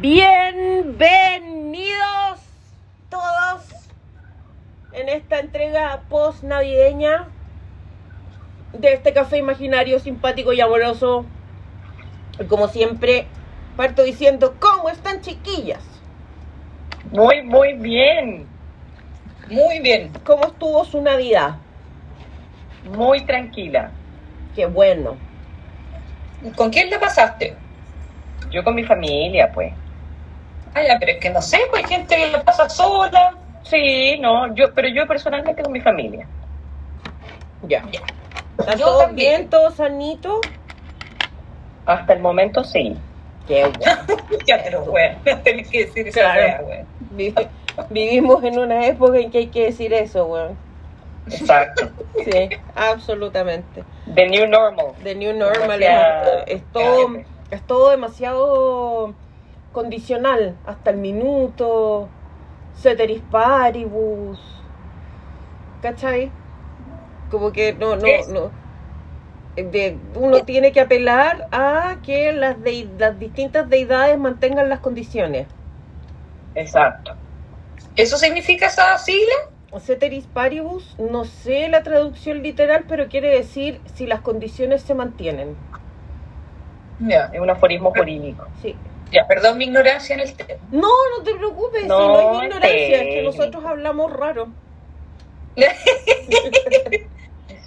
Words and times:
Bienvenidos 0.00 2.38
todos 3.08 3.62
en 4.92 5.08
esta 5.08 5.40
entrega 5.40 6.02
post 6.08 6.44
navideña 6.44 7.26
de 8.72 8.92
este 8.92 9.12
café 9.12 9.38
imaginario 9.38 9.98
simpático 9.98 10.52
y 10.52 10.60
amoroso. 10.60 11.24
Y 12.38 12.44
como 12.44 12.68
siempre, 12.68 13.26
parto 13.76 14.04
diciendo, 14.04 14.54
¿cómo 14.60 14.88
están 14.88 15.20
chiquillas? 15.20 15.82
Muy, 17.10 17.42
muy 17.42 17.72
bien. 17.74 18.46
Muy 19.50 19.80
bien. 19.80 20.12
¿Cómo 20.24 20.44
estuvo 20.44 20.84
su 20.84 21.02
Navidad? 21.02 21.56
Muy 22.96 23.24
tranquila. 23.24 23.90
Qué 24.54 24.66
bueno. 24.66 25.16
¿Con 26.56 26.70
quién 26.70 26.88
la 26.88 27.00
pasaste? 27.00 27.56
Yo 28.50 28.62
con 28.64 28.74
mi 28.74 28.84
familia, 28.84 29.50
pues. 29.52 29.72
Ah, 30.74 30.82
ya, 30.82 30.96
pero 30.98 31.12
es 31.12 31.18
que 31.18 31.30
no 31.30 31.42
sé, 31.42 31.58
pues 31.70 31.84
hay 31.84 31.88
gente 31.90 32.16
que 32.16 32.30
la 32.30 32.42
pasa 32.42 32.68
sola. 32.68 33.34
Sí, 33.62 34.18
no, 34.20 34.54
yo, 34.54 34.72
pero 34.74 34.88
yo 34.88 35.06
personalmente 35.06 35.62
con 35.62 35.72
mi 35.72 35.80
familia. 35.80 36.26
Ya. 37.68 37.82
Ya. 37.92 38.00
¿Están 38.58 38.78
Yo 38.78 38.86
todos 38.86 39.02
también. 39.06 39.36
bien, 39.36 39.50
todos 39.50 39.74
sanitos? 39.74 40.40
Hasta 41.86 42.12
el 42.12 42.20
momento 42.20 42.64
sí. 42.64 42.96
Qué 43.46 43.64
bueno. 43.64 44.02
ya, 44.46 44.60
pero 44.62 44.82
bueno, 44.84 45.18
tenés 45.44 45.68
que 45.68 45.84
decir 45.86 46.08
esa 46.08 46.20
Claro. 46.20 46.66
wea, 46.66 46.84
Vivimos 47.90 48.44
en 48.44 48.58
una 48.58 48.86
época 48.86 49.18
en 49.18 49.30
que 49.30 49.38
hay 49.38 49.46
que 49.46 49.64
decir 49.66 49.92
eso, 49.94 50.26
weón. 50.26 50.56
Exacto. 51.30 51.88
Sí, 52.24 52.50
absolutamente. 52.74 53.84
The 54.14 54.28
new 54.28 54.46
normal. 54.46 54.92
The 55.02 55.14
new 55.14 55.32
normal 55.32 55.82
es, 55.82 55.90
es 56.46 56.62
todo. 56.72 57.08
Es 57.52 57.62
todo 57.66 57.90
demasiado 57.90 59.14
condicional, 59.72 60.56
hasta 60.66 60.90
el 60.90 60.96
minuto, 60.98 62.08
ceteris 62.74 63.22
paribus, 63.30 64.40
¿cachai? 65.82 66.30
Como 67.30 67.52
que 67.52 67.72
no, 67.74 67.96
no, 67.96 68.08
no. 68.28 68.50
De, 69.56 69.98
uno 70.14 70.44
tiene 70.44 70.72
que 70.72 70.80
apelar 70.80 71.48
a 71.52 71.98
que 72.02 72.32
las, 72.32 72.56
dei- 72.58 72.88
las 72.98 73.18
distintas 73.18 73.68
deidades 73.68 74.18
mantengan 74.18 74.68
las 74.70 74.80
condiciones. 74.80 75.46
Exacto. 76.54 77.12
¿Eso 77.96 78.16
significa 78.16 78.66
esa 78.66 78.96
sigla? 78.98 79.34
Ceteris 79.80 80.26
paribus, 80.26 80.96
no 80.98 81.24
sé 81.24 81.68
la 81.68 81.82
traducción 81.82 82.42
literal, 82.42 82.84
pero 82.88 83.08
quiere 83.08 83.28
decir 83.30 83.80
si 83.94 84.06
las 84.06 84.20
condiciones 84.20 84.82
se 84.82 84.94
mantienen. 84.94 85.56
Ya. 87.08 87.30
Es 87.32 87.40
un 87.40 87.50
aforismo 87.50 87.92
jurídico. 87.92 88.46
Sí. 88.60 88.76
Ya, 89.10 89.26
perdón 89.26 89.58
mi 89.58 89.64
ignorancia 89.66 90.14
en 90.14 90.20
el 90.20 90.34
tema. 90.34 90.60
No, 90.70 90.88
no 91.16 91.22
te 91.22 91.34
preocupes, 91.34 91.86
No, 91.86 91.98
si 92.00 92.06
no 92.06 92.20
es 92.20 92.38
mi 92.38 92.44
ignorancia, 92.46 93.02
es 93.02 93.14
que 93.14 93.22
nosotros 93.22 93.64
hablamos 93.64 94.12
raro. 94.12 94.48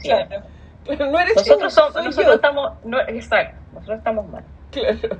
Claro. 0.01 0.43
No 0.87 1.19
eres 1.19 1.35
Nosotros, 1.35 1.73
tú, 1.73 1.79
somos, 1.79 1.93
soy 1.93 2.03
nosotros 2.05 2.27
yo. 2.27 2.35
estamos. 2.35 2.73
No, 2.83 3.01
exacto. 3.01 3.57
Nosotros 3.73 3.97
estamos 3.97 4.27
mal. 4.27 4.43
Claro. 4.71 5.17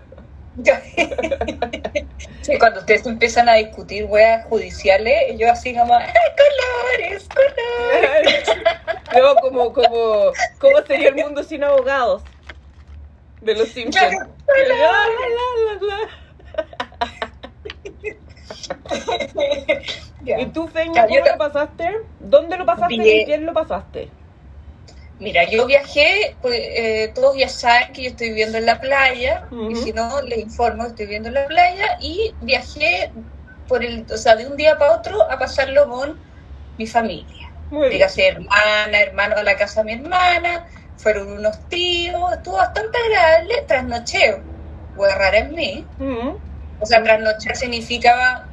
Sí, 2.42 2.58
cuando 2.60 2.80
ustedes 2.82 3.06
empiezan 3.06 3.50
a 3.50 3.56
discutir 3.56 4.06
weas 4.06 4.46
judiciales, 4.46 5.38
yo 5.38 5.52
así 5.52 5.76
como, 5.76 5.96
¡ay, 5.96 6.06
colores, 6.38 7.28
colores! 7.28 8.44
Luego, 9.12 9.36
como, 9.42 9.74
como, 9.74 10.32
¿cómo 10.60 10.82
sería 10.88 11.10
el 11.10 11.16
mundo 11.16 11.44
sin 11.44 11.64
abogados? 11.64 12.22
De 13.46 13.54
los 13.54 13.70
Simpsons. 13.70 14.18
Ya. 20.24 20.40
¿Y 20.40 20.48
tú, 20.48 20.68
Feña, 20.68 21.06
cómo 21.06 21.20
lo 21.20 21.38
pasaste? 21.38 21.98
¿Dónde 22.20 22.58
lo 22.58 22.66
pasaste 22.66 22.96
y 22.96 23.00
Bien. 23.00 23.26
quién 23.26 23.46
lo 23.46 23.54
pasaste? 23.54 24.10
Mira, 25.20 25.44
yo 25.46 25.68
viajé, 25.68 26.36
pues 26.42 26.60
eh, 26.60 27.12
todos 27.14 27.38
ya 27.38 27.48
saben 27.48 27.94
que 27.94 28.04
yo 28.04 28.10
estoy 28.10 28.30
viviendo 28.30 28.58
en 28.58 28.66
la 28.66 28.82
playa, 28.82 29.48
y 29.70 29.76
si 29.76 29.94
no, 29.94 30.22
les 30.24 30.40
informo, 30.40 30.84
estoy 30.84 31.06
viviendo 31.06 31.30
en 31.30 31.36
la 31.36 31.46
playa, 31.46 31.98
y 32.02 32.34
viajé 32.42 33.12
por 33.68 33.86
el, 33.86 34.06
o 34.12 34.18
sea, 34.18 34.36
de 34.36 34.48
un 34.48 34.58
día 34.58 34.78
para 34.78 34.96
otro 34.96 35.22
a 35.32 35.38
pasarlo 35.38 35.88
con 35.88 36.20
mi 36.78 36.88
familia. 36.88 37.52
Muy. 37.70 37.90
Dígase 37.90 38.28
hermana, 38.28 39.00
hermano 39.00 39.36
a 39.38 39.44
la 39.44 39.56
casa 39.56 39.84
de 39.84 39.96
mi 39.96 40.04
hermana, 40.04 40.68
fueron 41.06 41.34
unos 41.34 41.60
tíos, 41.70 42.34
estuvo 42.34 42.56
bastante 42.56 42.98
agradable, 42.98 43.62
trasnocheo, 43.68 44.40
hueá 44.96 45.14
rara 45.16 45.38
en 45.38 45.54
mí, 45.54 45.86
Mm, 46.00 46.30
o 46.82 46.86
sea, 46.88 47.04
trasnochar 47.04 47.56
significaba, 47.56 48.48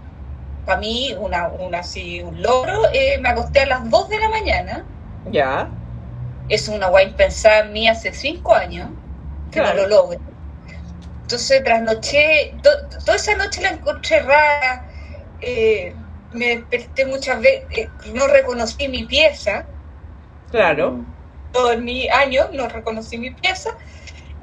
para 0.66 0.78
mí, 0.78 1.16
una, 1.18 1.48
una 1.48 1.78
así, 1.78 2.20
un 2.20 2.42
logro, 2.42 2.82
eh, 2.92 3.16
me 3.22 3.30
acosté 3.30 3.60
a 3.60 3.66
las 3.66 3.88
2 3.88 4.06
de 4.10 4.18
la 4.20 4.28
mañana, 4.28 4.84
Ya. 5.30 5.70
es 6.50 6.68
una 6.68 6.88
guay 6.88 7.06
impensada 7.06 7.60
en 7.60 7.72
mí 7.72 7.88
hace 7.88 8.12
cinco 8.12 8.54
años 8.54 8.90
que 9.50 9.60
Claro. 9.60 9.74
no 9.84 9.88
lo 9.88 9.88
logro. 10.02 10.20
Entonces 11.22 11.64
trasnoché, 11.64 12.54
to- 12.62 12.98
toda 13.02 13.16
esa 13.16 13.34
noche 13.34 13.62
la 13.62 13.70
encontré 13.70 14.20
rara, 14.20 14.90
eh, 15.40 15.94
me 16.34 16.48
desperté 16.48 17.06
muchas 17.06 17.40
veces, 17.40 17.64
eh, 17.78 17.88
no 18.12 18.26
reconocí 18.26 18.88
mi 18.88 19.04
pieza, 19.04 19.64
Claro. 20.50 20.98
Todo 21.52 21.76
mi 21.78 22.08
año 22.08 22.48
no 22.52 22.68
reconocí 22.68 23.18
mi 23.18 23.30
pieza, 23.30 23.70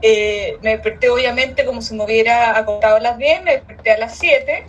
eh, 0.01 0.57
me 0.61 0.71
desperté 0.71 1.09
obviamente 1.09 1.65
como 1.65 1.81
si 1.81 1.93
me 1.95 2.05
hubiera 2.05 2.57
acostado 2.57 2.95
a 2.97 2.99
las 2.99 3.17
10, 3.17 3.43
me 3.43 3.51
desperté 3.53 3.91
a 3.91 3.97
las 3.97 4.15
7 4.17 4.65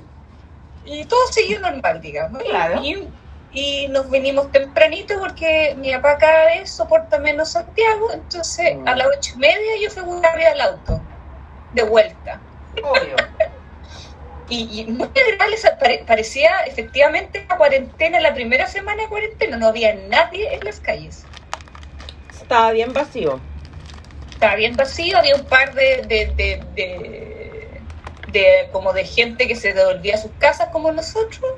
y 0.85 1.05
todo 1.05 1.21
siguió 1.33 1.61
normal, 1.61 2.01
digamos. 2.01 2.43
Claro. 2.43 2.81
Y, 2.83 3.07
y 3.53 3.89
nos 3.89 4.11
vinimos 4.11 4.51
tempranito 4.53 5.19
porque 5.19 5.75
mi 5.77 5.93
papá 5.93 6.19
cada 6.19 6.47
vez 6.47 6.71
soporta 6.71 7.19
menos 7.19 7.51
Santiago, 7.51 8.13
entonces 8.13 8.77
Mm. 8.77 8.89
a 8.89 8.97
las 8.97 9.07
ocho 9.09 9.33
y 9.37 9.39
media 9.39 9.73
yo 9.83 9.91
fui 9.91 10.03
arriba 10.25 10.51
al 10.53 10.61
auto, 10.61 11.01
de 11.75 11.83
vuelta. 11.85 12.41
Obvio. 12.83 13.17
Y, 14.53 14.81
y 14.81 14.85
muy 14.87 15.07
agradable, 15.07 15.57
pare- 15.79 16.05
parecía 16.05 16.51
efectivamente 16.67 17.47
la 17.49 17.57
cuarentena, 17.57 18.19
la 18.19 18.35
primera 18.35 18.67
semana 18.67 19.05
de 19.05 19.09
cuarentena, 19.09 19.57
no 19.57 19.69
había 19.69 19.95
nadie 19.95 20.53
en 20.53 20.65
las 20.65 20.81
calles. 20.81 21.25
Estaba 22.51 22.73
bien 22.73 22.93
vacío. 22.93 23.39
estaba 24.33 24.57
bien 24.57 24.75
vacío, 24.75 25.17
había 25.17 25.37
un 25.37 25.45
par 25.45 25.73
de, 25.73 26.03
de, 26.09 26.33
de, 26.35 26.61
de- 26.75 27.81
de- 28.33 28.69
como 28.73 28.93
de 28.93 29.05
gente 29.05 29.47
que 29.47 29.55
se 29.55 29.73
devolvía 29.73 30.17
a 30.17 30.19
sus 30.19 30.33
casas 30.41 30.67
como 30.73 30.91
nosotros 30.91 31.53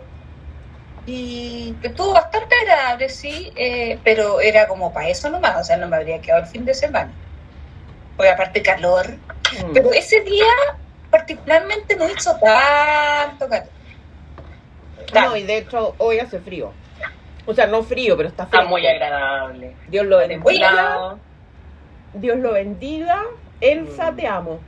y 1.06 1.74
estuvo 1.82 2.12
bastante 2.12 2.54
agradable, 2.60 3.08
sí, 3.08 3.50
eh, 3.56 3.98
pero 4.04 4.42
era 4.42 4.68
como 4.68 4.92
para 4.92 5.08
eso 5.08 5.30
nomás, 5.30 5.56
o 5.62 5.64
sea, 5.64 5.78
no 5.78 5.88
me 5.88 5.96
habría 5.96 6.20
quedado 6.20 6.42
el 6.42 6.46
fin 6.48 6.66
de 6.66 6.74
semana. 6.74 7.10
Porque 8.14 8.28
aparte 8.30 8.60
calor, 8.60 9.06
Mm. 9.12 9.72
pero 9.72 9.92
ese 9.94 10.20
día 10.20 10.44
particularmente 11.10 11.96
no 11.96 12.06
hizo 12.10 12.36
tanto 12.36 13.48
calor. 13.48 13.68
No, 15.14 15.36
y 15.38 15.42
de 15.44 15.56
hecho 15.56 15.94
hoy 15.96 16.18
hace 16.18 16.38
frío. 16.40 16.74
O 17.46 17.54
sea, 17.54 17.66
no 17.66 17.82
frío, 17.82 18.16
pero 18.16 18.28
está 18.28 18.46
frío. 18.46 18.60
Está 18.60 18.70
muy 18.70 18.86
agradable. 18.86 19.74
Dios 19.88 20.06
lo 20.06 20.18
bendiga. 20.18 21.16
Dios 22.14 22.38
lo 22.38 22.52
bendiga. 22.52 23.22
Elsa, 23.60 24.12
te 24.14 24.26
amo. 24.26 24.60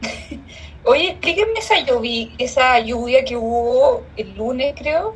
Oye, 0.84 1.10
explíquenme 1.10 1.58
esa 1.58 1.80
lluvia, 1.80 2.28
esa 2.38 2.78
lluvia 2.78 3.24
que 3.24 3.36
hubo 3.36 4.02
el 4.16 4.34
lunes, 4.36 4.74
creo. 4.76 5.14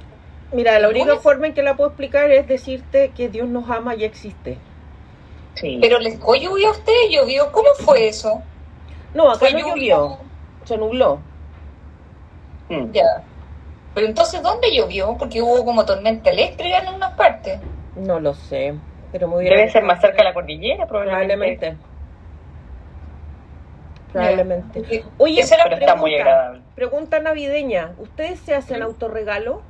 Mira, 0.53 0.79
la 0.79 0.89
única 0.89 1.17
forma 1.17 1.47
en 1.47 1.55
que 1.55 1.63
la 1.63 1.77
puedo 1.77 1.91
explicar 1.91 2.31
es 2.31 2.49
decirte 2.49 3.11
que 3.15 3.29
Dios 3.29 3.49
nos 3.49 3.69
ama 3.69 3.95
y 3.95 4.05
existe. 4.05 4.57
Sí. 5.55 5.79
Pero 5.81 5.99
les 5.99 6.19
tocó 6.19 6.37
lluvia 6.37 6.69
a 6.69 6.71
ustedes, 6.71 7.11
llovió. 7.11 7.53
¿Cómo 7.53 7.69
fue 7.81 8.09
eso? 8.09 8.43
No, 9.13 9.31
acá 9.31 9.51
no 9.51 9.59
lluvia. 9.59 9.97
llovió. 9.97 10.19
Se 10.65 10.79
nubló. 10.79 11.21
Mm. 12.71 12.93
Ya. 12.93 13.23
Pero 13.99 14.11
entonces, 14.11 14.41
¿dónde 14.41 14.73
llovió? 14.73 15.17
Porque 15.19 15.43
hubo 15.43 15.65
como 15.65 15.85
tormenta 15.85 16.31
eléctrica 16.31 16.79
en 16.79 16.95
unas 16.95 17.15
partes. 17.15 17.59
No 17.97 18.21
lo 18.21 18.33
sé. 18.33 18.73
Pero 19.11 19.27
me 19.27 19.39
hubiera 19.39 19.57
Debe 19.57 19.71
ser 19.71 19.83
más 19.83 20.01
cerca 20.01 20.19
de 20.19 20.23
la 20.23 20.35
cordillera, 20.35 20.87
probablemente. 20.87 21.75
Probablemente. 24.13 24.73
Probablemente. 24.83 25.05
Oye, 25.19 25.41
Esa 25.41 25.57
Pero 25.65 25.75
está 25.79 25.97
muy 25.97 26.11
pregunta, 26.13 26.31
agradable. 26.31 26.63
pregunta 26.77 27.19
navideña. 27.19 27.95
¿Ustedes 27.99 28.39
se 28.39 28.55
hacen 28.55 28.83
autorregalo? 28.83 29.63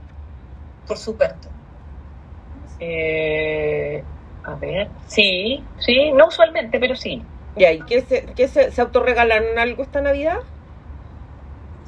Por 0.86 0.98
supuesto. 0.98 1.48
Eh, 2.80 4.04
a 4.44 4.54
ver. 4.56 4.88
Sí, 5.06 5.64
sí, 5.78 6.12
no 6.12 6.26
usualmente, 6.26 6.78
pero 6.78 6.94
sí. 6.96 7.22
¿y 7.56 7.80
qué 7.86 8.02
se, 8.02 8.26
qué 8.36 8.46
se, 8.46 8.72
se 8.72 8.80
autorregalaron 8.82 9.58
algo 9.58 9.82
esta 9.82 10.02
Navidad? 10.02 10.40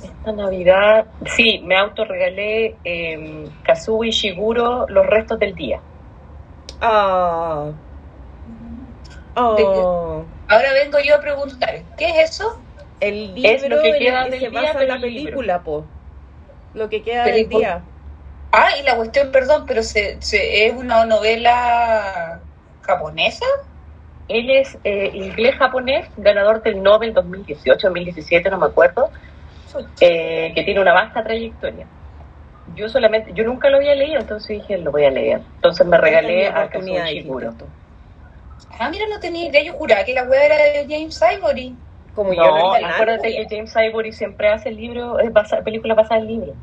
Esta 0.02 0.32
Navidad, 0.32 1.06
sí, 1.26 1.60
me 1.64 1.76
autorregalé 1.76 2.76
eh, 2.84 3.48
Kazuo 3.64 4.04
y 4.04 4.10
Shiguro 4.10 4.86
los 4.88 5.06
restos 5.06 5.38
del 5.38 5.54
día. 5.54 5.80
Ah. 6.80 7.70
Ah. 9.36 9.56
Ahora 10.48 10.72
vengo 10.72 10.98
yo 11.00 11.14
a 11.16 11.20
preguntar, 11.20 11.82
¿qué 11.96 12.08
es 12.20 12.30
eso? 12.30 12.60
El 13.00 13.34
libro 13.34 13.50
Es 13.50 13.68
lo 13.68 13.80
que 13.80 13.88
en 13.88 13.94
el 13.94 14.00
queda 14.00 14.24
que 14.24 14.30
del 14.30 14.40
se 14.40 14.50
día, 14.50 14.70
pero 14.74 14.94
la 14.94 15.00
película, 15.00 15.62
po. 15.62 15.84
Lo 16.74 16.88
que 16.88 17.02
queda 17.02 17.24
Pero 17.24 17.36
del 17.36 17.44
¿y 17.46 17.48
por- 17.48 17.60
día. 17.60 17.82
Ah, 18.52 18.68
y 18.80 18.82
la 18.82 18.96
cuestión, 18.96 19.30
perdón, 19.30 19.64
pero 19.66 19.82
se, 19.82 20.20
se- 20.20 20.66
es 20.66 20.74
una 20.74 21.04
novela 21.06 22.40
japonesa. 22.82 23.46
Él 24.28 24.50
es 24.50 24.76
eh, 24.84 25.10
inglés-japonés, 25.14 26.08
ganador 26.16 26.62
del 26.62 26.82
Nobel 26.82 27.14
2018-2017, 27.14 28.50
no 28.50 28.58
me 28.58 28.66
acuerdo, 28.66 29.10
eh, 30.00 30.52
que 30.54 30.62
tiene 30.62 30.80
una 30.80 30.92
vasta 30.92 31.22
trayectoria. 31.22 31.86
Yo 32.74 32.88
solamente, 32.88 33.32
yo 33.34 33.44
nunca 33.44 33.68
lo 33.68 33.78
había 33.78 33.94
leído, 33.94 34.20
entonces 34.20 34.48
dije, 34.48 34.78
lo 34.78 34.92
voy 34.92 35.04
a 35.04 35.10
leer. 35.10 35.40
Entonces 35.56 35.86
me 35.86 35.98
regalé 35.98 36.46
a 36.48 36.68
Kazuo 36.68 37.04
Ishiguro. 37.06 37.52
tú. 37.52 37.64
Ah, 38.78 38.88
mira, 38.88 39.04
no 39.10 39.18
tenía 39.20 39.48
idea. 39.48 39.62
Yo 39.62 39.72
juraba 39.74 40.04
que 40.04 40.14
la 40.14 40.24
wea 40.24 40.46
era 40.46 40.56
de 40.56 40.86
James 40.88 41.20
Ivory. 41.36 41.74
Como 42.14 42.32
yo 42.32 42.42
No, 42.42 42.78
no 42.78 42.86
acuérdate 42.86 43.30
que 43.32 43.46
James 43.48 43.74
Ivory 43.76 44.12
siempre 44.12 44.48
hace 44.48 44.68
el 44.70 44.76
libro, 44.76 45.18
es 45.18 45.32
basa, 45.32 45.62
película 45.62 45.94
basada 45.94 46.20
en 46.20 46.26
libro. 46.26 46.54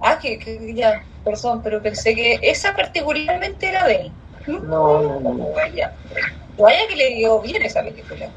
Ah, 0.00 0.18
que, 0.20 0.38
que 0.38 0.74
ya, 0.74 1.02
perdón, 1.24 1.62
pero 1.62 1.80
pensé 1.82 2.14
que 2.14 2.38
esa 2.42 2.74
particularmente 2.74 3.68
era 3.68 3.86
de 3.86 3.94
él. 3.94 4.12
No, 4.46 5.02
no, 5.02 5.20
no, 5.20 5.34
no. 5.34 5.52
Vaya, 5.52 5.92
vaya 6.58 6.86
que 6.88 6.96
le 6.96 7.08
dio 7.14 7.40
bien 7.40 7.62
esa 7.62 7.82
película. 7.82 8.28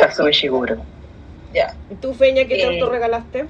Kazuo 0.00 0.28
Ishiguro. 0.28 0.76
Ya. 1.56 1.74
¿Y 1.88 1.96
tú, 1.96 2.12
Feña, 2.14 2.42
qué 2.42 2.56
te 2.56 2.62
Eh, 2.64 2.80
autorregalaste? 2.80 3.48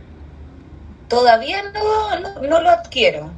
Todavía 1.09 1.63
no, 1.75 2.21
no, 2.21 2.41
no 2.41 2.61
lo 2.61 2.71
adquiero, 2.71 3.33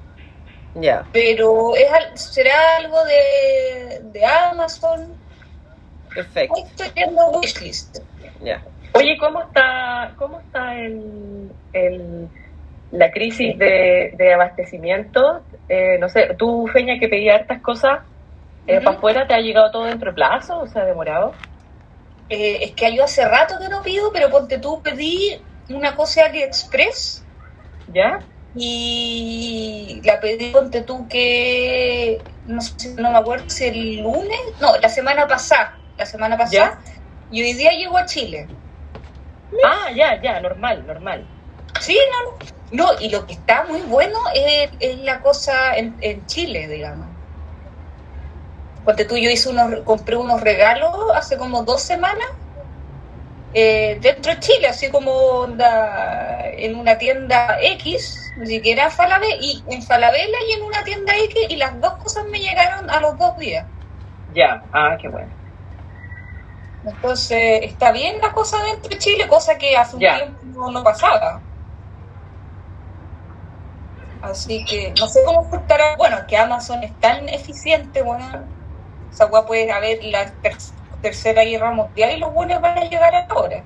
Ya. 0.74 1.08
pero 1.12 1.74
es, 1.74 1.90
al- 1.90 2.18
será 2.18 2.52
algo 2.76 3.02
de, 3.04 4.00
de 4.12 4.24
Amazon. 4.24 5.16
Perfecto. 6.14 6.54
Ahí 6.56 6.62
estoy 6.64 6.88
viendo 6.94 7.30
wishlist. 7.40 7.98
Ya. 8.40 8.62
Oye, 8.94 9.16
¿cómo 9.18 9.42
está, 9.42 10.14
cómo 10.18 10.40
está 10.40 10.74
el, 10.78 11.52
el- 11.72 12.28
la 12.90 13.10
crisis 13.10 13.58
de, 13.58 14.12
de 14.16 14.32
abastecimiento? 14.34 15.46
Eh, 15.68 15.98
no 15.98 16.08
sé, 16.08 16.34
tú, 16.38 16.66
Feña, 16.72 16.98
que 16.98 17.08
pedías 17.08 17.40
hartas 17.40 17.62
cosas 17.62 18.00
eh, 18.66 18.80
para 18.80 18.96
afuera, 18.96 19.26
¿te 19.26 19.34
ha 19.34 19.40
llegado 19.40 19.70
todo 19.70 19.84
dentro 19.84 20.10
de 20.10 20.14
plazo 20.14 20.60
o 20.60 20.66
se 20.66 20.78
ha 20.78 20.84
demorado? 20.84 21.40
Eh, 22.28 22.58
es 22.64 22.72
que 22.72 22.94
yo 22.94 23.04
hace 23.04 23.24
rato 23.26 23.58
que 23.58 23.68
no 23.68 23.82
pido, 23.82 24.12
pero 24.12 24.30
ponte 24.30 24.58
tú, 24.58 24.82
pedí 24.82 25.40
una 25.70 25.96
cosa 25.96 26.22
de 26.22 26.28
AliExpress 26.28 27.24
¿Ya? 27.92 28.20
y 28.54 30.00
la 30.04 30.20
pedí, 30.20 30.50
ponte 30.50 30.82
tú 30.82 31.08
que 31.08 32.20
no 32.46 32.60
sé, 32.60 32.72
si- 32.76 32.94
no 32.94 33.10
me 33.10 33.18
acuerdo 33.18 33.48
si 33.48 33.64
el 33.64 33.96
lunes, 34.02 34.38
no, 34.60 34.76
la 34.78 34.88
semana 34.88 35.26
pasada, 35.26 35.78
la 35.96 36.06
semana 36.06 36.36
pasada, 36.36 36.80
y 37.30 37.42
hoy 37.42 37.52
día 37.54 37.70
llego 37.72 37.96
a 37.98 38.06
Chile. 38.06 38.46
Ah, 39.64 39.90
ya, 39.94 40.20
ya, 40.22 40.40
normal, 40.40 40.86
normal. 40.86 41.26
Sí, 41.80 41.98
no, 42.12 42.84
no, 42.92 43.00
y 43.00 43.10
lo 43.10 43.26
que 43.26 43.34
está 43.34 43.64
muy 43.64 43.80
bueno 43.82 44.18
es, 44.34 44.70
es 44.80 44.98
la 44.98 45.20
cosa 45.20 45.76
en, 45.76 45.96
en 46.00 46.26
Chile, 46.26 46.68
digamos. 46.68 47.06
Ponte 48.88 49.04
tú, 49.04 49.18
yo 49.18 49.28
hice 49.28 49.50
unos, 49.50 49.80
compré 49.84 50.16
unos 50.16 50.40
regalos 50.40 50.90
hace 51.14 51.36
como 51.36 51.62
dos 51.62 51.82
semanas 51.82 52.26
eh, 53.52 53.98
dentro 54.00 54.32
de 54.32 54.40
Chile, 54.40 54.66
así 54.66 54.88
como 54.88 55.12
onda, 55.12 56.48
en 56.52 56.74
una 56.74 56.96
tienda 56.96 57.58
X, 57.60 58.32
ni 58.38 58.46
siquiera 58.46 58.88
Falabella, 58.88 59.36
y 59.42 59.62
en 59.68 59.82
Falabella 59.82 60.38
y 60.48 60.52
en 60.54 60.62
una 60.62 60.82
tienda 60.84 61.12
X, 61.18 61.36
y 61.50 61.56
las 61.56 61.78
dos 61.82 61.96
cosas 62.02 62.24
me 62.28 62.40
llegaron 62.40 62.88
a 62.88 62.98
los 63.00 63.18
dos 63.18 63.36
días. 63.36 63.66
Ya, 64.32 64.62
ah, 64.72 64.96
qué 64.98 65.08
bueno. 65.08 65.28
Entonces, 66.86 67.64
está 67.64 67.92
bien 67.92 68.18
la 68.22 68.32
cosa 68.32 68.56
dentro 68.62 68.88
de 68.88 68.96
Chile, 68.96 69.28
cosa 69.28 69.58
que 69.58 69.76
hace 69.76 69.96
un 69.96 70.00
tiempo 70.00 70.70
no, 70.70 70.82
pasaba. 70.82 71.42
Así 74.22 74.64
que 74.64 74.94
no 74.98 75.06
sé 75.08 75.20
cómo 75.26 75.46
estará. 75.54 75.94
Bueno, 75.96 76.26
que 76.26 76.38
Amazon 76.38 76.82
es 76.82 76.98
tan 77.00 77.28
eficiente, 77.28 78.00
bueno, 78.00 78.24
esa 79.12 79.26
weá 79.26 79.44
puede 79.46 79.70
haber 79.70 80.02
la 80.04 80.30
ter- 80.42 80.56
tercera 81.02 81.44
guerra 81.44 81.70
mundial 81.70 82.16
y 82.16 82.20
los 82.20 82.32
buenos 82.32 82.60
van 82.60 82.78
a 82.78 82.84
llegar 82.84 83.12
ahora. 83.28 83.62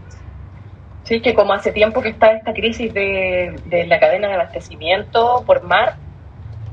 Sí, 1.05 1.21
que 1.21 1.35
como 1.35 1.53
hace 1.53 1.73
tiempo 1.73 2.01
que 2.01 2.11
está 2.11 2.33
esta 2.33 2.53
crisis 2.53 2.93
de, 2.95 3.61
de 3.67 3.87
la 3.87 3.99
cadena 3.99 4.29
de 4.29 4.35
abastecimiento 4.35 5.43
por 5.47 5.63
mar, 5.63 5.97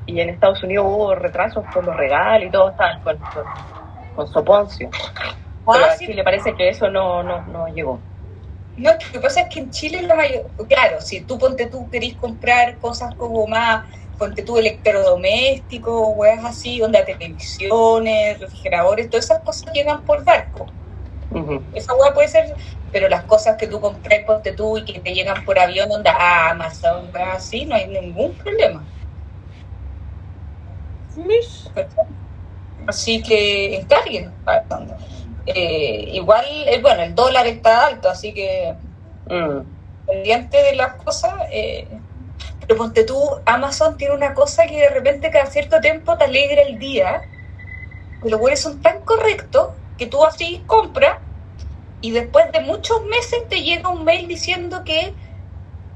y 0.06 0.20
en 0.22 0.30
Estados 0.30 0.62
Unidos 0.64 0.86
hubo 0.88 1.16
retrasos 1.16 1.64
por 1.74 1.84
los 1.84 1.96
regalos 1.96 2.48
y 2.48 2.52
todo 2.52 2.70
estaban 2.70 3.02
con, 3.02 3.18
con, 3.18 3.44
con 4.16 4.28
soponcio. 4.28 4.90
Pero 4.92 5.86
Ah, 5.86 5.96
sí, 5.98 6.08
Chile 6.08 6.24
parece 6.24 6.56
que 6.56 6.70
eso 6.70 6.90
no, 6.90 7.22
no, 7.22 7.42
no 7.44 7.68
llegó. 7.68 8.00
No, 8.78 8.92
lo 8.92 8.98
que 9.12 9.20
pasa 9.20 9.42
es 9.42 9.50
que 9.54 9.60
en 9.60 9.70
Chile 9.72 10.02
la 10.04 10.16
mayor, 10.16 10.46
claro, 10.68 11.00
si 11.02 11.22
tú 11.22 11.38
ponte 11.38 11.68
tú 11.68 11.90
querís 11.90 12.16
comprar 12.16 12.78
cosas 12.78 13.14
como 13.16 13.46
más, 13.46 13.86
ponte 14.20 14.44
tú 14.44 14.58
electrodomésticos, 14.58 16.10
weas 16.16 16.46
así, 16.46 16.82
onda 16.82 17.04
televisiones, 17.06 18.40
refrigeradores, 18.40 19.10
todas 19.10 19.26
esas 19.26 19.40
cosas 19.40 19.74
llegan 19.74 20.04
por 20.04 20.24
barco. 20.24 20.68
Esa 21.74 21.94
hueá 21.96 22.14
puede 22.14 22.28
ser, 22.28 22.56
pero 22.92 23.08
las 23.08 23.24
cosas 23.24 23.56
que 23.58 23.68
tú 23.68 23.80
compras, 23.80 24.20
ponte 24.26 24.52
tú 24.52 24.78
y 24.78 24.84
que 24.86 25.00
te 25.00 25.14
llegan 25.14 25.46
por 25.46 25.58
avión, 25.58 25.92
onda 25.92 26.12
a 26.12 26.50
Amazon, 26.52 27.10
weas 27.14 27.38
así, 27.38 27.66
no 27.66 27.76
hay 27.76 27.88
ningún 27.88 28.34
problema. 28.34 28.84
Así 32.88 33.22
que 33.22 33.76
encarguen. 33.80 34.32
Eh, 35.46 36.10
igual, 36.14 36.46
eh, 36.50 36.80
bueno, 36.82 37.04
el 37.04 37.16
dólar 37.16 37.48
está 37.48 37.88
alto, 37.88 38.10
así 38.10 38.34
que 38.34 38.74
Mm. 39.28 39.60
pendiente 40.08 40.62
de 40.64 40.76
las 40.76 40.94
cosas. 40.96 41.34
eh, 41.52 41.88
pero 42.70 42.78
ponte 42.78 43.04
tú, 43.04 43.20
Amazon 43.48 43.98
tiene 43.98 44.14
una 44.14 44.36
cosa 44.36 44.68
que 44.68 44.78
de 44.80 44.90
repente 44.90 45.32
cada 45.32 45.48
cierto 45.48 45.82
tiempo 45.82 46.16
te 46.20 46.26
alegra 46.26 46.62
el 46.62 46.78
día. 46.78 47.24
Que 48.22 48.30
los 48.30 48.40
güeyes 48.40 48.62
son 48.62 48.80
tan 48.84 49.02
correctos 49.02 49.70
que 49.98 50.06
tú 50.06 50.24
así 50.24 50.64
compras 50.68 51.18
y 52.00 52.12
después 52.12 52.52
de 52.52 52.60
muchos 52.62 53.04
meses 53.06 53.40
te 53.50 53.64
llega 53.64 53.90
un 53.90 54.06
mail 54.06 54.28
diciendo 54.28 54.84
que 54.86 55.16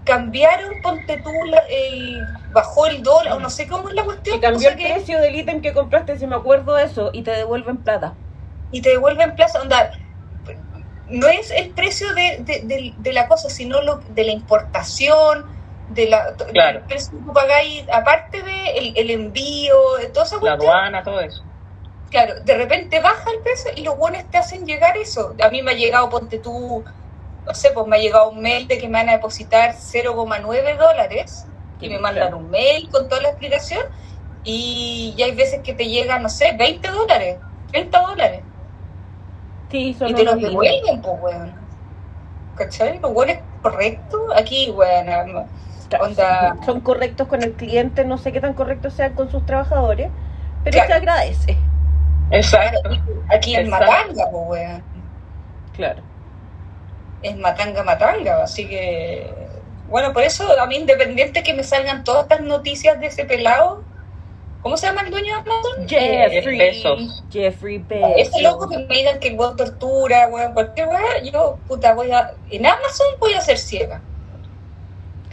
cambiaron, 0.04 0.82
ponte 0.82 1.18
tú, 1.18 1.30
la- 1.46 1.64
el, 1.70 2.20
bajó 2.52 2.88
el 2.88 3.04
dólar, 3.04 3.34
o 3.34 3.40
no 3.40 3.52
sé 3.52 3.68
cómo 3.68 3.90
es 3.90 3.94
la 3.96 4.04
cuestión. 4.04 4.38
Y 4.38 4.42
cambió 4.42 4.70
el 4.70 4.76
que- 4.76 4.94
precio 4.96 5.22
del 5.22 5.36
ítem 5.36 5.62
que 5.62 5.74
compraste, 5.74 6.18
si 6.18 6.26
me 6.26 6.36
acuerdo 6.36 6.74
de 6.74 6.86
eso, 6.86 7.12
y 7.14 7.22
te 7.22 7.32
devuelven 7.32 7.78
plata. 7.78 8.16
y 8.72 8.82
te 8.82 8.90
devuelven 8.90 9.36
plaza. 9.36 9.62
Onda, 9.62 9.92
no 11.08 11.28
es 11.28 11.52
el 11.52 11.70
precio 11.70 12.12
de, 12.16 12.40
de, 12.40 12.62
de- 12.64 12.94
de 12.98 13.14
la 13.14 13.28
cosa, 13.28 13.48
sino 13.52 13.80
lo, 13.84 13.98
de 14.10 14.24
la 14.24 14.32
importación, 14.32 15.46
de 15.90 16.08
la 16.10 16.34
Claro. 16.52 16.80
del 16.80 16.88
precio 16.88 17.12
que 17.20 17.26
tú 17.26 17.34
pagáis, 17.34 17.86
aparte 17.92 18.42
de 18.42 18.78
el, 18.78 18.98
el 18.98 19.10
envío, 19.12 19.76
de 20.00 20.08
toda 20.08 20.26
esa 20.26 20.36
La 20.36 20.42
cuestión. 20.42 20.62
aduana, 20.70 21.04
todo 21.04 21.20
eso. 21.22 21.44
Claro, 22.10 22.40
de 22.42 22.58
repente 22.58 23.00
baja 23.00 23.30
el 23.32 23.40
precio 23.42 23.72
y 23.76 23.82
los 23.84 23.98
buenos 23.98 24.24
te 24.30 24.38
hacen 24.38 24.66
llegar 24.66 24.96
eso. 24.98 25.36
A 25.44 25.50
mí 25.50 25.62
me 25.62 25.72
ha 25.72 25.76
llegado, 25.76 26.10
ponte 26.10 26.38
tú, 26.40 26.84
no 27.46 27.54
sé, 27.54 27.72
pues 27.72 27.88
me 27.88 27.96
ha 27.98 28.00
llegado 28.00 28.30
un 28.30 28.42
mail 28.42 28.68
de 28.68 28.78
que 28.78 28.88
me 28.88 29.00
van 29.00 29.10
a 29.10 29.14
depositar 29.14 29.74
0,9 29.74 30.78
dólares 30.78 31.46
y 31.82 31.90
me 31.90 32.00
mandan 32.00 32.34
un 32.36 32.50
mail 32.50 32.88
con 32.90 33.10
toda 33.10 33.22
la 33.22 33.30
explicación 33.30 33.84
y 34.44 35.14
ya 35.18 35.26
hay 35.26 35.36
veces 35.36 35.62
que 35.64 35.74
te 35.74 35.88
llegan, 35.88 36.22
no 36.24 36.30
sé, 36.30 36.54
20 36.58 36.88
dólares, 36.90 37.38
30 37.72 38.00
dólares. 38.00 38.42
Sí, 39.72 39.96
son 39.98 40.10
Y 40.10 40.14
te 40.14 40.24
los 40.24 40.40
devuelven, 40.40 41.02
pues, 41.02 41.16
weón. 41.22 41.56
¿Cachai? 42.56 43.00
Lo 43.00 43.10
bueno 43.10 43.32
es 43.32 43.40
correcto. 43.64 44.28
Aquí, 44.36 44.70
weón, 44.70 45.48
onda. 46.02 46.58
Son 46.66 46.80
correctos 46.82 47.28
con 47.28 47.44
el 47.44 47.54
cliente, 47.54 48.06
no 48.06 48.18
sé 48.18 48.32
qué 48.32 48.42
tan 48.42 48.54
correctos 48.54 48.94
sean 48.94 49.14
con 49.14 49.30
sus 49.32 49.46
trabajadores, 49.46 50.10
pero 50.64 50.74
Claro. 50.74 50.88
se 50.88 50.94
agradece. 50.94 51.58
Exacto. 52.32 52.90
Aquí 53.30 53.56
es 53.56 53.66
Exacto. 53.66 53.86
matanga, 53.86 54.32
pues, 54.32 54.44
weón. 54.48 54.84
Claro. 55.76 56.02
Es 57.22 57.38
matanga, 57.38 57.84
matanga. 57.84 58.44
Así 58.44 58.68
que, 58.68 59.32
bueno, 59.90 60.14
por 60.14 60.24
eso 60.24 60.60
a 60.60 60.66
mí, 60.66 60.76
independiente 60.78 61.44
que 61.44 61.54
me 61.54 61.64
salgan 61.64 62.04
todas 62.04 62.24
estas 62.24 62.42
noticias 62.42 63.00
de 63.00 63.08
ese 63.08 63.26
pelado, 63.26 63.84
¿cómo 64.62 64.78
se 64.78 64.88
llama 64.88 65.02
el 65.02 65.12
dueño 65.12 65.28
de 65.36 65.40
Amazon? 65.42 65.88
Jeffrey 65.88 66.58
Bezos. 66.58 67.24
Jeffrey 67.32 67.78
Bezos. 67.80 68.12
ese 68.18 68.42
loco 68.42 68.68
que 68.70 68.78
me 68.80 68.96
digan 68.96 69.20
que 69.20 69.28
el 69.30 69.38
weón 69.40 69.56
tortura, 69.56 70.28
weón, 70.30 70.54
cualquier 70.54 70.88
weón, 70.88 71.24
yo, 71.32 71.58
puta, 71.68 71.94
voy 71.94 72.12
a. 72.12 72.32
En 72.50 72.66
Amazon 72.66 73.08
voy 73.20 73.34
a 73.34 73.42
ser 73.42 73.58
ciega. 73.58 74.02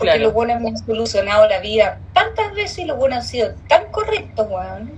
Porque 0.01 0.13
Claro. 0.13 0.25
los 0.25 0.33
buenos 0.33 0.61
me 0.63 0.69
han 0.71 0.79
solucionado 0.79 1.47
la 1.47 1.61
vida 1.61 2.01
tantas 2.15 2.55
veces 2.55 2.79
y 2.79 2.85
los 2.87 2.97
buenos 2.97 3.19
han 3.19 3.25
sido 3.25 3.55
tan 3.69 3.85
correctos, 3.93 4.47
weón. 4.51 4.91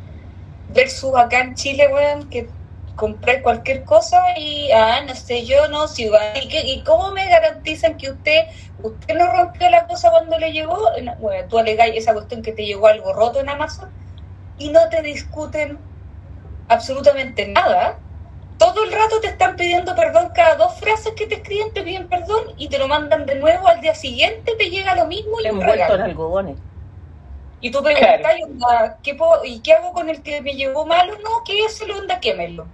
Versus 0.72 1.14
acá 1.16 1.40
en 1.40 1.54
Chile, 1.56 1.88
weón, 1.92 2.30
que 2.30 2.48
compré 2.94 3.42
cualquier 3.42 3.82
cosa 3.82 4.22
y, 4.38 4.70
ah, 4.70 5.00
no 5.04 5.14
sé, 5.16 5.44
yo 5.44 5.66
no, 5.68 5.88
si 5.88 6.08
va. 6.08 6.38
¿Y, 6.40 6.46
qué- 6.48 6.62
¿Y 6.66 6.84
cómo 6.84 7.10
me 7.10 7.28
garantizan 7.28 7.96
que 7.96 8.10
usted 8.12 8.44
usted 8.82 9.16
no 9.16 9.26
rompió 9.32 9.68
la 9.70 9.86
cosa 9.88 10.10
cuando 10.10 10.38
le 10.38 10.52
llegó? 10.52 10.78
No, 11.02 11.16
Bueno, 11.16 11.48
tú 11.48 11.58
alegáis 11.58 11.96
esa 11.96 12.12
cuestión 12.14 12.42
que 12.42 12.52
te 12.52 12.64
llegó 12.64 12.86
algo 12.86 13.12
roto 13.12 13.40
en 13.40 13.48
Amazon 13.48 13.90
y 14.56 14.68
no 14.70 14.88
te 14.88 15.02
discuten 15.02 15.78
absolutamente 16.68 17.48
nada 17.48 17.98
todo 18.58 18.84
el 18.84 18.92
rato 18.92 19.20
te 19.20 19.28
están 19.28 19.56
pidiendo 19.56 19.94
perdón 19.96 20.30
cada 20.34 20.56
dos 20.56 20.74
frases 20.78 21.14
que 21.14 21.26
te 21.26 21.36
escriben, 21.36 21.72
te 21.72 21.82
piden 21.82 22.08
perdón 22.08 22.44
y 22.56 22.68
te 22.68 22.78
lo 22.78 22.86
mandan 22.88 23.26
de 23.26 23.34
nuevo 23.36 23.66
al 23.68 23.80
día 23.80 23.94
siguiente, 23.94 24.54
te 24.56 24.70
llega 24.70 24.94
lo 24.94 25.06
mismo 25.06 25.38
y 25.40 25.44
un 25.44 25.60
Envuelto 25.60 25.72
en 25.74 25.78
regalo. 25.88 26.04
algodones. 26.04 26.56
Y 27.60 27.70
tú 27.70 27.82
preguntas, 27.82 28.34
onda, 28.44 28.98
¿qué 29.02 29.14
puedo- 29.14 29.44
¿y 29.44 29.60
qué 29.60 29.72
hago 29.74 29.92
con 29.92 30.08
el 30.10 30.22
que 30.22 30.40
me 30.42 30.54
llegó 30.54 30.84
malo? 30.86 31.14
No, 31.22 31.44
que 31.44 31.64
ese 31.64 31.86
lo 31.86 31.98
onda, 31.98 32.18
quémelo. 32.20 32.66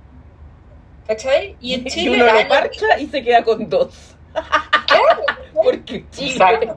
¿Cachai? 1.07 1.57
Y 1.61 1.75
en 1.75 1.81
Y 1.87 1.91
Chile... 1.91 2.17
uno 2.23 2.27
ah, 2.31 2.43
lo 2.43 2.49
parcha 2.49 2.99
y 2.99 3.07
se 3.07 3.23
queda 3.23 3.43
con 3.45 3.69
dos. 3.69 4.15
claro, 4.87 5.23
Porque 5.55 6.05
Chile. 6.11 6.33
Exacto. 6.33 6.77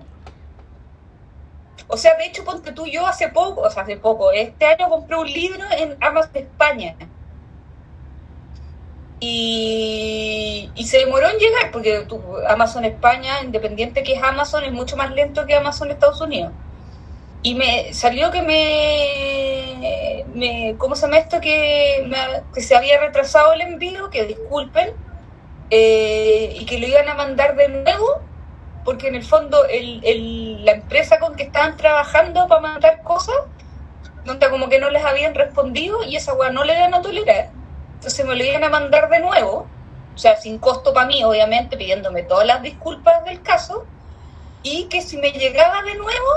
O 1.88 1.98
sea, 1.98 2.16
de 2.16 2.26
hecho, 2.26 2.44
ponte 2.46 2.72
tú, 2.72 2.86
yo 2.88 3.06
hace 3.06 3.28
poco, 3.30 3.62
o 3.62 3.70
sea, 3.70 3.84
hace 3.84 3.98
poco, 3.98 4.32
este 4.32 4.66
año 4.66 4.88
compré 4.90 5.18
un 5.18 5.28
libro 5.28 5.64
en 5.78 5.98
Amazon 6.02 6.32
España. 6.36 6.96
Y, 9.22 10.72
se 10.86 10.98
demoró 10.98 11.30
en 11.30 11.38
llegar, 11.38 11.72
porque 11.72 12.06
Amazon 12.50 12.84
España, 12.86 13.42
independiente 13.44 14.04
que 14.04 14.14
es 14.16 14.24
Amazon, 14.24 14.64
es 14.66 14.72
mucho 14.74 14.98
más 14.98 15.12
lento 15.12 15.46
que 15.46 15.56
Amazon 15.56 15.92
Estados 15.92 16.20
Unidos. 16.20 16.52
Y 17.44 17.56
me 17.56 17.94
salió 17.94 18.32
que 18.32 18.42
me, 18.42 20.26
me 20.34 20.76
¿cómo 20.78 20.96
se 20.96 21.04
llama 21.04 21.20
esto? 21.20 21.40
Que, 21.40 22.12
que 22.54 22.62
se 22.62 22.76
había 22.76 23.00
retrasado 23.00 23.54
el 23.54 23.62
envío, 23.62 24.10
que 24.10 24.26
disculpen, 24.26 24.90
eh, 25.70 26.56
y 26.60 26.66
que 26.66 26.80
lo 26.80 26.88
iban 26.88 27.08
a 27.08 27.14
mandar 27.14 27.56
de 27.56 27.70
nuevo 27.70 28.22
porque 28.84 29.08
en 29.08 29.16
el 29.16 29.24
fondo 29.24 29.66
el, 29.66 30.02
el- 30.04 30.66
la 30.66 30.72
empresa 30.74 31.20
con 31.20 31.36
que 31.36 31.44
estaban 31.44 31.78
trabajando 31.78 32.48
para 32.48 32.62
mandar 32.62 33.04
cosas, 33.04 33.36
nota 34.26 34.50
como 34.50 34.68
que 34.70 34.80
no 34.80 34.90
les 34.90 35.06
habían 35.06 35.36
respondido 35.36 36.04
y 36.04 36.16
esa 36.16 36.34
weá 36.34 36.50
no 36.50 36.64
le 36.64 36.74
iban 36.76 36.94
a 36.96 37.02
tolerar. 37.02 37.52
Entonces 38.02 38.26
me 38.26 38.36
lo 38.36 38.44
iban 38.44 38.64
a 38.64 38.70
mandar 38.70 39.10
de 39.12 39.20
nuevo, 39.20 39.68
o 40.16 40.18
sea, 40.18 40.36
sin 40.36 40.58
costo 40.58 40.92
para 40.92 41.06
mí, 41.06 41.24
obviamente, 41.24 41.78
pidiéndome 41.78 42.24
todas 42.24 42.48
las 42.48 42.64
disculpas 42.64 43.24
del 43.26 43.44
caso, 43.44 43.86
y 44.64 44.86
que 44.86 45.02
si 45.04 45.18
me 45.18 45.32
llegaba 45.32 45.84
de 45.84 45.94
nuevo, 45.94 46.28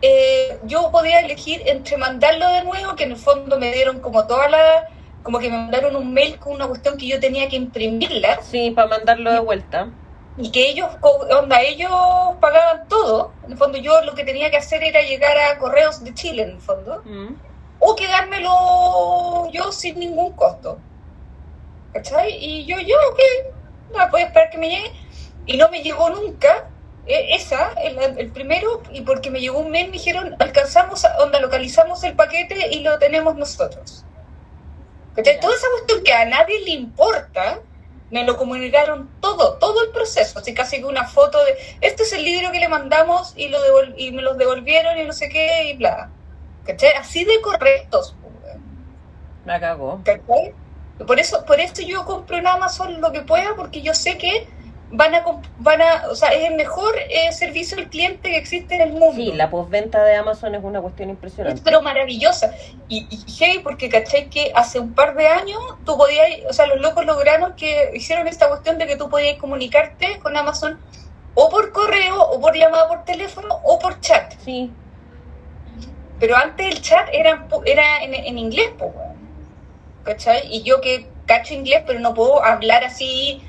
eh, 0.00 0.58
yo 0.64 0.90
podía 0.90 1.20
elegir 1.20 1.62
entre 1.66 1.98
mandarlo 1.98 2.48
de 2.48 2.64
nuevo, 2.64 2.96
que 2.96 3.04
en 3.04 3.10
el 3.12 3.18
fondo 3.18 3.58
me 3.58 3.70
dieron 3.72 4.00
como 4.00 4.26
toda 4.26 4.48
la 4.48 4.88
como 5.22 5.38
que 5.38 5.50
me 5.50 5.58
mandaron 5.58 5.94
un 5.96 6.14
mail 6.14 6.38
con 6.38 6.54
una 6.54 6.66
cuestión 6.66 6.96
que 6.96 7.06
yo 7.06 7.20
tenía 7.20 7.46
que 7.50 7.56
imprimirla 7.56 8.40
Sí, 8.40 8.70
para 8.70 8.88
mandarlo 8.88 9.30
de 9.30 9.40
vuelta. 9.40 9.88
y 10.38 10.50
que 10.50 10.70
ellos, 10.70 10.88
onda, 11.02 11.60
ellos 11.60 11.90
pagaban 12.40 12.88
todo. 12.88 13.32
En 13.44 13.52
el 13.52 13.58
fondo 13.58 13.76
yo 13.76 14.00
lo 14.04 14.14
que 14.14 14.24
tenía 14.24 14.50
que 14.50 14.56
hacer 14.56 14.82
era 14.82 15.02
llegar 15.02 15.36
a 15.36 15.58
Correos 15.58 16.02
de 16.02 16.14
Chile, 16.14 16.44
en 16.44 16.50
el 16.52 16.60
fondo, 16.60 17.02
Mm. 17.04 17.34
O 17.80 17.94
quedármelo 17.96 19.50
yo 19.52 19.72
sin 19.72 19.98
ningún 19.98 20.32
costo. 20.32 20.78
¿Cachai? 21.92 22.32
Y 22.38 22.66
yo, 22.66 22.76
yo, 22.80 22.96
ok, 23.10 23.18
no, 23.96 24.10
voy 24.10 24.22
a 24.22 24.26
esperar 24.26 24.50
que 24.50 24.58
me 24.58 24.68
llegue. 24.68 24.92
Y 25.46 25.56
no 25.56 25.68
me 25.70 25.82
llegó 25.82 26.10
nunca. 26.10 26.68
eh, 27.06 27.34
Esa, 27.34 27.72
el, 27.82 27.98
el 28.18 28.30
primero, 28.32 28.82
y 28.92 29.00
porque 29.00 29.30
me 29.30 29.40
llegó 29.40 29.58
un 29.60 29.70
mail, 29.70 29.86
me 29.86 29.92
dijeron, 29.94 30.36
alcanzamos, 30.38 31.04
a- 31.06 31.16
onda, 31.22 31.40
localizamos 31.40 32.04
el 32.04 32.14
paquete 32.14 32.68
y 32.70 32.80
lo 32.80 32.98
tenemos 32.98 33.34
nosotros. 33.36 34.04
¿Cachai? 35.16 35.40
Toda 35.40 35.54
esa 35.56 35.66
cuestión 35.72 36.04
que 36.04 36.12
a 36.12 36.26
nadie 36.26 36.60
le 36.64 36.70
importa, 36.72 37.60
me 38.10 38.24
lo 38.24 38.36
comunicaron 38.36 39.08
todo, 39.20 39.54
todo 39.58 39.82
el 39.84 39.90
proceso, 39.90 40.38
así 40.38 40.54
casi 40.54 40.78
que 40.78 40.84
una 40.84 41.06
foto 41.06 41.42
de, 41.44 41.56
este 41.80 42.02
es 42.04 42.12
el 42.12 42.24
libro 42.24 42.52
que 42.52 42.60
le 42.60 42.68
mandamos 42.68 43.32
y, 43.36 43.48
lo 43.48 43.58
devol- 43.64 43.94
y 43.96 44.12
me 44.12 44.22
los 44.22 44.36
devolvieron 44.38 44.98
y 44.98 45.04
no 45.04 45.12
sé 45.12 45.28
qué 45.28 45.64
y 45.70 45.76
bla. 45.76 46.10
¿Cachai? 46.68 46.92
Así 47.00 47.24
de 47.24 47.40
correctos. 47.40 48.14
La 49.46 49.58
cagó. 49.58 50.00
¿Cachai? 50.04 50.54
Por 51.06 51.18
eso, 51.18 51.44
por 51.46 51.58
eso 51.60 51.80
yo 51.82 52.04
compro 52.04 52.36
en 52.36 52.46
Amazon 52.46 53.00
lo 53.00 53.10
que 53.10 53.22
pueda, 53.22 53.54
porque 53.56 53.80
yo 53.82 53.94
sé 53.94 54.18
que 54.18 54.46
van 54.90 55.14
a, 55.14 55.24
van 55.58 55.80
a 55.80 56.08
o 56.10 56.14
sea, 56.14 56.30
es 56.30 56.48
el 56.50 56.56
mejor 56.56 56.94
eh, 57.08 57.30
servicio 57.32 57.78
al 57.78 57.88
cliente 57.88 58.30
que 58.30 58.36
existe 58.36 58.74
en 58.74 58.80
el 58.82 58.92
mundo. 58.92 59.14
Sí, 59.14 59.32
la 59.32 59.48
postventa 59.48 60.02
de 60.04 60.16
Amazon 60.16 60.54
es 60.54 60.62
una 60.64 60.80
cuestión 60.82 61.08
Es 61.08 61.14
impresionante. 61.14 61.62
pero 61.64 61.80
maravillosa. 61.82 62.52
Y, 62.88 63.06
y 63.10 63.32
heavy 63.32 63.60
porque 63.60 63.88
cachai 63.88 64.28
que 64.28 64.52
hace 64.54 64.78
un 64.80 64.94
par 64.94 65.14
de 65.14 65.28
años 65.28 65.60
tú 65.86 65.96
podías, 65.96 66.26
o 66.48 66.52
sea, 66.52 66.66
los 66.66 66.80
locos 66.80 67.06
lograron 67.06 67.54
que 67.54 67.92
hicieron 67.94 68.28
esta 68.28 68.48
cuestión 68.48 68.76
de 68.76 68.86
que 68.86 68.96
tú 68.96 69.08
podías 69.08 69.38
comunicarte 69.38 70.18
con 70.18 70.36
Amazon 70.36 70.78
o 71.34 71.48
por 71.48 71.70
correo, 71.72 72.20
o 72.20 72.40
por 72.40 72.56
llamada 72.56 72.88
por 72.88 73.04
teléfono, 73.04 73.60
o 73.62 73.78
por 73.78 74.00
chat. 74.00 74.34
Sí, 74.44 74.72
Pero 76.20 76.36
antes 76.36 76.66
el 76.66 76.80
chat 76.82 77.08
era, 77.12 77.46
era 77.64 78.02
en, 78.02 78.14
en 78.14 78.38
inglés, 78.38 78.70
pues, 78.78 78.90
¿cachai? 80.04 80.48
Y 80.50 80.62
yo 80.62 80.80
que 80.80 81.06
cacho 81.26 81.54
inglés, 81.54 81.82
pero 81.86 82.00
no 82.00 82.14
puedo 82.14 82.42
hablar 82.44 82.82
así 82.84 83.42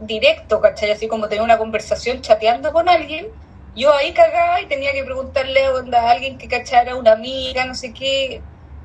directo, 0.00 0.60
¿cachai? 0.60 0.92
Así 0.92 1.08
como 1.08 1.28
tener 1.28 1.42
una 1.42 1.58
conversación 1.58 2.20
chateando 2.20 2.72
con 2.72 2.88
alguien. 2.88 3.28
Yo 3.74 3.92
ahí 3.92 4.12
cagaba 4.12 4.60
y 4.60 4.66
tenía 4.66 4.92
que 4.92 5.02
preguntarle 5.02 5.64
a 5.64 6.10
alguien 6.10 6.38
que 6.38 6.46
cachara, 6.46 6.94
una 6.94 7.12
amiga, 7.12 7.64
no 7.66 7.74
sé 7.74 7.92
qué. 7.92 8.40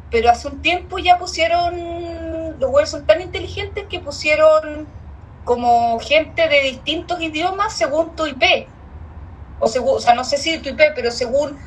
Pero 0.09 0.31
hace 0.31 0.47
un 0.47 0.61
tiempo 0.63 0.97
ya 0.97 1.19
pusieron, 1.19 2.59
los 2.59 2.71
webs 2.71 2.89
son 2.89 3.05
tan 3.05 3.21
inteligentes 3.21 3.85
que 3.87 3.99
pusieron 3.99 4.87
como 5.45 5.99
gente 5.99 6.47
de 6.47 6.61
distintos 6.61 7.21
idiomas 7.21 7.73
según 7.73 8.15
tu 8.15 8.25
IP. 8.25 8.67
O, 9.59 9.67
según, 9.67 9.97
o 9.97 9.99
sea, 9.99 10.15
no 10.15 10.23
sé 10.23 10.37
si 10.37 10.57
tu 10.59 10.69
IP, 10.69 10.81
pero 10.95 11.11
según 11.11 11.59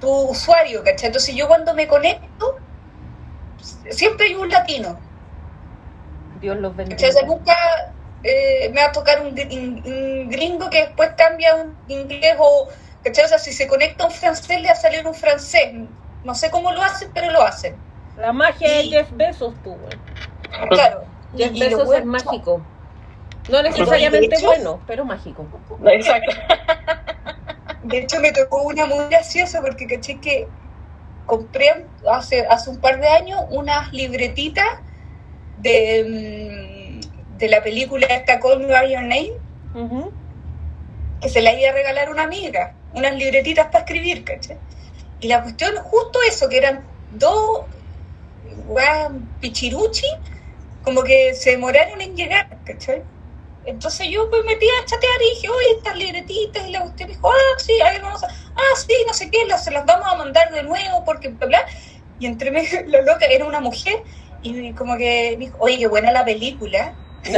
tu 0.00 0.10
usuario, 0.30 0.82
¿cachai? 0.84 1.06
Entonces 1.08 1.34
yo 1.34 1.48
cuando 1.48 1.74
me 1.74 1.86
conecto, 1.86 2.56
siempre 3.90 4.26
hay 4.26 4.34
un 4.34 4.48
latino, 4.48 4.98
Dios 6.40 6.56
los 6.58 6.74
bendiga. 6.76 6.96
¿cachai? 6.96 7.10
O 7.10 7.12
sea, 7.12 7.22
nunca 7.26 7.54
eh, 8.22 8.70
me 8.72 8.80
va 8.80 8.88
a 8.88 8.92
tocar 8.92 9.20
un, 9.20 9.28
un 9.28 10.28
gringo 10.30 10.70
que 10.70 10.86
después 10.86 11.10
cambia 11.16 11.52
a 11.52 11.56
un 11.56 11.76
inglés 11.88 12.36
o, 12.38 12.68
¿cachai? 13.02 13.24
O 13.24 13.28
sea, 13.28 13.38
si 13.38 13.52
se 13.52 13.66
conecta 13.66 14.06
un 14.06 14.10
francés, 14.12 14.60
le 14.60 14.68
va 14.68 14.72
a 14.72 14.76
salir 14.76 15.06
un 15.06 15.14
francés. 15.14 15.72
No 16.24 16.34
sé 16.34 16.50
cómo 16.50 16.72
lo 16.72 16.82
hacen, 16.82 17.10
pero 17.14 17.30
lo 17.30 17.42
hacen. 17.42 17.76
La 18.16 18.32
magia 18.32 18.68
de 18.68 18.82
Y- 18.82 18.90
Jeff 18.90 19.08
Bezos, 19.12 19.54
tú, 19.62 19.74
güey. 19.76 20.68
Claro. 20.70 21.04
Jeff 21.36 21.52
Y- 21.52 21.62
es 21.62 22.04
mágico. 22.04 22.60
No 23.48 23.62
necesariamente 23.62 24.36
bueno, 24.42 24.80
pero 24.86 25.04
mágico. 25.04 25.46
Exacto. 25.86 26.32
De 27.88 27.98
hecho, 27.98 28.20
me 28.20 28.32
tocó 28.32 28.62
una 28.62 28.86
muy 28.86 29.06
graciosa 29.06 29.60
porque 29.60 29.86
caché 29.86 30.20
que 30.20 30.46
compré 31.26 31.86
hace, 32.10 32.46
hace 32.46 32.70
un 32.70 32.78
par 32.78 33.00
de 33.00 33.08
años 33.08 33.40
unas 33.50 33.92
libretitas 33.92 34.66
de, 35.58 37.00
mm, 37.02 37.38
de 37.38 37.48
la 37.48 37.62
película 37.62 38.06
esta 38.06 38.40
Call 38.40 38.60
Me 38.60 38.66
By 38.66 38.92
Your 38.92 39.02
Name 39.02 39.32
que 41.20 41.28
se 41.28 41.42
la 41.42 41.52
iba 41.52 41.70
a 41.70 41.72
regalar 41.72 42.10
una 42.10 42.24
amiga, 42.24 42.74
unas 42.94 43.14
libretitas 43.14 43.66
para 43.66 43.80
escribir, 43.80 44.24
¿cachai? 44.24 44.58
Y 45.20 45.28
la 45.28 45.42
cuestión, 45.42 45.74
justo 45.76 46.20
eso, 46.28 46.48
que 46.48 46.58
eran 46.58 46.84
dos 47.12 47.64
pichiruchi, 49.40 50.06
como 50.82 51.02
que 51.02 51.34
se 51.34 51.50
demoraron 51.50 52.00
en 52.00 52.14
llegar, 52.16 52.48
¿cachai? 52.64 53.02
Entonces 53.64 54.08
yo 54.08 54.28
pues 54.30 54.44
metí 54.44 54.66
a 54.66 54.84
chatear 54.84 55.22
y 55.22 55.34
dije, 55.34 55.48
oye, 55.48 55.70
estas 55.76 55.96
libretitas, 55.96 56.66
y 56.66 56.72
la 56.72 56.80
cuestión 56.80 57.08
me 57.08 57.14
dijo, 57.14 57.30
ah, 57.30 57.58
sí, 57.58 57.80
a 57.80 57.90
ver, 57.90 58.02
vamos 58.02 58.22
a, 58.22 58.26
ah, 58.28 58.76
sí, 58.76 58.94
no 59.06 59.12
sé 59.12 59.30
qué, 59.30 59.44
las, 59.46 59.64
se 59.64 59.70
las 59.70 59.84
vamos 59.84 60.06
a 60.10 60.16
mandar 60.16 60.50
de 60.52 60.62
nuevo, 60.62 61.04
porque 61.04 61.28
bla, 61.28 61.46
bla. 61.46 61.66
Y 62.18 62.26
entre 62.26 62.50
medio, 62.50 62.80
la 62.86 63.02
loca 63.02 63.26
era 63.26 63.44
una 63.44 63.60
mujer, 63.60 64.02
y 64.42 64.72
como 64.72 64.96
que 64.96 65.36
me 65.38 65.46
dijo, 65.46 65.56
oye, 65.60 65.78
qué 65.78 65.86
buena 65.86 66.12
la 66.12 66.24
película, 66.24 66.94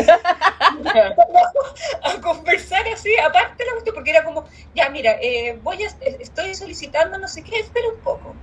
a 2.03 2.21
conversar 2.21 2.87
así, 2.89 3.11
aparte 3.19 3.65
la 3.65 3.73
cuestión, 3.73 3.95
porque 3.95 4.11
era 4.11 4.25
como, 4.25 4.45
ya 4.75 4.89
mira, 4.91 5.17
eh, 5.21 5.59
voy 5.63 5.83
a, 5.83 5.89
estoy 6.21 6.55
solicitando 6.55 7.19
no 7.19 7.27
sé 7.27 7.43
qué, 7.43 7.59
espera 7.59 7.89
un 7.89 8.01
poco. 8.01 8.35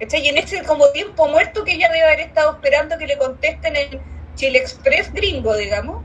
Y 0.00 0.28
en 0.28 0.38
ese 0.38 0.62
como 0.64 0.88
tiempo 0.92 1.28
muerto 1.28 1.62
que 1.62 1.72
ella 1.72 1.88
debe 1.88 2.02
haber 2.02 2.20
estado 2.20 2.52
esperando 2.52 2.96
que 2.96 3.06
le 3.06 3.18
contesten 3.18 3.76
en 3.76 4.00
Chile 4.34 4.58
Express 4.58 5.12
gringo, 5.12 5.54
digamos, 5.56 6.02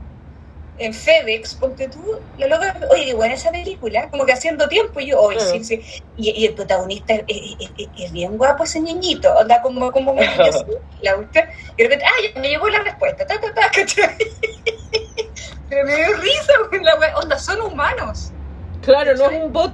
en 0.78 0.92
FedEx, 0.92 1.54
ponte 1.54 1.88
tú, 1.88 2.04
la 2.38 2.46
loca, 2.48 2.78
oye, 2.90 3.06
qué 3.06 3.14
buena 3.14 3.34
esa 3.34 3.50
película, 3.50 4.10
como 4.10 4.26
que 4.26 4.32
haciendo 4.32 4.68
tiempo, 4.68 5.00
y 5.00 5.06
yo, 5.06 5.20
oye, 5.20 5.40
sí, 5.40 5.58
Mm. 5.60 5.64
sí, 5.64 5.82
y, 6.18 6.30
y 6.30 6.46
el 6.46 6.54
protagonista 6.54 7.14
es, 7.14 7.24
es- 7.28 7.70
es- 7.78 7.88
es 7.98 8.12
bien 8.12 8.36
guapo 8.36 8.64
ese 8.64 8.80
niñito, 8.80 9.32
onda 9.34 9.62
como, 9.62 9.90
como 9.90 10.12
me 10.14 10.24
yo 10.36 10.44
así, 10.44 10.64
la 11.02 11.14
cuestión, 11.14 11.44
y 11.76 11.82
de 11.82 11.88
repente, 11.88 12.04
ah, 12.04 12.30
ya 12.34 12.40
me 12.40 12.48
llegó 12.48 12.68
la 12.68 12.80
respuesta, 12.80 13.26
ta, 13.26 13.40
ta, 13.40 13.54
ta, 13.54 13.70
¿cachai? 13.74 14.16
Pero 15.68 15.84
me 15.86 15.96
dio 15.96 16.16
risa, 16.18 16.52
porque 16.60 16.78
la 16.84 16.94
onda, 17.18 17.38
son 17.38 17.60
humanos. 17.60 18.32
Claro, 18.82 19.14
no 19.16 19.30
es 19.30 19.42
un 19.42 19.52
bot. 19.52 19.72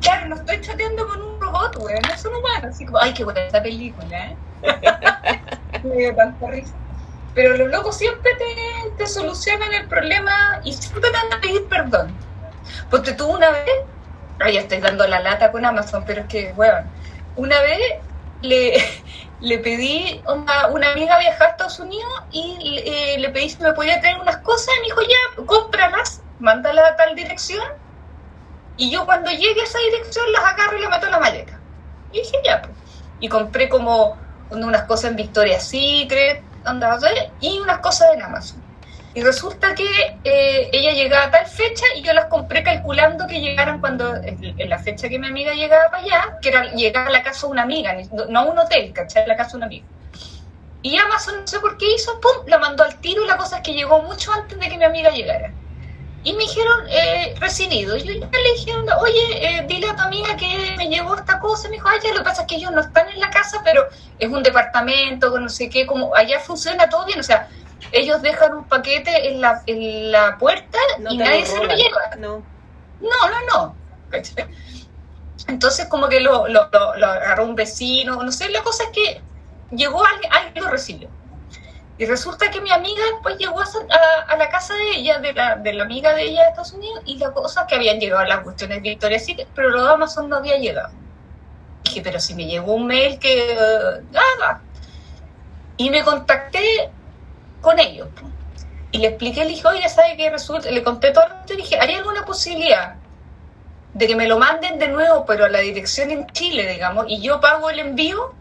Claro, 0.00 0.28
no 0.30 0.34
estoy 0.36 0.60
chateando 0.60 1.06
con 1.06 1.22
un 1.22 1.40
robot, 1.40 1.76
güey, 1.76 1.94
no 2.00 2.16
son 2.18 2.34
humanos. 2.34 2.74
Así 2.74 2.84
como, 2.84 2.98
ay, 2.98 3.14
qué 3.14 3.22
buena 3.24 3.40
esta 3.44 3.62
película, 3.62 4.26
¿eh? 4.30 4.36
me 5.84 5.96
dio 5.96 6.14
tanta 6.16 6.46
risa. 6.48 6.72
Pero 7.34 7.56
los 7.56 7.68
locos 7.70 7.96
siempre 7.96 8.30
te, 8.34 8.90
te 8.96 9.06
solucionan 9.06 9.72
el 9.72 9.88
problema 9.88 10.60
y 10.64 10.72
siempre 10.72 11.10
te 11.10 11.16
van 11.16 11.32
a 11.32 11.40
pedir 11.40 11.66
perdón. 11.66 12.14
Porque 12.90 13.12
tú 13.12 13.26
una 13.26 13.50
vez, 13.50 13.70
ay, 14.40 14.58
estoy 14.58 14.78
dando 14.78 15.06
la 15.06 15.20
lata 15.20 15.50
con 15.50 15.64
Amazon, 15.64 16.04
pero 16.06 16.22
es 16.22 16.26
que, 16.26 16.52
weón, 16.56 16.84
una 17.36 17.60
vez 17.62 17.80
le, 18.42 18.82
le 19.40 19.58
pedí, 19.58 20.22
una, 20.26 20.68
una 20.68 20.92
amiga 20.92 21.18
viajar 21.18 21.48
a 21.48 21.50
Estados 21.52 21.80
Unidos 21.80 22.12
y 22.30 22.82
eh, 22.84 23.16
le 23.18 23.30
pedí 23.30 23.48
si 23.48 23.62
me 23.62 23.72
podía 23.72 24.00
traer 24.00 24.20
unas 24.20 24.38
cosas 24.38 24.68
y 24.76 24.80
me 24.80 24.84
dijo, 24.86 25.00
ya, 25.02 25.44
cómpralas, 25.46 26.22
mándala 26.38 26.86
a 26.86 26.96
tal 26.96 27.14
dirección 27.14 27.64
y 28.76 28.90
yo 28.90 29.04
cuando 29.04 29.30
llegue 29.30 29.60
a 29.60 29.64
esa 29.64 29.78
dirección 29.78 30.32
las 30.32 30.44
agarro 30.44 30.78
y 30.78 30.80
le 30.80 30.88
meto 30.88 31.06
en 31.06 31.12
la 31.12 31.20
maleta. 31.20 31.58
Y 32.12 32.20
dije, 32.20 32.36
ya, 32.44 32.62
pues. 32.62 32.74
Y 33.20 33.28
compré 33.28 33.68
como 33.68 34.18
unas 34.50 34.82
cosas 34.82 35.10
en 35.10 35.16
Victoria's 35.16 35.68
Secret, 35.68 36.42
anda, 36.64 36.98
y 37.40 37.58
unas 37.58 37.78
cosas 37.78 38.10
en 38.14 38.22
Amazon. 38.22 38.62
Y 39.14 39.22
resulta 39.22 39.74
que 39.74 39.84
eh, 40.24 40.70
ella 40.72 40.92
llegaba 40.92 41.24
a 41.24 41.30
tal 41.30 41.46
fecha 41.46 41.84
y 41.96 42.02
yo 42.02 42.14
las 42.14 42.26
compré 42.26 42.62
calculando 42.62 43.26
que 43.26 43.40
llegaran 43.40 43.78
cuando, 43.80 44.16
en 44.16 44.70
la 44.70 44.78
fecha 44.78 45.08
que 45.08 45.18
mi 45.18 45.26
amiga 45.26 45.52
llegaba 45.52 45.90
para 45.90 46.02
allá, 46.02 46.38
que 46.40 46.48
era 46.48 46.72
llegar 46.72 47.08
a 47.08 47.10
la 47.10 47.22
casa 47.22 47.46
de 47.46 47.52
una 47.52 47.62
amiga, 47.62 47.94
no 48.30 48.40
a 48.40 48.44
un 48.44 48.58
hotel, 48.58 48.90
¿cachai? 48.94 49.24
A 49.24 49.26
la 49.26 49.36
casa 49.36 49.52
de 49.52 49.56
una 49.58 49.66
amiga. 49.66 49.86
Y 50.80 50.96
Amazon, 50.96 51.40
no 51.40 51.46
sé 51.46 51.60
por 51.60 51.76
qué 51.76 51.94
hizo, 51.94 52.18
¡pum! 52.20 52.46
La 52.46 52.58
mandó 52.58 52.82
al 52.82 52.96
tiro 52.96 53.22
y 53.22 53.28
la 53.28 53.36
cosa 53.36 53.56
es 53.56 53.62
que 53.62 53.74
llegó 53.74 54.02
mucho 54.02 54.32
antes 54.32 54.58
de 54.58 54.68
que 54.68 54.78
mi 54.78 54.84
amiga 54.84 55.10
llegara. 55.10 55.52
Y 56.24 56.32
me 56.34 56.44
dijeron, 56.44 56.86
eh, 56.88 57.34
recibido. 57.40 57.96
Y 57.96 58.02
yo 58.02 58.12
le 58.12 58.52
dijeron, 58.54 58.86
oye, 59.00 59.58
eh, 59.58 59.64
dile 59.66 59.88
a 59.88 59.96
tu 59.96 60.02
amiga 60.02 60.36
que 60.36 60.74
me 60.76 60.88
llevó 60.88 61.16
esta 61.16 61.40
cosa. 61.40 61.68
Me 61.68 61.76
dijo, 61.76 61.88
ay, 61.88 61.98
ya 62.02 62.12
lo 62.12 62.18
que 62.18 62.24
pasa 62.24 62.42
es 62.42 62.48
que 62.48 62.56
ellos 62.56 62.70
no 62.70 62.80
están 62.80 63.08
en 63.08 63.18
la 63.18 63.30
casa, 63.30 63.60
pero 63.64 63.88
es 64.18 64.30
un 64.30 64.42
departamento, 64.42 65.38
no 65.38 65.48
sé 65.48 65.68
qué, 65.68 65.84
como 65.84 66.14
allá 66.14 66.38
funciona 66.38 66.88
todo 66.88 67.06
bien. 67.06 67.18
O 67.18 67.24
sea, 67.24 67.48
ellos 67.90 68.22
dejan 68.22 68.54
un 68.54 68.64
paquete 68.64 69.30
en 69.30 69.40
la, 69.40 69.62
en 69.66 70.12
la 70.12 70.38
puerta 70.38 70.78
y 71.10 71.16
nadie 71.16 71.44
se 71.44 71.56
lo 71.56 71.74
lleva. 71.74 72.16
No. 72.18 72.42
No, 73.00 73.30
no, 73.30 73.46
no. 73.52 73.76
Entonces 75.48 75.86
como 75.86 76.08
que 76.08 76.20
lo, 76.20 76.46
lo, 76.46 76.68
lo, 76.70 77.06
agarró 77.06 77.44
un 77.44 77.56
vecino, 77.56 78.22
no 78.22 78.30
sé, 78.30 78.48
la 78.50 78.62
cosa 78.62 78.84
es 78.84 78.90
que 78.90 79.20
llegó 79.72 80.04
alguien, 80.04 80.32
alguien 80.32 80.64
lo 80.64 80.70
recibió. 80.70 81.08
Y 82.02 82.04
resulta 82.04 82.50
que 82.50 82.60
mi 82.60 82.72
amiga 82.72 83.00
después 83.12 83.38
llegó 83.38 83.60
a, 83.60 84.36
la 84.36 84.48
casa 84.48 84.74
de 84.74 84.96
ella, 84.96 85.20
de 85.20 85.32
la, 85.34 85.54
de 85.54 85.72
la 85.72 85.84
amiga 85.84 86.12
de 86.12 86.24
ella 86.24 86.42
de 86.42 86.48
Estados 86.48 86.72
Unidos, 86.72 87.00
y 87.06 87.16
la 87.16 87.30
cosa 87.30 87.64
que 87.64 87.76
habían 87.76 88.00
llegado 88.00 88.24
las 88.24 88.40
cuestiones 88.40 88.82
de 88.82 88.90
Victoria 88.90 89.20
Secret, 89.20 89.46
pero 89.54 89.70
lo 89.70 89.84
de 89.84 89.92
Amazon 89.92 90.28
no 90.28 90.34
había 90.34 90.58
llegado. 90.58 90.90
Dije, 91.84 92.02
pero 92.02 92.18
si 92.18 92.34
me 92.34 92.46
llegó 92.46 92.74
un 92.74 92.88
mail 92.88 93.20
que... 93.20 93.56
nada. 94.10 94.62
Y 95.76 95.90
me 95.90 96.02
contacté 96.02 96.90
con 97.60 97.78
ellos. 97.78 98.08
Y 98.90 98.98
le 98.98 99.06
expliqué, 99.06 99.44
le 99.44 99.50
dije, 99.50 99.68
oye, 99.68 99.88
¿sabe 99.88 100.16
qué 100.16 100.28
resulta? 100.28 100.72
Le 100.72 100.82
conté 100.82 101.12
todo 101.12 101.24
y 101.48 101.54
dije, 101.54 101.78
¿haría 101.78 101.98
alguna 101.98 102.24
posibilidad 102.24 102.96
de 103.94 104.06
que 104.08 104.16
me 104.16 104.26
lo 104.26 104.40
manden 104.40 104.80
de 104.80 104.88
nuevo, 104.88 105.24
pero 105.24 105.44
a 105.44 105.48
la 105.48 105.60
dirección 105.60 106.10
en 106.10 106.26
Chile, 106.32 106.66
digamos, 106.66 107.04
y 107.06 107.20
yo 107.20 107.40
pago 107.40 107.70
el 107.70 107.78
envío? 107.78 108.34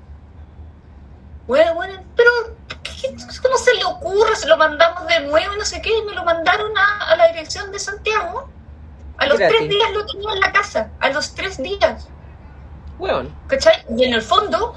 Bueno, 1.47 1.73
bueno, 1.75 2.01
pero 2.15 2.31
¿cómo 3.41 3.57
se 3.57 3.73
le 3.75 3.85
ocurre? 3.85 4.35
Se 4.35 4.47
lo 4.47 4.57
mandamos 4.57 5.07
de 5.07 5.21
nuevo 5.21 5.53
y 5.53 5.57
no 5.57 5.65
sé 5.65 5.81
qué, 5.81 5.97
y 5.97 6.01
me 6.03 6.13
lo 6.13 6.23
mandaron 6.23 6.71
a, 6.77 7.15
la 7.15 7.27
dirección 7.27 7.71
de 7.71 7.79
Santiago. 7.79 8.49
A 9.17 9.25
los 9.27 9.37
tres 9.37 9.69
días 9.69 9.91
lo 9.91 10.05
tenía 10.05 10.33
en 10.33 10.39
la 10.39 10.51
casa, 10.51 10.89
a 10.99 11.09
los 11.09 11.33
tres 11.35 11.61
días. 11.61 12.07
Bueno. 12.97 13.29
¿Cachai? 13.47 13.85
Y 13.95 14.03
en 14.03 14.13
el 14.13 14.21
fondo, 14.21 14.75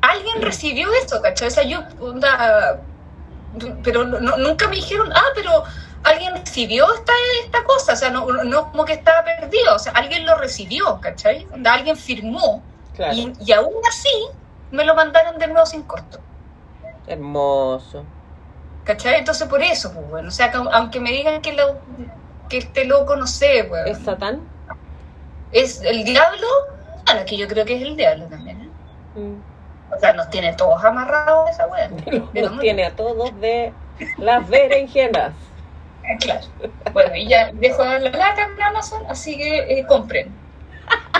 alguien 0.00 0.42
recibió 0.42 0.92
eso, 0.94 1.20
¿cachai? 1.22 1.48
O 1.48 1.50
sea, 1.50 1.64
yo, 1.64 1.82
pero 3.82 4.04
nunca 4.04 4.68
me 4.68 4.76
dijeron, 4.76 5.12
ah, 5.12 5.30
pero 5.34 5.64
alguien 6.04 6.36
recibió 6.36 6.92
esta, 6.94 7.12
esta 7.44 7.64
cosa, 7.64 7.94
o 7.94 7.96
sea, 7.96 8.10
no, 8.10 8.26
no 8.44 8.70
como 8.70 8.84
que 8.84 8.92
estaba 8.92 9.24
perdido, 9.24 9.74
o 9.74 9.78
sea, 9.78 9.92
alguien 9.92 10.24
lo 10.24 10.36
recibió, 10.36 11.00
¿cachai? 11.00 11.46
Alguien 11.64 11.96
firmó. 11.96 12.62
Y, 13.12 13.32
y 13.44 13.52
aún 13.52 13.80
así 13.88 14.28
me 14.70 14.84
lo 14.84 14.94
mandaron 14.94 15.38
de 15.38 15.46
nuevo 15.46 15.66
sin 15.66 15.82
costo. 15.82 16.18
Hermoso. 17.06 18.04
¿Cachai? 18.84 19.16
Entonces 19.16 19.48
por 19.48 19.62
eso, 19.62 19.92
pues 19.92 20.08
bueno, 20.08 20.28
o 20.28 20.30
sea, 20.30 20.52
aunque 20.72 21.00
me 21.00 21.10
digan 21.10 21.42
que, 21.42 21.52
lo, 21.52 21.78
que 22.48 22.58
este 22.58 22.84
loco, 22.84 23.16
no 23.16 23.26
sé, 23.26 23.64
pues... 23.68 23.86
¿Es 23.86 23.98
Satán? 24.04 24.40
¿Es 25.52 25.82
el 25.82 26.04
diablo? 26.04 26.46
Bueno, 27.06 27.22
que 27.26 27.36
yo 27.36 27.48
creo 27.48 27.64
que 27.64 27.76
es 27.76 27.82
el 27.82 27.96
diablo 27.96 28.26
también, 28.26 28.60
¿eh? 28.60 28.68
Mm. 29.18 29.94
O 29.94 29.98
sea, 29.98 30.12
nos 30.12 30.28
tiene 30.30 30.52
todos 30.54 30.84
amarrados 30.84 31.50
esa 31.50 31.66
weá. 31.66 31.88
Nos 32.34 32.60
tiene 32.60 32.84
a 32.84 32.94
todos 32.94 33.38
de 33.40 33.72
las 34.18 34.48
berenjenas. 34.48 35.32
Claro. 36.20 36.46
Bueno, 36.92 37.14
y 37.14 37.28
ya 37.28 37.50
dejo 37.52 37.84
de 37.84 38.00
la 38.00 38.10
lata 38.10 38.42
en 38.42 38.62
Amazon, 38.62 39.02
así 39.08 39.36
que 39.36 39.78
eh, 39.78 39.86
compren. 39.86 40.32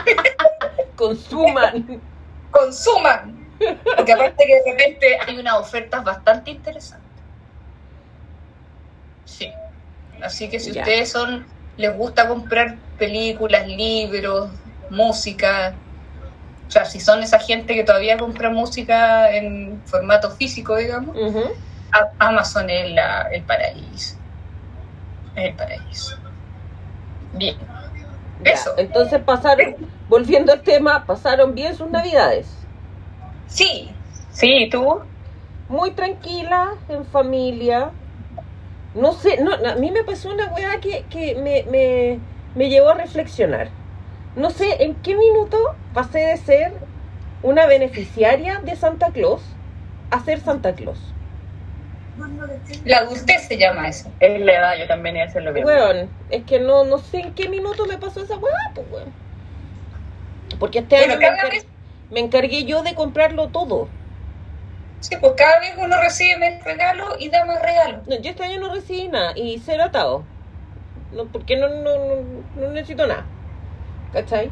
Consuman. 0.96 2.00
Consuman. 2.58 3.48
Porque 3.96 4.12
aparte 4.12 4.44
que 4.46 4.54
de 4.54 4.70
repente 4.70 5.18
hay 5.26 5.38
unas 5.38 5.54
ofertas 5.54 6.04
bastante 6.04 6.50
interesantes. 6.50 7.08
Sí. 9.24 9.52
Así 10.22 10.48
que 10.48 10.60
si 10.60 10.70
ustedes 10.70 11.10
son, 11.10 11.46
les 11.76 11.96
gusta 11.96 12.28
comprar 12.28 12.76
películas, 12.98 13.66
libros, 13.66 14.50
música, 14.90 15.74
o 16.68 16.70
sea, 16.70 16.84
si 16.84 17.00
son 17.00 17.22
esa 17.22 17.38
gente 17.38 17.74
que 17.74 17.82
todavía 17.82 18.18
compra 18.18 18.50
música 18.50 19.30
en 19.34 19.80
formato 19.86 20.30
físico, 20.30 20.76
digamos, 20.76 21.16
Amazon 22.18 22.68
es 22.68 22.94
el 23.32 23.42
paraíso. 23.44 24.16
Es 25.34 25.44
el 25.44 25.54
paraíso. 25.54 26.16
Bien. 27.32 27.56
Eso. 28.44 28.74
Entonces 28.76 29.22
pasaron, 29.22 29.76
volviendo 30.08 30.52
al 30.52 30.62
tema, 30.62 31.04
pasaron 31.06 31.54
bien 31.54 31.74
sus 31.74 31.90
navidades. 31.90 32.48
Sí. 33.46 33.90
Sí, 34.30 34.68
¿tú? 34.70 35.00
Muy 35.68 35.90
tranquila, 35.92 36.74
en 36.88 37.04
familia. 37.04 37.90
No 38.94 39.12
sé, 39.12 39.42
no, 39.42 39.52
a 39.52 39.74
mí 39.76 39.90
me 39.90 40.04
pasó 40.04 40.30
una 40.30 40.46
weá 40.52 40.80
que, 40.80 41.04
que 41.10 41.34
me, 41.34 41.64
me, 41.70 42.18
me 42.54 42.68
llevó 42.68 42.90
a 42.90 42.94
reflexionar 42.94 43.68
no 44.38 44.50
sé 44.50 44.84
en 44.84 44.94
qué 44.94 45.16
minuto 45.16 45.74
pasé 45.92 46.20
de 46.20 46.36
ser 46.36 46.72
una 47.42 47.66
beneficiaria 47.66 48.60
de 48.60 48.76
Santa 48.76 49.10
Claus 49.10 49.42
a 50.10 50.24
ser 50.24 50.40
Santa 50.40 50.74
Claus. 50.74 50.98
La 52.84 52.98
adultez 52.98 53.46
se 53.46 53.58
llama 53.58 53.88
eso. 53.88 54.10
Es 54.18 54.40
la 54.40 54.52
edad, 54.52 54.76
yo 54.78 54.86
también 54.86 55.16
iba 55.16 55.24
a 55.24 55.28
hacer 55.28 55.42
lo 55.42 55.52
mismo. 55.52 55.70
Bueno, 55.70 56.08
es 56.30 56.44
que 56.44 56.58
no, 56.58 56.84
no 56.84 56.98
sé 56.98 57.20
en 57.20 57.34
qué 57.34 57.48
minuto 57.48 57.86
me 57.86 57.98
pasó 57.98 58.22
esa 58.22 58.36
hueá, 58.36 58.56
pues 58.74 58.88
bueno. 58.90 59.12
Porque 60.58 60.80
este 60.80 60.96
año 60.96 61.18
me, 62.10 62.20
encargué 62.20 62.64
yo 62.64 62.82
de 62.82 62.94
comprarlo 62.94 63.48
todo. 63.48 63.88
Sí, 65.00 65.16
pues 65.20 65.34
cada 65.36 65.60
vez 65.60 65.74
uno 65.78 65.96
recibe 66.00 66.38
más 66.38 66.64
regalo 66.64 67.06
y 67.18 67.28
da 67.28 67.44
más 67.44 67.62
regalo. 67.62 68.02
No, 68.06 68.18
yo 68.18 68.30
este 68.30 68.44
año 68.44 68.60
no 68.60 68.74
recibí 68.74 69.08
nada 69.08 69.32
y 69.36 69.62
cero 69.64 69.84
atado. 69.84 70.24
No, 71.12 71.26
porque 71.26 71.56
no, 71.56 71.68
no, 71.68 71.94
no 72.56 72.70
necesito 72.72 73.06
nada. 73.06 73.24
¿cachai? 74.12 74.50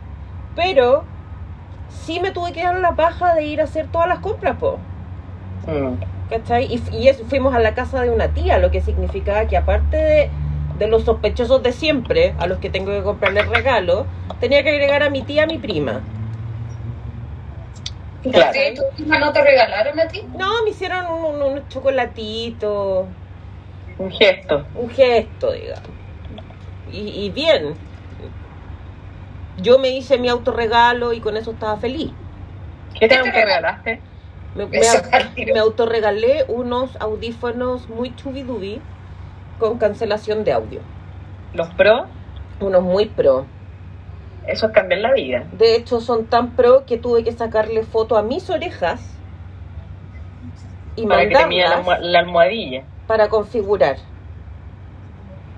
Pero 0.54 1.04
sí 1.88 2.20
me 2.20 2.30
tuve 2.30 2.52
que 2.52 2.62
dar 2.62 2.78
la 2.78 2.94
paja 2.94 3.34
de 3.34 3.44
ir 3.44 3.60
a 3.60 3.64
hacer 3.64 3.86
todas 3.88 4.08
las 4.08 4.18
compras, 4.20 4.56
po. 4.56 4.78
Mm. 5.66 5.94
¿Cachai? 6.30 6.80
Y, 6.92 7.08
eso, 7.08 7.24
fuimos 7.26 7.54
a 7.54 7.58
la 7.58 7.74
casa 7.74 8.00
de 8.00 8.10
una 8.10 8.28
tía, 8.28 8.58
lo 8.58 8.70
que 8.70 8.80
significaba 8.80 9.46
que 9.46 9.56
aparte 9.56 9.96
de, 9.96 10.30
de 10.78 10.86
los 10.86 11.04
sospechosos 11.04 11.62
de 11.62 11.72
siempre, 11.72 12.34
a 12.38 12.46
los 12.46 12.58
que 12.58 12.70
tengo 12.70 12.92
que 12.92 13.02
comprarle 13.02 13.42
regalo, 13.42 14.06
tenía 14.40 14.62
que 14.62 14.70
agregar 14.70 15.02
a 15.02 15.10
mi 15.10 15.22
tía, 15.22 15.44
a 15.44 15.46
mi 15.46 15.58
prima. 15.58 16.02
Claro. 18.22 18.52
¿Tu 18.96 19.04
no 19.04 19.32
te 19.32 19.42
regalaron 19.42 20.00
a 20.00 20.08
ti? 20.08 20.22
No, 20.36 20.64
me 20.64 20.70
hicieron 20.70 21.06
unos 21.06 21.60
un 21.60 21.68
chocolatitos. 21.68 23.06
Un 23.98 24.10
gesto. 24.10 24.66
Un 24.74 24.90
gesto, 24.90 25.52
digamos. 25.52 25.90
Y, 26.92 27.24
y 27.24 27.30
bien, 27.30 27.74
yo 29.58 29.78
me 29.78 29.90
hice 29.90 30.18
mi 30.18 30.28
autorregalo 30.28 31.12
y 31.12 31.20
con 31.20 31.36
eso 31.36 31.52
estaba 31.52 31.76
feliz. 31.76 32.10
¿Qué 32.98 33.08
te 33.08 33.22
regalaste? 33.22 34.00
Me, 34.54 34.66
me, 34.66 35.58
autorregalé 35.58 36.44
unos 36.48 36.96
audífonos 36.96 37.88
muy 37.90 38.14
chubidubi 38.16 38.80
con 39.58 39.78
cancelación 39.78 40.44
de 40.44 40.52
audio. 40.52 40.80
¿Los 41.54 41.68
pro? 41.70 42.06
Unos 42.60 42.82
muy 42.82 43.06
pro. 43.06 43.46
Eso 44.46 44.70
cambian 44.72 45.02
la 45.02 45.12
vida. 45.12 45.44
De 45.52 45.74
hecho, 45.74 46.00
son 46.00 46.26
tan 46.26 46.54
pro 46.54 46.84
que 46.86 46.98
tuve 46.98 47.24
que 47.24 47.32
sacarle 47.32 47.82
foto 47.82 48.16
a 48.16 48.22
mis 48.22 48.48
orejas 48.48 49.00
y 50.94 51.06
para 51.06 51.22
mandarlas 51.24 52.00
la, 52.00 52.18
almohadilla. 52.20 52.84
Para 53.06 53.28
configurar. 53.28 53.96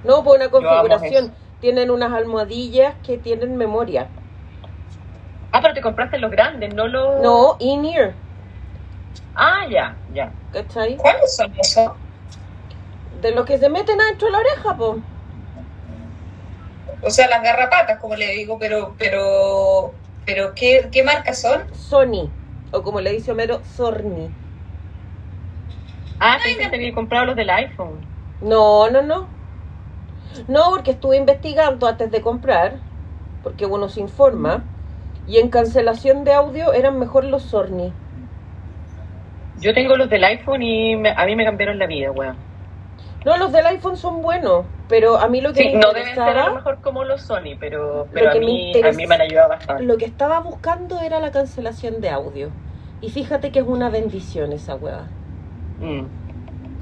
No, 0.04 0.24
por 0.24 0.36
una 0.36 0.48
configuración 0.48 1.32
tienen 1.60 1.90
unas 1.90 2.12
almohadillas 2.12 2.94
que 3.04 3.18
tienen 3.18 3.56
memoria. 3.56 4.08
Ah, 5.52 5.60
pero 5.60 5.74
te 5.74 5.80
compraste 5.80 6.18
los 6.18 6.30
grandes, 6.30 6.74
no 6.74 6.86
los... 6.86 7.22
No, 7.22 7.56
in-ear. 7.58 8.14
Ah, 9.34 9.66
ya, 9.70 9.96
ya. 10.12 10.32
¿Cachai? 10.52 10.96
¿Cuáles 10.96 11.36
son 11.36 11.52
esos? 11.58 11.92
De 13.20 13.32
los 13.32 13.44
que 13.46 13.58
se 13.58 13.68
meten 13.68 14.00
adentro 14.00 14.26
de 14.26 14.32
la 14.32 14.38
oreja, 14.38 14.76
po. 14.76 14.98
O 17.02 17.10
sea, 17.10 17.28
las 17.28 17.42
garrapatas, 17.42 17.98
como 18.00 18.16
le 18.16 18.26
digo, 18.32 18.58
pero, 18.58 18.94
pero, 18.98 19.92
pero 20.26 20.52
¿qué, 20.54 20.88
qué 20.90 21.02
marcas 21.02 21.40
son? 21.40 21.62
Sony. 21.74 22.28
O 22.72 22.82
como 22.82 23.00
le 23.00 23.12
dice 23.12 23.32
Homero, 23.32 23.60
Sorni. 23.76 24.28
Ah, 26.20 26.38
pensé 26.42 26.58
que 26.58 26.68
te 26.68 26.76
había 26.76 26.94
comprado 26.94 27.26
los 27.26 27.36
del 27.36 27.50
iPhone. 27.50 28.00
No, 28.40 28.90
no, 28.90 29.02
no. 29.02 29.26
No, 30.48 30.70
porque 30.70 30.90
estuve 30.92 31.16
investigando 31.16 31.86
antes 31.86 32.10
de 32.10 32.20
comprar, 32.20 32.74
porque 33.42 33.66
uno 33.66 33.88
se 33.88 34.00
informa, 34.00 34.62
y 35.26 35.38
en 35.38 35.48
cancelación 35.48 36.24
de 36.24 36.32
audio 36.32 36.72
eran 36.72 36.98
mejor 36.98 37.24
los 37.24 37.42
Sorni. 37.42 37.92
Yo 39.60 39.74
tengo 39.74 39.96
los 39.96 40.08
del 40.08 40.24
iPhone 40.24 40.62
y 40.62 40.96
me- 40.96 41.10
a 41.10 41.24
mí 41.26 41.34
me 41.36 41.44
cambiaron 41.44 41.78
la 41.78 41.86
vida, 41.86 42.10
weón. 42.10 42.36
No, 43.24 43.36
los 43.36 43.52
del 43.52 43.66
iPhone 43.66 43.96
son 43.96 44.22
buenos, 44.22 44.66
pero 44.88 45.18
a 45.18 45.28
mí 45.28 45.40
lo 45.40 45.52
que 45.52 45.64
Sí, 45.64 45.74
me 45.74 45.80
no 45.80 45.92
deben 45.92 46.14
ser 46.14 46.38
a 46.38 46.48
lo 46.48 46.54
mejor 46.54 46.80
como 46.80 47.04
los 47.04 47.22
Sony, 47.22 47.56
pero, 47.58 48.06
pero 48.12 48.30
a, 48.30 48.32
que 48.32 48.40
me 48.40 48.46
mí, 48.46 48.70
interesa- 48.72 48.88
a 48.88 48.92
mí 48.92 49.06
me 49.06 49.14
han 49.16 49.20
ayudado 49.22 49.48
bastante. 49.50 49.84
lo 49.84 49.98
que 49.98 50.04
estaba 50.04 50.40
buscando 50.40 51.00
era 51.00 51.20
la 51.20 51.30
cancelación 51.30 52.00
de 52.00 52.10
audio. 52.10 52.50
Y 53.00 53.10
fíjate 53.10 53.52
que 53.52 53.60
es 53.60 53.66
una 53.66 53.90
bendición 53.90 54.52
esa 54.52 54.74
hueá. 54.76 55.08
Mm, 55.80 56.04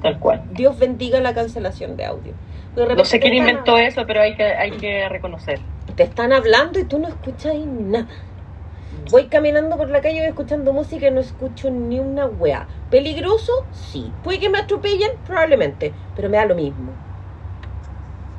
tal 0.03 0.19
cual. 0.19 0.45
Dios 0.51 0.79
bendiga 0.79 1.21
la 1.21 1.35
cancelación 1.35 1.97
de 1.97 2.05
audio. 2.05 2.33
De 2.75 2.95
No 2.95 3.05
sé 3.05 3.19
quién 3.19 3.35
inventó 3.35 3.79
eso, 3.79 4.07
pero 4.07 4.21
hay 4.21 4.35
que, 4.37 4.45
hay 4.45 4.71
que 4.73 5.09
reconocer. 5.09 5.61
Te 5.95 6.03
están 6.03 6.33
hablando 6.33 6.79
y 6.79 6.85
tú 6.85 6.99
no 6.99 7.09
escuchas 7.09 7.55
nada. 7.67 8.09
Voy 9.11 9.27
caminando 9.29 9.77
por 9.77 9.89
la 9.89 10.01
calle, 10.01 10.21
voy 10.21 10.29
escuchando 10.29 10.73
música 10.73 11.07
y 11.07 11.11
no 11.11 11.21
escucho 11.21 11.71
ni 11.71 11.99
una 12.01 12.27
wea. 12.27 12.67
¿Peligroso? 12.91 13.53
Sí. 13.73 14.13
¿Puede 14.25 14.41
que 14.41 14.49
me 14.49 14.59
atropellen? 14.59 15.13
Probablemente. 15.27 15.93
Pero 16.15 16.29
me 16.29 16.37
da 16.37 16.47
lo 16.47 16.55
mismo. 16.55 16.91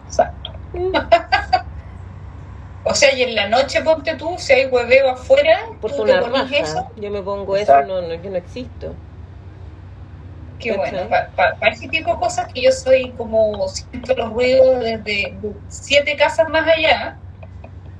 Exacto. 0.07 0.51
Mm, 0.73 0.95
O 2.89 2.93
sea, 2.93 3.13
y 3.13 3.21
en 3.21 3.35
la 3.35 3.49
noche 3.49 3.81
ponte 3.81 4.15
tú, 4.15 4.35
si 4.37 4.53
hay 4.53 4.67
hueveo 4.67 5.09
afuera, 5.09 5.59
Por 5.81 5.91
tú 5.91 6.03
una 6.03 6.21
te 6.21 6.29
pones 6.29 6.51
eso. 6.51 6.87
Yo 6.95 7.11
me 7.11 7.21
pongo 7.21 7.57
eso, 7.57 7.81
no, 7.83 8.01
no, 8.01 8.13
yo 8.13 8.29
no 8.29 8.37
existo. 8.37 8.93
Qué 10.57 10.75
¿Cachai? 10.75 11.07
bueno, 11.07 11.27
para 11.35 11.71
ese 11.71 11.87
tipo 11.89 12.13
de 12.13 12.19
cosas 12.19 12.51
que 12.51 12.61
yo 12.61 12.71
soy 12.71 13.11
como 13.11 13.67
siento 13.67 14.15
los 14.15 14.31
ruidos 14.31 14.79
desde 14.79 15.37
siete 15.67 16.15
casas 16.15 16.49
más 16.49 16.65
allá, 16.67 17.17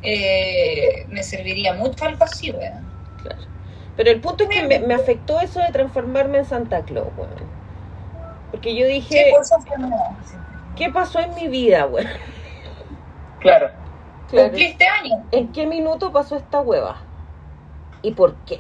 eh, 0.03 1.05
me 1.09 1.23
serviría 1.23 1.73
mucho 1.73 2.05
algo 2.05 2.23
así, 2.23 2.51
weón. 2.51 2.85
Claro. 3.21 3.41
Pero 3.95 4.11
el 4.11 4.21
punto 4.21 4.43
es 4.43 4.49
que 4.49 4.67
me, 4.67 4.79
me 4.79 4.93
afectó 4.93 5.39
eso 5.39 5.59
de 5.59 5.71
transformarme 5.71 6.39
en 6.39 6.45
Santa 6.45 6.83
Claus, 6.83 7.07
weón. 7.17 7.57
Porque 8.51 8.75
yo 8.75 8.87
dije. 8.87 9.31
¿qué 10.75 10.89
pasó 10.91 11.19
en 11.19 11.33
mi 11.35 11.47
vida, 11.47 11.85
weón? 11.85 12.07
Claro. 13.39 13.69
Claro. 14.29 14.49
Cumpliste 14.49 14.85
años. 14.85 15.19
¿En 15.31 15.51
qué 15.51 15.65
minuto 15.65 16.11
pasó 16.11 16.37
esta 16.37 16.61
hueva? 16.61 17.01
¿Y 18.01 18.11
por 18.11 18.35
qué? 18.45 18.59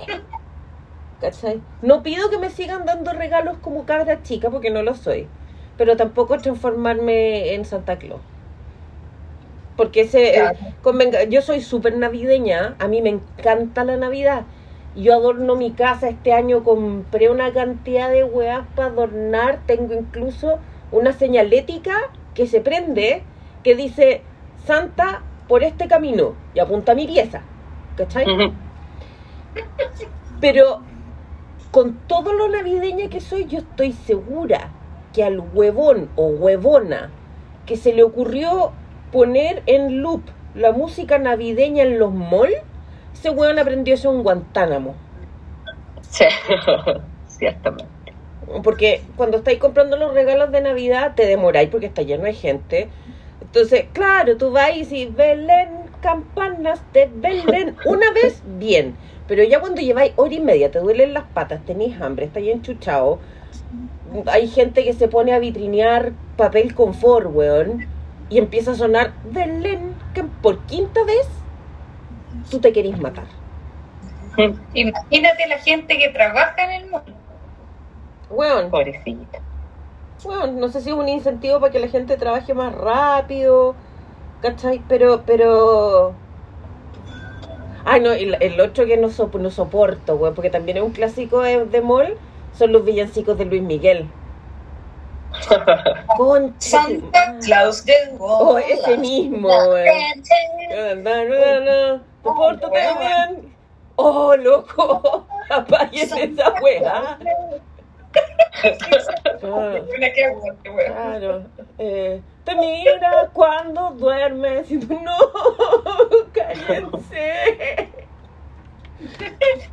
¿Cachai? 1.21 1.61
No 1.81 2.03
pido 2.03 2.29
que 2.29 2.37
me 2.37 2.49
sigan 2.49 2.85
dando 2.85 3.11
regalos 3.13 3.57
como 3.57 3.85
cabra 3.85 4.21
chica 4.23 4.49
porque 4.49 4.69
no 4.69 4.81
lo 4.83 4.95
soy. 4.95 5.27
Pero 5.77 5.95
tampoco 5.97 6.37
transformarme 6.37 7.53
en 7.53 7.65
Santa 7.65 7.97
Claus. 7.97 8.21
Porque 9.77 10.01
ese, 10.01 10.33
Claro. 10.33 10.57
eh, 10.59 10.73
convenga, 10.81 11.23
yo 11.25 11.41
soy 11.41 11.61
súper 11.61 11.95
navideña, 11.95 12.75
a 12.79 12.87
mí 12.87 13.01
me 13.01 13.09
encanta 13.09 13.83
la 13.83 13.95
Navidad. 13.95 14.43
Yo 14.95 15.13
adorno 15.13 15.55
mi 15.55 15.71
casa, 15.71 16.09
este 16.09 16.33
año 16.33 16.63
compré 16.63 17.29
una 17.29 17.53
cantidad 17.53 18.09
de 18.09 18.23
huevas 18.23 18.65
para 18.75 18.89
adornar, 18.89 19.59
tengo 19.67 19.93
incluso 19.93 20.57
una 20.91 21.13
señalética 21.13 21.95
que 22.33 22.47
se 22.47 22.59
prende 22.61 23.21
que 23.63 23.75
dice 23.75 24.21
Santa 24.65 25.21
por 25.47 25.63
este 25.63 25.87
camino 25.87 26.33
y 26.55 26.59
apunta 26.59 26.93
a 26.93 26.95
mi 26.95 27.05
pieza. 27.05 27.41
¿Cachai? 27.95 28.25
Pero 30.39 30.81
con 31.71 31.93
todo 32.07 32.33
lo 32.33 32.47
navideña 32.47 33.09
que 33.09 33.21
soy, 33.21 33.45
yo 33.45 33.59
estoy 33.59 33.91
segura 33.91 34.69
que 35.13 35.23
al 35.23 35.39
huevón 35.53 36.09
o 36.15 36.27
huevona 36.27 37.09
que 37.65 37.75
se 37.77 37.93
le 37.93 38.03
ocurrió 38.03 38.71
poner 39.11 39.63
en 39.65 40.01
loop 40.01 40.21
la 40.55 40.71
música 40.71 41.17
navideña 41.17 41.83
en 41.83 41.99
los 41.99 42.13
malls, 42.13 42.57
ese 43.13 43.29
huevón 43.29 43.59
aprendió 43.59 43.93
eso 43.93 44.11
en 44.11 44.23
Guantánamo. 44.23 44.95
Sí. 46.09 46.25
Ciertamente. 47.27 47.85
Porque 48.63 49.01
cuando 49.15 49.37
estáis 49.37 49.59
comprando 49.59 49.97
los 49.97 50.13
regalos 50.13 50.51
de 50.51 50.61
Navidad, 50.61 51.13
te 51.15 51.25
demoráis 51.25 51.69
porque 51.69 51.87
está 51.87 52.01
lleno 52.01 52.23
de 52.23 52.33
gente. 52.33 52.89
Entonces, 53.41 53.85
claro, 53.93 54.37
tú 54.37 54.51
vas 54.51 54.71
y 54.91 55.05
Belén, 55.05 55.69
campanas 56.01 56.81
de 56.93 57.09
Belén. 57.13 57.75
Una 57.85 58.11
vez, 58.11 58.41
bien. 58.57 58.95
Pero 59.27 59.43
ya 59.43 59.59
cuando 59.59 59.81
lleváis 59.81 60.13
hora 60.15 60.33
y 60.33 60.39
media, 60.39 60.71
te 60.71 60.79
duelen 60.79 61.13
las 61.13 61.25
patas, 61.25 61.65
tenéis 61.65 61.99
hambre, 61.99 62.25
estáis 62.25 62.49
enchuchados. 62.49 63.19
Hay 64.27 64.47
gente 64.47 64.85
que 64.85 64.93
se 64.93 65.09
pone 65.09 65.33
a 65.33 65.39
vitrinear 65.39 66.13
papel 66.37 66.73
confort, 66.73 67.27
weón. 67.33 67.85
Y 68.29 68.37
empieza 68.37 68.71
a 68.71 68.75
sonar 68.75 69.13
Belén, 69.23 69.95
que 70.13 70.23
por 70.23 70.59
quinta 70.65 71.03
vez, 71.05 71.27
tú 72.49 72.59
te 72.59 72.71
querís 72.73 72.97
matar. 72.99 73.25
Imagínate 74.73 75.47
la 75.47 75.57
gente 75.59 75.97
que 75.97 76.09
trabaja 76.09 76.55
en 76.65 76.71
el 76.83 76.89
mundo. 76.91 77.13
Weón. 78.29 78.69
Pobrecita. 78.69 79.39
Bueno, 80.23 80.47
no 80.53 80.69
sé 80.69 80.81
si 80.81 80.89
es 80.89 80.95
un 80.95 81.07
incentivo 81.07 81.59
para 81.59 81.71
que 81.71 81.79
la 81.79 81.87
gente 81.87 82.17
trabaje 82.17 82.53
más 82.53 82.73
rápido, 82.73 83.75
¿cachai? 84.41 84.81
Pero, 84.87 85.23
pero... 85.25 86.13
Ay, 87.85 88.01
no, 88.01 88.11
el, 88.11 88.35
el 88.41 88.59
otro 88.59 88.85
que 88.85 88.97
no, 88.97 89.09
sop- 89.09 89.39
no 89.39 89.49
soporto, 89.49 90.17
güey, 90.17 90.33
porque 90.33 90.49
también 90.49 90.77
es 90.77 90.83
un 90.83 90.91
clásico 90.91 91.41
de, 91.41 91.65
de 91.65 91.81
mall, 91.81 92.17
son 92.53 92.71
los 92.71 92.83
villancicos 92.83 93.37
de 93.37 93.45
Luis 93.45 93.61
Miguel. 93.63 94.07
Santa 96.59 97.37
Claus 97.43 97.83
de 97.85 97.93
Oh, 98.19 98.57
ese 98.57 98.97
mismo, 98.97 99.49
no, 99.49 99.75
Sopórtate 102.23 102.79
bien. 102.99 103.55
Oh, 103.95 104.35
loco, 104.35 105.25
apaguen 105.49 106.09
esa 106.17 106.53
weá. 106.61 107.17
Ah. 109.43 109.75
Claro. 110.63 111.43
Eh, 111.77 112.21
te 112.43 112.55
mira 112.55 113.29
cuando 113.31 113.91
duermes 113.91 114.71
y 114.71 114.79
tú 114.79 114.99
no, 114.99 115.15
cállense. 116.31 117.89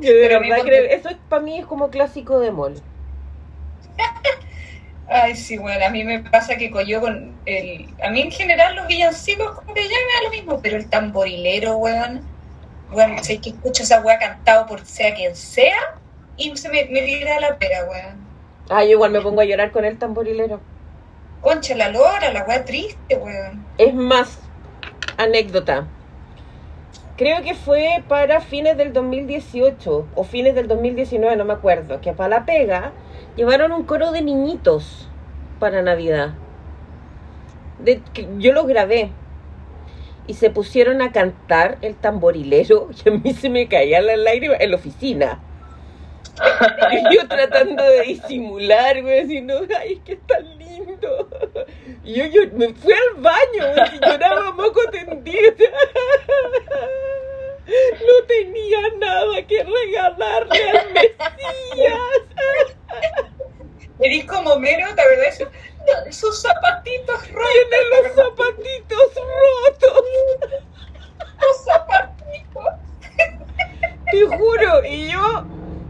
Yo 0.00 0.12
de 0.12 0.28
verdad 0.28 0.58
creo, 0.62 0.84
eso 0.84 1.08
es, 1.08 1.16
para 1.28 1.42
mí 1.42 1.58
es 1.58 1.66
como 1.66 1.88
clásico 1.88 2.38
de 2.40 2.50
mall. 2.50 2.74
Ay, 5.08 5.36
sí, 5.36 5.58
bueno, 5.58 5.84
a 5.84 5.90
mí 5.90 6.02
me 6.02 6.20
pasa 6.20 6.56
que 6.56 6.72
yo 6.86 7.00
con 7.00 7.34
el... 7.44 7.88
A 8.02 8.10
mí 8.10 8.22
en 8.22 8.30
general 8.30 8.74
los 8.74 8.86
villancicos 8.86 9.52
como 9.52 9.74
que 9.74 9.82
ya 9.82 9.88
me 9.88 9.94
da 9.94 10.22
lo 10.24 10.30
mismo, 10.30 10.60
pero 10.62 10.76
el 10.76 10.88
tamborilero, 10.88 11.76
weón, 11.76 12.22
weón, 12.90 13.22
sé 13.22 13.38
que 13.38 13.50
escucho 13.50 13.82
esa 13.82 14.00
weá 14.00 14.18
cantado 14.18 14.66
por 14.66 14.84
sea 14.84 15.14
quien 15.14 15.36
sea 15.36 15.98
y 16.36 16.56
se 16.56 16.68
me, 16.70 16.86
me 16.86 17.02
tira 17.02 17.38
la 17.40 17.58
pera, 17.58 17.84
weón. 17.84 18.24
Ah, 18.70 18.82
yo 18.82 18.92
igual 18.92 19.10
me 19.10 19.20
pongo 19.20 19.42
a 19.42 19.44
llorar 19.44 19.72
con 19.72 19.84
el 19.84 19.98
tamborilero. 19.98 20.60
Concha 21.42 21.74
la 21.74 21.90
lora, 21.90 22.32
la 22.32 22.44
weá 22.44 22.64
triste, 22.64 23.16
weón. 23.16 23.66
Es 23.76 23.92
más, 23.92 24.38
anécdota. 25.18 25.86
Creo 27.18 27.42
que 27.42 27.54
fue 27.54 28.02
para 28.08 28.40
fines 28.40 28.76
del 28.78 28.92
2018 28.92 30.08
o 30.14 30.24
fines 30.24 30.54
del 30.54 30.66
2019, 30.66 31.36
no 31.36 31.44
me 31.44 31.52
acuerdo, 31.52 32.00
que 32.00 32.12
para 32.12 32.28
la 32.30 32.44
pega 32.46 32.92
llevaron 33.36 33.72
un 33.72 33.84
coro 33.84 34.12
de 34.12 34.22
niñitos 34.22 35.08
para 35.58 35.82
Navidad. 35.82 36.34
Yo 38.38 38.52
los 38.52 38.66
grabé 38.66 39.10
y 40.26 40.34
se 40.34 40.50
pusieron 40.50 41.02
a 41.02 41.12
cantar 41.12 41.78
el 41.82 41.96
tamborilero 41.96 42.88
y 43.04 43.08
a 43.08 43.12
mí 43.12 43.34
se 43.34 43.50
me 43.50 43.68
caían 43.68 44.06
las 44.06 44.18
lágrimas 44.18 44.60
en 44.60 44.70
la 44.70 44.76
oficina. 44.76 45.40
Y 46.90 47.14
yo 47.14 47.28
tratando 47.28 47.84
de 47.84 48.02
disimular, 48.02 49.00
güey, 49.02 49.20
ay, 49.78 49.92
es 49.92 50.00
que 50.00 50.16
tan 50.16 50.58
lindo. 50.58 51.28
Y 52.02 52.14
yo, 52.14 52.42
me 52.54 52.74
fui 52.74 52.92
al 52.92 53.22
baño, 53.22 53.86
y 53.94 54.04
lloraba 54.04 54.50
moco 54.52 54.80
tendido. 54.90 55.52
No 57.66 58.26
tenía 58.26 58.80
nada 58.98 59.46
que 59.46 59.62
regalarle 59.62 60.70
al 60.70 60.92
Mesías. 60.92 61.98
Eres 64.00 64.24
como 64.26 64.56
mero, 64.58 64.86
la 64.88 65.04
verdad, 65.06 65.50
esos 66.06 66.42
zapatitos 66.42 67.30
rotos. 67.30 67.50
Tiene 67.70 67.84
los 67.90 68.14
zapatitos 68.14 69.14
rotos. 69.14 70.04
Los 71.40 71.64
zapatitos. 71.64 72.64
Te 74.10 74.26
juro. 74.36 74.84
Y 74.84 75.12
yo, 75.12 75.44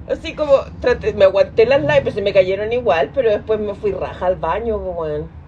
así 0.09 0.35
como, 0.35 0.65
traté, 0.81 1.13
me 1.15 1.25
aguanté 1.25 1.67
las 1.67 1.83
lágrimas, 1.83 2.15
se 2.15 2.23
me 2.23 2.33
cayeron 2.33 2.73
igual, 2.73 3.11
pero 3.15 3.31
después 3.31 3.59
me 3.59 3.75
fui 3.75 3.93
raja 3.93 4.27
al 4.27 4.37
baño, 4.37 4.77
weón. 4.77 5.44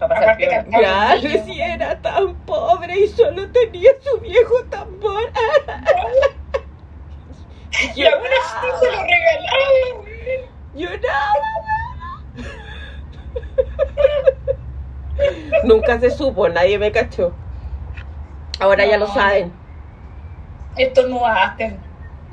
Va 0.00 0.06
a 0.06 0.08
pasar 0.08 0.24
Aparte 0.24 0.48
cantaba 0.48 0.78
Claro, 0.82 1.44
si 1.44 1.60
era 1.60 1.96
tan 2.02 2.34
pobre 2.44 2.98
y 2.98 3.08
solo 3.08 3.48
tenía 3.50 3.90
su 4.02 4.20
viejo 4.20 4.62
tambor. 4.70 5.22
Y 7.72 8.00
yo, 8.00 8.04
La 8.04 8.10
lloraba. 8.10 8.78
Se 8.80 8.86
lo 8.86 9.02
regalaba. 9.02 10.04
Lloraba. 10.74 11.42
Nunca 15.64 15.98
se 15.98 16.10
supo, 16.10 16.48
nadie 16.48 16.78
me 16.78 16.92
cachó. 16.92 17.32
Ahora 18.60 18.84
ya 18.86 18.98
lo 18.98 19.06
No. 19.08 19.14
saben. 19.14 19.52
Esto 20.76 21.06
no 21.08 21.26
hacen. 21.26 21.78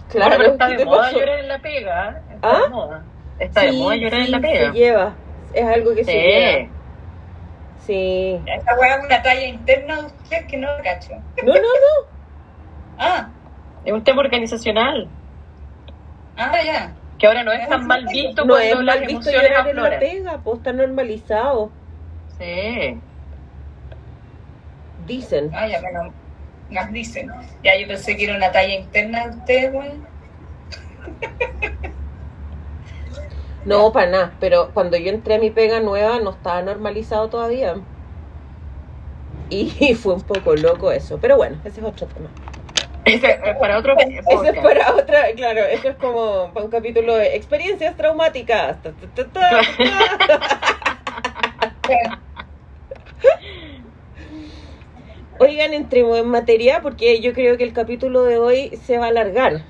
Claro, 0.10 0.36
Bueno, 0.38 0.38
pero 0.38 0.52
está 0.54 0.67
¿qué 0.67 0.78
de 0.78 0.86
moda 0.86 1.02
pasó? 1.04 1.19
llorar 1.19 1.39
en 1.39 1.47
la 1.47 1.60
pega. 1.60 2.21
Está 2.34 2.49
¿Ah? 2.52 2.62
de 2.62 2.69
moda. 2.69 3.04
Está 3.39 3.62
de 3.62 3.71
Sí, 3.71 3.78
moda 3.82 3.95
llorar 3.95 4.19
en 4.21 4.32
la 4.32 4.38
sí, 4.38 4.41
pega. 4.43 4.65
Se 4.71 4.78
lleva. 4.78 5.13
Es 5.54 5.65
algo 5.65 5.95
que 5.95 6.04
se 6.04 6.12
lleva. 6.13 6.69
Sí. 7.86 8.39
Esta 8.46 8.76
weá 8.78 8.96
es 8.96 9.06
una 9.06 9.22
talla 9.22 9.46
interna 9.46 9.98
de 9.98 10.06
usted 10.06 10.46
que 10.48 10.58
no 10.58 10.67
la 10.67 10.82
cacho. 10.82 11.13
No, 11.43 11.54
no, 11.54 11.62
no. 11.62 12.08
Ah, 12.98 13.30
Es 13.84 13.91
un 13.91 14.04
tema 14.04 14.22
organizacional. 14.22 15.08
ah, 16.38 16.52
ya. 16.63 16.93
Que 17.19 17.28
ahora 17.28 17.43
no 17.43 17.52
es 17.52 17.67
tan 17.69 17.86
mal 17.88 18.06
visto 18.06 18.43
No 18.43 18.54
cuando 18.54 18.80
es 18.80 18.80
las 18.80 18.96
mal 18.98 19.06
visto 19.08 19.30
emociones 19.30 19.52
en 19.67 19.76
la 19.84 20.00
pega, 20.00 20.38
pues 20.43 20.58
está 20.58 20.74
normalizado. 20.74 21.72
Sí. 22.39 22.98
Dicen. 25.06 25.52
Ah, 25.54 25.67
ya 25.67 25.82
me 25.82 25.91
lo 25.91 26.13
más 26.72 26.91
dicen. 26.91 27.32
Ya 27.63 27.78
yo 27.78 27.88
pensé 27.88 28.15
que 28.15 28.24
era 28.26 28.36
una 28.38 28.52
talla 28.52 28.74
interna 28.76 29.28
de 29.28 29.38
ustedes, 29.38 29.74
weón. 29.76 30.08
No, 33.65 33.91
para 33.91 34.10
nada. 34.10 34.34
Pero 34.39 34.71
cuando 34.73 34.97
yo 34.97 35.10
entré 35.10 35.36
a 35.36 35.39
mi 35.39 35.49
pega 35.49 35.80
nueva 35.80 36.19
no 36.19 36.32
estaba 36.32 36.62
normalizado 36.62 37.30
todavía. 37.30 37.76
Y 39.49 39.93
fue 39.95 40.15
un 40.15 40.21
poco 40.21 40.56
loco 40.56 40.91
eso. 40.91 41.19
Pero 41.21 41.38
bueno, 41.38 41.58
ese 41.63 41.82
es 41.82 41.86
otro 41.86 42.08
tema. 42.08 42.30
Ese 43.06 43.39
es 43.43 43.58
para 43.58 43.78
otro 43.78 43.95
Ese 43.97 44.49
es 44.49 44.60
para 44.60 44.95
otra, 44.95 45.26
claro, 45.36 45.62
eso 45.65 45.89
es 45.89 45.95
como 45.97 46.52
para 46.54 46.65
un 46.65 46.71
capítulo 46.71 47.15
de 47.15 47.36
experiencias 47.36 47.97
traumáticas. 47.97 48.82
Ta, 48.82 48.91
ta, 49.13 49.26
ta, 49.32 49.62
ta. 51.82 52.19
Oigan, 55.39 55.73
entremos 55.73 56.17
en 56.17 56.28
materia 56.30 56.82
porque 56.82 57.19
yo 57.19 57.34
creo 57.34 57.58
que 57.58 57.65
el 57.65 57.73
capítulo 57.73 58.23
de 58.23 58.38
hoy 58.38 58.78
se 58.78 58.97
va 58.97 59.06
a 59.06 59.10
alargar. 59.10 59.63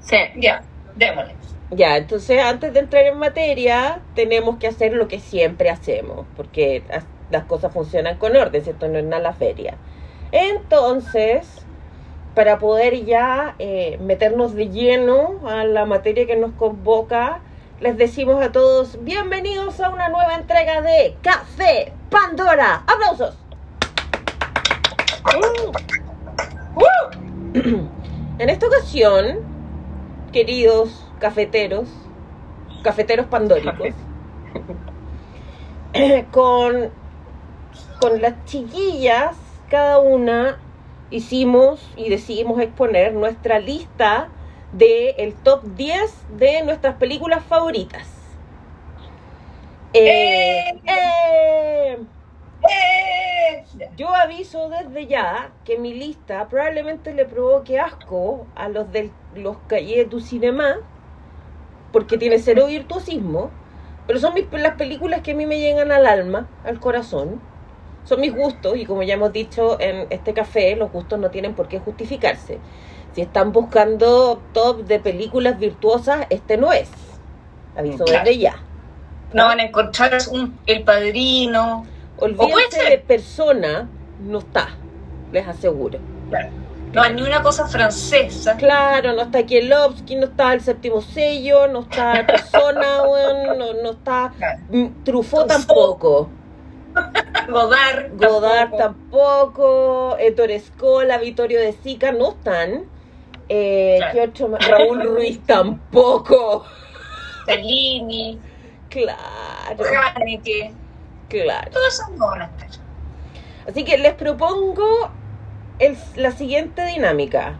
Sí. 0.00 0.16
Ya, 0.36 0.62
démosle. 0.94 1.41
Ya, 1.74 1.96
entonces 1.96 2.38
antes 2.38 2.74
de 2.74 2.80
entrar 2.80 3.06
en 3.06 3.16
materia, 3.18 4.02
tenemos 4.14 4.58
que 4.58 4.66
hacer 4.66 4.92
lo 4.92 5.08
que 5.08 5.18
siempre 5.20 5.70
hacemos, 5.70 6.26
porque 6.36 6.82
las- 7.30 7.44
cosas 7.44 7.72
funcionan 7.72 8.18
con 8.18 8.36
orden, 8.36 8.62
¿cierto? 8.62 8.88
No 8.88 8.98
es 8.98 9.04
nada 9.06 9.22
la 9.22 9.32
feria. 9.32 9.78
Entonces, 10.32 11.64
para 12.34 12.58
poder 12.58 13.06
ya 13.06 13.54
eh, 13.58 13.98
meternos 14.02 14.54
de 14.54 14.68
lleno 14.68 15.40
a 15.48 15.64
la 15.64 15.86
materia 15.86 16.26
que 16.26 16.36
nos 16.36 16.52
convoca, 16.52 17.40
les 17.80 17.96
decimos 17.96 18.44
a 18.44 18.52
todos, 18.52 19.02
bienvenidos 19.02 19.80
a 19.80 19.88
una 19.88 20.10
nueva 20.10 20.34
entrega 20.34 20.82
de 20.82 21.16
Café 21.22 21.94
Pandora. 22.10 22.84
¡Aplausos! 22.86 23.38
En 28.38 28.48
esta 28.50 28.66
ocasión, 28.66 29.40
queridos 30.32 31.01
cafeteros, 31.22 31.88
cafeteros 32.82 33.26
pandóricos, 33.26 33.94
con, 36.32 36.90
con 38.00 38.20
las 38.20 38.44
chiquillas, 38.44 39.36
cada 39.70 40.00
una 40.00 40.58
hicimos 41.10 41.80
y 41.96 42.08
decidimos 42.08 42.60
exponer 42.60 43.14
nuestra 43.14 43.60
lista 43.60 44.30
de 44.72 45.10
el 45.10 45.34
top 45.34 45.62
10 45.76 46.12
de 46.38 46.64
nuestras 46.64 46.96
películas 46.96 47.44
favoritas. 47.44 48.08
Eh, 49.94 50.74
eh, 50.84 51.98
¡Eh! 52.68 53.64
Yo 53.96 54.12
aviso 54.12 54.70
desde 54.70 55.06
ya 55.06 55.52
que 55.64 55.78
mi 55.78 55.94
lista 55.94 56.48
probablemente 56.48 57.14
le 57.14 57.26
provoque 57.26 57.78
asco 57.78 58.46
a 58.56 58.68
los 58.68 58.90
de 58.90 59.12
los 59.36 59.58
Cahiers 59.68 60.10
du 60.10 60.20
Cinema, 60.20 60.78
porque 61.92 62.18
tiene 62.18 62.38
cero 62.38 62.66
virtuosismo, 62.66 63.50
pero 64.06 64.18
son 64.18 64.34
mis, 64.34 64.46
las 64.52 64.74
películas 64.76 65.20
que 65.22 65.32
a 65.32 65.34
mí 65.34 65.46
me 65.46 65.58
llegan 65.58 65.92
al 65.92 66.06
alma, 66.06 66.48
al 66.64 66.80
corazón. 66.80 67.40
Son 68.04 68.20
mis 68.20 68.34
gustos 68.34 68.76
y 68.76 68.84
como 68.84 69.04
ya 69.04 69.14
hemos 69.14 69.32
dicho 69.32 69.80
en 69.80 70.06
este 70.10 70.32
café, 70.34 70.74
los 70.74 70.90
gustos 70.90 71.20
no 71.20 71.30
tienen 71.30 71.54
por 71.54 71.68
qué 71.68 71.78
justificarse. 71.78 72.58
Si 73.14 73.20
están 73.20 73.52
buscando 73.52 74.42
top 74.52 74.84
de 74.86 74.98
películas 74.98 75.58
virtuosas, 75.58 76.26
este 76.30 76.56
no 76.56 76.72
es. 76.72 76.90
Aviso 77.76 78.04
Claro. 78.04 78.24
desde 78.24 78.38
ya. 78.38 78.56
No 79.32 79.44
van 79.44 79.60
a 79.60 79.64
encontrar 79.64 80.18
un, 80.30 80.58
el 80.66 80.82
padrino. 80.82 81.86
Olvídense 82.18 82.82
de 82.90 82.98
persona, 82.98 83.88
no 84.20 84.38
está, 84.38 84.68
les 85.32 85.46
aseguro. 85.46 85.98
No 86.92 87.02
hay 87.02 87.14
ni 87.14 87.22
una 87.22 87.42
cosa 87.42 87.66
francesa. 87.66 88.56
Claro, 88.56 89.14
no 89.14 89.22
está 89.22 89.44
Kielowski, 89.44 90.16
no 90.16 90.26
está 90.26 90.52
el 90.52 90.60
séptimo 90.60 91.00
sello, 91.00 91.66
no 91.68 91.80
está 91.80 92.26
Persona, 92.26 92.98
no, 93.56 93.72
no 93.82 93.90
está 93.92 94.32
Truffaut 95.04 95.46
tampoco, 95.48 96.28
Godard. 97.48 98.12
Godard 98.16 98.76
tampoco. 98.76 100.16
Ettore 100.18 100.60
Scola, 100.60 101.16
Vittorio 101.18 101.60
De 101.60 101.72
Sica 101.72 102.12
no 102.12 102.30
están. 102.32 102.84
Eh, 103.48 103.96
Claro. 103.98 104.12
¿Qué 104.12 104.20
otro 104.22 104.48
más? 104.48 104.68
Raúl 104.68 105.02
Ruiz 105.14 105.40
tampoco. 105.46 106.64
Fellini. 107.46 108.38
Claro, 108.90 109.84
Haneke. 110.14 110.74
claro. 111.28 111.70
Todas 111.70 111.94
esas 111.94 112.10
no. 112.10 112.26
Así 113.66 113.84
que 113.84 113.96
les 113.96 114.14
propongo 114.14 115.10
el- 115.78 115.96
la 116.16 116.30
siguiente 116.32 116.84
dinámica. 116.86 117.54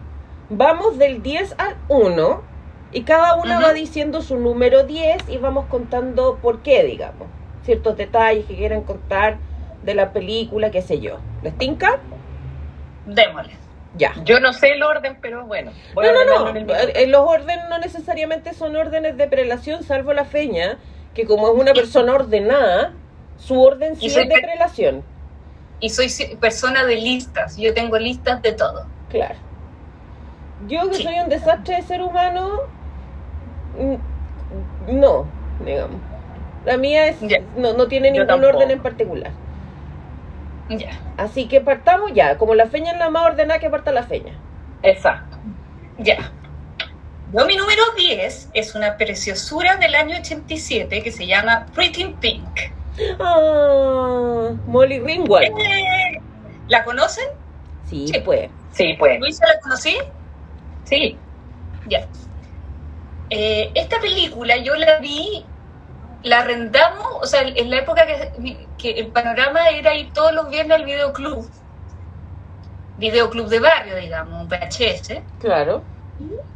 Vamos 0.49 0.97
del 0.97 1.21
10 1.23 1.55
al 1.57 1.75
1 1.87 2.41
y 2.91 3.03
cada 3.03 3.35
una 3.35 3.59
va 3.59 3.73
diciendo 3.73 4.21
su 4.21 4.37
número 4.37 4.83
10 4.83 5.17
y 5.29 5.37
vamos 5.37 5.65
contando 5.65 6.37
por 6.41 6.61
qué, 6.61 6.83
digamos. 6.83 7.27
Ciertos 7.63 7.97
detalles 7.97 8.45
que 8.45 8.55
quieran 8.55 8.81
contar 8.83 9.37
de 9.83 9.95
la 9.95 10.11
película, 10.11 10.69
qué 10.71 10.81
sé 10.81 10.99
yo. 10.99 11.17
¿Les 11.41 11.57
tinca? 11.57 11.99
Démosle. 13.05 13.53
Ya. 13.95 14.13
Yo 14.23 14.39
no 14.39 14.53
sé 14.53 14.71
el 14.73 14.83
orden, 14.83 15.17
pero 15.21 15.45
bueno. 15.45 15.71
voy 15.93 16.05
No, 16.05 16.13
no, 16.25 16.39
no. 16.45 16.49
en 16.49 16.57
el 16.57 16.65
mío. 16.65 16.75
Eh, 16.95 17.07
Los 17.07 17.21
órdenes 17.27 17.65
no 17.69 17.77
necesariamente 17.77 18.53
son 18.53 18.75
órdenes 18.75 19.17
de 19.17 19.27
prelación, 19.27 19.83
salvo 19.83 20.13
la 20.13 20.25
feña, 20.25 20.77
que 21.13 21.25
como 21.25 21.47
es 21.51 21.59
una 21.59 21.73
persona 21.73 22.13
ordenada, 22.13 22.93
su 23.37 23.61
orden 23.61 23.95
sí 23.95 24.07
es 24.07 24.15
de 24.15 24.25
prelación. 24.41 25.03
Y 25.83 25.89
soy 25.89 26.07
persona 26.39 26.85
de 26.85 26.95
listas. 26.95 27.57
Yo 27.57 27.73
tengo 27.73 27.97
listas 27.99 28.41
de 28.41 28.53
todo. 28.53 28.85
Claro. 29.09 29.35
Yo 30.69 30.89
que 30.89 30.95
Sí. 30.95 31.03
soy 31.03 31.19
un 31.19 31.27
desastre 31.27 31.75
de 31.75 31.81
ser 31.81 32.01
humano, 32.01 32.61
mm, 33.77 34.97
no, 34.97 35.25
digamos. 35.65 35.97
La 36.63 36.77
mía 36.77 37.07
es, 37.07 37.17
no, 37.57 37.73
no 37.73 37.87
tiene 37.87 38.07
Yo 38.07 38.13
ningún 38.13 38.27
tampoco. 38.27 38.55
orden 38.59 38.71
en 38.71 38.81
particular. 38.81 39.31
Ya. 40.69 40.97
Así 41.17 41.49
que 41.49 41.59
partamos 41.59 42.13
ya. 42.13 42.37
Como 42.37 42.55
la 42.55 42.67
feña 42.67 42.93
es 42.93 42.97
la 42.97 43.09
más 43.09 43.25
ordenada, 43.25 43.59
que 43.59 43.69
parta 43.69 43.91
la 43.91 44.03
feña. 44.03 44.35
Exacto. 44.83 45.35
Ya. 45.97 46.31
Yo 47.33 47.45
mi 47.45 47.57
número 47.57 47.83
10 47.97 48.51
es 48.53 48.73
una 48.73 48.95
preciosura 48.95 49.75
del 49.75 49.95
año 49.95 50.15
87 50.17 51.03
que 51.03 51.11
se 51.11 51.27
llama 51.27 51.65
Pretty 51.75 52.03
in 52.03 52.13
Pink. 52.13 52.47
Ah, 53.19 54.51
Molly 54.67 54.99
Ringwald. 54.99 55.57
Eh, 55.57 56.21
¿La 56.67 56.83
conocen? 56.83 57.25
Sí, 57.89 58.07
Sí. 58.07 58.19
pues. 58.19 58.49
Sí, 58.71 58.95
pues. 58.97 59.19
¿Luisa 59.19 59.45
la 59.47 59.59
conocí? 59.61 59.97
Sí. 60.85 61.17
Ya. 61.87 62.07
Eh, 63.29 63.71
esta 63.75 63.99
película 63.99 64.57
yo 64.57 64.75
la 64.75 64.99
vi, 64.99 65.45
la 66.23 66.39
arrendamos, 66.39 67.07
o 67.21 67.25
sea, 67.25 67.41
en 67.41 67.69
la 67.69 67.77
época 67.79 68.05
que, 68.05 68.67
que 68.77 68.91
el 68.99 69.07
panorama 69.07 69.69
era 69.69 69.93
ir 69.95 70.11
todos 70.13 70.33
los 70.33 70.49
viernes 70.49 70.77
al 70.77 70.85
videoclub. 70.85 71.49
Videoclub 72.97 73.47
de 73.47 73.59
barrio, 73.59 73.95
digamos, 73.95 74.41
un 74.43 74.47
VHS. 74.47 75.21
Claro. 75.39 75.81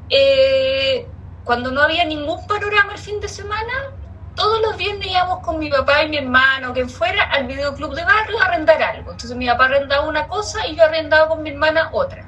Eh, 0.10 1.08
cuando 1.43 1.71
no 1.71 1.82
había 1.82 2.06
ningún 2.06 2.45
panorama 2.47 2.93
el 2.93 3.00
fin 3.00 3.19
de 3.19 3.28
semana, 3.28 3.91
todos 4.38 4.62
los 4.62 4.78
viernes 4.78 5.08
íbamos 5.08 5.39
con 5.39 5.58
mi 5.60 5.69
papá 5.69 6.04
y 6.04 6.10
mi 6.10 6.17
hermano, 6.17 6.71
quien 6.71 6.89
fuera, 6.89 7.23
al 7.32 7.47
videoclub 7.47 7.95
de 7.95 8.06
barrio 8.06 8.39
a 8.39 8.45
arrendar 8.45 8.82
algo. 8.82 9.12
Entonces 9.12 9.36
mi 9.36 9.47
papá 9.47 9.65
arrendaba 9.65 10.08
una 10.08 10.28
cosa 10.28 10.65
y 10.67 10.76
yo 10.76 10.84
arrendaba 10.84 11.28
con 11.28 11.41
mi 11.41 11.50
hermana 11.50 11.89
otra. 11.91 12.23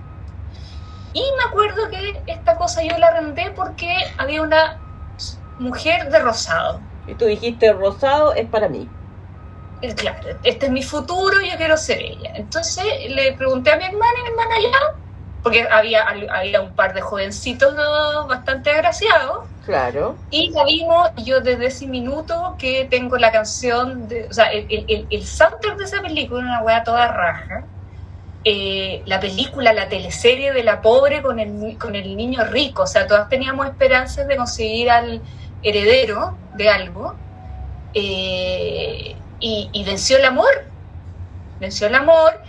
Y 1.13 1.21
me 1.37 1.43
acuerdo 1.47 1.87
que 1.89 2.21
esta 2.25 2.55
cosa 2.57 2.83
yo 2.83 2.97
la 2.97 3.07
arrendé 3.07 3.51
porque 3.55 3.95
había 4.17 4.41
una 4.41 4.79
mujer 5.59 6.09
de 6.09 6.19
rosado. 6.19 6.81
Y 7.05 7.13
tú 7.13 7.25
dijiste, 7.25 7.71
rosado 7.73 8.33
es 8.33 8.47
para 8.49 8.67
mí. 8.67 8.89
Y 9.81 9.93
claro, 9.93 10.29
este 10.43 10.65
es 10.65 10.71
mi 10.71 10.81
futuro, 10.83 11.39
yo 11.41 11.57
quiero 11.57 11.77
ser 11.77 11.99
ella. 11.99 12.31
Entonces 12.33 12.85
le 13.07 13.33
pregunté 13.33 13.71
a 13.71 13.77
mi 13.77 13.85
hermana 13.85 14.13
y 14.19 14.23
mi 14.23 14.29
hermana 14.29 14.55
ya, 14.61 14.95
porque 15.43 15.67
había, 15.69 16.05
había 16.07 16.61
un 16.61 16.75
par 16.75 16.95
de 16.95 17.01
jovencitos 17.01 17.75
¿no? 17.75 18.27
bastante 18.27 18.71
agraciados. 18.71 19.45
Claro. 19.65 20.15
Y 20.31 20.49
la 20.51 20.63
vimos, 20.65 21.09
yo 21.17 21.41
desde 21.41 21.67
ese 21.67 21.87
minuto 21.87 22.55
que 22.57 22.85
tengo 22.89 23.17
la 23.17 23.31
canción, 23.31 24.07
de, 24.07 24.25
o 24.27 24.33
sea, 24.33 24.45
el, 24.51 24.65
el, 24.69 25.07
el 25.09 25.25
soundtrack 25.25 25.77
de 25.77 25.83
esa 25.83 26.01
película, 26.01 26.41
una 26.41 26.63
weá 26.63 26.83
toda 26.83 27.07
raja. 27.07 27.65
Eh, 28.45 29.01
la 29.05 29.19
película, 29.19 29.73
la 29.73 29.89
teleserie 29.89 30.53
de 30.53 30.63
la 30.63 30.81
pobre 30.81 31.21
con 31.21 31.39
el, 31.39 31.77
con 31.77 31.95
el 31.95 32.15
niño 32.15 32.45
rico, 32.45 32.83
o 32.83 32.87
sea, 32.87 33.05
todas 33.05 33.27
teníamos 33.27 33.67
esperanzas 33.67 34.27
de 34.27 34.37
conseguir 34.37 34.89
al 34.89 35.21
heredero 35.61 36.37
de 36.55 36.69
algo, 36.69 37.15
eh, 37.93 39.15
y, 39.41 39.69
y 39.73 39.83
venció 39.83 40.17
el 40.17 40.25
amor, 40.25 40.65
venció 41.59 41.87
el 41.87 41.95
amor, 41.95 42.39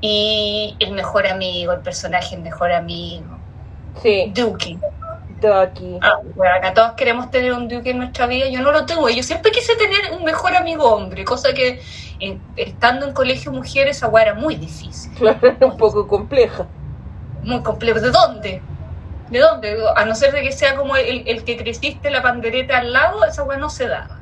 y 0.00 0.76
el 0.78 0.92
mejor 0.92 1.26
amigo, 1.26 1.72
el 1.72 1.80
personaje 1.80 2.36
el 2.36 2.42
mejor 2.42 2.72
amigo, 2.72 3.38
Sí, 4.02 4.30
Dookie. 4.34 4.78
Ducky. 5.40 5.98
Ah, 6.02 6.18
bueno, 6.34 6.54
acá 6.56 6.74
todos 6.74 6.92
queremos 6.92 7.30
tener 7.30 7.52
un 7.52 7.68
Duque 7.68 7.90
en 7.90 7.98
nuestra 7.98 8.26
vida, 8.26 8.48
yo 8.48 8.60
no 8.62 8.72
lo 8.72 8.86
tengo, 8.86 9.08
yo 9.08 9.22
siempre 9.22 9.50
quise 9.52 9.76
tener 9.76 10.12
un 10.12 10.24
mejor 10.24 10.54
amigo 10.56 10.84
hombre, 10.92 11.24
cosa 11.24 11.52
que 11.52 11.80
estando 12.56 13.06
en 13.06 13.12
colegio 13.12 13.52
mujeres 13.52 13.96
esa 13.96 14.10
era 14.20 14.34
muy 14.34 14.56
difícil, 14.56 15.12
Claro, 15.14 15.38
un 15.60 15.76
poco 15.76 16.06
compleja. 16.08 16.66
muy 17.42 17.62
complejo. 17.62 18.00
¿De 18.00 18.10
dónde? 18.10 18.62
¿De 19.30 19.38
dónde? 19.38 19.76
A 19.94 20.04
no 20.04 20.14
ser 20.14 20.32
de 20.32 20.42
que 20.42 20.52
sea 20.52 20.74
como 20.74 20.96
el, 20.96 21.22
el 21.26 21.44
que 21.44 21.56
creciste 21.56 22.10
la 22.10 22.22
pandereta 22.22 22.78
al 22.78 22.92
lado, 22.92 23.24
esa 23.24 23.44
weá 23.44 23.58
no 23.58 23.70
se 23.70 23.86
daba. 23.86 24.17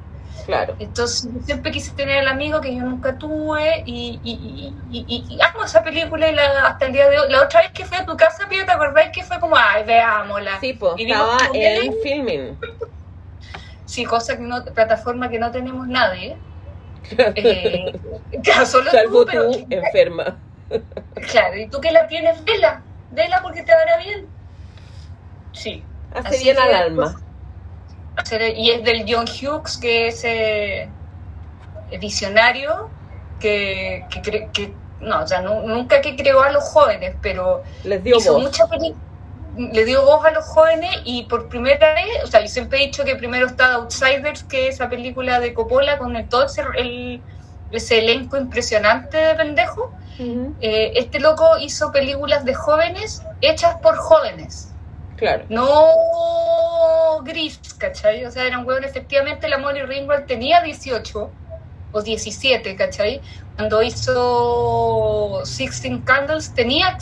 Claro. 0.47 0.77
Entonces 0.79 1.29
yo 1.35 1.41
siempre 1.43 1.73
quise 1.73 1.91
tener 1.93 2.19
al 2.21 2.29
amigo 2.29 2.61
que 2.61 2.75
yo 2.75 2.83
nunca 2.85 3.19
tuve 3.19 3.83
y, 3.85 4.21
y, 4.23 4.33
y, 4.33 4.75
y- 4.99 5.05
y- 5.09 5.35
y 5.35 5.43
amo 5.43 5.65
esa 5.65 5.83
película 5.83 6.29
y 6.31 6.35
la, 6.37 6.69
hasta 6.69 6.87
el 6.87 6.93
día 6.93 7.09
de 7.11 7.19
hoy. 7.19 7.31
La 7.33 7.43
otra 7.43 7.63
vez 7.63 7.73
que 7.73 7.85
fui 7.85 7.97
a 7.97 8.07
tu 8.07 8.17
casa, 8.17 8.49
Pío, 8.49 8.65
¿te 8.65 8.71
acordás 8.71 9.11
que 9.13 9.25
fue 9.25 9.41
como, 9.41 9.57
ay, 9.57 9.83
veámosla? 9.85 10.61
Sí, 10.61 10.73
pues, 10.75 10.95
estaba 10.99 11.37
en 11.53 11.95
filming. 12.01 12.57
Sí, 13.87 14.05
cosa 14.05 14.37
que 14.37 14.43
no, 14.43 14.65
plataforma 14.65 15.29
que 15.29 15.39
no 15.41 15.51
tenemos 15.51 15.89
nadie. 15.89 16.37
Eh, 17.19 17.93
claro, 18.43 18.67
solo 18.67 18.91
Salvo 18.91 19.25
tú, 19.25 19.31
pero 19.33 19.51
tú, 19.51 19.67
enferma. 19.71 20.37
claro, 21.33 21.57
y 21.57 21.69
tú 21.69 21.81
que 21.81 21.91
la 21.91 22.07
tienes, 22.07 22.45
vela, 22.45 22.83
vela 23.11 23.41
porque 23.43 23.63
te 23.63 23.73
hará 23.73 23.97
bien. 23.99 24.27
Sí. 25.53 25.83
Hace 26.15 26.29
Así 26.29 26.45
bien 26.45 26.59
al 26.59 26.73
alma. 26.75 27.17
Y 28.57 28.71
es 28.71 28.83
del 28.85 29.05
John 29.09 29.27
Hughes, 29.27 29.77
que 29.77 30.09
es 30.09 30.23
eh, 30.25 30.89
visionario, 32.01 32.89
que, 33.41 34.05
que, 34.11 34.23
cre- 34.23 34.51
que- 34.53 34.73
no, 35.01 35.21
o 35.23 35.27
sea, 35.27 35.41
nunca 35.43 36.01
que 36.01 36.17
creó 36.17 36.43
a 36.43 36.51
los 36.51 36.65
jóvenes, 36.65 37.15
pero 37.21 37.63
Les 37.85 38.03
dio 38.03 38.17
hizo 38.17 38.33
voz. 38.35 38.43
mucha 38.43 38.65
le 39.59 39.85
dio 39.87 40.05
voz 40.05 40.25
a 40.27 40.31
los 40.33 40.45
jóvenes 40.45 40.91
y 41.05 41.23
por 41.25 41.49
primera 41.49 41.95
vez, 41.95 42.25
o 42.25 42.27
sea, 42.27 42.41
yo 42.43 42.49
siempre 42.49 42.79
he 42.83 42.87
dicho 42.87 43.05
que 43.05 43.17
primero 43.17 43.47
está 43.47 43.75
Outsiders, 43.75 44.45
que 44.45 44.69
es 44.69 44.75
esa 44.75 44.89
película 44.91 45.41
de 45.41 45.55
Coppola 45.55 45.97
con 45.99 46.15
el, 46.17 46.29
todo 46.29 46.45
ese, 46.45 46.63
el- 46.77 47.23
ese 47.71 47.99
elenco 48.01 48.37
impresionante 48.37 49.17
de 49.17 49.35
pendejo. 49.35 49.93
Eh, 50.61 50.93
este 50.97 51.21
loco 51.21 51.59
hizo 51.59 51.93
películas 51.93 52.45
de 52.47 52.55
jóvenes 52.55 53.23
hechas 53.43 53.77
por 53.83 53.97
jóvenes 53.97 54.73
Claro. 55.17 55.45
no 55.49 57.23
gris, 57.25 57.59
¿cachai? 57.79 58.25
O 58.25 58.31
sea, 58.31 58.45
eran 58.45 58.67
huevos, 58.67 58.85
efectivamente 58.85 59.49
la 59.49 59.59
Molly 59.59 59.83
Ringwald 59.83 60.27
tenía 60.27 60.63
18 60.63 61.31
o 61.93 62.03
17, 62.03 62.77
¿cachai? 62.77 63.21
Cuando 63.57 63.83
hizo 63.83 65.41
Sixteen 65.45 66.03
Candles 66.03 66.55
tenía, 66.55 66.97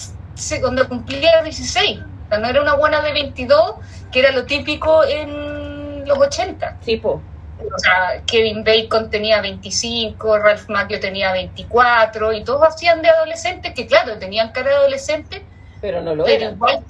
cuando 0.60 0.88
cumplía 0.88 1.42
16, 1.42 1.98
o 1.98 2.28
sea, 2.28 2.38
no 2.38 2.48
era 2.48 2.62
una 2.62 2.74
buena 2.74 3.00
de 3.02 3.12
22, 3.12 3.74
que 4.12 4.20
era 4.20 4.30
lo 4.32 4.44
típico 4.44 5.04
en 5.04 6.06
los 6.06 6.18
80. 6.18 6.78
Sí, 6.82 6.96
po. 6.96 7.20
O 7.60 7.78
sea, 7.78 8.22
Kevin 8.26 8.62
Bacon 8.64 9.10
tenía 9.10 9.40
25, 9.40 10.38
Ralph 10.38 10.68
Macchio 10.68 11.00
tenía 11.00 11.32
24, 11.32 12.32
y 12.32 12.44
todos 12.44 12.62
hacían 12.66 13.00
de 13.02 13.08
adolescentes, 13.08 13.72
que 13.74 13.86
claro, 13.86 14.18
tenían 14.18 14.52
cara 14.52 14.70
de 14.70 14.76
adolescente, 14.76 15.42
Pero 15.80 16.02
no 16.02 16.14
lo 16.14 16.24
pero 16.24 16.42
era. 16.44 16.52
igual 16.52 16.84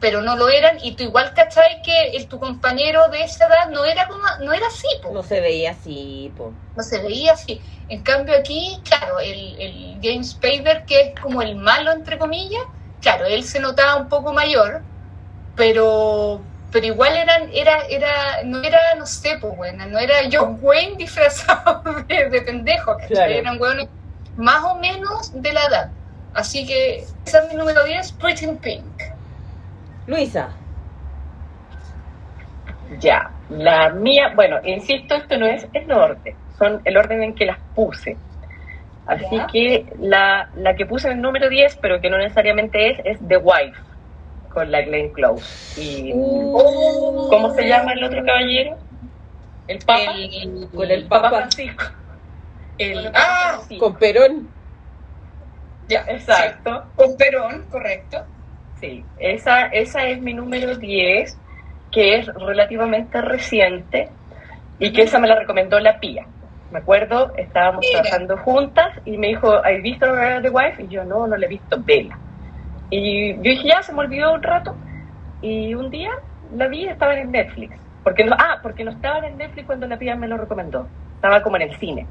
pero 0.00 0.22
no 0.22 0.36
lo 0.36 0.48
eran 0.48 0.78
y 0.82 0.92
tú 0.92 1.04
igual 1.04 1.32
cachai 1.34 1.82
que 1.82 2.16
el, 2.16 2.26
tu 2.26 2.40
compañero 2.40 3.08
de 3.08 3.22
esa 3.22 3.46
edad 3.46 3.68
no 3.70 3.84
era 3.84 4.08
como 4.08 4.22
no 4.40 4.52
era 4.52 4.66
así 4.66 4.88
po. 5.02 5.12
No 5.12 5.22
se 5.22 5.40
veía 5.40 5.72
así, 5.72 6.32
po. 6.36 6.52
no 6.76 6.82
se 6.82 7.02
veía 7.02 7.34
así 7.34 7.60
en 7.88 8.02
cambio 8.02 8.34
aquí 8.36 8.80
claro 8.84 9.20
el, 9.20 9.60
el 9.60 9.98
James 10.02 10.30
Spader 10.30 10.84
que 10.86 11.00
es 11.00 11.20
como 11.20 11.42
el 11.42 11.56
malo 11.56 11.92
entre 11.92 12.18
comillas 12.18 12.62
claro 13.02 13.26
él 13.26 13.44
se 13.44 13.60
notaba 13.60 13.96
un 13.96 14.08
poco 14.08 14.32
mayor 14.32 14.82
pero 15.54 16.40
pero 16.72 16.86
igual 16.86 17.16
eran 17.16 17.50
era 17.52 17.82
era 17.88 18.42
no 18.44 18.62
era 18.62 18.94
no 18.96 19.06
sé 19.06 19.36
pues 19.40 19.54
buena 19.56 19.86
no 19.86 19.98
era 19.98 20.14
John 20.32 20.58
Wayne 20.62 20.96
disfrazado 20.96 21.82
de, 22.08 22.30
de 22.30 22.40
pendejo. 22.42 22.96
Claro. 23.08 23.32
eran 23.32 23.60
hueones 23.60 23.88
más 24.36 24.64
o 24.64 24.76
menos 24.76 25.30
de 25.34 25.52
la 25.52 25.64
edad 25.66 25.90
así 26.32 26.66
que 26.66 27.04
esa 27.26 27.40
es 27.40 27.48
mi 27.50 27.56
número 27.56 27.84
10 27.84 28.12
Pretty 28.12 28.46
in 28.46 28.56
Pink 28.56 28.99
Luisa. 30.10 30.48
Ya, 32.98 33.30
la 33.48 33.90
mía, 33.90 34.32
bueno, 34.34 34.56
insisto, 34.64 35.14
esto 35.14 35.38
no 35.38 35.46
es 35.46 35.66
el 35.72 35.90
orden, 35.92 36.34
son 36.58 36.80
el 36.84 36.96
orden 36.96 37.22
en 37.22 37.34
que 37.34 37.46
las 37.46 37.58
puse. 37.74 38.16
Así 39.06 39.36
Ya. 39.36 39.46
que 39.46 39.86
la, 40.00 40.50
la 40.56 40.74
que 40.74 40.86
puse 40.86 41.08
en 41.08 41.14
el 41.14 41.22
número 41.22 41.48
10, 41.48 41.76
pero 41.76 42.00
que 42.00 42.10
no 42.10 42.18
necesariamente 42.18 42.90
es, 42.90 42.98
es 43.04 43.18
The 43.28 43.36
Wife, 43.38 43.78
con 44.52 44.70
la 44.70 44.82
Glenn 44.82 45.10
Close. 45.12 45.80
¿Y 45.80 46.12
Uh, 46.14 47.28
cómo 47.28 47.50
se 47.54 47.66
llama 47.68 47.92
el 47.92 48.04
otro 48.04 48.24
caballero? 48.24 48.76
¿El 49.68 49.78
Papa? 49.78 50.12
el, 50.16 50.68
Con 50.74 50.90
el 50.90 51.04
Papa. 51.06 51.28
Francisco. 51.30 51.84
el- 52.78 52.94
Con 52.94 53.04
el 53.06 53.12
Papa 53.12 53.26
ah, 53.28 53.48
Francisco. 53.54 53.84
Con 53.84 53.94
Perón. 53.96 54.48
ya, 55.88 56.04
Exacto. 56.08 56.82
sí, 56.82 56.88
con 56.96 57.16
Perón, 57.16 57.64
correcto. 57.70 58.24
Sí, 58.80 59.04
esa, 59.18 59.66
esa 59.66 60.04
es 60.06 60.22
mi 60.22 60.32
número 60.32 60.76
10, 60.76 61.38
que 61.92 62.16
es 62.16 62.26
relativamente 62.34 63.20
reciente 63.20 64.08
y 64.78 64.92
que 64.92 65.02
esa 65.02 65.18
me 65.18 65.28
la 65.28 65.38
recomendó 65.38 65.78
la 65.78 66.00
Pía. 66.00 66.26
Me 66.70 66.78
acuerdo, 66.78 67.32
estábamos 67.36 67.80
Mira. 67.80 68.00
trabajando 68.00 68.36
juntas 68.38 68.88
y 69.04 69.18
me 69.18 69.28
dijo, 69.28 69.52
¿has 69.52 69.82
visto 69.82 70.06
The 70.40 70.48
Wife? 70.48 70.82
Y 70.84 70.88
yo, 70.88 71.04
no, 71.04 71.26
no 71.26 71.36
la 71.36 71.44
he 71.44 71.48
visto, 71.48 71.76
vela. 71.84 72.18
Y 72.88 73.34
yo 73.34 73.42
dije, 73.42 73.68
ya, 73.68 73.82
se 73.82 73.92
me 73.92 74.00
olvidó 74.00 74.32
un 74.32 74.42
rato. 74.42 74.74
Y 75.42 75.74
un 75.74 75.90
día 75.90 76.10
la 76.56 76.68
vi 76.68 76.86
estaba 76.86 77.14
en 77.14 77.30
Netflix. 77.30 77.76
Porque 78.02 78.24
no, 78.24 78.34
ah, 78.38 78.58
porque 78.62 78.84
no 78.84 78.92
estaba 78.92 79.26
en 79.26 79.36
Netflix 79.36 79.66
cuando 79.66 79.86
la 79.86 79.98
Pía 79.98 80.16
me 80.16 80.28
lo 80.28 80.38
recomendó. 80.38 80.86
Estaba 81.16 81.42
como 81.42 81.56
en 81.56 81.62
el 81.62 81.76
cine. 81.76 82.06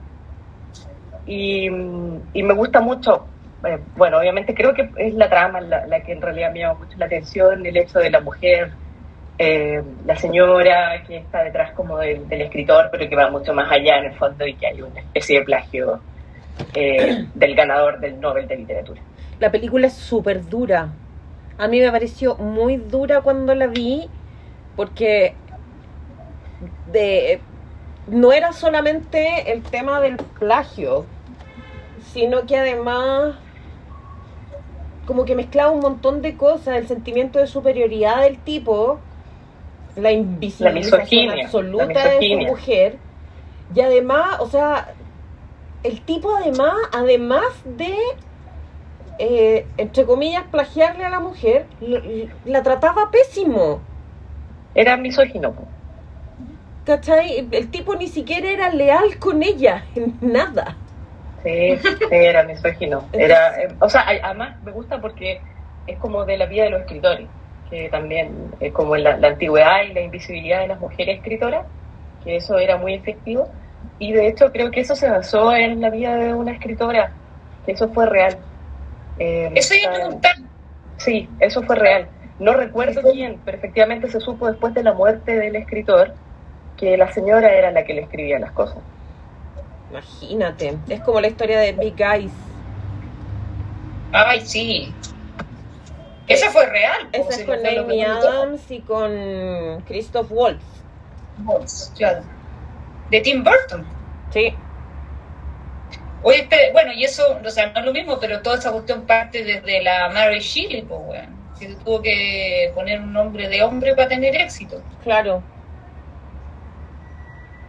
Y, 1.26 1.70
mm, 1.70 2.22
y 2.34 2.44
me 2.44 2.54
gusta 2.54 2.82
mucho, 2.82 3.26
eh, 3.66 3.80
bueno, 3.96 4.20
obviamente 4.20 4.54
creo 4.54 4.74
que 4.74 4.90
es 4.98 5.14
la 5.14 5.30
trama 5.30 5.62
la, 5.62 5.86
la 5.88 6.02
que 6.02 6.14
en 6.14 6.22
realidad 6.22 6.52
me 6.52 6.60
llama 6.60 6.80
mucho 6.80 6.98
la 6.98 7.06
atención, 7.06 7.66
el 7.66 7.78
hecho 7.78 8.00
de 8.00 8.10
la 8.10 8.22
mujer, 8.22 8.72
eh, 9.38 9.82
la 10.06 10.18
señora 10.18 11.02
que 11.08 11.18
está 11.18 11.44
detrás 11.44 11.72
como 11.72 11.98
del, 11.98 12.28
del 12.28 12.42
escritor, 12.42 12.90
pero 12.92 13.08
que 13.08 13.16
va 13.16 13.30
mucho 13.30 13.54
más 13.54 13.72
allá 13.72 14.00
en 14.00 14.06
el 14.06 14.14
fondo 14.14 14.46
y 14.46 14.54
que 14.54 14.68
hay 14.68 14.82
una 14.82 15.00
especie 15.00 15.40
de 15.40 15.46
plagio 15.46 16.02
eh, 16.74 17.26
del 17.34 17.56
ganador 17.56 18.00
del 18.00 18.20
Nobel 18.20 18.48
de 18.48 18.58
Literatura. 18.58 19.02
La 19.40 19.50
película 19.50 19.88
es 19.88 19.94
súper 19.94 20.46
dura. 20.46 20.90
A 21.58 21.68
mí 21.68 21.80
me 21.80 21.92
pareció 21.92 22.36
muy 22.36 22.78
dura 22.78 23.22
cuando 23.22 23.56
la 23.56 23.68
vi 23.68 24.10
porque 24.76 25.36
de 26.92 27.40
no 28.08 28.34
era 28.34 28.52
solamente 28.52 29.52
el 29.52 29.62
tema 29.64 30.02
del 30.02 30.18
plagio, 30.18 31.06
sino 32.12 32.46
que 32.46 32.58
además 32.58 33.36
como 35.10 35.26
que 35.26 35.34
mezclaba 35.34 35.72
un 35.72 35.80
montón 35.80 36.22
de 36.22 36.38
cosas, 36.38 36.78
el 36.78 36.88
sentimiento 36.88 37.40
de 37.40 37.48
superioridad 37.48 38.22
del 38.22 38.38
tipo, 38.38 39.00
la 39.96 40.12
invisibilización 40.12 41.02
misoginia, 41.02 41.46
absoluta 41.46 41.86
la 41.86 42.10
de 42.10 42.30
su 42.30 42.48
mujer, 42.48 42.98
y 43.74 43.82
además, 43.82 44.40
o 44.40 44.46
sea, 44.46 44.94
el 45.82 46.00
tipo 46.02 46.36
además, 46.36 46.76
además 46.94 47.48
de 47.66 47.96
eh, 49.18 49.66
entre 49.78 50.06
comillas, 50.06 50.44
plagiarle 50.52 51.06
a 51.06 51.10
la 51.10 51.20
mujer, 51.20 51.66
la 52.46 52.62
trataba 52.62 53.10
pésimo. 53.10 53.82
Era 54.76 54.96
misógino. 54.96 55.56
¿Cachai? 56.86 57.48
El 57.50 57.72
tipo 57.72 57.96
ni 57.96 58.10
siquiera 58.10 58.48
era 58.48 58.72
leal 58.72 59.18
con 59.18 59.42
ella, 59.42 59.86
en 59.96 60.20
nada. 60.22 60.78
Sí, 61.44 61.78
sí, 61.78 61.98
era 62.10 62.44
misógino. 62.44 63.10
Era, 63.14 63.62
eh, 63.62 63.76
o 63.80 63.90
sea, 63.90 64.06
además 64.24 64.62
me 64.64 64.72
gusta 64.72 65.00
porque 65.00 65.42
es 65.88 65.98
como 66.00 66.26
de 66.26 66.38
la 66.38 66.46
vida 66.46 66.64
de 66.66 66.70
los 66.72 66.82
escritores, 66.82 67.28
que 67.70 67.90
también 67.90 68.52
es 68.60 68.74
como 68.74 68.96
la, 68.98 69.18
la 69.18 69.30
antigüedad 69.30 69.84
y 69.84 69.94
la 69.94 70.02
invisibilidad 70.02 70.62
de 70.62 70.68
las 70.68 70.80
mujeres 70.80 71.18
escritoras, 71.18 71.66
que 72.24 72.36
eso 72.36 72.58
era 72.60 72.78
muy 72.78 72.94
efectivo. 72.94 73.50
Y 73.98 74.12
de 74.14 74.28
hecho 74.28 74.52
creo 74.52 74.72
que 74.72 74.82
eso 74.82 74.96
se 74.96 75.10
basó 75.10 75.54
en 75.54 75.80
la 75.82 75.90
vida 75.90 76.16
de 76.16 76.34
una 76.34 76.52
escritora, 76.52 77.14
que 77.66 77.72
eso 77.74 77.90
fue 77.94 78.06
real. 78.06 78.38
Eh, 79.18 79.52
Eso 79.56 79.76
iba 79.76 79.92
a 79.92 79.96
preguntar. 79.96 80.34
Sí, 80.98 81.30
eso 81.40 81.64
fue 81.64 81.76
real. 81.76 82.10
No 82.40 82.54
recuerdo 82.54 83.02
quién, 83.12 83.42
pero 83.46 83.58
efectivamente 83.58 84.10
se 84.10 84.20
supo 84.20 84.48
después 84.48 84.74
de 84.74 84.84
la 84.84 84.94
muerte 84.94 85.36
del 85.38 85.56
escritor 85.56 86.16
que 86.78 86.98
la 86.98 87.12
señora 87.12 87.54
era 87.54 87.72
la 87.72 87.84
que 87.84 87.94
le 87.94 88.02
escribía 88.02 88.40
las 88.40 88.52
cosas. 88.54 88.84
Imagínate, 89.90 90.78
es 90.88 91.02
como 91.02 91.20
la 91.20 91.28
historia 91.28 91.60
de 91.60 91.74
Big 91.74 92.00
Eyes. 92.00 92.32
Ay, 94.12 94.42
sí. 94.42 94.94
Esa 96.28 96.52
fue 96.52 96.68
real. 96.68 97.10
Esa 97.12 97.42
es 97.42 97.44
con 97.46 97.66
Amy. 97.66 98.04
Adams 98.04 98.70
y 98.70 98.82
con 98.82 99.82
Christoph 99.88 100.32
Waltz. 100.32 100.64
Waltz, 101.44 101.92
Claro. 101.98 102.22
De 103.10 103.22
Tim 103.22 103.44
Burton. 103.44 103.86
Sí, 104.32 104.54
Oye, 106.22 106.48
bueno, 106.74 106.92
y 106.92 107.06
eso, 107.06 107.40
o 107.44 107.50
sea, 107.50 107.72
no 107.72 107.80
es 107.80 107.86
lo 107.86 107.94
mismo, 107.94 108.20
pero 108.20 108.42
toda 108.42 108.58
esa 108.58 108.72
cuestión 108.72 109.04
parte 109.04 109.44
desde 109.44 109.82
la 109.82 110.10
Mary 110.10 110.40
Shelley, 110.40 110.82
pues, 110.82 111.00
weón. 111.06 111.40
Que 111.58 111.70
se 111.70 111.76
tuvo 111.76 112.02
que 112.02 112.72
poner 112.76 113.00
un 113.02 113.14
nombre 113.14 113.48
de 113.48 113.64
hombre 113.64 113.96
para 113.96 114.10
tener 114.10 114.36
éxito. 114.36 114.82
claro. 115.04 115.42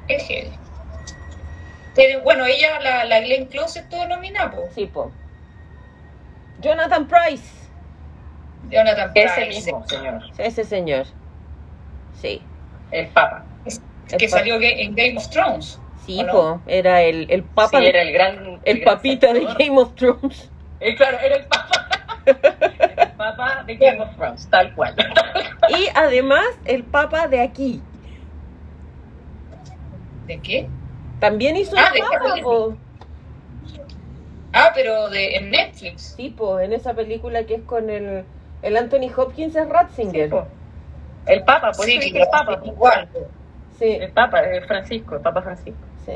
Qué. 0.09 0.51
Pero, 1.95 2.20
bueno, 2.22 2.45
ella, 2.47 2.78
la, 2.80 3.05
la 3.05 3.20
Glenn 3.20 3.47
Close, 3.47 3.80
estuvo 3.80 4.07
nominada, 4.07 4.51
pues. 4.53 4.72
Sí, 4.74 4.86
po. 4.86 5.11
Jonathan 6.61 7.07
Price. 7.09 7.53
Jonathan 8.70 9.11
Ese 9.14 9.34
Price, 9.34 9.49
mismo, 9.49 9.86
señor. 9.88 10.20
Ese 10.38 10.64
señor. 10.64 11.07
Sí. 12.20 12.43
El 12.91 13.09
Papa. 13.09 13.45
que 14.16 14.24
El 14.24 14.30
salió 14.30 14.61
en 14.61 14.95
Game 14.95 15.16
of 15.16 15.28
Thrones. 15.30 15.80
Sí, 16.07 16.24
po. 16.30 16.61
Era 16.66 17.03
el, 17.03 17.30
el 17.30 17.43
Sí, 17.43 17.47
papa 17.55 17.80
de- 17.80 17.88
era 17.88 18.03
el 18.03 18.12
gran... 18.12 18.61
el 18.64 18.80
gran 18.80 18.95
papita 18.97 19.32
de. 19.32 19.45
Game 19.59 19.78
of 19.78 19.95
Thrones. 19.95 20.51
Eh, 20.80 20.95
claro, 20.97 21.18
era 21.18 21.36
el 21.36 21.45
Papa. 21.47 21.88
el 22.26 23.11
Papa 23.12 23.62
de 23.66 23.76
Game 23.76 24.01
of 24.01 24.16
Thrones, 24.16 24.49
tal 24.51 24.74
cual. 24.74 24.95
Y 25.68 25.88
además 25.95 26.47
el 26.64 26.84
papa 26.84 27.28
de 27.28 27.41
aquí. 27.41 27.82
¿De 30.26 30.38
qué? 30.41 30.68
También 31.21 31.57
hizo 31.57 31.77
Ah, 31.79 31.89
el 31.89 31.95
de 31.95 32.01
papa, 32.01 32.31
Harry. 32.33 32.43
po. 32.43 32.75
Ah, 34.53 34.73
pero 34.75 35.09
de, 35.11 35.37
en 35.37 35.51
Netflix. 35.51 36.14
Sí, 36.16 36.31
po, 36.31 36.59
en 36.59 36.73
esa 36.73 36.95
película 36.95 37.45
que 37.45 37.55
es 37.57 37.62
con 37.62 37.89
el, 37.91 38.25
el 38.62 38.77
Anthony 38.77 39.11
Hopkins 39.16 39.55
es 39.55 39.68
Ratzinger. 39.68 40.31
Sí, 40.31 40.37
el 41.27 41.45
Papa, 41.45 41.71
pues 41.77 41.87
sí, 41.89 41.99
el 42.14 42.27
Papa. 42.31 42.61
igual. 42.64 43.09
Sí, 43.79 43.85
El 43.93 44.11
Papa, 44.11 44.41
el 44.41 44.64
Francisco, 44.64 45.14
el 45.14 45.21
Papa 45.23 45.43
Francisco. 45.43 45.79
sí. 46.05 46.12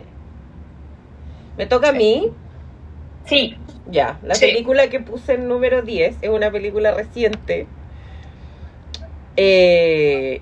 ¿Me 1.56 1.66
toca 1.66 1.90
a 1.90 1.92
mí? 1.92 2.30
Sí, 3.26 3.56
Ya, 3.86 4.18
la 4.22 4.34
Sí. 4.34 4.46
película 4.46 4.88
que 4.88 4.98
puse 5.00 5.34
en 5.34 5.46
número 5.46 5.82
10 5.82 6.16
es 6.22 6.28
una 6.30 6.50
película 6.50 6.90
reciente. 6.92 7.66
Eh, 9.36 10.40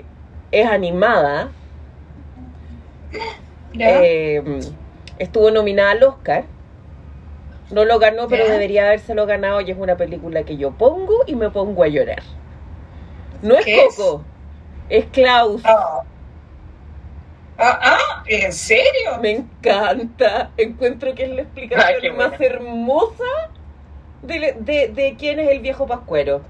es 0.52 0.66
animada. 0.66 1.50
Eh, 3.78 4.42
estuvo 5.18 5.50
nominada 5.50 5.92
al 5.92 6.02
Oscar. 6.04 6.44
No 7.70 7.84
lo 7.84 7.98
ganó, 7.98 8.28
pero 8.28 8.46
Ya. 8.46 8.52
debería 8.52 8.86
habérselo 8.86 9.26
ganado 9.26 9.60
y 9.60 9.70
es 9.70 9.78
una 9.78 9.96
película 9.96 10.44
que 10.44 10.56
yo 10.56 10.72
pongo 10.78 11.24
y 11.26 11.34
me 11.36 11.50
pongo 11.50 11.82
a 11.82 11.88
llorar. 11.88 12.22
No 13.42 13.56
es 13.56 13.64
¿Qué 13.64 13.86
es? 13.86 13.96
Coco, 13.96 14.24
es 14.88 15.06
Klaus. 15.06 15.62
Ah. 15.64 16.02
Ah, 17.58 17.78
ah, 17.82 18.22
¿en 18.26 18.52
serio? 18.52 19.18
Me 19.20 19.30
encanta. 19.32 20.52
Encuentro 20.56 21.14
que 21.14 21.24
es 21.24 21.30
la 21.30 21.42
explicación 21.42 22.00
Ay, 22.04 22.10
más 22.10 22.36
buena. 22.38 22.38
hermosa 22.38 23.24
de, 24.22 24.56
de, 24.60 24.88
de 24.88 25.16
quién 25.18 25.40
es 25.40 25.50
el 25.50 25.60
viejo 25.60 25.86
pascuero. 25.86 26.42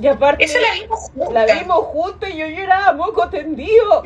Y 0.00 0.06
aparte, 0.06 0.44
Esa 0.44 0.58
la 0.60 0.72
vimos 0.74 1.10
juntas. 1.10 1.32
la 1.32 1.54
vimos 1.54 1.78
juntos 1.86 2.30
y 2.30 2.36
yo 2.36 2.46
lloraba 2.46 2.92
moco 2.92 3.28
tendido. 3.28 4.02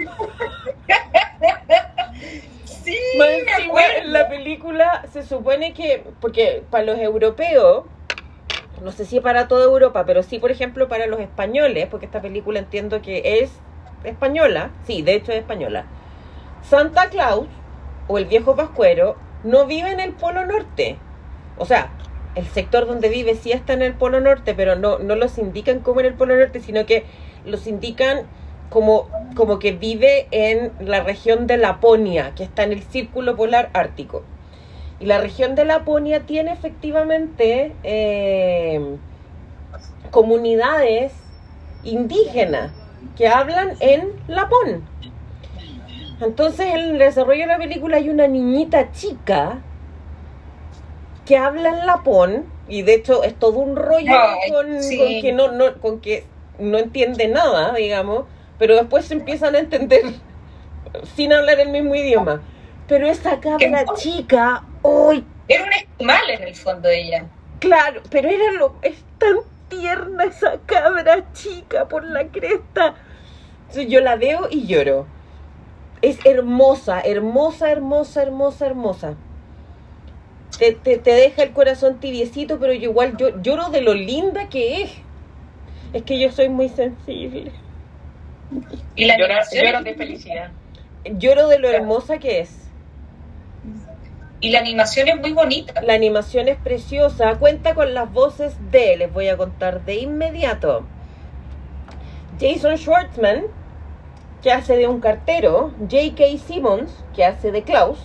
Sí, 2.65 2.97
encima, 3.15 3.87
en 3.97 4.13
la 4.13 4.29
película 4.29 5.05
se 5.13 5.25
supone 5.25 5.75
que, 5.75 6.05
porque 6.21 6.63
para 6.71 6.85
los 6.85 6.99
europeos, 6.99 7.85
no 8.83 8.93
sé 8.93 9.05
si 9.05 9.21
para 9.21 9.49
toda 9.49 9.65
Europa, 9.65 10.05
pero 10.07 10.23
sí, 10.23 10.39
por 10.39 10.51
ejemplo, 10.51 10.89
para 10.89 11.07
los 11.07 11.21
españoles, 11.21 11.89
porque 11.91 12.07
esta 12.07 12.21
película 12.21 12.59
entiendo 12.59 13.03
que 13.03 13.41
es 13.41 13.51
española, 14.05 14.71
sí, 14.87 15.03
de 15.03 15.15
hecho 15.15 15.33
es 15.33 15.39
española. 15.39 15.85
Santa 16.63 17.11
Claus, 17.11 17.47
o 18.09 18.19
el 18.19 18.27
viejo 18.27 18.55
pascuero, 18.55 19.17
no 19.43 19.67
vive 19.67 19.91
en 19.91 20.01
el 20.01 20.13
Polo 20.13 20.47
Norte. 20.47 20.99
O 21.59 21.67
sea, 21.67 21.91
el 22.37 22.47
sector 22.47 22.87
donde 22.87 23.09
vive 23.09 23.35
sí 23.35 23.51
está 23.51 23.73
en 23.73 23.83
el 23.83 23.95
Polo 23.95 24.21
Norte, 24.21 24.55
pero 24.55 24.77
no, 24.77 24.99
no 24.99 25.17
los 25.17 25.39
indican 25.39 25.81
como 25.81 26.01
en 26.01 26.07
el 26.07 26.15
Polo 26.15 26.37
Norte, 26.37 26.61
sino 26.61 26.87
que 26.87 27.05
los 27.47 27.67
indican 27.67 28.27
como, 28.69 29.09
como 29.35 29.59
que 29.59 29.73
vive 29.73 30.29
en 30.31 30.71
la 30.81 31.03
región 31.03 31.47
de 31.47 31.57
Laponia, 31.57 32.35
que 32.37 32.45
está 32.45 32.63
en 32.63 32.73
el 32.73 32.83
círculo 32.83 33.37
polar 33.37 33.71
ártico. 33.73 34.23
Y 35.01 35.07
la 35.07 35.19
región 35.19 35.55
de 35.55 35.65
Laponia 35.65 36.21
tiene 36.21 36.53
efectivamente 36.53 37.73
eh, 37.83 38.97
comunidades 40.11 41.13
indígenas 41.85 42.73
que 43.17 43.29
hablan 43.29 43.77
en 43.81 44.11
lapón. 44.27 44.85
Entonces 46.21 46.67
en 46.67 46.81
el 46.81 46.99
desarrollo 46.99 47.43
de 47.43 47.47
la 47.47 47.59
película 47.59 47.97
hay 47.97 48.09
una 48.09 48.27
niñita 48.27 48.93
chica 48.93 49.61
que 51.27 51.37
habla 51.37 51.69
en 51.69 51.87
lapón 51.87 52.47
y 52.69 52.83
de 52.83 52.95
hecho 52.95 53.23
es 53.23 53.35
todo 53.39 53.59
un 53.59 53.77
rollo 53.77 54.13
Ay, 54.19 54.51
con, 54.51 54.83
sí. 54.83 54.99
con 54.99 55.21
que 55.21 55.33
no, 55.33 55.53
no 55.53 55.79
con 55.81 56.01
que 56.01 56.25
no 56.59 56.79
entiende 56.79 57.29
nada, 57.29 57.75
digamos, 57.75 58.25
pero 58.59 58.77
después 58.77 59.05
se 59.05 59.15
empiezan 59.15 59.55
a 59.55 59.59
entender 59.59 60.03
sin 61.17 61.33
hablar 61.33 61.61
el 61.61 61.69
mismo 61.69 61.95
idioma. 61.95 62.41
Pero 62.89 63.09
esa 63.09 63.41
cabra 63.41 63.85
chica, 63.97 64.63
¡ay, 64.85 65.25
Era 65.49 65.65
un 65.65 65.73
esquimal 65.73 66.31
en 66.31 66.43
el 66.45 66.55
fondo 66.55 66.89
ella. 66.89 67.27
Claro, 67.59 68.01
pero 68.11 68.29
era 68.29 68.53
lo 68.53 68.77
es 68.83 69.03
tan 69.19 69.37
tierna 69.69 70.25
esa 70.25 70.59
cabra 70.67 71.33
chica 71.33 71.89
por 71.89 72.05
la 72.05 72.29
cresta. 72.29 72.95
Yo 73.89 74.01
la 74.01 74.17
veo 74.17 74.47
y 74.51 74.67
lloro. 74.67 75.07
Es 76.03 76.19
hermosa, 76.25 77.01
hermosa, 77.01 77.73
hermosa, 77.73 78.23
hermosa, 78.23 78.67
hermosa. 78.67 79.15
Te, 80.59 80.73
te, 80.73 80.97
te 80.99 81.13
deja 81.13 81.43
el 81.43 81.53
corazón 81.53 82.01
tibiecito, 82.01 82.59
pero 82.59 82.73
yo 82.73 82.91
igual 82.91 83.17
yo, 83.19 83.41
lloro 83.43 83.69
de 83.71 83.83
lo 83.83 83.95
linda 83.95 84.49
que 84.49 84.83
es. 84.83 84.91
Es 85.93 86.03
que 86.03 86.19
yo 86.19 86.31
soy 86.31 86.49
muy 86.49 86.69
sensible. 86.69 87.53
Y 88.95 89.05
la 89.05 89.15
animación, 89.15 89.65
llora 89.67 89.83
de 89.83 89.95
felicidad. 89.95 90.51
Lloro 91.05 91.49
de 91.49 91.59
lo 91.59 91.69
hermosa 91.69 92.19
que 92.19 92.41
es. 92.41 92.69
y 94.41 94.51
la 94.51 94.61
animación 94.61 95.09
es 95.09 95.21
muy 95.21 95.33
bonita. 95.33 95.81
La 95.83 95.95
animación 95.95 96.49
es 96.49 96.57
preciosa, 96.57 97.37
cuenta 97.39 97.75
con 97.75 97.93
las 97.95 98.13
voces 98.13 98.55
de, 98.71 98.97
les 98.97 99.13
voy 99.13 99.29
a 99.29 99.37
contar 99.37 99.85
de 99.85 99.97
inmediato. 99.97 100.85
Jason 102.41 102.77
Schwartzman, 102.77 103.45
que 104.43 104.53
hace 104.53 104.77
de 104.77 104.87
un 104.87 105.01
cartero, 105.01 105.73
J.K. 105.81 106.39
Simmons, 106.47 107.05
que 107.15 107.25
hace 107.25 107.51
de 107.51 107.63
Klaus, 107.63 107.99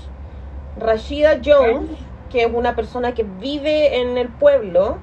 Rashida 0.77 1.39
Jones, 1.43 1.89
que 2.31 2.43
es 2.43 2.49
una 2.53 2.75
persona 2.75 3.13
que 3.13 3.23
vive 3.23 3.99
en 4.01 4.17
el 4.17 4.29
pueblo, 4.29 4.97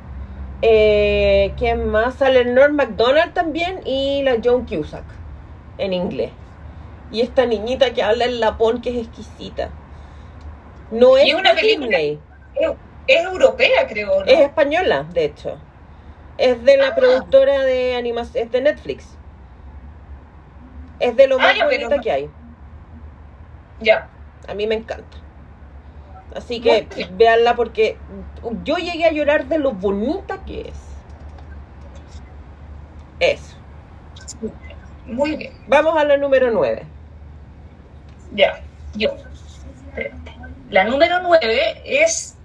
eh, 0.63 1.55
que 1.59 1.75
más 1.75 2.17
sale 2.17 2.45
Norm 2.45 2.75
MacDonald 2.75 3.33
también 3.35 3.81
y 3.85 4.23
la 4.23 4.37
Joan 4.43 4.65
Cusack 4.67 5.05
en 5.79 5.93
inglés. 5.93 6.33
Y 7.13 7.21
esta 7.21 7.47
niñita 7.47 7.93
que 7.95 8.03
habla 8.03 8.25
en 8.25 8.41
lapón 8.41 8.81
que 8.81 8.91
es 8.91 9.07
exquisita. 9.07 9.71
No 10.91 11.17
es 11.17 11.29
es 11.29 11.35
una 11.35 11.55
película-. 11.55 11.99
Es, 11.99 12.19
es 13.07 13.25
europea, 13.25 13.87
creo, 13.89 14.21
¿no? 14.21 14.25
Es 14.27 14.41
española, 14.41 15.07
de 15.13 15.25
hecho. 15.27 15.59
Es 16.39 16.63
de 16.65 16.77
la 16.77 16.89
Ah. 16.89 16.95
productora 16.95 17.65
de 17.65 17.97
animación, 17.97 18.45
es 18.45 18.53
de 18.53 18.61
Netflix. 18.61 19.07
Es 21.01 21.17
de 21.17 21.27
lo 21.29 21.37
Ah, 21.37 21.43
más 21.43 21.55
pero 21.69 21.89
bonita 21.89 22.01
que 22.03 22.11
hay. 22.11 22.31
Ya. 23.81 24.09
A 24.47 24.55
mí 24.55 24.67
me 24.67 24.75
encanta. 24.75 25.17
Así 26.35 26.61
que 26.61 26.87
bien. 26.95 27.17
véanla 27.17 27.57
porque 27.57 27.97
yo 28.65 28.77
llegué 28.77 29.07
a 29.07 29.13
llorar 29.13 29.47
de 29.47 29.59
lo 29.59 29.73
bonita 29.73 30.45
que 30.45 30.69
es. 30.69 30.89
Eso. 33.21 33.57
Muy 35.07 35.37
bien. 35.37 35.53
Vamos 35.67 35.97
a 35.97 36.05
la 36.05 36.17
número 36.17 36.51
9. 36.51 36.83
Ya. 38.33 38.61
Yo. 38.95 39.15
La 40.71 40.85
número 40.85 41.21
9 41.23 41.83
es 41.85 42.37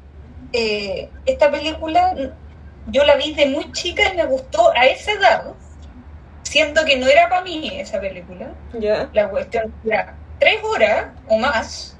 eh, 0.53 1.09
esta 1.25 1.51
película. 1.51 2.15
Yo 2.87 3.03
la 3.03 3.15
vi 3.15 3.33
de 3.33 3.47
muy 3.47 3.71
chica 3.71 4.13
y 4.13 4.17
me 4.17 4.25
gustó 4.25 4.71
a 4.71 4.85
esa 4.85 5.13
edad, 5.13 5.53
siendo 6.43 6.83
que 6.85 6.97
no 6.97 7.07
era 7.07 7.29
para 7.29 7.43
mí 7.43 7.71
esa 7.79 7.99
película. 7.99 8.51
¿Ya? 8.79 9.09
La 9.13 9.29
cuestión 9.29 9.73
era 9.85 10.15
tres 10.39 10.61
horas 10.63 11.07
o 11.27 11.37
más. 11.37 11.92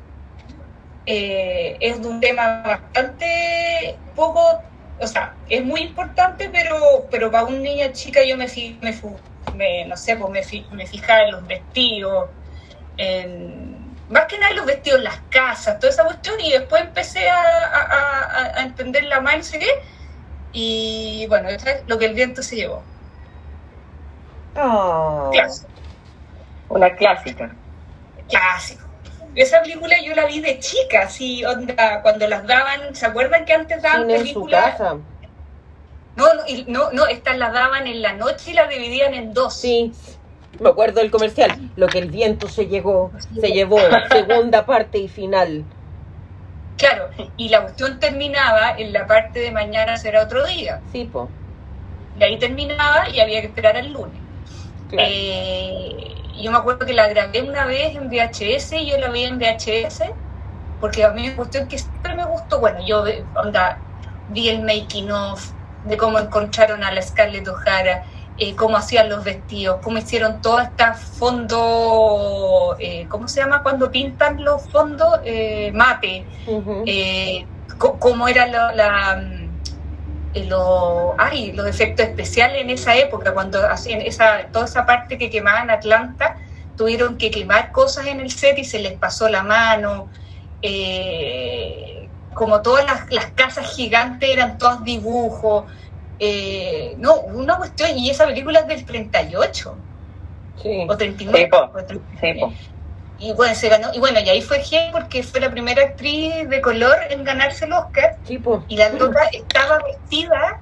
Eh, 1.05 1.77
es 1.81 2.01
de 2.01 2.07
un 2.07 2.19
tema 2.21 2.61
bastante 2.65 3.97
poco 4.15 4.61
o 4.99 5.07
sea, 5.07 5.33
es 5.49 5.65
muy 5.65 5.81
importante, 5.81 6.49
pero, 6.49 7.07
pero 7.11 7.29
para 7.29 7.43
una 7.45 7.57
niña 7.57 7.91
chica 7.91 8.21
yo 8.23 8.37
me, 8.37 8.45
me, 8.81 8.95
me- 9.55 9.85
no 9.85 9.97
sé, 9.97 10.15
pues 10.15 10.31
me, 10.31 10.43
fi- 10.43 10.65
me 10.71 10.85
fijaba 10.87 11.23
en 11.23 11.31
los 11.31 11.47
vestidos, 11.47 12.29
en, 12.95 13.95
más 14.09 14.25
que 14.27 14.37
nada 14.37 14.51
en 14.51 14.57
los 14.57 14.65
vestidos, 14.65 15.01
las 15.01 15.17
casas, 15.29 15.79
toda 15.79 15.91
esa 15.91 16.05
cuestión, 16.05 16.39
y 16.39 16.51
después 16.51 16.83
empecé 16.83 17.27
a, 17.27 17.41
a, 17.41 17.81
a- 17.81 18.59
a 18.59 18.61
entender 18.63 19.03
la 19.05 19.19
más, 19.19 19.37
no 19.37 19.43
sé 19.43 19.59
qué, 19.59 19.71
y 20.53 21.25
bueno, 21.27 21.49
eso 21.49 21.67
es 21.67 21.83
lo 21.87 21.97
que 21.97 22.05
el 22.05 22.13
viento 22.13 22.41
se 22.43 22.55
llevó. 22.55 22.81
Clásico. 25.33 25.67
Una 26.69 26.95
clásica. 26.95 27.51
Clásico. 28.29 28.82
Esa 29.35 29.61
película 29.61 29.95
yo 30.03 30.13
la 30.15 30.25
vi 30.25 30.39
de 30.41 30.59
chica, 30.59 31.03
así, 31.05 31.43
onda, 31.43 32.01
cuando 32.01 32.27
las 32.27 32.45
daban, 32.45 32.95
¿se 32.95 33.05
acuerdan 33.05 33.45
que 33.45 33.53
antes 33.53 33.81
daban 33.81 34.01
Cine 34.01 34.13
en 34.13 34.19
su 34.19 34.25
películas? 34.25 34.71
casa. 34.71 34.97
No, 36.15 36.25
no, 36.35 36.43
no, 36.67 36.91
no, 36.91 37.07
estas 37.07 37.37
las 37.37 37.51
daban 37.53 37.87
en 37.87 38.01
la 38.03 38.13
noche 38.13 38.51
y 38.51 38.53
las 38.53 38.69
dividían 38.69 39.15
en 39.15 39.33
dos. 39.33 39.55
Sí, 39.55 39.91
me 40.59 40.69
acuerdo 40.69 41.01
del 41.01 41.09
comercial. 41.09 41.71
Lo 41.75 41.87
que 41.87 41.97
el 41.97 42.11
viento 42.11 42.47
se 42.47 42.67
llegó, 42.67 43.11
se 43.39 43.47
llevó, 43.49 43.79
segunda 44.11 44.65
parte 44.65 44.99
y 44.99 45.07
final. 45.07 45.63
Claro, 46.77 47.09
y 47.37 47.49
la 47.49 47.61
cuestión 47.61 47.99
terminaba 47.99 48.75
en 48.77 48.93
la 48.93 49.07
parte 49.07 49.39
de 49.39 49.51
mañana 49.51 49.97
será 49.97 50.23
otro 50.23 50.45
día. 50.45 50.81
Sí, 50.91 51.05
po. 51.05 51.29
Y 52.19 52.23
ahí 52.23 52.37
terminaba 52.37 53.09
y 53.09 53.19
había 53.19 53.41
que 53.41 53.47
esperar 53.47 53.77
al 53.77 53.91
lunes. 53.91 54.19
Claro. 54.89 55.07
Eh, 55.09 56.13
yo 56.41 56.51
me 56.51 56.57
acuerdo 56.57 56.85
que 56.85 56.93
la 56.93 57.07
grabé 57.07 57.41
una 57.41 57.65
vez 57.65 57.95
en 57.95 58.09
VHS 58.09 58.73
y 58.73 58.89
yo 58.89 58.97
la 58.97 59.09
vi 59.09 59.23
en 59.23 59.37
VHS 59.37 60.03
porque 60.79 61.03
a 61.03 61.09
mí 61.11 61.27
me 61.29 61.35
cuestión 61.35 61.67
que 61.67 61.77
siempre 61.77 62.15
me 62.15 62.25
gustó. 62.25 62.59
Bueno, 62.59 62.79
yo 62.85 63.03
onda, 63.35 63.77
vi 64.29 64.49
el 64.49 64.61
making 64.63 65.11
of 65.11 65.51
de 65.85 65.97
cómo 65.97 66.19
encontraron 66.19 66.83
a 66.83 66.91
la 66.91 67.01
Scarlett 67.01 67.47
O'Hara, 67.47 68.03
eh, 68.37 68.55
cómo 68.55 68.77
hacían 68.77 69.09
los 69.09 69.23
vestidos, 69.23 69.79
cómo 69.83 69.97
hicieron 69.97 70.41
todo 70.41 70.59
este 70.59 70.83
fondo, 70.93 72.75
eh, 72.79 73.05
¿cómo 73.09 73.27
se 73.27 73.41
llama 73.41 73.61
cuando 73.63 73.91
pintan 73.91 74.43
los 74.43 74.67
fondos? 74.69 75.19
Eh, 75.23 75.71
mate 75.73 76.25
Ujú. 76.47 76.83
eh, 76.85 77.45
co- 77.77 77.99
cómo 77.99 78.27
era 78.27 78.47
la, 78.47 78.71
la, 78.73 79.23
lo- 80.35 81.15
ay, 81.17 81.51
los 81.53 81.67
efectos 81.67 82.05
especiales 82.07 82.61
en 82.61 82.69
esa 82.69 82.95
época, 82.95 83.33
cuando 83.33 83.65
hacían 83.67 84.01
esa, 84.01 84.47
toda 84.51 84.65
esa 84.65 84.85
parte 84.85 85.17
que 85.17 85.29
quemaban 85.29 85.69
Atlanta, 85.69 86.37
tuvieron 86.77 87.17
que 87.17 87.29
quemar 87.31 87.71
cosas 87.71 88.07
en 88.07 88.19
el 88.19 88.31
set 88.31 88.57
y 88.57 88.63
se 88.63 88.79
les 88.79 88.93
pasó 88.93 89.29
la 89.29 89.43
mano. 89.43 90.09
eh, 90.87 92.07
como 92.33 92.61
todas 92.61 92.85
las, 92.85 93.11
las 93.11 93.27
casas 93.35 93.67
gigantes 93.75 94.29
eran 94.29 94.57
todos 94.57 94.83
dibujos. 94.83 95.65
eh, 96.19 96.95
no, 96.99 97.15
una 97.21 97.57
cuestión, 97.57 97.97
y 97.97 98.09
esa 98.09 98.25
película 98.25 98.59
es 98.61 98.67
del 98.67 98.85
38 98.85 99.75
Sí. 100.61 100.85
o 100.87 100.95
39. 100.97 101.39
Sí, 101.43 101.49
po. 101.51 101.57
o 101.77 101.83
39. 101.83 102.17
Sí, 102.21 102.39
po. 102.39 102.53
Y 103.23 103.31
bueno, 103.31 103.55
se 103.55 103.69
ganó, 103.69 103.93
y 103.93 103.99
bueno, 103.99 104.19
y 104.19 104.27
ahí 104.27 104.41
fue 104.41 104.61
G 104.61 104.91
porque 104.91 105.23
fue 105.23 105.39
la 105.39 105.49
primera 105.49 105.81
actriz 105.81 106.49
de 106.49 106.59
color 106.59 106.97
en 107.09 107.23
ganarse 107.23 107.63
el 107.63 107.71
Oscar. 107.71 108.17
Y 108.67 108.75
la 108.75 108.89
loca 108.89 109.21
estaba 109.31 109.77
vestida 109.77 110.59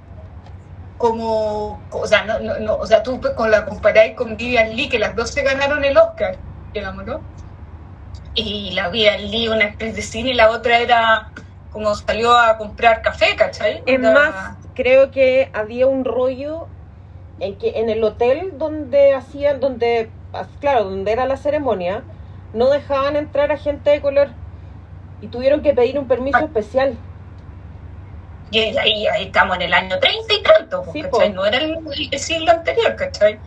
como, 1.00 1.82
o 1.90 2.06
sea, 2.06 2.24
no, 2.26 2.40
no, 2.40 2.60
no, 2.60 2.76
o 2.76 2.86
sea, 2.86 3.02
tú 3.02 3.20
pues, 3.20 3.34
con 3.34 3.50
la 3.50 3.66
comparáis 3.66 4.16
con 4.16 4.38
Vivian 4.38 4.76
Lee, 4.76 4.90
que 4.90 5.00
las 5.00 5.16
dos 5.16 5.32
se 5.32 5.42
ganaron 5.42 5.84
el 5.84 5.98
Oscar, 5.98 6.36
digamos, 6.72 7.04
¿no? 7.04 7.22
Y 8.36 8.74
la 8.76 8.90
Vivian 8.90 9.32
Lee, 9.32 9.48
una 9.48 9.66
actriz 9.66 9.96
de 9.96 10.04
cine, 10.04 10.30
y 10.30 10.34
la 10.36 10.52
otra 10.52 10.78
era 10.78 11.32
como 11.72 11.96
salió 11.96 12.38
a 12.38 12.60
comprar 12.60 13.02
café, 13.02 13.36
¿cachai? 13.36 13.82
Es 13.88 14.00
más, 14.00 14.56
creo 14.76 15.10
que 15.10 15.50
había 15.54 15.88
un 15.88 16.06
rollo 16.06 16.68
en 17.40 17.58
que 17.58 17.80
en 17.80 17.90
el 17.90 18.04
hotel 18.04 18.52
donde 18.60 19.16
hacían, 19.16 19.60
donde, 19.60 20.12
claro, 20.60 20.84
donde 20.84 21.12
era 21.12 21.26
la 21.26 21.38
ceremonia, 21.38 22.04
no 22.54 22.70
dejaban 22.70 23.16
entrar 23.16 23.52
a 23.52 23.58
gente 23.58 23.90
de 23.90 24.02
color 24.02 24.30
y 25.22 25.28
tuvieron 25.28 25.62
que 25.62 25.74
pedir 25.74 25.98
un 26.00 26.08
permiso 26.08 26.38
Ah. 26.40 26.46
especial. 26.46 26.96
Y 28.52 28.60
ahí, 28.60 29.08
ahí 29.08 29.24
estamos 29.26 29.56
en 29.56 29.62
el 29.64 29.74
año 29.74 29.98
30 30.00 30.34
y 30.34 30.44
tanto, 30.44 30.84
Sí, 30.92 31.02
¿cachai? 31.04 31.30
po. 31.30 31.36
No 31.36 31.46
era 31.46 31.58
el, 31.58 31.78
el 32.12 32.20
siglo 32.20 32.52
anterior, 32.52 32.96
¿cachai? 32.98 33.40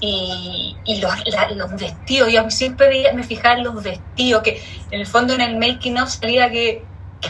Y, 0.00 0.76
y 0.84 1.00
los, 1.00 1.12
la- 1.28 1.50
los 1.50 1.70
vestidos, 1.76 2.32
yo 2.32 2.50
siempre 2.50 3.12
me 3.14 3.22
fijaba 3.22 3.56
en 3.56 3.64
los 3.64 3.82
vestidos, 3.82 4.42
que 4.42 4.60
en 4.90 5.00
el 5.00 5.06
fondo 5.06 5.34
en 5.34 5.42
el 5.42 5.56
making 5.58 5.98
of 5.98 6.08
salía 6.08 6.50
que 6.50 6.82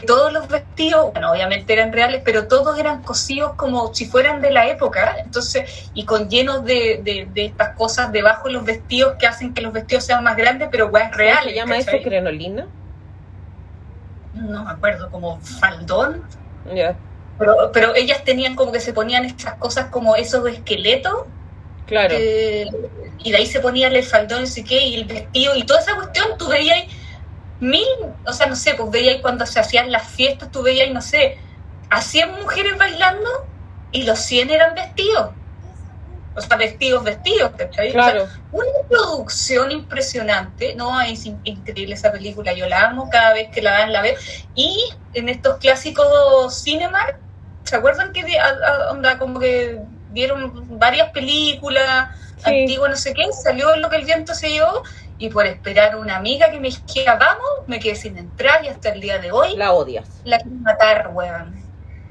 todos 0.07 0.33
los 0.33 0.49
vestidos, 0.49 1.13
bueno, 1.13 1.33
obviamente 1.33 1.73
eran 1.73 1.93
reales, 1.93 2.23
pero 2.25 2.49
todos 2.49 2.79
eran 2.79 3.03
cosidos 3.03 3.55
como 3.55 3.93
si 3.95 4.07
fueran 4.07 4.41
de 4.41 4.51
la 4.51 4.67
época, 4.69 5.17
entonces, 5.25 5.91
y 5.95 6.05
con 6.05 6.29
llenos 6.31 6.65
de, 6.65 7.01
de, 7.05 7.29
de 7.33 7.45
estas 7.47 7.77
cosas 7.77 8.11
debajo 8.13 8.49
de 8.49 8.55
los 8.55 8.65
vestidos 8.65 9.15
que 9.19 9.27
hacen 9.27 9.53
que 9.55 9.61
los 9.61 9.73
vestidos 9.73 10.05
sean 10.05 10.25
más 10.25 10.37
grandes, 10.37 10.69
pero 10.71 10.87
weas 10.89 11.11
¿Cómo 11.11 11.19
reales. 11.19 11.53
¿Se 11.53 11.55
llama 11.55 11.77
¿cachai? 11.77 11.97
eso 11.97 12.09
crenolina? 12.09 12.67
No 14.35 14.65
me 14.65 14.71
acuerdo, 14.71 15.11
como 15.11 15.39
faldón. 15.41 16.23
Ya, 16.75 16.97
Pero, 17.39 17.71
pero 17.73 17.95
ellas 17.95 18.25
tenían 18.25 18.55
como 18.55 18.73
que 18.73 18.81
se 18.81 18.93
ponían 18.93 19.25
estas 19.25 19.55
cosas 19.55 19.87
como 19.91 20.15
esos 20.17 20.47
esqueletos 20.49 21.27
claro. 21.87 22.15
eh, 22.17 22.67
y 23.19 23.31
de 23.33 23.37
ahí 23.37 23.47
se 23.47 23.59
ponía 23.61 23.89
el 23.89 24.03
faldón 24.05 24.43
no 24.43 24.47
sé 24.47 24.63
qué 24.65 24.81
y 24.87 24.95
el 24.95 25.05
vestido 25.07 25.57
y 25.57 25.65
toda 25.65 25.81
esa 25.81 25.97
cuestión 25.97 26.29
tú 26.39 26.49
veías 26.49 26.85
mil, 27.63 27.87
o 28.27 28.33
sea 28.33 28.47
no 28.47 28.57
sé, 28.57 28.75
pues 28.75 28.91
veías 28.91 29.21
cuando 29.23 29.47
se 29.47 29.61
hacían 29.61 29.91
las 29.93 30.07
fiestas, 30.09 30.51
tú 30.51 30.63
veías, 30.63 30.91
no 30.91 31.01
sé, 31.01 31.39
a 31.91 32.01
100 32.03 32.33
mujeres 32.41 32.77
bailando 32.77 33.29
y 33.93 34.03
los 34.03 34.19
100 34.19 34.51
eran 34.51 34.75
vestidos. 34.75 35.31
O 36.35 36.41
sea, 36.41 36.57
vestidos, 36.57 37.05
vestidos, 37.05 37.53
¿cachai? 37.59 37.91
O 37.91 37.93
sea, 37.93 38.03
Claro. 38.13 38.29
una 38.53 38.65
producción 38.89 39.71
impresionante, 39.71 40.75
no, 40.75 40.99
es 41.03 41.27
in- 41.27 41.39
increíble 41.45 41.95
esa 41.95 42.11
película, 42.11 42.55
yo 42.55 42.67
la 42.69 42.87
amo 42.87 43.11
cada 43.11 43.35
vez 43.35 43.49
que 43.51 43.61
la 43.63 43.73
dan, 43.73 43.93
la 43.93 44.01
veo. 44.01 44.17
Y 44.55 44.79
en 45.13 45.29
estos 45.29 45.59
clásicos 45.59 46.63
Cinemark, 46.65 47.19
¿se 47.65 47.77
acuerdan 47.77 48.13
que 48.15 48.23
a- 48.41 48.47
a- 48.47 48.91
onda, 48.93 49.19
como 49.19 49.39
que 49.39 49.79
dieron 50.11 50.79
varias 50.79 51.11
películas 51.11 52.09
Sí. 52.39 52.49
antiguas, 52.63 52.91
no 52.91 52.97
sé 52.97 53.13
qué? 53.15 53.25
Salió 53.45 53.77
lo 53.77 53.89
que 53.91 53.97
el 53.97 54.05
viento 54.07 54.35
se 54.35 54.49
llevó 54.51 54.83
y 55.23 55.29
por 55.29 55.47
esperar 55.47 55.93
a 55.93 55.99
una 55.99 56.17
amiga 56.17 56.51
que 56.51 56.59
me 56.59 56.69
dijera 56.69 57.15
vamos, 57.15 57.47
me 57.69 57.79
quedé 57.79 57.95
sin 57.95 58.19
entrar 58.19 58.65
y 58.65 58.69
hasta 58.69 58.89
el 58.89 59.01
día 59.01 59.19
de 59.19 59.31
hoy 59.31 59.55
La 59.55 59.73
odias. 59.73 60.21
la 60.25 60.39
quiero 60.39 60.57
matar, 60.57 61.11
weón. 61.13 61.55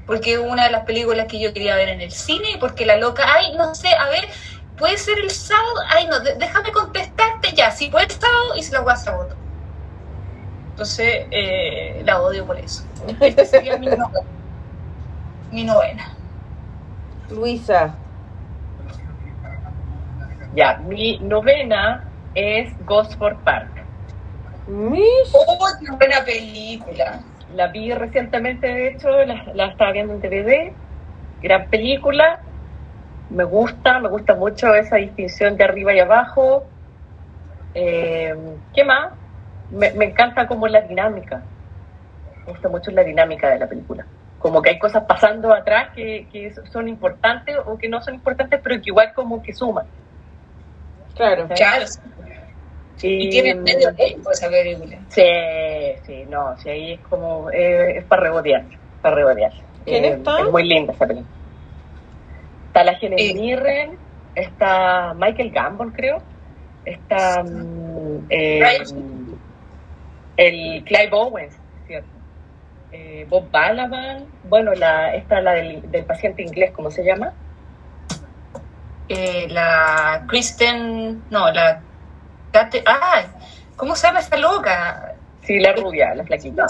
Porque 0.07 0.35
es 0.35 0.39
una 0.39 0.63
de 0.63 0.71
las 0.71 0.85
películas 0.85 1.25
que 1.27 1.37
yo 1.37 1.51
quería 1.51 1.75
ver 1.75 1.89
en 1.89 1.99
el 1.99 2.11
cine 2.11 2.51
y 2.51 2.57
porque 2.57 2.85
la 2.85 2.95
loca, 2.95 3.25
ay, 3.27 3.53
no 3.57 3.75
sé, 3.75 3.89
a 3.89 4.07
ver, 4.07 4.29
puede 4.77 4.97
ser 4.97 5.19
el 5.19 5.29
sábado, 5.29 5.75
ay, 5.89 6.07
no, 6.07 6.21
déjame 6.21 6.71
contestarte 6.71 7.51
ya, 7.53 7.69
si 7.71 7.89
puede 7.89 8.05
el 8.05 8.11
sábado 8.11 8.55
y 8.55 8.63
se 8.63 8.71
la 8.71 8.79
voy 8.79 8.93
a 8.93 8.95
sabotar. 8.95 9.35
Entonces, 10.69 11.25
eh, 11.31 12.03
la 12.05 12.21
odio 12.21 12.45
por 12.45 12.57
eso. 12.57 12.85
Esta 13.19 13.43
sería 13.43 13.77
mi 13.77 13.87
novena. 13.87 14.21
Mi 15.51 15.63
novena. 15.65 16.15
Luisa. 17.29 17.93
Ya, 20.55 20.77
mi 20.77 21.19
novena 21.19 22.07
es 22.35 22.73
Gosford 22.85 23.37
Park. 23.43 23.69
Mish. 24.67 25.31
¡Oh, 25.33 25.67
qué 25.79 25.91
buena 25.91 26.23
película! 26.23 27.19
La 27.55 27.67
vi 27.67 27.93
recientemente, 27.93 28.67
de 28.67 28.87
hecho, 28.89 29.09
la, 29.09 29.43
la 29.53 29.65
estaba 29.67 29.91
viendo 29.91 30.13
en 30.13 30.21
DVD. 30.21 30.71
Gran 31.41 31.69
película. 31.69 32.39
Me 33.29 33.43
gusta, 33.43 33.99
me 33.99 34.09
gusta 34.09 34.35
mucho 34.35 34.73
esa 34.75 34.97
distinción 34.97 35.57
de 35.57 35.63
arriba 35.63 35.93
y 35.93 35.99
abajo. 35.99 36.63
Eh, 37.73 38.35
¿Qué 38.73 38.83
más? 38.83 39.11
Me, 39.71 39.91
me 39.91 40.05
encanta 40.05 40.47
como 40.47 40.67
la 40.67 40.81
dinámica. 40.81 41.41
Me 42.45 42.53
gusta 42.53 42.69
mucho 42.69 42.91
la 42.91 43.03
dinámica 43.03 43.49
de 43.49 43.59
la 43.59 43.67
película. 43.67 44.05
Como 44.39 44.61
que 44.61 44.71
hay 44.71 44.79
cosas 44.79 45.03
pasando 45.03 45.53
atrás 45.53 45.89
que, 45.95 46.27
que 46.31 46.53
son 46.71 46.87
importantes 46.87 47.55
o 47.65 47.77
que 47.77 47.87
no 47.87 48.01
son 48.01 48.15
importantes, 48.15 48.59
pero 48.63 48.75
que 48.75 48.89
igual 48.89 49.13
como 49.13 49.41
que 49.41 49.53
suman. 49.53 49.85
Claro. 51.15 51.47
Claro, 51.55 51.85
y 53.07 53.29
tiene 53.29 53.55
mm, 53.55 53.63
medio 53.63 53.93
tiempo 53.95 54.31
esa 54.31 54.49
película. 54.49 54.97
Sí, 55.09 55.23
sí, 56.05 56.25
no, 56.29 56.57
sí, 56.57 56.69
ahí 56.69 56.91
es 56.93 56.99
como, 57.01 57.49
eh, 57.51 57.97
es 57.97 58.03
para 58.05 58.23
rebotear, 58.23 58.63
para 59.01 59.15
rebotear. 59.15 59.51
¿Quién 59.85 60.05
Eh, 60.05 60.09
está? 60.13 60.39
Es 60.39 60.49
muy 60.51 60.63
linda 60.67 60.93
esa 60.93 61.07
película. 61.07 61.29
Está 62.67 62.83
la 62.83 62.91
Helen 62.93 63.19
Eh. 63.19 63.33
Mirren, 63.33 63.97
está 64.35 65.13
Michael 65.15 65.51
Gambon, 65.51 65.91
creo, 65.91 66.21
está 66.85 67.43
mm, 67.43 68.25
eh, 68.29 68.59
Ryan. 68.61 69.39
el 70.37 70.83
Clive 70.85 71.09
Owens, 71.11 71.57
¿cierto? 71.87 72.07
Eh, 72.91 73.25
Bob 73.29 73.49
Balaban, 73.51 74.25
bueno, 74.43 74.73
la, 74.73 75.13
esta 75.15 75.41
la 75.41 75.53
del, 75.53 75.89
del 75.91 76.03
paciente 76.05 76.41
inglés, 76.43 76.71
¿cómo 76.71 76.91
se 76.91 77.03
llama? 77.03 77.33
Eh, 79.09 79.47
la 79.49 80.23
Kristen, 80.27 81.23
no, 81.29 81.51
la 81.51 81.81
Kate, 82.51 82.83
ah, 82.85 83.23
¿cómo 83.75 83.95
se 83.95 84.07
llama 84.07 84.19
esta 84.19 84.37
loca? 84.37 85.15
Sí, 85.43 85.59
la 85.59 85.73
rubia, 85.73 86.13
la 86.15 86.23
flaquita. 86.23 86.65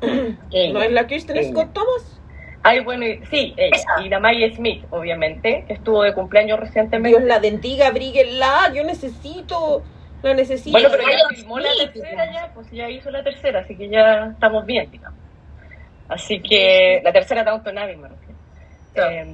¿No 0.02 0.82
es 0.82 0.92
la 0.92 1.06
Ella. 1.08 1.50
Scott 1.50 1.72
Thomas? 1.72 2.20
Ay, 2.62 2.80
bueno, 2.80 3.04
y- 3.06 3.20
sí, 3.26 3.54
ella. 3.56 3.76
Esa. 3.76 4.02
Y 4.02 4.08
la 4.08 4.20
Maggie 4.20 4.54
Smith, 4.54 4.84
obviamente, 4.90 5.64
que 5.66 5.74
estuvo 5.74 6.02
de 6.02 6.14
cumpleaños 6.14 6.58
recientemente. 6.58 7.18
Dios 7.18 7.28
la 7.28 7.38
bendiga, 7.38 7.90
bríguenla, 7.90 8.72
yo 8.74 8.84
necesito, 8.84 9.82
la 10.22 10.34
necesito. 10.34 10.72
Bueno, 10.72 10.88
pero 10.90 11.02
ya 11.02 11.36
filmó 11.36 11.58
la 11.58 11.70
tercera 11.76 12.32
ya, 12.32 12.50
pues 12.54 12.70
ya 12.70 12.88
hizo 12.88 13.10
la 13.10 13.22
tercera, 13.22 13.60
así 13.60 13.76
que 13.76 13.88
ya 13.88 14.26
estamos 14.32 14.64
bien, 14.64 14.90
digamos. 14.90 15.18
Así 16.08 16.40
que 16.40 17.00
la 17.04 17.12
tercera 17.12 17.44
Downton 17.44 17.76
Abbey, 17.78 17.96
me 17.96 18.08
refiero. 18.08 18.34
Claro. 18.94 19.10
Eh, 19.10 19.24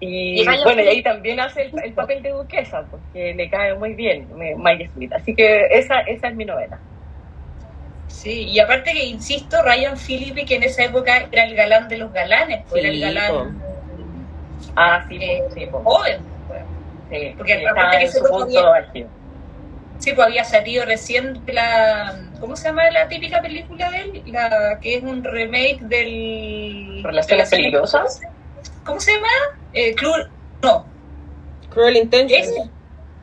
y 0.00 0.44
bueno, 0.62 0.82
y 0.82 0.88
ahí 0.88 1.02
también 1.02 1.40
hace 1.40 1.62
el, 1.62 1.72
el 1.82 1.92
papel 1.94 2.22
de 2.22 2.30
duquesa, 2.30 2.84
porque 2.90 3.34
le 3.34 3.48
cae 3.48 3.74
muy 3.74 3.94
bien 3.94 4.28
Maggie 4.58 4.88
Smith. 4.88 5.12
Así 5.12 5.34
que 5.34 5.66
esa, 5.70 6.00
esa 6.00 6.28
es 6.28 6.34
mi 6.34 6.44
novela. 6.44 6.78
Sí, 8.08 8.42
y 8.48 8.60
aparte 8.60 8.92
que, 8.92 9.04
insisto, 9.04 9.62
Ryan 9.62 9.96
Phillippe, 9.96 10.44
que 10.44 10.56
en 10.56 10.62
esa 10.64 10.84
época 10.84 11.26
era 11.30 11.44
el 11.44 11.54
galán 11.54 11.88
de 11.88 11.98
los 11.98 12.12
galanes, 12.12 12.62
pues 12.68 12.82
Sí, 12.82 12.88
era 12.88 13.10
el 13.10 13.14
galán 13.14 13.62
Ah, 14.74 15.04
sí, 15.08 15.16
eh, 15.20 15.42
sí, 15.54 15.66
joven. 15.70 16.20
pues. 16.46 16.60
sí, 17.10 17.34
porque 17.36 17.66
aparte 17.66 17.98
que 17.98 18.08
se 18.08 18.20
álgido. 18.20 19.08
Sí, 19.98 20.12
pues 20.12 20.26
había 20.26 20.44
salido 20.44 20.84
recién 20.84 21.40
la... 21.46 22.14
¿Cómo 22.38 22.54
se 22.54 22.68
llama 22.68 22.90
la 22.90 23.08
típica 23.08 23.40
película 23.40 23.90
de 23.90 23.98
él? 24.00 24.22
La 24.26 24.78
que 24.80 24.96
es 24.96 25.02
un 25.02 25.24
remake 25.24 25.80
del... 25.80 27.00
¿Relaciones 27.02 27.48
peligrosas? 27.48 28.20
¿Cómo 28.86 29.00
se 29.00 29.14
llama? 29.14 29.28
Eh, 29.72 29.94
Club... 29.94 30.28
No, 30.62 30.86
Cruel 31.70 31.96
Intentions. 31.96 32.48
Esa. 32.48 32.70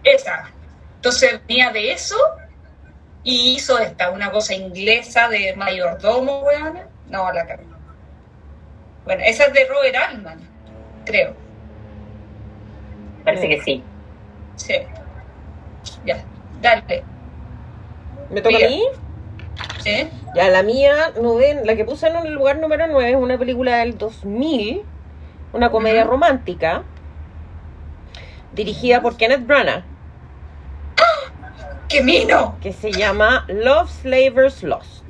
esa. 0.03 0.51
Entonces 0.97 1.39
venía 1.47 1.71
de 1.71 1.91
eso 1.93 2.15
y 3.23 3.55
hizo 3.55 3.79
esta, 3.79 4.11
una 4.11 4.31
cosa 4.31 4.53
inglesa 4.53 5.27
de 5.29 5.55
mayordomo, 5.55 6.41
weón. 6.43 6.79
No, 7.09 7.31
la 7.31 7.45
cagó. 7.47 7.63
Bueno, 9.05 9.23
esa 9.25 9.45
es 9.45 9.53
de 9.53 9.65
Robert 9.65 9.95
Altman, 9.95 10.39
creo. 11.05 11.35
Parece 13.25 13.49
que 13.49 13.61
sí. 13.61 13.83
Sí. 14.55 14.75
Ya, 16.05 16.23
dale. 16.61 17.03
¿Me 18.29 18.41
toca 18.41 18.55
Mira. 18.55 18.67
a 18.67 18.69
mí? 18.69 18.83
¿Sí? 19.83 20.07
Ya, 20.35 20.49
la 20.49 20.63
mía, 20.63 21.11
noven- 21.19 21.65
la 21.65 21.75
que 21.75 21.85
puse 21.85 22.07
en 22.07 22.15
el 22.15 22.33
lugar 22.33 22.57
número 22.57 22.87
9 22.87 23.11
es 23.11 23.15
una 23.17 23.37
película 23.37 23.77
del 23.77 23.97
2000, 23.97 24.83
una 25.53 25.69
comedia 25.69 26.03
romántica, 26.03 26.83
dirigida 28.53 29.01
por 29.01 29.15
Kenneth 29.15 29.45
Branagh, 29.45 29.83
¡Qué 31.87 32.01
mino! 32.01 32.57
que 32.59 32.73
se 32.73 32.91
llama 32.91 33.45
Love 33.47 33.89
Slavers 34.01 34.63
Lost, 34.63 35.05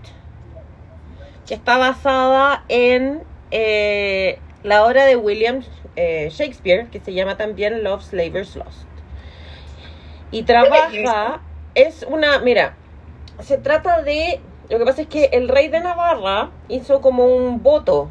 que 1.48 1.54
está 1.54 1.78
basada 1.78 2.66
en 2.68 3.24
eh, 3.52 4.38
la 4.64 4.86
obra 4.86 5.06
de 5.06 5.16
William 5.16 5.64
eh, 5.96 6.30
Shakespeare, 6.30 6.88
que 6.90 7.00
se 7.00 7.14
llama 7.14 7.38
también 7.38 7.84
Love 7.84 8.04
Slavers 8.04 8.56
Lost. 8.58 8.88
Y 10.32 10.44
trabaja, 10.44 11.42
es 11.76 12.06
una, 12.10 12.40
mira, 12.40 12.76
se 13.40 13.58
trata 13.58 14.02
de, 14.02 14.42
lo 14.70 14.78
que 14.80 14.86
pasa 14.86 15.04
es 15.04 15.08
que 15.08 15.26
el 15.26 15.48
rey 15.48 15.70
de 15.70 15.80
Navarra 15.80 16.50
hizo 16.68 17.00
como 17.00 17.28
un 17.28 17.64
voto 17.64 18.10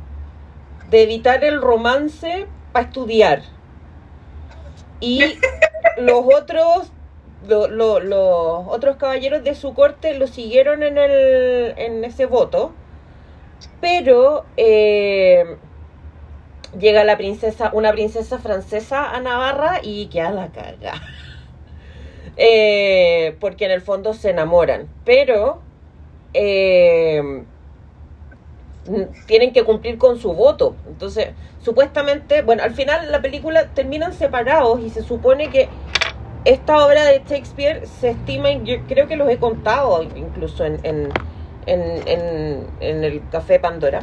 de 0.93 1.03
evitar 1.03 1.43
el 1.45 1.61
romance 1.61 2.47
para 2.73 2.87
estudiar. 2.87 3.43
Y 5.01 5.23
los 5.99 6.25
otros, 6.33 6.93
lo- 7.49 7.69
lo- 7.69 7.99
los 8.01 8.69
otros 8.69 8.97
caballeros 8.97 9.43
de 9.43 9.57
su 9.57 9.75
corte 9.75 10.15
lo 10.15 10.29
siguieron 10.29 10.85
en, 10.85 10.99
el, 10.99 11.75
en 11.79 12.05
ese 12.05 12.27
voto. 12.27 12.73
Pero 13.81 14.45
eh, 14.57 15.57
llega 16.79 17.05
la 17.05 17.17
princesa, 17.17 17.71
una 17.73 17.93
princesa 17.93 18.39
francesa 18.39 19.11
a 19.11 19.21
Navarra 19.21 19.81
y 19.83 20.07
queda 20.07 20.31
la 20.31 20.49
caga. 20.53 20.95
Eh, 22.37 23.37
porque 23.41 23.67
en 23.67 23.73
el 23.73 23.83
fondo 23.83 24.15
se 24.15 24.31
enamoran. 24.31 24.89
Pero 25.05 25.61
eh, 26.35 27.45
tienen 29.27 29.53
que 29.53 29.65
cumplir 29.65 29.99
con 29.99 30.19
su 30.19 30.33
voto. 30.33 30.75
Entonces, 30.89 31.31
supuestamente, 31.61 32.43
bueno, 32.43 32.63
al 32.63 32.75
final 32.75 33.11
la 33.13 33.21
película 33.23 33.67
terminan 33.75 34.13
separados 34.13 34.81
y 34.81 34.91
se 34.91 35.03
supone 35.03 35.49
que 35.51 35.69
esta 36.45 36.85
obra 36.85 37.05
de 37.05 37.23
Shakespeare 37.29 37.87
se 37.87 38.11
estima, 38.11 38.51
yo 38.65 38.75
creo 38.89 39.07
que 39.07 39.17
los 39.17 39.29
he 39.31 39.39
contado 39.39 40.03
incluso 40.03 40.65
en, 40.65 40.81
en, 40.83 41.09
en, 41.67 42.09
en- 42.09 42.67
en 42.81 43.05
el 43.05 43.23
Café 43.31 43.61
Pandora. 43.61 44.03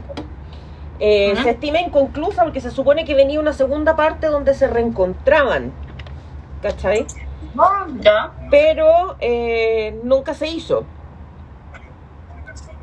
Eh. 1.01 1.33
Se 1.43 1.51
estima 1.51 1.79
inconclusa 1.79 2.43
porque 2.43 2.59
se 2.61 2.71
supone 2.71 3.05
que 3.05 3.13
venía 3.15 3.39
una 3.39 3.53
segunda 3.53 3.95
parte 3.95 4.27
donde 4.27 4.53
se 4.53 4.67
reencontraban. 4.67 5.71
¿Cachai? 6.61 7.05
Pero 8.51 9.15
eh, 9.21 9.97
nunca 10.03 10.33
se 10.33 10.47
hizo. 10.47 10.83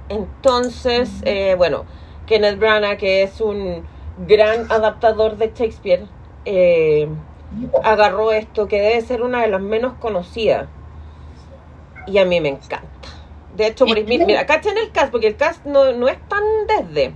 Entonces, 0.09 1.11
eh, 1.25 1.55
bueno, 1.57 1.85
Kenneth 2.27 2.59
Branagh, 2.59 2.99
que 2.99 3.23
es 3.23 3.41
un 3.41 3.85
gran 4.27 4.71
adaptador 4.71 5.37
de 5.37 5.53
Shakespeare, 5.55 6.07
eh, 6.45 7.09
agarró 7.83 8.33
esto, 8.33 8.69
que 8.69 8.81
debe 8.81 9.01
ser 9.01 9.23
una 9.23 9.43
de 9.43 9.49
las 9.49 9.61
menos 9.61 9.95
conocidas. 9.95 10.69
Y 12.07 12.19
a 12.19 12.25
mí 12.25 12.41
me 12.41 12.51
encanta. 12.51 12.87
De 13.57 13.67
hecho, 13.67 13.87
por, 13.87 14.01
mira, 14.05 14.27
mira, 14.27 14.47
cachen 14.47 14.77
el 14.79 14.93
cast, 14.93 15.11
porque 15.11 15.29
el 15.29 15.37
cast 15.37 15.65
no, 15.65 15.93
no 15.93 16.09
es 16.09 16.19
tan 16.29 16.43
desde. 16.69 17.15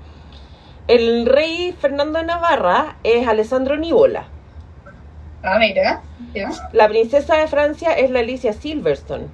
El 0.88 1.26
rey 1.26 1.76
Fernando 1.78 2.18
de 2.18 2.24
Navarra 2.24 2.96
es 3.04 3.28
Alessandro 3.28 3.76
Nivola. 3.76 4.24
Ah, 5.42 5.58
mira. 5.58 6.02
La 6.72 6.88
princesa 6.88 7.36
de 7.36 7.46
Francia 7.46 7.92
es 7.92 8.10
la 8.10 8.20
Alicia 8.20 8.52
Silverstone. 8.52 9.28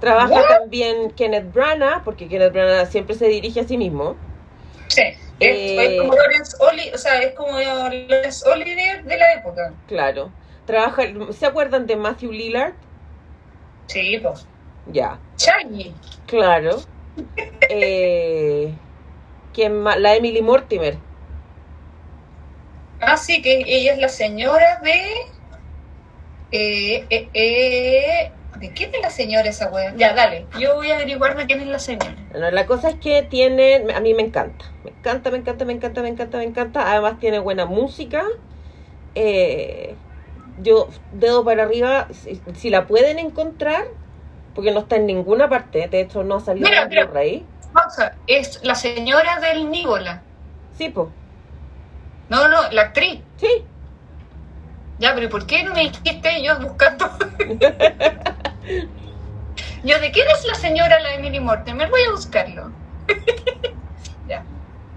Trabaja 0.00 0.34
What? 0.34 0.48
también 0.48 1.10
Kenneth 1.10 1.52
Branagh, 1.52 2.02
porque 2.04 2.28
Kenneth 2.28 2.52
Branagh 2.52 2.86
siempre 2.90 3.14
se 3.14 3.28
dirige 3.28 3.60
a 3.60 3.64
sí 3.64 3.76
mismo. 3.76 4.16
Sí. 4.88 5.02
Es, 5.02 5.16
Eh, 5.40 5.94
es 5.94 6.00
como 6.00 6.14
Lawrence 6.14 6.56
Oli, 6.60 6.90
o 6.92 6.98
sea, 6.98 7.20
es 7.22 7.34
como 7.34 7.58
Lawrence 7.58 8.48
Olivier 8.48 9.04
de 9.04 9.16
la 9.16 9.32
época. 9.34 9.72
Claro. 9.86 10.30
Trabaja, 10.66 11.02
¿se 11.32 11.46
acuerdan 11.46 11.86
de 11.86 11.96
Matthew 11.96 12.32
Lillard? 12.32 12.74
Sí, 13.86 14.18
pues. 14.22 14.46
Ya, 14.86 15.18
Shaggy. 15.36 15.94
claro. 16.26 16.78
Eh, 17.68 18.72
¿quién 19.52 19.82
más? 19.82 19.98
La 19.98 20.14
Emily 20.14 20.42
Mortimer. 20.42 20.96
Ah, 23.00 23.16
sí, 23.16 23.40
que 23.42 23.62
ella 23.66 23.94
es 23.94 23.98
la 23.98 24.08
señora 24.08 24.80
de. 24.82 25.00
Eh, 26.52 27.06
eh, 27.10 27.28
eh, 27.34 28.32
¿De 28.60 28.70
quién 28.72 28.94
es 28.94 29.00
la 29.00 29.10
señora 29.10 29.48
esa 29.48 29.70
weá? 29.70 29.94
Ya, 29.96 30.12
dale. 30.12 30.46
Yo 30.58 30.74
voy 30.76 30.90
a 30.90 30.96
averiguar 30.96 31.34
de 31.36 31.46
quién 31.46 31.60
es 31.60 31.66
la 31.66 31.78
señora. 31.78 32.14
Bueno, 32.30 32.50
la 32.50 32.66
cosa 32.66 32.90
es 32.90 32.96
que 32.96 33.22
tiene, 33.22 33.86
a 33.94 34.00
mí 34.00 34.12
me 34.12 34.22
encanta, 34.22 34.66
me 34.84 34.90
encanta, 34.90 35.30
me 35.30 35.38
encanta, 35.38 35.64
me 35.64 35.72
encanta, 35.72 36.02
me 36.02 36.08
encanta, 36.08 36.38
me 36.38 36.44
encanta. 36.44 36.90
Además 36.92 37.18
tiene 37.18 37.38
buena 37.38 37.64
música. 37.64 38.24
Eh, 39.14 39.94
yo 40.62 40.88
dedo 41.12 41.42
para 41.44 41.62
arriba, 41.62 42.08
si, 42.12 42.40
si 42.54 42.68
la 42.68 42.86
pueden 42.86 43.18
encontrar, 43.18 43.86
porque 44.54 44.72
no 44.72 44.80
está 44.80 44.96
en 44.96 45.06
ninguna 45.06 45.48
parte. 45.48 45.88
De 45.88 46.00
hecho, 46.00 46.22
no 46.22 46.36
ha 46.36 46.40
salido 46.40 46.68
Mira, 46.68 46.86
mira. 46.86 47.04
Blu-ray. 47.06 47.46
Pausa. 47.72 48.14
Es 48.26 48.60
la 48.62 48.74
señora 48.74 49.40
del 49.40 49.70
Níbola. 49.70 50.22
Sí, 50.76 50.90
pues, 50.90 51.08
No, 52.28 52.46
no, 52.48 52.70
la 52.72 52.82
actriz. 52.82 53.20
sí. 53.36 53.48
Ya, 54.98 55.14
pero 55.14 55.30
¿por 55.30 55.46
qué 55.46 55.62
no 55.64 55.72
me 55.72 55.80
dijiste 55.80 56.42
yo 56.44 56.60
buscando? 56.60 57.10
yo, 59.84 59.98
¿de 59.98 60.10
quién 60.10 60.26
es 60.28 60.44
la 60.46 60.54
señora 60.54 61.00
la 61.00 61.14
Emily 61.14 61.40
Mortimer? 61.40 61.88
Voy 61.90 62.02
a 62.08 62.10
buscarlo. 62.12 62.70
ya, 64.28 64.44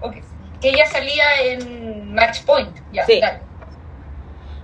ok. 0.00 0.16
Que 0.60 0.70
ella 0.70 0.86
salía 0.86 1.24
en 1.42 2.14
Match 2.14 2.44
Point. 2.44 2.76
Ya, 2.92 3.04
Sí. 3.06 3.20
dale. 3.20 3.40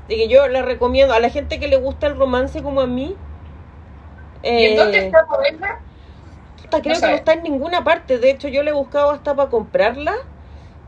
Que 0.09 0.29
yo 0.29 0.49
la 0.49 0.63
recomiendo 0.63 1.15
a 1.15 1.21
la 1.21 1.31
gente 1.31 1.61
que 1.61 1.69
le 1.69 1.77
gusta 1.77 2.09
el 2.09 2.17
romance 2.17 2.63
como 2.63 2.81
a 2.81 2.87
mí. 2.87 3.17
¿Y 4.43 4.49
en 4.49 4.73
eh, 4.73 4.77
dónde 4.77 4.99
está 5.07 5.25
Poema? 5.27 5.81
Puta, 6.63 6.81
creo 6.81 6.95
No 6.95 7.01
que 7.01 7.07
no 7.07 7.15
está 7.15 7.33
en 7.35 7.43
ninguna 7.45 7.85
parte. 7.85 8.19
De 8.19 8.31
hecho, 8.31 8.49
yo 8.49 8.63
le 8.63 8.71
he 8.71 8.75
buscado 8.75 9.11
hasta 9.11 9.37
para 9.37 9.51
comprarla. 9.51 10.15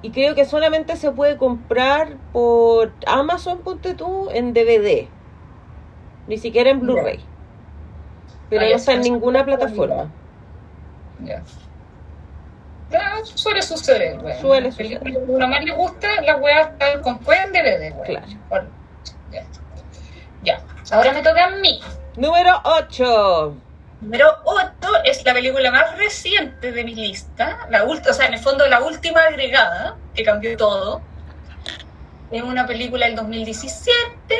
Y 0.03 0.11
creo 0.11 0.35
que 0.35 0.45
solamente 0.45 0.97
se 0.97 1.13
puede 1.13 1.37
comprar 1.37 2.17
por 2.33 2.93
Amazon, 3.07 3.59
ponte 3.59 3.95
tú, 3.95 4.29
en 4.33 4.53
DVD. 4.53 5.07
Ni 6.27 6.39
siquiera 6.39 6.71
en 6.71 6.81
Blu-ray. 6.81 7.21
Pero 8.53 8.68
no 8.68 8.76
está 8.76 8.92
en 8.92 9.00
ninguna 9.00 9.44
plataforma. 9.44 10.11
Ya. 11.20 11.42
Suele 13.24 13.62
suceder, 13.62 14.18
güey. 14.18 14.38
Suele 14.40 14.66
Las 14.66 14.76
películas 14.76 15.12
que 15.14 15.18
a 15.18 15.22
uno 15.26 15.46
más 15.48 15.64
le 15.64 15.72
gusta, 15.72 16.20
las 16.20 16.40
weas 16.40 16.70
están 16.72 17.00
con 17.00 17.18
pueden 17.20 17.50
DVD, 17.53 17.94
güey. 17.94 18.11
Claro. 18.11 18.26
Bueno, 18.50 18.68
Ya. 19.30 19.44
ya. 20.42 20.61
Ahora 20.90 21.12
me 21.12 21.22
toca 21.22 21.46
a 21.46 21.50
mí. 21.50 21.80
Número 22.16 22.61
8. 22.64 23.57
Número 24.03 24.28
8 24.44 24.68
es 25.05 25.24
la 25.24 25.32
película 25.32 25.70
más 25.70 25.96
reciente 25.96 26.72
de 26.72 26.84
mi 26.84 26.94
lista. 26.94 27.66
La 27.70 27.84
última, 27.84 28.11
o 28.11 28.14
sea, 28.14 28.26
en 28.26 28.34
el 28.34 28.40
fondo 28.40 28.66
la 28.66 28.82
última 28.82 29.20
agregada. 29.20 29.96
que 30.14 30.24
cambió 30.24 30.55
todo. 30.59 31.00
Es 32.30 32.42
una 32.42 32.66
película 32.66 33.07
del 33.07 33.16
2017 33.16 34.34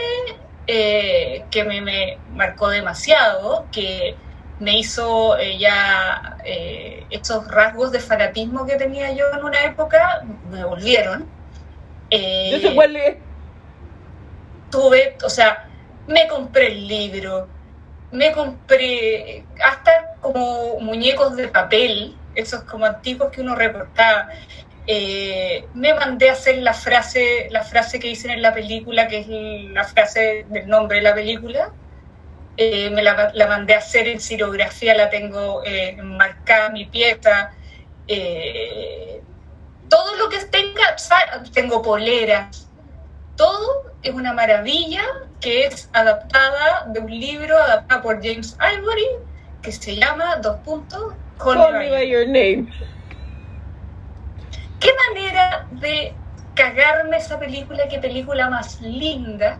eh, 0.67 1.45
que 1.51 1.65
me, 1.65 1.81
me 1.81 2.19
marcó 2.35 2.69
demasiado, 2.69 3.67
que 3.73 4.17
me 4.61 4.79
hizo 4.79 5.37
eh, 5.39 5.59
ya 5.59 6.37
eh, 6.45 7.05
estos 7.11 7.49
rasgos 7.49 7.91
de 7.91 7.99
fanatismo 7.99 8.65
que 8.65 8.77
tenía 8.77 9.13
yo 9.13 9.25
en 9.37 9.45
una 9.45 9.65
época, 9.65 10.23
me 10.51 10.65
volvieron. 10.65 11.27
Eh, 12.11 12.51
Yo 12.53 12.69
sé 12.69 12.75
cuál 12.75 12.95
es. 12.97 13.17
tuve, 14.71 15.17
o 15.25 15.29
sea, 15.29 15.69
me 16.07 16.29
compré 16.29 16.69
el 16.69 16.87
libro, 16.87 17.49
me 18.13 18.33
compré 18.33 19.45
hasta 19.65 20.15
como 20.21 20.79
muñecos 20.81 21.37
de 21.37 21.49
papel, 21.49 22.17
esos 22.35 22.63
como 22.65 22.87
antiguos 22.87 23.31
que 23.31 23.41
uno 23.41 23.55
recortaba. 23.55 24.29
Eh, 24.87 25.65
me 25.75 25.95
mandé 25.95 26.31
a 26.31 26.33
hacer 26.33 26.59
la 26.59 26.75
frase, 26.75 27.49
la 27.51 27.63
frase 27.63 28.01
que 28.01 28.09
dicen 28.09 28.33
en 28.33 28.43
la 28.43 28.53
película, 28.53 29.07
que 29.09 29.21
es 29.21 29.29
la 29.29 29.85
frase 29.85 30.45
del 30.49 30.69
nombre 30.69 30.99
de 30.99 31.03
la 31.03 31.15
película. 31.15 31.71
Eh, 32.57 32.91
me 32.91 33.03
la, 33.03 33.33
mandé 33.49 33.75
a 33.75 33.79
hacer 33.79 34.09
en 34.09 34.21
cirografía, 34.21 34.95
la 34.95 35.09
tengo 35.09 35.63
eh, 35.65 35.97
marcada 36.03 36.67
en 36.67 36.73
mi 36.75 36.85
pieza. 36.87 37.53
Todo 39.89 40.17
lo 40.17 40.29
que 40.29 40.39
tenga, 40.47 40.97
tengo 41.53 41.83
poleras, 41.83 42.69
todo 43.37 43.93
es 44.03 44.13
una 44.13 44.33
maravilla 44.33 45.03
que 45.41 45.67
es 45.67 45.89
adaptada 45.93 46.87
de 46.89 47.01
un 47.01 47.11
libro 47.11 47.57
adaptado 47.57 48.03
por 48.03 48.17
James 48.23 48.57
Ivory 48.61 49.07
que 49.63 49.73
se 49.73 49.97
llama 49.97 50.37
Dos 50.37 50.57
puntos 50.59 51.15
Call 51.39 51.57
Call 51.57 51.73
me 51.79 51.91
by 51.91 52.09
your 52.09 52.27
name. 52.27 52.69
Qué 54.83 54.91
manera 55.09 55.67
de 55.73 56.15
cagarme 56.55 57.17
esa 57.17 57.39
película, 57.39 57.85
qué 57.89 57.99
película 57.99 58.51
más 58.51 58.81
linda. 58.81 59.59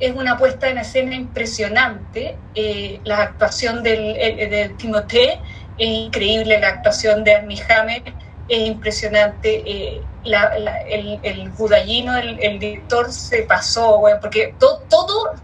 Es 0.00 0.12
una 0.16 0.36
puesta 0.36 0.68
en 0.68 0.78
escena 0.78 1.14
impresionante. 1.14 2.36
eh, 2.54 3.00
la 3.04 3.18
actuación 3.22 3.82
del, 3.82 4.16
eh, 4.16 4.48
de 4.48 4.68
Timothée 4.70 5.40
es 5.78 5.88
increíble, 5.88 6.58
la 6.58 6.68
actuación 6.68 7.22
de 7.24 7.34
Armie 7.36 7.62
Hammer 7.68 8.02
es 8.48 8.58
impresionante. 8.66 9.62
eh, 9.66 10.02
el, 10.24 11.18
el 11.22 11.50
Budallino, 11.50 12.16
el, 12.16 12.38
el 12.40 12.58
director, 12.60 13.12
se 13.12 13.42
pasó, 13.42 13.98
bueno, 13.98 14.18
porque 14.20 14.54
to- 14.58 14.80
todo, 14.88 15.34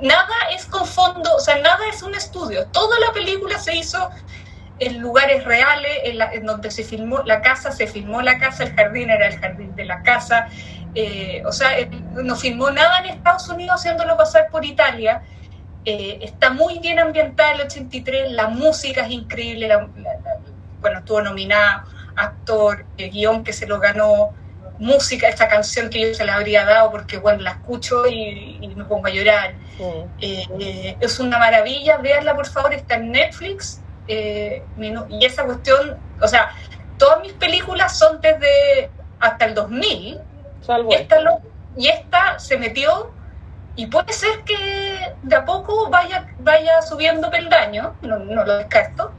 nada 0.00 0.34
es 0.54 0.64
con 0.66 0.86
fondo, 0.86 1.34
o 1.36 1.38
sea, 1.38 1.58
nada 1.58 1.80
es 1.92 2.02
un 2.02 2.14
estudio. 2.14 2.66
Toda 2.68 2.98
la 3.00 3.12
película 3.12 3.58
se 3.58 3.76
hizo 3.76 4.08
en 4.86 5.00
lugares 5.00 5.44
reales, 5.44 5.92
en, 6.04 6.18
la- 6.18 6.32
en 6.32 6.44
donde 6.46 6.70
se 6.70 6.82
filmó 6.84 7.22
la 7.24 7.40
casa, 7.40 7.70
se 7.72 7.86
filmó 7.86 8.20
la 8.22 8.38
casa, 8.38 8.64
el 8.64 8.74
jardín 8.74 9.10
era 9.10 9.26
el 9.28 9.38
jardín 9.38 9.74
de 9.76 9.84
la 9.84 10.02
casa. 10.02 10.48
eh, 10.94 11.42
o 11.46 11.52
sea, 11.52 11.78
él 11.78 11.88
no 12.12 12.36
filmó 12.36 12.70
nada 12.70 12.98
en 12.98 13.06
Estados 13.06 13.48
Unidos 13.48 13.80
haciéndolo 13.80 14.14
pasar 14.16 14.48
por 14.50 14.62
Italia. 14.64 15.22
Eh, 15.86 16.18
está 16.20 16.50
muy 16.50 16.78
bien 16.80 16.98
ambientada 16.98 17.52
el 17.52 17.62
83, 17.62 18.30
la 18.32 18.48
música 18.48 19.00
es 19.06 19.10
increíble, 19.10 19.68
la- 19.68 19.88
la- 19.96 20.18
bueno, 20.80 20.98
estuvo 20.98 21.22
nominada 21.22 21.84
actor, 22.16 22.84
eh, 22.98 23.08
guion 23.08 23.42
que 23.42 23.52
se 23.54 23.66
lo 23.66 23.80
ganó, 23.80 24.34
música, 24.78 25.28
esta 25.28 25.48
canción 25.48 25.88
que 25.90 26.00
yo 26.08 26.14
se 26.14 26.24
la 26.24 26.34
habría 26.34 26.64
dado 26.64 26.90
porque, 26.90 27.16
bueno, 27.18 27.40
la 27.42 27.52
escucho 27.52 28.06
y, 28.06 28.58
y 28.60 28.68
me 28.74 28.84
pongo 28.84 29.06
a 29.06 29.10
llorar. 29.10 29.54
Mm. 29.78 30.04
Eh, 30.20 30.96
es 31.00 31.20
una 31.20 31.38
maravilla, 31.38 31.96
véanla 31.98 32.34
por 32.34 32.46
favor, 32.46 32.74
está 32.74 32.96
en 32.96 33.12
Netflix. 33.12 33.80
Eh, 34.12 34.62
y 35.10 35.24
esa 35.24 35.44
cuestión, 35.44 35.96
o 36.20 36.28
sea, 36.28 36.50
todas 36.98 37.20
mis 37.20 37.32
películas 37.32 37.98
son 37.98 38.20
desde 38.20 38.90
hasta 39.20 39.44
el 39.46 39.54
2000. 39.54 40.18
Salvo 40.60 40.90
Y 40.92 40.94
esta, 40.94 41.20
lo- 41.20 41.40
y 41.76 41.88
esta 41.88 42.38
se 42.38 42.56
metió 42.58 43.10
y 43.74 43.86
puede 43.86 44.12
ser 44.12 44.40
que 44.44 45.14
de 45.22 45.34
a 45.36 45.44
poco 45.44 45.88
vaya, 45.90 46.28
vaya 46.40 46.82
subiendo 46.82 47.30
peldaño, 47.30 47.94
no, 48.02 48.18
no 48.18 48.44
lo 48.44 48.56
descarto, 48.58 49.12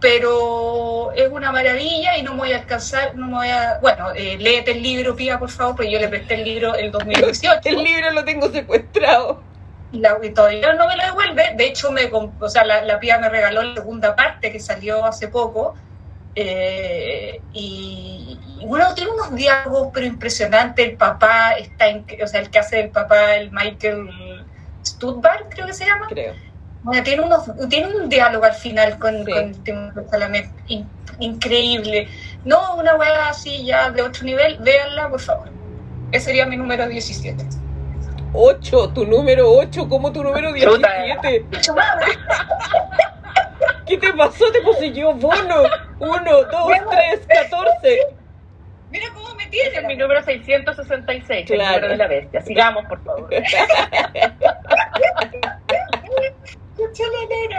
pero 0.00 1.12
es 1.12 1.30
una 1.30 1.50
maravilla 1.52 2.16
y 2.18 2.22
no 2.22 2.32
me 2.32 2.38
voy 2.40 2.52
a 2.52 2.58
alcanzar, 2.58 3.14
no 3.16 3.26
me 3.26 3.34
voy 3.34 3.48
a... 3.48 3.78
Bueno, 3.80 4.10
eh, 4.14 4.36
léete 4.38 4.72
el 4.72 4.82
libro, 4.82 5.14
Pía, 5.16 5.38
por 5.38 5.50
favor, 5.50 5.76
porque 5.76 5.90
yo 5.90 5.98
le 5.98 6.08
presté 6.08 6.34
el 6.34 6.44
libro 6.44 6.74
el 6.74 6.90
2018 6.92 7.60
El 7.64 7.82
libro 7.82 8.10
lo 8.10 8.24
tengo 8.24 8.50
secuestrado. 8.50 9.42
La, 10.00 10.18
y 10.22 10.30
todavía 10.30 10.72
no 10.74 10.86
me 10.88 10.96
lo 10.96 11.04
devuelve. 11.04 11.54
De 11.56 11.66
hecho, 11.66 11.90
me, 11.92 12.04
o 12.12 12.48
sea, 12.48 12.64
la, 12.64 12.82
la 12.82 12.98
pía 13.00 13.18
me 13.18 13.28
regaló 13.28 13.62
la 13.62 13.74
segunda 13.74 14.14
parte 14.16 14.50
que 14.52 14.60
salió 14.60 15.04
hace 15.04 15.28
poco. 15.28 15.74
Eh, 16.36 17.40
y, 17.52 18.38
y 18.60 18.66
bueno, 18.66 18.92
tiene 18.94 19.12
unos 19.12 19.34
diálogos 19.34 19.88
pero 19.92 20.06
impresionantes. 20.06 20.88
El 20.88 20.96
papá 20.96 21.52
está, 21.52 21.88
en, 21.88 22.04
o 22.22 22.26
sea, 22.26 22.40
el 22.40 22.50
que 22.50 22.58
hace 22.58 22.80
el 22.80 22.90
papá, 22.90 23.36
el 23.36 23.50
Michael 23.52 24.08
Stuttgart, 24.84 25.46
creo 25.48 25.66
que 25.66 25.72
se 25.74 25.84
llama. 25.86 26.06
Creo. 26.08 26.34
Bueno, 26.82 27.02
tiene, 27.02 27.22
unos, 27.22 27.44
tiene 27.70 27.94
un 27.96 28.08
diálogo 28.10 28.44
al 28.44 28.52
final 28.54 28.98
con, 28.98 29.24
Sí. 29.24 29.32
con 29.32 29.54
Timothée 29.64 30.06
Chalamet 30.10 30.50
in- 30.68 30.88
increíble. 31.18 32.08
No, 32.44 32.74
una 32.76 32.96
weá 32.96 33.28
así 33.30 33.64
ya 33.64 33.90
de 33.90 34.02
otro 34.02 34.24
nivel, 34.24 34.58
véanla, 34.58 35.08
por 35.08 35.20
favor. 35.20 35.48
Ese 36.12 36.26
sería 36.26 36.44
mi 36.46 36.56
número 36.58 36.86
17. 36.86 37.42
8, 38.34 38.88
tu 38.94 39.06
número 39.06 39.48
8, 39.50 39.88
como 39.88 40.12
tu 40.12 40.22
número 40.24 40.52
Chuta. 40.56 41.02
17. 41.04 41.46
¿Qué 43.86 43.98
te 43.98 44.12
pasó? 44.14 44.50
Te 44.50 44.60
poseyó 44.62 45.12
bono. 45.14 45.62
1, 46.00 46.24
2, 46.24 46.72
3, 46.90 47.26
14. 47.28 47.98
Mira 48.90 49.06
cómo 49.14 49.34
me 49.34 49.42
Ese 49.44 49.50
tiene. 49.50 49.78
es 49.78 49.84
mi 49.86 49.96
número 49.96 50.22
666, 50.22 51.50
el 51.50 51.56
Claro. 51.56 51.74
número 51.76 51.88
de 51.88 51.96
la 51.96 52.06
bestia. 52.08 52.40
Sigamos, 52.42 52.84
por 52.86 53.02
favor. 53.04 53.28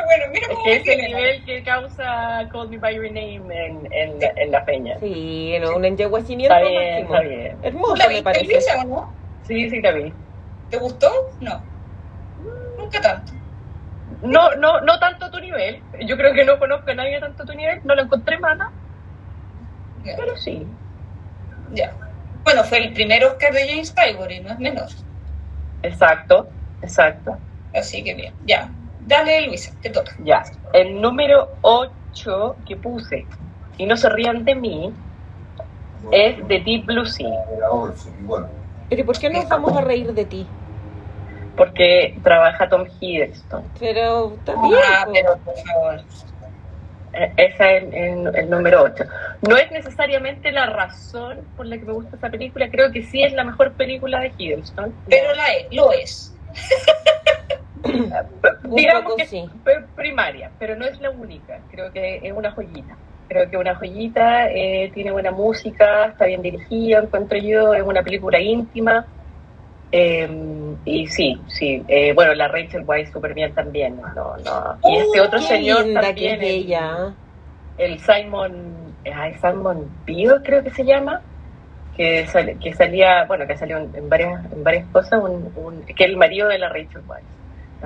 Bueno, 0.05 0.25
mira 0.31 0.47
cómo 0.47 0.63
que 0.63 0.71
es 0.73 0.77
el 0.79 0.83
tiene. 0.83 1.07
nivel 1.07 1.45
que 1.45 1.63
causa 1.63 2.47
Call 2.51 2.69
Me 2.69 2.77
By 2.77 2.95
Your 2.95 3.05
Name 3.05 3.41
en, 3.49 3.87
en, 3.91 4.19
en 4.37 4.51
la 4.51 4.63
peña. 4.65 4.97
Sí, 4.99 5.57
no, 5.61 5.75
un 5.75 6.69
bien, 6.69 7.07
máximo. 7.07 7.15
está 7.15 7.19
bien. 7.27 7.57
¿Tú 7.61 7.67
Hermoso 7.67 7.95
la 7.95 8.07
me 8.07 8.23
parece. 8.23 8.45
Luisa, 8.45 8.81
o 8.81 8.83
no? 8.85 9.13
Sí, 9.47 9.69
sí, 9.69 9.81
la 9.81 9.91
vi. 9.91 10.13
¿Te 10.69 10.77
gustó? 10.77 11.09
No. 11.39 11.61
Nunca 12.77 13.01
tanto. 13.01 13.33
No, 14.21 14.55
no, 14.55 14.81
no 14.81 14.99
tanto 14.99 15.25
a 15.25 15.31
tu 15.31 15.39
nivel. 15.39 15.81
Yo 16.05 16.17
creo 16.17 16.33
que 16.33 16.45
no 16.45 16.57
conozco 16.59 16.91
a 16.91 16.95
nadie 16.95 17.19
tanto 17.19 17.43
a 17.43 17.45
tu 17.45 17.53
nivel. 17.53 17.81
No 17.83 17.95
la 17.95 18.03
encontré 18.03 18.37
mala, 18.39 18.71
pero 20.03 20.37
sí. 20.37 20.67
ya. 21.73 21.91
Bueno, 22.43 22.63
fue 22.63 22.77
el 22.77 22.93
primer 22.93 23.23
Oscar 23.25 23.53
de 23.53 23.67
James 23.67 23.93
Ivory, 24.11 24.39
no 24.41 24.51
es 24.51 24.59
menor. 24.59 24.87
Exacto, 25.81 26.47
exacto. 26.81 27.37
Así 27.73 28.03
que 28.03 28.13
bien. 28.13 28.33
Ya. 28.45 28.69
Dale, 29.07 29.47
Luisa, 29.47 29.73
te 29.81 29.89
toca. 29.89 30.15
Ya. 30.23 30.43
El 30.73 31.01
número 31.01 31.49
8 31.61 32.55
que 32.67 32.75
puse, 32.75 33.25
y 33.77 33.85
no 33.85 33.97
se 33.97 34.09
rían 34.09 34.45
de 34.45 34.55
mí, 34.55 34.93
es 36.11 36.47
de 36.47 36.59
Deep 36.59 36.85
Blue 36.85 37.05
Sea, 37.05 37.45
Pero 38.89 39.01
¿y 39.01 39.03
por 39.03 39.17
qué 39.19 39.29
nos 39.29 39.47
vamos 39.49 39.75
a 39.75 39.81
reír 39.81 40.13
de 40.13 40.25
ti? 40.25 40.47
porque 41.57 42.19
trabaja 42.21 42.67
Tom 42.67 42.83
Hiddleston. 42.99 43.63
Pero 43.79 44.31
bien. 44.31 44.79
Ah, 44.93 45.03
po. 45.05 45.11
pero 45.13 45.37
por 45.37 45.55
favor. 45.55 46.01
Eh, 47.13 47.31
Esa 47.37 47.71
es 47.71 47.83
el, 47.83 47.93
el- 47.93 48.35
el 48.35 48.49
número 48.49 48.83
8. 48.83 49.05
No 49.47 49.55
es 49.55 49.71
necesariamente 49.71 50.51
la 50.51 50.65
razón 50.65 51.39
por 51.55 51.65
la 51.65 51.77
que 51.77 51.85
me 51.85 51.93
gusta 51.93 52.17
esa 52.17 52.29
película, 52.29 52.69
creo 52.69 52.91
que 52.91 53.03
sí 53.03 53.23
es 53.23 53.31
la 53.31 53.45
mejor 53.45 53.71
película 53.71 54.19
de 54.19 54.33
Hiddleston. 54.37 54.93
Pero 55.07 55.33
la 55.33 55.53
es, 55.53 55.67
lo 55.71 55.93
es. 55.93 56.35
Un 57.85 58.75
Digamos 58.75 59.03
poco 59.03 59.15
que 59.15 59.25
sí. 59.27 59.49
primaria, 59.95 60.51
pero 60.59 60.75
no 60.75 60.83
es 60.85 60.99
la 60.99 61.11
única. 61.11 61.59
Creo 61.71 61.89
que 61.93 62.19
es 62.21 62.33
una 62.33 62.51
joyita. 62.51 62.97
Creo 63.27 63.49
que 63.49 63.57
una 63.57 63.75
joyita, 63.75 64.51
eh, 64.51 64.91
tiene 64.93 65.11
buena 65.11 65.31
música, 65.31 66.05
está 66.07 66.25
bien 66.25 66.41
dirigida, 66.41 66.99
encuentro 66.99 67.37
yo, 67.39 67.73
es 67.73 67.81
una 67.83 68.03
película 68.03 68.39
íntima. 68.39 69.07
Eh, 69.91 70.29
y 70.85 71.07
sí, 71.07 71.41
sí, 71.47 71.83
eh, 71.87 72.13
bueno, 72.13 72.33
la 72.35 72.47
Rachel 72.47 72.83
Weisz 72.85 73.11
súper 73.11 73.33
bien 73.33 73.53
también. 73.53 73.95
No, 73.97 74.37
no. 74.37 74.79
Y 74.83 74.97
este 74.97 75.21
Oh, 75.21 75.23
otro 75.25 75.39
qué 75.39 75.45
señor 75.45 75.85
linda 75.85 76.01
que 76.01 76.07
también, 76.07 76.35
es 76.35 76.41
el- 76.49 76.55
ella. 76.65 77.17
el 77.77 77.99
Simon, 77.99 78.97
ay, 79.13 79.33
Simon 79.35 80.03
creo 80.43 80.63
que 80.63 80.71
se 80.71 80.85
llama, 80.85 81.21
que, 81.93 82.25
sal- 82.27 82.59
que 82.61 82.73
salía, 82.73 83.25
bueno, 83.25 83.47
que 83.47 83.57
salió 83.57 83.77
en, 83.77 84.09
varias, 84.09 84.51
en 84.51 84.63
varias 84.63 84.89
cosas, 84.91 85.21
un, 85.23 85.51
un- 85.55 85.85
que 85.85 86.03
el 86.03 86.17
marido 86.17 86.47
de 86.49 86.59
la 86.59 86.69
Rachel 86.69 87.03
Weisz 87.05 87.34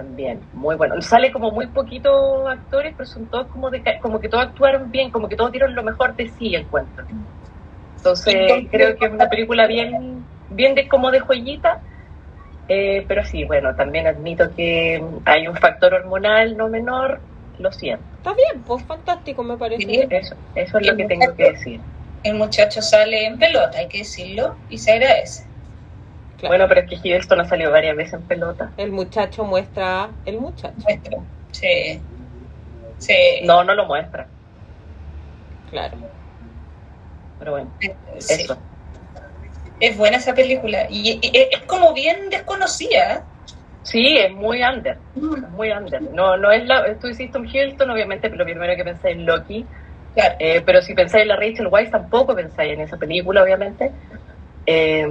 también, 0.04 0.40
muy 0.54 0.76
bueno. 0.76 1.02
Sale 1.02 1.32
como 1.32 1.52
muy 1.52 1.68
poquitos 1.68 2.48
actores, 2.48 2.94
pero 2.96 3.08
son 3.08 3.26
todos 3.28 3.48
como 3.48 3.70
de, 3.70 3.82
ca- 3.82 4.00
como 4.00 4.20
que 4.20 4.30
todos 4.30 4.46
actuaron 4.46 4.90
bien, 4.92 5.12
como 5.12 5.28
que 5.28 5.36
todos 5.36 5.52
dieron 5.52 5.76
lo 5.76 5.84
mejor 5.84 6.16
de 6.16 6.30
sí, 6.30 6.56
encuentro. 6.56 7.06
Entonces, 7.98 8.34
Entonces- 8.34 8.68
creo 8.72 8.96
que 8.98 9.06
es 9.06 9.12
una 9.12 9.30
película 9.30 9.68
bien, 9.68 10.24
bien 10.52 10.74
de 10.76 10.88
como 10.88 11.12
de 11.12 11.20
joyita. 11.20 11.82
eh, 12.72 13.04
pero 13.08 13.26
sí, 13.26 13.46
bueno, 13.46 13.76
también 13.76 14.06
admito 14.06 14.54
que 14.56 15.04
hay 15.26 15.48
un 15.48 15.56
factor 15.56 15.92
hormonal 15.96 16.56
no 16.56 16.68
menor, 16.70 17.20
lo 17.58 17.72
siento. 17.72 18.04
Está 18.18 18.32
bien, 18.36 18.64
pues 18.64 18.84
fantástico 18.86 19.42
me 19.44 19.58
parece. 19.58 19.86
Bien. 19.86 20.08
Eso, 20.12 20.36
eso 20.54 20.78
es 20.78 20.86
lo 20.88 20.96
que 20.96 21.06
tengo 21.06 21.36
que 21.36 21.52
decir. 21.52 21.82
el 22.24 22.36
muchacho 22.36 22.82
sale 22.84 23.26
en 23.26 23.40
pelota, 23.40 23.80
hay 23.80 23.88
que 23.88 24.00
decirlo, 24.00 24.56
y 24.70 24.78
se 24.78 24.92
agradece. 24.92 25.49
Claro. 26.40 26.52
Bueno, 26.56 26.68
pero 26.70 26.82
es 26.82 26.90
que 26.90 26.96
Hiddleston 26.96 27.42
ha 27.42 27.46
salido 27.46 27.72
varias 27.72 27.98
veces 27.98 28.14
en 28.14 28.22
pelota. 28.22 28.72
El 28.78 28.92
muchacho 28.92 29.44
muestra 29.44 30.10
el 30.26 30.40
muchacho. 30.40 30.74
Muestra. 30.88 31.18
Sí. 31.52 32.02
Sí. 32.98 33.14
No, 33.44 33.64
no 33.64 33.74
lo 33.74 33.86
muestra. 33.86 34.28
Claro. 35.70 35.98
Pero 37.40 37.52
bueno, 37.52 37.72
Sí. 37.80 37.92
eso. 38.42 38.58
Es 39.82 39.98
buena 39.98 40.18
esa 40.18 40.34
película. 40.34 40.88
Y, 40.90 41.20
es 41.22 41.62
como 41.62 41.94
bien 41.94 42.30
desconocida. 42.30 43.24
Sí, 43.84 44.18
es 44.18 44.32
muy 44.32 44.62
under. 44.64 44.98
es 45.16 45.50
Muy 45.52 45.72
under. 45.72 46.02
No, 46.02 46.38
no 46.38 46.52
es 46.52 46.66
la. 46.66 46.96
Tú 47.00 47.08
hiciste 47.08 47.38
un 47.38 47.48
Hiddleston, 47.48 47.90
obviamente, 47.90 48.30
pero 48.30 48.40
lo 48.40 48.46
primero 48.46 48.76
que 48.76 48.84
pensé 48.84 49.12
en 49.12 49.26
Loki. 49.26 49.66
Claro. 50.14 50.36
Eh, 50.40 50.62
pero 50.66 50.82
si 50.82 50.94
pensáis 50.94 51.24
en 51.24 51.30
la 51.30 51.36
Rachel 51.36 51.68
Weisz, 51.68 51.92
tampoco 51.92 52.36
pensáis 52.36 52.74
en 52.74 52.82
esa 52.82 52.98
película, 52.98 53.44
obviamente. 53.44 53.92
Eh, 54.66 55.08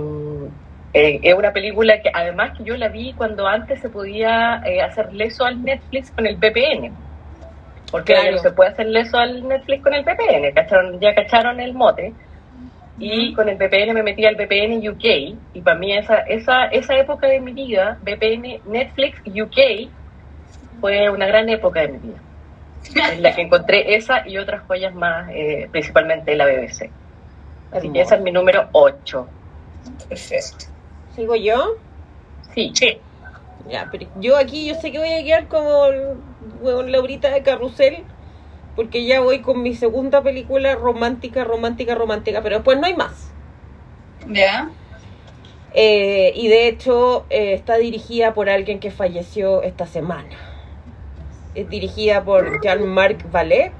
eh, 0.95 1.21
es 1.23 1.35
una 1.35 1.53
película 1.53 2.01
que 2.01 2.11
además 2.13 2.57
que 2.57 2.65
yo 2.65 2.77
la 2.77 2.89
vi 2.89 3.13
cuando 3.13 3.47
antes 3.47 3.81
se 3.81 3.89
podía 3.89 4.63
eh, 4.65 4.81
hacer 4.81 5.13
leso 5.13 5.45
al 5.45 5.63
Netflix 5.63 6.11
con 6.11 6.27
el 6.27 6.37
VPN. 6.37 6.93
Porque 7.91 8.15
Claro. 8.15 8.33
no 8.33 8.39
se 8.39 8.51
puede 8.53 8.71
hacer 8.71 8.87
leso 8.87 9.19
al 9.19 9.47
Netflix 9.47 9.83
con 9.83 9.95
el 9.95 10.05
VPN. 10.05 10.53
¿cacharon? 10.55 11.01
Ya 11.01 11.15
cacharon 11.15 11.61
el 11.61 11.75
mote. 11.75 12.13
Y 13.01 13.33
con 13.35 13.49
el 13.49 13.57
VPN 13.57 13.95
me 13.95 14.03
metí 14.03 14.27
al 14.27 14.35
VPN 14.35 14.87
UK. 14.89 15.37
Y 15.55 15.61
para 15.63 15.79
mí 15.79 15.97
esa, 15.97 16.19
esa, 16.21 16.67
esa 16.67 16.97
época 16.97 17.29
de 17.29 17.41
mi 17.41 17.53
vida, 17.53 17.97
VPN 18.03 18.61
Netflix 18.67 19.21
UK, 19.27 19.89
fue 20.81 21.09
una 21.09 21.27
gran 21.27 21.49
época 21.49 21.81
de 21.83 21.89
mi 21.89 21.99
vida. 21.99 22.19
En 23.13 23.23
la 23.23 23.35
que 23.35 23.43
encontré 23.43 23.95
esa 23.95 24.27
y 24.27 24.39
otras 24.39 24.63
joyas 24.67 24.95
más, 24.95 25.29
eh, 25.33 25.69
principalmente 25.71 26.35
la 26.35 26.47
BBC. 26.47 26.91
Así 27.73 27.91
que 27.93 28.01
ese 28.01 28.15
es 28.17 28.21
mi 28.21 28.33
número 28.33 28.69
8. 28.73 29.29
Perfecto. 30.09 30.67
¿Sigo 31.19 31.35
yo? 31.35 31.75
Sí, 32.55 32.71
Sí. 32.75 32.97
Ya, 33.69 33.89
pero 33.91 34.07
yo 34.21 34.37
aquí 34.37 34.67
yo 34.67 34.77
sé 34.77 34.93
que 34.93 34.99
voy 34.99 35.13
a 35.13 35.25
quedar 35.25 35.49
como 35.49 35.89
bueno, 36.63 36.83
Laurita 36.85 37.29
de 37.31 37.43
Carrusel, 37.43 38.05
porque 38.77 39.05
ya 39.05 39.21
voy 39.21 39.41
con 39.41 39.63
mi 39.63 39.75
segunda 39.75 40.23
película 40.23 40.77
romántica, 40.77 41.43
romántica, 41.43 41.97
romántica, 41.97 42.41
pero 42.41 42.57
después 42.59 42.79
no 42.79 42.87
hay 42.87 42.95
más. 42.95 43.33
¿Ya? 44.29 44.71
Eh, 45.75 46.33
y 46.37 46.47
de 46.47 46.69
hecho 46.69 47.27
eh, 47.31 47.53
está 47.55 47.77
dirigida 47.79 48.33
por 48.33 48.49
alguien 48.49 48.79
que 48.79 48.93
falleció 48.93 49.63
esta 49.63 49.87
semana. 49.87 50.37
Es 51.57 51.69
dirigida 51.69 52.23
por 52.25 52.63
Jean-Marc 52.63 53.29
Vallée 53.33 53.73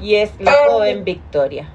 y 0.00 0.14
es 0.14 0.30
La 0.38 0.54
Oh. 0.68 0.74
joven 0.74 1.04
Victoria. 1.04 1.68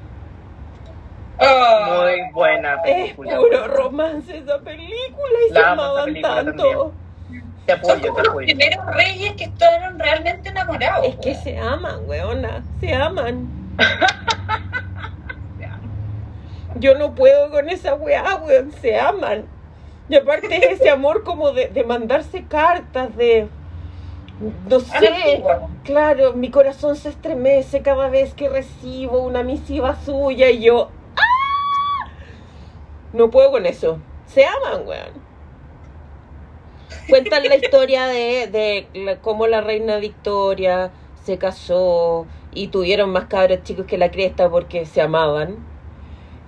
Oh, 1.39 2.01
muy 2.03 2.31
buena 2.33 2.75
Es 2.85 3.13
película. 3.13 3.37
puro 3.37 3.67
romance 3.67 4.37
esa 4.37 4.59
película 4.59 5.33
y 5.49 5.53
La 5.53 5.59
se 5.61 5.65
amaban 5.67 6.05
película 6.05 6.35
tanto. 6.45 6.93
Te 7.65 7.73
Son 7.83 7.97
apoyo, 7.97 8.01
como 8.01 8.15
te 8.15 8.23
los 8.23 8.29
apoyo. 8.29 8.45
primeros 8.45 8.85
reyes 8.95 9.33
que 9.33 9.43
estaban 9.45 9.99
realmente 9.99 10.49
enamorados. 10.49 11.07
Es 11.07 11.15
que 11.17 11.35
se 11.35 11.57
aman, 11.57 11.99
weona, 12.07 12.63
se 12.79 12.93
aman. 12.93 13.47
Yo 16.75 16.95
no 16.95 17.15
puedo 17.15 17.49
con 17.49 17.69
esa 17.69 17.95
weá, 17.95 18.35
weón, 18.37 18.71
se 18.71 18.99
aman. 18.99 19.45
Y 20.09 20.15
aparte 20.15 20.55
es 20.55 20.79
ese 20.79 20.89
amor 20.89 21.23
como 21.23 21.51
de, 21.51 21.67
de 21.67 21.83
mandarse 21.83 22.43
cartas, 22.45 23.15
de... 23.17 23.47
No 24.69 24.77
Ah, 24.93 24.99
sé, 24.99 25.43
claro, 25.83 26.33
mi 26.33 26.51
corazón 26.51 26.95
se 26.95 27.09
estremece 27.09 27.81
cada 27.81 28.07
vez 28.09 28.33
que 28.35 28.47
recibo 28.49 29.19
una 29.23 29.43
misiva 29.43 29.95
suya 30.05 30.49
y 30.49 30.61
yo... 30.61 30.91
No 33.13 33.29
puedo 33.29 33.51
con 33.51 33.65
eso. 33.65 33.99
Se 34.25 34.45
aman, 34.45 34.87
weón. 34.87 35.27
Cuentan 37.09 37.43
la 37.43 37.55
historia 37.55 38.07
de, 38.07 38.47
de 38.47 39.17
cómo 39.21 39.47
la 39.47 39.61
reina 39.61 39.97
Victoria 39.97 40.91
se 41.23 41.37
casó 41.37 42.25
y 42.53 42.67
tuvieron 42.67 43.11
más 43.11 43.25
cabros 43.25 43.63
chicos 43.63 43.85
que 43.85 43.97
la 43.97 44.11
cresta 44.11 44.49
porque 44.49 44.85
se 44.85 45.01
amaban. 45.01 45.57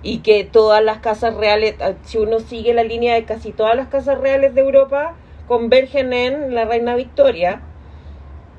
Y 0.02 0.18
que 0.18 0.44
todas 0.44 0.82
las 0.82 0.98
casas 0.98 1.34
reales, 1.34 1.74
ah, 1.80 1.92
si 2.04 2.16
uno 2.18 2.40
sigue 2.40 2.72
la 2.72 2.82
línea 2.82 3.14
de 3.14 3.24
casi 3.24 3.52
todas 3.52 3.76
las 3.76 3.88
casas 3.88 4.18
reales 4.18 4.54
de 4.54 4.62
Europa, 4.62 5.14
convergen 5.46 6.12
en 6.14 6.54
la 6.54 6.64
reina 6.64 6.94
Victoria. 6.96 7.60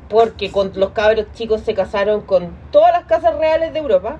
Porque 0.10 0.52
con 0.52 0.72
los 0.76 0.91
cabros 0.91 1.26
chicos 1.34 1.62
se 1.62 1.74
casaron 1.74 2.22
con 2.22 2.56
todas 2.72 2.91
las 2.91 3.06
casas 3.06 3.38
reales 3.38 3.74
de 3.74 3.80
Europa. 3.80 4.20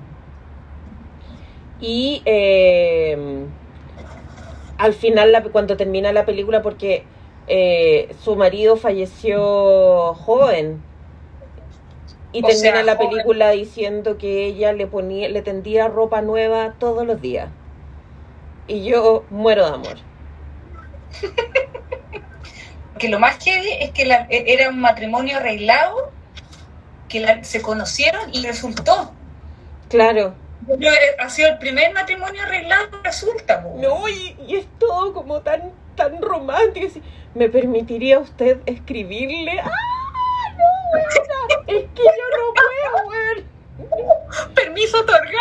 Y 1.80 2.22
eh, 2.24 3.46
al 4.82 4.94
final, 4.94 5.32
la- 5.32 5.42
cuando 5.42 5.76
termina 5.76 6.12
la 6.12 6.24
película, 6.24 6.60
porque 6.62 7.04
eh, 7.46 8.14
su 8.22 8.36
marido 8.36 8.76
falleció 8.76 10.14
joven. 10.14 10.82
Y 12.32 12.42
O 12.42 12.46
termina 12.46 12.72
sea, 12.76 12.82
la 12.82 12.96
joven. 12.96 13.10
película 13.10 13.50
diciendo 13.50 14.16
que 14.18 14.46
ella 14.46 14.72
le 14.72 14.86
ponía, 14.86 15.28
le 15.28 15.42
tendía 15.42 15.88
ropa 15.88 16.22
nueva 16.22 16.74
todos 16.78 17.06
los 17.06 17.20
días. 17.20 17.48
Y 18.66 18.84
yo 18.84 19.24
muero 19.30 19.66
de 19.66 19.74
amor. 19.74 19.96
Que 22.98 23.08
lo 23.08 23.18
más 23.18 23.42
heavy 23.42 23.68
es 23.80 23.90
que 23.90 24.04
la- 24.04 24.26
e- 24.30 24.44
era 24.52 24.68
un 24.68 24.80
matrimonio 24.80 25.38
arreglado, 25.38 26.10
que 27.08 27.18
la- 27.20 27.42
se 27.42 27.60
conocieron 27.60 28.32
y 28.32 28.46
resultó. 28.46 29.12
Claro. 29.88 30.34
Ha 31.18 31.28
sido 31.28 31.48
el 31.50 31.58
primer 31.58 31.92
matrimonio 31.92 32.42
arreglado 32.42 32.90
que 32.90 32.98
resulta. 33.04 33.62
po. 33.62 33.76
No, 33.80 34.08
y, 34.08 34.36
y 34.46 34.56
es 34.56 34.66
todo 34.78 35.12
como 35.12 35.40
tan, 35.40 35.72
tan 35.96 36.20
romántico. 36.22 36.86
así, 36.86 37.02
¿Me 37.34 37.48
permitiría 37.48 38.18
usted 38.18 38.58
escribirle? 38.66 39.60
¡Ah! 39.60 39.70
No, 40.56 40.64
weona, 40.92 41.64
Es 41.66 41.84
que 41.94 42.02
yo 42.02 42.26
no 42.36 42.54
puedo, 42.54 43.08
weón. 43.08 44.54
Permiso 44.54 45.00
otorgado. 45.00 45.32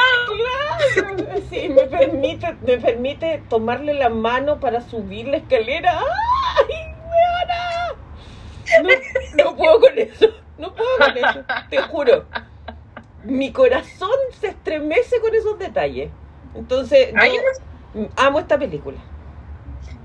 Claro. 0.95 1.41
Sí, 1.49 1.69
me 1.69 1.83
permite, 1.83 2.55
me 2.65 2.77
permite 2.77 3.43
tomarle 3.49 3.93
la 3.93 4.09
mano 4.09 4.59
para 4.59 4.81
subir 4.81 5.27
la 5.27 5.37
escalera. 5.37 5.99
¡Ay, 5.99 6.75
weona! 7.09 8.93
No, 9.35 9.43
no 9.43 9.55
puedo 9.57 9.79
con 9.81 9.97
eso. 9.99 10.27
No 10.57 10.73
puedo 10.73 10.97
con 10.97 11.17
eso. 11.17 11.43
Te 11.69 11.77
juro. 11.83 12.25
Mi 13.23 13.51
corazón 13.51 14.09
se 14.39 14.47
estremece 14.47 15.19
con 15.21 15.33
esos 15.35 15.57
detalles. 15.59 16.09
Entonces, 16.55 17.13
Ay, 17.15 17.31
yo 17.95 18.07
amo 18.17 18.39
esta 18.39 18.57
película. 18.57 18.97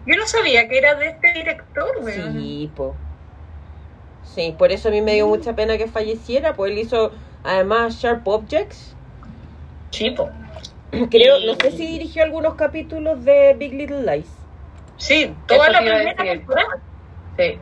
Yo 0.06 0.16
no 0.16 0.26
sabía 0.26 0.68
que 0.68 0.78
era 0.78 0.94
de 0.94 1.08
este 1.08 1.32
director, 1.32 1.88
weón. 2.00 2.32
Sí, 2.34 2.70
po. 2.76 2.94
Sí, 4.22 4.54
por 4.56 4.70
eso 4.70 4.88
a 4.88 4.90
mí 4.92 5.00
me 5.00 5.14
dio 5.14 5.26
mucha 5.26 5.54
pena 5.56 5.76
que 5.78 5.86
falleciera, 5.88 6.54
pues 6.54 6.70
él 6.72 6.78
hizo 6.78 7.12
además 7.42 7.94
Sharp 7.96 8.26
Objects. 8.28 8.94
Chipo. 9.90 10.30
Creo, 11.10 11.38
Y- 11.38 11.46
no 11.46 11.54
sé 11.54 11.70
si 11.72 11.86
dirigió 11.86 12.22
algunos 12.22 12.54
capítulos 12.54 13.24
de 13.24 13.54
Big 13.58 13.72
Little 13.72 14.02
Lies. 14.02 14.28
Sí, 14.98 15.34
toda 15.46 15.64
Eso 15.64 15.72
la 15.72 15.78
primera 15.80 16.14
temporada. 16.16 16.68
Sí. 17.36 17.58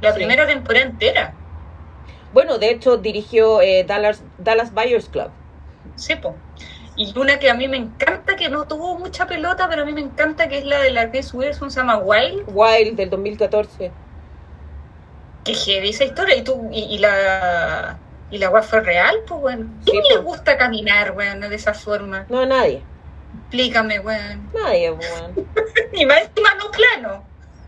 La 0.00 0.10
Sí. 0.12 0.16
primera 0.16 0.46
temporada 0.46 0.86
entera. 0.86 1.34
Bueno, 2.32 2.58
de 2.58 2.70
hecho 2.70 2.96
dirigió 2.98 3.60
eh, 3.62 3.84
Dallas, 3.84 4.22
Dallas 4.38 4.72
Buyers 4.72 5.08
Club. 5.08 5.30
Sí, 5.96 6.14
po. 6.16 6.34
Y 6.96 7.16
una 7.18 7.38
que 7.38 7.50
a 7.50 7.54
mí 7.54 7.68
me 7.68 7.76
encanta, 7.76 8.36
que 8.36 8.48
no 8.48 8.66
tuvo 8.66 8.98
mucha 8.98 9.26
pelota, 9.26 9.68
pero 9.68 9.82
a 9.82 9.84
mí 9.84 9.92
me 9.92 10.00
encanta, 10.00 10.48
que 10.48 10.58
es 10.58 10.64
la 10.64 10.80
de 10.80 10.90
la 10.90 11.06
Reese 11.06 11.36
Witherspoon, 11.36 11.70
se 11.70 11.80
llama 11.80 11.98
Wild. 11.98 12.44
Wild 12.46 12.96
del 12.96 13.10
2014. 13.10 13.92
Que 15.44 15.54
heavy 15.54 15.90
esa 15.90 16.04
historia. 16.04 16.36
Y 16.36 16.42
tú, 16.42 16.68
y, 16.72 16.80
y 16.94 16.98
la 16.98 17.98
y 18.30 18.38
la 18.38 18.50
weá 18.50 18.62
fue 18.62 18.80
real, 18.80 19.16
pues 19.26 19.40
weón. 19.42 19.80
¿Quién 19.84 20.02
Sí, 20.04 20.08
le 20.14 20.18
gusta 20.18 20.56
caminar, 20.58 21.12
weón, 21.12 21.40
de 21.40 21.54
esa 21.54 21.72
forma? 21.74 22.26
No, 22.28 22.44
nadie. 22.44 22.82
Explícame, 23.40 24.00
weón. 24.00 24.50
Nadie, 24.52 24.90
weón. 24.92 25.34
Y 25.92 26.04
más 26.06 26.22
encima 26.22 26.50
no 26.56 26.70
plano. 26.70 27.24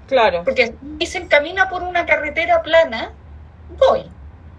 Claro, 0.07 0.43
Porque 0.45 0.75
dicen 0.81 1.29
camina 1.29 1.69
por 1.71 1.83
una 1.83 2.05
carretera 2.05 2.63
plana, 2.63 3.13
voy. 3.79 4.11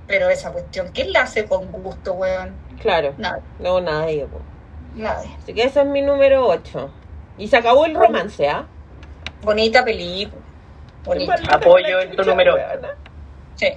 Pero 0.08 0.30
esa 0.30 0.52
cuestión, 0.52 0.90
¿quién 0.94 1.14
la 1.14 1.22
hace 1.22 1.46
con 1.46 1.72
gusto, 1.72 2.14
weón? 2.14 2.54
claro. 2.82 3.14
Nadie, 3.18 3.44
No, 3.60 3.80
nadie, 3.80 4.26
weón. 4.26 4.44
nadie. 4.96 5.30
Así 5.42 5.54
que 5.54 5.64
ese 5.64 5.82
es 5.82 5.86
mi 5.88 6.02
número 6.02 6.48
8. 6.48 6.90
Y 7.38 7.48
se 7.48 7.58
acabó 7.58 7.86
el 7.86 7.96
romance, 7.96 8.48
¿ah? 8.50 8.66
Bonita 9.42 9.84
película. 9.86 10.42
Bonita. 11.04 11.36
Apoyo 11.50 12.00
en 12.02 12.16
tu 12.16 12.24
número. 12.24 12.56
weona. 12.56 12.90
Sí. 13.56 13.68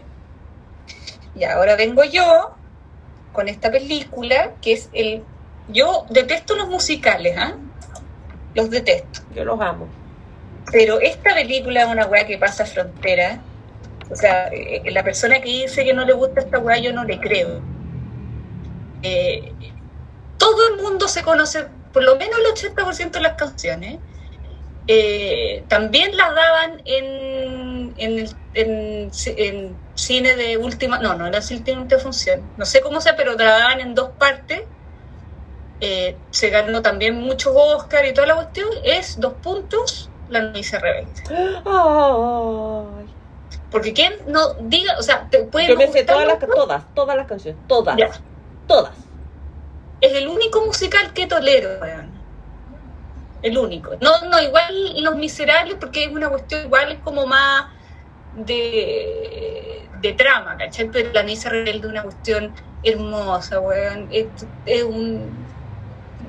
Y 1.37 1.45
ahora 1.45 1.77
vengo 1.77 2.05
yo 2.05 2.55
con 3.33 3.49
esta 3.49 3.71
película 3.71 4.53
que 4.61 4.73
es 4.75 4.91
el. 4.93 5.23
Yo 5.69 6.05
detesto 6.11 6.55
los 6.57 6.69
musicales, 6.69 7.37
¿ah? 7.39 7.55
Los 8.55 8.71
detesto. 8.71 9.21
Yo 9.35 9.45
los 9.45 9.61
amo. 9.61 9.87
Pero 10.71 11.01
esta 11.01 11.35
película 11.35 11.83
es 11.83 11.89
una 11.89 12.07
weá 12.07 12.27
que 12.27 12.37
pasa 12.39 12.67
frontera. 12.67 13.39
O 14.15 14.17
sea, 14.17 14.49
eh, 14.53 14.83
la 14.93 15.03
persona 15.05 15.41
que 15.41 15.49
dice 15.51 15.85
que 15.85 15.93
no 15.93 16.05
le 16.05 16.13
gusta 16.15 16.41
esta 16.41 16.59
weá, 16.61 16.79
yo 16.79 16.93
no 16.93 17.05
le 17.05 17.19
creo. 17.21 17.61
Eh, 19.03 19.53
todo 20.39 20.69
el 20.69 20.83
mundo 20.83 21.09
se 21.09 21.23
conoce, 21.23 21.67
por 21.93 22.05
lo 22.05 22.17
menos 22.17 22.39
el 22.39 22.47
80% 22.47 23.19
de 23.19 23.21
las 23.23 23.35
canciones. 23.35 23.99
Eh, 24.87 25.65
también 25.69 26.17
las 26.17 26.35
daban 26.35 26.83
en, 26.85 27.95
en, 27.97 28.27
en- 28.55 29.11
en 29.37 29.77
cine 29.95 30.37
de 30.37 30.59
última, 30.59 30.99
no, 30.99 31.15
no 31.15 31.43
cine 31.43 31.63
de 31.65 31.77
última 31.79 32.01
función, 32.01 32.43
no 32.59 32.67
sé 32.67 32.83
cómo 32.83 33.01
sea, 33.01 33.17
pero 33.17 33.35
la 33.35 33.45
daban 33.59 33.81
en 33.81 33.95
dos 33.95 34.11
partes. 34.19 34.63
Eh, 35.81 36.17
se 36.31 36.51
ganó 36.51 36.83
también 36.83 37.17
muchos 37.21 37.53
Oscar 37.57 38.07
y 38.07 38.15
toda 38.15 38.27
la 38.29 38.35
cuestión. 38.37 38.69
Es 38.85 39.21
dos 39.21 39.35
puntos, 39.35 40.11
la 40.29 40.41
novicia 40.43 40.79
rebelde. 40.79 41.23
Ay. 41.67 43.14
Porque 43.75 43.93
quién 43.93 44.15
no 44.29 44.55
diga, 44.61 44.97
o 45.01 45.03
sea, 45.03 45.27
te 45.29 45.43
puede 45.43 45.67
Yo 45.67 45.77
me 45.77 45.89
sé 45.89 46.05
todas 46.05 46.27
las, 46.29 46.39
todas, 46.39 46.95
todas 46.95 47.17
las 47.17 47.27
canciones, 47.27 47.61
todas, 47.67 47.97
Ya. 47.97 48.09
todas. 48.69 48.93
es 50.01 50.13
el 50.13 50.29
único 50.29 50.65
musical 50.65 51.13
que 51.13 51.27
tolero, 51.27 51.81
weón. 51.81 52.09
El 53.43 53.59
único. 53.59 53.97
No, 54.01 54.13
no, 54.31 54.41
igual 54.41 55.03
Los 55.03 55.17
Miserables, 55.17 55.75
porque 55.81 56.05
es 56.05 56.13
una 56.13 56.29
cuestión 56.31 56.65
igual 56.67 57.01
como 57.03 57.27
más 57.27 57.67
de, 58.37 59.83
de 60.01 60.13
trama, 60.13 60.57
¿cachai? 60.57 60.89
Pero 60.91 61.11
La 61.13 61.23
Niña 61.25 61.51
Rebelde 61.51 61.79
es 61.81 61.85
una 61.93 62.03
cuestión 62.05 62.53
hermosa, 62.85 63.59
weón. 63.61 64.09
Es, 64.13 64.27
es 64.67 64.83
un, 64.85 65.45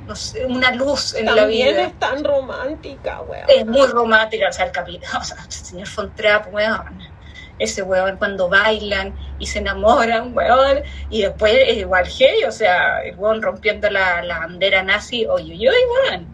no 0.07 0.15
sé, 0.15 0.45
una 0.45 0.71
luz 0.71 1.13
en 1.13 1.25
la 1.27 1.35
También 1.35 1.69
vida. 1.75 1.83
es 1.83 1.99
tan 1.99 2.23
romántica, 2.23 3.21
weón. 3.21 3.45
Es 3.49 3.65
muy 3.65 3.85
romántica, 3.87 4.49
o 4.49 4.51
sea, 4.51 4.65
el 4.65 4.71
capitán, 4.71 5.15
o 5.21 5.23
sea, 5.23 5.37
el 5.45 5.51
señor 5.51 5.87
Fontrap, 5.87 6.53
weón. 6.53 7.14
Ese 7.57 7.83
weón 7.83 8.17
cuando 8.17 8.49
bailan 8.49 9.15
y 9.39 9.45
se 9.45 9.59
enamoran, 9.59 10.35
weón. 10.35 10.83
Y 11.09 11.21
después 11.21 11.53
es 11.67 11.77
igual 11.77 12.07
heavy, 12.07 12.43
o 12.43 12.51
sea, 12.51 13.01
el 13.03 13.15
weón 13.15 13.41
rompiendo 13.41 13.89
la, 13.89 14.23
la 14.23 14.39
bandera 14.39 14.83
nazi, 14.83 15.25
oye, 15.25 15.53
oye, 15.53 15.69
weón. 15.69 16.27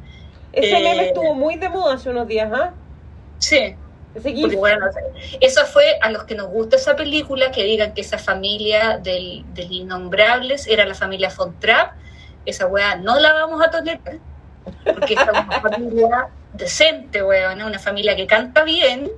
Ese 0.54 0.78
eh, 0.78 0.84
meme 0.84 1.08
estuvo 1.08 1.34
muy 1.36 1.56
de 1.56 1.70
moda 1.70 1.96
hace 1.96 2.10
unos 2.10 2.28
días, 2.28 2.52
¿ah? 2.54 2.74
Sí, 3.38 3.76
porque 4.14 4.56
bueno, 4.58 4.88
eso 5.40 5.66
fue 5.66 5.98
a 6.02 6.10
los 6.10 6.26
que 6.26 6.36
nos 6.36 6.50
gusta 6.50 6.76
esa 6.76 6.96
película, 6.96 7.52
que 7.52 7.64
digan 7.64 7.94
que 7.94 8.02
esa 8.02 8.18
familia 8.18 8.98
del, 8.98 9.46
del 9.54 9.72
Innombrables 9.72 10.68
era 10.68 10.86
la 10.86 10.96
familia 10.96 11.30
Fontrap. 11.30 11.94
Esa 12.46 12.68
weá 12.68 12.96
no 12.96 13.20
la 13.20 13.34
vamos 13.34 13.64
a 13.66 13.70
tolerar, 13.70 14.20
porque 14.84 15.14
es 15.14 15.22
una 15.22 15.62
familia 15.62 16.28
decente, 16.54 17.24
weón, 17.24 17.62
una 17.62 17.80
familia 17.80 18.16
que 18.16 18.28
canta 18.28 18.64
bien 18.64 19.10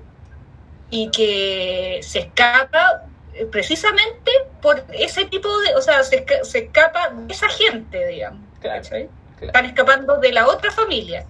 y 0.96 1.10
que 1.10 2.00
se 2.04 2.20
escapa 2.20 3.04
eh, 3.34 3.48
precisamente 3.48 4.32
por 4.62 4.86
ese 4.94 5.26
tipo 5.26 5.50
de, 5.62 5.74
o 5.76 5.82
sea, 5.82 6.04
se, 6.04 6.24
esca- 6.24 6.44
se 6.44 6.60
escapa 6.66 7.10
de 7.10 7.34
esa 7.34 7.50
gente, 7.50 8.06
digamos. 8.08 8.42
Claro, 8.62 8.82
¿cachai? 8.84 9.10
claro. 9.38 9.48
Están 9.48 9.66
escapando 9.66 10.18
de 10.18 10.32
la 10.32 10.48
otra 10.48 10.70
familia. 10.72 11.26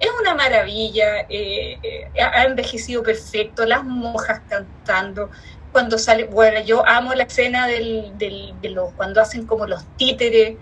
Es 0.00 0.08
una 0.20 0.34
maravilla, 0.34 1.20
eh, 1.28 1.78
eh, 1.82 2.08
ha 2.22 2.40
ha 2.40 2.44
envejecido 2.44 3.02
perfecto, 3.02 3.66
las 3.66 3.84
monjas 3.84 4.40
cantando, 4.48 5.30
cuando 5.72 5.98
sale, 5.98 6.24
bueno, 6.24 6.60
yo 6.60 6.86
amo 6.86 7.12
la 7.14 7.24
escena 7.24 7.66
del, 7.66 8.16
del, 8.16 8.54
de 8.62 8.70
los, 8.70 8.92
cuando 8.94 9.20
hacen 9.20 9.46
como 9.46 9.66
los 9.66 9.84
títeres, 9.98 10.56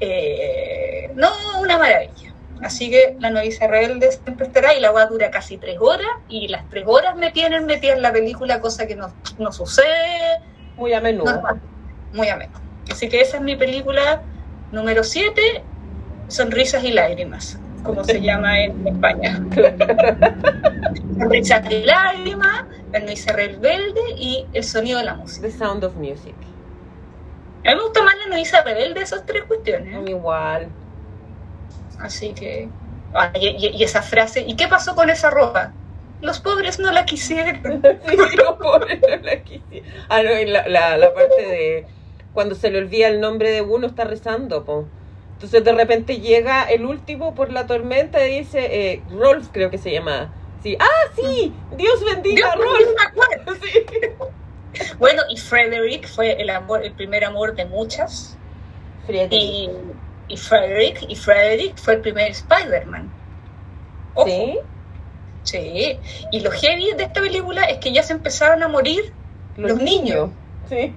eh, 0.00 1.10
no, 1.14 1.30
una 1.60 1.76
maravilla. 1.78 2.33
Así 2.64 2.90
que 2.90 3.14
la 3.20 3.28
novicia 3.30 3.66
rebelde 3.68 4.10
siempre 4.10 4.46
estará 4.46 4.74
y 4.74 4.80
la 4.80 4.90
va 4.90 5.04
dura 5.06 5.30
casi 5.30 5.58
tres 5.58 5.76
horas 5.80 6.06
y 6.30 6.48
las 6.48 6.66
tres 6.70 6.84
horas 6.86 7.14
me 7.14 7.30
tienen 7.30 7.66
metida 7.66 7.92
en 7.92 8.00
la 8.00 8.10
película, 8.10 8.60
cosa 8.60 8.86
que 8.86 8.96
no, 8.96 9.12
no 9.38 9.52
sucede 9.52 10.40
Muy 10.76 10.94
a 10.94 11.00
menudo. 11.02 11.42
muy 12.14 12.28
ameno. 12.28 12.52
Así 12.90 13.08
que 13.10 13.20
esa 13.20 13.36
es 13.36 13.42
mi 13.42 13.54
película 13.54 14.22
número 14.72 15.04
7, 15.04 15.62
Sonrisas 16.28 16.82
y 16.84 16.92
Lágrimas, 16.92 17.58
como 17.82 18.02
se 18.02 18.20
llama 18.22 18.58
en 18.60 18.86
España. 18.88 19.42
Sonrisas 21.18 21.70
y 21.70 21.82
Lágrimas, 21.82 22.64
La 22.92 23.00
novicia 23.00 23.32
rebelde 23.34 24.00
y 24.16 24.46
El 24.54 24.64
sonido 24.64 24.98
de 24.98 25.04
la 25.04 25.14
música. 25.14 25.46
The 25.48 25.52
Sound 25.52 25.84
of 25.84 25.94
Music. 25.96 26.34
A 27.66 27.70
mí 27.70 27.76
me 27.76 27.82
gusta 27.82 28.02
más 28.02 28.14
La 28.24 28.26
novicia 28.30 28.62
rebelde, 28.62 29.02
esas 29.02 29.24
tres 29.26 29.42
A 29.42 29.46
cuestiones. 29.46 30.08
igual. 30.08 30.68
Así 32.00 32.32
que... 32.34 32.68
ah, 33.14 33.30
y, 33.34 33.48
y- 33.48 33.70
y 33.76 33.82
esa 33.84 34.02
frase, 34.02 34.40
¿y 34.46 34.56
qué 34.56 34.68
pasó 34.68 34.94
con 34.94 35.10
esa 35.10 35.30
ropa? 35.30 35.72
Los 36.20 36.40
pobres 36.40 36.78
no 36.78 36.90
la 36.92 37.04
quisieron. 37.04 37.82
Sí, 38.08 38.16
los 38.36 38.52
pobres 38.58 39.00
no 39.00 39.16
la 39.16 39.42
quisieron. 39.42 39.88
Ah, 40.08 40.22
no, 40.22 40.38
y 40.38 40.46
la, 40.46 40.66
la, 40.68 40.96
la 40.96 41.12
parte 41.12 41.42
de 41.42 41.86
cuando 42.32 42.54
se 42.54 42.70
le 42.70 42.78
olvida 42.78 43.08
el 43.08 43.20
nombre 43.20 43.50
de 43.52 43.62
uno, 43.62 43.86
está 43.86 44.04
rezando, 44.04 44.64
po. 44.64 44.86
Entonces 45.34 45.62
de 45.64 45.72
repente 45.72 46.20
llega 46.20 46.62
el 46.64 46.86
último 46.86 47.34
por 47.34 47.52
la 47.52 47.66
tormenta 47.66 48.26
y 48.26 48.38
dice, 48.40 48.92
eh, 48.92 49.02
Rolf 49.10 49.48
creo 49.52 49.70
que 49.70 49.78
se 49.78 49.92
llama. 49.92 50.32
Sí. 50.62 50.76
Ah, 50.80 51.10
sí, 51.14 51.52
Dios 51.76 52.02
bendiga 52.04 52.54
Dios, 52.56 52.64
Rolf. 52.64 52.88
acuerdo. 53.06 53.54
Sí. 54.74 54.86
Bueno, 54.98 55.22
y 55.30 55.36
Frederick 55.36 56.08
fue 56.08 56.32
el 56.40 56.50
amor, 56.50 56.84
el 56.84 56.92
primer 56.92 57.24
amor 57.24 57.54
de 57.54 57.64
muchas. 57.66 58.36
Friedrich. 59.06 59.32
y, 59.32 59.70
y 60.28 60.36
Frederick 60.36 61.04
y 61.08 61.14
Frederick 61.16 61.76
fue 61.78 61.94
el 61.94 62.00
primer 62.00 62.30
Spider-Man. 62.30 63.10
¿Sí? 64.24 64.58
sí. 65.42 65.98
Y 66.32 66.40
lo 66.40 66.50
heavy 66.50 66.92
de 66.96 67.04
esta 67.04 67.20
película 67.20 67.64
es 67.64 67.78
que 67.78 67.92
ya 67.92 68.02
se 68.02 68.12
empezaron 68.12 68.62
a 68.62 68.68
morir. 68.68 69.12
Los 69.56 69.78
niños. 69.80 70.30
Sí. 70.68 70.94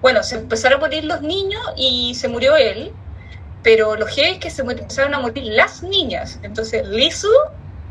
Bueno, 0.00 0.22
se 0.22 0.36
empezaron 0.36 0.78
a 0.78 0.80
morir 0.80 1.04
los 1.04 1.22
niños 1.22 1.62
y 1.76 2.14
se 2.14 2.28
murió 2.28 2.56
él. 2.56 2.92
Pero 3.62 3.94
lo 3.96 4.06
heavy 4.06 4.32
es 4.32 4.38
que 4.38 4.50
se 4.50 4.62
empezaron 4.62 5.14
a 5.14 5.20
morir 5.20 5.44
las 5.44 5.82
niñas. 5.82 6.40
Entonces 6.42 6.86
Lizu 6.88 7.28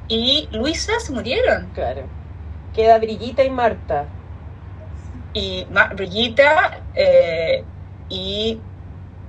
y 0.07 0.49
Luisa 0.51 0.93
se 0.99 1.11
murieron. 1.13 1.69
Claro. 1.73 2.03
Queda 2.73 2.97
Brillita 2.97 3.43
y 3.43 3.49
Marta. 3.49 4.05
Y 5.33 5.65
Ma- 5.71 5.91
Brillita 5.93 6.81
eh, 6.95 7.63
y 8.09 8.59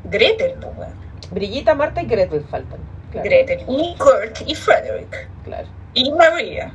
Gretel, 0.05 0.55
pues, 0.61 0.75
bueno. 0.77 0.95
Brillita, 1.33 1.75
Marta 1.75 2.03
y 2.03 2.07
Gretel 2.07 2.45
faltan. 2.45 2.79
Claro. 3.11 3.29
Gretel. 3.29 3.61
Y 3.69 3.95
Kurt 3.99 4.41
y 4.47 4.55
Frederick. 4.55 5.29
Claro. 5.45 5.69
Y 5.95 6.11
María. 6.13 6.73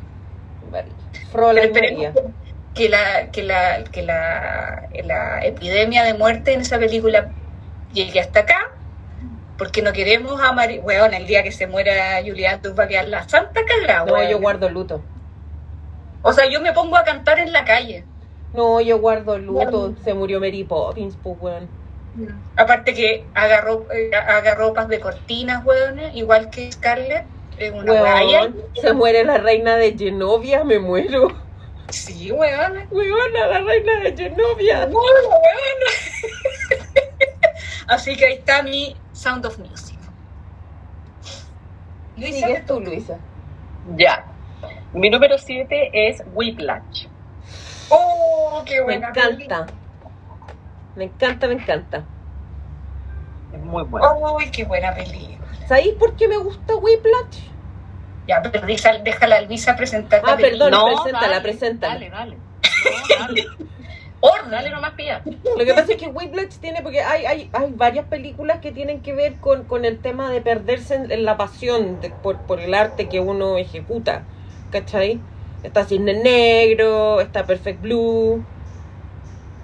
Y 0.72 0.72
Pero 1.34 1.48
María. 1.54 2.14
que 2.74 2.90
la, 2.90 3.32
que 3.32 3.44
la, 3.44 3.84
que 3.92 4.02
la, 4.04 4.88
la 5.04 5.46
epidemia 5.46 6.04
de 6.04 6.14
muerte 6.14 6.54
en 6.54 6.62
esa 6.62 6.78
película 6.78 7.32
llegue 7.94 8.20
hasta 8.20 8.42
acá, 8.42 8.72
porque 9.58 9.82
no 9.82 9.94
queremos 9.94 10.40
a 10.42 10.52
María, 10.54 10.82
weón, 10.82 11.14
el 11.14 11.26
día 11.26 11.42
que 11.42 11.52
se 11.52 11.66
muera 11.68 12.22
Julián, 12.24 12.62
tú 12.62 12.76
va 12.76 12.84
a 12.84 12.88
quedar 12.88 13.08
la 13.08 13.28
santa 13.28 13.62
cagada, 13.66 14.06
No, 14.06 14.14
weón. 14.14 14.30
yo 14.30 14.40
guardo 14.40 14.70
luto. 14.70 15.02
O 16.22 16.34
sea, 16.34 16.50
yo 16.50 16.62
me 16.62 16.74
pongo 16.74 16.98
a 16.98 17.04
cantar 17.04 17.40
en 17.40 17.52
la 17.54 17.64
calle. 17.66 18.04
No, 18.54 18.82
yo 18.82 19.00
guardo 19.00 19.38
luto. 19.38 19.96
Se 20.04 20.14
murió 20.14 20.40
Mary 20.40 20.64
Poppins, 20.64 21.18
pues, 21.22 21.38
weón. 21.40 21.68
Aparte 22.56 22.94
que 22.94 23.26
haga, 23.36 23.62
ro- 23.62 23.88
eh, 23.94 24.10
haga 24.16 24.56
ropas 24.56 24.88
de 24.88 25.00
cortinas, 25.00 25.64
weón, 25.66 26.00
igual 26.16 26.50
que 26.50 26.72
Scarlett. 26.72 27.26
Es 27.58 27.72
una 27.74 27.92
Weón, 27.92 28.56
se 28.80 28.94
muere 28.94 29.24
la 29.24 29.40
reina 29.40 29.76
de 29.78 29.98
Genovia, 29.98 30.64
me 30.64 30.78
muero. 30.80 31.36
Sí, 31.90 32.32
weón. 32.32 32.88
Weona, 32.92 33.48
la 33.48 33.60
reina 33.62 34.00
de 34.02 34.16
Genovia. 34.16 34.88
Así 37.88 38.16
que 38.16 38.26
ahí 38.26 38.34
está 38.34 38.62
mi 38.64 38.96
Sound 39.14 39.46
of 39.46 39.58
Music. 39.60 39.98
Luisa, 42.18 42.48
Sigues 42.48 42.66
tú, 42.66 42.80
Luisa. 42.80 43.18
Ya. 43.96 44.26
Mi 44.94 45.10
número 45.10 45.38
7 45.38 45.90
es 45.94 46.24
Whiplash. 46.34 47.08
Oh, 47.90 48.62
qué 48.66 48.76
Me 48.78 48.82
buena. 48.84 49.10
encanta. 49.10 49.68
Me 50.98 51.06
encanta, 51.06 51.48
me 51.48 51.54
encanta. 51.54 52.04
Es 53.54 53.62
muy 53.62 53.84
bueno. 53.84 54.38
Ay, 54.40 54.50
qué 54.52 54.66
buena 54.66 54.94
película. 54.94 55.38
¿Sabéis 55.68 55.94
por 55.94 56.16
qué 56.16 56.28
me 56.28 56.38
gusta 56.38 56.76
Whiplash? 56.76 57.40
Ya, 58.28 58.42
pero 58.42 58.66
déjala 58.68 59.38
a 59.38 59.42
Luisa 59.42 59.76
presentar 59.78 60.22
Ah, 60.26 60.36
perdón. 60.36 60.72
preséntala, 60.72 61.42
preséntala. 61.42 61.94
Dale, 61.94 62.10
dale. 62.10 62.36
No, 62.36 63.18
dale. 63.20 63.46
Orden. 64.20 64.50
Dale 64.52 64.70
nomás, 64.72 64.92
pilla. 64.94 65.22
Lo 65.26 65.64
que 65.64 65.74
pasa 65.74 65.92
es 65.94 65.98
que 65.98 66.08
Whiplash 66.08 66.58
tiene, 66.60 66.82
porque 66.82 67.02
hay, 67.02 67.26
hay, 67.26 67.50
hay 67.54 67.72
varias 67.74 68.06
películas 68.08 68.60
que 68.60 68.72
tienen 68.72 69.02
que 69.02 69.14
ver 69.14 69.36
con, 69.36 69.64
con 69.66 69.86
el 69.86 70.00
tema 70.00 70.32
de 70.32 70.42
perderse 70.42 70.96
en, 70.96 71.12
en 71.12 71.24
la 71.24 71.38
pasión 71.38 72.02
de- 72.02 72.10
por, 72.10 72.38
por 72.40 72.60
el 72.60 72.74
arte 72.74 73.08
que 73.08 73.20
uno 73.20 73.58
ejecuta. 73.58 74.24
¿Cachai? 74.72 75.20
Está 75.64 75.86
Cisne 75.86 76.16
Negro, 76.16 77.22
está 77.22 77.46
Perfect 77.46 77.82
Blue. 77.82 78.44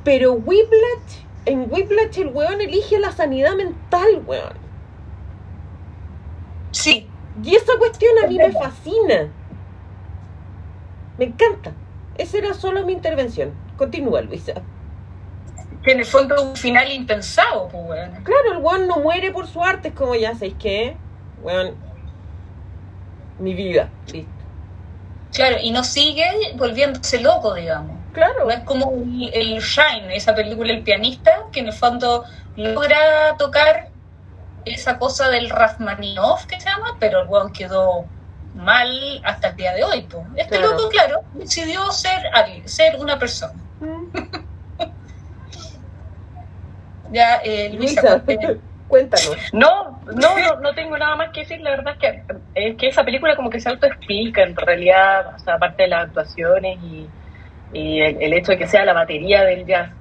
Pero 0.04 0.34
Whiplash, 0.34 1.24
en 1.46 1.68
Whiplash 1.72 2.20
el 2.20 2.28
weón 2.28 2.62
elige 2.62 3.00
la 3.00 3.12
sanidad 3.12 3.56
mental, 3.56 4.24
weón. 4.26 4.54
Sí, 6.72 7.08
Y 7.44 7.56
esa 7.56 7.78
cuestión 7.78 8.12
a 8.24 8.28
mí 8.28 8.38
me 8.38 8.52
fascina. 8.52 9.32
Me 11.18 11.26
encanta. 11.26 11.72
Esa 12.18 12.38
era 12.38 12.54
solo 12.54 12.86
mi 12.86 12.94
intervención. 12.94 13.54
Continúa, 13.78 14.22
Luisa. 14.22 14.54
Que 15.84 15.92
en 15.92 16.00
el 16.00 16.06
fondo 16.06 16.36
es 16.36 16.42
un 16.42 16.56
final 16.56 16.92
impensado, 16.92 17.70
pues, 17.70 17.84
weón. 17.86 18.24
Claro, 18.24 18.54
el 18.54 18.58
weón 18.58 18.88
no 18.88 18.98
muere 19.00 19.32
por 19.32 19.48
su 19.48 19.64
arte, 19.64 19.90
es 19.90 19.94
como 19.94 20.16
ya 20.16 20.34
sabéis 20.34 20.56
qué, 20.60 20.96
weón, 21.42 21.76
mi 23.40 23.54
vida, 23.54 23.90
listo. 24.12 24.32
Claro, 25.34 25.58
y 25.62 25.72
no 25.72 25.84
sigue 25.84 26.26
volviéndose 26.56 27.20
loco, 27.20 27.54
digamos. 27.56 27.98
Claro, 28.14 28.46
No 28.46 28.52
es 28.52 28.60
como 28.62 28.92
el, 28.92 29.32
el 29.34 29.60
Shine, 29.60 30.16
esa 30.16 30.36
película 30.36 30.72
El 30.72 30.84
pianista, 30.84 31.32
que 31.52 31.60
en 31.62 31.68
el 31.68 31.74
fondo 31.74 32.24
logra 32.56 33.36
tocar 33.38 33.90
esa 34.66 34.98
cosa 34.98 35.30
del 35.30 35.50
Rachmaninoff 35.50 36.46
que 36.46 36.60
se 36.60 36.70
llama, 36.70 36.96
pero 37.00 37.22
el 37.22 37.28
weón 37.28 37.52
quedó 37.52 38.06
mal 38.56 39.22
hasta 39.24 39.50
el 39.50 39.56
día 39.56 39.74
de 39.74 39.84
hoy. 39.84 40.04
pues. 40.04 40.24
Este 40.36 40.58
Claro. 40.58 40.74
loco, 40.74 40.90
claro, 40.90 41.22
decidió 41.34 41.92
ser 41.92 42.28
alguien, 42.34 42.68
ser 42.70 43.00
una 43.00 43.18
persona. 43.18 43.60
Mm. 43.80 44.06
Ya, 47.12 47.38
eh, 47.44 47.72
Luisa, 47.74 48.24
Luisa, 48.26 48.54
cuéntanos. 48.88 49.38
No, 49.54 50.00
no, 50.06 50.40
no, 50.40 50.60
no 50.60 50.74
tengo 50.74 50.98
nada 50.98 51.16
más 51.16 51.30
que 51.32 51.42
decir. 51.42 51.62
La 51.62 51.72
verdad 51.72 51.94
es 51.94 52.00
que, 52.00 52.24
es 52.56 52.76
que 52.78 52.88
esa 52.88 53.04
película 53.04 53.36
como 53.36 53.50
que 53.50 53.60
se 53.60 53.70
autoexplica 53.70 54.42
en 54.44 54.56
realidad, 54.56 55.36
o 55.36 55.40
sea, 55.40 55.56
aparte 55.56 55.84
de 55.84 55.90
las 55.90 56.06
actuaciones 56.06 56.80
y, 56.84 57.08
y 57.74 58.02
el, 58.02 58.22
el 58.22 58.34
hecho 58.34 58.54
de 58.54 58.60
que 58.60 58.68
sea 58.68 58.86
la 58.86 58.94
batería 58.94 59.44
del 59.44 59.66
jazz, 59.66 59.98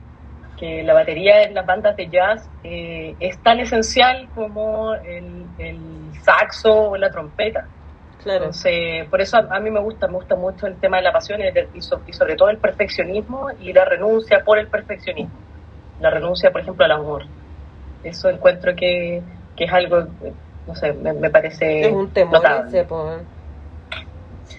que 0.56 0.82
la 0.84 0.94
batería 0.94 1.42
en 1.44 1.54
las 1.54 1.66
bandas 1.66 1.96
de 1.96 2.10
jazz 2.10 2.50
eh, 2.62 3.16
es 3.20 3.42
tan 3.42 3.60
esencial 3.60 4.30
como 4.32 4.94
el, 4.94 5.50
el 5.58 6.12
saxo 6.22 6.90
o 6.90 6.96
la 6.96 7.10
trompeta. 7.10 7.70
Claro, 8.16 8.44
Entonces, 8.48 9.08
por 9.10 9.20
eso 9.20 9.36
a, 9.38 9.48
a 9.56 9.60
mí 9.60 9.70
me 9.70 9.80
gusta, 9.80 10.08
me 10.08 10.14
gusta 10.14 10.36
mucho 10.36 10.66
el 10.66 10.80
tema 10.80 10.98
de 10.98 11.04
la 11.04 11.12
pasión 11.12 11.40
y, 11.40 11.44
de- 11.52 11.70
y 11.74 11.82
so- 11.82 12.02
y 12.06 12.12
sobre 12.14 12.36
todo 12.36 12.50
el 12.50 12.60
perfeccionismo 12.60 13.48
y 13.58 13.72
la 13.72 13.84
renuncia 13.84 14.42
por 14.44 14.58
el 14.58 14.68
perfeccionismo. 14.70 15.44
La 15.98 16.10
renuncia, 16.10 16.52
por 16.52 16.62
ejemplo, 16.62 16.84
al 16.84 16.92
amor. 16.92 17.24
Eso 18.02 18.28
encuentro 18.30 18.74
que, 18.76 19.24
que 19.56 19.64
es 19.64 19.72
algo, 19.72 20.16
no 20.66 20.74
sé, 20.74 20.92
me, 20.94 21.12
me 21.14 21.30
parece 21.30 21.88
es 21.88 21.92
un 21.92 22.12
temor 22.12 22.50
ese. 22.50 22.90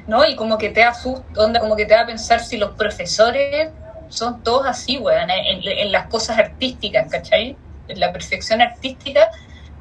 ¿No? 0.07 0.25
Y 0.25 0.35
como 0.35 0.57
que 0.57 0.69
te 0.69 0.83
asusta, 0.83 1.41
onda, 1.41 1.59
como 1.59 1.75
que 1.75 1.85
te 1.85 1.93
da 1.93 2.01
a 2.01 2.05
pensar 2.05 2.39
si 2.39 2.57
los 2.57 2.71
profesores 2.71 3.69
son 4.09 4.43
todos 4.43 4.65
así, 4.65 4.97
weón, 4.97 5.29
en, 5.29 5.61
en 5.65 5.91
las 5.91 6.07
cosas 6.07 6.37
artísticas, 6.37 7.09
¿cachai? 7.11 7.57
En 7.87 7.99
la 7.99 8.11
perfección 8.11 8.61
artística, 8.61 9.29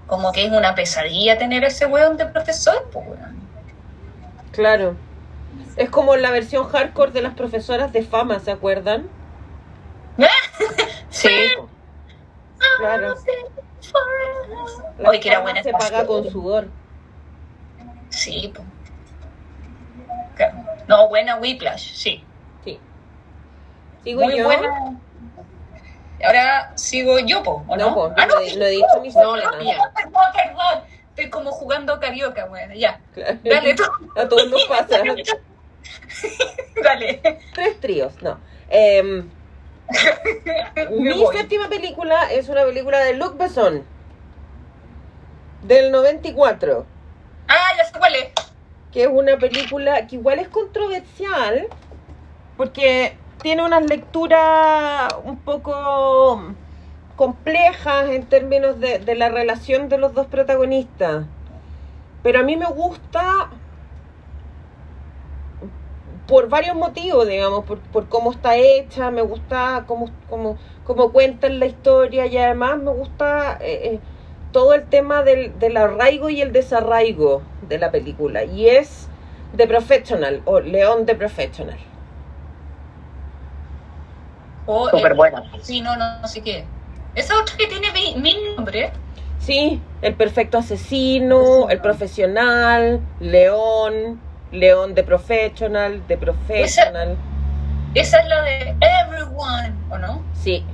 como 0.06 0.32
que 0.32 0.44
es 0.44 0.52
una 0.52 0.74
pesadilla 0.74 1.38
tener 1.38 1.64
ese 1.64 1.86
weón 1.86 2.16
de 2.16 2.26
profesor, 2.26 2.88
pues, 2.92 3.06
weón. 3.06 3.42
Claro. 4.52 4.96
Es 5.76 5.90
como 5.90 6.16
la 6.16 6.30
versión 6.30 6.68
hardcore 6.68 7.12
de 7.12 7.22
las 7.22 7.34
profesoras 7.34 7.92
de 7.92 8.02
fama, 8.02 8.38
¿se 8.40 8.50
acuerdan? 8.50 9.08
Sí, 11.10 11.28
Claro. 12.78 13.14
La 14.98 15.10
Oye, 15.10 15.20
que 15.20 15.28
era 15.28 15.40
buena 15.40 15.62
se 15.62 15.72
paga 15.72 16.06
con 16.06 16.30
sudor. 16.30 16.68
Sí, 18.08 18.52
pues. 18.54 18.66
No, 20.88 21.08
buena 21.08 21.36
Whiplash, 21.36 21.92
sí. 21.94 22.24
Sí. 22.64 22.78
Sigo 24.04 24.22
Muy 24.22 24.38
yo. 24.38 24.44
buena. 24.44 24.98
Ahora 26.24 26.72
sigo 26.76 27.18
yo, 27.18 27.42
po, 27.42 27.64
¿o 27.66 27.76
no? 27.76 27.88
No, 27.90 27.94
po, 27.94 28.14
Ah, 28.16 28.26
no, 28.26 28.40
he- 28.40 28.56
no 28.56 28.64
he 28.64 28.70
dicho 28.70 28.86
mi 29.00 29.08
No, 29.10 29.34
mía. 29.58 29.78
Perdón, 29.94 30.22
perdón. 30.34 30.84
Estoy 31.10 31.30
como 31.30 31.50
jugando 31.50 31.98
carioca, 32.00 32.44
weón. 32.46 32.72
Ya. 32.72 33.00
Claro. 33.12 33.38
Dale 33.44 33.74
tú. 33.74 33.82
A 34.16 34.28
todos 34.28 34.48
nos 34.50 34.64
pasa. 34.64 35.02
Dale. 36.82 37.40
Tres 37.54 37.80
tríos, 37.80 38.20
no. 38.22 38.38
Em, 38.70 39.28
mi 40.90 41.12
voy. 41.12 41.36
séptima 41.36 41.68
película 41.68 42.32
es 42.32 42.48
una 42.48 42.64
película 42.64 42.98
de 43.00 43.14
Luc 43.14 43.36
Besson. 43.36 43.84
Del 45.62 45.90
94. 45.92 46.86
Ah, 47.48 47.56
ya 47.76 47.84
sé 47.84 47.92
cuál 47.98 48.14
es. 48.14 48.28
Que 48.92 49.04
es 49.04 49.08
una 49.08 49.38
película 49.38 50.06
que 50.06 50.16
igual 50.16 50.38
es 50.38 50.48
controversial 50.48 51.66
porque 52.56 53.16
tiene 53.42 53.64
unas 53.64 53.84
lecturas 53.84 55.14
un 55.24 55.38
poco 55.38 56.54
complejas 57.16 58.10
en 58.10 58.26
términos 58.26 58.78
de, 58.78 58.98
de 58.98 59.14
la 59.14 59.28
relación 59.28 59.88
de 59.88 59.98
los 59.98 60.14
dos 60.14 60.26
protagonistas. 60.26 61.26
Pero 62.22 62.40
a 62.40 62.42
mí 62.42 62.56
me 62.56 62.66
gusta 62.66 63.50
por 66.26 66.48
varios 66.48 66.76
motivos, 66.76 67.26
digamos, 67.26 67.64
por, 67.64 67.78
por 67.78 68.08
cómo 68.08 68.32
está 68.32 68.56
hecha, 68.56 69.10
me 69.10 69.22
gusta 69.22 69.84
cómo, 69.86 70.08
cómo, 70.28 70.56
cómo 70.84 71.12
cuentan 71.12 71.58
la 71.58 71.66
historia 71.66 72.26
y 72.26 72.38
además 72.38 72.78
me 72.78 72.90
gusta 72.90 73.58
eh, 73.60 73.94
eh, 73.94 74.00
todo 74.52 74.74
el 74.74 74.84
tema 74.84 75.22
del, 75.22 75.58
del 75.58 75.76
arraigo 75.76 76.28
y 76.30 76.40
el 76.40 76.52
desarraigo 76.52 77.42
de 77.68 77.78
la 77.78 77.90
película. 77.90 78.44
Y 78.44 78.68
es 78.68 79.08
The 79.56 79.66
Professional 79.66 80.42
o 80.44 80.60
León 80.60 81.06
The 81.06 81.14
Professional. 81.14 81.78
O, 84.66 84.88
súper 84.90 85.12
eh, 85.12 85.14
buena. 85.14 85.42
Sí, 85.60 85.80
no, 85.80 85.96
no, 85.96 86.20
no 86.20 86.28
sé 86.28 86.42
qué. 86.42 86.64
Esa 87.14 87.38
otra 87.38 87.56
que 87.56 87.66
tiene 87.66 87.90
mi, 87.92 88.14
mi 88.16 88.36
nombre. 88.54 88.92
Sí, 89.38 89.80
el 90.02 90.14
perfecto 90.14 90.58
asesino, 90.58 91.68
el 91.68 91.80
profesional, 91.80 93.00
León, 93.18 94.20
León 94.52 94.94
The 94.94 95.02
Professional, 95.02 96.02
The 96.06 96.16
Professional. 96.16 97.16
Esa 97.94 98.20
es 98.20 98.28
la 98.28 98.42
de 98.42 98.76
Everyone, 98.80 99.74
¿o 99.90 99.98
no? 99.98 100.22
Sí. 100.32 100.64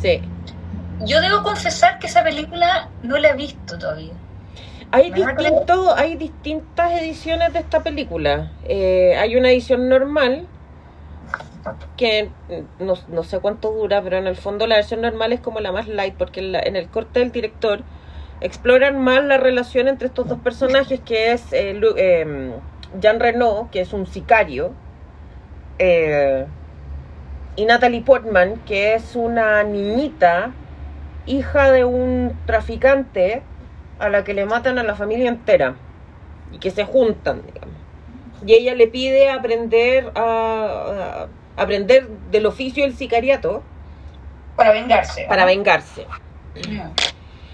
Sí. 0.00 0.20
Yo 1.04 1.20
debo 1.20 1.42
confesar 1.42 1.98
que 1.98 2.06
esa 2.06 2.22
película 2.24 2.88
no 3.02 3.16
la 3.18 3.30
he 3.30 3.36
visto 3.36 3.78
todavía. 3.78 4.12
Hay, 4.90 5.10
distinto, 5.10 5.94
distintas 6.16 6.92
ediciones 7.00 7.52
de 7.52 7.58
esta 7.60 7.82
película. 7.82 8.52
Eh, 8.64 9.16
hay 9.18 9.36
una 9.36 9.50
edición 9.50 9.88
normal 9.88 10.46
que 11.96 12.30
no, 12.78 12.94
no 13.08 13.22
sé 13.22 13.38
cuánto 13.40 13.70
dura, 13.72 14.00
pero 14.02 14.16
en 14.16 14.26
el 14.26 14.36
fondo 14.36 14.66
la 14.66 14.76
versión 14.76 15.02
normal 15.02 15.32
es 15.32 15.40
como 15.40 15.60
la 15.60 15.72
más 15.72 15.88
light 15.88 16.14
porque 16.16 16.40
en, 16.40 16.52
la- 16.52 16.60
en 16.60 16.76
el 16.76 16.88
corte 16.88 17.20
del 17.20 17.32
director 17.32 17.80
exploran 18.40 18.98
más 19.00 19.22
la 19.24 19.36
relación 19.36 19.88
entre 19.88 20.06
estos 20.08 20.28
dos 20.28 20.38
personajes 20.38 21.00
que 21.00 21.32
es 21.32 21.52
eh, 21.52 21.74
Lu- 21.74 21.94
eh, 21.96 22.52
Jean 23.00 23.20
Reno, 23.20 23.68
que 23.70 23.80
es 23.82 23.92
un 23.92 24.06
sicario, 24.06 24.72
eh, 25.78 26.46
y 27.56 27.64
Natalie 27.66 28.00
Portman, 28.02 28.56
que 28.64 28.94
es 28.94 29.14
una 29.16 29.62
niñita, 29.64 30.52
hija 31.28 31.70
de 31.70 31.84
un 31.84 32.36
traficante 32.46 33.42
a 33.98 34.08
la 34.08 34.24
que 34.24 34.34
le 34.34 34.44
matan 34.46 34.78
a 34.78 34.82
la 34.82 34.94
familia 34.94 35.28
entera 35.28 35.74
y 36.52 36.58
que 36.58 36.70
se 36.70 36.84
juntan, 36.84 37.42
digamos. 37.46 37.74
Y 38.46 38.54
ella 38.54 38.74
le 38.74 38.86
pide 38.86 39.30
aprender 39.30 40.12
a, 40.14 41.26
a- 41.56 41.62
aprender 41.62 42.08
del 42.30 42.46
oficio 42.46 42.84
del 42.84 42.94
sicariato 42.96 43.62
Para 44.56 44.72
vengarse. 44.72 45.24
¿o 45.24 45.28
para 45.28 45.42
no? 45.42 45.46
vengarse. 45.48 46.06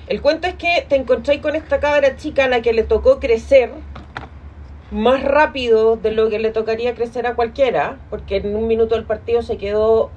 El 0.07 0.21
cuento 0.21 0.47
es 0.47 0.55
que 0.55 0.85
te 0.89 0.97
encontráis 0.97 1.41
con 1.41 1.55
esta 1.57 1.81
cabra 1.81 2.17
chica 2.17 2.45
a 2.45 2.49
la 2.49 2.61
que 2.61 2.73
le 2.75 2.83
tocó 2.83 3.19
crecer 3.21 3.71
más 4.91 5.23
rápido 5.23 5.97
de 5.97 6.13
lo 6.13 6.29
que 6.29 6.39
le 6.39 6.51
tocaría 6.51 6.95
crecer 6.95 7.27
a 7.27 7.35
cualquiera, 7.35 7.97
porque 8.11 8.37
en 8.37 8.55
un 8.55 8.67
minuto 8.67 8.95
del 8.95 9.05
partido 9.05 9.43
se 9.43 9.57
quedó 9.57 10.11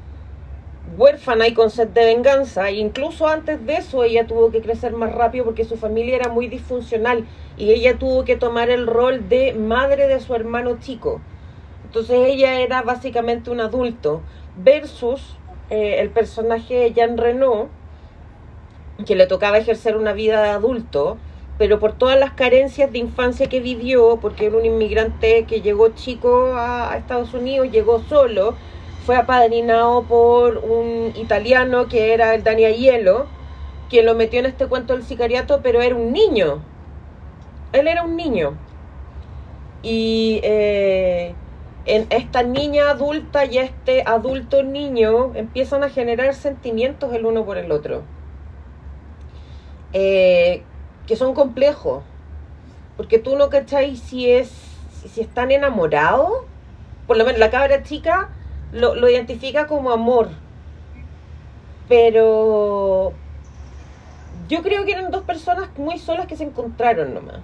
huérfana 0.95 1.47
y 1.47 1.53
con 1.53 1.69
sed 1.69 1.89
de 1.89 2.05
venganza, 2.05 2.69
e 2.69 2.75
incluso 2.75 3.27
antes 3.27 3.65
de 3.65 3.75
eso 3.75 4.03
ella 4.03 4.25
tuvo 4.25 4.51
que 4.51 4.61
crecer 4.61 4.93
más 4.93 5.11
rápido 5.11 5.45
porque 5.45 5.65
su 5.65 5.75
familia 5.75 6.15
era 6.15 6.29
muy 6.29 6.47
disfuncional 6.47 7.25
y 7.57 7.71
ella 7.71 7.97
tuvo 7.97 8.23
que 8.23 8.37
tomar 8.37 8.69
el 8.69 8.87
rol 8.87 9.27
de 9.27 9.53
madre 9.53 10.07
de 10.07 10.19
su 10.19 10.33
hermano 10.33 10.77
chico. 10.79 11.19
Entonces 11.85 12.17
ella 12.27 12.61
era 12.61 12.81
básicamente 12.81 13.49
un 13.49 13.59
adulto 13.59 14.21
versus 14.57 15.37
eh, 15.69 15.97
el 15.99 16.09
personaje 16.09 16.75
de 16.75 16.93
Jean 16.93 17.17
Renault 17.17 17.69
que 19.05 19.15
le 19.15 19.27
tocaba 19.27 19.57
ejercer 19.57 19.95
una 19.95 20.13
vida 20.13 20.41
de 20.41 20.49
adulto, 20.49 21.17
pero 21.57 21.79
por 21.79 21.93
todas 21.93 22.19
las 22.19 22.31
carencias 22.33 22.91
de 22.91 22.99
infancia 22.99 23.47
que 23.47 23.59
vivió, 23.59 24.17
porque 24.21 24.47
era 24.47 24.57
un 24.57 24.65
inmigrante 24.65 25.45
que 25.45 25.61
llegó 25.61 25.89
chico 25.89 26.53
a, 26.55 26.91
a 26.91 26.97
Estados 26.97 27.33
Unidos, 27.33 27.69
llegó 27.71 28.01
solo, 28.09 28.55
fue 29.07 29.15
apadrinado 29.15 30.03
por 30.03 30.57
un 30.57 31.13
italiano 31.15 31.87
que 31.87 32.13
era 32.13 32.35
el 32.35 32.43
Dani 32.43 32.65
Aiello, 32.65 33.27
quien 33.89 34.05
lo 34.05 34.15
metió 34.15 34.41
en 34.41 34.47
este 34.47 34.67
cuento 34.67 34.91
del 34.91 35.03
sicariato, 35.03 35.61
pero 35.63 35.81
era 35.81 35.95
un 35.95 36.11
niño. 36.11 36.61
Él 37.71 37.87
era 37.87 38.03
un 38.03 38.17
niño. 38.17 38.57
Y 39.81 40.41
eh, 40.43 41.33
en 41.85 42.07
esta 42.09 42.43
niña 42.43 42.89
adulta 42.89 43.45
y 43.45 43.59
este 43.59 44.03
adulto 44.05 44.61
niño 44.63 45.31
empiezan 45.35 45.85
a 45.85 45.89
generar 45.89 46.33
sentimientos 46.33 47.13
el 47.13 47.25
uno 47.25 47.45
por 47.45 47.57
el 47.57 47.71
otro 47.71 48.03
eh, 49.93 50.63
que 51.05 51.15
son 51.15 51.33
complejos. 51.33 52.03
Porque 52.97 53.19
tú 53.19 53.37
no 53.37 53.49
cacháis 53.49 54.01
si 54.01 54.29
es 54.29 54.51
si 55.13 55.21
están 55.21 55.51
enamorados. 55.51 56.43
Por 57.07 57.15
lo 57.15 57.23
menos 57.23 57.39
la 57.39 57.49
cabra 57.49 57.83
chica 57.83 58.31
lo, 58.71 58.95
lo 58.95 59.09
identifica 59.09 59.67
como 59.67 59.91
amor. 59.91 60.29
Pero 61.87 63.13
yo 64.47 64.61
creo 64.61 64.85
que 64.85 64.91
eran 64.91 65.11
dos 65.11 65.23
personas 65.23 65.69
muy 65.77 65.97
solas 65.99 66.27
que 66.27 66.35
se 66.35 66.43
encontraron 66.43 67.13
nomás. 67.13 67.39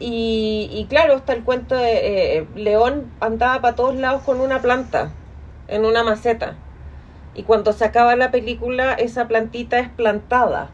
Y, 0.00 0.70
y 0.72 0.86
claro, 0.86 1.16
está 1.16 1.32
el 1.32 1.42
cuento 1.42 1.74
de 1.74 2.38
eh, 2.38 2.46
León 2.54 3.10
andaba 3.20 3.60
para 3.60 3.74
todos 3.74 3.96
lados 3.96 4.22
con 4.22 4.40
una 4.40 4.60
planta, 4.62 5.10
en 5.66 5.84
una 5.84 6.04
maceta. 6.04 6.56
Y 7.34 7.42
cuando 7.42 7.72
se 7.72 7.84
acaba 7.84 8.16
la 8.16 8.30
película, 8.30 8.94
esa 8.94 9.26
plantita 9.28 9.78
es 9.78 9.88
plantada 9.88 10.70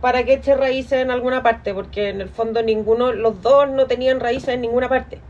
para 0.00 0.24
que 0.24 0.34
eche 0.34 0.56
raíces 0.56 1.00
en 1.00 1.10
alguna 1.10 1.42
parte, 1.42 1.74
porque 1.74 2.08
en 2.08 2.20
el 2.20 2.28
fondo 2.28 2.62
ninguno, 2.62 3.12
los 3.12 3.42
dos 3.42 3.68
no 3.68 3.86
tenían 3.86 4.20
raíces 4.20 4.50
en 4.50 4.62
ninguna 4.62 4.88
parte. 4.88 5.20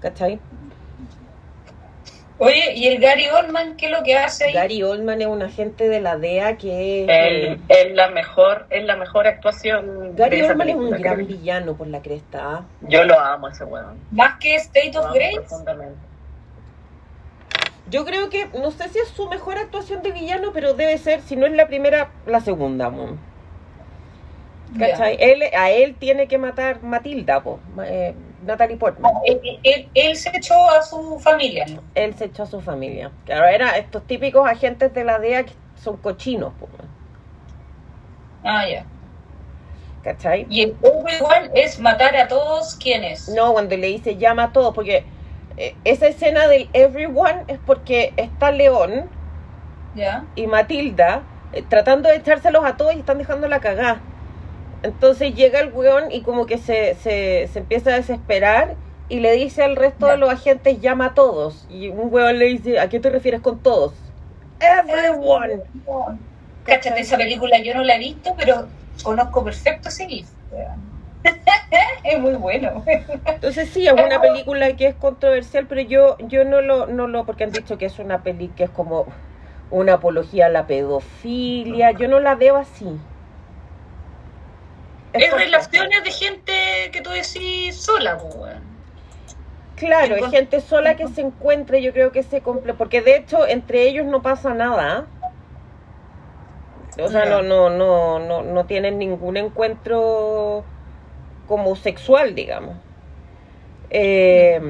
¿Cachai? 0.00 0.40
Oye, 2.42 2.72
¿y 2.74 2.86
el 2.88 3.00
Gary 3.00 3.28
Oldman 3.28 3.76
qué 3.76 3.86
es 3.86 3.92
lo 3.92 4.02
que 4.02 4.16
hace 4.16 4.46
ahí? 4.46 4.52
Gary 4.54 4.82
Oldman 4.82 5.20
es 5.20 5.26
un 5.26 5.42
agente 5.42 5.88
de 5.90 6.00
la 6.00 6.16
DEA 6.16 6.56
que 6.56 7.04
es... 7.04 7.08
Él- 7.10 7.60
es 7.68 7.92
la 7.94 8.08
mejor, 8.08 8.66
es 8.70 8.82
la 8.84 8.96
mejor 8.96 9.26
actuación. 9.26 10.16
Gary 10.16 10.40
Oldman 10.42 10.70
es 10.70 10.74
un 10.76 10.90
gran 10.90 11.16
creo 11.16 11.26
villano 11.26 11.74
por 11.76 11.86
la 11.86 12.00
cresta. 12.00 12.40
¿ah? 12.42 12.64
Yo 12.80 13.04
lo 13.04 13.20
amo 13.20 13.48
ese 13.48 13.64
weón. 13.64 13.98
Más 14.10 14.38
que 14.38 14.54
State 14.56 14.92
Lo 14.94 15.02
of 15.02 15.12
Grace. 15.14 15.36
profundamente. 15.36 15.98
Yo 17.90 18.04
creo 18.06 18.30
que, 18.30 18.46
no 18.58 18.70
sé 18.70 18.88
si 18.88 18.98
es 19.00 19.08
su 19.08 19.28
mejor 19.28 19.58
actuación 19.58 20.00
de 20.02 20.12
villano, 20.12 20.52
pero 20.54 20.72
debe 20.74 20.96
ser, 20.96 21.20
si 21.20 21.36
no 21.36 21.44
es 21.44 21.52
la 21.52 21.66
primera, 21.66 22.10
la 22.24 22.40
segunda. 22.40 22.88
mo. 22.88 23.18
¿Cachai? 24.78 25.16
Él, 25.20 25.42
a 25.58 25.70
él 25.72 25.96
tiene 25.98 26.28
que 26.28 26.38
matar 26.38 26.82
Matilda, 26.82 27.42
po, 27.42 27.58
eh, 27.84 28.14
Natalie 28.44 28.76
Portman. 28.76 29.12
Ya. 29.26 29.32
Él, 29.32 29.58
él- 29.62 29.88
él 29.94 30.16
se 30.16 30.30
echó 30.36 30.70
a 30.70 30.82
su 30.82 31.18
familia. 31.20 31.66
Él 31.94 32.14
se 32.14 32.26
echó 32.26 32.44
a 32.44 32.46
su 32.46 32.60
familia. 32.60 33.10
Claro, 33.26 33.46
era 33.46 33.76
estos 33.76 34.02
típicos 34.06 34.48
agentes 34.48 34.92
de 34.94 35.04
la 35.04 35.18
DEA 35.18 35.44
que 35.44 35.52
son 35.76 35.96
cochinos, 35.98 36.52
Ah, 38.44 38.66
ya. 38.66 38.84
¿cachai? 40.02 40.46
Y 40.48 40.62
el 40.62 40.76
Obi-Wan 40.82 41.50
es 41.54 41.78
matar 41.78 42.16
a 42.16 42.26
todos 42.28 42.74
quienes. 42.76 43.28
No, 43.28 43.52
cuando 43.52 43.76
le 43.76 43.88
dice 43.88 44.16
llama 44.16 44.44
a 44.44 44.52
todos, 44.52 44.74
porque 44.74 45.04
eh, 45.58 45.74
esa 45.84 46.06
escena 46.06 46.48
del 46.48 46.70
everyone 46.72 47.44
es 47.48 47.58
porque 47.66 48.14
está 48.16 48.50
León 48.50 49.10
Ya. 49.94 50.24
y 50.36 50.46
Matilda 50.46 51.22
eh, 51.52 51.62
tratando 51.68 52.08
de 52.08 52.16
echárselos 52.16 52.64
a 52.64 52.76
todos 52.78 52.94
y 52.94 53.00
están 53.00 53.18
dejando 53.18 53.46
la 53.48 53.60
cagá. 53.60 54.00
Entonces 54.82 55.34
llega 55.34 55.60
el 55.60 55.72
weón 55.72 56.10
y 56.10 56.22
como 56.22 56.46
que 56.46 56.58
se, 56.58 56.94
se, 56.94 57.48
se 57.52 57.58
empieza 57.58 57.90
a 57.90 57.94
desesperar 57.94 58.74
y 59.08 59.20
le 59.20 59.32
dice 59.32 59.62
al 59.62 59.76
resto 59.76 60.06
Ya. 60.06 60.12
de 60.12 60.18
los 60.18 60.30
agentes 60.30 60.80
llama 60.80 61.06
a 61.06 61.14
todos. 61.14 61.66
Y 61.68 61.88
un 61.88 62.12
weón 62.12 62.38
le 62.38 62.46
dice, 62.46 62.78
¿a 62.80 62.88
qué 62.88 63.00
te 63.00 63.10
refieres 63.10 63.40
con 63.40 63.58
todos? 63.58 63.92
Everyone. 64.60 65.62
Cáchate, 66.64 67.00
esa 67.00 67.16
película 67.16 67.58
yo 67.58 67.74
no 67.74 67.82
la 67.82 67.96
he 67.96 67.98
visto, 67.98 68.34
pero 68.38 68.66
conozco 69.02 69.42
perfecto 69.44 69.88
ese 69.88 70.06
gif. 70.06 70.28
es 72.04 72.18
muy 72.18 72.34
bueno. 72.34 72.82
Entonces 73.26 73.68
sí, 73.70 73.86
es 73.86 73.92
una 73.92 74.20
película 74.22 74.74
que 74.76 74.86
es 74.88 74.94
controversial, 74.94 75.66
pero 75.66 75.80
yo, 75.82 76.16
yo 76.28 76.44
no 76.44 76.60
lo, 76.60 76.86
no 76.86 77.06
lo, 77.08 77.24
porque 77.24 77.44
han 77.44 77.52
dicho 77.52 77.78
que 77.78 77.86
es 77.86 77.98
una 77.98 78.22
peli 78.22 78.48
que 78.48 78.64
es 78.64 78.70
como 78.70 79.06
una 79.70 79.94
apología 79.94 80.46
a 80.46 80.48
la 80.48 80.66
pedofilia, 80.66 81.92
yo 81.92 82.08
no 82.08 82.20
la 82.20 82.34
veo 82.34 82.56
así. 82.56 82.86
Es 85.12 85.32
relaciones 85.32 86.04
de 86.04 86.10
gente 86.10 86.52
que 86.92 87.00
tú 87.00 87.10
decís 87.10 87.76
sola, 87.80 88.18
pues. 88.18 88.54
Claro, 89.76 90.14
hay 90.16 90.30
gente 90.30 90.60
sola 90.60 90.94
que 90.96 91.08
se 91.08 91.22
encuentra, 91.22 91.78
y 91.78 91.82
yo 91.82 91.92
creo 91.92 92.12
que 92.12 92.22
se 92.22 92.42
cumple, 92.42 92.74
porque 92.74 93.00
de 93.00 93.16
hecho 93.16 93.46
entre 93.46 93.82
ellos 93.88 94.06
no 94.06 94.20
pasa 94.22 94.52
nada. 94.54 95.06
O 97.02 97.08
sea, 97.08 97.24
no, 97.24 97.40
no, 97.42 97.70
no, 97.70 98.18
no, 98.18 98.42
no 98.42 98.66
tienen 98.66 98.98
ningún 98.98 99.36
encuentro 99.38 100.64
como 101.48 101.74
sexual, 101.76 102.34
digamos. 102.34 102.76
Eh, 103.88 104.60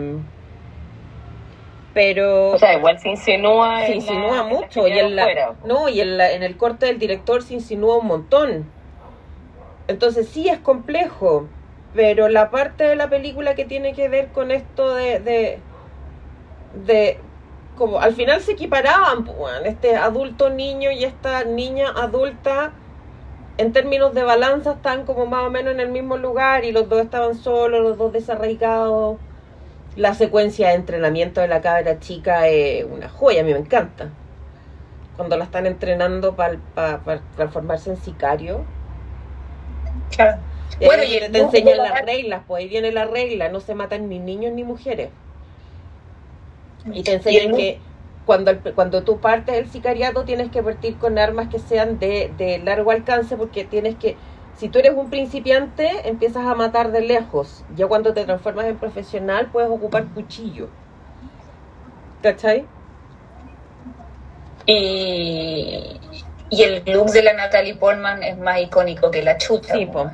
pero 1.93 2.53
O 2.53 2.59
sea, 2.59 2.75
igual 2.75 2.99
se 3.01 3.09
insinúa. 3.09 3.85
se 3.85 3.97
insinúa 3.97 4.31
la- 4.31 4.31
en 4.31 4.37
la 4.37 4.43
mucho 4.45 4.87
y 4.87 4.93
en 4.99 5.17
la, 5.17 5.57
no 5.65 5.89
y 5.89 6.01
en, 6.01 6.17
la, 6.17 6.31
en 6.33 6.45
el 6.45 6.57
corte 6.57 6.87
del 6.87 6.99
director 7.01 7.43
se 7.43 7.55
insinúa 7.55 7.99
un 7.99 8.07
montón 8.07 8.65
entonces 9.91 10.29
sí 10.29 10.49
es 10.49 10.59
complejo 10.59 11.47
pero 11.95 12.29
la 12.29 12.51
parte 12.51 12.85
de 12.85 12.97
la 12.97 13.11
película 13.11 13.55
que 13.55 13.65
tiene 13.65 13.95
que 13.95 14.09
ver 14.09 14.29
con 14.29 14.51
esto 14.51 14.95
de 14.95 15.21
de, 15.21 15.59
de 16.87 17.19
como 17.77 18.01
al 18.01 18.15
final 18.15 18.41
se 18.41 18.53
equiparaban 18.53 19.25
pues, 19.25 19.37
este 19.65 19.97
adulto 19.97 20.51
niño 20.51 20.91
y 20.91 21.05
esta 21.05 21.45
niña 21.45 21.89
adulta 21.97 22.73
en 23.59 23.73
términos 23.73 24.15
de 24.15 24.23
balanza 24.23 24.73
están 24.73 25.05
como 25.05 25.27
más 25.27 25.47
o 25.47 25.51
menos 25.51 25.75
en 25.75 25.81
el 25.81 25.89
mismo 25.89 26.17
lugar 26.17 26.65
y 26.65 26.73
los 26.73 26.89
dos 26.89 27.03
estaban 27.03 27.35
solos 27.35 27.83
los 27.83 27.99
dos 27.99 28.13
desarraigados 28.13 29.19
la 29.97 30.15
secuencia 30.15 30.69
de 30.69 30.75
entrenamiento 30.75 31.41
de 31.41 31.49
la 31.49 31.61
cabra 31.61 31.99
chica 31.99 32.47
es 32.49 32.85
una 32.85 33.09
joya, 33.09 33.41
a 33.41 33.45
mí 33.45 33.53
me 33.53 33.59
encanta. 33.59 34.09
Cuando 35.17 35.37
la 35.37 35.45
están 35.45 35.67
entrenando 35.67 36.37
para 36.37 36.59
transformarse 37.37 37.91
en 37.91 37.97
sicario. 37.97 38.65
Claro. 40.11 40.39
Y 40.79 40.85
Bueno, 40.87 41.03
y 41.05 41.19
te 41.31 41.39
enseñan 41.39 41.79
la- 41.79 41.91
las 41.91 42.01
reglas, 42.03 42.43
pues 42.47 42.61
ahí 42.63 42.69
viene 42.69 42.93
la 42.93 43.07
regla, 43.07 43.49
no 43.49 43.61
se 43.61 43.75
matan 43.75 44.09
ni 44.09 44.19
niños 44.19 44.53
ni 44.53 44.65
mujeres. 44.65 45.11
Y 46.93 47.03
te 47.05 47.13
enseñan 47.15 47.53
que 47.53 47.79
cuando, 48.25 48.51
el- 48.51 48.61
cuando 48.75 49.03
tú 49.03 49.21
partes 49.21 49.55
del 49.57 49.69
sicariato 49.71 50.25
tienes 50.25 50.51
que 50.51 50.63
partir 50.63 50.99
con 50.99 51.19
armas 51.19 51.49
que 51.49 51.59
sean 51.59 51.99
de, 51.99 52.33
de 52.37 52.59
largo 52.59 52.91
alcance 52.91 53.37
porque 53.37 53.65
tienes 53.65 53.97
que, 53.97 54.17
si 54.55 54.69
tú 54.69 54.79
eres 54.79 54.95
un 54.95 55.11
principiante, 55.11 56.09
empiezas 56.09 56.47
a 56.47 56.55
matar 56.55 56.93
de 56.93 57.01
lejos. 57.03 57.65
Ya 57.77 57.87
cuando 57.87 58.15
te 58.15 58.25
transformas 58.25 58.67
en 58.67 58.79
profesional 58.79 59.51
puedes 59.51 59.71
ocupar 59.71 60.09
cuchillo. 60.09 60.71
¿Cachai? 62.23 62.69
Y, 64.67 66.01
y 66.51 66.63
el 66.63 66.83
look 66.87 67.11
de 67.11 67.23
la 67.23 67.33
Natalie 67.33 67.75
Portman 67.77 68.23
es 68.23 68.37
más 68.37 68.59
icónico 68.61 69.11
que 69.11 69.23
la 69.23 69.39
chuta. 69.39 69.73
Sí, 69.75 69.87
po. 69.87 70.11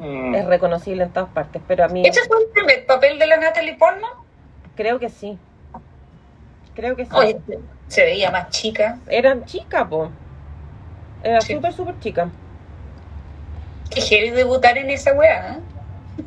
Mm. 0.00 0.34
Es 0.34 0.46
reconocible 0.46 1.04
en 1.04 1.10
todas 1.10 1.28
partes, 1.30 1.60
pero 1.66 1.84
a 1.84 1.88
mí 1.88 2.02
¿Ese 2.06 2.20
fue 2.26 2.38
el 2.38 2.48
primer 2.50 2.86
papel 2.86 3.18
de 3.18 3.26
la 3.26 3.36
Natalie 3.36 3.76
Portman? 3.76 4.10
creo 4.76 4.98
que 5.00 5.08
sí. 5.08 5.36
Creo 6.74 6.94
que 6.94 7.04
sí. 7.04 7.10
Oye, 7.12 7.40
se 7.88 8.04
veía 8.04 8.30
más 8.30 8.50
chica. 8.50 8.98
Eran 9.08 9.44
chicas, 9.44 9.88
po. 9.88 10.10
Era 11.24 11.40
Sí. 11.40 11.54
súper, 11.54 11.72
súper 11.72 11.98
chica. 11.98 12.28
Qué 13.90 14.30
debutar 14.32 14.78
en 14.78 14.90
esa 14.90 15.12
weá, 15.14 15.54
¿eh? 15.56 15.58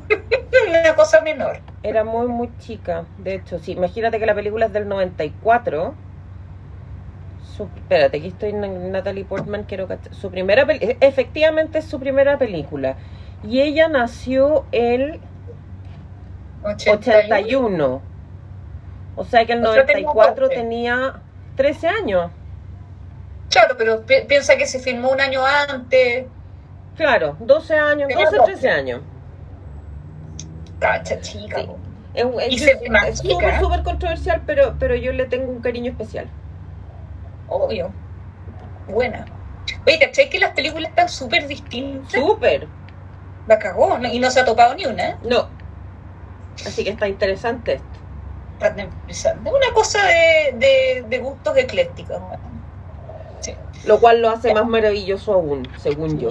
Una 0.70 0.96
cosa 0.96 1.22
menor. 1.22 1.60
Era 1.84 2.04
muy, 2.04 2.28
muy 2.28 2.50
chica. 2.60 3.06
De 3.18 3.36
hecho, 3.36 3.60
sí. 3.60 3.72
Imagínate 3.74 4.20
que 4.20 4.26
la 4.26 4.36
película 4.36 4.66
es 4.66 4.74
del 4.74 4.88
94. 4.90 5.94
Su, 7.56 7.64
espérate, 7.76 8.18
aquí 8.18 8.28
estoy 8.28 8.54
Natalie 8.54 9.26
Portman. 9.26 9.64
Quiero 9.64 9.88
Su 10.12 10.32
primera 10.32 10.66
peli- 10.66 10.98
Efectivamente 11.02 11.80
es 11.80 11.86
su 11.86 12.00
primera 12.00 12.38
película. 12.38 12.96
Y 13.44 13.62
ella 13.62 13.88
nació 13.88 14.66
el 14.72 15.20
81. 16.64 18.02
O 19.16 19.24
sea 19.26 19.46
que 19.46 19.54
el 19.54 19.66
O 19.66 19.74
sea, 19.74 19.86
tenía 19.86 20.04
94 20.04 20.46
doce. 20.48 20.56
tenía 20.56 21.22
13 21.56 21.88
años. 21.88 22.32
Claro, 23.50 23.76
pero 23.78 24.06
pi- 24.06 24.24
piensa 24.28 24.56
que 24.56 24.66
se 24.66 24.80
filmó 24.80 25.12
un 25.12 25.20
año 25.20 25.42
antes. 25.46 26.26
Claro, 26.96 27.36
12 27.40 27.76
años, 27.76 28.08
Tenía 28.08 28.26
12, 28.26 28.38
12. 28.38 28.52
13 28.54 28.70
años. 28.70 29.02
Cacha 30.80 31.20
chica. 31.20 31.62
Sí. 31.62 31.70
Es, 32.14 33.20
súper 33.22 33.84
controversial, 33.84 34.42
pero, 34.46 34.76
pero 34.80 34.96
yo 34.96 35.14
le 35.14 35.26
tengo 35.26 35.50
un 35.52 35.62
cariño 35.62 35.92
especial. 35.92 36.28
Obvio. 37.52 37.92
Buena. 38.88 39.26
Oye, 39.86 40.00
¿cachai 40.00 40.30
que 40.30 40.40
las 40.40 40.52
películas 40.52 40.90
están 40.90 41.10
súper 41.10 41.48
distintas? 41.48 42.12
Súper. 42.12 42.68
La 43.46 43.60
cagó, 43.60 43.98
¿no? 43.98 44.08
Y 44.08 44.20
no 44.20 44.32
se 44.32 44.40
ha 44.40 44.46
topado 44.46 44.74
ni 44.74 44.86
una. 44.86 45.20
No. 45.24 45.50
Así 46.66 46.84
que 46.84 46.92
está 46.92 47.10
interesante 47.10 47.74
esto. 47.74 47.86
Para 48.58 48.82
empezar. 48.82 49.38
Es 49.44 49.52
una 49.52 49.74
cosa 49.74 50.02
de, 50.06 50.56
de, 50.56 51.06
de 51.10 51.20
gustos 51.20 51.58
eclécticos. 51.58 52.22
Lo 53.86 54.00
cual 54.00 54.22
lo 54.22 54.30
hace 54.30 54.54
más 54.54 54.68
maravilloso 54.68 55.34
aún, 55.34 55.68
según 55.78 56.20
yo. 56.20 56.30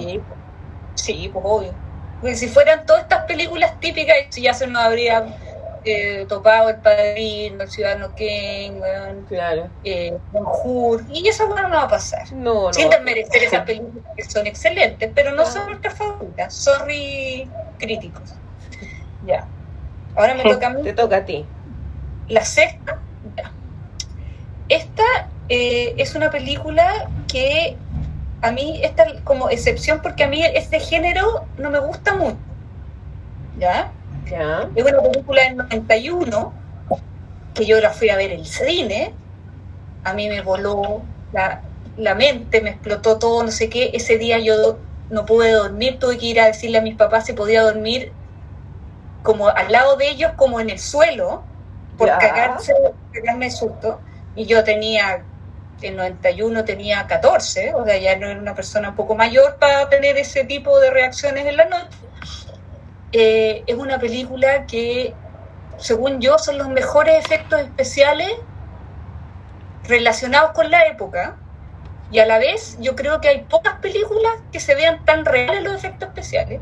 Sí, 0.95 1.29
pues 1.31 1.45
obvio. 1.47 1.73
Porque 2.19 2.35
si 2.35 2.47
fueran 2.47 2.85
todas 2.85 3.03
estas 3.03 3.25
películas 3.25 3.79
típicas, 3.79 4.15
ya 4.31 4.53
se 4.53 4.67
nos 4.67 4.81
habría 4.81 5.35
eh, 5.83 6.25
topado 6.29 6.69
el 6.69 6.77
padrino, 6.77 7.63
el 7.63 7.69
ciudadano 7.69 8.09
Kane, 8.09 8.73
weón, 8.79 9.25
Claro. 9.27 9.67
eh, 9.83 10.17
Ben-Hur, 10.31 11.03
y 11.11 11.27
eso 11.27 11.47
bueno, 11.47 11.67
no 11.69 11.75
va 11.77 11.83
a 11.83 11.87
pasar. 11.87 12.31
No, 12.33 12.67
no. 12.67 12.73
Sin 12.73 12.89
desmerecer 12.89 13.43
esas 13.43 13.61
películas 13.65 14.05
que 14.15 14.23
son 14.23 14.45
excelentes, 14.47 15.09
pero 15.15 15.31
no 15.33 15.41
Ah. 15.43 15.45
son 15.45 15.65
nuestras 15.67 15.95
favoritas. 15.95 16.53
Sorry, 16.53 17.49
críticos. 17.79 18.33
Ya. 19.25 19.47
Ahora 20.15 20.33
me 20.35 20.43
toca 20.53 20.67
a 20.67 20.69
mí 20.71 20.83
Te 20.83 20.93
toca 20.93 21.17
a 21.17 21.25
ti. 21.25 21.45
la 22.27 22.45
sexta. 22.45 22.99
ya. 23.37 23.51
Esta 24.69 25.03
eh, 25.49 25.95
es 25.97 26.15
una 26.15 26.29
película 26.31 27.09
que 27.27 27.75
a 28.41 28.51
mí 28.51 28.79
esta 28.83 29.03
es 29.03 29.21
como 29.21 29.49
excepción 29.49 29.99
porque 30.01 30.23
a 30.23 30.27
mí 30.27 30.43
este 30.43 30.79
género 30.79 31.45
no 31.57 31.69
me 31.69 31.79
gusta 31.79 32.13
mucho. 32.15 32.37
¿Ya? 33.59 33.91
Ya. 34.31 34.69
Es 34.75 34.83
una 34.85 35.01
película 35.01 35.43
del 35.43 35.57
91 35.57 36.53
que 37.53 37.65
yo 37.65 37.79
la 37.81 37.89
fui 37.91 38.09
a 38.09 38.15
ver 38.15 38.31
el 38.31 38.45
cine. 38.45 39.13
A 40.03 40.13
mí 40.13 40.29
me 40.29 40.41
voló 40.41 41.01
la, 41.33 41.61
la 41.97 42.15
mente, 42.15 42.61
me 42.61 42.71
explotó 42.71 43.19
todo, 43.19 43.43
no 43.43 43.51
sé 43.51 43.69
qué. 43.69 43.91
Ese 43.93 44.17
día 44.17 44.39
yo 44.39 44.77
no 45.09 45.25
pude 45.25 45.51
dormir, 45.51 45.99
tuve 45.99 46.17
que 46.17 46.27
ir 46.27 46.39
a 46.39 46.45
decirle 46.45 46.77
a 46.77 46.81
mis 46.81 46.95
papás 46.95 47.25
si 47.25 47.33
podía 47.33 47.61
dormir 47.61 48.13
como 49.23 49.49
al 49.49 49.71
lado 49.71 49.97
de 49.97 50.09
ellos, 50.09 50.31
como 50.37 50.59
en 50.59 50.69
el 50.69 50.79
suelo, 50.79 51.43
por 51.97 52.07
Ya. 52.07 52.17
cagarse, 52.17 52.73
cagarme 53.13 53.45
de 53.45 53.51
susto. 53.51 53.99
Y 54.35 54.45
yo 54.45 54.63
tenía, 54.63 55.23
en 55.81 55.95
91 55.97 56.63
tenía 56.63 57.05
14, 57.05 57.73
o 57.75 57.83
sea, 57.85 57.97
ya 57.97 58.15
no 58.15 58.27
era 58.27 58.39
una 58.39 58.55
persona 58.55 58.89
un 58.89 58.95
poco 58.95 59.13
mayor 59.13 59.57
para 59.57 59.89
tener 59.89 60.17
ese 60.17 60.45
tipo 60.45 60.79
de 60.79 60.89
reacciones 60.89 61.45
en 61.45 61.57
la 61.57 61.65
noche. 61.65 61.97
Eh, 63.13 63.63
es 63.67 63.75
una 63.75 63.99
película 63.99 64.65
que, 64.65 65.13
según 65.77 66.21
yo, 66.21 66.37
son 66.37 66.57
los 66.57 66.69
mejores 66.69 67.23
efectos 67.23 67.59
especiales 67.59 68.31
relacionados 69.87 70.51
con 70.51 70.71
la 70.71 70.87
época. 70.87 71.37
Y 72.11 72.19
a 72.19 72.25
la 72.25 72.39
vez, 72.39 72.77
yo 72.79 72.95
creo 72.95 73.21
que 73.21 73.29
hay 73.29 73.39
pocas 73.43 73.75
películas 73.79 74.33
que 74.51 74.59
se 74.59 74.75
vean 74.75 75.03
tan 75.05 75.25
reales 75.25 75.63
los 75.63 75.75
efectos 75.75 76.09
especiales. 76.09 76.59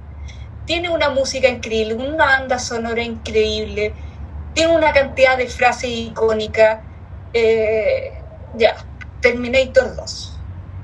Tiene 0.66 0.90
una 0.90 1.10
música 1.10 1.48
increíble, 1.48 1.96
una 1.96 2.26
banda 2.26 2.60
sonora 2.60 3.02
increíble, 3.02 3.94
tiene 4.54 4.76
una 4.76 4.94
cantidad 4.94 5.38
de 5.38 5.48
frases 5.48 5.90
icónicas. 5.90 6.82
Eh, 7.34 8.14
ya, 8.56 8.76
Terminator 9.22 9.96
2. 9.96 10.40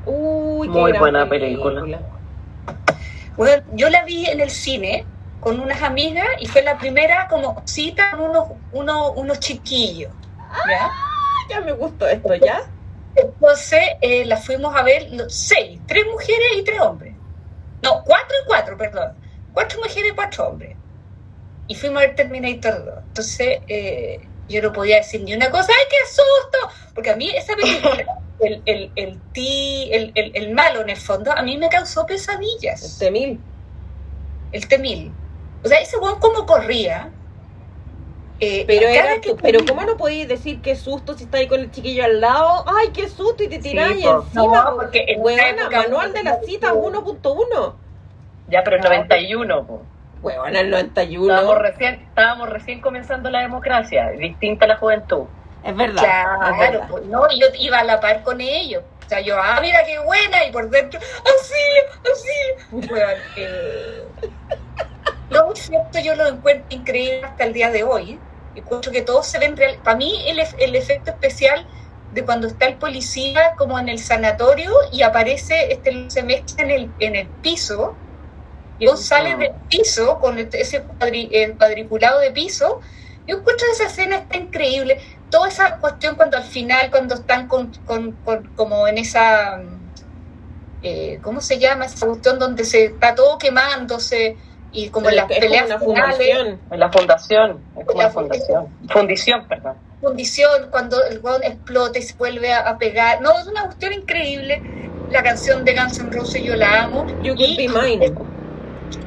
Uy, 0.05 0.67
qué 0.67 0.73
Muy 0.79 0.93
buena 0.93 1.27
película. 1.27 1.99
Bueno, 3.37 3.63
yo 3.73 3.89
la 3.89 4.03
vi 4.03 4.27
en 4.27 4.39
el 4.39 4.49
cine 4.49 5.05
con 5.45 5.59
unas 5.59 5.83
amigas 5.83 6.25
y 6.39 6.47
fue 6.47 6.63
la 6.63 6.75
primera 6.75 7.27
como 7.27 7.61
cita 7.67 8.09
con 8.09 8.21
unos, 8.31 8.45
unos, 8.71 9.11
unos 9.15 9.39
chiquillos. 9.39 10.11
¿ya? 10.67 10.89
Ya 11.51 11.61
me 11.61 11.71
gustó 11.73 12.07
esto, 12.07 12.33
¿ya? 12.33 12.63
Entonces 13.15 13.79
eh, 14.01 14.25
la 14.25 14.37
fuimos 14.37 14.75
a 14.75 14.81
ver 14.81 15.11
los 15.11 15.31
seis, 15.31 15.79
tres 15.85 16.03
mujeres 16.11 16.47
y 16.57 16.63
tres 16.63 16.79
hombres. 16.81 17.13
No, 17.83 18.01
cuatro 18.03 18.35
y 18.43 18.47
cuatro, 18.47 18.75
perdón. 18.75 19.13
Cuatro 19.53 19.79
mujeres 19.83 20.11
y 20.11 20.15
cuatro 20.15 20.47
hombres. 20.47 20.75
Y 21.67 21.75
fuimos 21.75 22.01
a 22.01 22.07
ver 22.07 22.15
Terminator 22.15 22.83
2. 22.83 22.93
Entonces 23.09 23.59
eh, 23.67 24.27
yo 24.49 24.63
no 24.63 24.73
podía 24.73 24.95
decir 24.97 25.21
ni 25.21 25.35
una 25.35 25.51
cosa, 25.51 25.71
¡ay, 25.71 25.85
qué 25.91 25.97
susto! 26.07 26.91
Porque 26.95 27.11
a 27.11 27.15
mí 27.15 27.29
esa 27.29 27.53
película, 27.55 28.03
el, 28.39 28.63
el, 28.65 28.91
el, 28.95 29.21
ti- 29.31 29.89
el, 29.93 30.11
el, 30.15 30.31
el 30.35 30.53
malo 30.55 30.81
en 30.81 30.89
el 30.89 30.97
fondo, 30.97 31.31
a 31.31 31.43
mí 31.43 31.55
me 31.59 31.69
causó 31.69 32.03
pesadillas. 32.07 32.81
Este 32.81 33.11
mil. 33.11 33.39
El 34.51 34.67
T-1000. 34.67 35.11
O 35.65 35.67
sea, 35.67 35.79
ese 35.79 35.97
weón 35.97 36.19
como 36.19 36.45
corría. 36.45 37.09
eh, 38.39 38.65
Pero 38.67 38.87
era 38.87 39.19
que 39.21 39.29
tu- 39.31 39.37
pero 39.37 39.59
¿cómo 39.65 39.81
no 39.83 39.97
podías 39.97 40.27
decir 40.27 40.61
qué 40.61 40.75
susto 40.75 41.17
si 41.17 41.23
estás 41.23 41.39
ahí 41.39 41.47
con 41.47 41.59
el 41.61 41.71
chiquillo 41.71 42.03
al 42.03 42.19
lado? 42.21 42.65
¡Ay, 42.67 42.89
qué 42.93 43.07
susto! 43.07 43.43
Y 43.43 43.47
te 43.47 43.59
tirás 43.59 43.93
Sí, 43.93 43.99
y 43.99 44.03
po. 44.03 44.21
encima, 44.23 44.63
No, 44.69 44.75
porque 44.75 45.05
en 45.07 45.19
época 45.39 45.77
manual 45.81 46.13
de 46.13 46.23
las 46.23 46.37
uno- 46.37 46.45
citas 46.45 46.71
1.1. 46.73 47.75
Ya, 48.49 48.63
pero 48.63 48.75
el 48.75 48.81
91, 48.83 49.65
po. 49.65 49.81
Huevona, 50.21 50.59
el 50.59 50.73
Estábamos 50.73 50.95
91. 50.95 51.55
recién, 51.59 51.95
estábamos 52.09 52.49
recién 52.49 52.81
comenzando 52.81 53.29
la 53.29 53.41
democracia, 53.41 54.09
distinta 54.11 54.65
a 54.65 54.67
la 54.69 54.77
juventud. 54.77 55.23
Es 55.63 55.75
verdad. 55.75 55.95
es 55.95 56.01
Claro, 56.01 56.57
verdad. 56.59 56.87
pues, 56.89 57.05
no, 57.05 57.23
y 57.31 57.39
yo 57.39 57.47
iba 57.57 57.79
a 57.79 57.83
la 57.83 57.99
par 57.99 58.21
con 58.23 58.39
ellos. 58.41 58.83
O 59.05 59.09
sea, 59.09 59.21
yo, 59.21 59.35
ah, 59.39 59.59
mira 59.61 59.79
qué 59.85 59.97
buena, 59.99 60.45
y 60.45 60.51
por 60.51 60.69
dentro, 60.69 60.99
así, 60.99 62.01
así. 62.11 62.87
Bueno, 62.89 63.05
eh, 63.37 64.03
lo 65.43 65.55
cierto 65.55 65.99
yo 65.99 66.15
lo 66.15 66.27
encuentro 66.27 66.65
increíble 66.69 67.23
hasta 67.25 67.43
el 67.45 67.53
día 67.53 67.71
de 67.71 67.83
hoy. 67.83 68.19
Encuentro 68.55 68.91
que 68.91 69.01
todos 69.01 69.27
se 69.27 69.37
ven 69.39 69.57
real. 69.57 69.77
Para 69.83 69.97
mí, 69.97 70.23
el, 70.27 70.39
el 70.59 70.75
efecto 70.75 71.11
especial 71.11 71.67
de 72.13 72.23
cuando 72.23 72.47
está 72.47 72.65
el 72.67 72.75
policía 72.75 73.53
como 73.57 73.77
en 73.77 73.89
el 73.89 73.99
sanatorio 73.99 74.71
y 74.91 75.01
aparece, 75.01 75.73
este 75.73 76.09
se 76.09 76.23
mezcla 76.23 76.63
en 76.63 76.71
el, 76.71 76.91
en 76.99 77.15
el 77.15 77.27
piso, 77.27 77.95
y 78.79 78.87
sale 78.95 79.35
del 79.35 79.51
piso 79.69 80.19
con 80.19 80.37
ese 80.39 80.83
cuadriculado 80.83 82.19
de 82.19 82.31
piso. 82.31 82.81
Yo 83.27 83.37
encuentro 83.37 83.65
esa 83.71 83.85
escena 83.87 84.17
está 84.17 84.37
increíble. 84.37 84.99
Toda 85.29 85.47
esa 85.49 85.77
cuestión 85.77 86.15
cuando 86.15 86.37
al 86.37 86.43
final, 86.43 86.91
cuando 86.91 87.15
están 87.15 87.47
con, 87.47 87.71
con- 87.85 88.11
con- 88.23 88.47
como 88.55 88.87
en 88.87 88.97
esa, 88.97 89.61
eh, 90.83 91.19
¿cómo 91.21 91.41
se 91.41 91.57
llama? 91.57 91.85
Esa 91.85 92.05
cuestión 92.05 92.37
donde 92.37 92.63
se 92.63 92.85
está 92.85 93.15
todo 93.15 93.37
quemándose 93.37 94.37
y 94.75 94.89
como 94.89 95.09
en 95.09 95.15
las 95.15 95.29
Es 95.29 95.37
como 95.37 95.41
peleas 95.41 95.65
una 95.65 95.79
finales, 95.79 96.15
fundación. 96.17 96.59
En 96.71 96.79
la 96.79 96.91
fundación, 96.91 97.59
es 97.79 97.85
como 97.85 97.99
La 98.01 98.05
una 98.05 98.13
fundación. 98.13 98.67
Fundición, 98.89 99.47
perdón. 99.47 99.75
fundición, 100.01 100.67
cuando 100.71 101.03
el 101.05 101.19
weón 101.19 101.43
explota 101.43 101.97
y 101.99 102.01
se 102.01 102.13
vuelve 102.15 102.51
a, 102.53 102.59
a 102.69 102.77
pegar. 102.77 103.21
No, 103.21 103.31
es 103.39 103.47
una 103.47 103.63
cuestión 103.65 103.93
increíble. 103.93 104.61
La 105.11 105.23
canción 105.23 105.63
de 105.65 105.75
Guns 105.75 105.99
N' 105.99 106.11
Roses 106.11 106.43
yo 106.43 106.55
la 106.55 106.83
amo. 106.83 107.05
You 107.23 107.35
could 107.35 107.55
be 107.57 107.67
mine. 107.67 108.13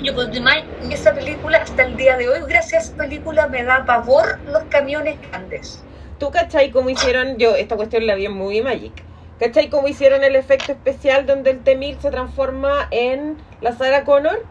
You 0.03 0.13
Could 0.15 0.31
Be 0.33 0.41
Mine, 0.41 0.65
y 0.89 0.93
esa 0.95 1.15
película 1.15 1.59
hasta 1.59 1.85
el 1.85 1.97
día 1.97 2.17
de 2.17 2.29
hoy, 2.29 2.41
gracias 2.49 2.85
a 2.85 2.87
esa 2.89 2.97
película, 2.97 3.47
me 3.47 3.63
da 3.63 3.85
pavor 3.87 4.39
los 4.47 4.65
camiones 4.65 5.17
grandes. 5.31 5.83
¿Tú 6.19 6.31
cachai 6.31 6.71
cómo 6.73 6.91
hicieron? 6.91 7.39
Yo 7.39 7.55
esta 7.55 7.77
cuestión 7.77 8.07
la 8.07 8.15
vi 8.17 8.27
en 8.27 8.33
Movie 8.33 8.63
Magic. 8.63 8.93
¿Cachai 9.39 9.71
cómo 9.71 9.87
hicieron 9.87 10.25
el 10.25 10.35
efecto 10.35 10.73
especial 10.73 11.27
donde 11.27 11.51
el 11.53 11.61
T-1000 11.61 12.01
se 12.01 12.11
transforma 12.11 12.89
en 12.91 13.39
la 13.61 13.73
Sarah 13.73 14.05
Connor? 14.05 14.45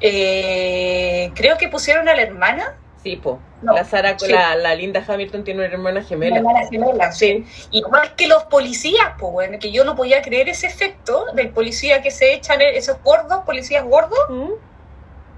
Eh, 0.00 1.32
creo 1.34 1.58
que 1.58 1.68
pusieron 1.68 2.08
a 2.08 2.14
la 2.14 2.22
hermana. 2.22 2.76
Sí, 3.02 3.16
po. 3.16 3.40
No, 3.62 3.74
la, 3.74 3.84
Sarah, 3.84 4.18
sí. 4.18 4.30
la, 4.30 4.54
la 4.56 4.74
Linda 4.74 5.02
Hamilton 5.06 5.44
tiene 5.44 5.60
una 5.60 5.72
hermana 5.72 6.02
gemela. 6.02 6.34
La 6.34 6.38
hermana 6.38 6.68
gemela, 6.68 7.12
sí. 7.12 7.44
Igual 7.70 8.14
que 8.14 8.28
los 8.28 8.44
policías, 8.44 9.12
pues 9.18 9.32
bueno, 9.32 9.58
que 9.58 9.72
yo 9.72 9.84
no 9.84 9.96
podía 9.96 10.22
creer 10.22 10.48
ese 10.48 10.66
efecto 10.66 11.26
del 11.34 11.50
policía 11.50 12.02
que 12.02 12.10
se 12.10 12.34
echan 12.34 12.60
e-, 12.60 12.76
esos 12.76 13.02
gordos, 13.02 13.44
policías 13.44 13.84
gordos, 13.84 14.18
¿Mm? 14.28 14.50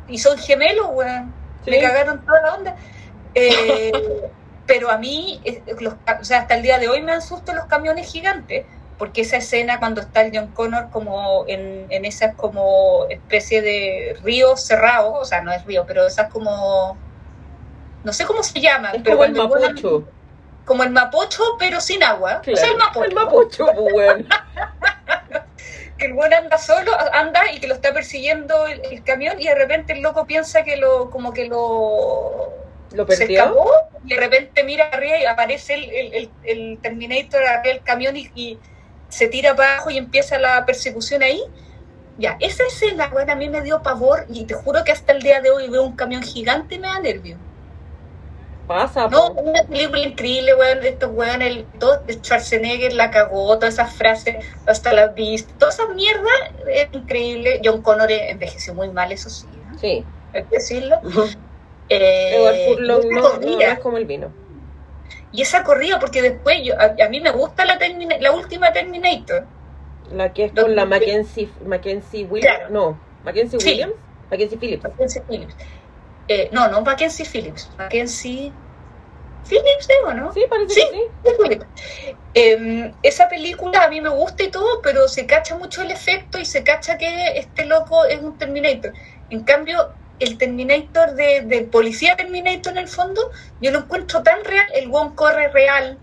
y 0.08 0.18
son 0.18 0.38
gemelos, 0.38 0.88
weón. 0.92 1.32
Sí. 1.64 1.70
Me 1.70 1.80
cagaron 1.80 2.24
toda 2.24 2.42
la 2.42 2.54
onda. 2.54 2.76
Eh, 3.34 3.92
pero 4.66 4.90
a 4.90 4.98
mí, 4.98 5.40
eh, 5.44 5.62
los, 5.80 5.94
o 5.94 6.24
sea, 6.24 6.40
hasta 6.40 6.54
el 6.54 6.62
día 6.62 6.78
de 6.78 6.88
hoy 6.88 7.02
me 7.02 7.12
asustan 7.12 7.56
los 7.56 7.66
camiones 7.66 8.10
gigantes, 8.10 8.66
porque 9.00 9.22
esa 9.22 9.38
escena 9.38 9.78
cuando 9.80 10.00
está 10.02 10.20
el 10.20 10.30
John 10.32 10.48
Connor 10.52 10.90
como 10.90 11.44
en, 11.48 11.86
en 11.90 12.04
esas 12.04 12.34
como 12.36 13.06
especie 13.08 13.62
de 13.62 14.16
río 14.22 14.56
cerrado, 14.56 15.14
o 15.14 15.24
sea, 15.24 15.40
no 15.40 15.50
es 15.52 15.64
río, 15.64 15.84
pero 15.88 16.06
esas 16.06 16.30
como, 16.30 16.96
no 18.04 18.12
sé 18.12 18.24
cómo 18.26 18.42
se 18.44 18.60
llama, 18.60 18.90
Es 18.92 19.02
pero 19.02 19.16
como 19.16 19.24
el 19.24 19.32
mapucho. 19.32 20.04
como 20.66 20.82
el 20.84 20.90
mapocho, 20.90 21.42
pero 21.58 21.80
sin 21.80 22.02
agua. 22.04 22.40
Claro. 22.42 22.58
O 22.58 22.60
sea, 22.60 22.70
el 22.70 22.76
mapocho. 22.76 23.04
El 23.08 23.14
mapucho, 23.14 23.66
po, 23.74 23.82
weón. 23.86 24.28
Que 25.98 26.06
el 26.06 26.14
buen 26.14 26.32
anda 26.32 26.56
solo, 26.56 26.92
anda 27.12 27.52
y 27.52 27.60
que 27.60 27.66
lo 27.66 27.74
está 27.74 27.92
persiguiendo 27.92 28.66
el, 28.66 28.80
el 28.86 29.04
camión 29.04 29.38
y 29.38 29.44
de 29.48 29.54
repente 29.54 29.92
el 29.92 30.00
loco 30.00 30.24
piensa 30.26 30.62
que 30.64 30.78
lo, 30.78 31.10
como 31.10 31.34
que 31.34 31.44
lo 31.46 32.54
¿Lo 32.92 33.06
se 33.06 33.18
perdió? 33.18 33.42
escapó 33.44 33.70
y 34.06 34.14
de 34.14 34.16
repente 34.20 34.64
mira 34.64 34.88
arriba 34.90 35.18
y 35.18 35.26
aparece 35.26 35.74
el, 35.74 35.90
el, 35.90 36.14
el- 36.14 36.30
el 36.44 36.78
Terminator 36.80 37.44
arriba 37.44 37.74
del 37.74 37.82
camión 37.82 38.16
y, 38.16 38.30
y 38.34 38.58
se 39.10 39.28
tira 39.28 39.54
para 39.54 39.74
abajo 39.74 39.90
y 39.90 39.98
empieza 39.98 40.38
la 40.38 40.64
persecución 40.64 41.22
ahí. 41.22 41.42
Ya, 42.18 42.36
esa 42.40 42.64
escena, 42.64 43.08
bueno, 43.08 43.32
a 43.32 43.34
mí 43.36 43.48
me 43.48 43.60
dio 43.62 43.82
pavor 43.82 44.26
y 44.28 44.44
te 44.44 44.54
juro 44.54 44.82
que 44.84 44.92
hasta 44.92 45.12
el 45.12 45.22
día 45.22 45.40
de 45.40 45.50
hoy 45.50 45.68
veo 45.68 45.82
un 45.82 45.96
camión 45.96 46.22
gigante 46.22 46.74
y 46.74 46.78
me 46.78 46.88
da 46.88 46.98
nervio. 47.00 47.36
Pasa, 48.66 49.08
No, 49.08 49.34
po. 49.34 49.40
una 49.42 49.64
película 49.64 50.00
increíble, 50.00 50.54
weón, 50.54 50.80
de 50.80 50.90
estos 50.90 51.10
weón, 51.12 51.42
el, 51.42 51.64
todo 51.80 51.98
de 52.06 52.14
Schwarzenegger 52.14 52.92
la 52.92 53.10
cagó, 53.10 53.58
todas 53.58 53.74
esas 53.74 53.92
frases, 53.94 54.36
hasta 54.66 54.92
las 54.92 55.12
viste, 55.14 55.52
toda 55.58 55.72
esa 55.72 55.88
mierda 55.88 56.28
es 56.72 56.88
increíble. 56.92 57.60
John 57.64 57.82
Connor 57.82 58.10
envejeció 58.12 58.72
muy 58.74 58.88
mal, 58.90 59.10
eso 59.10 59.28
sí, 59.28 59.46
¿no? 59.72 59.78
Sí. 59.78 60.04
hay 60.32 60.44
que 60.44 60.56
decirlo. 60.56 60.96
Eh, 61.88 62.36
Edward 62.36 62.56
Furlong 62.68 63.10
no, 63.10 63.20
no, 63.22 63.30
corrida- 63.32 63.66
no 63.66 63.72
es 63.72 63.78
como 63.80 63.96
el 63.96 64.04
vino. 64.04 64.32
Y 65.32 65.42
esa 65.42 65.62
corrida, 65.62 65.98
porque 66.00 66.22
después 66.22 66.58
yo, 66.64 66.74
a, 66.80 66.94
a 67.04 67.08
mí 67.08 67.20
me 67.20 67.30
gusta 67.30 67.64
la, 67.64 67.78
Termina- 67.78 68.18
la 68.20 68.32
última 68.32 68.72
Terminator. 68.72 69.46
La 70.12 70.32
que 70.32 70.46
es 70.46 70.52
con 70.52 70.74
la. 70.74 70.86
Mackenzie, 70.86 71.48
Mackenzie 71.64 72.24
Williams. 72.24 72.56
Claro. 72.58 72.70
No, 72.72 73.00
Mackenzie 73.24 73.60
Sí. 73.60 73.68
Williams. 73.70 73.94
Mackenzie 74.30 74.58
Phillips. 74.58 74.82
Mackenzie 74.84 75.22
Phillips. 75.28 75.54
Eh, 76.28 76.48
no, 76.52 76.68
no 76.68 76.80
Mackenzie 76.82 77.24
Phillips. 77.24 77.70
Mackenzie 77.78 78.52
Phillips, 79.48 79.88
digo, 79.88 80.14
¿no? 80.14 80.32
Sí, 80.32 80.42
parece 80.50 80.74
Sí. 80.74 80.80
que 80.90 81.30
sí. 81.30 81.36
Phillips. 81.42 81.66
Eh, 82.34 82.92
esa 83.02 83.28
película 83.28 83.84
a 83.84 83.88
mí 83.88 84.00
me 84.00 84.08
gusta 84.08 84.42
y 84.44 84.50
todo, 84.50 84.80
pero 84.82 85.08
se 85.08 85.26
cacha 85.26 85.56
mucho 85.56 85.82
el 85.82 85.90
efecto 85.90 86.38
y 86.38 86.44
se 86.44 86.62
cacha 86.62 86.96
que 86.98 87.38
este 87.38 87.64
loco 87.66 88.04
es 88.04 88.20
un 88.20 88.36
Terminator. 88.38 88.92
En 89.30 89.42
cambio, 89.44 89.92
el 90.20 90.38
Terminator 90.38 91.14
de, 91.14 91.68
policía 91.70 92.16
Terminator 92.16 92.72
en 92.72 92.78
el 92.78 92.88
fondo, 92.88 93.30
yo 93.60 93.70
lo 93.70 93.80
encuentro 93.80 94.22
tan 94.22 94.44
real, 94.44 94.66
el 94.74 94.90
one 94.92 95.14
corre 95.14 95.48
real. 95.48 95.98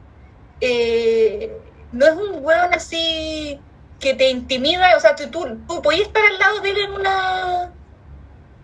Eh, 0.59 1.55
no 1.91 2.05
es 2.05 2.13
un 2.13 2.43
weón 2.43 2.73
así 2.73 3.59
que 3.99 4.13
te 4.13 4.29
intimida, 4.29 4.95
o 4.97 4.99
sea, 4.99 5.15
tú, 5.15 5.29
tú, 5.29 5.59
tú 5.67 5.81
podías 5.81 6.07
estar 6.07 6.23
al 6.25 6.37
lado 6.37 6.59
de 6.61 6.69
él 6.71 6.77
en 6.77 6.91
una 6.91 7.71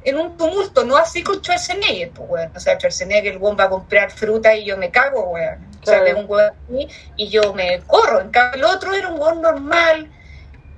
en 0.06 0.18
un 0.18 0.38
tumulto, 0.38 0.84
no 0.84 0.98
así 0.98 1.24
con 1.24 1.36
Schwarzenegger, 1.38 2.12
pues, 2.12 2.30
weón. 2.30 2.52
O 2.56 2.60
sea, 2.60 2.76
Schwarzenegger, 2.76 3.34
el 3.34 3.38
weón 3.40 3.58
va 3.58 3.66
a 3.66 3.70
comprar 3.70 4.12
fruta 4.12 4.56
y 4.56 4.66
yo 4.66 4.78
me 4.78 4.92
cago, 4.92 5.30
weón. 5.30 5.66
O 5.82 5.86
sea, 5.86 6.02
Claro. 6.02 6.20
un 6.20 6.26
weón 6.30 6.54
así 6.68 6.88
y 7.16 7.30
yo 7.30 7.54
me 7.54 7.80
corro. 7.88 8.22
En 8.22 8.30
cambio, 8.30 8.58
el 8.58 8.76
otro 8.76 8.94
era 8.94 9.10
un 9.10 9.20
weón 9.20 9.42
normal, 9.42 10.12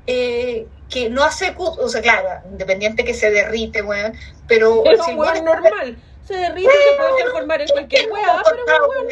eh, 0.07 0.68
que 0.95 1.09
no 1.09 1.23
hace, 1.26 1.53
o 1.57 1.89
sea, 1.89 2.01
claro, 2.01 2.30
independiente 2.49 3.03
que 3.03 3.13
se 3.13 3.30
derrite, 3.30 3.81
weón, 3.81 4.13
pero 4.47 4.81
Es 4.85 5.03
si 5.03 5.11
un 5.11 5.19
weón 5.19 5.43
normal. 5.43 5.97
Se 6.23 6.35
derrite 6.35 6.69
y 6.73 6.91
se 6.91 6.97
puede 6.97 7.22
transformar 7.22 7.61
en 7.61 7.67
cualquier 7.67 8.11
weá, 8.11 8.41
pero 8.45 8.57
es 8.63 8.69
un 8.69 8.80
weón 8.88 9.07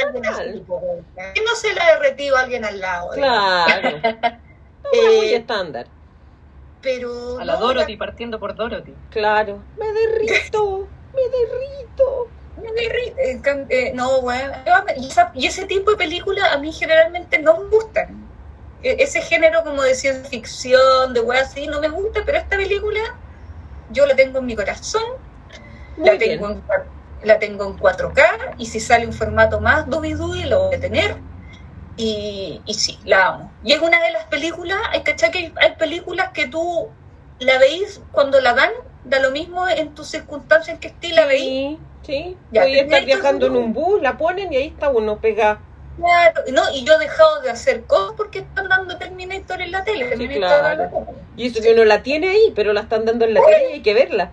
normal. 0.65 1.03
¿Qué 1.35 1.41
no 1.43 1.55
se 1.55 1.73
le 1.73 1.81
ha 1.81 1.93
derretido 1.99 2.37
a 2.37 2.39
alguien 2.39 2.63
al 2.63 2.79
lado? 2.79 3.09
Claro. 3.11 3.89
Está 4.03 4.39
Eh, 4.93 5.17
muy 5.17 5.33
estándar. 5.33 5.87
Pero. 6.81 7.39
A 7.39 7.45
la 7.45 7.53
no, 7.55 7.59
Dorothy, 7.59 7.97
partiendo 7.97 8.39
por 8.39 8.55
Dorothy. 8.55 8.93
Claro. 9.09 9.59
Me 9.77 9.85
derrito. 9.93 10.87
Me 11.13 11.21
derrito. 11.21 12.27
Cam- 13.43 13.65
eh, 13.69 13.91
no, 13.93 14.19
weón. 14.19 14.51
Y, 14.97 15.07
esa- 15.07 15.31
y 15.35 15.47
ese 15.47 15.65
tipo 15.65 15.91
de 15.91 15.97
películas 15.97 16.51
a 16.53 16.57
mí 16.57 16.71
generalmente 16.71 17.39
no 17.39 17.57
me 17.59 17.67
gustan. 17.69 18.22
E- 18.83 18.97
Ese 18.99 19.21
género 19.21 19.63
como 19.63 19.81
de 19.81 19.95
ciencia 19.95 20.29
ficción, 20.29 21.13
de 21.13 21.21
weón 21.21 21.41
así, 21.41 21.67
no 21.67 21.79
me 21.79 21.89
gusta, 21.89 22.21
pero 22.25 22.37
esta 22.37 22.57
película 22.57 22.99
yo 23.91 24.05
la 24.05 24.15
tengo 24.15 24.39
en 24.39 24.45
mi 24.45 24.55
corazón, 24.55 25.03
Muy 25.97 26.09
la 26.09 26.15
bien. 26.17 26.39
tengo, 26.39 26.49
en, 26.49 26.63
la 27.23 27.39
tengo 27.39 27.65
en 27.65 27.77
4K 27.77 28.55
y 28.57 28.65
si 28.65 28.79
sale 28.79 29.05
un 29.07 29.13
formato 29.13 29.59
más 29.61 29.89
dubi 29.89 30.13
dubi 30.13 30.43
lo 30.43 30.67
voy 30.67 30.75
a 30.75 30.79
tener. 30.79 31.15
Y, 31.95 32.61
y 32.65 32.73
sí, 32.73 32.97
la 33.05 33.27
amo. 33.27 33.51
Y 33.63 33.71
es 33.73 33.81
una 33.81 34.01
de 34.01 34.11
las 34.11 34.25
películas, 34.25 34.79
hay 34.91 35.03
que 35.03 35.15
que 35.15 35.53
hay, 35.55 35.75
películas 35.77 36.29
que 36.33 36.47
tú 36.47 36.89
la 37.39 37.59
veís 37.59 38.01
cuando 38.11 38.41
la 38.41 38.53
dan, 38.53 38.71
da 39.05 39.19
lo 39.19 39.31
mismo 39.31 39.67
en 39.67 39.93
tus 39.93 40.07
circunstancias 40.07 40.75
en 40.75 40.79
que 40.79 40.87
estés 40.87 41.13
la 41.13 41.25
veís. 41.25 41.43
Sí, 41.45 41.79
sí. 42.03 42.37
Ya, 42.51 42.65
estar 42.65 43.05
viajando 43.05 43.45
en 43.45 43.55
un 43.55 43.73
bus, 43.73 44.01
la 44.01 44.17
ponen 44.17 44.51
y 44.51 44.57
ahí 44.57 44.67
está 44.67 44.89
uno 44.89 45.19
pegado. 45.19 45.59
Claro, 45.97 46.41
no, 46.51 46.63
y 46.73 46.83
yo 46.83 46.93
he 46.93 46.99
dejado 46.99 47.41
de 47.41 47.51
hacer 47.51 47.83
cosas 47.83 48.15
porque 48.17 48.39
están 48.39 48.67
dando 48.67 48.97
Terminator 48.97 49.61
en 49.61 49.71
la 49.71 49.83
tele. 49.83 50.07
Terminator 50.09 50.39
claro. 50.39 50.71
en 50.71 50.79
la 50.79 50.89
tele. 50.89 51.17
Y 51.37 51.47
eso 51.47 51.61
que 51.61 51.73
uno 51.73 51.85
la 51.85 52.01
tiene 52.03 52.29
ahí, 52.29 52.51
pero 52.55 52.73
la 52.73 52.81
están 52.81 53.05
dando 53.05 53.25
en 53.25 53.35
la 53.35 53.41
tele 53.41 53.69
y 53.69 53.73
hay 53.73 53.81
que 53.81 53.93
verla. 53.93 54.31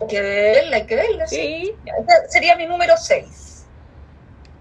Hay 0.00 0.06
que 0.06 0.20
verla, 0.20 0.76
hay 0.76 0.86
que 0.86 0.96
verla, 0.96 1.26
sí. 1.26 1.36
Sí. 1.36 1.74
Sería 2.28 2.56
mi 2.56 2.66
número 2.66 2.94
6. 2.96 3.66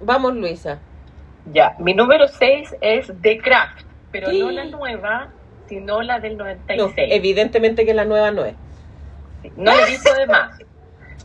Vamos, 0.02 0.36
Luisa. 0.36 0.80
Ya, 1.52 1.76
mi 1.80 1.94
número 1.94 2.28
6 2.28 2.76
es 2.82 3.12
The 3.22 3.38
Craft, 3.40 3.86
pero 4.12 4.30
Sí. 4.30 4.40
no 4.40 4.52
la 4.52 4.66
nueva, 4.66 5.30
sino 5.68 6.02
la 6.02 6.20
del 6.20 6.38
No, 6.38 6.44
96. 6.46 7.10
evidentemente 7.12 7.86
que 7.86 7.94
la 7.94 8.06
nueva 8.06 8.32
no 8.32 8.46
es. 8.46 8.56
No 9.56 9.72
he 9.72 9.86
visto 9.90 10.14
de 10.14 10.28
más. 10.28 10.58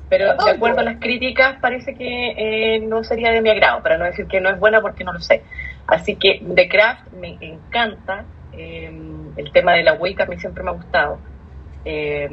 Pero 0.09 0.27
de 0.39 0.51
acuerdo 0.51 0.81
a 0.81 0.85
las 0.85 0.99
críticas, 1.01 1.59
parece 1.61 1.95
que 1.95 2.77
eh, 2.77 2.81
no 2.81 3.05
sería 3.05 3.31
de 3.31 3.43
mi 3.43 3.51
agrado, 3.51 3.83
para 3.83 3.99
no 3.99 4.05
decir 4.07 4.27
que 4.27 4.41
no 4.41 4.51
es 4.51 4.59
buena 4.59 4.81
porque 4.81 5.05
no 5.05 5.13
lo 5.13 5.21
sé. 5.21 5.45
Así 5.87 6.19
que 6.19 6.41
The 6.55 6.69
Craft 6.69 7.13
me 7.13 7.39
encanta. 7.41 8.29
eh, 8.53 8.91
el 9.37 9.53
tema 9.53 9.75
de 9.75 9.83
la 9.85 9.95
Wicca 9.95 10.25
a 10.25 10.27
mí 10.27 10.39
siempre 10.39 10.65
me 10.65 10.71
ha 10.71 10.75
gustado. 10.75 11.23
Eh, 11.85 12.29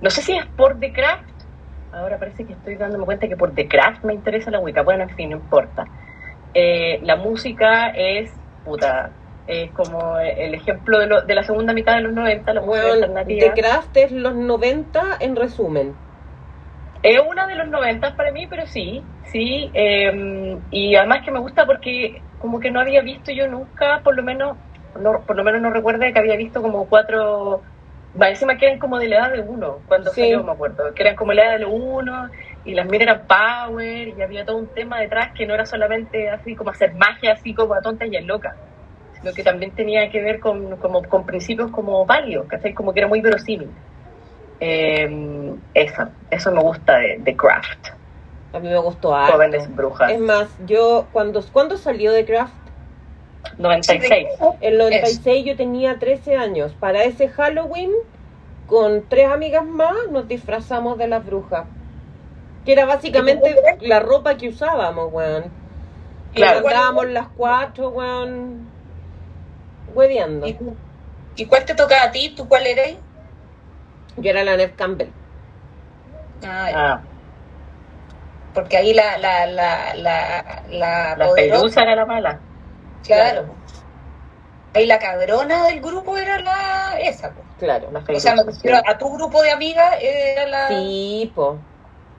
no 0.00 0.10
sé 0.10 0.22
si 0.22 0.36
es 0.36 0.46
por 0.46 0.78
The 0.80 0.92
Craft. 0.92 1.42
Ahora 1.90 2.18
parece 2.18 2.46
que 2.46 2.52
estoy 2.54 2.76
dándome 2.76 3.04
cuenta 3.06 3.28
que 3.28 3.36
por 3.36 3.54
The 3.54 3.68
Craft 3.68 4.04
me 4.04 4.14
interesa 4.14 4.50
la 4.50 4.60
Wicca. 4.60 4.82
Bueno, 4.82 5.04
en 5.04 5.10
fin, 5.10 5.30
no 5.30 5.36
importa. 5.36 5.84
Eh, 6.54 7.00
la 7.02 7.16
música 7.16 7.88
es, 7.90 8.40
puta, 8.62 9.16
es 9.46 9.72
como 9.72 10.18
el 10.18 10.54
ejemplo 10.54 10.98
de, 10.98 11.06
lo- 11.06 11.22
de 11.22 11.34
la 11.34 11.42
segunda 11.44 11.72
mitad 11.72 11.94
de 11.96 12.02
los 12.02 12.12
90, 12.12 12.52
la 12.54 12.60
música 12.60 12.86
Bueno, 12.86 13.06
alternativa. 13.06 13.48
The 13.48 13.60
Craft 13.60 13.96
es 13.96 14.12
los 14.12 14.34
90 14.34 15.02
en 15.20 15.36
resumen. 15.36 15.96
Es 17.02 17.20
una 17.20 17.46
de 17.46 17.54
los 17.54 17.68
90 17.68 18.16
para 18.16 18.32
mí, 18.32 18.46
pero 18.48 18.66
sí, 18.66 19.04
sí. 19.30 19.70
eh, 19.74 20.58
y 20.70 20.96
además 20.96 21.24
que 21.24 21.30
me 21.30 21.38
gusta 21.38 21.64
porque 21.64 22.22
como 22.38 22.58
que 22.60 22.70
no 22.70 22.80
había 22.80 23.02
visto 23.02 23.30
yo 23.32 23.46
nunca, 23.48 24.00
por 24.02 24.16
lo 24.16 24.22
menos, 24.22 24.58
no, 25.00 25.24
por 25.26 25.36
lo 25.36 25.44
menos 25.44 25.60
no 25.60 25.70
recuerdo 25.70 26.00
que 26.12 26.18
había 26.18 26.36
visto 26.36 26.60
como 26.60 26.88
cuatro, 26.88 27.62
va, 28.20 28.28
encima 28.28 28.56
que 28.56 28.66
eran 28.66 28.78
como 28.78 28.98
de 28.98 29.08
la 29.08 29.16
edad 29.16 29.32
de 29.32 29.40
uno, 29.40 29.82
cuando 29.86 30.10
Sí. 30.10 30.22
salió 30.22 30.42
me 30.42 30.52
acuerdo, 30.52 30.92
que 30.94 31.02
eran 31.02 31.16
como 31.16 31.32
la 31.32 31.44
edad 31.46 31.58
de 31.58 31.66
uno, 31.66 32.30
y 32.64 32.74
las 32.74 32.86
miras 32.86 33.08
eran 33.08 33.26
power, 33.26 34.08
y 34.08 34.20
había 34.22 34.44
todo 34.44 34.58
un 34.58 34.72
tema 34.72 35.00
detrás 35.00 35.32
que 35.36 35.46
no 35.46 35.54
era 35.54 35.66
solamente 35.66 36.28
así 36.30 36.54
como 36.54 36.70
hacer 36.70 36.94
magia, 36.94 37.32
así 37.32 37.54
como 37.54 37.74
a 37.74 37.80
tontas 37.80 38.08
y 38.10 38.16
a 38.16 38.20
locas, 38.22 38.54
sino 39.20 39.34
que 39.34 39.42
también 39.44 39.74
tenía 39.74 40.10
que 40.10 40.20
ver 40.22 40.40
con, 40.40 40.76
como, 40.78 41.02
con 41.02 41.26
principios 41.26 41.70
como 41.70 42.06
válidos, 42.06 42.46
¿cachai? 42.48 42.74
Como 42.74 42.92
que 42.92 43.00
era 43.00 43.08
muy 43.08 43.20
verosímil. 43.20 43.74
Eh, 44.60 45.54
eso, 45.74 46.08
eso 46.30 46.50
me 46.50 46.60
gusta 46.62 46.98
de, 46.98 47.18
de 47.18 47.36
Craft, 47.36 47.88
A 48.52 48.58
mí 48.58 48.68
me 48.68 48.78
gustó 48.78 49.14
harto. 49.14 49.34
Jóvenes 49.34 49.74
Brujas, 49.74 50.10
Es 50.10 50.18
más, 50.20 50.48
yo 50.66 51.06
cuando, 51.12 51.42
¿cuándo 51.52 51.76
salió 51.76 52.12
The 52.12 52.24
Craft? 52.24 52.52
96. 53.58 54.26
El 54.60 54.78
96 54.78 55.44
yo 55.44 55.56
tenía 55.56 55.98
13 55.98 56.36
años. 56.36 56.72
Para 56.78 57.04
ese 57.04 57.28
Halloween, 57.28 57.90
con 58.66 59.02
tres 59.08 59.30
amigas 59.30 59.64
más, 59.64 59.94
nos 60.10 60.28
disfrazamos 60.28 60.98
de 60.98 61.08
las 61.08 61.24
brujas. 61.24 61.64
Que 62.64 62.72
era 62.72 62.84
básicamente 62.84 63.54
la 63.80 64.00
ropa 64.00 64.36
que 64.36 64.48
usábamos, 64.48 65.12
weón. 65.12 65.44
Y 66.34 66.36
Claro. 66.36 66.58
andábamos 66.58 67.08
las 67.08 67.28
cuatro, 67.28 67.88
weón, 67.90 68.66
hueveando. 69.94 70.46
¿Y, 70.46 70.56
y 71.36 71.46
cuál 71.46 71.64
te 71.64 71.74
tocaba 71.74 72.04
a 72.04 72.12
ti? 72.12 72.34
¿Tú 72.36 72.46
cuál 72.48 72.66
eres? 72.66 72.96
Yo 74.20 74.30
era 74.30 74.44
la 74.44 74.56
Neve 74.56 74.72
Campbell. 74.76 75.08
Ah, 76.44 76.70
Ah, 76.74 77.00
porque 78.54 78.76
ahí 78.76 78.94
la, 78.94 79.18
la, 79.18 79.46
la, 79.46 79.94
la, 79.94 80.62
la, 80.68 81.16
la 81.16 81.26
poderosa- 81.26 81.58
pelusa 81.60 81.82
era 81.82 81.94
la 81.96 82.06
mala. 82.06 82.40
Claro. 83.06 83.46
Ahí 84.74 84.86
la 84.86 84.98
cabrona 84.98 85.66
del 85.68 85.80
grupo 85.80 86.16
era 86.16 86.38
la 86.40 86.98
esa. 87.00 87.30
po. 87.30 87.42
Claro. 87.58 87.90
La 87.92 88.00
O 88.00 88.20
sea, 88.20 88.34
me 88.34 88.42
refiero 88.44 88.78
a 88.86 88.98
tu 88.98 89.12
grupo 89.14 89.42
de 89.42 89.50
amigas 89.50 89.96
era 90.00 90.46
la. 90.46 90.68
Sí, 90.68 91.32
po. 91.34 91.58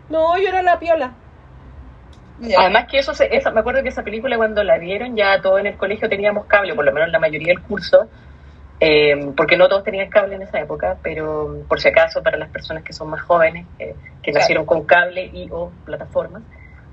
No, 0.10 0.38
yo 0.38 0.50
era 0.50 0.62
la 0.62 0.80
piola. 0.80 1.12
Ya. 2.40 2.62
Además 2.62 2.86
que 2.90 3.00
eso, 3.00 3.14
se- 3.14 3.36
esa, 3.36 3.52
me 3.52 3.60
acuerdo 3.60 3.84
que 3.84 3.90
esa 3.90 4.04
película 4.04 4.38
cuando 4.38 4.64
la 4.64 4.78
vieron 4.78 5.16
ya 5.16 5.42
todos 5.42 5.60
en 5.60 5.68
el 5.68 5.78
colegio 5.78 6.08
teníamos 6.10 6.46
cable, 6.46 6.74
por 6.74 6.86
lo 6.86 6.92
menos 6.94 7.10
la 7.10 7.20
mayoría 7.20 7.50
del 7.54 7.62
curso, 7.62 8.08
eh, 8.80 9.32
porque 9.36 9.58
no 9.58 9.68
todos 9.68 9.84
tenían 9.84 10.10
cable 10.10 10.36
en 10.36 10.42
esa 10.44 10.60
época, 10.60 10.98
pero 11.04 11.64
por 11.68 11.80
si 11.82 11.88
acaso 11.90 12.24
para 12.24 12.38
las 12.38 12.50
personas 12.50 12.84
que 12.84 12.94
son 12.94 13.10
más 13.10 13.22
jóvenes, 13.22 13.66
eh, 13.80 13.96
que 14.24 14.32
Claro. 14.32 14.42
nacieron 14.44 14.66
con 14.66 14.86
cable 14.86 15.30
y 15.34 15.50
o 15.52 15.72
plataformas, 15.86 16.44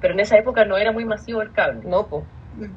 pero 0.01 0.15
en 0.15 0.21
esa 0.21 0.37
época 0.39 0.65
no 0.65 0.77
era 0.77 0.93
muy 0.93 1.05
masivo 1.05 1.43
el 1.43 1.53
cable. 1.53 1.81
No, 1.85 2.07
po. 2.07 2.25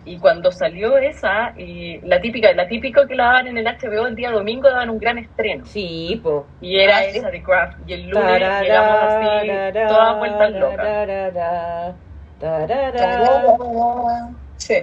Y 0.03 0.19
cuando 0.19 0.51
salió 0.51 0.97
esa, 0.97 1.53
y 1.57 2.01
la 2.01 2.19
típica, 2.19 2.51
la 2.51 2.67
típica 2.67 3.07
que 3.07 3.15
la 3.15 3.25
daban 3.27 3.47
en 3.47 3.57
el 3.59 3.65
HBO 3.65 4.07
el 4.07 4.15
día 4.15 4.29
domingo, 4.29 4.69
daban 4.69 4.89
un 4.89 4.99
gran 4.99 5.17
estreno. 5.17 5.65
Sí, 5.65 6.19
po. 6.21 6.47
Y 6.59 6.77
era 6.79 6.97
Ah, 6.97 7.03
sí. 7.09 7.17
esa 7.19 7.29
de 7.31 7.41
Craft. 7.41 7.79
Y 7.87 7.93
el 7.93 8.09
lunes 8.09 8.41
llegamos 8.61 8.99
así, 9.03 9.49
todas 9.87 10.17
vueltas 10.17 10.51
locas. 10.51 11.87
Tarara. 12.39 13.55
Sí. 14.57 14.75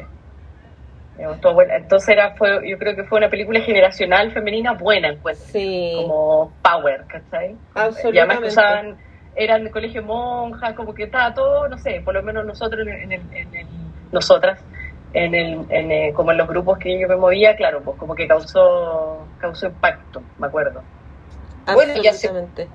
Entonces 1.18 2.09
era, 2.10 2.34
fue, 2.36 2.68
yo 2.68 2.78
creo 2.78 2.94
que 2.94 3.05
fue 3.05 3.18
una 3.18 3.30
película 3.30 3.60
generacional 3.60 4.32
femenina 4.32 4.72
buena, 4.72 5.09
encuentro. 5.09 5.44
Sí, 5.47 5.93
Como 5.97 6.52
Power, 6.62 7.05
¿cachai? 7.06 7.52
Y 7.52 8.18
además 8.18 8.38
que 8.40 8.47
absolutamente. 8.47 8.48
usaban, 8.48 8.97
eran 9.36 9.64
de 9.64 9.70
colegio 9.70 10.02
monja, 10.02 10.74
como 10.74 10.94
que 10.94 11.05
estaba 11.05 11.32
todo, 11.34 11.68
no 11.68 11.78
sé, 11.78 12.01
por 12.05 12.14
lo 12.14 12.22
menos 12.22 12.44
nosotros, 12.44 12.86
en 12.86 13.12
el, 13.12 13.20
en 13.32 13.55
el- 13.55 13.66
nosotras, 14.12 14.59
en 15.12 15.34
el, 15.34 15.66
en 15.70 15.90
el- 15.90 16.14
como 16.14 16.32
en 16.32 16.38
los 16.38 16.48
grupos 16.48 16.78
que 16.78 16.98
yo 16.98 17.09
me 17.09 17.16
movía, 17.16 17.56
claro, 17.56 17.80
pues 17.82 17.98
como 17.98 18.14
que 18.14 18.26
causó, 18.26 19.26
causó 19.40 19.66
impacto, 19.66 20.22
me 20.38 20.47
acuerdo. 20.47 20.82
Bueno, 21.74 21.94
sé. 22.02 22.09
Absolutamente. 22.09 22.68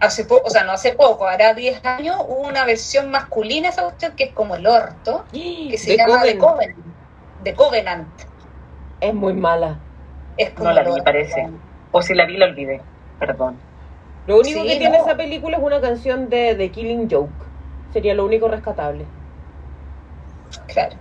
Hace 0.00 0.24
poco, 0.24 0.48
o 0.48 0.50
sea, 0.50 0.64
no 0.64 0.72
hace 0.72 0.92
poco, 0.92 1.26
hará 1.26 1.54
10 1.54 1.82
años, 1.84 2.16
hubo 2.28 2.40
una 2.48 2.64
versión 2.66 3.10
masculina 3.10 3.68
esa 3.70 3.82
cuestión 3.82 4.12
que 4.16 4.24
es 4.24 4.32
como 4.32 4.56
el 4.56 4.66
orto, 4.66 5.24
que 5.32 5.78
se 5.78 5.92
The 5.92 5.96
llama 5.96 6.22
The 6.22 6.38
Coven. 6.38 6.93
The 7.44 7.54
Covenant. 7.54 8.08
Es 9.00 9.14
muy 9.14 9.34
mala. 9.34 9.78
Es 10.36 10.50
como 10.50 10.70
No 10.70 10.74
la 10.74 10.82
vi, 10.82 11.00
parece. 11.02 11.48
O 11.92 12.02
si 12.02 12.14
la 12.14 12.26
vi, 12.26 12.36
la 12.36 12.46
olvidé, 12.46 12.80
perdón. 13.18 13.56
Lo 14.26 14.38
único 14.38 14.62
Sí, 14.62 14.68
que 14.68 14.76
tiene 14.76 14.96
esa 14.98 15.16
película 15.16 15.58
es 15.58 15.62
una 15.62 15.80
canción 15.80 16.28
de 16.30 16.54
The 16.54 16.70
Killing 16.70 17.10
Joke. 17.10 17.30
Sería 17.92 18.14
lo 18.14 18.24
único 18.24 18.48
rescatable. 18.48 19.04
Claro. 20.66 20.96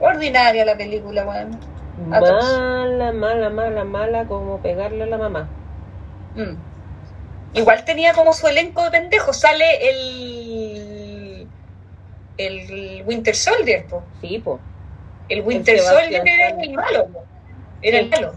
Ordinaria 0.00 0.64
la 0.64 0.76
película, 0.76 1.24
bueno. 1.24 1.58
Mala, 2.06 3.12
mala, 3.12 3.50
mala, 3.50 3.84
mala, 3.84 4.24
como 4.24 4.58
pegarle 4.58 5.02
a 5.02 5.06
la 5.06 5.18
mamá. 5.18 5.48
Mm. 6.34 6.54
Igual 7.52 7.84
tenía 7.84 8.14
como 8.14 8.32
su 8.32 8.46
elenco 8.46 8.82
de 8.84 8.90
pendejos. 8.90 9.36
Sale 9.36 9.64
el. 9.90 11.46
El 12.38 13.04
Winter 13.04 13.34
Soldier, 13.34 13.84
po. 13.86 14.02
Sí, 14.20 14.38
po. 14.38 14.60
El 15.30 15.42
Winter 15.42 15.76
El 15.76 15.80
Soldier 15.80 16.22
Sebastián 16.22 16.28
era 16.28 16.62
el 16.62 16.72
malo. 16.74 17.08
Era 17.82 17.98
el 17.98 18.10
malo. 18.10 18.34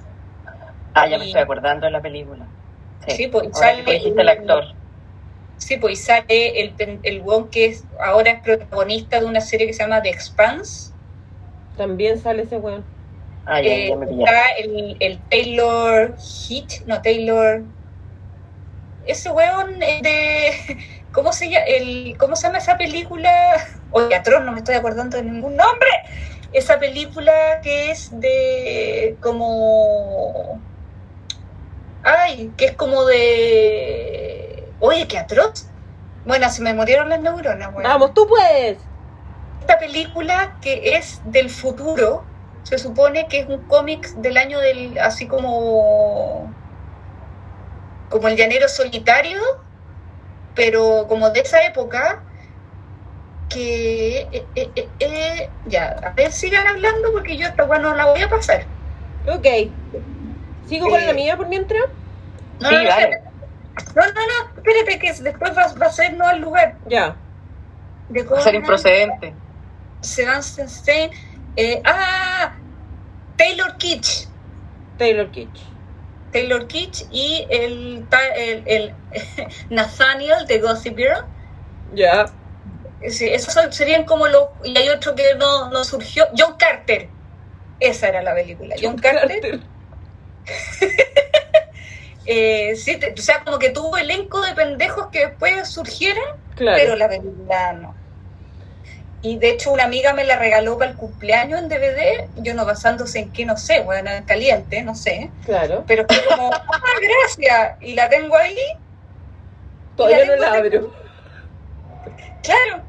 Ah, 0.94 1.08
ya 1.08 1.18
me 1.18 1.26
Y- 1.26 1.28
estoy 1.30 1.42
acordando 1.42 1.86
de 1.86 1.92
la 1.92 2.02
película. 2.02 2.46
Sí, 3.08 3.28
pues, 3.28 3.46
Ahora 3.54 3.58
sale- 3.58 3.84
que 3.84 3.92
dijiste 3.94 4.22
el 4.22 4.30
actor. 4.30 4.64
Sí, 5.58 5.78
pues 5.78 5.94
y 5.94 5.96
sale 6.04 6.62
el, 6.62 7.00
el 7.04 7.22
weón 7.22 7.50
que 7.50 7.66
es, 7.66 7.86
ahora 8.00 8.32
es 8.32 8.40
protagonista 8.42 9.20
de 9.20 9.26
una 9.26 9.40
serie 9.42 9.68
que 9.68 9.74
se 9.74 9.84
llama 9.84 10.02
The 10.02 10.10
Expanse. 10.10 10.92
También 11.78 12.20
sale 12.20 12.44
ese 12.44 12.58
weón. 12.58 12.84
Ah, 13.46 13.62
ya, 13.62 13.70
Eh, 13.70 13.90
ya 13.90 13.96
me 13.96 14.08
pillaste. 14.08 14.24
está 14.32 14.48
el, 14.60 14.98
el 15.00 15.20
Taylor 15.30 16.16
Heat, 16.18 16.86
no 16.86 17.02
Taylor. 17.02 17.62
Ese 19.06 19.32
weón 19.32 19.82
es 19.82 20.02
de. 20.02 20.78
¿Cómo 21.14 21.32
se 21.34 21.50
llama? 21.50 21.66
El, 21.66 22.16
¿Cómo 22.18 22.36
se 22.36 22.48
llama 22.48 22.58
esa 22.60 22.78
película? 22.78 23.32
Oye, 23.92 24.16
atroz, 24.16 24.44
no 24.44 24.52
me 24.52 24.60
estoy 24.60 24.76
acordando 24.76 25.18
de 25.18 25.24
ningún 25.24 25.56
nombre. 25.56 25.90
Esa 26.54 26.80
película 26.80 27.62
que 27.62 27.92
es 27.92 28.10
de. 28.20 29.18
como. 29.22 30.62
Ay, 32.04 32.52
que 32.58 32.66
es 32.66 32.72
como 32.74 33.06
de. 33.06 34.64
Oye, 34.80 35.08
qué 35.08 35.18
atroz. 35.18 35.68
Bueno, 36.26 36.50
se 36.50 36.62
me 36.62 36.74
murieron 36.74 37.10
las 37.10 37.20
neuronas, 37.20 37.70
weón 37.70 37.84
Vamos, 37.84 38.14
tú 38.14 38.28
puedes. 38.28 38.78
esta 39.60 39.78
película 39.80 40.58
que 40.62 40.96
es 40.96 41.22
del 41.26 41.50
futuro, 41.50 42.24
se 42.64 42.78
supone 42.78 43.28
que 43.28 43.40
es 43.40 43.48
un 43.50 43.64
cómic 43.64 44.08
del 44.16 44.38
año 44.38 44.60
del, 44.60 44.98
así 45.00 45.28
como, 45.28 46.54
como 48.10 48.28
el 48.28 48.38
llanero 48.38 48.70
solitario, 48.70 49.42
pero 50.56 51.08
como 51.10 51.30
de 51.32 51.42
esa 51.42 51.66
época, 51.66 52.24
que, 53.54 54.22
eh, 54.32 54.46
eh, 54.56 54.88
eh, 55.00 55.50
ya, 55.68 55.96
a 56.04 56.10
ver, 56.12 56.32
sigan 56.32 56.68
hablando 56.68 57.12
porque 57.12 57.38
yo 57.38 57.48
esta 57.48 57.64
weá 57.66 57.80
no 57.80 57.94
la 57.96 58.06
voy 58.06 58.22
a 58.22 58.30
pasar. 58.30 58.66
Ok. 59.28 59.46
¿Sigo 60.68 60.90
con 60.90 61.00
Eh, 61.00 61.06
la 61.08 61.14
mía 61.14 61.38
por 61.38 61.48
mientras? 61.48 61.84
No, 62.60 62.70
Sí, 62.70 62.76
no, 62.76 62.84
no, 62.84 62.90
espérate. 62.90 63.24
no, 63.96 64.02
no, 64.06 64.12
no, 64.14 64.56
espérate 64.58 65.00
que 65.00 65.14
después 65.14 65.58
va, 65.58 65.74
va 65.74 65.86
a 65.88 65.92
ser 65.92 66.14
no 66.14 66.28
al 66.28 66.40
lugar. 66.42 66.76
Ya. 66.88 67.16
De 68.10 68.24
Va 68.24 68.38
a 68.40 68.42
ser 68.42 68.56
improcedente. 68.56 69.34
Sebastian 70.02 71.12
eh, 71.56 71.82
ah, 71.86 72.54
Taylor 73.38 73.78
Kitsch. 73.78 74.28
Taylor 74.98 75.30
Kitsch. 75.32 75.62
Taylor 76.32 76.68
Kitsch 76.68 77.06
y 77.12 77.46
el, 77.50 78.06
ta- 78.10 78.36
el, 78.36 78.64
el 78.66 78.94
Nathaniel 79.70 80.46
de 80.48 80.60
Gossip 80.60 80.98
Girl. 80.98 81.26
Ya. 81.94 82.26
Sí, 83.10 83.28
esos 83.30 83.54
son- 83.54 83.72
serían 83.74 84.06
como 84.06 84.28
los... 84.28 84.48
Y 84.64 84.78
hay 84.78 84.90
otro 84.90 85.14
que 85.16 85.36
no, 85.36 85.70
no 85.70 85.84
surgió. 85.84 86.28
John 86.38 86.56
Carter. 86.58 87.10
Esa 87.80 88.08
era 88.10 88.22
la 88.22 88.34
película. 88.34 88.76
John, 88.82 88.98
Carter. 88.98 89.60
eh, 92.26 92.76
sí, 92.76 92.98
te- 92.98 93.14
o 93.14 93.18
sea, 93.18 93.44
como 93.44 93.60
que 93.60 93.70
tuvo 93.70 93.98
elenco 93.98 94.42
de 94.42 94.54
pendejos 94.54 95.08
que 95.08 95.28
después 95.28 95.68
surgieran, 95.70 96.24
Claro. 96.56 96.78
pero 96.80 96.96
la 96.96 97.10
película 97.10 97.74
no. 97.74 97.96
Y 99.22 99.38
de 99.38 99.52
hecho 99.52 99.72
una 99.72 99.86
amiga 99.86 100.14
me 100.14 100.26
la 100.26 100.38
regaló 100.38 100.78
para 100.78 100.92
el 100.92 100.98
cumpleaños 100.98 101.60
en 101.62 101.70
DVD, 101.70 102.28
yo 102.38 102.54
no 102.54 102.66
basándose 102.66 103.20
en 103.20 103.32
que 103.32 103.46
no 103.46 103.56
sé, 103.58 103.80
bueno, 103.82 104.10
en 104.12 104.24
caliente, 104.26 104.82
no 104.84 104.96
sé. 104.96 105.32
Claro. 105.46 105.84
Pero 105.88 106.06
fue 106.08 106.18
como, 106.26 106.52
ah, 106.54 106.62
gracias, 107.02 107.78
y 107.82 107.94
la 107.96 108.10
tengo 108.10 108.36
ahí, 108.36 108.58
Todavía 109.96 110.26
no 110.26 110.34
tengo- 110.34 110.42
la 110.42 110.54
abro. 110.54 110.94
claro, 112.44 112.84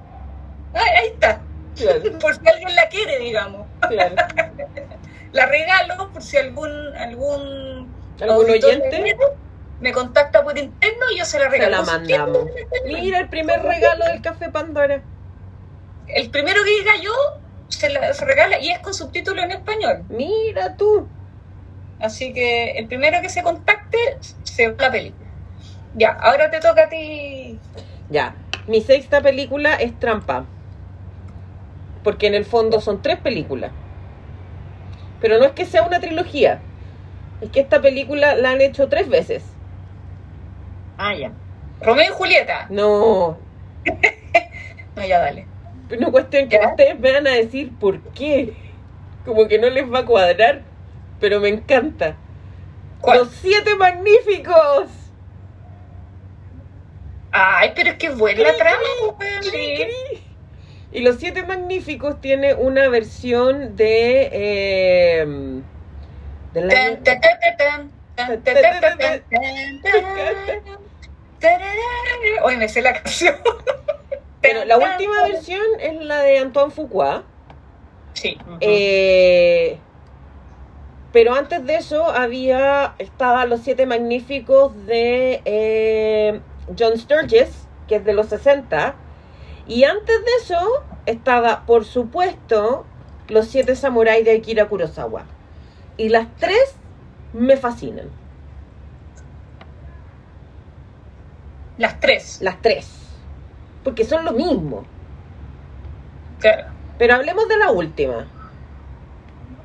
ahí, 0.75 1.09
está, 1.09 1.41
Claro. 1.77 2.19
por 2.21 2.35
si 2.35 2.49
alguien 2.49 2.75
la 2.77 2.89
quiere, 2.89 3.19
digamos. 3.19 3.67
Claro. 3.89 4.15
La 5.33 5.47
regalo 5.47 6.13
por 6.13 6.23
si 6.23 6.37
algún 6.37 6.71
algún, 6.97 7.93
¿Algún 8.21 8.51
oyente? 8.51 9.01
me- 9.01 9.17
me 9.81 9.93
contacta 9.93 10.45
por 10.45 10.57
interno 10.57 11.07
y 11.13 11.19
yo 11.19 11.25
se 11.25 11.39
la 11.41 11.47
Se 11.47 11.51
regalo. 11.51 11.71
la 11.73 11.79
No 11.79 11.85
sé 11.87 11.91
mandamos. 11.93 12.39
Mira 12.87 13.19
el 13.19 13.29
primer 13.29 13.61
regalo 13.61 14.05
del 14.05 14.23
café 14.23 14.49
Pandora. 14.51 15.03
El 16.07 16.31
primero 16.31 16.63
que 16.63 16.71
diga 16.71 16.93
yo 17.03 17.11
se 17.69 17.89
la 17.91 18.15
se 18.15 18.25
regala 18.25 18.61
y 18.61 18.71
es 18.71 18.79
con 18.79 18.95
subtítulo 18.95 19.43
en 19.43 19.51
español. 19.51 20.05
Mira 20.09 20.77
tú. 20.77 21.09
Así 22.01 22.33
que 22.33 22.73
el 22.79 22.87
primero 22.87 23.21
que 23.21 23.29
se 23.29 23.43
contacte 23.43 23.99
se 24.45 24.69
va 24.69 24.85
la 24.85 24.93
película. 24.93 25.29
Ya, 25.97 26.11
ahora 26.13 26.49
te 26.51 26.61
toca 26.61 26.85
a 26.85 26.89
ti. 26.89 27.59
Ya. 28.09 28.37
Mi 28.69 28.81
sexta 28.83 29.21
película 29.21 29.75
es 29.75 29.99
Trampa. 29.99 30.45
Porque 32.05 32.29
en 32.29 32.35
el 32.35 32.45
fondo 32.45 32.81
son 32.81 33.03
tres 33.03 33.19
películas. 33.19 33.73
Pero 35.21 35.39
no 35.39 35.47
es 35.47 35.53
que 35.53 35.65
sea 35.65 35.83
una 35.83 35.99
trilogía. 35.99 36.61
Es 37.41 37.51
que 37.51 37.61
esta 37.61 37.81
película 37.81 38.37
la 38.37 38.51
han 38.51 38.61
hecho 38.61 38.89
tres 38.89 39.09
veces. 39.09 39.43
Ah, 40.99 41.15
ya. 41.15 41.33
Romeo 41.81 42.05
y 42.13 42.15
Julieta. 42.15 42.67
No. 42.71 43.39
No, 44.97 45.05
ya 45.05 45.19
dale. 45.19 45.45
No 45.99 46.13
cuestión 46.13 46.49
que 46.49 46.57
¿Ya? 46.57 46.69
ustedes 46.69 47.01
me 47.01 47.11
van 47.13 47.27
a 47.27 47.33
decir 47.33 47.73
por 47.81 47.99
qué. 48.13 48.55
Como 49.25 49.49
que 49.49 49.59
no 49.59 49.69
les 49.69 49.93
va 49.93 49.99
a 50.01 50.07
cuadrar. 50.07 50.63
Pero 51.19 51.41
me 51.41 51.49
encanta. 51.49 52.15
¿Cuál? 53.01 53.19
Los 53.19 53.31
siete 53.33 53.75
magníficos. 53.75 54.87
Ay, 57.33 57.73
pero 57.75 57.91
es 57.91 57.97
que 57.97 58.07
es 58.07 58.17
buena 58.17 58.41
la 58.45 58.57
trama. 58.57 58.79
pues, 59.17 59.51
Cri, 59.51 59.59
weón. 59.77 59.89
cri. 59.91 60.24
Y 60.95 61.01
Los 61.01 61.17
Siete 61.17 61.43
Magníficos 61.43 62.21
tiene 62.21 62.55
una 62.55 62.89
versión 62.89 63.75
de... 63.75 65.61
La... 66.55 66.99
Hoy 72.45 72.57
me 72.57 72.69
sé 72.69 72.81
la 72.81 72.93
canción. 72.93 73.35
Pero 74.41 74.65
la 74.67 74.79
última 74.79 75.25
versión 75.25 75.61
es 75.81 76.01
la 76.01 76.21
de 76.21 76.39
Antoine 76.39 76.71
Fuqua. 76.71 77.25
Sí. 78.13 78.39
Eh, 78.61 79.79
pero 81.13 81.35
antes 81.35 81.67
de 81.67 81.75
eso 81.75 82.07
había 82.07 82.95
estaba 82.99 83.47
Los 83.47 83.63
Siete 83.63 83.85
Magníficos 83.85 84.87
de 84.87 86.41
John 86.79 86.97
Sturges, 86.97 87.67
que 87.89 87.97
es 87.97 88.05
de 88.05 88.13
los 88.13 88.29
60. 88.29 88.95
Y 89.67 89.85
antes 89.85 90.25
de 90.25 90.31
eso 90.43 90.85
estaba, 91.07 91.65
por 91.67 91.85
supuesto, 91.85 92.85
Los 93.29 93.47
Siete 93.47 93.77
Samuráis 93.77 94.25
de 94.25 94.37
Akira 94.37 94.69
Kurosawa. 94.69 95.25
Y 95.97 96.09
las 96.09 96.27
tres 96.37 96.75
me 97.33 97.57
fascinan. 97.57 98.11
Las 101.79 101.99
tres. 102.01 102.41
Las 102.41 102.61
tres. 102.61 102.91
Porque 103.83 104.05
son 104.05 104.25
lo 104.25 104.33
mismo. 104.33 104.85
Claro. 106.41 106.69
Pero 106.99 107.15
hablemos 107.15 107.49
de 107.49 107.57
la 107.57 107.71
última. 107.71 108.27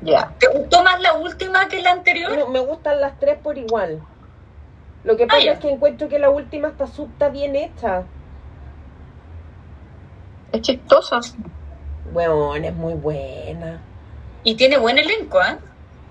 Ya. 0.01 0.33
¿Te 0.39 0.47
gustó 0.47 0.83
más 0.83 1.01
la 1.01 1.13
última 1.13 1.67
que 1.67 1.81
la 1.81 1.91
anterior? 1.91 2.37
No, 2.37 2.47
me 2.47 2.59
gustan 2.59 3.01
las 3.01 3.19
tres 3.19 3.37
por 3.37 3.57
igual. 3.57 4.01
Lo 5.03 5.17
que 5.17 5.27
pasa 5.27 5.41
ya. 5.41 5.51
es 5.53 5.59
que 5.59 5.69
encuentro 5.69 6.09
que 6.09 6.19
la 6.19 6.29
última 6.29 6.69
está, 6.69 6.85
está 6.85 7.29
bien 7.29 7.55
hecha. 7.55 8.03
Es 10.51 10.61
chistosa. 10.61 11.19
Bueno, 12.13 12.55
es 12.55 12.73
muy 12.75 12.93
buena. 12.93 13.81
Y 14.43 14.55
tiene 14.55 14.77
buen 14.77 14.97
elenco, 14.97 15.39
¿eh? 15.41 15.57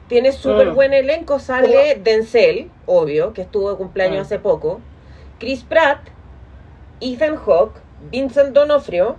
Tiene 0.09 0.33
súper 0.33 0.69
Mm. 0.69 0.75
buen 0.75 0.93
elenco. 0.95 1.39
Sale 1.39 1.97
Denzel, 2.03 2.71
obvio, 2.87 3.33
que 3.33 3.43
estuvo 3.43 3.71
de 3.71 3.77
cumpleaños 3.77 4.19
Mm. 4.19 4.23
hace 4.23 4.39
poco. 4.39 4.81
Chris 5.39 5.63
Pratt, 5.63 6.01
Ethan 7.01 7.37
Hawke, 7.37 7.81
Vincent 8.11 8.51
Donofrio, 8.55 9.17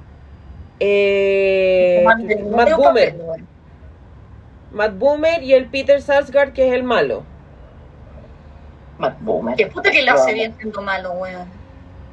eh, 0.80 2.02
Matt 2.06 2.20
Boomer. 2.42 2.76
papel, 2.78 3.16
weón. 3.22 3.48
Matt 4.72 4.98
Boomer 4.98 5.44
y 5.44 5.54
el 5.54 5.66
Peter 5.70 6.02
Sarsgaard, 6.02 6.54
que 6.54 6.68
es 6.68 6.74
el 6.74 6.84
malo. 6.84 7.24
Matt 8.98 9.18
Boomer. 9.22 9.56
Que 9.56 9.68
puta 9.68 9.92
que 9.92 10.02
la 10.02 10.14
Lo 10.14 10.20
hace 10.22 10.34
bien 10.34 10.54
siendo 10.58 10.82
malo, 10.82 11.12
weón. 11.14 11.48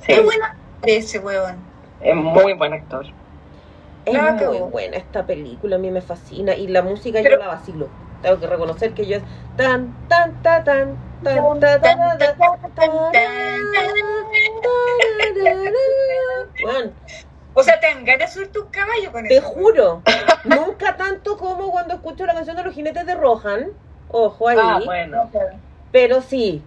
Sí, 0.01 0.07
Qué 0.15 0.21
buena 0.21 0.57
ese 0.83 1.19
weón. 1.19 1.57
Es 2.11 2.15
muy 2.17 2.53
buen 2.55 2.73
actor. 2.73 3.07
Es 4.05 4.23
muy 4.47 4.59
buena 4.59 4.97
esta 4.97 5.27
película, 5.27 5.77
a 5.77 5.79
mí 5.79 5.91
me 5.91 6.01
fascina. 6.01 6.55
Y 6.55 6.69
la 6.69 6.83
música 6.83 7.19
Pero- 7.23 7.37
yo 7.39 7.43
la 7.45 7.49
vacilo. 7.49 7.89
Tengo 8.23 8.41
que 8.41 8.47
reconocer 8.47 8.93
que 8.95 9.07
yo 9.07 9.17
es 9.19 9.23
tan, 9.57 9.95
tan, 10.09 10.43
ta, 10.43 10.65
tan, 10.65 10.97
tan, 11.23 11.61
ta, 11.61 11.81
ta, 11.81 11.99
ta, 12.19 12.19
ta, 12.19 12.37
ta, 12.37 12.69
tararara. 12.75 13.11
Bueno, 16.63 16.91
O 17.55 17.63
sea, 17.63 17.79
te 17.81 17.95
de 18.17 18.29
subir 18.29 18.53
tu 18.53 18.69
caballo 18.71 19.13
con 19.13 19.27
te 19.27 19.37
eso. 19.39 19.47
juro, 19.47 20.03
nunca 20.45 20.97
tanto 20.97 21.37
como 21.37 21.71
cuando 21.71 21.95
escucho 21.95 22.27
la 22.27 22.35
canción 22.35 22.57
de 22.57 22.65
los 22.65 22.75
jinetes 22.75 23.07
de 23.07 23.15
Rohan. 23.15 23.69
Ojo 24.09 24.49
ahí. 24.49 24.59
Ah, 24.61 24.81
bueno. 24.85 25.31
Pero 25.93 26.21
sí, 26.23 26.63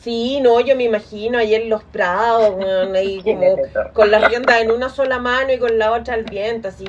sí, 0.00 0.40
no, 0.40 0.60
yo 0.60 0.76
me 0.76 0.84
imagino 0.84 1.38
ahí 1.38 1.54
en 1.54 1.68
los 1.68 1.84
prados, 1.84 2.56
ahí 2.94 3.22
como 3.22 3.56
con 3.92 4.10
las 4.10 4.28
riendas 4.28 4.60
en 4.60 4.70
una 4.70 4.88
sola 4.88 5.18
mano 5.18 5.52
y 5.52 5.58
con 5.58 5.78
la 5.78 5.92
otra 5.92 6.14
al 6.14 6.24
viento, 6.24 6.68
así. 6.68 6.86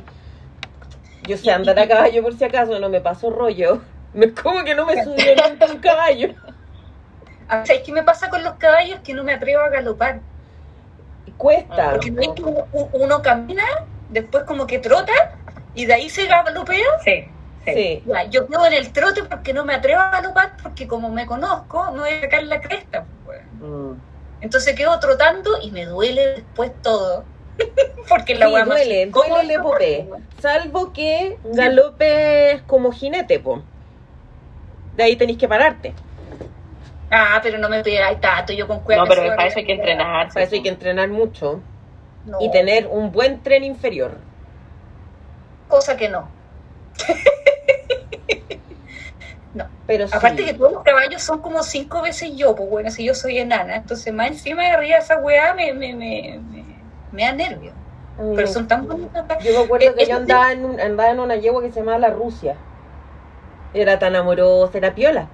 Yo 1.24 1.38
sé 1.38 1.52
andar 1.52 1.78
a 1.78 1.88
caballo 1.88 2.24
por 2.24 2.36
si 2.36 2.44
acaso, 2.44 2.80
no 2.80 2.90
me 2.90 3.02
paso 3.02 3.30
rollo. 3.30 3.82
Como 4.42 4.64
que 4.64 4.76
no 4.76 4.86
me 4.86 5.04
subió 5.04 5.36
nunca 5.48 5.66
un 5.68 5.80
caballo. 5.80 6.30
Ah, 7.48 7.66
¿Sabes 7.66 7.84
qué 7.86 7.92
me 7.92 8.04
pasa 8.04 8.30
con 8.30 8.44
los 8.44 8.56
caballos? 8.56 9.00
Que 9.04 9.14
no 9.14 9.24
me 9.24 9.34
atrevo 9.34 9.62
a 9.62 9.70
galopar. 9.70 10.20
Cuesta. 11.38 11.92
Porque 11.92 12.12
no 12.12 12.22
es 12.22 12.30
que 12.30 12.44
uno, 12.44 12.68
uno 12.94 13.22
camina, 13.22 13.64
después 14.10 14.44
como 14.44 14.68
que 14.68 14.80
trota, 14.80 15.14
y 15.76 15.86
de 15.86 15.94
ahí 15.94 16.10
se 16.10 16.26
galopea. 16.26 17.00
Sí, 17.04 17.26
sí. 17.66 17.74
Sí. 17.74 18.04
Ya, 18.06 18.24
yo 18.26 18.48
quedo 18.48 18.66
en 18.66 18.74
el 18.74 18.92
trote 18.92 19.24
porque 19.24 19.54
no 19.54 19.66
me 19.66 19.74
atrevo 19.76 20.02
a 20.02 20.10
galopar, 20.10 20.54
porque 20.62 20.88
como 20.88 21.10
me 21.10 21.26
conozco, 21.26 21.86
no 21.92 22.02
voy 22.02 22.10
a 22.12 22.22
sacar 22.22 22.44
la 22.44 22.60
cresta. 22.62 23.06
pues. 23.26 23.42
Mm. 23.60 23.94
Entonces 24.42 24.76
quedo 24.76 25.00
trotando 25.00 25.52
y 25.62 25.72
me 25.72 25.86
duele 25.86 26.28
después 26.36 26.72
todo. 26.82 27.24
porque 28.10 28.34
la 28.36 28.48
Sí, 28.48 28.52
duele, 28.66 29.06
duele 29.08 29.54
el 29.54 29.62
popé. 29.62 30.06
weón. 30.10 30.26
Salvo 30.42 30.92
que 30.94 31.38
galopes 31.44 32.62
como 32.64 32.92
jinete, 32.92 33.40
po. 33.40 33.62
De 34.96 35.04
ahí 35.04 35.16
tenéis 35.16 35.38
que 35.38 35.48
pararte. 35.48 35.94
Ah, 37.12 37.40
pero 37.44 37.58
no 37.60 37.70
me 37.70 37.84
pegáis 37.84 38.20
tanto, 38.22 38.54
yo 38.54 38.68
con 38.68 38.78
No, 38.78 38.84
cuerda. 38.84 39.04
pero 39.08 39.36
para 39.36 39.48
eso 39.48 39.60
hay 39.60 39.66
que 39.66 39.74
entrenarse. 39.74 40.34
Para 40.34 40.46
eso 40.46 40.56
hay 40.56 40.64
que 40.64 40.70
entrenar 40.70 41.10
mucho 41.10 41.60
No, 42.26 42.40
y 42.42 42.50
tener 42.52 42.88
un 42.88 43.12
buen 43.12 43.44
tren 43.44 43.64
inferior. 43.64 44.18
Cosa 45.68 45.96
que 45.98 46.10
no. 46.10 46.28
Pero 49.86 50.07
sí. 50.07 50.14
Aparte 50.15 50.45
que 50.45 50.53
todos 50.53 50.72
los 50.72 50.84
caballos 50.84 51.22
son 51.22 51.41
como 51.41 51.61
cinco 51.64 52.02
veces 52.02 52.32
yo, 52.38 52.56
pues 52.56 52.69
bueno, 52.69 52.90
si 52.91 53.03
yo 53.03 53.14
soy 53.14 53.40
enana, 53.40 53.76
entonces 53.76 54.14
más 54.14 54.28
encima 54.30 54.64
de 54.64 54.69
arriba 54.69 54.98
esa 54.98 55.18
weá 55.18 55.53
me, 55.53 55.73
me, 55.73 55.94
me, 55.94 56.40
me, 56.49 56.64
me 57.11 57.23
da 57.23 57.34
nervio. 57.34 57.73
Mí 58.18 58.34
Pero 58.36 58.48
son 58.48 58.68
tan 58.68 58.88
bonitas. 58.88 59.26
Yo 59.44 59.52
me 59.60 59.65
acuerdo 59.65 59.94
que 59.95 60.03
Eh, 60.03 60.07
yo 60.07 60.14
eh, 60.14 60.18
andaba 60.18 60.52
en, 60.53 60.64
un- 60.64 60.80
andaba 60.80 61.10
en 61.11 61.19
una 61.19 61.36
yegua 61.36 61.61
que 61.61 61.72
se 61.72 61.80
llamaba 61.80 61.98
La 61.98 62.10
Rusia. 62.11 62.56
Era 63.73 63.99
tan 63.99 64.15
amorosa, 64.15 64.78
era 64.78 64.95
piola. 64.95 65.28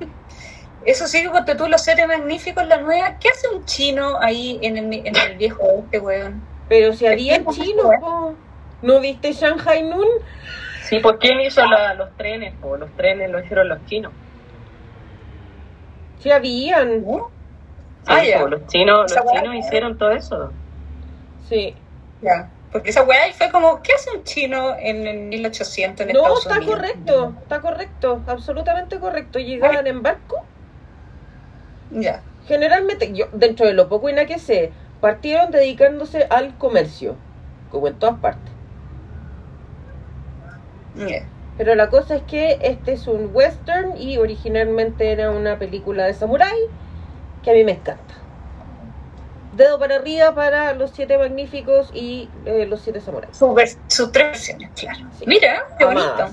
Eso 0.84 1.06
sí, 1.06 1.22
que 1.22 1.30
porque 1.30 1.54
tú 1.54 1.66
los 1.68 1.80
seres 1.82 2.06
magníficos, 2.06 2.66
la 2.66 2.78
nueva, 2.78 3.16
¿qué 3.18 3.28
hace 3.30 3.48
un 3.48 3.64
chino 3.64 4.18
ahí 4.20 4.58
en 4.62 4.76
el, 4.76 4.92
en 5.06 5.16
el 5.16 5.36
viejo 5.38 5.62
oeste, 5.62 5.98
weón? 6.00 6.42
Pero 6.68 6.92
si 6.92 7.06
había 7.06 7.38
que- 7.42 7.50
chinos, 7.52 7.86
po. 8.00 8.34
¿No 8.82 9.00
viste 9.00 9.32
Shanghai 9.32 9.82
Noon? 9.82 10.06
Sí, 10.82 10.98
pues 11.00 11.16
¿quién 11.20 11.40
hizo 11.40 11.64
la- 11.66 11.94
los 11.94 12.10
trenes? 12.16 12.54
po? 12.60 12.76
los 12.76 12.90
trenes 12.96 13.30
lo 13.30 13.40
hicieron 13.40 13.68
los 13.68 13.84
chinos. 13.86 14.12
Sí 16.18 16.30
habían. 16.30 17.00
Sí, 17.04 17.16
Ah, 18.06 18.24
ya. 18.24 18.40
po, 18.40 18.48
los 18.48 18.66
chinos, 18.66 19.14
los 19.14 19.32
chinos 19.32 19.54
hicieron 19.54 19.96
todo 19.98 20.10
eso. 20.12 20.52
Sí. 21.48 21.74
Ya. 22.22 22.50
Porque 22.72 22.90
esa 22.90 23.02
weá 23.02 23.24
ahí 23.24 23.32
fue 23.32 23.50
como, 23.50 23.82
¿qué 23.82 23.92
hace 23.94 24.10
un 24.16 24.22
chino 24.24 24.76
en 24.78 25.06
el 25.06 25.18
1800 25.28 26.06
en 26.06 26.12
No, 26.12 26.20
Estados 26.20 26.46
está 26.46 26.60
correcto, 26.64 27.34
está 27.42 27.60
correcto, 27.60 28.22
absolutamente 28.26 29.00
correcto. 29.00 29.38
Llegaban 29.38 29.86
en 29.86 30.02
barco. 30.02 30.44
Ya. 31.90 32.22
Generalmente, 32.46 33.12
yo 33.12 33.26
dentro 33.32 33.66
de 33.66 33.74
lo 33.74 33.88
poco 33.88 34.08
y 34.08 34.12
nada 34.12 34.26
que 34.26 34.38
sé, 34.38 34.70
partieron 35.00 35.50
dedicándose 35.50 36.26
al 36.30 36.56
comercio, 36.58 37.16
como 37.70 37.88
en 37.88 37.94
todas 37.98 38.18
partes. 38.20 38.52
Pero 41.56 41.74
la 41.74 41.90
cosa 41.90 42.16
es 42.16 42.22
que 42.22 42.58
este 42.62 42.92
es 42.92 43.06
un 43.06 43.30
western 43.32 43.96
y 43.96 44.16
originalmente 44.18 45.12
era 45.12 45.30
una 45.30 45.58
película 45.58 46.04
de 46.04 46.14
samurái 46.14 46.58
que 47.42 47.50
a 47.50 47.54
mí 47.54 47.64
me 47.64 47.72
encanta. 47.72 48.14
Dedo 49.52 49.78
para 49.78 49.96
arriba 49.96 50.34
para 50.34 50.72
los 50.74 50.90
siete 50.92 51.18
magníficos 51.18 51.90
y 51.92 52.30
eh, 52.46 52.66
los 52.66 52.80
siete 52.80 53.00
samuráis. 53.00 53.36
Su 53.36 53.54
Sus 53.88 54.12
tres 54.12 54.26
versiones, 54.28 54.70
claro. 54.74 55.00
Sí. 55.18 55.24
Mira, 55.26 55.64
qué 55.78 55.84
bonito. 55.84 56.30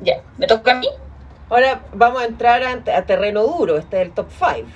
Ya, 0.00 0.22
¿me 0.38 0.46
toca 0.46 0.72
a 0.72 0.74
mí? 0.74 0.88
Ahora 1.48 1.82
vamos 1.92 2.22
a 2.22 2.26
entrar 2.26 2.62
a, 2.62 2.72
a 2.96 3.02
terreno 3.06 3.42
duro. 3.42 3.76
Este 3.76 4.00
es 4.00 4.06
el 4.06 4.12
top 4.12 4.28
5. 4.30 4.68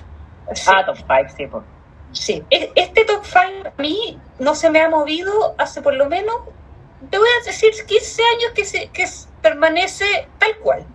Sí. 0.55 0.70
Ah, 0.74 0.85
top 0.85 0.97
5, 0.97 1.35
sí, 1.36 1.47
pues. 1.47 1.64
Sí, 2.12 2.44
E- 2.51 2.72
este 2.74 3.05
top 3.05 3.24
5 3.24 3.68
a 3.76 3.82
mí 3.82 4.18
no 4.39 4.55
se 4.55 4.70
me 4.70 4.81
ha 4.81 4.89
movido 4.89 5.55
hace 5.59 5.82
por 5.82 5.94
lo 5.94 6.09
menos, 6.09 6.36
te 7.10 7.18
voy 7.18 7.28
a 7.40 7.44
decir 7.44 7.72
15 7.86 8.22
años 8.22 8.52
que, 8.55 8.64
se, 8.64 8.89
que 8.89 9.09
permanece 9.43 10.28
tal 10.39 10.56
cual. 10.59 10.86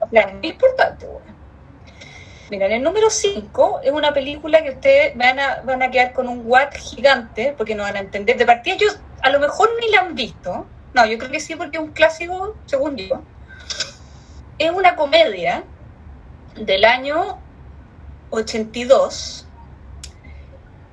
O 0.00 0.08
sea, 0.10 0.22
es 0.42 0.50
importante. 0.50 1.06
bueno. 1.06 1.38
Mira, 2.50 2.66
en 2.66 2.72
el 2.72 2.82
número 2.82 3.10
5 3.10 3.80
es 3.84 3.92
una 3.92 4.12
película 4.14 4.62
que 4.62 4.70
ustedes 4.70 5.16
van 5.16 5.38
a, 5.38 5.60
van 5.62 5.82
a 5.82 5.90
quedar 5.90 6.14
con 6.14 6.28
un 6.28 6.42
what 6.44 6.72
gigante, 6.74 7.54
porque 7.56 7.74
no 7.74 7.82
van 7.82 7.96
a 7.96 8.00
entender. 8.00 8.38
De 8.38 8.46
partida, 8.46 8.76
ellos 8.76 8.98
a 9.22 9.30
lo 9.30 9.38
mejor 9.38 9.70
ni 9.80 9.90
la 9.90 10.00
han 10.00 10.14
visto. 10.14 10.66
No, 10.94 11.06
yo 11.06 11.18
creo 11.18 11.30
que 11.30 11.40
sí, 11.40 11.54
porque 11.56 11.76
es 11.76 11.82
un 11.82 11.92
clásico, 11.92 12.56
según 12.64 12.96
yo. 12.96 13.22
Es 14.58 14.70
una 14.70 14.96
comedia 14.96 15.64
del 16.56 16.84
año 16.84 17.38
82, 18.30 19.46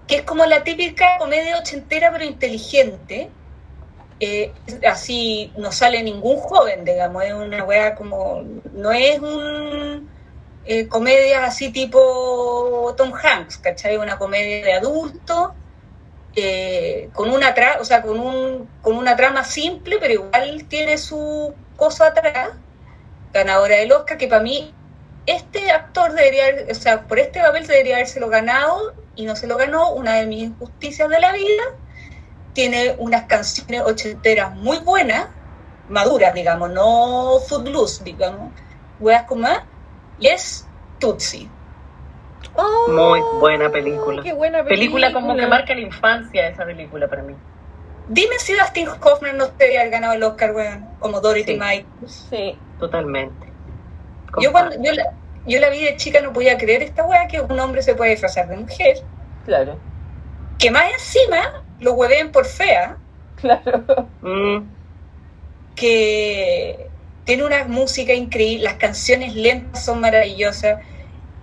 que 0.08 0.18
es 0.18 0.22
como 0.24 0.46
la 0.46 0.64
típica 0.64 1.18
comedia 1.18 1.58
ochentera, 1.58 2.12
pero 2.12 2.26
inteligente. 2.26 3.30
Eh, 4.20 4.54
así 4.90 5.52
no 5.58 5.72
sale 5.72 6.02
ningún 6.02 6.38
joven, 6.38 6.86
digamos, 6.86 7.24
es 7.24 7.34
una 7.34 7.64
wea 7.64 7.96
como. 7.96 8.44
No 8.74 8.92
es 8.92 9.20
un. 9.20 10.10
Eh, 10.66 10.88
comedia 10.88 11.46
así 11.46 11.72
tipo 11.72 12.94
Tom 12.98 13.14
Hanks, 13.14 13.58
¿cachai? 13.58 13.98
Una 13.98 14.18
comedia 14.18 14.66
de 14.66 14.74
adulto, 14.74 15.54
eh, 16.36 17.10
con 17.14 17.30
una 17.30 17.54
tra 17.54 17.78
o 17.80 17.86
sea, 17.86 18.02
con 18.02 18.20
un 18.20 18.68
con 18.82 18.98
una 18.98 19.16
trama 19.16 19.44
simple, 19.44 19.98
pero 20.00 20.14
igual 20.14 20.66
tiene 20.68 20.98
su 20.98 21.54
cosa 21.76 22.08
atrás, 22.08 22.52
ganadora 23.34 23.76
del 23.78 23.92
Oscar, 23.92 24.18
que 24.18 24.28
para 24.28 24.42
mí 24.42 24.74
este 25.26 25.72
actor 25.72 26.14
debería, 26.14 26.46
o 26.70 26.76
sea, 26.76 27.04
por 27.08 27.20
este 27.20 27.42
papel 27.42 27.68
debería 27.68 27.96
habérselo 27.96 28.30
ganado 28.30 28.94
y 29.16 29.26
no 29.26 29.36
se 29.36 29.48
lo 29.48 29.58
ganó, 29.58 29.92
una 29.94 30.16
de 30.16 30.26
mis 30.28 30.44
injusticias 30.44 31.10
de 31.10 31.20
la 31.20 31.32
vida. 31.32 31.64
Tiene 32.56 32.96
unas 32.98 33.26
canciones 33.26 33.82
ochenteras 33.86 34.56
muy 34.56 34.80
buenas, 34.80 35.28
maduras, 35.90 36.34
digamos, 36.34 36.72
no 36.72 37.38
footloose, 37.48 38.04
digamos, 38.04 38.52
weas 39.00 39.24
como 39.24 39.48
y 40.18 40.28
es 40.28 40.66
Tutsi. 41.00 41.48
Oh, 42.56 42.88
Muy 42.90 43.20
buena 43.40 43.70
película. 43.70 44.24
Qué 44.24 44.32
buena 44.34 44.64
película. 44.64 44.70
Película 44.70 45.14
como 45.14 45.36
que 45.36 45.46
marca 45.46 45.76
la 45.76 45.82
infancia 45.82 46.48
esa 46.48 46.64
película 46.66 47.08
para 47.10 47.22
mí. 47.22 47.36
Dime 48.08 48.40
si 48.40 48.54
Dustin 48.54 48.88
Hoffman 48.88 49.36
no 49.36 49.48
debería 49.48 49.82
haber 49.82 49.92
ganado 49.92 50.14
el 50.14 50.24
Oscar, 50.24 50.56
weón, 50.56 50.88
como 51.00 51.20
Dorothy 51.20 51.54
Sí. 51.54 51.60
Michaels. 51.60 52.28
Sí. 52.30 52.58
Totalmente. 52.80 53.52
Yo 54.42 54.52
cuando 54.54 54.76
yo 54.82 54.94
la, 54.94 55.12
yo 55.46 55.60
la 55.60 55.70
vi 55.70 55.84
de 55.84 55.98
chica 55.98 56.22
no 56.22 56.32
podía 56.32 56.58
creer 56.58 56.84
esta 56.84 57.06
wea 57.06 57.28
que 57.28 57.42
un 57.42 57.60
hombre 57.60 57.82
se 57.82 57.96
puede 57.96 58.12
disfrazar 58.12 58.48
de 58.48 58.56
mujer, 58.56 58.98
Claro. 59.46 59.78
que 60.58 60.72
más 60.72 60.86
encima 60.94 61.64
lo 61.80 61.94
hueven 61.94 62.32
por 62.32 62.46
fea, 62.46 62.98
Claro. 63.36 63.84
Mm, 64.22 64.70
que 65.76 66.88
tiene 67.26 67.44
una 67.44 67.66
música 67.66 68.14
increíble, 68.14 68.64
las 68.64 68.76
canciones 68.76 69.36
lentas 69.36 69.84
son 69.84 70.00
maravillosas. 70.00 70.82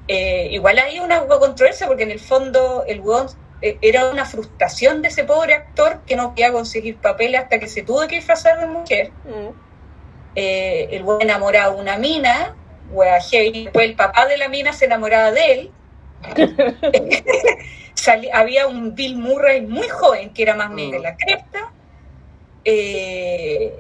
Eh, 0.09 0.49
igual 0.51 0.79
hay 0.79 0.99
una 0.99 1.27
controversia 1.27 1.87
porque 1.87 2.03
en 2.03 2.11
el 2.11 2.19
fondo 2.19 2.85
el 2.87 3.01
weón 3.01 3.29
eh, 3.61 3.79
era 3.83 4.09
una 4.09 4.25
frustración 4.25 5.03
de 5.03 5.09
ese 5.09 5.25
pobre 5.25 5.55
actor 5.55 6.01
que 6.07 6.17
no 6.17 6.31
podía 6.31 6.53
conseguir 6.53 6.97
papeles 6.97 7.41
hasta 7.43 7.61
que 7.61 7.69
se 7.69 7.83
tuvo 7.83 8.01
que 8.09 8.17
disfrazar 8.17 8.59
de 8.59 8.67
mujer. 8.67 9.11
Mm. 9.25 9.51
Eh, 10.35 10.89
el 10.93 11.03
weón 11.03 11.23
enamorado 11.23 11.75
de 11.75 11.81
una 11.83 11.99
mina, 11.99 12.57
wea 12.91 13.21
heavy, 13.21 13.65
después 13.65 13.87
el 13.87 13.97
papá 13.97 14.27
de 14.27 14.39
la 14.39 14.49
mina 14.49 14.73
se 14.73 14.87
enamoraba 14.87 15.31
de 15.31 15.53
él. 15.53 15.71
Sali- 17.95 18.31
había 18.33 18.67
un 18.67 18.95
Bill 18.95 19.17
Murray 19.17 19.63
muy 19.63 19.89
joven 19.89 20.31
que 20.31 20.43
era 20.43 20.55
más 20.57 20.71
Mm. 20.71 20.75
mega 20.75 20.99
la 20.99 21.17
cresta. 21.17 21.71
Eh, 22.65 23.73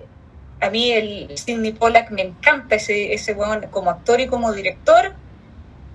a 0.60 0.70
mí 0.70 0.92
el 0.92 1.36
Sidney 1.36 1.72
Pollack 1.72 2.10
me 2.10 2.22
encanta 2.22 2.76
ese, 2.76 3.12
ese 3.14 3.32
weón 3.34 3.66
como 3.70 3.90
actor 3.90 4.20
y 4.20 4.26
como 4.26 4.52
director. 4.52 5.12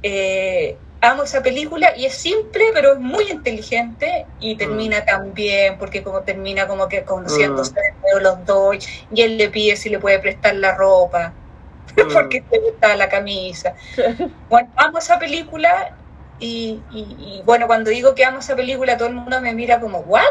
Eh, 0.03 0.77
amo 1.01 1.23
esa 1.23 1.41
película 1.43 1.95
y 1.95 2.05
es 2.05 2.15
simple 2.15 2.65
pero 2.73 2.93
es 2.93 2.99
muy 2.99 3.29
inteligente 3.29 4.25
y 4.39 4.55
termina 4.55 5.05
tan 5.05 5.33
bien 5.33 5.77
porque 5.77 6.01
como 6.03 6.21
termina 6.21 6.67
como 6.67 6.87
que 6.87 7.03
conociéndose 7.03 7.73
de 7.73 7.91
nuevo 8.01 8.19
los 8.19 8.45
dos 8.45 8.77
y 9.13 9.21
él 9.21 9.37
le 9.37 9.49
pide 9.49 9.75
si 9.75 9.89
le 9.89 9.99
puede 9.99 10.17
prestar 10.19 10.55
la 10.55 10.73
ropa 10.75 11.33
mm. 11.97 12.13
porque 12.13 12.41
te 12.41 12.59
gusta 12.59 12.95
la 12.95 13.09
camisa. 13.09 13.73
Bueno, 14.49 14.69
amo 14.75 14.97
esa 14.99 15.19
película 15.19 15.95
y, 16.39 16.81
y- 16.91 17.15
y, 17.19 17.41
bueno, 17.45 17.67
cuando 17.67 17.89
digo 17.89 18.13
que 18.15 18.25
amo 18.25 18.39
esa 18.39 18.55
película 18.55 18.97
todo 18.97 19.07
el 19.09 19.15
mundo 19.15 19.41
me 19.41 19.53
mira 19.53 19.79
como, 19.79 19.99
¿what? 19.99 20.21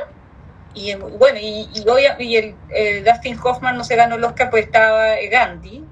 Y 0.75 0.95
bueno, 0.95 1.39
y, 1.41 1.69
y, 1.75 1.81
obvia- 1.89 2.17
y 2.19 2.37
el, 2.37 2.55
eh, 2.71 3.03
Dustin 3.05 3.39
Hoffman 3.43 3.77
no 3.77 3.85
se 3.85 3.97
ganó 3.97 4.17
el 4.17 4.25
Oscar 4.25 4.51
porque 4.51 4.65
estaba 4.65 5.19
eh, 5.19 5.29
Gandhi, 5.29 5.85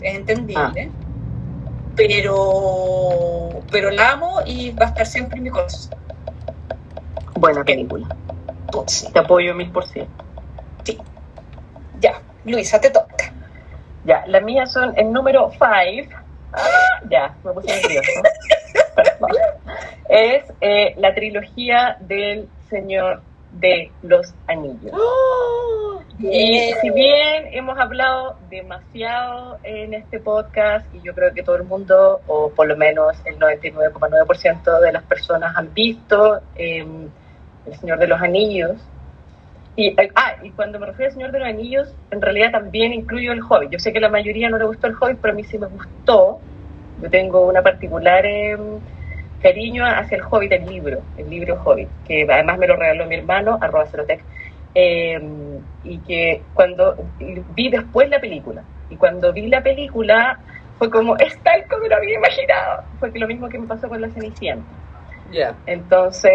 es 0.00 0.14
entendible. 0.14 0.90
Pero, 1.94 3.62
pero 3.70 3.90
la 3.90 4.12
amo 4.12 4.40
y 4.44 4.70
va 4.70 4.86
a 4.86 4.88
estar 4.90 5.06
siempre 5.06 5.38
en 5.38 5.44
mi 5.44 5.50
corazón. 5.50 5.94
Buena 7.34 7.64
película. 7.64 8.06
Sí. 8.86 9.10
Te 9.12 9.18
apoyo 9.18 9.54
mil 9.54 9.70
por 9.70 9.86
ciento. 9.86 10.24
Sí. 10.84 10.98
Luisa, 12.44 12.80
te 12.80 12.90
toca. 12.90 13.32
Ya, 14.04 14.24
las 14.28 14.42
mías 14.42 14.72
son 14.72 14.92
el 14.96 15.10
número 15.12 15.50
5. 15.50 16.16
Ah, 16.52 17.00
ya, 17.10 17.34
me 17.42 17.52
puse 17.52 17.66
nervioso. 17.68 18.10
Es 20.08 20.44
eh, 20.60 20.94
la 20.98 21.14
trilogía 21.14 21.96
del 22.00 22.48
Señor 22.70 23.22
de 23.52 23.90
los 24.02 24.32
Anillos. 24.46 24.92
¡Oh! 24.92 26.00
Y 26.18 26.72
si 26.80 26.90
bien 26.90 27.48
hemos 27.52 27.78
hablado 27.78 28.36
demasiado 28.48 29.58
en 29.64 29.92
este 29.94 30.18
podcast, 30.18 30.86
y 30.94 31.02
yo 31.02 31.14
creo 31.14 31.34
que 31.34 31.42
todo 31.42 31.56
el 31.56 31.64
mundo, 31.64 32.20
o 32.26 32.50
por 32.50 32.66
lo 32.66 32.76
menos 32.76 33.16
el 33.26 33.38
99,9% 33.38 34.80
de 34.80 34.92
las 34.92 35.02
personas 35.02 35.54
han 35.56 35.74
visto 35.74 36.40
eh, 36.54 36.86
El 37.66 37.74
Señor 37.74 37.98
de 37.98 38.06
los 38.06 38.20
Anillos, 38.20 38.76
y, 39.76 39.88
eh, 39.88 40.10
ah, 40.14 40.36
y 40.42 40.50
cuando 40.50 40.80
me 40.80 40.86
refiero 40.86 41.10
al 41.10 41.14
Señor 41.14 41.32
de 41.32 41.38
los 41.40 41.48
Anillos, 41.48 41.94
en 42.10 42.22
realidad 42.22 42.50
también 42.50 42.94
incluyo 42.94 43.32
el 43.32 43.42
Hobbit. 43.42 43.70
Yo 43.70 43.78
sé 43.78 43.92
que 43.92 44.00
la 44.00 44.08
mayoría 44.08 44.48
no 44.48 44.56
le 44.56 44.64
gustó 44.64 44.86
el 44.86 44.94
Hobbit, 44.98 45.18
pero 45.20 45.34
a 45.34 45.36
mí 45.36 45.44
sí 45.44 45.58
me 45.58 45.66
gustó. 45.66 46.40
Yo 47.02 47.10
tengo 47.10 47.46
una 47.46 47.62
particular 47.62 48.24
eh, 48.24 48.56
cariño 49.42 49.84
hacia 49.84 50.16
el 50.16 50.24
Hobbit, 50.28 50.52
el 50.52 50.66
libro, 50.66 51.00
el 51.16 51.28
libro 51.28 51.60
Hobbit, 51.62 51.88
que 52.06 52.26
además 52.28 52.58
me 52.58 52.66
lo 52.66 52.76
regaló 52.76 53.06
mi 53.06 53.16
hermano, 53.16 53.58
arroba 53.60 53.86
cerotec, 53.86 54.20
eh, 54.74 55.20
y 55.84 55.98
que 55.98 56.42
cuando 56.54 56.96
vi 57.54 57.68
después 57.68 58.08
la 58.08 58.20
película, 58.20 58.62
y 58.90 58.96
cuando 58.96 59.32
vi 59.32 59.48
la 59.48 59.62
película 59.62 60.38
fue 60.78 60.90
como, 60.90 61.16
es 61.16 61.38
tal 61.42 61.64
como 61.68 61.86
lo 61.86 61.96
había 61.96 62.14
imaginado. 62.14 62.82
Fue 63.00 63.12
que 63.12 63.18
lo 63.18 63.26
mismo 63.26 63.48
que 63.48 63.58
me 63.58 63.66
pasó 63.66 63.88
con 63.88 64.00
la 64.00 64.10
Cenicienta. 64.10 64.66
Ya. 65.32 65.54
Entonces, 65.66 66.32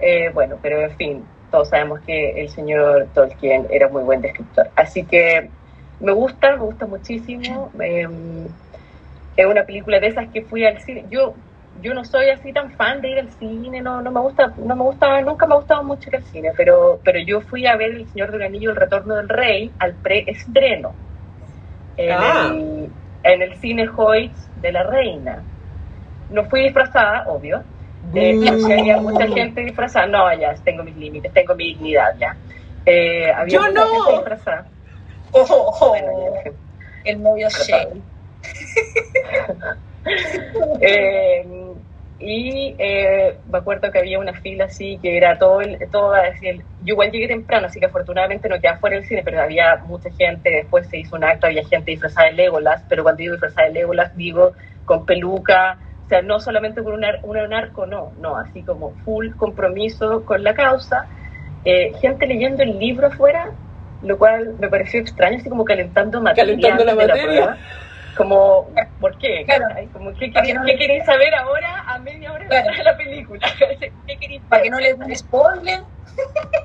eh, 0.00 0.30
bueno, 0.32 0.56
pero 0.62 0.80
en 0.80 0.90
fin, 0.96 1.24
todos 1.50 1.68
sabemos 1.68 2.00
que 2.00 2.40
el 2.40 2.48
señor 2.48 3.06
Tolkien 3.14 3.66
era 3.70 3.88
muy 3.88 4.02
buen 4.02 4.22
descriptor. 4.22 4.68
Así 4.76 5.04
que 5.04 5.50
me 6.00 6.12
gusta, 6.12 6.52
me 6.52 6.62
gusta 6.62 6.86
muchísimo. 6.86 7.70
Eh, 7.80 8.08
es 9.38 9.46
una 9.46 9.64
película 9.64 10.00
de 10.00 10.08
esas 10.08 10.28
que 10.30 10.42
fui 10.42 10.64
al 10.66 10.78
cine. 10.80 11.04
Yo 11.10 11.34
yo 11.80 11.94
no 11.94 12.04
soy 12.04 12.28
así 12.30 12.52
tan 12.52 12.72
fan 12.72 13.00
de 13.00 13.10
ir 13.10 13.18
al 13.20 13.30
cine, 13.34 13.80
no, 13.80 14.02
no 14.02 14.10
me 14.10 14.18
gusta, 14.20 14.52
no 14.56 14.74
me 14.74 14.82
gustaba, 14.82 15.20
nunca 15.20 15.46
me 15.46 15.54
ha 15.54 15.58
gustado 15.58 15.84
mucho 15.84 16.08
ir 16.10 16.16
al 16.16 16.24
cine, 16.24 16.50
pero, 16.56 16.98
pero 17.04 17.20
yo 17.20 17.40
fui 17.40 17.66
a 17.66 17.76
ver 17.76 17.92
El 17.92 18.08
Señor 18.08 18.32
del 18.32 18.42
Anillo, 18.42 18.70
El 18.70 18.76
Retorno 18.76 19.14
del 19.14 19.28
Rey, 19.28 19.70
al 19.78 19.94
preestreno. 19.94 20.92
En, 21.96 22.10
Ah. 22.12 22.50
el, 22.52 22.88
en 23.22 23.42
el 23.42 23.54
cine 23.60 23.88
Hoyts 23.96 24.48
de 24.60 24.72
la 24.72 24.82
Reina. 24.82 25.42
No 26.30 26.44
fui 26.46 26.62
disfrazada, 26.64 27.24
obvio. 27.28 27.62
Eh, 28.14 28.34
Mm. 28.34 28.70
había 28.72 28.96
mucha 28.96 29.26
gente 29.28 29.60
disfrazada. 29.60 30.06
No, 30.06 30.32
ya, 30.34 30.54
tengo 30.64 30.82
mis 30.82 30.96
límites, 30.96 31.32
tengo 31.32 31.54
mi 31.54 31.64
dignidad 31.74 32.12
ya. 32.18 32.34
Eh, 32.86 33.30
había 33.30 33.54
Yo 33.54 33.60
mucha 33.60 33.72
no. 33.72 33.86
gente 33.86 34.12
disfrazada. 34.14 34.66
Bueno, 35.32 36.08
el 37.04 37.22
novio 37.22 37.48
Shea. 37.50 37.86
Eh, 40.80 41.44
y 42.20 42.74
eh, 42.78 43.36
me 43.46 43.58
acuerdo 43.58 43.92
que 43.92 43.98
había 43.98 44.18
una 44.18 44.32
fila 44.32 44.64
así 44.64 44.98
que 45.00 45.16
era 45.16 45.38
todo, 45.38 45.60
el, 45.60 45.78
todo 45.90 46.16
el- 46.16 46.64
yo 46.80 46.94
igual 46.94 47.10
llegué 47.12 47.28
temprano, 47.28 47.66
así 47.66 47.78
que 47.78 47.86
afortunadamente 47.86 48.48
no 48.48 48.58
quedaba 48.60 48.78
fuera 48.78 48.96
del 48.96 49.04
cine, 49.06 49.22
pero 49.24 49.40
había 49.40 49.76
mucha 49.86 50.10
gente, 50.10 50.50
después 50.50 50.88
se 50.88 50.98
hizo 50.98 51.14
un 51.16 51.24
acto, 51.24 51.46
había 51.46 51.64
gente 51.64 51.90
disfrazada 51.92 52.28
de 52.28 52.32
Legolas, 52.34 52.82
pero 52.88 53.02
cuando 53.02 53.18
digo 53.18 53.34
disfrazada 53.34 53.68
de 53.68 53.74
Legolas 53.74 54.16
digo 54.16 54.52
con 54.84 55.04
peluca, 55.06 55.78
o 56.06 56.08
sea, 56.08 56.22
no 56.22 56.40
solamente 56.40 56.82
con 56.82 56.94
un, 56.94 57.04
ar- 57.04 57.20
un 57.22 57.36
arco, 57.54 57.86
no, 57.86 58.12
no, 58.18 58.36
así 58.36 58.62
como 58.64 58.94
full 59.04 59.34
compromiso 59.36 60.24
con 60.24 60.42
la 60.42 60.54
causa, 60.54 61.06
Eh, 61.64 61.92
gente 62.00 62.26
leyendo 62.26 62.62
el 62.62 62.78
libro 62.78 63.08
afuera, 63.08 63.50
lo 64.00 64.16
cual 64.16 64.54
me 64.58 64.68
pareció 64.68 65.00
extraño, 65.00 65.36
así 65.38 65.50
como 65.50 65.64
calentando 65.64 66.20
materia. 66.20 66.54
Calentando 66.56 66.84
la 66.84 66.94
materia. 66.94 67.58
Como, 68.18 68.68
¿por 68.98 69.16
qué? 69.16 69.44
Claro. 69.46 69.64
¿qué, 69.76 70.52
no 70.54 70.64
qué 70.64 70.72
le- 70.72 70.76
queréis 70.78 71.04
saber 71.04 71.32
ahora 71.36 71.84
a 71.86 71.98
media 72.00 72.32
hora 72.32 72.46
Claro. 72.48 72.70
de 72.76 72.82
la 72.82 72.96
película? 72.96 73.46
¿Qué 74.06 74.18
queréis 74.18 74.42
Para 74.48 74.62
que 74.64 74.70
no 74.70 74.80
le 74.80 74.94
den 74.94 75.16
spoiler. 75.16 75.80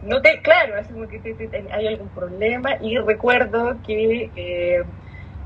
no 0.02 0.20
te, 0.22 0.42
claro, 0.42 0.78
es 0.78 0.88
como 0.88 1.08
que 1.08 1.20
te- 1.20 1.36
te- 1.36 1.48
te- 1.48 1.72
hay 1.72 1.88
algún 1.88 2.10
problema 2.10 2.72
y 2.82 2.98
recuerdo 2.98 3.76
que 3.86 4.32
eh, 4.36 4.84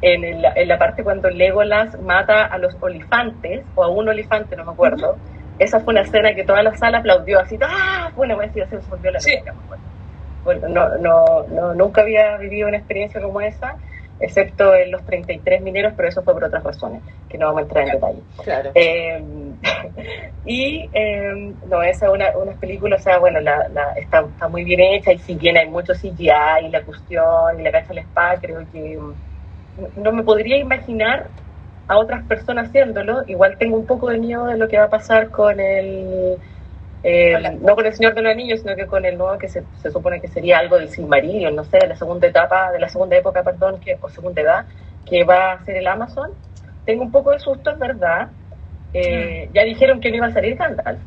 en, 0.02 0.24
el- 0.24 0.46
en 0.56 0.68
la 0.70 0.78
parte 0.80 1.04
cuando 1.04 1.30
Legolas 1.30 2.00
mata 2.00 2.46
a 2.46 2.58
los 2.58 2.76
olifantes, 2.80 3.66
o 3.76 3.84
a 3.84 3.90
un 3.90 4.08
olifante, 4.08 4.56
no 4.56 4.64
me 4.64 4.72
acuerdo, 4.72 5.18
esa 5.60 5.82
fue 5.82 5.92
una 5.94 6.02
escena 6.04 6.34
que 6.34 6.46
toda 6.46 6.64
la 6.64 6.74
sala 6.78 7.00
aplaudió 7.00 7.40
así, 7.42 7.58
¡ah! 7.62 8.12
Bueno, 8.16 8.36
voy 8.36 8.46
a 8.46 8.48
decir, 8.48 8.66
se 8.70 8.78
volvió 8.90 9.12
la 9.12 9.20
Sí. 9.20 9.38
Bueno, 10.46 10.70
no, 10.70 10.98
no, 11.00 11.44
no, 11.50 11.74
nunca 11.74 12.02
había 12.02 12.38
vivido 12.38 12.70
una 12.70 12.78
experiencia 12.78 13.20
como 13.22 13.42
esa, 13.42 13.76
excepto 14.20 14.74
en 14.76 14.92
los 14.92 15.06
33 15.06 15.62
mineros, 15.62 15.94
pero 15.96 16.10
eso 16.10 16.24
fue 16.24 16.34
por 16.34 16.44
otras 16.46 16.64
razones, 16.64 17.04
que 17.28 17.38
no 17.38 17.48
vamos 17.48 17.60
a 17.60 17.64
entrar 17.64 17.86
en 17.86 17.92
detalle. 17.94 18.24
Claro. 18.44 18.72
Eh, 18.76 19.22
y 20.44 20.90
eh, 20.94 21.56
no, 21.68 21.82
esa 21.84 22.08
es 22.08 22.12
una, 22.12 22.38
una 22.38 22.54
película, 22.58 22.96
o 22.98 23.00
sea, 23.00 23.20
bueno, 23.20 23.40
la, 23.42 23.68
la- 23.70 23.94
está, 23.94 24.22
está 24.30 24.48
muy 24.50 24.64
bien 24.64 24.80
hecha 24.82 25.12
y 25.14 25.20
si 25.20 25.36
bien 25.36 25.58
hay 25.58 25.70
mucho 25.70 25.94
CGI 25.94 26.66
y 26.68 26.70
la 26.70 26.84
cuestión 26.86 27.60
y 27.60 27.64
la 27.64 27.72
cacha 27.72 27.94
la 27.94 28.02
espada, 28.02 28.40
creo 28.40 28.68
que 28.72 28.98
mm, 28.98 29.14
no 29.96 30.12
me 30.12 30.24
podría 30.24 30.58
imaginar 30.58 31.32
a 31.88 31.98
otras 31.98 32.26
personas 32.28 32.70
haciéndolo. 32.70 33.24
Igual 33.28 33.58
tengo 33.60 33.78
un 33.78 33.86
poco 33.86 34.10
de 34.10 34.20
miedo 34.20 34.46
de 34.46 34.58
lo 34.58 34.68
que 34.68 34.78
va 34.78 34.86
a 34.86 34.90
pasar 34.90 35.32
con 35.32 35.60
el. 35.60 36.40
Eh, 37.04 37.58
no 37.62 37.76
con 37.76 37.86
el 37.86 37.94
Señor 37.94 38.16
de 38.16 38.22
los 38.22 38.32
Anillos, 38.32 38.62
sino 38.62 38.76
que 38.76 38.88
con 38.88 39.06
el 39.06 39.18
nuevo 39.18 39.38
que 39.38 39.48
se, 39.48 39.64
se 39.82 39.92
supone 39.92 40.20
que 40.20 40.28
sería 40.28 40.58
algo 40.60 40.78
del 40.78 40.90
Silmarillion, 40.90 41.56
no 41.56 41.64
sé, 41.64 41.78
de 41.78 41.88
la 41.88 41.96
segunda 41.96 42.28
etapa, 42.28 42.72
de 42.72 42.80
la 42.80 42.90
segunda 42.90 43.16
época, 43.16 43.44
perdón, 43.44 43.80
que, 43.80 43.98
o 44.02 44.10
segunda 44.10 44.42
edad, 44.42 44.66
que 45.06 45.24
va 45.24 45.54
a 45.54 45.64
ser 45.64 45.78
el 45.78 45.88
Amazon. 45.88 46.32
Tengo 46.86 47.04
un 47.04 47.12
poco 47.12 47.32
de 47.32 47.40
susto, 47.40 47.70
es 47.72 47.80
verdad. 47.80 48.30
Eh, 48.94 49.50
Ya 49.54 49.64
dijeron 49.64 50.00
que 50.00 50.10
no 50.10 50.18
iba 50.18 50.28
a 50.28 50.32
salir 50.34 50.56
Gandalf, 50.56 51.00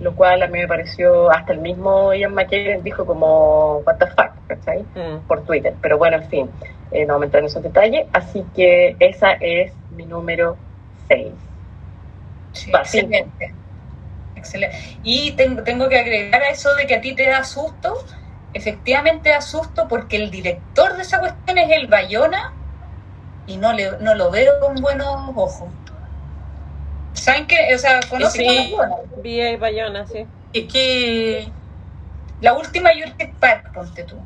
lo 0.00 0.14
cual 0.14 0.42
a 0.42 0.48
mí 0.48 0.58
me 0.58 0.68
pareció, 0.68 1.30
hasta 1.30 1.52
el 1.52 1.60
mismo 1.60 2.12
Ian 2.12 2.34
McKellen 2.34 2.82
dijo 2.82 3.06
como, 3.06 3.78
what 3.86 3.96
the 3.98 4.06
fuck, 4.08 4.32
¿cachai? 4.48 4.82
Mm. 4.82 5.26
Por 5.26 5.44
Twitter. 5.44 5.74
Pero 5.80 5.96
bueno, 5.98 6.16
en 6.16 6.24
fin, 6.24 6.50
eh, 6.90 7.06
no 7.06 7.14
vamos 7.14 7.22
a 7.22 7.24
entrar 7.26 7.40
en 7.42 7.46
esos 7.46 7.62
detalles. 7.62 8.06
Así 8.12 8.44
que 8.54 8.96
esa 8.98 9.32
es 9.32 9.72
mi 9.96 10.04
número 10.04 10.56
6. 11.08 11.32
Sí, 12.52 12.70
excelente. 12.70 13.54
Excelente. 14.42 14.76
Y 15.04 15.30
tengo, 15.32 15.62
tengo 15.62 15.88
que 15.88 15.98
agregar 15.98 16.42
a 16.42 16.50
eso 16.50 16.74
de 16.74 16.86
que 16.86 16.96
a 16.96 17.00
ti 17.00 17.14
te 17.14 17.28
da 17.28 17.44
susto. 17.44 18.04
Efectivamente 18.54 19.30
da 19.30 19.40
susto 19.40 19.86
porque 19.88 20.16
el 20.16 20.30
director 20.30 20.96
de 20.96 21.02
esa 21.02 21.20
cuestión 21.20 21.58
es 21.58 21.70
el 21.70 21.86
Bayona 21.86 22.52
y 23.46 23.56
no, 23.56 23.72
le, 23.72 23.92
no 24.00 24.14
lo 24.14 24.30
veo 24.30 24.52
con 24.60 24.74
buenos 24.76 25.06
ojos. 25.34 25.70
¿Saben 27.14 27.46
qué? 27.46 27.74
O 27.74 27.78
sea, 27.78 28.00
conocen 28.10 28.48
Sí. 28.48 28.74
a 28.74 28.76
Bayona. 28.78 28.96
B.A. 29.22 29.56
Bayona, 29.58 30.06
sí. 30.06 30.26
¿Qué, 30.52 30.66
qué? 30.66 31.48
La 32.40 32.54
última 32.54 32.90
Jurassic 32.92 33.32
Park, 33.36 33.72
ponte 33.72 34.02
tú. 34.04 34.16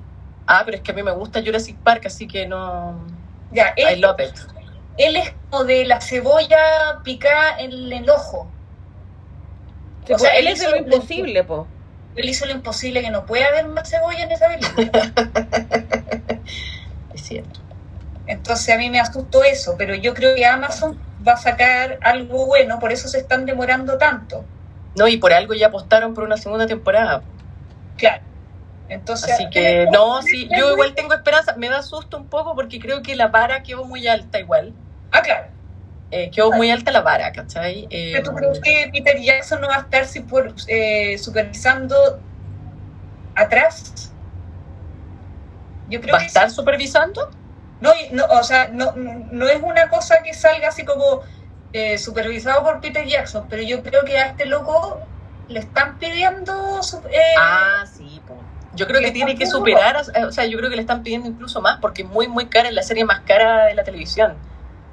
Ah, 0.46 0.62
pero 0.64 0.78
es 0.78 0.82
que 0.82 0.92
a 0.92 0.94
mí 0.94 1.02
me 1.02 1.10
gusta 1.12 1.42
Jurassic 1.44 1.76
Park, 1.78 2.06
así 2.06 2.26
que 2.26 2.46
no. 2.46 2.98
Ya, 3.52 3.74
I 3.76 3.82
él, 3.94 4.00
love 4.00 4.18
it. 4.20 4.34
él 4.96 5.16
es 5.16 5.32
como 5.50 5.64
de 5.64 5.84
la 5.84 6.00
cebolla 6.00 7.00
picada 7.04 7.58
en 7.58 7.92
el 7.92 8.08
ojo. 8.10 8.48
Sí, 10.06 10.12
O 10.12 10.18
sea, 10.18 10.30
él 10.36 10.48
hizo- 10.48 10.70
lo 10.70 10.76
imposible, 10.76 11.44
po. 11.44 11.68
Él 12.14 12.28
hizo 12.28 12.46
lo 12.46 12.52
imposible 12.52 13.02
que 13.02 13.10
no 13.10 13.26
puede 13.26 13.44
haber 13.44 13.66
más 13.68 13.90
cebolla 13.90 14.22
en 14.22 14.32
esa 14.32 14.48
película. 14.48 15.12
Es 17.12 17.22
cierto. 17.22 17.60
Entonces 18.26 18.74
a 18.74 18.78
mí 18.78 18.90
me 18.90 19.00
asustó 19.00 19.44
eso, 19.44 19.74
pero 19.78 19.94
yo 19.94 20.12
creo 20.14 20.34
que 20.34 20.44
Amazon 20.44 21.00
va 21.26 21.32
a 21.32 21.36
sacar 21.36 21.98
algo 22.02 22.46
bueno, 22.46 22.78
por 22.78 22.92
eso 22.92 23.08
se 23.08 23.18
están 23.18 23.46
demorando 23.46 23.98
tanto. 23.98 24.44
No, 24.94 25.06
y 25.08 25.16
por 25.18 25.32
algo 25.32 25.54
ya 25.54 25.68
apostaron 25.68 26.14
por 26.14 26.24
una 26.24 26.36
segunda 26.36 26.66
temporada. 26.66 27.24
Claro. 27.96 28.22
Entonces, 28.88 29.30
Así 29.32 29.48
que 29.50 29.86
no, 29.90 30.22
sí, 30.22 30.48
yo 30.56 30.72
igual 30.72 30.94
tengo 30.94 31.14
esperanza. 31.14 31.54
Me 31.56 31.68
da 31.68 31.82
susto 31.82 32.16
un 32.16 32.28
poco 32.28 32.54
porque 32.54 32.78
creo 32.78 33.02
que 33.02 33.16
la 33.16 33.28
vara 33.28 33.62
quedó 33.62 33.84
muy 33.84 34.06
alta 34.06 34.38
igual. 34.38 34.74
Ah, 35.10 35.22
claro. 35.22 35.55
Eh, 36.10 36.30
quedó 36.30 36.52
muy 36.52 36.70
alta 36.70 36.92
la 36.92 37.00
vara, 37.00 37.32
¿cachai? 37.32 37.88
Eh, 37.90 38.12
¿Pero 38.12 38.30
¿Tú 38.30 38.36
crees 38.36 38.60
que 38.60 38.90
Peter 38.92 39.20
Jackson 39.20 39.60
no 39.60 39.68
va 39.68 39.76
a 39.76 39.80
estar 39.80 40.06
si 40.06 40.20
por, 40.20 40.54
eh, 40.68 41.18
supervisando 41.18 42.20
atrás? 43.34 44.12
Yo 45.88 46.00
creo 46.00 46.14
¿Va 46.14 46.20
a 46.20 46.24
estar 46.24 46.48
sí. 46.48 46.54
supervisando? 46.56 47.30
No, 47.80 47.90
no, 48.12 48.24
o 48.26 48.42
sea, 48.42 48.68
no, 48.68 48.92
no 48.96 49.48
es 49.48 49.60
una 49.62 49.88
cosa 49.88 50.22
que 50.22 50.32
salga 50.32 50.68
así 50.68 50.84
como 50.84 51.22
eh, 51.72 51.98
supervisado 51.98 52.62
por 52.62 52.80
Peter 52.80 53.06
Jackson, 53.06 53.46
pero 53.50 53.62
yo 53.62 53.82
creo 53.82 54.04
que 54.04 54.16
a 54.16 54.28
este 54.28 54.46
loco 54.46 55.00
le 55.48 55.60
están 55.60 55.98
pidiendo 55.98 56.80
eh, 57.10 57.20
Ah, 57.38 57.84
sí, 57.86 58.20
po. 58.26 58.36
Yo 58.74 58.86
creo 58.86 59.00
que 59.00 59.10
tiene 59.10 59.36
que 59.36 59.46
superar, 59.46 59.96
o 59.96 60.32
sea, 60.32 60.46
yo 60.46 60.56
creo 60.58 60.70
que 60.70 60.76
le 60.76 60.82
están 60.82 61.02
pidiendo 61.02 61.28
incluso 61.28 61.60
más 61.60 61.78
porque 61.80 62.02
es 62.02 62.08
muy, 62.08 62.28
muy 62.28 62.46
cara, 62.46 62.68
es 62.68 62.74
la 62.74 62.82
serie 62.82 63.04
más 63.04 63.20
cara 63.20 63.66
de 63.66 63.74
la 63.74 63.84
televisión. 63.84 64.34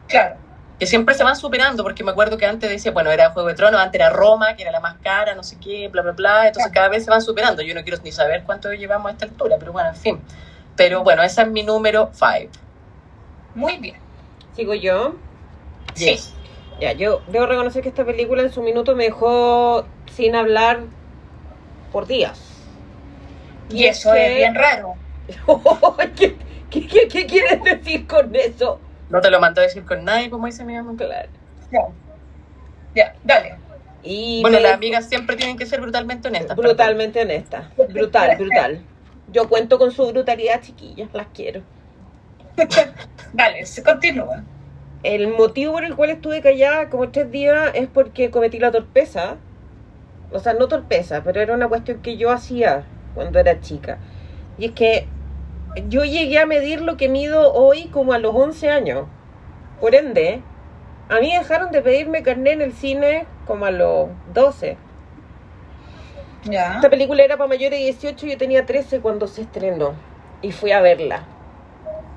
claro. 0.08 0.43
Que 0.80 0.88
siempre 0.88 1.16
se 1.16 1.24
van 1.24 1.36
superando, 1.36 1.84
porque 1.84 2.04
me 2.04 2.12
acuerdo 2.12 2.38
que 2.38 2.46
antes 2.46 2.70
decía, 2.70 2.92
bueno, 2.92 3.12
era 3.12 3.30
Juego 3.30 3.50
de 3.50 3.56
Tronos, 3.56 3.80
antes 3.80 4.00
era 4.00 4.10
Roma, 4.10 4.56
que 4.56 4.64
era 4.64 4.72
la 4.72 4.80
más 4.80 4.96
cara, 5.02 5.36
no 5.36 5.44
sé 5.44 5.58
qué, 5.60 5.88
bla, 5.88 6.02
bla, 6.02 6.12
bla. 6.14 6.48
Entonces 6.48 6.72
cada 6.72 6.90
vez 6.90 7.06
se 7.06 7.12
van 7.12 7.22
superando. 7.22 7.62
Yo 7.62 7.76
no 7.76 7.84
quiero 7.84 8.00
ni 8.04 8.12
saber 8.12 8.44
cuánto 8.44 8.72
llevamos 8.74 9.10
a 9.10 9.12
esta 9.14 9.26
altura, 9.26 9.58
pero 9.60 9.72
bueno, 9.72 9.90
en 9.90 9.96
fin. 9.96 10.22
Pero 10.76 11.04
bueno, 11.04 11.24
esa 11.24 11.44
es 11.44 11.48
mi 11.50 11.64
número 11.64 12.12
5. 12.14 12.52
Muy 13.56 13.78
bien. 13.78 13.98
¿Sigo 14.56 14.74
yo? 14.74 15.16
Sí. 15.94 16.20
Ya, 16.80 16.94
yo 16.94 17.22
debo 17.28 17.46
reconocer 17.46 17.84
que 17.84 17.90
esta 17.90 18.04
película 18.04 18.42
en 18.42 18.52
su 18.52 18.62
minuto 18.62 18.96
me 18.96 19.06
dejó 19.06 19.86
sin 20.12 20.36
hablar 20.36 20.82
por 21.92 22.08
días. 22.08 22.40
Y 23.70 23.86
eso 23.86 24.14
es 24.14 24.36
bien 24.36 24.56
raro. 24.56 24.96
¿Qué, 26.16 26.36
qué, 26.70 26.88
qué, 26.88 27.08
qué 27.08 27.26
quieres 27.26 27.64
decir 27.64 28.08
con 28.08 28.36
eso? 28.36 28.80
No 29.14 29.22
te 29.22 29.30
lo 29.30 29.40
mandó 29.40 29.62
a 29.62 29.64
decir 29.64 29.86
con 29.86 30.04
nadie, 30.04 30.30
como 30.30 30.48
dice 30.48 30.66
mi 30.66 30.74
mamá. 30.74 30.94
Claro. 30.98 31.30
Ya. 31.72 31.80
Ya, 32.96 33.16
dale. 33.24 33.56
Y 34.04 34.42
Bueno, 34.42 34.58
me- 34.58 34.64
las 34.64 34.74
amigas 34.74 35.08
siempre 35.08 35.36
tienen 35.36 35.58
que 35.58 35.66
ser 35.66 35.80
brutalmente 35.82 36.28
honestas. 36.28 36.58
brutalmente 36.58 37.22
honesta. 37.22 37.72
Brutal, 37.90 38.36
brutal. 38.38 38.82
Yo 39.32 39.48
cuento 39.48 39.78
con 39.80 39.92
su 39.92 40.06
brutalidad, 40.12 40.62
chiquillas, 40.62 41.10
las 41.14 41.28
quiero. 41.34 41.62
Dale, 43.34 43.66
se 43.66 43.82
continúa. 43.84 44.44
El 45.04 45.28
motivo 45.30 45.74
por 45.74 45.84
el 45.86 45.96
cual 45.96 46.12
estuve 46.12 46.42
callada 46.42 46.90
como 46.90 47.10
tres 47.10 47.30
días 47.32 47.72
es 47.74 47.88
porque 47.88 48.30
cometí 48.32 48.60
la 48.60 48.72
torpeza. 48.72 49.36
O 50.32 50.40
sea, 50.40 50.54
no 50.54 50.68
torpeza, 50.68 51.24
pero 51.24 51.42
era 51.42 51.54
una 51.54 51.68
cuestión 51.68 52.02
que 52.02 52.18
yo 52.18 52.32
hacía 52.32 52.84
cuando 53.16 53.40
era 53.40 53.60
chica. 53.60 53.98
Y 54.58 54.66
es 54.66 54.72
que 54.72 55.08
yo 55.90 56.04
llegué 56.06 56.40
a 56.40 56.46
medir 56.46 56.82
lo 56.82 56.98
que 56.98 57.10
mido 57.10 57.54
hoy 57.54 57.88
como 57.90 58.14
a 58.14 58.20
los 58.20 58.34
11 58.36 58.70
años. 58.70 59.08
Por 59.80 59.96
ende, 59.96 60.42
a 61.10 61.20
mí 61.20 61.36
dejaron 61.36 61.72
de 61.72 61.82
pedirme 61.82 62.24
carné 62.24 62.52
en 62.54 62.62
el 62.62 62.74
cine 62.74 63.28
como 63.46 63.66
a 63.66 63.72
los 63.72 64.10
12. 64.34 64.78
Ya. 66.44 66.76
Esta 66.76 66.90
película 66.90 67.24
era 67.24 67.38
para 67.38 67.48
mayores 67.48 67.80
de 67.80 67.86
18, 67.86 68.28
yo 68.28 68.38
tenía 68.38 68.66
13 68.66 69.00
cuando 69.02 69.28
se 69.28 69.42
estrenó 69.44 70.02
y 70.42 70.52
fui 70.52 70.72
a 70.72 70.82
verla. 70.82 71.30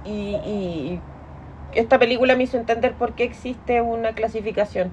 Y, 0.05 0.41
y 0.45 1.01
esta 1.73 1.99
película 1.99 2.37
me 2.37 2.45
hizo 2.45 2.57
entender 2.57 2.95
por 2.95 3.15
qué 3.15 3.25
existe 3.25 3.81
una 3.81 4.15
clasificación. 4.15 4.93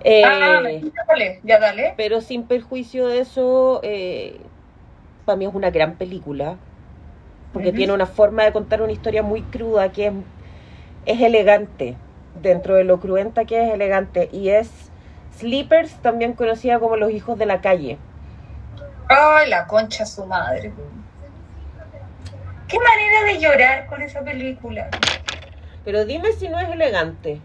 Eh, 0.00 0.22
Ah, 0.24 0.62
ya 0.62 1.04
dale, 1.08 1.40
ya 1.44 1.58
dale. 1.60 1.94
pero 1.96 2.20
sin 2.20 2.46
perjuicio 2.46 3.06
de 3.08 3.20
eso, 3.20 3.80
eh, 3.82 4.40
para 5.24 5.36
mí 5.36 5.46
es 5.46 5.54
una 5.54 5.70
gran 5.70 5.96
película, 5.96 6.58
porque 7.52 7.72
tiene 7.72 7.92
una 7.92 8.06
forma 8.06 8.44
de 8.44 8.52
contar 8.52 8.82
una 8.82 8.92
historia 8.92 9.22
muy 9.22 9.42
cruda 9.42 9.92
que 9.92 10.06
es, 10.06 10.12
es 11.06 11.20
elegante, 11.20 11.96
dentro 12.40 12.74
de 12.74 12.84
lo 12.84 13.00
cruenta 13.00 13.44
que 13.44 13.62
es 13.62 13.72
elegante, 13.72 14.28
y 14.32 14.48
es 14.48 14.70
Sleepers, 15.38 15.94
también 16.02 16.32
conocida 16.34 16.78
como 16.78 16.96
Los 16.96 17.10
Hijos 17.10 17.38
de 17.38 17.46
la 17.46 17.60
Calle. 17.60 17.98
Ay, 19.08 19.48
la 19.48 19.66
concha 19.66 20.06
su 20.06 20.24
madre. 20.24 20.72
Qué 22.68 22.78
manera 22.78 23.24
de 23.32 23.38
llorar 23.38 23.86
con 23.86 24.00
esa 24.00 24.22
película. 24.22 24.88
Pero 25.84 26.04
dime 26.04 26.32
si 26.32 26.48
no 26.48 26.58
es 26.58 26.70
elegante. 26.70 27.40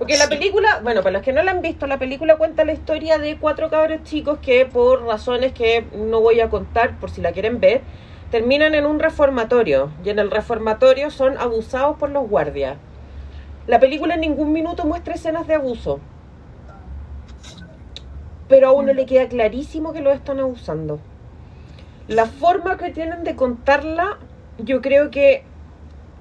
Porque 0.00 0.16
la 0.16 0.30
película, 0.30 0.80
bueno, 0.82 1.02
para 1.02 1.12
los 1.12 1.22
que 1.22 1.34
no 1.34 1.42
la 1.42 1.50
han 1.50 1.60
visto, 1.60 1.86
la 1.86 1.98
película 1.98 2.36
cuenta 2.36 2.64
la 2.64 2.72
historia 2.72 3.18
de 3.18 3.36
cuatro 3.36 3.68
cabros 3.68 4.02
chicos 4.02 4.38
que 4.38 4.64
por 4.64 5.04
razones 5.04 5.52
que 5.52 5.84
no 5.94 6.22
voy 6.22 6.40
a 6.40 6.48
contar 6.48 6.98
por 6.98 7.10
si 7.10 7.20
la 7.20 7.32
quieren 7.32 7.60
ver, 7.60 7.82
terminan 8.30 8.74
en 8.74 8.86
un 8.86 8.98
reformatorio 8.98 9.90
y 10.02 10.08
en 10.08 10.18
el 10.18 10.30
reformatorio 10.30 11.10
son 11.10 11.36
abusados 11.36 11.98
por 11.98 12.08
los 12.08 12.26
guardias. 12.26 12.78
La 13.66 13.78
película 13.78 14.14
en 14.14 14.22
ningún 14.22 14.54
minuto 14.54 14.86
muestra 14.86 15.16
escenas 15.16 15.46
de 15.46 15.56
abuso. 15.56 16.00
Pero 18.48 18.68
a 18.68 18.72
uno 18.72 18.94
le 18.94 19.04
queda 19.04 19.28
clarísimo 19.28 19.92
que 19.92 20.00
lo 20.00 20.12
están 20.12 20.40
abusando. 20.40 20.98
La 22.08 22.24
forma 22.24 22.78
que 22.78 22.88
tienen 22.88 23.22
de 23.22 23.36
contarla, 23.36 24.16
yo 24.56 24.80
creo 24.80 25.10
que 25.10 25.44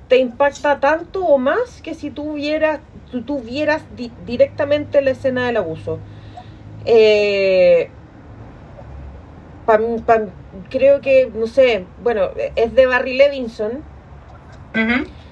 te 0.09 0.17
impacta 0.17 0.79
tanto 0.79 1.23
o 1.23 1.37
más 1.37 1.81
que 1.81 1.93
si 1.93 2.09
tú 2.09 2.33
vieras, 2.33 2.81
tú, 3.11 3.21
tú 3.21 3.39
vieras 3.41 3.83
di- 3.95 4.11
directamente 4.25 5.01
la 5.01 5.11
escena 5.11 5.45
del 5.45 5.57
abuso. 5.57 5.99
Eh, 6.85 7.89
creo 10.69 11.01
que, 11.01 11.31
no 11.33 11.47
sé, 11.47 11.85
bueno, 12.03 12.29
es 12.55 12.73
de 12.73 12.85
Barry 12.87 13.15
Levinson, 13.17 13.83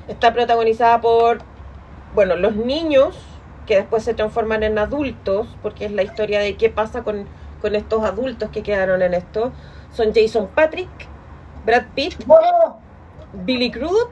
está 0.07 0.33
protagonizada 0.33 1.01
por, 1.01 1.39
bueno, 2.13 2.35
los 2.35 2.55
niños 2.55 3.17
que 3.65 3.75
después 3.75 4.03
se 4.03 4.13
transforman 4.13 4.63
en 4.63 4.77
adultos, 4.77 5.47
porque 5.61 5.85
es 5.85 5.91
la 5.91 6.03
historia 6.03 6.39
de 6.39 6.55
qué 6.55 6.69
pasa 6.69 7.03
con, 7.03 7.25
con 7.61 7.75
estos 7.75 8.03
adultos 8.03 8.49
que 8.51 8.63
quedaron 8.63 9.01
en 9.01 9.13
esto. 9.13 9.51
Son 9.91 10.13
Jason 10.13 10.47
Patrick, 10.53 10.87
Brad 11.65 11.85
Pitt, 11.95 12.13
Oh, 12.27 12.77
Billy 13.33 13.71
Crudup 13.71 14.11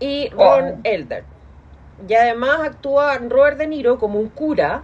y 0.00 0.28
Ron 0.30 0.64
Oh. 0.76 0.80
Elder. 0.84 1.24
Y 2.08 2.14
además 2.14 2.60
actúa 2.62 3.18
Robert 3.18 3.58
De 3.58 3.66
Niro 3.66 3.98
como 3.98 4.18
un 4.18 4.28
cura, 4.28 4.82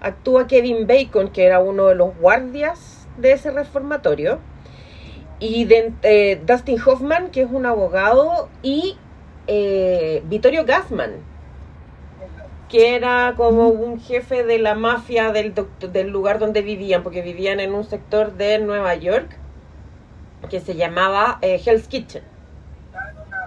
actúa 0.00 0.46
Kevin 0.48 0.86
Bacon, 0.86 1.28
que 1.30 1.44
era 1.46 1.60
uno 1.60 1.86
de 1.86 1.94
los 1.94 2.16
guardias 2.18 3.06
de 3.16 3.32
ese 3.32 3.50
reformatorio, 3.50 4.38
y 5.38 5.64
de- 5.64 5.92
eh, 6.02 6.40
Dustin 6.44 6.78
Hoffman, 6.84 7.30
que 7.30 7.42
es 7.42 7.50
un 7.50 7.66
abogado, 7.66 8.48
y 8.62 8.96
eh, 9.46 10.22
Vittorio 10.26 10.64
Gassman, 10.64 11.10
que 12.68 12.94
era 12.96 13.34
como 13.36 13.68
un 13.68 14.00
jefe 14.00 14.44
de 14.44 14.58
la 14.58 14.74
mafia 14.74 15.30
del, 15.32 15.52
del 15.92 16.08
lugar 16.08 16.38
donde 16.38 16.62
vivían, 16.62 17.02
porque 17.02 17.22
vivían 17.22 17.60
en 17.60 17.74
un 17.74 17.84
sector 17.84 18.32
de 18.34 18.58
Nueva 18.60 18.94
York 18.94 19.36
que 20.48 20.58
se 20.60 20.74
llamaba 20.74 21.38
eh, 21.42 21.60
Hell's 21.64 21.86
Kitchen. 21.86 22.22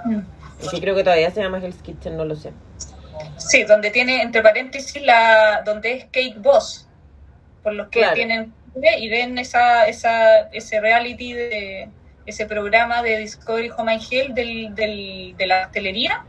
Mm. 0.05 0.19
Y 0.63 0.69
que 0.69 0.79
creo 0.79 0.95
que 0.95 1.03
todavía 1.03 1.29
se 1.31 1.41
llama 1.41 1.59
Hell's 1.59 1.81
Kitchen, 1.81 2.15
no 2.17 2.25
lo 2.25 2.35
sé. 2.35 2.51
Sí, 3.37 3.63
donde 3.63 3.91
tiene 3.91 4.21
entre 4.21 4.41
paréntesis 4.41 5.01
la 5.01 5.61
donde 5.65 5.93
es 5.93 6.05
Cake 6.05 6.35
Boss. 6.37 6.87
Por 7.63 7.73
los 7.73 7.87
que 7.89 7.99
Claro. 7.99 8.13
tienen 8.15 8.53
y 8.99 9.09
ven 9.09 9.37
esa, 9.37 9.87
esa, 9.87 10.41
ese 10.51 10.81
reality 10.81 11.33
de 11.33 11.89
ese 12.25 12.45
programa 12.45 13.01
de 13.03 13.17
Discovery 13.19 13.69
Home 13.77 13.93
and 13.93 14.01
Health 14.11 14.33
del, 14.33 14.75
del, 14.75 15.35
de 15.37 15.47
la 15.47 15.65
hostelería, 15.67 16.25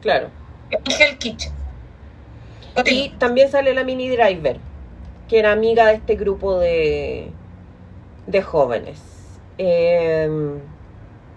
Claro. 0.00 0.30
Hell 0.70 1.18
Kitchen. 1.18 1.52
Y 2.86 3.10
también 3.18 3.50
sale 3.50 3.74
la 3.74 3.82
Mini 3.82 4.08
Driver, 4.08 4.58
que 5.28 5.38
era 5.40 5.50
amiga 5.52 5.86
de 5.86 5.94
este 5.94 6.14
grupo 6.14 6.58
de, 6.58 7.30
de 8.26 8.42
jóvenes. 8.42 9.00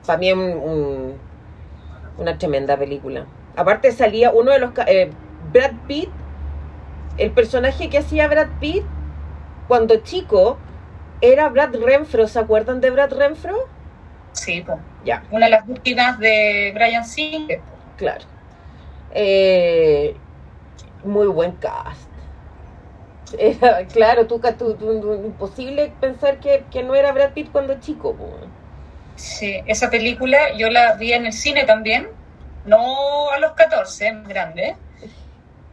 también 0.05 0.37
un- 0.39 1.17
una 2.17 2.37
tremenda 2.37 2.77
película. 2.77 3.25
Aparte 3.55 3.91
salía 3.91 4.31
uno 4.31 4.51
de 4.51 4.59
los... 4.59 4.71
eh, 4.87 5.11
Brad 5.51 5.73
Pitt, 5.87 6.09
el 7.17 7.31
personaje 7.31 7.89
que 7.89 7.99
hacía 7.99 8.27
Brad 8.27 8.49
Pitt 8.59 8.83
cuando 9.67 9.97
chico 9.97 10.57
era 11.21 11.49
Brad 11.49 11.75
Renfro. 11.75 12.27
¿Se 12.27 12.39
acuerdan 12.39 12.81
de 12.81 12.91
Brad 12.91 13.13
Renfro? 13.13 13.55
Sí, 14.33 14.61
po. 14.61 14.79
Ya. 15.05 15.23
una 15.31 15.45
de 15.45 15.51
las 15.51 15.67
víctimas 15.67 16.19
de 16.19 16.71
Brian 16.73 17.05
Singer. 17.05 17.61
Claro. 17.97 18.25
Eh, 19.13 20.15
muy 21.03 21.27
buen 21.27 21.53
cast. 21.53 22.09
Era, 23.37 23.85
claro, 23.87 24.27
tú, 24.27 24.39
tú- 24.57 24.77
imposible 25.25 25.93
pensar 25.99 26.39
que, 26.39 26.65
que 26.71 26.83
no 26.83 26.93
era 26.95 27.11
Brad 27.11 27.33
Pitt 27.33 27.51
cuando 27.51 27.79
chico. 27.79 28.15
po. 28.15 28.29
Sí, 29.15 29.61
esa 29.67 29.89
película 29.89 30.53
yo 30.53 30.69
la 30.69 30.93
vi 30.95 31.13
en 31.13 31.25
el 31.27 31.33
cine 31.33 31.63
también, 31.65 32.09
no 32.65 33.29
a 33.31 33.39
los 33.39 33.53
14, 33.53 34.11
más 34.13 34.27
grande. 34.27 34.75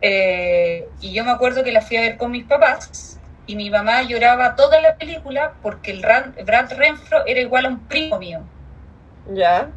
Eh, 0.03 0.89
y 1.01 1.13
yo 1.13 1.25
me 1.25 1.31
acuerdo 1.31 1.63
que 1.63 1.73
la 1.73 1.83
fui 1.83 1.97
a 1.97 2.01
ver 2.03 2.17
con 2.17 2.31
mis 2.31 2.45
papás 2.45 3.19
y 3.47 3.55
mi 3.57 3.71
mamá 3.71 4.03
lloraba 4.03 4.57
toda 4.57 4.81
la 4.81 4.97
película 4.97 5.53
porque 5.63 5.91
el 5.91 6.03
Ran- 6.03 6.35
Brad 6.45 6.73
Renfro 6.73 7.27
era 7.27 7.41
igual 7.41 7.67
a 7.67 7.69
un 7.69 7.81
primo 7.87 8.19
mío. 8.19 8.41
¿Ya? 9.33 9.69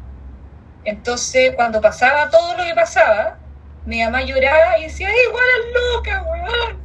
Entonces, 0.84 1.54
cuando 1.56 1.80
pasaba 1.80 2.30
todo 2.30 2.56
lo 2.56 2.64
que 2.64 2.74
pasaba, 2.74 3.38
mi 3.86 4.02
mamá 4.02 4.22
lloraba 4.22 4.78
y 4.78 4.84
decía, 4.84 5.08
"Es 5.10 5.16
igual 5.28 5.44
al 5.56 5.72
loca, 5.94 6.22
weón! 6.22 6.83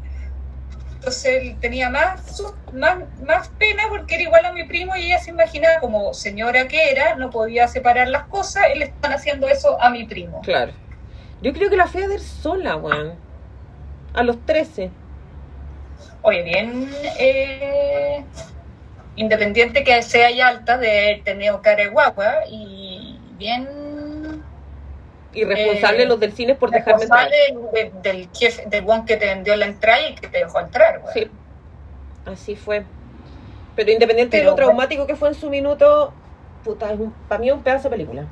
Entonces 1.00 1.42
él 1.42 1.56
tenía 1.62 1.90
más, 1.90 2.36
sus- 2.36 2.54
más, 2.74 2.98
más 3.26 3.48
pena 3.58 3.84
porque 3.90 4.16
era 4.16 4.24
igual 4.24 4.46
a 4.46 4.52
mi 4.52 4.66
primo 4.66 4.96
y 4.98 5.06
ella 5.06 5.20
se 5.20 5.30
imaginaba 5.32 5.80
como 5.80 6.14
señora 6.14 6.68
que 6.68 6.92
era, 6.92 7.16
no 7.16 7.30
podía 7.30 7.70
separar 7.70 8.10
las 8.10 8.24
cosas, 8.24 8.66
y 8.76 8.80
le 8.80 8.86
están 8.86 9.14
haciendo 9.14 9.48
eso 9.48 9.82
a 9.82 9.90
mi 9.90 10.04
primo. 10.04 10.42
Claro. 10.42 10.74
Yo 11.42 11.54
creo 11.54 11.70
que 11.70 11.78
la 11.78 11.88
fui 11.88 12.04
a 12.04 12.08
ver 12.10 12.20
sola, 12.20 12.76
weón. 12.76 13.14
A 14.14 14.24
los 14.24 14.46
13. 14.46 14.92
Oye, 16.22 16.44
bien 16.44 16.92
eh, 17.18 18.26
independiente 19.16 19.86
que 19.86 20.02
sea 20.02 20.30
ya 20.32 20.50
alta 20.50 20.78
de 20.78 20.90
haber 20.92 21.24
tenido 21.24 21.62
cara 21.62 21.84
de 21.84 21.90
guagua 21.90 22.40
y 22.50 23.18
bien 23.38 23.70
Y 25.34 25.44
responsable 25.44 26.04
Eh, 26.04 26.06
los 26.08 26.20
del 26.20 26.34
cine 26.34 26.56
por 26.56 26.72
dejarme 26.72 27.04
entrar. 27.04 27.30
de- 27.30 27.92
del 28.02 28.30
jefe, 28.34 28.64
del 28.68 28.84
one 28.90 29.04
que 29.06 29.16
te 29.18 29.26
vendió 29.28 29.56
la 29.56 29.66
entrada 29.66 30.10
y 30.10 30.16
que 30.16 30.28
te 30.28 30.40
dejó 30.40 30.60
entrar, 30.60 31.00
weón. 31.04 31.14
Sí. 31.14 31.32
Así 32.26 32.56
fue. 32.56 32.84
Pero 33.76 33.92
independiente 33.92 34.38
de 34.38 34.44
lo 34.44 34.56
traumático 34.56 35.06
que 35.08 35.16
fue 35.16 35.30
en 35.30 35.36
su 35.36 35.50
minuto, 35.50 36.14
puta, 36.64 36.92
es 36.92 37.00
un, 37.00 37.12
para 37.28 37.40
mí 37.40 37.48
es 37.50 37.54
un 37.54 37.62
pedazo 37.64 37.84
de 37.84 37.90
película. 37.92 38.26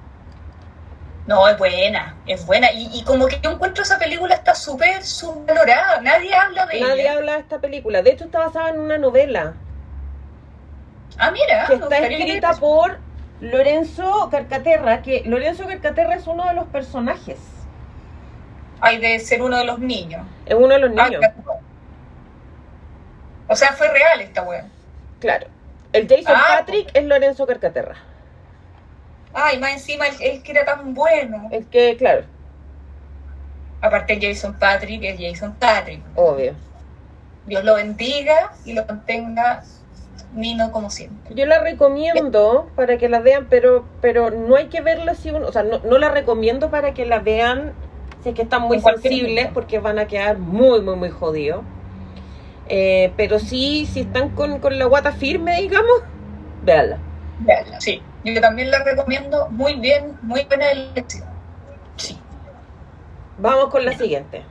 No, 1.27 1.47
es 1.47 1.57
buena, 1.57 2.15
es 2.25 2.45
buena. 2.45 2.71
Y, 2.71 2.89
y 2.93 3.03
como 3.03 3.27
que 3.27 3.39
yo 3.41 3.51
encuentro 3.51 3.83
esa 3.83 3.99
película 3.99 4.33
está 4.33 4.55
súper 4.55 5.03
subvalorada. 5.03 6.01
Nadie 6.01 6.33
habla 6.33 6.65
de 6.65 6.79
Nadie 6.79 7.01
ella. 7.01 7.13
habla 7.13 7.33
de 7.33 7.39
esta 7.39 7.59
película. 7.59 8.01
De 8.01 8.11
hecho, 8.11 8.23
está 8.25 8.39
basada 8.39 8.69
en 8.69 8.79
una 8.79 8.97
novela 8.97 9.53
Ah, 11.17 11.31
mira. 11.31 11.65
que 11.67 11.73
está 11.75 11.97
escrita 11.99 12.51
por 12.53 12.97
Lorenzo 13.39 14.29
Carcaterra, 14.31 15.01
que 15.01 15.23
Lorenzo 15.25 15.65
Carcaterra 15.67 16.15
es 16.15 16.25
uno 16.27 16.45
de 16.47 16.53
los 16.55 16.67
personajes. 16.67 17.37
Hay 18.81 18.97
de 18.99 19.19
ser 19.19 19.41
uno 19.41 19.57
de 19.57 19.65
los 19.65 19.79
niños. 19.79 20.25
Es 20.45 20.55
uno 20.55 20.69
de 20.69 20.79
los 20.79 20.91
Ah, 20.97 21.07
niños. 21.09 21.23
O 23.47 23.55
sea, 23.55 23.71
fue 23.73 23.87
real 23.91 24.21
esta 24.21 24.43
wea. 24.43 24.65
Claro. 25.19 25.47
El 25.93 26.07
Jason 26.07 26.35
Ah, 26.35 26.57
Patrick 26.59 26.89
es 26.93 27.03
Lorenzo 27.05 27.47
Carcaterra. 27.47 27.95
Ay, 29.33 29.59
más 29.59 29.71
encima 29.71 30.05
él 30.19 30.41
que 30.43 30.51
era 30.51 30.65
tan 30.65 30.93
bueno. 30.93 31.47
El 31.51 31.65
que, 31.67 31.95
claro, 31.97 32.23
Aparte 33.79 34.17
Jason 34.19 34.57
Patrick 34.57 35.03
es 35.03 35.19
Jason 35.19 35.53
Patrick. 35.53 36.01
obvio. 36.15 36.55
Dios 37.45 37.63
lo 37.63 37.75
bendiga 37.75 38.51
y 38.65 38.73
lo 38.73 38.83
mantenga 38.85 39.63
Nino 40.33 40.71
como 40.71 40.89
siempre. 40.89 41.33
Yo 41.35 41.45
la 41.45 41.59
recomiendo 41.59 42.69
para 42.75 42.97
que 42.97 43.09
la 43.09 43.19
vean, 43.19 43.47
pero 43.49 43.85
pero 44.01 44.29
no 44.29 44.55
hay 44.55 44.67
que 44.67 44.81
verla 44.81 45.15
si 45.15 45.31
uno, 45.31 45.47
o 45.47 45.51
sea, 45.51 45.63
no, 45.63 45.79
no 45.79 45.97
la 45.97 46.09
recomiendo 46.09 46.69
para 46.69 46.93
que 46.93 47.05
la 47.05 47.19
vean 47.19 47.73
si 48.23 48.29
es 48.29 48.35
que 48.35 48.41
están 48.41 48.63
muy 48.63 48.79
sensibles, 48.79 49.47
porque 49.53 49.79
van 49.79 49.99
a 49.99 50.07
quedar 50.07 50.37
muy, 50.37 50.81
muy, 50.81 50.95
muy 50.95 51.09
jodidos. 51.09 51.63
Eh, 52.69 53.13
pero 53.15 53.39
sí, 53.39 53.85
si 53.85 54.01
están 54.01 54.29
con, 54.29 54.59
con 54.59 54.77
la 54.77 54.85
guata 54.85 55.13
firme, 55.13 55.61
digamos, 55.61 56.01
véanla. 56.63 56.97
Véanla, 57.39 57.79
Sí, 57.79 58.01
yo 58.23 58.41
también 58.41 58.71
la 58.71 58.83
recomiendo. 58.83 59.47
Muy 59.49 59.75
bien, 59.75 60.17
muy 60.21 60.43
buena 60.45 60.71
elección. 60.71 61.25
Sí. 61.95 62.17
Vamos 63.37 63.67
con 63.67 63.85
la 63.85 63.93
siguiente. 63.97 64.43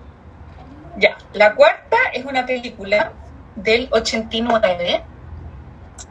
Ya, 0.96 1.18
la 1.34 1.54
cuarta 1.54 1.96
es 2.14 2.24
una 2.24 2.46
película 2.46 3.12
del 3.56 3.88
89 3.90 5.02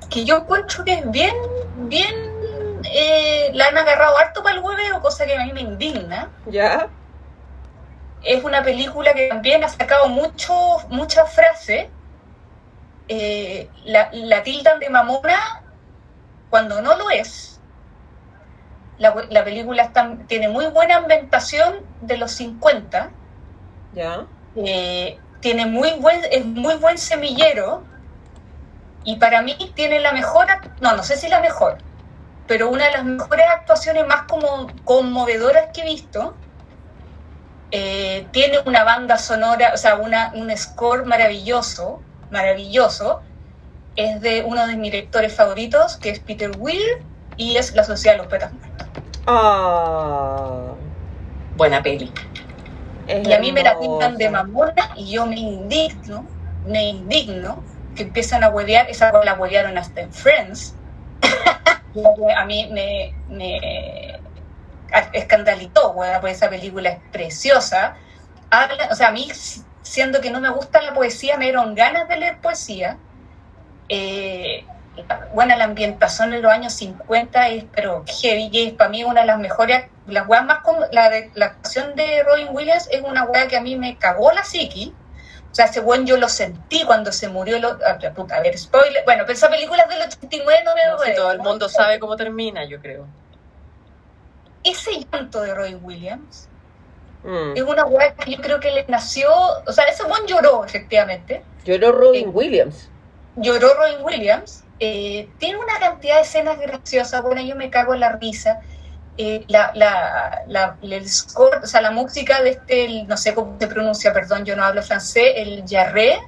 que 0.09 0.25
yo 0.25 0.37
encuentro 0.37 0.83
que 0.83 0.93
es 0.93 1.11
bien, 1.11 1.35
bien, 1.77 2.13
eh, 2.83 3.49
la 3.53 3.67
han 3.67 3.77
agarrado 3.77 4.17
harto 4.17 4.43
para 4.43 4.55
el 4.55 4.61
hueveo, 4.63 5.01
cosa 5.01 5.25
que 5.25 5.35
a 5.35 5.43
mí 5.45 5.53
me 5.53 5.61
indigna. 5.61 6.29
¿Ya? 6.47 6.87
Es 8.23 8.43
una 8.43 8.63
película 8.63 9.13
que 9.13 9.27
también 9.27 9.63
ha 9.63 9.69
sacado 9.69 10.07
mucho, 10.07 10.53
muchas 10.89 11.31
frases. 11.33 11.87
Eh, 13.07 13.69
la, 13.83 14.09
la 14.13 14.41
tildan 14.41 14.79
de 14.79 14.89
mamona 14.89 15.61
cuando 16.49 16.81
no 16.81 16.95
lo 16.97 17.09
es. 17.11 17.59
La, 18.97 19.13
la 19.29 19.43
película 19.43 19.83
está- 19.83 20.17
tiene 20.27 20.47
muy 20.47 20.65
buena 20.67 20.97
ambientación 20.97 21.85
de 22.01 22.17
los 22.17 22.31
50. 22.31 23.11
¿Ya? 23.93 24.25
Eh, 24.55 25.19
tiene 25.41 25.65
muy 25.67 25.91
buen, 25.99 26.21
es 26.31 26.45
muy 26.45 26.75
buen 26.77 26.97
semillero 26.97 27.83
y 29.05 29.17
para 29.17 29.41
mí 29.43 29.55
tiene 29.75 29.99
la 29.99 30.11
mejor, 30.11 30.47
no, 30.81 30.95
no 30.95 31.03
sé 31.03 31.15
si 31.15 31.29
la 31.29 31.39
mejor, 31.39 31.77
pero 32.47 32.69
una 32.69 32.85
de 32.85 32.91
las 32.91 33.05
mejores 33.05 33.45
actuaciones 33.47 34.05
más 34.07 34.23
como 34.23 34.67
conmovedoras 34.83 35.67
que 35.73 35.81
he 35.81 35.85
visto. 35.85 36.35
Eh, 37.71 38.27
tiene 38.31 38.59
una 38.65 38.83
banda 38.83 39.17
sonora, 39.17 39.71
o 39.73 39.77
sea, 39.77 39.95
una, 39.95 40.31
un 40.35 40.55
score 40.55 41.05
maravilloso, 41.05 42.01
maravilloso. 42.31 43.21
Es 43.95 44.21
de 44.21 44.43
uno 44.43 44.67
de 44.67 44.75
mis 44.75 44.91
directores 44.91 45.33
favoritos, 45.33 45.97
que 45.97 46.09
es 46.09 46.19
Peter 46.19 46.51
Weir, 46.57 47.03
y 47.37 47.57
es 47.57 47.73
La 47.75 47.83
Sociedad 47.83 48.15
de 48.15 48.19
los 48.19 48.27
Poetas 48.27 48.53
Muertos. 48.53 48.87
Ah. 49.27 50.73
Buena 51.57 51.81
peli. 51.81 52.11
es 53.07 53.27
Y 53.27 53.33
a 53.33 53.39
mí 53.39 53.51
me 53.51 53.63
la 53.63 53.79
pintan 53.79 54.17
de 54.17 54.29
mamona 54.29 54.91
y 54.95 55.11
yo 55.11 55.25
me 55.25 55.37
indigno, 55.37 56.25
me 56.67 56.89
indigno 56.89 57.63
que 57.95 58.03
empiezan 58.03 58.43
a 58.43 58.49
huevear, 58.49 58.89
esa 58.89 59.11
la 59.23 59.33
huevearon 59.33 59.77
hasta 59.77 60.01
en 60.01 60.13
Friends. 60.13 60.75
a 62.37 62.45
mí 62.45 62.69
me, 62.71 63.15
me 63.29 64.19
escandalizó, 65.13 65.95
porque 65.95 66.31
esa 66.31 66.49
película 66.49 66.89
es 66.89 66.99
preciosa. 67.11 67.95
Habla, 68.49 68.89
o 68.91 68.95
sea, 68.95 69.09
a 69.09 69.11
mí, 69.11 69.29
siendo 69.81 70.21
que 70.21 70.29
no 70.29 70.39
me 70.39 70.49
gusta 70.49 70.81
la 70.81 70.93
poesía, 70.93 71.37
me 71.37 71.45
dieron 71.45 71.75
ganas 71.75 72.07
de 72.07 72.17
leer 72.17 72.39
poesía. 72.41 72.97
Eh, 73.89 74.65
bueno, 75.33 75.55
la 75.55 75.65
ambientación 75.65 76.33
en 76.33 76.41
los 76.41 76.51
años 76.51 76.73
50 76.73 77.49
es, 77.49 77.65
pero 77.73 78.03
heavy, 78.07 78.49
y 78.51 78.67
es 78.67 78.73
para 78.73 78.89
mí 78.89 79.03
una 79.03 79.21
de 79.21 79.27
las 79.27 79.39
mejores, 79.39 79.85
las 80.07 80.27
weas 80.27 80.45
más, 80.45 80.59
la, 80.91 81.09
de, 81.09 81.31
la 81.35 81.47
actuación 81.47 81.95
de 81.95 82.23
Robin 82.23 82.47
Williams 82.51 82.87
es 82.91 83.01
una 83.01 83.25
wea 83.25 83.47
que 83.47 83.57
a 83.57 83.61
mí 83.61 83.75
me 83.75 83.97
cagó 83.97 84.31
la 84.31 84.43
psiqui. 84.43 84.93
O 85.55 85.57
sea, 85.57 85.65
ese 85.67 85.79
buen 85.79 86.05
yo 86.05 86.17
lo 86.17 86.27
sentí 86.27 86.83
cuando 86.83 87.13
se 87.13 87.29
murió. 87.29 87.57
Lo, 87.59 87.69
a, 87.85 87.93
ver, 87.93 88.13
puta, 88.13 88.35
a 88.35 88.41
ver, 88.41 88.57
spoiler. 88.57 89.05
Bueno, 89.05 89.23
pero 89.25 89.37
esa 89.37 89.49
película 89.49 89.83
es 89.83 89.89
del 89.89 90.01
89, 90.01 90.63
no 90.65 90.75
me 90.75 90.85
No 90.87 90.97
duele. 90.97 91.13
todo 91.15 91.31
el 91.31 91.39
mundo 91.39 91.69
sabe 91.69 91.97
cómo 91.97 92.17
termina, 92.17 92.65
yo 92.65 92.81
creo. 92.81 93.05
Ese 94.65 94.91
llanto 95.11 95.41
de 95.41 95.53
Robin 95.53 95.79
Williams 95.81 96.49
Mm. 97.23 97.53
es 97.55 97.63
una 97.63 97.85
wea 97.85 98.13
que 98.15 98.31
yo 98.35 98.41
creo 98.41 98.59
que 98.59 98.69
le 98.71 98.85
nació. 98.87 99.29
O 99.65 99.71
sea, 99.71 99.85
ese 99.85 100.03
buen 100.03 100.25
lloró, 100.27 100.63
efectivamente. 100.65 101.41
Lloró 101.63 101.91
Robin 101.93 102.25
Eh, 102.27 102.31
Williams. 102.31 102.89
lloró 103.37 103.73
Robin 103.75 104.03
Williams. 104.03 104.61
eh, 104.81 105.29
tiene 105.39 105.57
una 105.57 105.79
cantidad 105.79 106.15
de 106.17 106.21
escenas 106.23 106.59
graciosas. 106.59 107.21
Bueno, 107.21 107.39
yo 107.41 107.55
me 107.55 107.69
cago 107.69 107.93
en 107.93 108.01
la 108.01 108.11
risa. 108.11 108.59
Eh, 109.17 109.45
la, 109.47 109.71
la, 109.75 110.43
la, 110.47 110.77
el 110.81 111.07
score, 111.09 111.61
o 111.63 111.67
sea, 111.67 111.79
la 111.81 111.91
música 111.91 112.41
de 112.41 112.49
este, 112.51 112.83
el- 112.85 113.07
no 113.07 113.15
sé 113.15 113.33
cómo 113.33 113.55
se 113.59 113.67
pronuncia, 113.67 114.11
perdón, 114.13 114.43
yo 114.43 114.55
no 114.57 114.63
hablo 114.65 114.83
francés, 114.83 115.33
el 115.37 115.63
Jarre, 115.67 116.19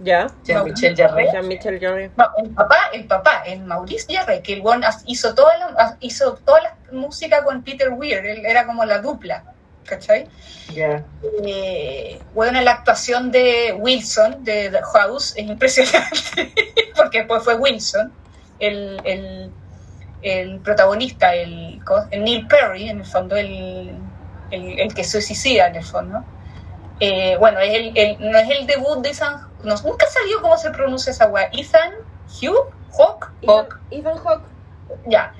¿Ya? 0.00 0.26
Jean-Michel 0.44 0.94
Jarre. 0.96 1.28
Jean-Michel 1.32 1.78
Jarre. 1.80 2.10
no, 2.16 2.26
el 2.42 2.50
papá, 2.50 2.76
el 2.92 3.04
papá, 3.06 3.42
el 3.46 3.60
Maurice 3.64 4.14
Jarre, 4.14 4.40
que 4.42 4.54
el 4.54 4.62
hizo 5.06 5.34
toda 5.34 5.56
la, 5.58 5.96
hizo 6.00 6.34
toda 6.44 6.60
la 6.62 6.76
música 6.92 7.42
con 7.44 7.62
Peter 7.62 7.90
Weir, 7.90 8.24
él 8.24 8.44
era 8.46 8.66
como 8.66 8.84
la 8.84 8.98
dupla, 8.98 9.44
¿cachai? 9.84 10.26
Ya. 10.74 11.04
eh, 11.46 12.18
bueno, 12.34 12.60
la 12.60 12.72
actuación 12.72 13.30
de 13.30 13.74
Wilson 13.78 14.42
de 14.44 14.70
The 14.70 14.80
House 14.94 15.34
es 15.36 15.44
impresionante, 15.46 16.52
porque 16.96 17.18
después 17.18 17.42
fue 17.42 17.54
Wilson, 17.56 18.12
el, 18.58 19.00
el, 19.04 19.50
el 20.26 20.58
protagonista, 20.60 21.34
el, 21.34 21.80
el 22.10 22.24
Neil 22.24 22.46
Perry, 22.48 22.88
en 22.88 22.98
el 23.00 23.06
fondo, 23.06 23.36
el, 23.36 23.92
el, 24.50 24.78
el 24.80 24.94
que 24.94 25.04
se 25.04 25.20
suicida, 25.22 25.68
en 25.68 25.76
el 25.76 25.84
fondo. 25.84 26.24
Eh, 27.00 27.36
bueno, 27.38 27.58
es 27.60 27.74
el, 27.74 27.92
el- 27.96 28.30
no 28.30 28.38
es 28.38 28.48
el 28.50 28.66
debut 28.66 28.98
de 29.02 29.10
Ethan, 29.10 29.46
no, 29.64 29.74
nunca 29.84 30.06
salió 30.06 30.40
cómo 30.42 30.56
se 30.56 30.70
pronuncia 30.70 31.10
esa 31.12 31.26
weá, 31.26 31.48
Ethan 31.52 31.92
Hugh, 32.40 32.72
Hawk, 32.98 33.30
Ethan, 33.42 33.66
Ethan 33.90 34.16
Hawke. 34.18 34.46
ya. 35.06 35.32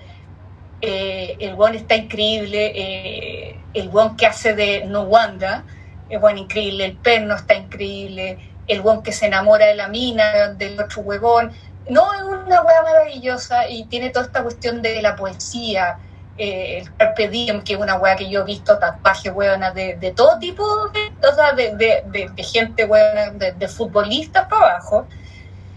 Eh, 0.83 1.37
el 1.41 1.55
buen 1.55 1.75
está 1.75 1.95
increíble. 1.97 2.73
eh, 2.75 3.61
el 3.75 3.89
buen 3.89 4.17
que 4.17 4.27
hace 4.27 4.55
de 4.55 4.85
No 4.87 5.03
Wanda, 5.03 5.65
es 6.09 6.21
buen 6.21 6.39
increíble. 6.39 6.85
El 6.85 6.97
perno 6.97 7.35
está 7.35 7.55
increíble. 7.55 8.39
El 8.69 8.81
buen 8.83 9.03
que 9.03 9.13
se 9.13 9.27
enamora 9.27 9.67
de 9.67 9.75
la 9.75 9.89
mina, 9.89 10.49
del 10.55 10.79
otro 10.81 11.03
huevón. 11.03 11.53
No, 11.89 12.13
es 12.15 12.23
una 12.23 12.63
hueá 12.63 12.83
maravillosa 12.83 13.69
y 13.69 13.85
tiene 13.85 14.11
toda 14.11 14.27
esta 14.27 14.43
cuestión 14.43 14.83
de 14.83 15.01
la 15.03 15.15
poesía. 15.17 15.99
eh, 16.39 16.81
el 16.83 16.95
Carpe 16.97 17.29
Diem, 17.29 17.63
que 17.63 17.73
es 17.75 17.79
una 17.79 17.95
hueá 17.97 18.15
que 18.17 18.29
yo 18.29 18.43
he 18.43 18.45
visto 18.45 18.79
tatuajes 18.79 19.33
hueonas 19.33 19.73
de, 19.75 19.97
de 19.97 20.11
todo 20.13 20.39
tipo, 20.39 20.89
de, 20.89 21.11
o 21.27 21.35
sea, 21.35 21.53
de, 21.53 21.75
de, 21.77 22.03
de- 22.35 22.43
gente 22.45 22.85
hueona, 22.85 23.31
de, 23.31 23.69
futbolistas 23.69 24.47
para 24.47 24.73
abajo. 24.75 25.07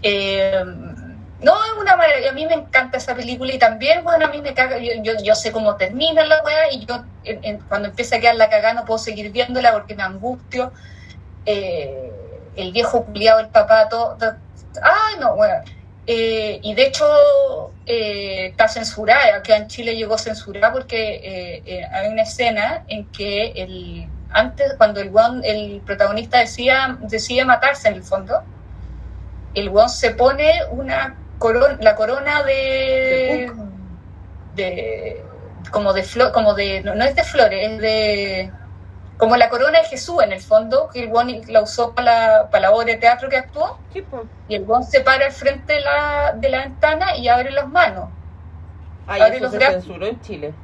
Eh, 0.02 0.62
no, 1.40 1.64
es 1.64 1.72
una 1.80 1.96
maravilla. 1.96 2.30
A 2.30 2.32
mí 2.34 2.44
me 2.44 2.52
encanta 2.54 2.98
esa 2.98 3.14
película 3.14 3.54
y 3.54 3.58
también, 3.58 4.04
bueno, 4.04 4.26
a 4.26 4.28
mí 4.28 4.42
me 4.42 4.52
caga. 4.52 4.76
Yo, 4.78 4.92
yo, 5.02 5.12
yo 5.22 5.34
sé 5.34 5.50
cómo 5.52 5.76
termina 5.76 6.24
la 6.26 6.42
weá 6.42 6.70
y 6.72 6.84
yo, 6.84 7.04
en- 7.24 7.42
en- 7.44 7.58
cuando 7.60 7.88
empieza 7.88 8.16
a 8.16 8.20
quedar 8.20 8.34
la 8.34 8.50
cagada, 8.50 8.74
no 8.74 8.84
puedo 8.84 8.98
seguir 8.98 9.30
viéndola 9.32 9.72
porque 9.72 9.94
me 9.94 10.02
angustio. 10.02 10.72
Eh, 11.46 12.12
el 12.56 12.72
viejo 12.72 13.04
culiado, 13.04 13.40
el 13.40 13.48
papá, 13.48 13.88
todo. 13.88 14.16
todo- 14.18 14.36
Ay, 14.82 15.14
no, 15.20 15.34
bueno. 15.36 15.54
Eh, 16.12 16.58
y 16.62 16.74
de 16.74 16.86
hecho, 16.86 17.06
eh, 17.86 18.46
está 18.46 18.66
censurada. 18.66 19.36
Acá 19.36 19.56
en 19.56 19.68
Chile 19.68 19.94
llegó 19.94 20.18
censurada 20.18 20.72
porque 20.72 20.98
eh, 21.22 21.62
eh, 21.66 21.84
hay 21.92 22.08
una 22.08 22.22
escena 22.22 22.82
en 22.88 23.06
que 23.12 23.52
el 23.54 24.08
antes, 24.32 24.74
cuando 24.76 25.00
el, 25.00 25.12
weón- 25.12 25.42
el 25.44 25.80
protagonista 25.82 26.38
decía, 26.38 26.98
decide 27.02 27.44
matarse 27.44 27.86
en 27.88 27.94
el 27.94 28.02
fondo, 28.02 28.42
el 29.54 29.68
weón 29.68 29.88
se 29.88 30.10
pone 30.10 30.50
una 30.72 31.16
corona, 31.38 31.78
la 31.80 31.94
corona 31.94 32.42
de, 32.42 33.52
de 34.56 35.22
como 35.70 35.92
de 35.92 36.02
flor, 36.02 36.32
como 36.32 36.54
de, 36.54 36.80
no, 36.82 36.94
no 36.96 37.04
es 37.04 37.14
de 37.14 37.22
flores, 37.22 37.70
es 37.70 37.78
de 37.80 38.50
como 39.20 39.36
la 39.36 39.48
corona 39.48 39.78
de 39.80 39.84
Jesús 39.84 40.22
en 40.24 40.32
el 40.32 40.40
fondo, 40.40 40.88
que 40.92 41.04
el 41.04 41.12
weón 41.12 41.40
la 41.46 41.62
usó 41.62 41.94
para 41.94 42.38
la, 42.42 42.50
para 42.50 42.62
la 42.68 42.74
obra 42.74 42.86
de 42.86 42.96
teatro 42.96 43.28
que 43.28 43.36
actuó, 43.36 43.78
y 44.48 44.54
el 44.56 44.62
weón 44.64 44.82
se 44.82 45.00
para 45.00 45.26
al 45.26 45.32
frente 45.32 45.74
de 45.74 45.80
la, 45.80 46.32
de 46.36 46.48
la 46.48 46.58
ventana 46.64 47.16
y 47.16 47.28
abre 47.28 47.52
las 47.52 47.68
manos. 47.68 48.08
Ay, 49.06 49.20
Abre 49.22 49.34
eso 49.36 49.44
los 49.44 49.52
se 49.52 49.58
brazos. 49.58 49.84
censuró 49.84 50.06
en 50.06 50.20
Chile. 50.20 50.54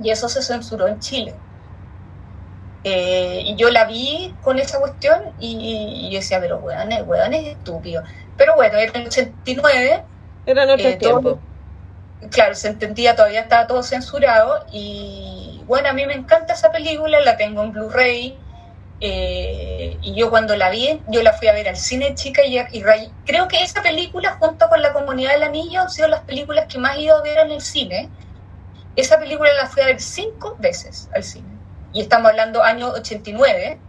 y 0.00 0.10
eso 0.10 0.28
se 0.28 0.40
censuró 0.42 0.86
en 0.88 0.98
Chile. 1.00 1.34
Eh, 2.84 3.42
y 3.44 3.56
yo 3.56 3.70
la 3.70 3.84
vi 3.84 4.34
con 4.42 4.58
esa 4.58 4.78
cuestión 4.78 5.20
y, 5.40 6.06
y 6.06 6.10
yo 6.10 6.18
decía, 6.20 6.38
pero 6.40 6.58
weón, 6.58 6.88
weón 7.06 7.34
es 7.34 7.48
estúpido. 7.48 8.02
Pero 8.36 8.54
bueno, 8.54 8.78
era 8.78 8.92
el 8.98 9.06
89, 9.06 10.04
Eran 10.46 10.70
otros 10.70 10.86
Eh, 10.86 10.96
todo- 11.00 11.20
tiempos. 11.20 11.38
claro, 12.30 12.54
se 12.54 12.68
entendía, 12.68 13.16
todavía 13.16 13.40
estaba 13.40 13.66
todo 13.66 13.82
censurado 13.82 14.64
y 14.72 15.47
bueno, 15.68 15.88
a 15.90 15.92
mí 15.92 16.06
me 16.06 16.14
encanta 16.14 16.54
esa 16.54 16.72
película, 16.72 17.20
la 17.20 17.36
tengo 17.36 17.62
en 17.62 17.72
Blu-ray 17.72 18.38
eh, 19.00 19.98
y 20.02 20.14
yo 20.14 20.30
cuando 20.30 20.56
la 20.56 20.70
vi, 20.70 21.02
yo 21.08 21.22
la 21.22 21.32
fui 21.34 21.48
a 21.48 21.52
ver 21.52 21.68
al 21.68 21.76
cine 21.76 22.14
chica 22.16 22.44
y, 22.44 22.58
y 22.58 22.82
ray- 22.82 23.12
creo 23.26 23.48
que 23.48 23.62
esa 23.62 23.82
película 23.82 24.36
junto 24.40 24.68
con 24.68 24.82
La 24.82 24.92
Comunidad 24.92 25.32
del 25.34 25.44
Anillo 25.44 25.82
han 25.82 25.90
sido 25.90 26.08
las 26.08 26.22
películas 26.22 26.66
que 26.68 26.78
más 26.78 26.96
he 26.96 27.02
ido 27.02 27.16
a 27.18 27.22
ver 27.22 27.38
en 27.38 27.52
el 27.52 27.60
cine. 27.62 28.10
Esa 28.96 29.18
película 29.18 29.50
la 29.54 29.66
fui 29.68 29.82
a 29.82 29.86
ver 29.86 30.00
cinco 30.00 30.56
veces 30.58 31.08
al 31.14 31.22
cine 31.24 31.48
y 31.92 32.00
estamos 32.02 32.30
hablando 32.30 32.62
año 32.62 32.88
89 32.88 33.80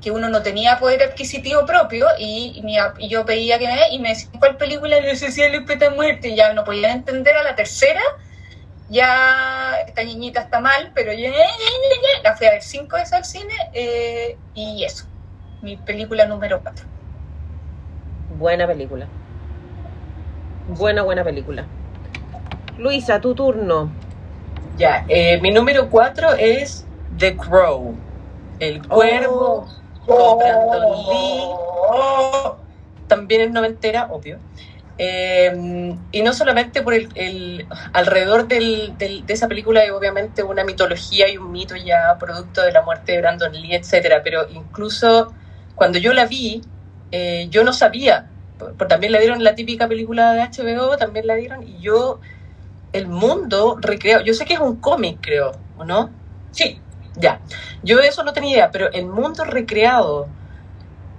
que 0.00 0.10
uno 0.12 0.28
no 0.28 0.42
tenía 0.42 0.78
poder 0.78 1.02
adquisitivo 1.02 1.66
propio 1.66 2.06
y, 2.18 2.62
y 2.64 2.76
y 3.04 3.08
yo 3.08 3.24
pedía 3.26 3.58
que 3.58 3.66
me 3.66 3.88
y 3.90 3.98
me 3.98 4.10
decían 4.10 4.32
cuál 4.38 4.56
película 4.56 5.00
les 5.00 5.20
decía 5.20 5.46
el 5.46 5.64
muerte 5.96 6.28
y 6.28 6.36
ya 6.36 6.52
no 6.52 6.64
podían 6.64 6.92
entender 6.98 7.36
a 7.36 7.42
la 7.42 7.56
tercera 7.56 8.00
ya 8.88 9.80
esta 9.86 10.02
niñita 10.02 10.40
está 10.40 10.60
mal 10.60 10.92
pero 10.94 11.12
ya, 11.12 11.30
la 12.24 12.36
fui 12.36 12.46
a 12.46 12.50
ver 12.52 12.62
cinco 12.62 12.96
veces 12.96 13.12
al 13.12 13.24
cine 13.24 13.54
eh, 13.72 14.36
y 14.54 14.84
eso 14.84 15.06
mi 15.62 15.76
película 15.76 16.26
número 16.26 16.60
cuatro 16.62 16.86
Buena 18.38 18.66
película. 18.68 19.06
Buena, 20.68 21.02
buena 21.02 21.24
película. 21.24 21.64
Luisa, 22.78 23.20
tu 23.20 23.34
turno. 23.34 23.90
Ya, 24.76 25.04
eh, 25.08 25.40
mi 25.40 25.50
número 25.50 25.90
4 25.90 26.34
es 26.34 26.86
The 27.18 27.36
Crow. 27.36 27.96
El 28.60 28.86
cuervo. 28.86 29.66
con 30.06 30.38
Brandon 30.38 30.92
Lee. 31.08 31.48
También 33.08 33.40
es 33.40 33.50
noventera, 33.50 34.06
obvio. 34.10 34.38
Eh, 35.00 35.52
y 36.10 36.22
no 36.22 36.32
solamente 36.32 36.82
por 36.82 36.92
el, 36.94 37.68
alrededor 37.92 38.48
del- 38.48 38.96
de 38.98 39.24
esa 39.32 39.46
película 39.48 39.80
hay 39.80 39.90
obviamente 39.90 40.42
una 40.42 40.64
mitología 40.64 41.28
y 41.28 41.36
un 41.38 41.52
mito 41.52 41.76
ya 41.76 42.16
producto 42.18 42.62
de 42.62 42.72
la 42.72 42.82
muerte 42.82 43.12
de 43.12 43.18
Brandon 43.18 43.52
Lee, 43.52 43.74
etcétera, 43.76 44.22
pero 44.24 44.48
incluso 44.50 45.32
cuando 45.76 45.98
yo 45.98 46.12
la 46.12 46.26
vi, 46.26 46.62
eh, 47.12 47.46
yo 47.50 47.62
no 47.64 47.72
sabía, 47.72 48.32
por- 48.58 48.74
también 48.88 49.12
la 49.12 49.20
dieron 49.20 49.44
la 49.44 49.54
típica 49.54 49.86
película 49.88 50.32
de 50.34 50.40
HBO, 50.42 50.96
también 50.96 51.26
la 51.28 51.36
dieron, 51.36 51.62
y 51.62 51.80
yo, 51.80 52.20
el 52.92 53.08
mundo 53.08 53.78
recreado, 53.80 54.24
yo 54.24 54.34
sé 54.34 54.44
que 54.46 54.54
es 54.54 54.60
un 54.60 54.80
cómic, 54.80 55.20
creo, 55.22 55.52
¿o 55.76 55.84
no? 55.84 56.10
sí 56.52 56.82
Ya, 57.16 57.42
yo 57.82 58.00
eso 58.00 58.24
no 58.24 58.32
tenía 58.32 58.52
idea, 58.52 58.70
pero 58.72 58.90
el 58.92 59.06
mundo 59.06 59.44
recreado 59.44 60.28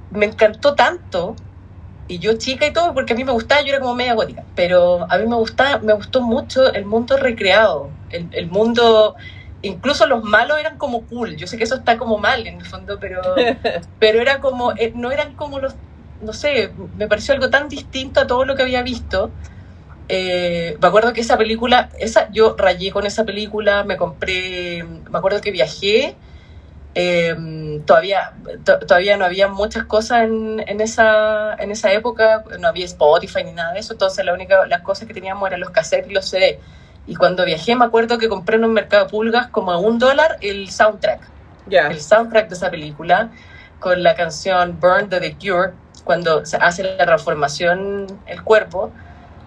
me 0.09 0.25
encantó 0.25 0.75
tanto, 0.75 1.35
y 2.09 2.17
yo 2.17 2.33
chica 2.37 2.65
y 2.65 2.73
todo, 2.73 2.93
porque 2.93 3.13
a 3.13 3.15
mí 3.15 3.23
me 3.23 3.31
gustaba, 3.31 3.61
yo 3.61 3.69
era 3.69 3.79
como 3.79 3.93
media 3.93 4.15
gótica, 4.15 4.43
pero 4.55 5.05
a 5.09 5.17
mí 5.19 5.27
me 5.27 5.35
gustaba, 5.35 5.77
me 5.77 5.93
gustó 5.93 6.21
mucho 6.21 6.73
el 6.73 6.83
mundo 6.83 7.15
recreado, 7.17 7.91
el, 8.09 8.27
el 8.33 8.47
mundo, 8.47 9.15
incluso 9.61 10.07
los 10.07 10.23
malos 10.23 10.59
eran 10.59 10.79
como 10.79 11.05
cool, 11.05 11.35
yo 11.37 11.45
sé 11.45 11.57
que 11.57 11.65
eso 11.65 11.75
está 11.75 11.99
como 11.99 12.17
mal 12.17 12.47
en 12.47 12.57
el 12.57 12.65
fondo, 12.65 12.97
pero, 12.99 13.21
pero 13.99 14.19
era 14.21 14.39
como, 14.41 14.71
eh, 14.71 14.91
no 14.95 15.11
eran 15.11 15.35
como 15.35 15.59
los, 15.59 15.75
no 16.19 16.33
sé, 16.33 16.71
me 16.97 17.07
pareció 17.07 17.35
algo 17.35 17.51
tan 17.51 17.69
distinto 17.69 18.19
a 18.19 18.27
todo 18.27 18.43
lo 18.43 18.55
que 18.55 18.63
había 18.63 18.81
visto. 18.81 19.31
Eh, 20.11 20.75
me 20.81 20.87
acuerdo 20.87 21.13
que 21.13 21.21
esa 21.21 21.37
película, 21.37 21.91
esa, 21.99 22.31
yo 22.31 22.55
rayé 22.57 22.91
con 22.91 23.05
esa 23.05 23.23
película, 23.23 23.83
me 23.83 23.97
compré, 23.97 24.83
me 24.83 25.17
acuerdo 25.17 25.41
que 25.41 25.51
viajé, 25.51 26.15
eh, 26.93 27.35
todavía, 27.85 28.33
to- 28.65 28.79
todavía 28.79 29.17
no 29.17 29.25
había 29.25 29.47
muchas 29.47 29.85
cosas 29.85 30.23
en, 30.23 30.63
en, 30.67 30.81
esa, 30.81 31.53
en 31.55 31.71
esa 31.71 31.91
época, 31.93 32.43
no 32.59 32.67
había 32.67 32.85
Spotify 32.85 33.43
ni 33.43 33.53
nada 33.53 33.73
de 33.73 33.79
eso, 33.79 33.93
entonces 33.93 34.25
la 34.25 34.33
única, 34.33 34.65
las 34.67 34.81
cosas 34.81 35.07
que 35.07 35.13
teníamos 35.13 35.47
eran 35.47 35.59
los 35.59 35.71
cassettes 35.71 36.09
y 36.09 36.13
los 36.13 36.29
CD. 36.29 36.59
Y 37.05 37.15
cuando 37.15 37.45
viajé 37.45 37.75
me 37.75 37.85
acuerdo 37.85 38.17
que 38.17 38.29
compré 38.29 38.57
en 38.57 38.65
un 38.65 38.73
mercado 38.73 39.05
de 39.05 39.09
pulgas 39.11 39.47
como 39.49 39.71
a 39.71 39.77
un 39.79 39.97
dólar 39.99 40.37
el 40.41 40.69
soundtrack 40.69 41.31
Ya. 41.65 41.87
el 41.87 42.01
soundtrack 42.01 42.49
de 42.49 42.55
esa 42.55 42.69
película 42.71 43.31
con 43.79 44.03
la 44.03 44.15
canción 44.15 44.79
Burn 44.79 45.09
de 45.09 45.19
The 45.21 45.37
Cure, 45.37 45.73
cuando 46.03 46.45
se 46.45 46.57
hace 46.57 46.83
la 46.83 47.05
transformación 47.05 48.21
el 48.25 48.43
cuerpo, 48.43 48.93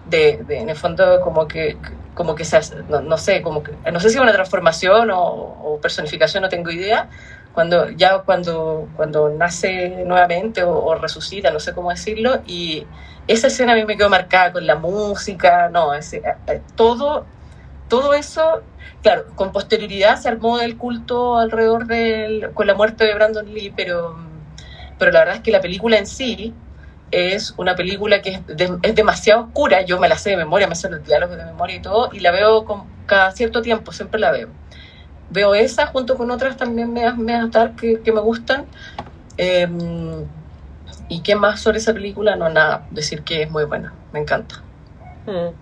de, 0.03 0.39
de- 0.43 0.59
en 0.59 0.69
el 0.69 0.75
fondo 0.75 1.21
como 1.21 1.47
que 1.47 1.79
como 2.13 2.35
que 2.35 2.45
se 2.45 2.57
hace, 2.57 2.75
no, 2.89 3.01
no 3.01 3.17
sé, 3.17 3.41
como 3.41 3.63
que, 3.63 3.73
no 3.91 3.99
sé 3.99 4.09
si 4.09 4.19
una 4.19 4.33
transformación 4.33 5.11
o, 5.11 5.19
o 5.21 5.79
personificación, 5.81 6.43
no 6.43 6.49
tengo 6.49 6.71
idea, 6.71 7.09
cuando 7.53 7.89
ya 7.89 8.19
cuando, 8.19 8.87
cuando 8.95 9.29
nace 9.29 10.03
nuevamente 10.05 10.63
o, 10.63 10.83
o 10.83 10.95
resucita, 10.95 11.51
no 11.51 11.59
sé 11.59 11.73
cómo 11.73 11.89
decirlo, 11.89 12.41
y 12.45 12.85
esa 13.27 13.47
escena 13.47 13.73
a 13.73 13.75
mí 13.75 13.85
me 13.85 13.97
quedó 13.97 14.09
marcada 14.09 14.51
con 14.51 14.65
la 14.65 14.75
música, 14.75 15.69
no, 15.69 15.93
ese, 15.93 16.21
eh, 16.47 16.61
todo, 16.75 17.25
todo 17.87 18.13
eso 18.13 18.63
claro, 19.03 19.25
con 19.35 19.51
posterioridad 19.51 20.17
se 20.17 20.29
armó 20.29 20.59
el 20.59 20.77
culto 20.77 21.37
alrededor 21.37 21.85
del, 21.85 22.51
con 22.53 22.65
la 22.65 22.73
muerte 22.73 23.05
de 23.05 23.13
Brandon 23.13 23.53
Lee, 23.53 23.71
pero, 23.75 24.17
pero 24.97 25.11
la 25.11 25.19
verdad 25.19 25.35
es 25.35 25.41
que 25.41 25.51
la 25.51 25.61
película 25.61 25.97
en 25.97 26.07
sí 26.07 26.53
es 27.13 27.53
una 27.57 27.75
película 27.75 28.21
que 28.21 28.29
es, 28.31 28.47
de- 28.47 28.77
es 28.81 28.95
demasiado 28.95 29.43
oscura, 29.43 29.81
yo 29.81 29.99
me 29.99 30.09
la 30.09 30.17
sé 30.17 30.31
de 30.31 30.37
memoria, 30.37 30.67
me 30.67 30.75
sé 30.75 30.89
los 30.89 31.05
diálogos 31.05 31.37
de 31.37 31.45
memoria 31.45 31.75
y 31.75 31.81
todo, 31.81 32.09
y 32.13 32.19
la 32.19 32.31
veo 32.31 32.65
con, 32.65 32.83
cada 33.05 33.31
cierto 33.31 33.61
tiempo, 33.61 33.91
siempre 33.91 34.19
la 34.19 34.31
veo. 34.31 34.49
Veo 35.29 35.55
esa 35.55 35.87
junto 35.87 36.15
con 36.17 36.29
otras 36.31 36.57
también 36.57 36.91
me 36.93 37.11
me 37.13 37.33
dark 37.49 37.75
que, 37.75 38.01
que 38.01 38.11
me 38.11 38.21
gustan. 38.21 38.65
Eh, 39.37 39.67
¿Y 41.09 41.21
qué 41.21 41.35
más 41.35 41.59
sobre 41.61 41.79
esa 41.79 41.93
película? 41.93 42.35
No, 42.35 42.49
nada, 42.49 42.85
decir 42.91 43.23
que 43.23 43.43
es 43.43 43.51
muy 43.51 43.65
buena, 43.65 43.93
me 44.11 44.19
encanta. 44.19 44.55
Mm. 45.25 45.53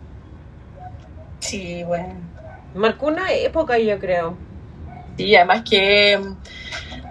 sí 1.39 1.83
bueno 1.83 2.15
Marcó 2.73 3.07
una 3.07 3.31
época, 3.33 3.77
yo 3.77 3.99
creo. 3.99 4.37
Sí, 5.17 5.35
además 5.35 5.63
que, 5.69 6.17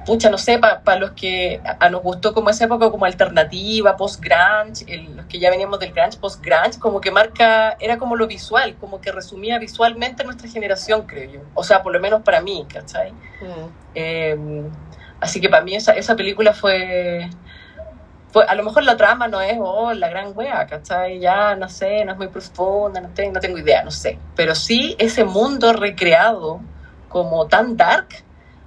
pucha, 0.04 0.30
no 0.30 0.38
sé, 0.38 0.58
para 0.58 0.98
los 0.98 1.12
que 1.12 1.60
a, 1.64 1.86
a 1.86 1.90
nos 1.90 2.02
gustó 2.02 2.32
como 2.32 2.50
esa 2.50 2.64
época 2.64 2.90
como 2.90 3.04
alternativa, 3.04 3.96
post-grunge, 3.96 4.84
los 5.14 5.26
que 5.26 5.38
ya 5.38 5.50
veníamos 5.50 5.78
del 5.78 5.92
grunge, 5.92 6.18
post-grunge, 6.18 6.78
como 6.78 7.00
que 7.00 7.10
marca, 7.10 7.76
era 7.80 7.98
como 7.98 8.16
lo 8.16 8.26
visual, 8.26 8.76
como 8.80 9.00
que 9.00 9.12
resumía 9.12 9.58
visualmente 9.58 10.24
nuestra 10.24 10.48
generación, 10.48 11.02
creo 11.06 11.30
yo. 11.30 11.40
O 11.54 11.62
sea, 11.62 11.82
por 11.82 11.92
lo 11.92 12.00
menos 12.00 12.22
para 12.22 12.40
mí, 12.40 12.66
¿cachai? 12.72 13.12
Mm. 13.12 13.68
Eh, 13.94 14.62
así 15.20 15.40
que 15.40 15.48
para 15.48 15.62
mí 15.62 15.74
esa, 15.74 15.92
esa 15.92 16.16
película 16.16 16.54
fue, 16.54 17.28
fue... 18.32 18.44
A 18.44 18.54
lo 18.54 18.64
mejor 18.64 18.84
la 18.84 18.96
trama 18.96 19.28
no 19.28 19.40
es 19.40 19.58
oh, 19.60 19.92
la 19.92 20.08
gran 20.08 20.32
wea, 20.34 20.66
¿cachai? 20.66 21.20
Ya 21.20 21.54
no 21.56 21.68
sé, 21.68 22.04
no 22.04 22.12
es 22.12 22.18
muy 22.18 22.28
profunda, 22.28 23.00
no, 23.00 23.10
tengo 23.10 23.32
no 23.34 23.40
tengo 23.40 23.58
idea, 23.58 23.82
no 23.84 23.90
sé. 23.90 24.18
Pero 24.34 24.54
sí 24.54 24.96
ese 24.98 25.24
mundo 25.24 25.72
recreado 25.72 26.60
como 27.08 27.46
tan 27.48 27.76
dark, 27.76 28.08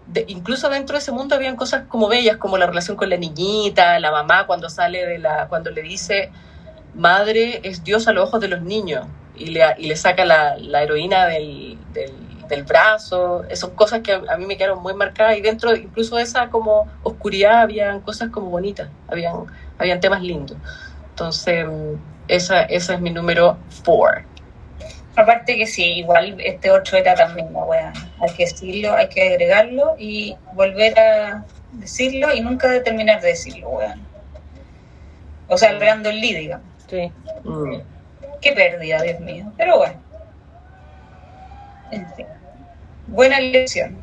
de- 0.07 0.25
incluso 0.27 0.69
dentro 0.69 0.93
de 0.95 0.99
ese 0.99 1.11
mundo 1.11 1.35
habían 1.35 1.55
cosas 1.55 1.84
como 1.88 2.07
bellas, 2.09 2.38
como 2.38 2.57
la 2.57 2.67
relación 2.67 2.97
con 2.97 3.09
la 3.09 3.17
niñita, 3.17 3.99
la 3.99 4.11
mamá 4.11 4.45
cuando 4.47 4.69
sale 4.69 5.05
de 5.05 5.19
la... 5.19 5.47
cuando 5.47 5.71
le 5.71 5.81
dice 5.81 6.31
madre 6.93 7.61
es 7.63 7.84
Dios 7.84 8.07
a 8.07 8.13
los 8.13 8.25
ojos 8.30 8.41
de 8.41 8.47
los 8.49 8.61
niños 8.61 9.07
y 9.35 9.47
le, 9.47 9.63
y 9.77 9.88
le 9.88 9.95
saca 9.95 10.25
la, 10.25 10.57
la 10.57 10.84
heroína 10.84 11.25
del, 11.27 11.77
del, 11.93 12.47
del 12.47 12.63
brazo. 12.63 13.43
Son 13.53 13.71
cosas 13.75 14.01
que 14.01 14.13
a, 14.13 14.21
a 14.30 14.38
mí 14.38 14.45
me 14.45 14.57
quedaron 14.57 14.81
muy 14.81 14.93
marcadas 14.93 15.38
y 15.38 15.41
dentro 15.41 15.75
incluso 15.75 16.17
de 16.17 16.23
esa 16.23 16.49
como 16.49 16.88
oscuridad 17.03 17.61
habían 17.61 18.01
cosas 18.01 18.30
como 18.30 18.49
bonitas, 18.49 18.89
habían, 19.07 19.35
habían 19.77 19.99
temas 19.99 20.21
lindos. 20.21 20.57
Entonces, 21.09 21.65
mm, 21.67 21.95
esa, 22.27 22.63
esa 22.63 22.93
es 22.95 23.01
mi 23.01 23.11
número 23.11 23.57
4. 23.85 24.23
Aparte 25.15 25.57
que 25.57 25.68
sí, 25.68 25.84
igual 25.99 26.40
este 26.41 26.72
8 26.72 26.98
era 26.98 27.15
también 27.15 27.53
la 27.53 27.64
wea. 27.64 27.94
Hay 28.19 28.34
que 28.34 28.45
decirlo, 28.45 28.94
hay 28.95 29.10
que 29.10 29.30
agregarlo 29.30 29.95
y 29.98 30.35
volver 30.53 30.98
a 30.98 31.45
decirlo 31.73 32.34
y 32.34 32.41
nunca 32.41 32.81
terminar 32.84 33.22
de 33.22 33.30
decirlo, 33.30 33.69
weón. 33.69 34.02
O 35.48 35.57
sea, 35.57 35.69
el 35.69 35.80
Brandon 35.80 36.15
Lee, 36.15 36.34
digamos. 36.34 36.65
Sí. 36.90 37.11
Mm. 37.44 37.76
Qué 38.41 38.52
pérdida, 38.53 39.02
Dios 39.02 39.19
mío. 39.19 39.52
Pero 39.56 39.77
bueno. 39.77 40.02
En 41.91 42.11
fin. 42.15 42.26
Buena 43.07 43.40
lección. 43.40 43.98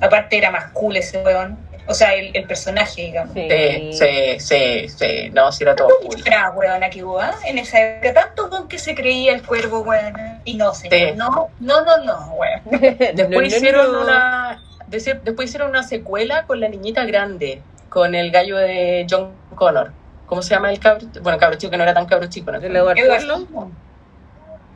Aparte 0.00 0.36
era 0.36 0.50
más 0.50 0.70
cool 0.72 0.96
ese 0.96 1.22
weón. 1.22 1.58
O 1.90 1.94
sea, 1.94 2.14
el, 2.14 2.30
el 2.34 2.44
personaje, 2.44 3.02
digamos. 3.02 3.34
Sí. 3.34 3.90
Sí, 3.92 4.40
sí, 4.40 4.88
sí, 4.88 5.30
no, 5.32 5.50
sí 5.50 5.64
era 5.64 5.74
todo 5.74 5.90
cool. 6.02 6.22
Era 6.24 6.50
weón 6.52 6.82
aquí, 6.84 7.02
weón. 7.02 7.30
En 7.44 7.58
esa 7.58 7.80
época, 7.80 8.14
tanto 8.14 8.48
con 8.48 8.68
que 8.68 8.78
se 8.78 8.94
creía 8.94 9.34
el 9.34 9.42
cuervo, 9.42 9.80
weón. 9.80 10.14
Y 10.44 10.54
no, 10.54 10.72
señor. 10.72 11.10
Sí. 11.10 11.16
No, 11.16 11.48
no, 11.60 11.84
no, 11.84 12.04
no, 12.04 12.34
weón. 12.34 12.60
Después 12.70 13.28
No, 13.28 13.40
no, 13.40 13.46
hicieron 13.46 13.92
no. 13.92 14.02
una 14.02 14.62
después 14.90 15.48
hicieron 15.48 15.70
una 15.70 15.82
secuela 15.82 16.46
con 16.46 16.60
la 16.60 16.68
niñita 16.68 17.04
grande, 17.04 17.62
con 17.88 18.14
el 18.14 18.30
gallo 18.30 18.56
de 18.56 19.06
John 19.08 19.32
Connor. 19.54 19.92
¿Cómo 20.26 20.42
se 20.42 20.50
llama 20.50 20.70
el 20.70 20.78
cabro? 20.78 21.06
Bueno, 21.22 21.38
cabro 21.38 21.56
chico 21.58 21.70
que 21.70 21.76
no 21.76 21.82
era 21.82 21.94
tan 21.94 22.06
cabro 22.06 22.28
chico. 22.28 22.52
¿no? 22.52 22.58
¿El 22.58 22.74
Edward? 22.74 22.98
Furlong. 22.98 23.70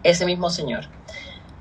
ese 0.02 0.26
mismo 0.26 0.50
señor. 0.50 0.84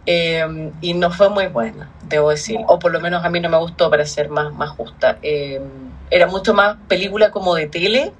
Eh, 0.06 0.72
y 0.82 0.94
no 0.94 1.12
fue 1.12 1.30
muy 1.30 1.48
buena, 1.48 1.90
debo 2.10 2.30
decir, 2.30 2.60
o 2.68 2.78
por 2.78 2.92
lo 2.92 3.00
menos 3.00 3.24
a 3.24 3.30
mí 3.30 3.40
no 3.40 3.50
me 3.50 3.58
gustó 3.58 3.90
para 3.90 4.06
ser 4.06 4.30
más, 4.30 4.54
más 4.54 4.70
justa. 4.72 5.18
Eh, 5.22 5.62
era 6.10 6.28
mucho 6.28 6.54
más 6.54 6.78
película 6.88 7.32
como 7.32 7.56
de 7.56 7.68
tele, 7.68 8.12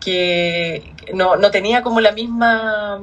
que 0.00 0.94
no, 1.14 1.36
no 1.36 1.50
tenía 1.50 1.82
como 1.82 2.00
la 2.00 2.12
misma... 2.12 3.00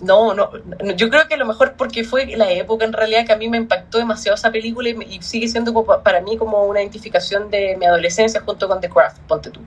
No, 0.00 0.32
no, 0.32 0.50
yo 0.96 1.10
creo 1.10 1.28
que 1.28 1.34
a 1.34 1.36
lo 1.36 1.44
mejor 1.44 1.74
porque 1.76 2.04
fue 2.04 2.24
la 2.34 2.50
época 2.50 2.86
en 2.86 2.94
realidad 2.94 3.26
que 3.26 3.34
a 3.34 3.36
mí 3.36 3.50
me 3.50 3.58
impactó 3.58 3.98
demasiado 3.98 4.34
esa 4.34 4.50
película 4.50 4.88
y, 4.88 5.20
sigue 5.20 5.46
siendo 5.46 5.74
para 6.02 6.22
mí 6.22 6.38
como 6.38 6.64
una 6.64 6.80
identificación 6.80 7.50
de 7.50 7.76
mi 7.76 7.84
adolescencia 7.84 8.40
junto 8.40 8.66
con 8.66 8.80
The 8.80 8.88
Craft, 8.88 9.18
ponte 9.28 9.50
tú, 9.50 9.60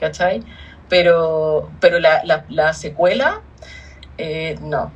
¿cachai? 0.00 0.42
Pero, 0.88 1.70
pero 1.78 2.00
la, 2.00 2.20
la, 2.24 2.44
la 2.48 2.72
secuela, 2.72 3.42
eh, 4.18 4.58
no. 4.60 4.90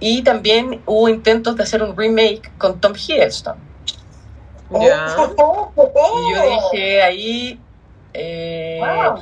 Y 0.00 0.22
también 0.22 0.82
hubo 0.86 1.08
intentos 1.08 1.56
de 1.56 1.62
hacer 1.62 1.82
un 1.82 1.96
remake 1.96 2.52
con 2.58 2.80
Tom 2.80 2.94
Hiddleston. 2.94 3.56
Ya. 4.70 5.16
Oh, 5.38 5.72
oh, 5.76 5.92
oh. 5.94 6.20
Y 6.30 6.34
yo 6.34 6.42
dije 6.72 7.02
ahí, 7.02 7.60
eh, 8.12 8.80
Wow. 8.80 9.18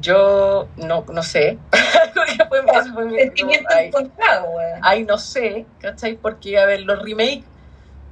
yo 0.00 0.68
no, 0.76 1.04
no 1.12 1.22
sé. 1.22 1.58
Porque 2.14 2.44
fue- 2.48 2.78
ese 2.80 2.92
fue 2.92 3.04
mi- 3.06 3.18
Sentimiento 3.18 3.66
ay, 3.70 3.86
encontrado, 3.88 4.50
weón. 4.50 4.80
ay, 4.82 5.04
no 5.04 5.18
sé, 5.18 5.66
¿cachai? 5.78 6.16
Porque, 6.16 6.58
a 6.58 6.66
ver, 6.66 6.80
los 6.82 7.02
remakes 7.02 7.44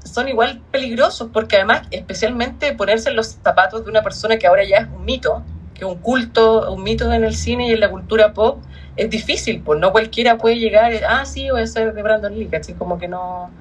son 0.04 0.28
igual 0.28 0.62
peligrosos, 0.70 1.30
porque 1.32 1.56
además, 1.56 1.86
especialmente 1.90 2.74
ponerse 2.74 3.10
en 3.10 3.16
los 3.16 3.38
zapatos 3.42 3.84
de 3.84 3.90
una 3.90 4.02
persona 4.02 4.38
que 4.38 4.46
ahora 4.46 4.64
ya 4.64 4.78
es 4.78 4.88
un 4.90 5.04
mito, 5.04 5.46
que 5.74 5.84
es 5.84 5.90
un 5.90 6.00
culto, 6.00 6.70
un 6.72 6.82
mito 6.82 7.10
en 7.12 7.24
el 7.24 7.34
cine 7.34 7.68
y 7.68 7.72
en 7.72 7.80
la 7.80 7.90
cultura 7.90 8.34
pop, 8.34 8.64
es 8.96 9.10
difícil, 9.10 9.62
pues 9.62 9.80
no 9.80 9.92
cualquiera 9.92 10.38
puede 10.38 10.56
llegar, 10.58 10.92
ah, 11.08 11.24
sí, 11.26 11.50
voy 11.50 11.62
a 11.62 11.66
ser 11.66 11.92
de 11.94 12.02
Brandon 12.02 12.34
Lee, 12.34 12.48
¿cachai? 12.48 12.74
Como 12.76 12.98
que 12.98 13.08
no, 13.08 13.54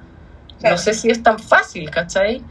Claro. 0.58 0.76
no 0.76 0.78
sé 0.82 0.94
si 0.94 1.10
es 1.10 1.22
tan 1.22 1.38
fácil, 1.38 1.90
¿cachai? 1.90 2.46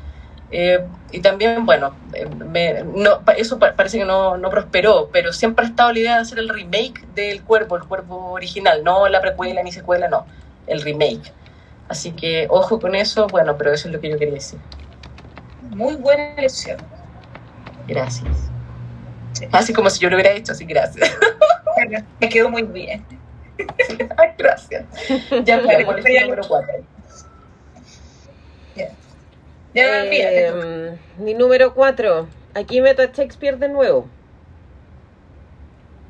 Eh, 0.50 0.86
y 1.12 1.22
también, 1.22 1.66
bueno, 1.66 1.98
eh, 2.14 2.28
me- 2.28 2.84
no, 2.84 3.24
eso 3.38 3.58
pa- 3.58 3.76
parece 3.76 3.98
que 3.98 4.06
no, 4.06 4.38
no 4.38 4.50
prosperó, 4.50 5.10
pero 5.12 5.34
siempre 5.34 5.66
ha 5.66 5.70
estado 5.70 5.92
la 5.94 6.00
idea 6.00 6.16
de 6.16 6.22
hacer 6.22 6.40
el 6.40 6.50
remake 6.50 7.06
del 7.08 7.44
cuerpo, 7.44 7.76
el 7.78 7.84
cuerpo 7.86 8.16
original, 8.32 8.84
no 8.84 9.08
la 9.08 9.22
precuela 9.22 9.64
ni 9.64 9.72
secuela, 9.72 10.08
no, 10.10 10.28
el 10.68 10.82
remake. 10.82 11.34
Así 11.88 12.14
que 12.14 12.48
ojo 12.50 12.80
con 12.80 12.96
eso, 12.96 13.30
bueno, 13.30 13.58
pero 13.58 13.74
eso 13.74 13.88
es 13.88 13.94
lo 13.94 14.00
que 14.02 14.10
yo 14.10 14.20
quería 14.20 14.36
decir. 14.36 14.60
Muy 15.62 15.96
buena 15.96 16.36
elección. 16.36 16.80
Gracias. 17.88 18.52
Sí. 19.34 19.48
Así 19.52 19.74
como 19.74 19.90
si 19.90 20.00
yo 20.00 20.10
lo 20.10 20.16
hubiera 20.16 20.32
hecho, 20.34 20.52
así 20.52 20.66
gracias. 20.66 21.10
Me 22.20 22.30
quedó 22.30 22.50
muy 22.50 22.64
bien. 22.64 23.06
Ay, 24.18 24.30
gracias. 24.38 24.86
Ya, 25.44 25.62
claro, 25.62 25.86
¿cuál 25.86 26.00
es 26.00 26.06
tu 26.06 26.12
Ya. 26.12 26.22
número 26.22 26.44
cuatro? 26.48 26.74
Ya, 29.74 30.06
fíjate 30.10 30.44
tú. 30.44 30.54
Eh, 30.56 30.98
mi 31.18 31.34
número 31.34 31.74
4. 31.74 32.28
Aquí 32.54 32.82
meto 32.82 33.02
a 33.02 33.08
Shakespeare 33.08 33.58
de 33.58 33.70
nuevo. 33.70 34.08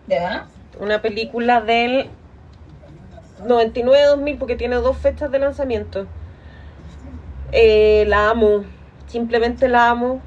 Ya. 0.08 0.48
Una 0.80 1.02
película 1.02 1.62
del 1.62 2.10
99-2000 3.46 4.38
porque 4.38 4.56
tiene 4.56 4.76
dos 4.78 4.98
fechas 4.98 5.32
de 5.32 5.40
lanzamiento. 5.40 6.08
Eh, 7.52 8.06
la 8.08 8.30
amo. 8.30 8.66
Simplemente 9.08 9.68
la 9.70 9.90
amo. 9.90 10.22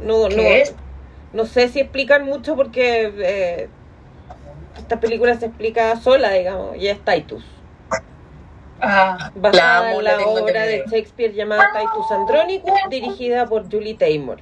No, 0.00 0.28
¿Qué 0.28 0.36
no, 0.36 0.42
es? 0.42 0.74
no 1.32 1.46
sé 1.46 1.68
si 1.68 1.80
explican 1.80 2.24
mucho 2.24 2.56
porque 2.56 3.12
eh, 3.18 3.68
esta 4.76 5.00
película 5.00 5.38
se 5.38 5.46
explica 5.46 5.96
sola, 5.96 6.30
digamos, 6.30 6.76
y 6.76 6.88
es 6.88 6.98
Titus. 7.04 7.44
Ah, 8.80 9.30
Basada 9.34 9.90
amo, 9.90 9.98
en 9.98 10.04
la 10.04 10.16
la 10.16 10.26
obra 10.26 10.64
de. 10.64 10.84
Shakespeare 10.90 11.32
llamada 11.32 11.70
Titus 11.72 12.10
Andronicus, 12.10 12.72
dirigida 12.90 13.46
por 13.46 13.70
Julie 13.70 13.94
Taymor. 13.94 14.38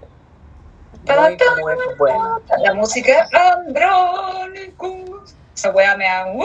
Muy, 1.04 1.74
muy 1.74 1.94
bueno. 1.98 2.40
la 2.58 2.74
música 2.74 3.28
Andrónicos. 3.32 5.34
Esa 5.54 5.70
weá 5.70 5.96
me 5.96 6.04
da. 6.04 6.32
¡uh! 6.32 6.44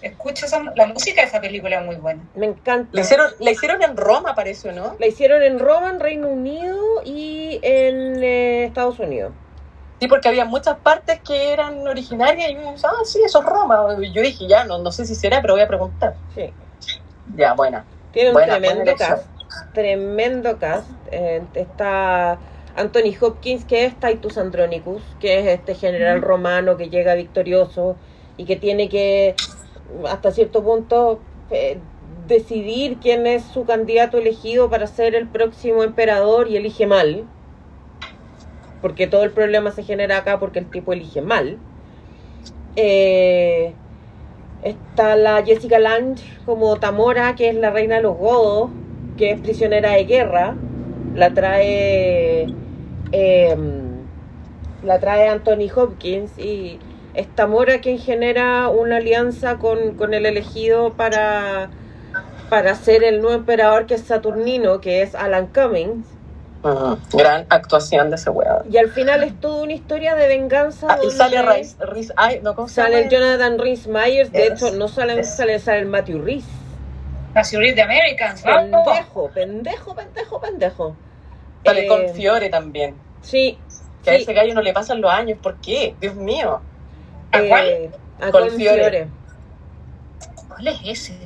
Escucho 0.00 0.46
esa, 0.46 0.62
la 0.74 0.86
música 0.86 1.22
de 1.22 1.28
esa 1.28 1.40
película 1.40 1.78
es 1.78 1.86
muy 1.86 1.96
buena. 1.96 2.22
Me 2.34 2.46
encanta. 2.46 2.88
La 2.92 3.02
hicieron, 3.02 3.30
la 3.38 3.50
hicieron 3.50 3.82
en 3.82 3.96
Roma, 3.96 4.34
parece, 4.34 4.72
¿no? 4.72 4.96
La 4.98 5.06
hicieron 5.06 5.42
en 5.42 5.58
Roma, 5.58 5.90
en 5.90 6.00
Reino 6.00 6.28
Unido 6.28 7.02
y 7.04 7.60
en 7.62 8.22
eh, 8.22 8.64
Estados 8.64 8.98
Unidos. 8.98 9.32
Sí, 10.02 10.08
porque 10.08 10.26
había 10.26 10.44
muchas 10.44 10.78
partes 10.78 11.20
que 11.20 11.52
eran 11.52 11.86
originarias 11.86 12.50
y 12.50 12.54
yo 12.54 12.72
dije, 12.72 12.74
ah, 12.82 13.04
sí, 13.04 13.20
eso 13.24 13.38
es 13.38 13.46
Roma. 13.46 13.86
Y 14.00 14.12
yo 14.12 14.20
dije, 14.20 14.48
ya, 14.48 14.64
no, 14.64 14.78
no 14.78 14.90
sé 14.90 15.06
si 15.06 15.14
será, 15.14 15.40
pero 15.40 15.54
voy 15.54 15.62
a 15.62 15.68
preguntar. 15.68 16.16
Sí. 16.34 16.52
Ya, 17.36 17.52
buena. 17.52 17.84
Tiene 18.10 18.30
un 18.30 18.34
Buena, 18.34 18.58
tremendo 18.58 18.96
cast. 18.96 19.26
Tremendo 19.72 20.58
cast. 20.58 20.90
Eh, 21.12 21.40
está 21.54 22.36
Anthony 22.74 23.14
Hopkins, 23.20 23.64
que 23.64 23.84
es 23.84 23.94
Titus 23.94 24.38
Andronicus, 24.38 25.04
que 25.20 25.38
es 25.38 25.46
este 25.60 25.76
general 25.76 26.20
romano 26.20 26.76
que 26.76 26.90
llega 26.90 27.14
victorioso 27.14 27.94
y 28.36 28.44
que 28.44 28.56
tiene 28.56 28.88
que, 28.88 29.36
hasta 30.08 30.32
cierto 30.32 30.64
punto, 30.64 31.20
eh, 31.50 31.78
decidir 32.26 32.98
quién 33.00 33.28
es 33.28 33.44
su 33.44 33.64
candidato 33.66 34.18
elegido 34.18 34.68
para 34.68 34.88
ser 34.88 35.14
el 35.14 35.28
próximo 35.28 35.84
emperador 35.84 36.48
y 36.48 36.56
elige 36.56 36.88
mal. 36.88 37.24
Porque 38.82 39.06
todo 39.08 39.24
el 39.24 39.32
problema 39.32 39.72
se 39.72 39.84
genera 39.84 40.18
acá 40.18 40.38
porque 40.40 40.58
el 40.60 40.70
tipo 40.70 40.92
elige 40.92 41.22
mal. 41.22 41.62
Eh, 42.76 43.74
Está 44.62 45.16
la 45.16 45.42
Jessica 45.44 45.78
Lange 45.80 46.22
como 46.46 46.78
Tamora, 46.78 47.34
que 47.34 47.48
es 47.48 47.56
la 47.56 47.70
reina 47.70 47.96
de 47.96 48.02
los 48.02 48.16
godos, 48.16 48.70
que 49.16 49.32
es 49.32 49.40
prisionera 49.40 49.92
de 49.92 50.04
guerra. 50.04 50.56
La 51.14 51.34
trae. 51.34 52.54
em, 53.12 54.08
la 54.82 55.00
trae 55.00 55.28
Anthony 55.28 55.68
Hopkins 55.74 56.38
y 56.38 56.80
es 57.14 57.28
Tamora 57.34 57.80
quien 57.80 57.98
genera 57.98 58.68
una 58.68 58.98
alianza 58.98 59.58
con, 59.58 59.96
con 59.96 60.14
el 60.14 60.26
elegido 60.26 60.94
para, 60.94 61.70
para 62.50 62.74
ser 62.76 63.04
el 63.04 63.20
nuevo 63.20 63.36
emperador 63.36 63.86
que 63.86 63.94
es 63.94 64.02
Saturnino, 64.02 64.80
que 64.80 65.02
es 65.02 65.14
Alan 65.14 65.48
Cummings. 65.48 66.11
Ujú. 66.62 66.98
Gran 67.18 67.46
actuación 67.48 68.10
de 68.10 68.16
ese 68.16 68.30
weón. 68.30 68.62
Y 68.70 68.76
al 68.76 68.88
final 68.90 69.22
es 69.24 69.38
toda 69.40 69.62
una 69.64 69.72
historia 69.72 70.14
de 70.14 70.28
venganza. 70.28 70.86
Ah, 70.90 70.98
y 71.04 71.10
sale 71.10 71.42
Rice, 71.42 71.76
Rice- 71.80 72.14
ay, 72.16 72.40
no, 72.42 72.54
¿cómo 72.54 72.68
se 72.68 72.74
Sale 72.76 73.02
el? 73.02 73.08
Jonathan 73.08 73.58
Rhys 73.58 73.86
Myers, 73.88 74.30
de 74.30 74.42
Yes. 74.50 74.62
hecho 74.62 74.70
no 74.76 74.86
sale, 74.88 75.24
sale, 75.24 75.58
sale 75.58 75.80
el 75.80 75.86
Matthew 75.86 76.22
Rhys. 76.22 76.44
La 77.34 77.42
ciudad 77.44 77.74
de 77.74 77.82
Americans. 77.82 78.42
¡Vamos! 78.44 78.86
Pendejo, 78.86 79.28
pendejo, 79.30 79.94
pendejo, 79.94 80.40
pendejo. 80.40 80.96
Sale 81.64 81.84
Eh, 81.84 81.88
con 81.88 82.08
Fiore 82.10 82.48
también. 82.50 82.94
Sí, 83.22 83.58
Que 84.04 84.10
a 84.10 84.16
sí, 84.16 84.22
ese 84.22 84.32
gallo 84.34 84.52
no 84.54 84.62
le 84.62 84.72
pasan 84.72 85.00
los 85.00 85.10
años. 85.12 85.38
¿Por 85.42 85.56
qué? 85.56 85.94
Dios 86.00 86.14
mío. 86.14 86.60
¿A 87.32 87.40
cuál? 87.48 87.66
eh, 87.66 87.90
a 88.20 88.30
Con 88.30 88.50
Fiore. 88.50 88.78
Fiore. 88.80 89.08
¿Cuál 90.48 90.68
es 90.68 90.80
ese? 90.84 91.18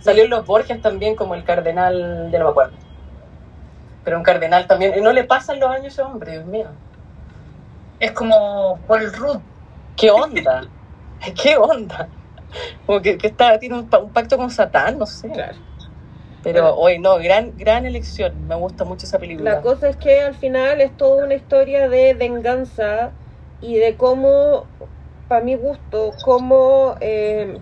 Salió 0.00 0.24
en 0.24 0.30
los 0.30 0.44
Borges 0.46 0.80
también 0.82 1.14
como 1.16 1.34
el 1.34 1.44
cardenal, 1.44 2.28
ya 2.30 2.38
no 2.38 2.44
me 2.46 2.50
acuerdo. 2.50 2.72
Pero 4.02 4.18
un 4.18 4.22
cardenal 4.24 4.66
también. 4.66 4.96
Y 4.96 5.00
no 5.00 5.12
le 5.12 5.24
pasan 5.24 5.60
los 5.60 5.70
años 5.70 5.84
a 5.86 5.88
ese 5.88 6.02
hombre, 6.02 6.32
Dios 6.32 6.46
mío. 6.46 6.78
Es 7.98 8.12
como 8.12 8.84
Paul 8.86 9.12
Rudd. 9.12 9.42
¿Qué 9.96 10.10
onda? 10.10 10.70
¿Qué 11.42 11.56
onda? 11.56 12.10
Como 12.86 13.02
que, 13.02 13.18
que 13.18 13.28
está, 13.28 13.58
tiene 13.58 13.76
un, 13.76 13.90
pa- 13.90 13.98
un 14.00 14.12
pacto 14.12 14.36
con 14.38 14.50
Satán, 14.50 14.98
no 14.98 15.06
sé. 15.06 15.30
Claro. 15.32 15.58
Pero 16.42 16.76
hoy 16.76 16.98
no, 16.98 17.16
gran, 17.18 17.56
gran 17.56 17.86
elección. 17.86 18.46
Me 18.46 18.54
gusta 18.56 18.84
mucho 18.84 19.06
esa 19.06 19.18
película. 19.18 19.50
La 19.52 19.60
cosa 19.62 19.88
es 19.88 19.96
que 19.96 20.20
al 20.20 20.34
final 20.34 20.80
es 20.80 20.96
toda 20.96 21.24
una 21.24 21.34
historia 21.34 21.88
de 21.88 22.14
venganza 22.14 23.16
y 23.60 23.76
de 23.78 23.96
cómo, 23.96 24.70
para 25.28 25.44
mi 25.44 25.54
gusto, 25.56 26.12
cómo 26.24 26.96
eh, 27.00 27.60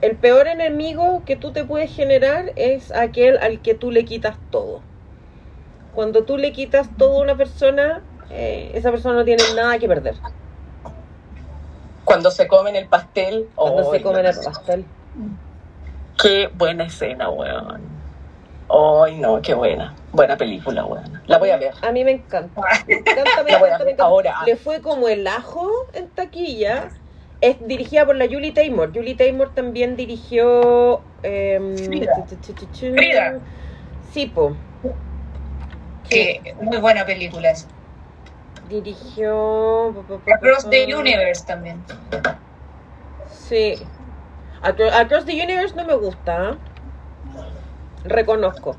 el 0.00 0.18
peor 0.18 0.48
enemigo 0.48 1.24
que 1.24 1.36
tú 1.36 1.52
te 1.52 1.64
puedes 1.64 1.94
generar 1.94 2.52
es 2.56 2.90
aquel 2.90 3.38
al 3.38 3.62
que 3.62 3.76
tú 3.76 3.92
le 3.92 4.04
quitas 4.04 4.40
todo. 4.50 4.87
Cuando 5.98 6.22
tú 6.22 6.38
le 6.38 6.52
quitas 6.52 6.88
todo 6.96 7.18
a 7.18 7.22
una 7.22 7.34
persona, 7.36 8.02
eh, 8.30 8.70
esa 8.74 8.92
persona 8.92 9.16
no 9.16 9.24
tiene 9.24 9.42
nada 9.56 9.80
que 9.80 9.88
perder. 9.88 10.14
Cuando 12.04 12.30
se 12.30 12.46
comen 12.46 12.76
el 12.76 12.86
pastel. 12.86 13.48
Cuando 13.56 13.90
¡ay, 13.90 13.98
se 13.98 14.04
comen 14.04 14.22
no! 14.22 14.28
el 14.30 14.36
pastel. 14.38 14.84
Qué 16.22 16.50
buena 16.54 16.84
escena, 16.84 17.30
weón. 17.30 17.80
Ay, 18.70 19.16
no, 19.18 19.42
qué 19.42 19.54
buena. 19.54 19.92
Buena 20.12 20.36
película, 20.36 20.84
weón. 20.84 21.20
La 21.26 21.38
voy 21.38 21.50
a 21.50 21.56
ver. 21.56 21.74
A 21.82 21.90
mí 21.90 22.04
me 22.04 22.12
encanta. 22.12 22.62
Me 22.86 22.94
encanta, 22.94 23.42
me 23.42 23.50
encanta, 23.50 23.78
me 23.78 23.90
encanta. 23.90 24.04
ahora. 24.04 24.34
Le 24.46 24.54
fue 24.54 24.80
como 24.80 25.08
el 25.08 25.26
ajo 25.26 25.68
en 25.94 26.06
taquilla. 26.10 26.90
Es 27.40 27.56
dirigida 27.66 28.06
por 28.06 28.14
la 28.14 28.28
Julie 28.28 28.52
Taymor. 28.52 28.94
Julie 28.94 29.16
Taymor 29.16 29.52
también 29.52 29.96
dirigió. 29.96 31.00
em, 31.24 31.76
Frida. 31.76 32.24
Frida. 32.94 33.40
Sí, 34.12 34.26
po. 34.26 34.54
Que 36.08 36.54
muy 36.60 36.78
buena 36.78 37.04
película 37.04 37.50
esa. 37.50 37.66
Dirigió. 38.68 39.88
Across 40.34 40.68
the. 40.70 40.94
Universe 40.94 41.44
también. 41.46 41.82
Sí. 43.30 43.76
Acro- 44.62 44.90
Across 44.92 45.24
the 45.26 45.32
Universe 45.42 45.74
no 45.74 45.84
me 45.84 45.94
gusta. 45.94 46.50
¿eh? 46.50 46.54
Reconozco. 48.04 48.76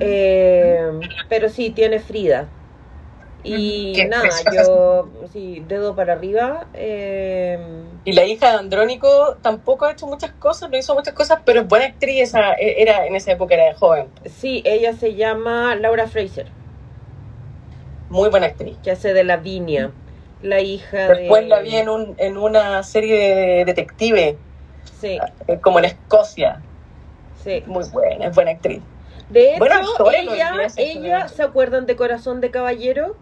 Eh, 0.00 0.90
pero 1.28 1.48
sí, 1.48 1.70
tiene 1.70 1.98
Frida. 2.00 2.48
Y 3.58 3.92
Qué 3.94 4.06
nada, 4.06 4.28
yo, 4.52 5.08
sí, 5.32 5.62
dedo 5.68 5.94
para 5.94 6.14
arriba. 6.14 6.66
eh, 6.74 7.58
Y 8.04 8.12
la 8.12 8.24
hija 8.24 8.50
de 8.52 8.58
Andrónico 8.58 9.36
tampoco 9.42 9.84
ha 9.84 9.92
hecho 9.92 10.06
muchas 10.06 10.32
cosas, 10.32 10.68
no 10.70 10.76
hizo 10.76 10.94
muchas 10.94 11.14
cosas, 11.14 11.40
pero 11.44 11.60
es 11.60 11.68
buena 11.68 11.86
actriz, 11.86 12.22
esa, 12.22 12.54
era, 12.54 13.06
en 13.06 13.14
esa 13.14 13.32
época 13.32 13.54
era 13.54 13.66
de 13.66 13.74
joven. 13.74 14.08
sí, 14.24 14.62
ella 14.64 14.92
se 14.94 15.14
llama 15.14 15.74
Laura 15.76 16.06
Fraser, 16.08 16.46
Muy 18.08 18.28
buena 18.30 18.46
actriz. 18.46 18.76
que 18.82 18.90
hace 18.92 19.12
de 19.12 19.24
Lavinia, 19.24 19.90
la 20.42 20.60
hija 20.60 21.08
Después 21.08 21.42
de... 21.42 21.48
la 21.48 21.60
vi 21.60 21.76
en, 21.76 21.88
un, 21.88 22.14
en 22.18 22.36
una 22.36 22.82
serie 22.82 23.16
de 23.34 23.64
detective, 23.64 24.36
Sí, 25.00 25.18
eh, 25.48 25.58
como 25.60 25.78
en 25.78 25.86
Escocia. 25.86 26.62
sí. 27.44 27.62
Muy 27.66 27.84
buena, 27.92 28.26
es 28.26 28.34
buena 28.34 28.52
actriz. 28.52 28.80
De 29.28 29.50
hecho, 29.50 29.58
Bueno, 29.58 29.80
ella, 30.14 30.52
ella. 30.76 31.28
¿se 31.28 31.42
acuerdan 31.42 31.84
de 31.86 31.96
Corazón 31.96 32.40
de 32.40 32.50
Caballero? 32.52 33.16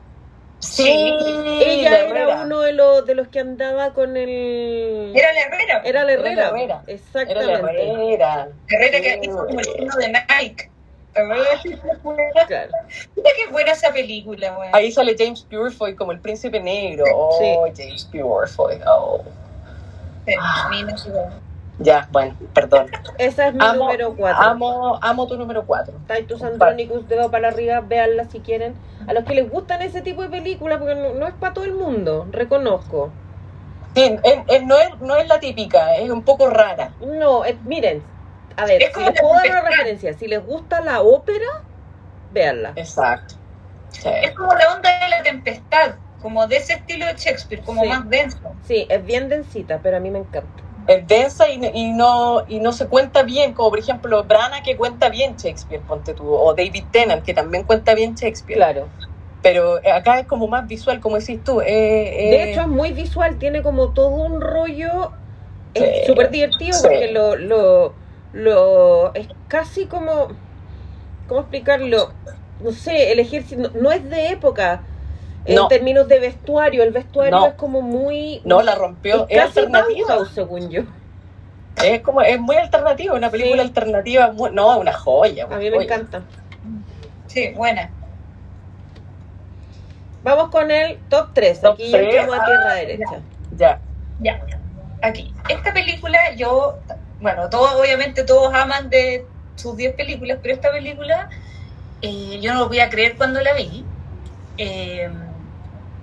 Sí, 0.65 0.89
ella 0.89 1.91
la 1.91 1.99
era 1.99 2.09
Herrera. 2.09 2.43
uno 2.45 2.61
de 2.61 2.73
los, 2.73 3.05
de 3.07 3.15
los 3.15 3.28
que 3.28 3.41
andaba 3.41 3.93
con 3.93 4.16
el... 4.16 5.12
Era 5.15 5.32
la 5.32 5.41
Herrera. 5.43 5.82
Era 5.85 5.85
la 5.85 5.85
Era 5.85 6.03
la 6.05 6.12
Herrera. 6.12 6.49
Herrera. 6.49 6.65
Era 6.65 6.82
la 6.86 6.93
Exactamente. 6.93 7.91
Herrera. 7.93 8.49
Herrera 8.69 9.01
que 9.01 9.12
Sí, 9.12 9.20
hizo 9.28 9.36
como 9.47 9.49
el 9.49 9.55
güey. 9.55 9.65
signo 9.77 9.97
de 9.97 10.09
Nike. 10.09 10.70
Mira 13.16 13.31
qué 13.36 13.53
buena 13.53 13.73
esa 13.73 13.93
película, 13.93 14.51
güey. 14.57 14.70
Ahí 14.73 14.91
sale 14.91 15.15
James 15.19 15.47
Purefoy 15.49 15.95
como 15.95 16.12
el 16.12 16.20
príncipe 16.20 16.59
negro. 16.61 17.05
Oh, 17.15 17.66
James 17.77 18.05
Purefoy. 18.11 18.81
Oh. 18.86 19.23
Sí, 20.27 20.35
a 20.41 20.69
mí 20.70 20.82
no 20.82 20.97
se 20.99 21.11
ve. 21.11 21.20
Ya, 21.78 22.09
bueno, 22.12 22.36
perdón. 22.55 22.86
Esa 23.18 23.48
es 23.48 23.55
mi 23.55 23.64
Amo, 23.64 23.86
número 23.86 24.14
4. 24.14 24.42
amo, 24.42 24.98
amo 25.02 25.26
tu 25.26 25.36
número 25.36 25.64
4. 25.66 25.94
Titus 26.06 26.42
Andronicus, 26.42 27.09
dedo 27.09 27.30
para 27.30 27.48
arriba, 27.48 27.80
véanla 27.80 28.26
si 28.26 28.40
quieren. 28.40 28.74
A 29.09 29.12
los 29.12 29.24
que 29.24 29.34
les 29.34 29.51
gustan 29.51 29.82
ese 29.82 30.01
tipo 30.01 30.22
de 30.22 30.28
películas, 30.28 30.78
porque 30.78 30.94
no, 30.94 31.14
no 31.14 31.26
es 31.26 31.34
para 31.34 31.52
todo 31.52 31.64
el 31.64 31.74
mundo, 31.74 32.26
reconozco. 32.30 33.10
Sí, 33.94 34.16
es- 34.22 34.38
es- 34.48 34.62
no, 34.64 34.76
es, 34.78 35.01
no 35.01 35.16
es 35.16 35.26
la 35.28 35.40
típica, 35.40 35.96
es 35.96 36.10
un 36.10 36.22
poco 36.22 36.48
rara. 36.48 36.92
No, 37.01 37.42
miren, 37.64 38.02
a 38.56 38.66
ver, 38.66 38.80
Es 38.82 38.88
si 38.88 38.94
como 38.94 39.10
les 39.10 39.20
puedo 39.20 39.34
dar 39.34 39.46
una 39.51 39.70
referencia, 39.70 40.14
si 40.14 40.26
les 40.28 40.44
gusta 40.46 40.80
la 40.80 41.01
ópera, 41.02 41.46
véanla. 42.32 42.72
Exacto. 42.76 43.34
Sí. 43.90 44.09
Es 44.22 44.32
como 44.32 44.52
la 44.55 44.74
onda 44.74 44.90
de 45.01 45.09
la 45.09 45.22
tempestad, 45.22 45.94
como 46.22 46.46
de 46.46 46.56
ese 46.56 46.74
estilo 46.74 47.06
de 47.06 47.14
Shakespeare, 47.14 47.62
como 47.64 47.82
Sí. 47.82 47.88
más 47.88 48.09
denso. 48.09 48.38
Sí, 48.64 48.86
es 48.88 49.05
bien 49.05 49.28
densita, 49.28 49.80
pero 49.82 49.96
a 49.96 50.01
mí 50.01 50.10
me 50.10 50.20
encanta. 50.20 50.62
Es 50.86 51.06
densa 51.06 51.48
y, 51.48 51.61
y 51.74 51.93
no, 51.93 52.44
y 52.48 52.61
no 52.61 52.73
se 52.73 52.86
cuenta 52.89 53.23
bien, 53.23 53.55
como 53.55 53.70
por 53.70 53.78
ejemplo 53.78 54.24
Brana 54.24 54.62
que 54.62 54.77
cuenta 54.77 55.09
bien 55.09 55.36
Shakespeare, 55.36 55.82
ponte 55.82 56.15
tú, 56.15 56.32
o 56.32 56.55
David 56.55 56.85
Tennant 56.90 57.24
que 57.24 57.32
también 57.35 57.65
cuenta 57.65 57.94
bien 57.94 58.15
Shakespeare. 58.15 58.56
Claro. 58.59 58.89
Pero 59.43 59.78
acá 59.94 60.20
es 60.20 60.27
como 60.27 60.48
más 60.48 60.66
visual, 60.66 61.01
como 61.01 61.19
decís 61.19 61.43
tú. 61.44 61.61
eh, 61.61 61.66
eh, 61.69 62.31
De 62.31 62.51
hecho, 62.51 62.62
es 62.62 62.69
muy 62.69 62.93
visual, 62.93 63.39
tiene 63.39 63.62
como 63.62 63.90
todo 63.90 64.09
un 64.09 64.40
rollo. 64.40 65.11
Es 65.74 66.01
Sí, 66.01 66.06
súper 66.06 66.31
divertido 66.31 66.73
sí. 66.78 66.82
porque 66.82 67.12
lo, 67.12 67.36
lo, 67.36 67.94
lo. 68.32 69.15
Es 69.15 69.28
casi 69.48 69.86
como. 69.86 70.28
¿Cómo 71.28 71.40
explicarlo? 71.40 72.12
No 72.61 72.73
sé, 72.73 73.12
el 73.12 73.19
ejército 73.19 73.70
no, 73.74 73.81
no 73.81 73.93
es 73.93 74.09
de 74.09 74.28
época. 74.28 74.82
En 75.46 75.56
No. 75.56 75.68
términos 75.68 76.08
de 76.08 76.18
vestuario, 76.20 76.82
el 76.82 76.90
vestuario 76.92 77.38
No. 77.38 77.46
es 77.46 77.54
como 77.54 77.82
muy. 77.82 78.40
no 78.44 78.62
la 78.62 78.74
rompió, 78.74 79.26
es 79.28 79.36
casi 79.38 79.58
alternativa. 79.60 80.08
Bauhaus, 80.08 80.30
según 80.30 80.70
yo. 80.70 80.82
Es 81.82 82.00
como, 82.00 82.22
es 82.22 82.40
muy 82.40 82.56
alternativa, 82.56 83.14
una 83.14 83.30
película 83.30 83.62
Sí. 83.62 83.68
alternativa, 83.68 84.32
muy- 84.32 84.50
no, 84.52 84.78
una 84.78 84.92
joya. 84.92 85.44
A 85.44 85.46
una 85.48 85.56
mí 85.58 85.70
me 85.70 85.82
encanta. 85.84 86.22
Sí, 87.26 87.50
buena. 87.54 87.90
Vamos 90.22 90.48
con 90.50 90.70
el 90.70 90.98
top 91.10 91.30
3. 91.34 91.60
Top 91.60 91.74
Aquí 91.74 91.90
ya 91.90 91.98
tres. 91.98 92.14
entramos 92.14 92.38
a 92.40 92.44
tierra 92.46 92.74
derecha. 92.74 93.20
Ya. 93.56 93.80
Ya, 94.20 94.40
aquí. 95.02 95.34
Esta 95.48 95.72
película, 95.74 96.18
yo, 96.36 96.78
bueno, 97.20 97.50
todos, 97.50 97.74
obviamente 97.74 98.22
todos 98.24 98.54
aman 98.54 98.88
de 98.88 99.26
sus 99.56 99.76
10 99.76 99.94
películas, 99.94 100.38
pero 100.40 100.54
esta 100.54 100.70
película, 100.70 101.28
eh, 102.00 102.38
yo 102.40 102.54
no 102.54 102.60
lo 102.60 102.68
voy 102.68 102.80
a 102.80 102.88
creer 102.88 103.16
cuando 103.16 103.40
la 103.40 103.52
vi. 103.54 103.84
Eh, 104.56 105.10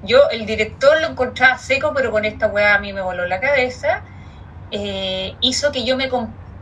yo, 0.03 0.29
el 0.31 0.45
director 0.45 0.99
lo 1.01 1.07
encontraba 1.07 1.57
seco, 1.57 1.93
pero 1.95 2.11
con 2.11 2.25
esta 2.25 2.47
weá 2.47 2.75
a 2.75 2.79
mí 2.79 2.93
me 2.93 3.01
voló 3.01 3.25
la 3.27 3.39
cabeza. 3.39 4.01
Eh, 4.71 5.35
hizo 5.41 5.71
que 5.71 5.83
yo 5.83 5.97
me, 5.97 6.09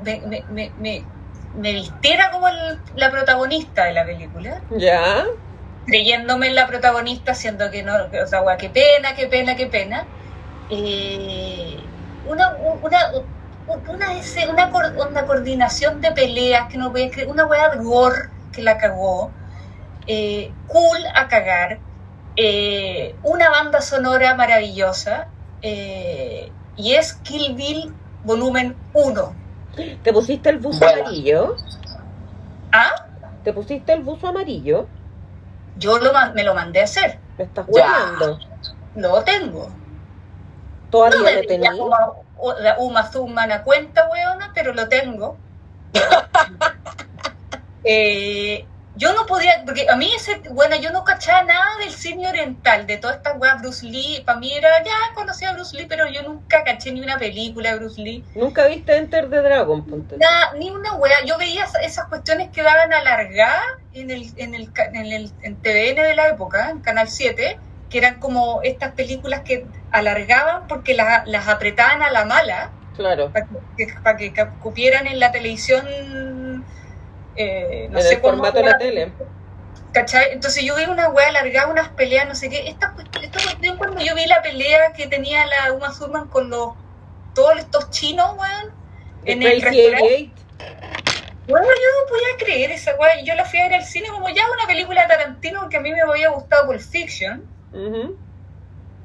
me, 0.03 0.22
me, 0.49 0.72
me- 0.80 1.03
me- 1.56 1.74
vistiera 1.74 2.32
como 2.32 2.48
el- 2.48 2.80
la 2.95 3.11
protagonista 3.11 3.86
de 3.86 3.94
la 3.94 4.06
película 4.06 4.61
¿Ya? 4.72 5.26
creyéndome 5.86 6.48
en 6.48 6.56
la 6.56 6.68
protagonista, 6.68 7.34
siendo 7.34 7.70
que 7.72 7.84
no, 7.84 7.94
o 7.95 8.28
sea, 8.28 8.40
guau, 8.41 8.57
qué 8.57 8.70
pena, 8.70 9.16
qué 9.16 9.28
pena, 9.28 9.56
qué 9.56 9.68
pena. 9.68 10.06
Eh, 10.70 11.78
una, 12.28 12.56
una, 12.84 13.11
una, 13.68 14.68
una, 14.70 15.07
una 15.10 15.26
coordinación 15.26 16.02
de 16.02 16.11
peleas 16.11 16.68
que 16.70 16.78
no 16.78 16.91
puedes 16.91 17.11
creer, 17.11 17.28
una 17.30 17.45
weá 17.45 17.70
de 17.70 17.78
gore 17.78 18.30
que 18.52 18.61
la 18.61 18.78
cagó, 18.78 19.32
eh, 20.07 20.52
cool 20.68 20.99
a 21.16 21.28
cagar, 21.28 21.80
eh, 22.41 23.16
una 23.24 23.49
banda 23.49 23.82
sonora 23.82 24.34
maravillosa, 24.34 25.28
eh, 25.61 26.49
y 26.78 26.94
es 26.94 27.16
Kill 27.16 27.53
Bill 27.53 27.94
volumen 28.24 28.78
1. 28.94 29.36
¿Te 30.03 30.14
pusiste 30.14 30.49
el 30.49 30.60
buzo 30.60 30.88
amarillo? 30.88 31.57
¿Ah? 32.72 33.07
¿Te 33.44 33.52
pusiste 33.52 33.91
el 33.91 34.03
buzo 34.03 34.30
amarillo? 34.30 34.88
Yo 35.76 35.98
lo, 35.98 36.14
me 36.34 36.44
lo 36.45 36.56
mandé 36.56 36.80
a 36.80 36.86
hacer, 36.86 37.20
Me 37.38 37.44
estás 37.44 37.66
hueveando. 37.68 38.40
lo 38.95 39.24
tengo. 39.24 39.70
Todavía 40.90 41.18
No 41.18 41.26
me 41.26 41.34
lo 41.36 41.41
tenía. 41.45 41.72
Uma 42.78 43.11
Thurman 43.11 43.52
a 43.52 43.64
cuenta, 43.64 44.07
weona, 44.10 44.52
pero 44.53 44.74
lo 44.74 44.88
tengo. 44.88 45.36
Eh, 47.82 48.68
yo 49.00 49.14
no 49.14 49.26
podía, 49.26 49.64
porque 49.66 49.88
a 49.90 49.96
mí 49.96 50.12
ese, 50.14 50.42
bueno, 50.52 50.76
yo 50.76 50.92
no 50.92 51.04
cachaba 51.06 51.44
nada 51.44 51.78
del 51.80 51.90
cine 51.92 52.28
oriental, 52.28 52.86
de 52.86 52.98
todas 52.98 53.16
estas 53.18 53.38
weas 53.40 53.62
Bruce 53.62 53.86
Lee, 53.86 54.22
para 54.26 54.38
mí 54.40 54.52
era, 54.54 54.68
ya 54.84 54.92
conocía 55.16 55.50
a 55.50 55.54
Bruce 55.54 55.76
Lee, 55.78 55.86
pero 55.88 56.06
yo 56.10 56.22
nunca 56.24 56.64
caché 56.66 56.92
ni 56.92 57.02
una 57.02 57.18
película 57.18 57.72
de 57.72 57.80
Bruce 57.80 58.02
Lee, 58.02 58.24
Nunca 58.36 58.68
viste 58.68 58.98
Enter 58.98 59.30
the 59.30 59.38
Dragon, 59.42 59.86
ponte. 59.86 60.18
nada, 60.18 60.52
ni 60.60 60.70
una 60.70 60.96
wea, 60.96 61.24
yo 61.26 61.38
veía 61.38 61.66
esas- 61.82 62.06
cuestiones 62.10 62.50
que 62.50 62.62
daban 62.62 62.92
alargadas 62.94 63.64
en 63.94 64.12
el, 64.12 64.24
en 64.38 64.54
el, 64.54 64.70
en 64.76 64.96
el 65.14 65.32
en 65.44 65.56
TVN 65.62 66.02
de 66.04 66.16
la 66.16 66.28
época, 66.28 66.70
en 66.70 66.80
Canal 66.82 67.08
7, 67.08 67.58
que 67.90 67.98
eran 67.98 68.20
como 68.20 68.62
estas 68.64 68.92
películas 68.94 69.42
que 69.42 69.66
alargaban 69.92 70.68
porque 70.68 70.94
las, 70.94 71.26
las 71.28 71.48
apretaban 71.48 72.02
a 72.04 72.12
la 72.12 72.26
mala, 72.26 72.72
Claro. 72.96 73.32
para 73.32 73.48
que, 73.78 73.88
para 74.04 74.18
que 74.18 74.34
cupieran 74.62 75.08
en 75.08 75.20
la 75.22 75.32
televisión, 75.32 75.88
eh, 77.40 77.88
no 77.90 77.99
en 77.99 78.03
sé 78.06 78.14
el 78.16 78.22
cómo 78.22 78.34
formato 78.34 78.57
de 78.60 78.64
la 78.66 78.78
tele. 78.78 79.11
¿cachai? 79.94 80.34
Entonces 80.34 80.64
yo 80.64 80.76
vi 80.76 80.84
una 80.86 81.10
weá 81.10 81.30
alargada, 81.30 81.68
unas 81.68 81.90
peleas, 81.90 82.28
no 82.28 82.36
sé 82.36 82.49
qué. 82.49 82.68
Esta, 82.70 82.94
cuest- 82.95 83.24
esta 83.24 83.41
cuestión 83.41 83.78
cuando 83.78 84.02
yo 84.02 84.14
vi 84.14 84.26
la 84.28 84.41
pelea 84.41 84.91
que 84.94 85.07
tenía 85.07 85.45
la 85.48 85.72
Uma 85.74 85.91
Thurman 85.98 86.28
con 86.28 86.49
los 86.49 86.74
todos 87.34 87.57
estos 87.57 87.90
chinos, 87.91 88.36
weón, 88.38 88.74
en 89.26 89.41
el 89.44 89.61
restaurante. 89.61 90.32
88. 90.57 90.86
Bueno, 91.48 91.66
yo 91.68 91.72
no 91.72 92.10
podía 92.10 92.45
creer 92.45 92.72
esa 92.72 92.95
weá. 92.98 93.22
Yo 93.24 93.34
la 93.36 93.45
fui 93.45 93.60
a 93.60 93.64
ver 93.64 93.76
al 93.76 93.84
cine 93.86 94.10
como 94.10 94.30
ya 94.30 94.44
una 94.52 94.68
película 94.68 95.02
de 95.03 95.07
Tarantino 95.07 95.68
que 95.70 95.78
a 95.78 95.80
mí 95.80 95.91
me 95.91 96.02
había 96.02 96.30
gustado 96.30 96.68
Pulp 96.68 96.80
Fiction. 96.82 97.44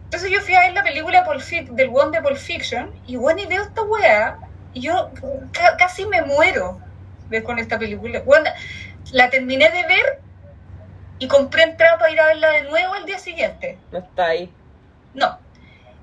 Entonces 0.05 0.31
yo 0.31 0.41
fui 0.41 0.55
a 0.55 0.61
ver 0.61 0.73
la 0.75 0.83
película 0.83 1.25
Pulp 1.25 1.41
del 1.41 1.89
one 1.93 2.11
de 2.17 2.23
Pulp 2.23 2.37
Fiction 2.37 2.91
y 3.07 3.17
bueno, 3.17 3.41
y 3.41 3.47
veo 3.47 3.63
esta 3.63 3.83
weá 3.83 4.39
y 4.75 4.83
yo 4.83 5.11
ca- 5.53 5.77
casi 5.79 6.05
me 6.07 6.23
muero 6.23 6.79
con 7.43 7.59
esta 7.59 7.79
película. 7.79 8.21
Bueno, 8.21 8.51
la 9.13 9.31
terminé 9.31 9.71
de 9.71 9.83
ver 9.87 10.21
y 11.19 11.27
compré 11.29 11.63
entrada 11.65 11.99
para 11.99 12.11
ir 12.13 12.21
a 12.21 12.27
verla 12.27 12.51
de 12.51 12.63
nuevo 12.63 12.95
al 12.95 13.05
día 13.07 13.19
siguiente. 13.19 13.79
No 13.91 13.99
está 13.99 14.27
ahí. 14.27 14.53
No. 15.15 15.39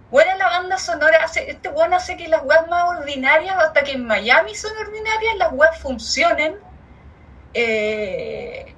Buena 0.09 0.35
la 0.35 0.47
banda 0.47 0.77
sonora, 0.77 1.23
hace, 1.23 1.49
este 1.49 1.69
weón 1.69 1.93
hace 1.93 2.17
que 2.17 2.27
las 2.27 2.43
weas 2.43 2.67
más 2.67 2.83
ordinarias, 2.99 3.55
hasta 3.57 3.83
que 3.83 3.93
en 3.93 4.05
Miami 4.05 4.55
son 4.55 4.71
ordinarias, 4.77 5.35
las 5.37 5.53
weas 5.53 5.79
funcionen. 5.79 6.55
Eh, 7.53 8.73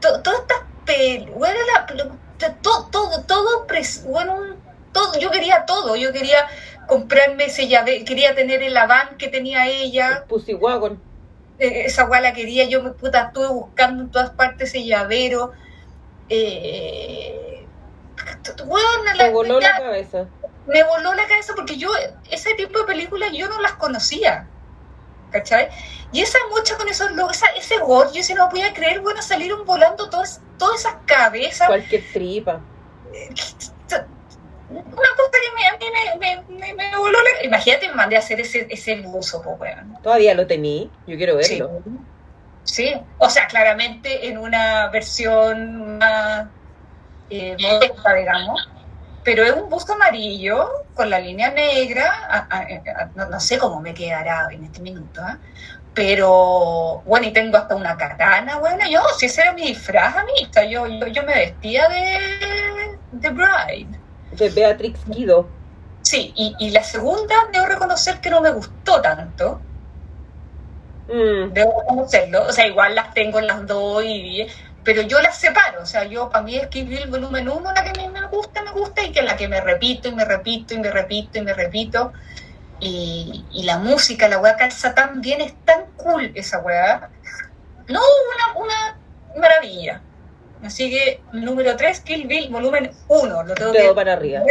to- 0.00 0.20
todas 0.22 0.40
estas 0.40 0.58
pel- 0.86 1.30
bueno, 1.32 1.58
la- 1.74 1.94
lo- 1.94 2.16
to- 2.38 2.54
todo, 2.62 2.86
todo, 2.90 3.24
todo, 3.24 3.66
bueno, 4.06 4.56
todo, 4.92 5.18
yo 5.18 5.30
quería 5.30 5.64
todo, 5.66 5.96
yo 5.96 6.12
quería 6.12 6.46
comprarme 6.86 7.44
ese 7.46 7.68
llave, 7.68 8.04
quería 8.04 8.34
tener 8.34 8.62
el 8.62 8.74
van 8.74 9.16
que 9.18 9.28
tenía 9.28 9.66
ella, 9.66 10.24
Pussy 10.28 10.54
Wagon. 10.54 11.02
Eh, 11.58 11.84
esa 11.86 12.04
weá 12.04 12.20
la 12.20 12.32
quería, 12.32 12.64
yo 12.64 12.82
me 12.82 12.90
puta, 12.90 13.26
estuve 13.28 13.48
buscando 13.48 14.02
en 14.04 14.10
todas 14.10 14.30
partes 14.30 14.68
ese 14.70 14.84
llavero. 14.84 15.52
Eh, 16.28 17.66
la- 19.14 19.30
voló 19.30 19.60
ya- 19.60 19.72
la 19.72 19.78
cabeza. 19.78 20.26
me 20.66 20.82
voló 20.84 21.14
la 21.14 21.26
cabeza 21.26 21.54
porque 21.56 21.76
yo, 21.76 21.88
ese 22.30 22.54
tipo 22.54 22.78
de 22.80 22.84
películas 22.84 23.30
yo 23.32 23.48
no 23.48 23.60
las 23.60 23.72
conocía. 23.74 24.46
¿Cachai? 25.30 25.68
Y 26.10 26.22
esa 26.22 26.38
mucha 26.50 26.76
con 26.78 26.88
esos 26.88 27.10
esa, 27.30 27.46
ese 27.48 27.78
gore, 27.80 28.08
yo 28.14 28.22
si 28.22 28.32
no 28.32 28.48
podía 28.48 28.72
creer, 28.72 29.00
bueno, 29.00 29.20
salieron 29.20 29.66
volando 29.66 30.08
todas, 30.08 30.40
todas 30.58 30.80
esas 30.80 30.94
cabezas. 31.04 31.66
Cualquier 31.68 32.02
tripa. 32.12 32.60
Una 34.70 34.82
cosa 35.16 35.30
que 35.32 35.54
me, 35.56 35.66
a 35.66 35.72
mí 35.78 35.86
me, 36.18 36.58
me, 36.58 36.74
me, 36.74 36.96
voló 36.96 37.18
la 37.22 37.44
Imagínate, 37.44 37.88
me 37.88 37.94
mandé 37.94 38.16
a 38.16 38.18
hacer 38.18 38.40
ese, 38.40 38.66
ese 38.70 38.96
buzo, 39.00 39.42
pues, 39.42 39.58
weón. 39.60 39.96
Todavía 40.02 40.34
lo 40.34 40.46
tení. 40.46 40.90
Yo 41.06 41.16
quiero 41.16 41.36
verlo. 41.36 41.82
Sí, 42.64 42.94
o 43.16 43.30
sea, 43.30 43.46
claramente 43.46 44.28
en 44.28 44.36
una 44.36 44.88
versión 44.88 45.96
más 45.98 46.46
eh, 47.30 47.56
modesta, 47.60 48.12
digamos, 48.14 48.68
pero 49.24 49.42
es 49.42 49.52
un 49.52 49.70
busto 49.70 49.94
amarillo 49.94 50.68
con 50.94 51.08
la 51.08 51.18
línea 51.18 51.50
negra, 51.50 52.12
a- 52.28 52.46
a- 52.50 53.02
a- 53.02 53.10
no, 53.14 53.26
no 53.26 53.40
sé 53.40 53.58
cómo 53.58 53.80
me 53.80 53.94
quedará 53.94 54.48
en 54.50 54.64
este 54.64 54.80
minuto, 54.80 55.20
¿ah? 55.22 55.38
pero 55.94 57.02
bueno, 57.06 57.26
y 57.26 57.32
tengo 57.32 57.56
hasta 57.56 57.74
una 57.74 57.96
katana, 57.96 58.58
bueno, 58.58 58.86
yo, 58.88 59.00
si 59.16 59.26
ese 59.26 59.42
era 59.42 59.52
mi 59.52 59.62
disfraz, 59.68 60.16
amista, 60.16 60.64
yo, 60.64 60.86
yo, 60.86 61.06
yo 61.06 61.22
me 61.24 61.34
vestía 61.34 61.88
de, 61.88 62.98
de 63.12 63.30
bride. 63.30 63.98
De 64.38 64.50
Beatrix 64.50 65.04
Guido. 65.06 65.54
Sí, 66.02 66.32
y, 66.36 66.56
y 66.58 66.70
la 66.70 66.82
segunda 66.82 67.34
debo 67.52 67.66
reconocer 67.66 68.20
que 68.20 68.30
no 68.30 68.40
me 68.40 68.50
gustó 68.52 69.00
tanto, 69.02 69.60
Mm, 71.06 71.52
debo 71.54 71.80
reconocerlo, 71.80 72.44
o 72.46 72.52
sea, 72.52 72.66
igual 72.66 72.94
las 72.94 73.14
tengo 73.14 73.38
en 73.38 73.46
las 73.46 73.66
dos, 73.66 74.02
y, 74.04 74.46
pero 74.84 75.00
yo 75.02 75.20
las 75.22 75.38
separo, 75.38 75.82
o 75.82 75.86
sea, 75.86 76.04
yo 76.04 76.28
para 76.28 76.44
mí 76.44 76.56
es 76.56 76.68
Kill 76.68 76.86
Bill 76.86 77.08
volumen 77.08 77.48
1 77.48 77.72
la 77.72 77.82
que 77.82 77.92
me, 77.98 78.08
me 78.10 78.26
gusta, 78.26 78.62
me 78.62 78.72
gusta, 78.72 79.02
y 79.02 79.12
que 79.12 79.22
la 79.22 79.36
que 79.36 79.48
me 79.48 79.60
repito 79.60 80.08
y 80.08 80.12
me 80.14 80.24
repito 80.26 80.74
y 80.74 80.78
me 80.78 80.90
repito 80.90 81.38
y 81.38 81.42
me 81.42 81.54
repito, 81.54 82.12
y, 82.80 83.46
y 83.52 83.64
la 83.64 83.78
música, 83.78 84.28
la 84.28 84.38
weá 84.40 84.56
calza 84.56 84.94
tan 84.94 85.20
bien, 85.22 85.40
es 85.42 85.54
tan 85.64 85.86
cool 85.96 86.32
esa 86.34 86.60
weá, 86.60 87.10
no, 87.88 88.00
una, 88.00 88.64
una 88.66 89.00
maravilla. 89.40 90.02
Así 90.64 90.90
que 90.90 91.20
número 91.32 91.76
3, 91.76 92.00
Kill 92.00 92.26
Bill 92.26 92.50
volumen 92.50 92.90
1, 93.08 93.42
lo 93.44 93.54
tengo 93.54 93.72
que... 93.72 93.92
para 93.94 94.12
arriba. 94.14 94.42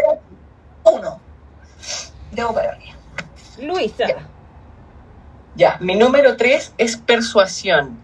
1. 0.83 1.21
Dedo 2.31 2.53
para 2.53 2.71
arriba. 2.71 2.95
Luisa. 3.59 4.07
Ya. 4.07 4.27
Ya, 5.55 5.77
mi 5.79 5.95
número 5.95 6.37
3 6.37 6.73
es 6.77 6.97
Persuasión. 6.97 7.99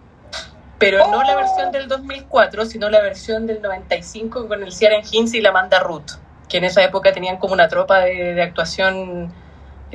Pero 0.80 1.08
no 1.08 1.24
la 1.24 1.36
versión 1.36 1.72
del 1.72 1.88
2004, 1.88 2.66
sino 2.66 2.90
la 2.90 3.00
versión 3.02 3.48
del 3.48 3.62
95 3.62 4.48
con 4.48 4.64
el 4.64 4.72
Ciaran 4.74 5.02
Hinz 5.10 5.34
y 5.34 5.40
la 5.40 5.50
Amanda 5.50 5.80
Ruth, 5.80 6.12
que 6.50 6.58
en 6.58 6.66
esa 6.66 6.84
época 6.84 7.14
tenían 7.14 7.38
como 7.38 7.54
una 7.54 7.70
tropa 7.70 8.00
de, 8.00 8.34
de 8.34 8.42
actuación, 8.42 9.32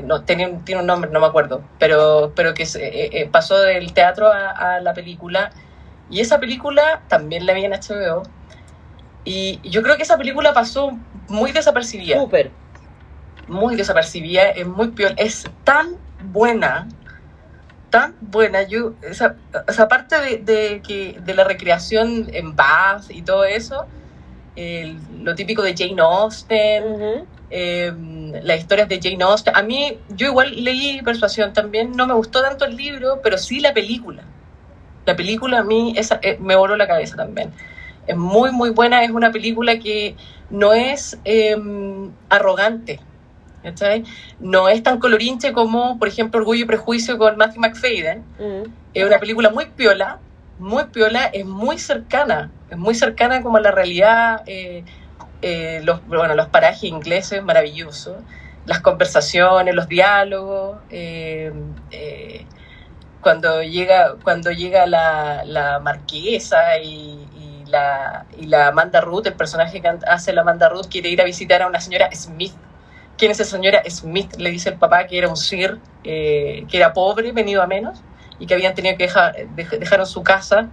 no, 0.03 0.23
tenían, 0.23 0.65
tiene 0.65 0.81
un 0.81 0.87
nombre, 0.87 1.11
no 1.11 1.21
me 1.21 1.27
acuerdo, 1.27 1.63
pero, 1.79 2.33
pero 2.35 2.55
que 2.55 2.65
se- 2.65 2.87
eh, 2.87 3.11
eh, 3.13 3.29
pasó 3.31 3.61
del 3.61 3.93
teatro 3.93 4.29
a, 4.33 4.77
a 4.77 4.81
la 4.81 4.95
película. 4.95 5.51
Y 6.11 6.21
esa 6.21 6.39
película 6.41 7.03
también 7.09 7.45
la 7.47 7.53
vi 7.53 7.65
en 7.65 7.73
HBO. 7.73 8.23
Y 9.25 9.61
yo 9.69 9.83
creo 9.83 9.97
que 9.97 10.03
esa 10.05 10.17
película 10.17 10.55
pasó 10.55 10.93
muy 11.29 11.53
desapercibida 11.53 12.19
Súper. 12.19 12.51
muy 13.47 13.77
desapercibida, 13.77 14.51
es 14.51 14.67
muy 14.67 14.89
peor, 14.89 15.15
es 15.19 15.47
tan 15.65 15.97
buena, 16.19 16.89
tan 17.91 18.15
buena, 18.21 18.63
yo, 18.63 18.95
esa, 19.03 19.37
esa 19.67 19.89
parte 19.89 20.19
de, 20.21 20.39
de 20.39 20.83
que, 20.83 21.19
de 21.21 21.35
la 21.35 21.45
recreación 21.45 22.29
en 22.33 22.55
Bath 22.57 23.11
y 23.11 23.23
todo 23.23 23.45
eso, 23.45 23.87
el- 24.57 25.25
lo 25.25 25.35
típico 25.35 25.63
de 25.63 25.75
Jane 25.77 26.01
Austen, 26.01 26.85
Ujú. 26.85 27.27
eh, 27.51 27.93
las 28.43 28.61
historias 28.61 28.89
de 28.89 29.01
Jane 29.03 29.25
Austen, 29.25 29.55
a 29.57 29.63
mí, 29.63 29.99
yo 30.09 30.27
igual 30.27 30.63
leí 30.65 31.01
Persuasión 31.03 31.53
también, 31.53 31.93
no 31.93 32.07
me 32.07 32.15
gustó 32.15 32.43
tanto 32.43 32.65
el 32.67 32.77
libro, 32.77 33.21
pero 33.23 33.39
sí 33.39 33.61
la 33.61 33.73
película, 33.73 34.25
la 35.09 35.17
película 35.17 35.61
a 35.61 35.65
mí 35.65 35.95
esa, 35.97 36.21
eh, 36.23 36.37
me 36.39 36.55
voló 36.55 36.77
la 36.77 36.87
cabeza 36.87 37.17
también. 37.17 37.51
Es 38.07 38.17
muy, 38.17 38.53
muy 38.53 38.71
buena, 38.71 39.03
es 39.05 39.11
una 39.11 39.33
película 39.33 39.79
que 39.79 40.15
no 40.51 40.75
es 40.75 41.19
eh, 41.25 41.57
arrogante, 42.29 43.01
¿cachai? 43.63 44.05
No 44.39 44.69
es 44.69 44.83
tan 44.83 44.99
colorinche 44.99 45.55
como, 45.55 45.99
por 45.99 46.09
ejemplo, 46.09 46.41
Orgullo 46.41 46.65
y 46.65 46.67
Prejuicio 46.67 47.17
con 47.17 47.39
Matthew 47.39 47.63
McFadden. 47.63 48.19
Mm. 48.39 48.71
Es 48.93 49.05
una 49.07 49.19
película 49.19 49.49
muy 49.49 49.65
piola, 49.65 50.19
muy 50.59 50.85
piola, 50.85 51.25
es 51.33 51.47
muy 51.47 51.79
cercana, 51.79 52.51
es 52.69 52.77
muy 52.77 52.95
cercana 52.95 53.43
como 53.43 53.57
a 53.57 53.61
la 53.61 53.71
realidad, 53.71 54.43
eh, 54.47 54.85
eh, 55.41 55.81
los, 55.85 56.07
bueno, 56.07 56.35
los 56.35 56.49
parajes 56.49 56.85
ingleses 56.85 57.43
maravillosos, 57.43 58.17
las 58.67 58.81
conversaciones, 58.81 59.75
los 59.75 59.89
diálogos, 59.89 60.79
eh, 60.91 61.51
cuando 63.21 63.63
llega, 63.63 64.17
cuando 64.23 64.51
llega 64.51 64.87
la, 64.87 65.45
la 65.45 65.81
marquesa 65.81 66.79
y, 66.79 67.65
la, 67.67 68.27
y 68.31 68.47
la 68.47 68.69
Amanda 68.69 69.01
Ruth, 69.01 69.27
el 69.27 69.35
personaje 69.37 69.81
que 69.83 69.89
hace 70.07 70.33
la 70.33 70.43
Amanda 70.43 70.69
Ruth, 70.69 70.87
quiere 70.91 71.09
ir 71.11 71.21
a 71.21 71.25
visitar 71.25 71.63
a 71.63 71.67
una 71.67 71.81
señora 71.81 72.09
Smith. 72.13 72.55
¿Quién 73.17 73.33
es 73.33 73.41
esa 73.41 73.57
señora 73.57 73.83
Smith? 73.91 74.35
Le 74.37 74.51
dice 74.51 74.71
el 74.71 74.79
papá 74.79 75.07
que 75.07 75.19
era 75.19 75.29
un 75.29 75.37
sir, 75.37 75.81
eh, 76.05 76.67
que 76.71 76.77
era 76.77 76.93
pobre, 76.93 77.33
venido 77.33 77.63
a 77.63 77.67
menos, 77.67 78.05
y 78.39 78.47
que 78.47 78.55
habían 78.55 78.75
tenido 78.75 78.97
que 78.97 79.05
dejar, 79.05 79.35
dej- 79.37 79.79
dejaron 79.79 80.07
su 80.07 80.23
casa 80.23 80.71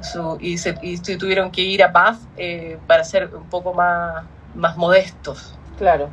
su, 0.00 0.36
y, 0.40 0.58
se, 0.58 0.74
y 0.82 0.98
tuvieron 1.00 1.50
que 1.52 1.62
ir 1.62 1.82
a 1.82 1.88
Bath 1.88 2.18
eh, 2.36 2.78
para 2.86 3.04
ser 3.04 3.34
un 3.34 3.48
poco 3.48 3.72
más, 3.74 4.26
más 4.54 4.76
modestos 4.76 5.58
Claro. 5.76 6.10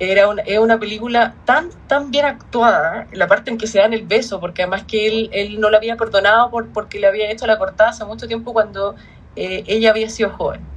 Era 0.00 0.28
una, 0.28 0.42
es 0.42 0.58
una 0.58 0.80
película 0.80 1.36
tan, 1.44 1.70
tan 1.86 2.10
bien 2.10 2.26
actuada, 2.26 3.08
la 3.12 3.28
parte 3.28 3.50
en 3.52 3.58
que 3.58 3.68
se 3.68 3.78
dan 3.80 3.94
el 3.94 4.06
beso, 4.06 4.40
porque 4.40 4.62
además 4.62 4.84
que 4.86 5.06
él, 5.08 5.30
él 5.32 5.60
no 5.60 5.70
la 5.70 5.78
había 5.78 5.96
perdonado 5.96 6.50
por, 6.50 6.72
porque 6.72 7.00
le 7.00 7.06
había 7.08 7.30
hecho 7.30 7.46
la 7.46 7.58
cortada 7.58 7.90
hace 7.90 8.04
mucho 8.06 8.26
tiempo 8.28 8.52
cuando 8.54 8.96
eh, 9.36 9.64
ella 9.68 9.90
había 9.90 10.10
sido 10.10 10.30
joven, 10.30 10.70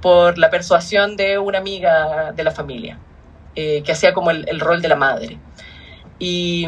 por 0.00 0.38
la 0.38 0.50
persuasión 0.50 1.16
de 1.16 1.38
una 1.38 1.58
amiga 1.58 2.32
de 2.32 2.44
la 2.44 2.52
familia, 2.52 3.00
eh, 3.54 3.82
que 3.84 3.92
hacía 3.92 4.14
como 4.14 4.30
el, 4.30 4.48
el 4.48 4.60
rol 4.60 4.82
de 4.82 4.88
la 4.88 4.96
madre. 4.96 5.40
Y, 6.18 6.66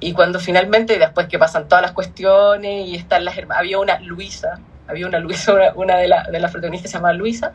y 0.00 0.12
cuando 0.12 0.40
finalmente, 0.40 0.98
después 0.98 1.28
que 1.28 1.38
pasan 1.38 1.68
todas 1.68 1.82
las 1.82 1.92
cuestiones 1.92 2.86
y 2.88 2.96
están 2.96 3.24
las 3.24 3.36
herma- 3.36 3.56
había 3.58 3.78
una 3.78 4.00
Luisa, 4.00 4.60
había 4.86 5.06
una 5.06 5.18
Luisa, 5.20 5.54
una, 5.54 5.72
una 5.74 5.96
de, 5.98 6.08
la- 6.08 6.24
de 6.30 6.40
las 6.40 6.50
protagonistas 6.52 6.90
se 6.90 6.98
llama 6.98 7.12
Luisa, 7.12 7.52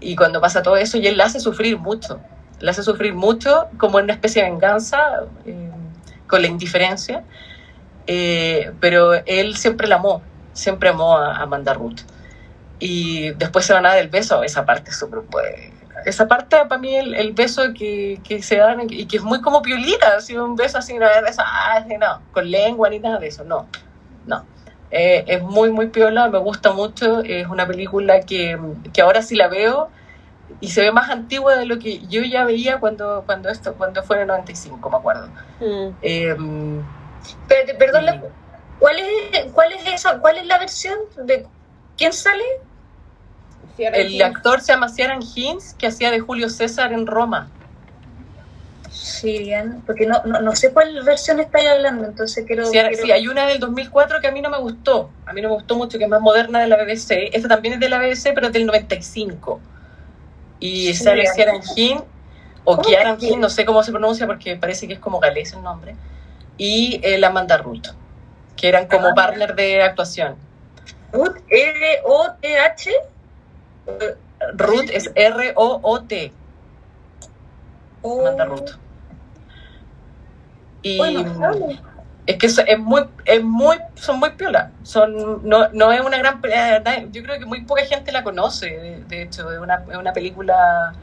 y 0.00 0.16
cuando 0.16 0.40
pasa 0.40 0.62
todo 0.62 0.76
eso, 0.76 0.98
y 0.98 1.06
él 1.06 1.16
la 1.16 1.24
hace 1.26 1.40
sufrir 1.40 1.78
mucho, 1.78 2.24
la 2.62 2.70
hace 2.70 2.82
sufrir 2.82 3.12
mucho 3.12 3.68
como 3.76 3.98
en 3.98 4.04
una 4.04 4.14
especie 4.14 4.42
de 4.42 4.50
venganza 4.50 4.98
eh, 5.44 5.70
con 6.28 6.40
la 6.40 6.48
indiferencia, 6.48 7.24
eh, 8.06 8.70
pero 8.80 9.14
él 9.26 9.56
siempre 9.56 9.88
la 9.88 9.96
amó, 9.96 10.22
siempre 10.52 10.88
amó 10.88 11.18
a, 11.18 11.36
Amanda 11.36 11.74
Ruth. 11.74 12.00
Y 12.78 13.30
después 13.30 13.64
se 13.64 13.72
van 13.72 13.86
a 13.86 13.90
dar 13.90 13.98
el 13.98 14.08
beso, 14.08 14.42
esa 14.42 14.64
parte 14.64 14.90
es 14.90 14.98
súper. 14.98 15.22
Esa 16.04 16.26
parte 16.26 16.56
para 16.68 16.80
mí 16.80 16.96
el, 16.96 17.32
beso 17.32 17.62
que, 17.76 18.20
que 18.26 18.42
se 18.42 18.56
dan 18.56 18.80
y 18.88 19.06
que 19.06 19.18
es 19.18 19.22
muy 19.22 19.40
como 19.40 19.62
piolita, 19.62 20.16
así 20.16 20.36
un 20.36 20.56
beso 20.56 20.78
así, 20.78 20.94
es 20.94 21.30
esa- 21.30 21.44
ah, 21.46 21.84
no, 22.00 22.22
con 22.32 22.50
lengua 22.50 22.90
ni 22.90 22.98
nada 22.98 23.18
de 23.18 23.28
eso, 23.28 23.44
no, 23.44 23.68
no. 24.26 24.46
Eh, 24.90 25.24
es 25.26 25.42
muy, 25.42 25.70
muy 25.70 25.88
piola, 25.88 26.28
me 26.28 26.38
gusta 26.38 26.72
mucho, 26.72 27.20
es 27.22 27.46
una 27.46 27.66
película 27.66 28.20
que, 28.20 28.58
que 28.92 29.02
ahora 29.02 29.22
sí 29.22 29.36
la 29.36 29.48
veo 29.48 29.90
y 30.60 30.70
se 30.70 30.80
ve 30.82 30.92
más 30.92 31.10
antigua 31.10 31.56
de 31.56 31.66
lo 31.66 31.78
que 31.78 32.00
yo 32.06 32.22
ya 32.22 32.44
veía 32.44 32.78
cuando, 32.80 33.22
cuando, 33.26 33.48
esto, 33.48 33.74
cuando 33.74 34.02
fue 34.02 34.16
en 34.16 34.22
el 34.22 34.28
95, 34.28 34.90
me 34.90 34.96
acuerdo. 34.96 35.28
Mm. 35.60 35.88
Eh, 36.02 36.36
Pero, 37.48 37.78
perdón, 37.78 38.06
la- 38.06 38.22
¿cuál 38.78 38.96
es, 38.98 39.52
cuál 39.52 39.72
es 39.72 39.86
esa, 39.86 40.18
cuál 40.18 40.36
es 40.38 40.46
la 40.46 40.58
versión 40.58 40.98
de 41.24 41.46
quién 41.96 42.12
sale? 42.12 42.44
El 43.78 44.20
actor 44.22 44.60
se 44.60 44.72
llama 44.72 44.88
Ciaran 44.88 45.20
Hinz, 45.34 45.74
que 45.74 45.86
hacía 45.86 46.10
de 46.10 46.20
Julio 46.20 46.48
César 46.50 46.92
en 46.92 47.06
Roma. 47.06 47.48
Sí, 48.90 49.38
bien, 49.38 49.82
porque 49.86 50.06
no, 50.06 50.22
no, 50.24 50.40
no 50.42 50.54
sé 50.54 50.72
cuál 50.72 51.02
versión 51.02 51.40
estáis 51.40 51.68
hablando, 51.68 52.04
entonces 52.06 52.44
quiero... 52.46 52.66
Ciara- 52.70 52.88
quiero- 52.90 53.04
sí, 53.04 53.10
hay 53.10 53.26
una 53.26 53.46
del 53.46 53.58
2004 53.58 54.20
que 54.20 54.26
a 54.28 54.30
mí 54.32 54.42
no 54.42 54.50
me 54.50 54.58
gustó. 54.58 55.10
A 55.26 55.32
mí 55.32 55.40
no 55.40 55.48
me 55.48 55.54
gustó 55.54 55.74
mucho, 55.76 55.96
que 55.98 56.04
es 56.04 56.10
más 56.10 56.20
moderna 56.20 56.60
de 56.60 56.66
la 56.68 56.76
BBC. 56.76 57.30
Esta 57.32 57.48
también 57.48 57.74
es 57.74 57.80
de 57.80 57.88
la 57.88 57.98
BBC, 57.98 58.32
pero 58.34 58.48
es 58.48 58.52
del 58.52 58.66
95. 58.66 59.60
Y. 60.62 60.94
Ciaran 60.94 61.60
Hinz, 61.76 62.02
o 62.64 62.76
¿Cómo 62.76 62.88
Ciaran 62.88 63.16
que- 63.16 63.26
Hinz, 63.26 63.38
no 63.38 63.48
sé 63.50 63.64
cómo 63.64 63.82
se 63.82 63.90
pronuncia 63.90 64.26
porque 64.26 64.56
parece 64.56 64.86
que 64.86 64.94
es 64.94 65.00
como 65.00 65.18
galés 65.20 65.52
el 65.52 65.62
nombre. 65.62 65.96
Y 66.56 67.00
eh, 67.02 67.18
la 67.18 67.28
Amanda 67.28 67.56
Ruth, 67.56 67.88
que 68.56 68.68
eran 68.68 68.86
como 68.86 69.08
Ah. 69.08 69.12
partner 69.14 69.54
de 69.54 69.82
actuación. 69.82 70.36
Ruth, 71.12 71.36
R-O-T-H. 71.48 72.90
Ruth 74.54 74.90
es 74.92 75.10
R-O-O-T, 75.14 76.32
o- 78.02 78.20
Amanda 78.20 78.44
Ruth. 78.44 78.70
Y 80.82 80.98
Bueno, 80.98 81.24
vale. 81.38 81.80
Es 82.26 82.36
que 82.36 82.46
es, 82.46 82.58
es 82.58 82.78
muy, 82.78 83.02
es 83.24 83.42
muy, 83.42 83.76
son 83.94 84.18
muy 84.20 84.30
piola. 84.30 84.70
Son, 84.82 85.46
no, 85.48 85.68
no 85.70 85.92
es 85.92 86.00
una 86.00 86.18
gran 86.18 86.40
pelea, 86.40 86.82
yo 87.10 87.22
creo 87.22 87.38
que 87.38 87.46
muy 87.46 87.62
poca 87.62 87.84
gente 87.84 88.12
la 88.12 88.22
conoce, 88.22 88.66
de, 88.66 89.04
de 89.04 89.22
hecho, 89.22 89.52
es 89.52 89.58
una, 89.58 89.84
es 89.90 89.96
una 89.96 90.12
película 90.12 90.94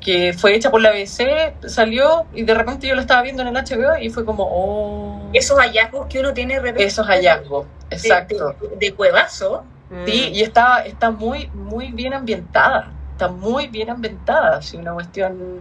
que 0.00 0.32
fue 0.32 0.54
hecha 0.54 0.70
por 0.70 0.80
la 0.80 0.92
BBC, 0.92 1.68
salió 1.68 2.24
y 2.32 2.42
de 2.44 2.54
repente 2.54 2.86
yo 2.86 2.94
la 2.94 3.02
estaba 3.02 3.20
viendo 3.20 3.42
en 3.42 3.48
el 3.48 3.54
HBO 3.54 3.98
y 4.00 4.08
fue 4.08 4.24
como, 4.24 4.44
oh, 4.50 5.28
Esos 5.34 5.58
hallazgos 5.58 6.06
que 6.06 6.20
uno 6.20 6.32
tiene 6.32 6.54
de 6.54 6.60
repente 6.60 6.84
esos 6.84 7.06
hallazgos, 7.06 7.66
de- 7.90 7.96
exacto. 7.96 8.56
De, 8.60 8.76
de 8.76 8.94
cuevazo. 8.94 9.64
Mm. 9.90 10.06
Sí, 10.06 10.30
y 10.32 10.42
está, 10.42 10.86
está 10.86 11.10
muy, 11.10 11.48
muy 11.48 11.92
bien 11.92 12.14
ambientada, 12.14 12.90
está 13.12 13.28
muy 13.28 13.66
bien 13.66 13.90
ambientada, 13.90 14.56
así 14.56 14.76
una 14.78 14.94
cuestión... 14.94 15.60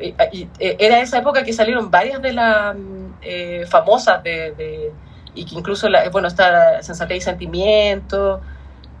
y- 0.00 0.48
eh, 0.58 0.76
era 0.78 1.00
esa 1.00 1.18
época 1.18 1.44
que 1.44 1.52
salieron 1.52 1.90
varias 1.90 2.20
de 2.22 2.32
las 2.32 2.74
mm, 2.76 3.06
eh, 3.22 3.64
famosas 3.68 4.22
de, 4.22 4.92
y 5.34 5.44
que 5.44 5.54
incluso, 5.54 5.88
la, 5.88 6.08
bueno, 6.10 6.28
está 6.28 6.82
Sensatez 6.82 7.18
y 7.18 7.20
Sentimiento, 7.20 8.40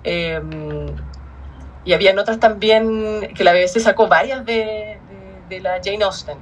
eh, 0.04 0.40
y 1.84 1.92
habían 1.94 2.18
otras 2.18 2.38
también, 2.38 3.28
que 3.34 3.44
la 3.44 3.52
BBC 3.52 3.80
sacó 3.80 4.08
varias 4.08 4.44
de, 4.44 4.98
de- 5.48 5.60
la 5.60 5.80
Jane 5.82 6.04
Austen. 6.04 6.36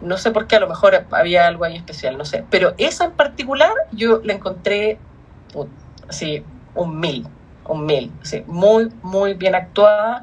No 0.00 0.16
sé 0.16 0.30
por 0.30 0.46
qué, 0.46 0.56
a 0.56 0.60
lo 0.60 0.68
mejor 0.68 1.04
había 1.10 1.46
algo 1.48 1.64
ahí 1.64 1.76
especial, 1.76 2.16
no 2.16 2.24
sé. 2.24 2.44
Pero 2.50 2.74
esa 2.78 3.04
en 3.04 3.12
particular 3.12 3.72
yo 3.92 4.20
la 4.24 4.34
encontré 4.34 4.98
así, 6.08 6.44
un 6.74 6.98
mil, 7.00 7.26
un 7.66 7.84
mil. 7.86 8.12
muy, 8.46 8.88
muy 9.02 9.34
bien 9.34 9.54
actuada, 9.54 10.22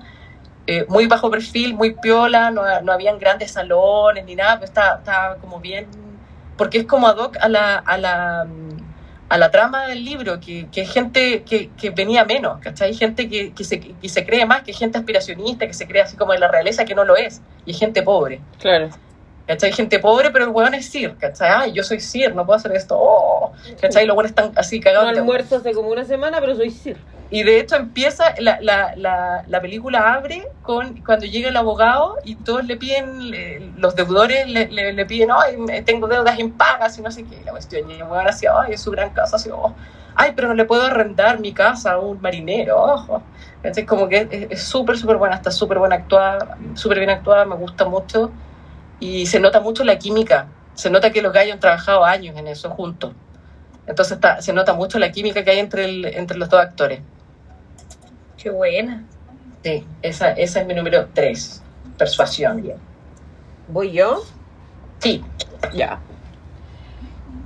eh, 0.72 0.86
muy 0.88 1.08
bajo 1.08 1.30
perfil, 1.32 1.74
muy 1.74 1.94
piola, 1.96 2.52
no, 2.52 2.62
no 2.82 2.92
habían 2.92 3.18
grandes 3.20 3.52
salones 3.52 4.26
ni 4.26 4.36
nada, 4.36 4.56
pero 4.56 4.66
estaba, 4.66 4.98
estaba 5.00 5.36
como 5.38 5.60
bien, 5.60 5.88
porque 6.58 6.80
es 6.80 6.86
como 6.86 7.08
ad 7.08 7.18
hoc 7.18 7.38
a 7.42 7.48
la, 7.50 7.76
a 7.78 7.98
la, 7.98 8.46
a 9.30 9.38
la 9.38 9.52
trama 9.52 9.88
del 9.88 10.04
libro, 10.06 10.40
que, 10.40 10.68
que 10.72 10.86
gente 10.86 11.44
que, 11.44 11.70
que 11.80 11.90
venía 11.92 12.26
menos, 12.26 12.60
¿cachai? 12.60 12.94
Gente 12.94 13.30
que, 13.30 13.54
que, 13.54 13.64
se, 13.64 13.80
que 13.80 14.10
se 14.10 14.26
cree 14.26 14.46
más, 14.46 14.62
que 14.64 14.74
gente 14.74 14.98
aspiracionista, 14.98 15.66
que 15.68 15.74
se 15.74 15.88
cree 15.88 16.02
así 16.04 16.16
como 16.18 16.34
de 16.34 16.40
la 16.40 16.48
realeza, 16.48 16.86
que 16.86 16.96
no 16.96 17.04
lo 17.04 17.16
es, 17.16 17.42
y 17.66 17.72
es 17.72 17.80
gente 17.80 18.02
pobre. 18.04 18.40
Claro. 18.60 18.90
¿Cachai? 19.48 19.72
Gente 19.72 19.98
pobre, 19.98 20.30
pero 20.30 20.46
el 20.46 20.52
weón 20.52 20.76
es 20.76 20.86
Sir, 20.92 21.16
¿cachai? 21.18 21.50
Ay, 21.52 21.72
yo 21.74 21.82
soy 21.84 22.00
Sir, 22.00 22.36
no 22.36 22.46
puedo 22.46 22.58
hacer 22.58 22.72
esto. 22.74 22.96
Oh, 23.00 23.52
¿Cachai? 23.82 24.06
Los 24.06 24.16
weones 24.16 24.30
están 24.32 24.52
así 24.56 24.78
No 24.78 24.84
cagados. 24.84 25.12
de- 25.14 25.20
almuerzo 25.20 25.56
hace 25.56 25.72
como 25.74 25.90
una 25.90 26.06
semana, 26.06 26.40
pero 26.40 26.56
soy 26.56 26.70
Sir. 26.70 26.98
Y 27.32 27.44
de 27.44 27.60
hecho 27.60 27.76
empieza, 27.76 28.34
la, 28.40 28.60
la, 28.60 28.96
la, 28.96 29.44
la 29.48 29.62
película 29.62 30.14
abre 30.14 30.48
con 30.64 30.98
cuando 31.02 31.28
llega 31.28 31.50
el 31.50 31.58
abogado 31.58 32.18
y 32.24 32.36
todos 32.36 32.66
le 32.66 32.76
piden, 32.76 33.80
los 33.80 33.96
deudores 33.96 34.48
le, 34.48 34.94
le, 34.94 35.06
piden, 35.06 35.30
ay, 35.32 35.84
tengo 35.84 36.08
deudas 36.08 36.40
impagas 36.40 36.98
y 36.98 37.04
no 37.04 37.12
sé 37.12 37.26
qué. 37.26 37.42
La 37.46 37.52
cuestión, 37.52 37.90
y 37.92 37.94
el 37.94 38.04
así, 38.04 38.48
ay, 38.48 38.74
es 38.74 38.82
su 38.82 38.90
gran 38.90 39.12
casa, 39.12 39.36
así, 39.36 39.50
oh, 39.52 39.76
ay, 40.16 40.34
pero 40.36 40.48
no 40.48 40.56
le 40.56 40.66
puedo 40.66 40.84
arrendar 40.84 41.40
mi 41.40 41.54
casa 41.54 41.94
a 41.94 42.00
un 42.00 42.20
marinero, 42.20 42.82
ojo. 42.82 43.22
Entonces, 43.58 43.86
como 43.86 44.08
que 44.08 44.48
es 44.50 44.64
súper, 44.64 44.98
súper 44.98 45.18
buena, 45.18 45.36
está 45.36 45.52
súper 45.52 45.78
buena 45.78 45.98
actuada, 45.98 46.58
súper 46.74 46.98
bien 46.98 47.12
actuada, 47.12 47.46
me 47.46 47.56
gusta 47.56 47.86
mucho. 47.86 48.32
Y 49.00 49.28
se 49.28 49.40
nota 49.40 49.62
mucho 49.62 49.84
la 49.84 50.00
química, 50.00 50.48
se 50.74 50.90
nota 50.90 51.12
que 51.12 51.22
los 51.22 51.32
gallos 51.32 51.54
han 51.54 51.60
trabajado 51.60 52.04
años 52.06 52.36
en 52.38 52.48
eso 52.48 52.72
juntos. 52.72 53.14
Entonces 53.86 54.14
está, 54.14 54.42
se 54.42 54.52
nota 54.54 54.74
mucho 54.74 55.00
la 55.00 55.12
química 55.12 55.44
que 55.44 55.52
hay 55.52 55.60
entre, 55.60 55.86
el, 55.86 56.06
entre 56.06 56.38
los 56.38 56.50
dos 56.50 56.60
actores. 56.62 57.02
Qué 58.42 58.50
buena. 58.50 59.04
Sí, 59.64 59.86
esa, 60.02 60.32
esa 60.32 60.62
es 60.62 60.68
mi 60.68 60.74
número 60.74 61.08
3, 61.14 61.62
persuasión. 61.98 62.64
¿Voy 63.68 63.92
yo? 63.92 64.24
Sí, 65.00 65.24
Ya. 65.74 66.00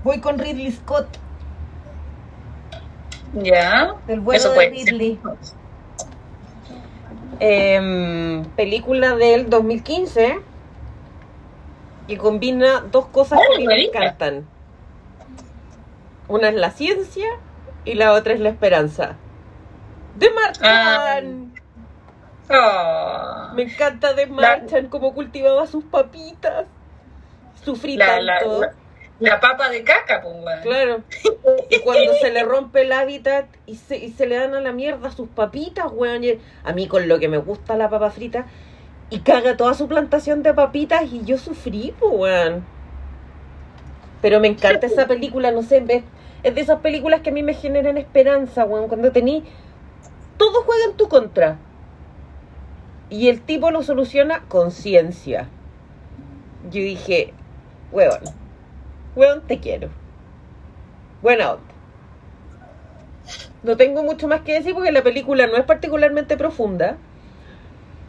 Voy 0.04 0.20
con 0.20 0.38
Ridley 0.38 0.72
Scott, 0.72 1.08
Ya. 3.34 3.96
el 4.08 4.20
vuelo 4.20 4.38
Eso 4.38 4.52
de 4.52 4.70
Ridley. 4.70 5.20
Em, 7.40 8.44
película 8.56 9.16
del 9.16 9.50
2015 9.50 10.40
que 12.08 12.18
combina 12.18 12.82
dos 12.92 13.08
cosas 13.08 13.40
Ay, 13.40 13.62
que 13.62 13.68
me 13.68 13.84
encantan. 13.86 14.46
Una 16.28 16.50
es 16.50 16.56
la 16.56 16.72
ciencia 16.72 17.28
y 17.86 17.96
la 17.96 18.14
otra 18.14 18.34
es 18.34 18.40
la 18.40 18.50
esperanza. 18.50 19.16
¡De 20.16 20.30
Marchan! 20.32 21.54
Ah. 22.50 23.52
Me 23.56 23.64
encanta 23.64 24.14
de 24.14 24.28
Marchan, 24.28 24.88
cómo 24.88 25.14
cultivaba 25.14 25.66
sus 25.68 25.84
papitas. 25.86 26.66
Sufrí 27.64 27.96
La, 27.98 28.20
la, 28.20 28.40
tanto. 28.40 28.62
la, 28.62 28.74
la 29.20 29.40
papa 29.40 29.70
de 29.70 29.84
caca, 29.84 30.22
pues, 30.22 30.36
weón. 30.36 30.62
Claro. 30.62 31.04
Y 31.70 31.80
cuando 31.80 32.14
se 32.16 32.32
le 32.32 32.44
rompe 32.44 32.82
el 32.82 32.92
hábitat 32.92 33.46
y 33.66 33.76
se, 33.76 33.98
y 33.98 34.12
se 34.12 34.26
le 34.28 34.36
dan 34.36 34.54
a 34.54 34.62
la 34.62 34.72
mierda 34.74 35.12
sus 35.12 35.30
papitas, 35.30 35.86
weón. 35.92 36.24
y 36.24 36.40
A 36.64 36.74
mí 36.74 36.88
con 36.88 37.08
lo 37.08 37.20
que 37.20 37.30
me 37.30 37.38
gusta 37.38 37.78
la 37.78 37.90
papa 37.90 38.12
frita. 38.12 38.46
Y 39.10 39.20
caga 39.20 39.58
toda 39.58 39.74
su 39.74 39.88
plantación 39.88 40.44
de 40.44 40.54
papitas 40.54 41.04
y 41.12 41.24
yo 41.24 41.38
sufrí, 41.38 41.94
pues, 42.00 42.12
weón. 42.14 42.66
Pero 44.22 44.40
me 44.40 44.48
encanta 44.48 44.88
esa 44.88 45.08
película, 45.08 45.52
no 45.52 45.64
sé, 45.64 45.84
es, 45.88 46.04
es 46.44 46.56
de 46.56 46.62
esas 46.62 46.80
películas 46.80 47.22
que 47.22 47.30
a 47.30 47.34
mí 47.34 47.44
me 47.44 47.54
generan 47.54 47.98
esperanza, 47.98 48.66
weón. 48.66 48.90
Cuando 48.90 49.12
tení... 49.12 49.44
Todo 50.38 50.64
juega 50.64 50.86
en 50.86 50.98
tu 50.98 51.08
contra. 51.08 51.58
Y 53.10 53.30
el 53.30 53.42
tipo 53.42 53.72
lo 53.72 53.84
soluciona 53.84 54.44
con 54.48 54.72
ciencia. 54.72 55.48
Yo 56.72 56.82
dije, 56.82 57.34
weón, 57.92 58.22
weón, 59.16 59.42
te 59.42 59.60
quiero. 59.60 59.90
Buena 61.22 61.54
onda. 61.54 61.74
No 63.64 63.78
tengo 63.78 64.04
mucho 64.04 64.28
más 64.28 64.42
que 64.42 64.54
decir 64.54 64.74
porque 64.74 64.92
la 64.92 65.04
película 65.04 65.48
no 65.48 65.56
es 65.56 65.64
particularmente 65.64 66.38
profunda. 66.38 66.98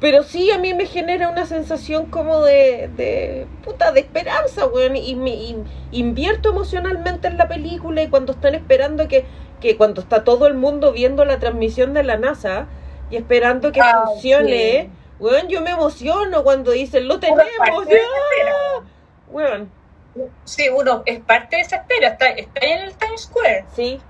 Pero 0.00 0.22
sí 0.22 0.50
a 0.50 0.58
mí 0.58 0.74
me 0.74 0.86
genera 0.86 1.28
una 1.28 1.46
sensación 1.46 2.06
como 2.06 2.42
de, 2.42 2.90
de 2.96 3.46
puta, 3.64 3.92
de 3.92 4.00
esperanza, 4.00 4.66
weón. 4.66 4.96
Y 4.96 5.14
me 5.14 5.30
y 5.30 5.64
invierto 5.92 6.50
emocionalmente 6.50 7.28
en 7.28 7.38
la 7.38 7.48
película 7.48 8.02
y 8.02 8.08
cuando 8.08 8.32
están 8.32 8.54
esperando 8.54 9.06
que, 9.06 9.24
que 9.64 9.76
cuando 9.78 10.02
está 10.02 10.24
todo 10.24 10.46
el 10.46 10.54
mundo 10.54 10.92
viendo 10.92 11.24
la 11.24 11.38
transmisión 11.38 11.94
de 11.94 12.02
la 12.04 12.18
NASA 12.18 12.66
y 13.10 13.16
esperando 13.16 13.72
que 13.72 13.80
Ah, 13.80 14.04
funcione, 14.06 14.82
sí. 14.82 14.90
weón, 15.18 15.48
yo 15.48 15.62
me 15.62 15.70
emociono 15.70 16.44
cuando 16.44 16.70
dicen, 16.72 17.08
lo 17.08 17.18
tenemos, 17.18 17.44
ya. 17.88 18.84
Weón, 19.30 19.70
Sí, 20.44 20.68
uno 20.68 21.02
es 21.06 21.18
parte 21.20 21.56
de 21.56 21.62
esa 21.62 21.76
espera. 21.76 22.08
Está, 22.08 22.28
está 22.28 22.60
en 22.64 22.80
el 22.84 22.92
Times 22.94 23.22
Square. 23.22 23.64
Sí, 23.74 24.00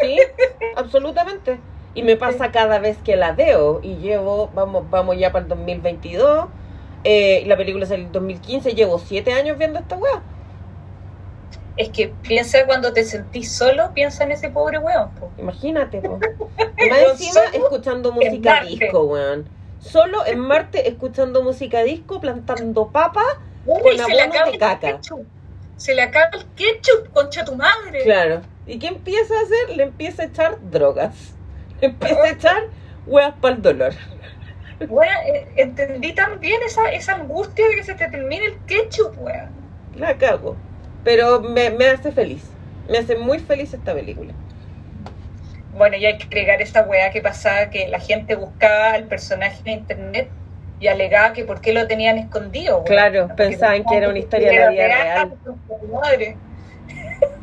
sí, 0.00 0.16
absolutamente. 0.76 1.60
Y 1.94 2.02
me 2.02 2.16
pasa 2.16 2.50
cada 2.50 2.78
vez 2.80 2.96
que 3.04 3.14
la 3.14 3.30
veo 3.32 3.78
y 3.82 3.96
llevo, 3.98 4.50
vamos, 4.54 4.88
vamos 4.90 5.16
ya 5.18 5.30
para 5.30 5.42
el 5.44 5.48
2022. 5.50 6.46
Eh, 7.04 7.44
la 7.46 7.56
película 7.56 7.86
salió 7.86 8.00
en 8.02 8.06
el 8.08 8.12
2015, 8.12 8.74
llevo 8.74 8.98
siete 8.98 9.34
años 9.34 9.56
viendo 9.58 9.78
esta 9.78 9.96
weá. 9.96 10.22
Es 11.76 11.88
que 11.88 12.12
piensa 12.22 12.66
cuando 12.66 12.92
te 12.92 13.04
sentís 13.04 13.50
solo, 13.50 13.92
piensa 13.94 14.24
en 14.24 14.32
ese 14.32 14.50
pobre 14.50 14.78
weón. 14.78 15.10
po. 15.14 15.30
Imagínate, 15.38 16.00
po. 16.00 16.18
Más 16.58 16.98
encima 17.12 17.32
solo 17.32 17.64
escuchando 17.64 18.12
música 18.12 18.62
disco, 18.64 19.04
weón. 19.04 19.48
Solo 19.80 20.24
en 20.26 20.38
Marte 20.38 20.88
escuchando 20.88 21.42
música 21.42 21.82
disco, 21.82 22.20
plantando 22.20 22.88
papas. 22.88 23.24
Uy, 23.66 23.80
Con 23.82 23.96
se 23.96 24.02
abono 24.02 24.16
le 24.16 24.22
acaba 24.22 24.44
de 24.46 24.52
el 24.52 24.58
caca. 24.58 24.92
ketchup. 24.92 25.26
Se 25.76 25.94
le 25.94 26.02
acaba 26.02 26.30
el 26.34 26.44
ketchup, 26.54 27.12
concha 27.12 27.44
tu 27.44 27.56
madre. 27.56 28.02
Claro. 28.04 28.42
¿Y 28.66 28.78
qué 28.78 28.88
empieza 28.88 29.34
a 29.34 29.42
hacer? 29.42 29.76
Le 29.76 29.84
empieza 29.84 30.22
a 30.22 30.26
echar 30.26 30.58
drogas. 30.70 31.34
Le 31.80 31.88
empieza 31.88 32.22
a 32.22 32.28
echar 32.28 32.62
weas 33.06 33.34
para 33.40 33.56
el 33.56 33.62
dolor. 33.62 33.92
Bueno, 34.88 35.12
eh, 35.26 35.48
entendí 35.56 36.12
también 36.12 36.60
esa, 36.64 36.90
esa 36.92 37.14
angustia 37.14 37.66
de 37.68 37.76
que 37.76 37.82
se 37.84 37.94
te 37.94 38.08
termine 38.08 38.46
el 38.46 38.58
ketchup, 38.66 39.16
weón. 39.18 39.50
La 39.96 40.16
cago. 40.16 40.56
Pero 41.04 41.40
me, 41.40 41.70
me 41.70 41.86
hace 41.86 42.12
feliz. 42.12 42.42
Me 42.88 42.98
hace 42.98 43.16
muy 43.16 43.38
feliz 43.38 43.72
esta 43.74 43.94
película. 43.94 44.32
Bueno, 45.76 45.96
y 45.96 46.04
hay 46.04 46.18
que 46.18 46.24
agregar 46.24 46.60
esa 46.60 46.82
weá 46.82 47.10
que 47.10 47.22
pasaba 47.22 47.70
que 47.70 47.88
la 47.88 47.98
gente 47.98 48.34
buscaba 48.34 48.92
al 48.92 49.04
personaje 49.04 49.58
en 49.64 49.80
internet 49.80 50.28
y 50.80 50.88
alegaba 50.88 51.32
que 51.32 51.44
por 51.44 51.60
qué 51.60 51.72
lo 51.72 51.86
tenían 51.86 52.18
escondido. 52.18 52.84
Claro, 52.84 53.28
Porque 53.28 53.44
pensaban 53.44 53.84
que 53.84 53.96
era 53.96 54.08
una 54.08 54.18
historia 54.18 54.50
de 54.50 54.58
la 54.58 54.70
vida 54.70 54.86
real. 54.86 55.34
Madre. 55.90 56.36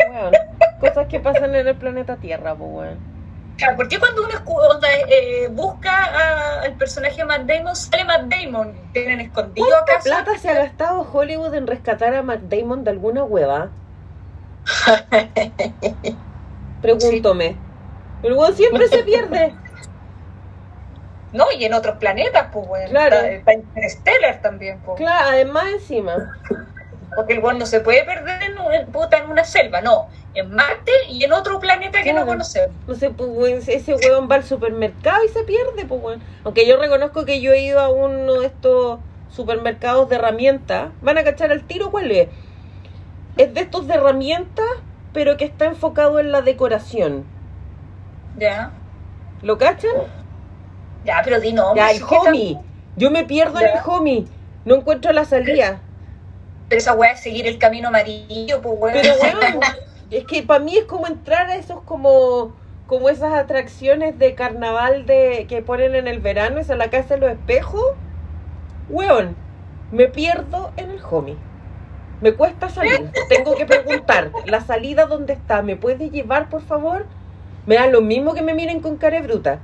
Weón, 0.10 0.34
cosas 0.80 1.07
que 1.07 1.19
pasan 1.19 1.56
en 1.56 1.68
el 1.68 1.76
planeta 1.76 2.18
Tierra, 2.18 2.53
pues 2.53 2.69
weón. 2.72 3.09
Claro, 3.60 3.76
¿Por 3.76 3.90
qué 3.90 3.99
cuando 3.99 4.23
uno 4.23 4.34
onda, 4.45 4.88
eh, 5.10 5.49
busca 5.52 6.61
al 6.61 6.76
personaje 6.76 7.18
de 7.18 7.26
Matt 7.26 7.41
Damon, 7.41 7.76
sale 7.76 8.06
Matt 8.06 8.22
Damon? 8.23 8.73
¿Tienen 8.94 9.19
escondido 9.19 9.68
¿Cuánta 9.68 10.02
plata 10.02 10.38
se 10.38 10.49
ha 10.49 10.53
gastado 10.53 11.02
Hollywood 11.11 11.53
en 11.53 11.68
rescatar 11.68 12.15
a 12.15 12.22
Matt 12.22 12.44
Damon 12.44 12.86
de 12.86 12.91
alguna 12.91 13.26
hueva? 13.26 13.69
Pregúntome. 16.81 17.57
Pero 18.22 18.38
weón 18.38 18.56
siempre 18.56 18.88
se 18.88 19.03
pierde. 19.03 19.53
No, 21.31 21.45
y 21.56 21.64
en 21.64 21.76
otros 21.76 21.98
planetas, 21.98 22.48
pues, 22.52 22.68
weón. 22.68 22.90
Claro. 22.90 23.18
Está, 23.18 23.52
está 23.52 23.53
Interstellar 23.53 24.41
también, 24.41 24.80
pues. 24.80 24.98
Claro, 24.98 25.30
además 25.30 25.65
encima. 25.73 26.40
Porque 27.19 27.33
el 27.33 27.39
weón 27.43 27.59
no 27.59 27.65
se 27.65 27.81
puede 27.81 28.05
perder 28.05 28.41
en, 28.43 28.53
en- 28.73 28.87
puta, 28.93 29.17
en 29.17 29.29
una 29.29 29.43
selva, 29.43 29.81
no. 29.81 30.07
En 30.35 30.55
Marte 30.55 30.89
y 31.09 31.21
en 31.25 31.33
otro 31.33 31.59
planeta 31.59 32.01
que 32.01 32.13
no 32.13 32.25
conocemos. 32.25 32.69
No 32.87 32.95
sé, 32.95 33.09
pues, 33.09 33.67
ese 33.67 33.93
weón 33.95 34.29
va 34.31 34.35
al 34.35 34.45
supermercado 34.45 35.25
y 35.25 35.27
se 35.27 35.43
pierde, 35.43 35.83
pues 35.85 36.01
weón. 36.01 36.21
Aunque 36.45 36.65
yo 36.65 36.77
reconozco 36.77 37.25
que 37.25 37.41
yo 37.41 37.51
he 37.51 37.59
ido 37.61 37.81
a 37.81 37.89
uno 37.89 38.39
de 38.39 38.45
estos 38.47 38.99
supermercados 39.29 40.07
de 40.07 40.15
herramientas, 40.15 40.91
van 41.01 41.17
a 41.17 41.25
cachar 41.25 41.51
al 41.51 41.63
tiro 41.65 41.91
cuál 41.91 42.09
es. 42.09 42.29
Es 43.35 43.53
de 43.53 43.59
estos 43.59 43.85
de 43.87 43.95
herramientas, 43.95 44.65
pero 45.11 45.35
que 45.35 45.43
está 45.43 45.65
enfocado 45.65 46.19
en 46.21 46.31
la 46.31 46.41
decoración. 46.41 47.25
Ya. 48.37 48.71
¿Lo 49.41 49.57
cachan? 49.57 49.91
Ya, 51.03 51.19
pero 51.21 51.41
di 51.41 51.51
no. 51.51 51.75
Ya, 51.75 51.91
el 51.91 52.01
homie. 52.01 52.57
Yo 52.95 53.11
me 53.11 53.25
pierdo 53.25 53.59
en 53.59 53.65
el 53.67 53.73
homie. 53.85 54.25
No 54.63 54.75
encuentro 54.75 55.11
la 55.11 55.25
salida. 55.25 55.81
Pero 56.69 56.79
esa 56.79 56.93
weá 56.93 57.11
es 57.11 57.21
seguir 57.21 57.47
el 57.47 57.57
camino 57.57 57.89
amarillo, 57.89 58.61
pues 58.61 58.75
weón. 58.79 58.99
Pero 59.01 59.13
bueno, 59.19 59.59
es 60.11 60.25
que 60.25 60.43
para 60.43 60.63
mí 60.63 60.77
es 60.77 60.85
como 60.85 61.07
entrar 61.07 61.49
a 61.49 61.55
esos 61.55 61.81
como 61.83 62.53
como 62.87 63.09
esas 63.09 63.33
atracciones 63.33 64.17
de 64.17 64.33
carnaval 64.33 65.05
de 65.05 65.45
que 65.47 65.61
ponen 65.61 65.93
en 65.93 66.07
el 66.07 66.19
verano, 66.21 66.59
esa 66.59 66.75
la 66.75 66.89
casa 66.89 67.15
de 67.15 67.21
los 67.21 67.31
espejos. 67.31 67.83
Weón, 68.89 69.35
me 69.91 70.07
pierdo 70.07 70.71
en 70.75 70.89
el 70.89 70.99
homie. 71.11 71.37
Me 72.21 72.33
cuesta 72.33 72.67
salir. 72.67 73.11
Tengo 73.29 73.55
que 73.55 73.67
preguntar, 73.67 74.31
¿la 74.45 74.61
salida 74.61 75.05
dónde 75.05 75.33
está? 75.33 75.61
¿Me 75.61 75.75
puede 75.75 76.09
llevar, 76.09 76.49
por 76.49 76.63
favor? 76.63 77.05
Me 77.67 77.75
da 77.75 77.85
lo 77.85 78.01
mismo 78.01 78.33
que 78.33 78.41
me 78.41 78.55
miren 78.55 78.81
con 78.81 78.97
cara 78.97 79.21
de 79.21 79.27
bruta. 79.27 79.59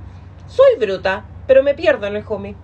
Soy 0.46 0.76
bruta, 0.78 1.24
pero 1.48 1.64
me 1.64 1.74
pierdo 1.74 2.06
en 2.06 2.16
el 2.16 2.24
homie. 2.28 2.54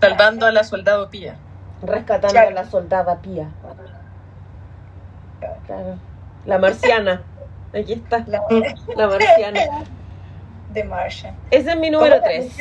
Salvando 0.00 0.46
a 0.46 0.52
la 0.52 0.64
soldado 0.64 1.08
Pía. 1.08 1.36
Rescatando 1.82 2.28
Claro. 2.32 2.48
a 2.48 2.52
la 2.52 2.64
soldada 2.64 3.16
Pía. 3.20 3.48
Claro. 5.66 5.96
La 6.46 6.58
marciana. 6.58 7.22
Aquí 7.74 7.94
está. 7.94 8.24
La- 8.26 8.42
La 8.96 9.06
marciana. 9.08 9.60
de 10.72 10.84
Martian. 10.84 11.36
Ese 11.50 11.70
es 11.70 11.76
mi 11.76 11.90
número 11.90 12.14
¿Cómo? 12.16 12.24
3. 12.26 12.52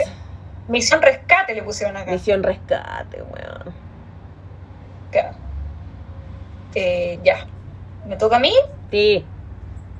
Misión 0.68 1.02
rescate 1.02 1.54
le 1.56 1.64
pusieron 1.64 1.96
acá. 1.98 2.12
Misión 2.12 2.44
rescate, 2.44 3.22
weón. 3.22 3.74
Claro. 5.12 5.36
Eh, 6.76 7.20
ya. 7.24 7.46
¿Me 8.08 8.18
toca 8.18 8.36
a 8.38 8.40
mí? 8.40 8.54
Sí. 8.90 9.26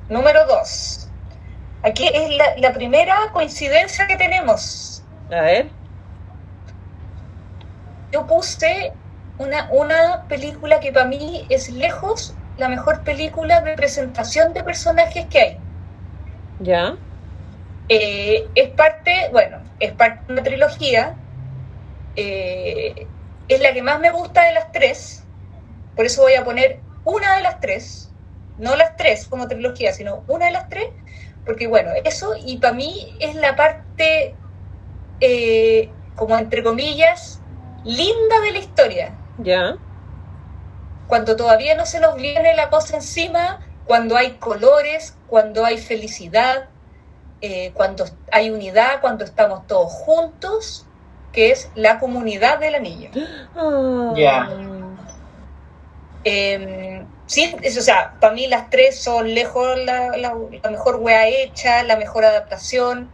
Número 0.08 0.46
2. 0.46 1.08
Aquí 1.84 2.06
es 2.12 2.36
la, 2.36 2.56
la 2.58 2.72
primera 2.72 3.16
coincidencia 3.32 4.06
que 4.06 4.16
tenemos. 4.16 5.02
A 5.30 5.40
ver. 5.40 5.68
Yo 8.12 8.26
puse 8.26 8.92
una, 9.38 9.68
una 9.70 10.24
película 10.28 10.80
que 10.80 10.92
para 10.92 11.06
mí 11.06 11.46
es 11.48 11.70
lejos 11.70 12.34
la 12.58 12.68
mejor 12.68 13.02
película 13.02 13.60
de 13.60 13.74
presentación 13.74 14.52
de 14.52 14.62
personajes 14.62 15.26
que 15.26 15.38
hay. 15.38 15.58
Ya. 16.60 16.96
Eh, 17.88 18.48
es 18.54 18.70
parte, 18.70 19.28
bueno, 19.32 19.58
es 19.80 19.92
parte 19.92 20.24
de 20.26 20.32
una 20.32 20.42
trilogía. 20.42 21.16
eh, 22.16 23.06
es 23.48 23.60
la 23.60 23.72
que 23.72 23.82
más 23.82 24.00
me 24.00 24.10
gusta 24.10 24.44
de 24.44 24.52
las 24.52 24.72
tres. 24.72 25.24
Por 25.96 26.06
eso 26.06 26.22
voy 26.22 26.34
a 26.34 26.44
poner 26.44 26.80
una 27.04 27.36
de 27.36 27.42
las 27.42 27.60
tres. 27.60 28.10
No 28.58 28.76
las 28.76 28.96
tres 28.96 29.26
como 29.26 29.48
trilogía, 29.48 29.92
sino 29.92 30.24
una 30.28 30.46
de 30.46 30.52
las 30.52 30.68
tres. 30.68 30.88
Porque 31.44 31.66
bueno, 31.66 31.90
eso 32.04 32.34
y 32.36 32.58
para 32.58 32.74
mí 32.74 33.16
es 33.18 33.34
la 33.34 33.56
parte, 33.56 34.34
eh, 35.20 35.90
como 36.14 36.38
entre 36.38 36.62
comillas, 36.62 37.40
linda 37.84 38.40
de 38.44 38.52
la 38.52 38.58
historia. 38.58 39.14
Ya. 39.38 39.76
Cuando 41.08 41.36
todavía 41.36 41.74
no 41.74 41.84
se 41.86 42.00
nos 42.00 42.16
viene 42.16 42.54
la 42.54 42.70
cosa 42.70 42.96
encima, 42.96 43.60
cuando 43.86 44.16
hay 44.16 44.32
colores, 44.32 45.16
cuando 45.26 45.64
hay 45.64 45.78
felicidad, 45.78 46.68
eh, 47.40 47.72
cuando 47.74 48.04
hay 48.30 48.50
unidad, 48.50 49.00
cuando 49.00 49.24
estamos 49.24 49.66
todos 49.66 49.92
juntos, 49.92 50.86
que 51.32 51.50
es 51.50 51.70
la 51.74 51.98
comunidad 51.98 52.58
del 52.58 52.74
anillo. 52.76 53.10
Ah. 53.56 54.12
Ya. 54.16 54.48
Eh, 56.24 57.04
sí, 57.26 57.56
es- 57.62 57.76
o 57.76 57.82
sea, 57.82 58.14
para 58.20 58.32
mí 58.32 58.46
las 58.46 58.70
tres 58.70 59.00
son 59.02 59.34
lejos 59.34 59.76
la, 59.84 60.16
la- 60.16 60.36
la 60.62 60.70
mejor 60.70 60.96
wea 60.96 61.26
hecha, 61.28 61.82
la 61.82 61.96
mejor 61.96 62.24
adaptación, 62.24 63.10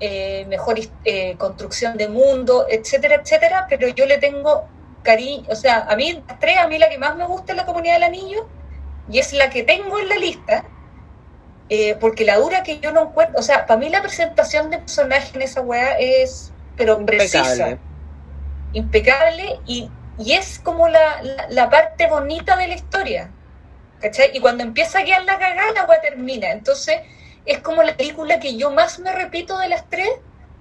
eh, 0.00 0.44
mejor 0.48 0.76
eh, 1.04 1.36
construcción 1.38 1.96
de 1.96 2.08
mundo, 2.08 2.66
etcétera, 2.68 3.16
etcétera, 3.16 3.66
pero 3.68 3.88
yo 3.88 4.06
le 4.06 4.18
tengo 4.18 4.64
cariño, 5.02 5.44
o 5.48 5.56
sea, 5.56 5.86
a 5.88 5.96
mí 5.96 6.22
las 6.26 6.38
tres, 6.38 6.56
a 6.58 6.66
mí 6.68 6.78
la 6.78 6.88
que 6.88 6.98
más 6.98 7.16
me 7.16 7.26
gusta 7.26 7.52
es 7.52 7.56
la 7.56 7.66
comunidad 7.66 7.94
del 7.94 8.04
anillo, 8.04 8.48
y 9.10 9.18
es 9.18 9.32
la 9.32 9.50
que 9.50 9.62
tengo 9.62 9.98
en 9.98 10.08
la 10.08 10.16
lista, 10.16 10.64
eh, 11.68 11.96
porque 12.00 12.24
la 12.24 12.36
dura 12.36 12.62
que 12.62 12.78
yo 12.80 12.92
no 12.92 13.02
encuentro, 13.02 13.38
o 13.38 13.42
sea, 13.42 13.66
para 13.66 13.78
mí 13.78 13.88
la 13.88 14.02
presentación 14.02 14.70
de 14.70 14.78
personaje 14.78 15.30
en 15.34 15.42
esa 15.42 15.60
wea 15.60 15.98
es, 15.98 16.52
pero 16.76 17.04
precisa 17.04 17.38
Impecable. 17.40 17.78
impecable 18.72 19.60
y, 19.66 19.90
y 20.18 20.32
es 20.34 20.58
como 20.58 20.88
la, 20.88 21.22
la, 21.22 21.46
la 21.48 21.70
parte 21.70 22.06
bonita 22.06 22.56
de 22.56 22.68
la 22.68 22.74
historia. 22.74 23.30
¿Cachai? 24.00 24.30
Y 24.34 24.40
cuando 24.40 24.64
empieza 24.64 24.98
a 24.98 25.04
quedar 25.04 25.22
la 25.24 25.38
cagada, 25.38 25.70
la 25.72 25.84
weá 25.84 26.00
termina. 26.00 26.50
Entonces, 26.50 26.98
es 27.46 27.58
como 27.58 27.84
la 27.84 27.96
película 27.96 28.40
que 28.40 28.56
yo 28.56 28.72
más 28.72 28.98
me 28.98 29.12
repito 29.12 29.56
de 29.58 29.68
las 29.68 29.88
tres, 29.88 30.08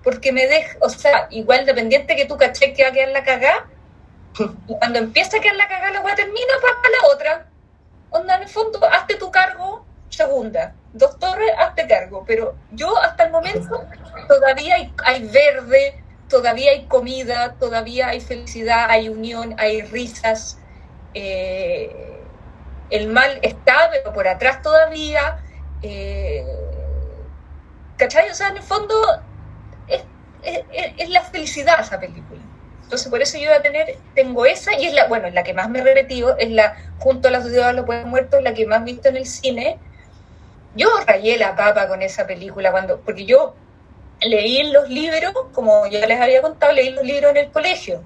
porque 0.04 0.32
me 0.32 0.46
deja, 0.46 0.78
o 0.80 0.90
sea, 0.90 1.28
igual 1.32 1.66
dependiente 1.66 2.16
que 2.16 2.26
tú 2.26 2.38
caché 2.38 2.74
que 2.74 2.84
va 2.84 2.90
a 2.90 2.92
quedar 2.92 3.10
la 3.10 3.24
cagada, 3.24 3.68
cuando 4.80 5.00
empieza 5.00 5.38
a 5.38 5.40
quedar 5.40 5.56
la 5.56 5.68
cagada, 5.68 5.92
la 5.92 6.02
weá 6.02 6.16
termina 6.16 6.54
para 6.62 6.74
la 6.90 7.14
otra. 7.14 7.46
Onda, 8.10 8.36
en 8.38 8.44
el 8.44 8.50
fondo, 8.50 8.84
hazte 8.86 9.16
tu 9.16 9.32
cargo, 9.32 9.86
segunda. 10.10 10.74
Dos 10.94 11.18
torres, 11.20 11.52
hazte 11.58 11.88
cargo. 11.88 12.24
Pero 12.28 12.56
yo 12.72 12.98
hasta 12.98 13.24
el 13.26 13.32
momento 13.32 13.84
todavía 14.28 14.76
hay, 14.76 14.94
hay 15.06 15.28
verde, 15.30 16.04
todavía 16.30 16.72
hay 16.72 16.86
comida, 16.86 17.56
todavía 17.60 18.10
hay 18.10 18.22
felicidad, 18.22 18.88
hay 18.90 19.10
unión, 19.10 19.56
hay 19.58 19.82
risas. 19.84 20.58
eh, 21.14 22.08
el 22.90 23.08
mal 23.08 23.40
está, 23.42 23.90
pero 23.92 24.14
por 24.14 24.28
atrás 24.28 24.62
todavía. 24.62 25.40
eh, 25.82 26.46
¿Cachai? 27.98 28.30
O 28.30 28.34
sea, 28.34 28.50
en 28.50 28.58
el 28.58 28.64
fondo 28.64 28.96
es, 29.88 30.04
es- 30.44 30.64
es- 30.72 30.94
es 30.98 31.10
la 31.10 31.22
felicidad 31.22 31.80
esa 31.80 32.00
película. 32.00 32.42
Entonces, 32.92 33.10
por 33.10 33.22
eso 33.22 33.38
yo 33.38 33.48
voy 33.48 33.58
a 33.58 33.62
tener, 33.62 33.96
tengo 34.16 34.46
esa 34.46 34.78
y 34.78 34.86
es 34.86 34.94
la, 34.94 35.08
bueno, 35.08 35.30
la 35.30 35.44
que 35.44 35.54
más 35.54 35.70
me 35.70 35.80
he 35.80 35.82
repetido, 35.82 36.36
es 36.38 36.50
la, 36.50 36.76
junto 37.00 37.30
a 37.30 37.32
la 37.32 37.42
sociedad 37.42 37.68
de 37.68 37.74
los 37.76 37.86
pueblos 37.86 38.06
muertos, 38.06 38.44
la 38.44 38.54
que 38.54 38.66
más 38.66 38.82
he 38.82 38.84
visto 38.84 39.08
en 39.08 39.16
el 39.16 39.26
cine. 39.26 39.80
Yo 40.76 40.90
rayé 41.08 41.38
la 41.38 41.56
papa 41.56 41.88
con 41.88 42.02
esa 42.02 42.28
película 42.28 42.70
cuando, 42.70 43.00
porque 43.00 43.24
yo 43.24 43.56
leí 44.20 44.70
los 44.74 44.90
libros, 44.90 45.32
como 45.54 45.88
ya 45.88 46.06
les 46.06 46.20
había 46.20 46.42
contado, 46.42 46.74
leí 46.74 46.90
los 46.90 47.06
libros 47.06 47.32
en 47.32 47.38
el 47.38 47.52
colegio. 47.52 48.04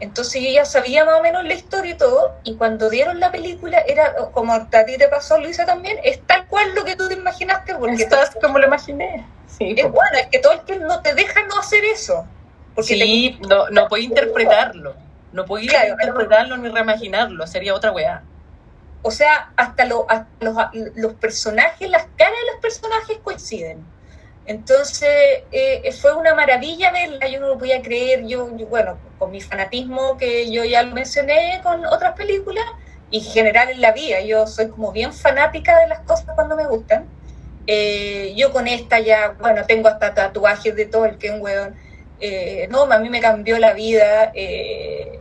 Entonces 0.00 0.42
yo 0.42 0.50
ya 0.50 0.66
sabía 0.66 1.06
más 1.06 1.18
o 1.18 1.22
menos 1.22 1.42
la 1.42 1.54
historia 1.54 1.92
y 1.92 1.96
todo, 1.96 2.34
y 2.44 2.56
cuando 2.56 2.90
dieron 2.90 3.18
la 3.20 3.32
película, 3.32 3.78
era 3.88 4.16
como 4.32 4.52
a 4.52 4.68
ti 4.68 4.98
te 4.98 5.08
pasó, 5.08 5.38
Luisa, 5.38 5.64
también, 5.64 5.96
es 6.04 6.20
tal 6.26 6.46
cual 6.48 6.74
lo 6.74 6.84
que 6.84 6.94
tú 6.94 7.08
te 7.08 7.14
imaginaste, 7.14 7.74
porque 7.74 8.02
Estás 8.02 8.36
como 8.38 8.58
lo 8.58 8.66
imaginé. 8.66 9.24
Sí, 9.46 9.74
es 9.78 9.90
bueno, 9.90 10.18
es 10.20 10.26
que 10.26 10.40
todo 10.40 10.52
el 10.52 10.60
que 10.60 10.76
no 10.76 11.00
te 11.00 11.14
deja 11.14 11.40
no 11.46 11.58
hacer 11.58 11.82
eso. 11.86 12.26
Porque 12.74 12.94
sí 12.94 13.38
no, 13.48 13.68
no 13.70 13.88
puedo 13.88 14.02
interpretarlo. 14.02 14.94
No 15.32 15.44
puedo 15.44 15.66
Claro, 15.66 15.92
interpretarlo 15.92 16.56
ni 16.56 16.68
reimaginarlo. 16.68 17.46
Sería 17.46 17.74
otra 17.74 17.92
weá. 17.92 18.22
O 19.02 19.10
sea, 19.10 19.52
hasta, 19.56 19.84
lo- 19.84 20.06
hasta 20.08 20.28
los, 20.40 20.56
los 20.94 21.14
personajes, 21.14 21.90
las 21.90 22.06
caras 22.16 22.34
de 22.40 22.52
los 22.52 22.60
personajes 22.60 23.18
coinciden. 23.22 23.84
Entonces, 24.46 25.08
eh, 25.52 25.90
fue 26.00 26.14
una 26.14 26.34
maravilla 26.34 26.92
verla, 26.92 27.26
yo 27.28 27.40
no 27.40 27.48
lo 27.48 27.58
podía 27.58 27.80
creer, 27.80 28.26
yo, 28.26 28.54
yo, 28.56 28.66
bueno, 28.66 28.98
con 29.18 29.30
mi 29.30 29.40
fanatismo 29.40 30.18
que 30.18 30.50
yo 30.50 30.64
ya 30.64 30.82
lo 30.82 30.94
mencioné 30.94 31.60
con 31.62 31.84
otras 31.86 32.12
películas, 32.14 32.64
y 33.10 33.18
en 33.18 33.24
general 33.24 33.70
en 33.70 33.80
la 33.80 33.92
vida, 33.92 34.20
yo 34.20 34.46
soy 34.46 34.68
como 34.68 34.92
bien 34.92 35.12
fanática 35.12 35.78
de 35.80 35.88
las 35.88 36.00
cosas 36.00 36.26
cuando 36.34 36.56
me 36.56 36.66
gustan. 36.66 37.06
Eh, 37.66 38.34
yo 38.36 38.52
con 38.52 38.66
esta 38.68 39.00
ya, 39.00 39.34
bueno, 39.40 39.64
tengo 39.66 39.88
hasta 39.88 40.12
tatuajes 40.12 40.76
de 40.76 40.84
todo 40.86 41.06
el 41.06 41.16
que 41.16 41.30
weón. 41.30 41.74
Eh, 42.20 42.68
no, 42.70 42.84
a 42.84 42.98
mí 42.98 43.10
me 43.10 43.20
cambió 43.20 43.58
la 43.58 43.72
vida. 43.72 44.32
eh, 44.34 45.20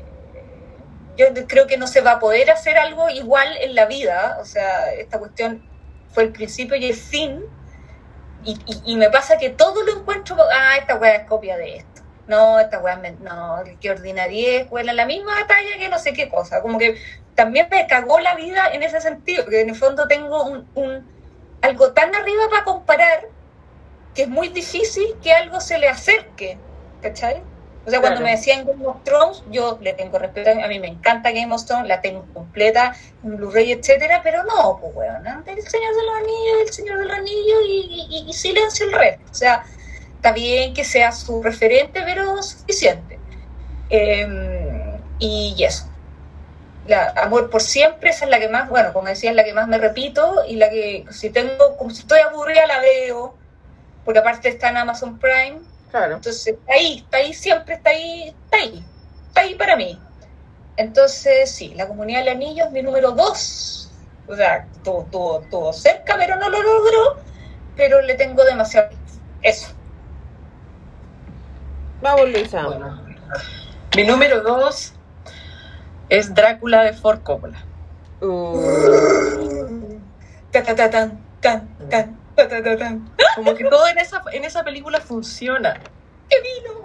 yo 1.16 1.28
creo 1.48 1.68
que 1.68 1.78
no 1.78 1.86
se 1.88 2.02
va 2.02 2.14
a 2.14 2.20
poder 2.20 2.50
hacer 2.50 2.78
algo 2.78 3.10
igual 3.10 3.48
en 3.62 3.76
la 3.76 3.86
vida. 3.86 4.38
O 4.42 4.46
sea, 4.46 4.94
esta 4.94 5.20
cuestión 5.20 5.64
fue 6.12 6.24
el 6.24 6.32
principio 6.32 6.76
y 6.76 6.86
el 6.86 6.96
fin. 6.96 7.44
Y, 8.46 8.98
me 8.98 9.10
pasa 9.10 9.38
que 9.38 9.50
todo 9.50 9.84
lo 9.84 10.00
encuentro, 10.00 10.36
ah, 10.54 10.76
esta 10.78 10.96
weá 10.98 11.16
es 11.16 11.28
copia 11.28 11.56
de 11.56 11.78
esto. 11.78 12.02
No, 12.28 12.60
esta 12.60 12.80
weá, 12.80 12.98
me- 12.98 13.12
no, 13.12 13.64
que 13.80 13.92
ordinaria 13.92 14.62
es, 14.62 14.68
la 14.72 15.06
misma 15.06 15.34
batalla 15.36 15.78
que 15.78 15.88
no 15.90 15.98
sé 15.98 16.14
qué 16.14 16.30
cosa. 16.30 16.62
Como 16.62 16.78
que 16.78 16.98
también 17.36 17.68
me 17.72 17.88
cagó 17.88 18.20
la 18.20 18.36
vida 18.36 18.70
en 18.74 18.84
ese 18.84 19.00
sentido, 19.02 19.46
que 19.46 19.62
en 19.62 19.70
el 19.70 19.76
fondo 19.76 20.08
tengo 20.08 20.44
un, 20.44 20.68
un- 20.76 21.08
algo 21.62 21.94
tan 21.94 22.14
arriba 22.14 22.44
para 22.50 22.66
comparar 22.66 23.28
que 24.14 24.24
es 24.24 24.28
muy 24.28 24.50
difícil 24.50 25.06
que 25.22 25.32
algo 25.34 25.62
se 25.62 25.78
le 25.78 25.88
acerque, 25.88 26.58
¿cachai? 27.04 27.44
O 27.86 27.90
sea, 27.90 28.00
cuando 28.00 28.20
Claro. 28.22 28.32
me 28.32 28.38
decían 28.38 28.66
Game 28.66 28.88
of 28.88 29.04
Thrones, 29.04 29.44
yo 29.52 29.78
le 29.82 29.92
tengo 29.94 30.18
respeto, 30.18 30.52
a 30.52 30.68
mí 30.68 30.80
me 30.80 30.88
encanta 30.88 31.32
Game 31.32 31.54
of 31.54 31.66
Thrones, 31.66 31.86
la 31.88 32.00
tengo 32.00 32.26
completa 32.34 32.96
en 33.26 33.36
Blu-ray, 33.36 33.74
etcétera, 33.74 34.22
pero 34.24 34.44
no, 34.46 34.78
pues 34.80 34.96
weón, 34.96 35.22
¿no? 35.22 35.44
el 35.46 35.62
Señor 35.68 35.94
de 35.96 36.04
los 36.04 36.16
Anillos, 36.16 36.62
el 36.68 36.74
Señor 36.74 37.00
de 37.00 37.06
los 37.06 37.18
Anillos 37.18 37.60
y, 37.68 38.08
y- 38.10 38.30
y 38.30 38.34
silencio 38.34 38.86
el 38.86 38.94
resto. 38.94 39.24
O 39.30 39.34
sea, 39.36 39.64
está 40.16 40.32
bien 40.32 40.74
que 40.74 40.86
sea 40.86 41.12
su 41.12 41.44
referente, 41.44 42.02
pero 42.06 42.42
suficiente. 42.42 43.20
Eh, 43.90 44.98
y 45.20 45.62
eso. 45.64 45.88
La 46.88 47.14
Amor 47.18 47.50
por 47.50 47.62
siempre, 47.62 48.10
esa 48.10 48.26
es 48.26 48.32
la 48.32 48.40
que 48.40 48.50
más, 48.50 48.70
bueno, 48.70 48.92
como 48.94 49.08
decía, 49.08 49.30
es 49.30 49.36
la 49.36 49.44
que 49.44 49.54
más 49.54 49.68
me 49.68 49.78
repito 49.78 50.44
y 50.48 50.56
la 50.56 50.70
que 50.70 51.06
si 51.12 51.30
tengo, 51.30 51.78
como 51.78 51.90
si 51.92 52.02
estoy 52.02 52.20
aburrida 52.20 52.66
la 52.66 52.80
veo, 52.80 53.36
porque 54.04 54.20
aparte 54.20 54.50
está 54.50 54.70
en 54.70 54.78
Amazon 54.78 55.18
Prime, 55.20 55.60
Claro. 55.94 56.16
entonces 56.16 56.48
está 56.48 56.74
ahí, 56.74 56.98
está 56.98 57.18
ahí, 57.18 57.34
siempre 57.36 57.76
está 57.76 57.92
ahí, 57.92 58.30
está 58.30 58.58
ahí, 58.58 58.84
está 59.28 59.42
ahí 59.42 59.54
para 59.54 59.76
mí. 59.76 60.02
Entonces, 60.76 61.52
sí, 61.52 61.76
la 61.76 61.88
comunidad 61.88 62.22
del 62.22 62.30
anillo 62.30 62.66
es 62.66 62.72
mi 62.72 62.82
número 62.82 63.12
dos. 63.12 63.92
O 64.28 64.36
sea, 64.36 64.66
estuvo, 64.74 65.04
estuvo, 65.04 65.42
estuvo 65.42 65.72
cerca, 65.72 66.16
pero 66.18 66.38
no 66.38 66.50
lo 66.50 66.64
logró, 66.64 67.18
pero 67.76 68.02
le 68.02 68.16
tengo 68.16 68.44
demasiado. 68.44 68.90
Eso. 69.44 69.68
Vamos, 72.02 72.28
Luisa. 72.28 72.66
Bueno. 72.66 73.00
Mi 73.96 74.04
número 74.04 74.42
dos 74.42 74.94
es 76.10 76.34
Drácula 76.34 76.86
de 76.86 76.94
Ford 76.94 77.22
Coppola. 77.22 77.64
Uh, 78.20 80.00
Ta, 80.52 80.64
ta, 80.64 80.76
ta, 80.76 80.90
tan, 80.90 81.20
tan, 81.40 81.68
tan, 81.78 81.78
ta, 81.78 81.88
ta, 81.90 81.90
ta, 81.90 81.90
tan. 81.90 82.23
Como 83.36 83.56
que 83.56 83.66
todo 83.66 83.88
en 83.88 83.98
esa, 83.98 84.22
en 84.32 84.44
esa 84.44 84.64
película 84.64 85.00
funciona. 85.00 85.80
¡Qué 86.30 86.38
vino! 86.42 86.84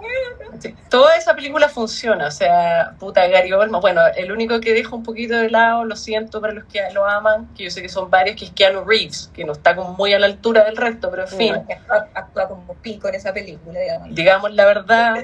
Sí, 0.59 0.75
toda 0.89 1.15
esa 1.15 1.35
película 1.35 1.69
funciona, 1.69 2.27
o 2.27 2.31
sea, 2.31 2.95
puta 2.99 3.25
Gary 3.27 3.53
Oldman, 3.53 3.79
bueno, 3.79 4.01
el 4.17 4.31
único 4.31 4.59
que 4.59 4.73
dejo 4.73 4.95
un 4.95 5.03
poquito 5.03 5.37
de 5.37 5.49
lado, 5.49 5.85
lo 5.85 5.95
siento 5.95 6.41
para 6.41 6.53
los 6.53 6.65
que 6.65 6.81
lo 6.93 7.05
aman, 7.05 7.53
que 7.55 7.65
yo 7.65 7.71
sé 7.71 7.81
que 7.81 7.87
son 7.87 8.09
varios, 8.09 8.35
que 8.35 8.45
es 8.45 8.51
Keanu 8.51 8.83
Reeves, 8.83 9.31
que 9.33 9.45
no 9.45 9.53
está 9.53 9.75
como 9.75 9.93
muy 9.93 10.13
a 10.13 10.19
la 10.19 10.25
altura 10.25 10.65
del 10.65 10.75
resto, 10.75 11.09
pero 11.09 11.23
en 11.23 11.29
fin, 11.29 11.55
Actúa, 11.55 12.09
actúa 12.13 12.47
como 12.49 12.73
pico 12.75 13.07
en 13.07 13.15
esa 13.15 13.31
película, 13.31 13.79
digamos. 13.79 14.15
digamos 14.15 14.53
la 14.53 14.65
verdad, 14.65 15.23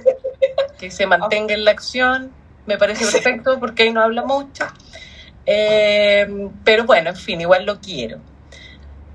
que 0.79 0.91
se 0.91 1.05
mantenga 1.05 1.53
en 1.53 1.65
la 1.65 1.71
acción, 1.71 2.31
me 2.65 2.77
parece 2.77 3.05
perfecto 3.11 3.59
porque 3.59 3.83
ahí 3.83 3.91
no 3.91 4.01
habla 4.01 4.23
mucho. 4.23 4.65
Eh, 5.45 6.49
pero 6.63 6.85
bueno, 6.85 7.09
en 7.09 7.15
fin, 7.15 7.41
igual 7.41 7.65
lo 7.65 7.79
quiero. 7.79 8.19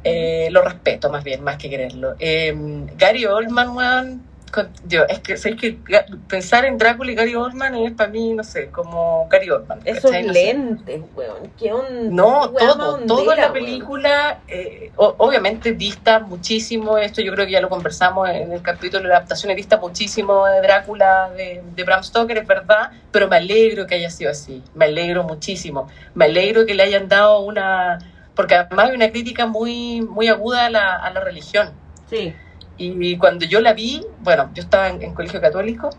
Eh, 0.05 0.49
lo 0.51 0.63
respeto 0.63 1.11
más 1.11 1.23
bien, 1.25 1.43
más 1.43 1.57
que 1.59 1.69
quererlo. 1.69 2.15
Eh, 2.19 2.55
Gary 2.97 3.27
Oldman, 3.27 3.71
weón, 3.77 4.23
con- 4.51 4.73
yo, 4.83 5.05
es 5.09 5.21
que, 5.21 5.37
¿sabes 5.37 5.61
que 5.61 5.79
Ga- 5.85 6.05
pensar 6.27 6.65
en 6.65 6.77
Drácula 6.77 7.13
y 7.13 7.15
Gary 7.15 7.35
Oldman 7.37 7.75
es 7.77 7.93
para 7.93 8.11
mí, 8.11 8.33
no 8.33 8.43
sé, 8.43 8.71
como 8.71 9.29
Gary 9.31 9.49
Oldman. 9.51 9.81
esos 9.85 10.11
lentes, 10.11 11.03
weón. 11.15 11.53
¿Qué 11.57 11.73
onda? 11.73 12.11
No, 12.11 12.51
más 12.51 12.53
todo, 12.59 12.95
hondera, 12.95 13.07
toda 13.07 13.37
la 13.37 13.43
weón. 13.43 13.53
película, 13.53 14.41
eh, 14.49 14.91
o- 14.97 15.15
obviamente 15.19 15.73
dista 15.75 16.19
muchísimo, 16.19 16.99
esto 16.99 17.23
yo 17.23 17.33
creo 17.33 17.47
que 17.47 17.53
ya 17.53 17.61
lo 17.61 17.69
conversamos 17.69 18.29
en 18.29 18.51
el 18.53 18.63
capítulo 18.63 19.03
de 19.03 19.09
la 19.11 19.17
adaptación, 19.19 19.55
dista 19.55 19.77
muchísimo 19.77 20.47
de 20.47 20.63
Drácula 20.63 21.31
de, 21.37 21.63
de 21.65 21.85
Bram 21.85 22.03
Stoker, 22.03 22.39
es 22.39 22.47
verdad, 22.47 22.91
pero 23.13 23.29
me 23.29 23.37
alegro 23.37 23.87
que 23.87 23.95
haya 23.97 24.11
sido 24.11 24.31
así, 24.33 24.65
me 24.75 24.87
alegro 24.87 25.23
muchísimo, 25.23 25.89
me 26.15 26.25
alegro 26.25 26.67
que 26.67 26.75
le 26.75 26.83
hayan 26.83 27.07
dado 27.09 27.41
una, 27.41 27.99
porque 28.35 28.55
además 28.55 28.91
hay 28.91 28.97
una 28.97 29.11
crítica 29.11 29.47
muy, 29.47 30.01
muy 30.01 30.29
aguda 30.29 30.67
a 30.67 30.71
la, 30.71 30.97
a 30.97 31.11
la 31.13 31.21
religión. 31.21 31.71
Sí. 32.09 32.35
Y 32.83 33.19
cuando 33.19 33.45
yo 33.45 33.61
la 33.61 33.75
vi, 33.75 34.07
bueno, 34.21 34.51
yo 34.55 34.63
estaba 34.63 34.89
en, 34.89 35.03
en 35.03 35.13
colegio 35.15 35.39
católico, 35.41 35.91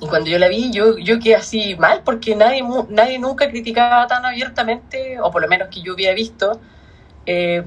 y 0.00 0.06
cuando 0.06 0.30
yo 0.30 0.38
la 0.38 0.48
vi, 0.48 0.70
yo, 0.72 0.96
yo 0.96 1.18
quedé 1.18 1.34
así 1.34 1.76
mal, 1.76 2.00
porque 2.02 2.34
nadie, 2.34 2.64
nadie 2.88 3.18
nunca 3.18 3.50
criticaba 3.50 4.06
tan 4.06 4.24
abiertamente, 4.24 5.20
o 5.20 5.30
por 5.30 5.42
lo 5.42 5.48
menos 5.48 5.68
que 5.68 5.82
yo 5.82 5.92
había 5.92 6.14
visto, 6.14 6.58
eh, 7.26 7.62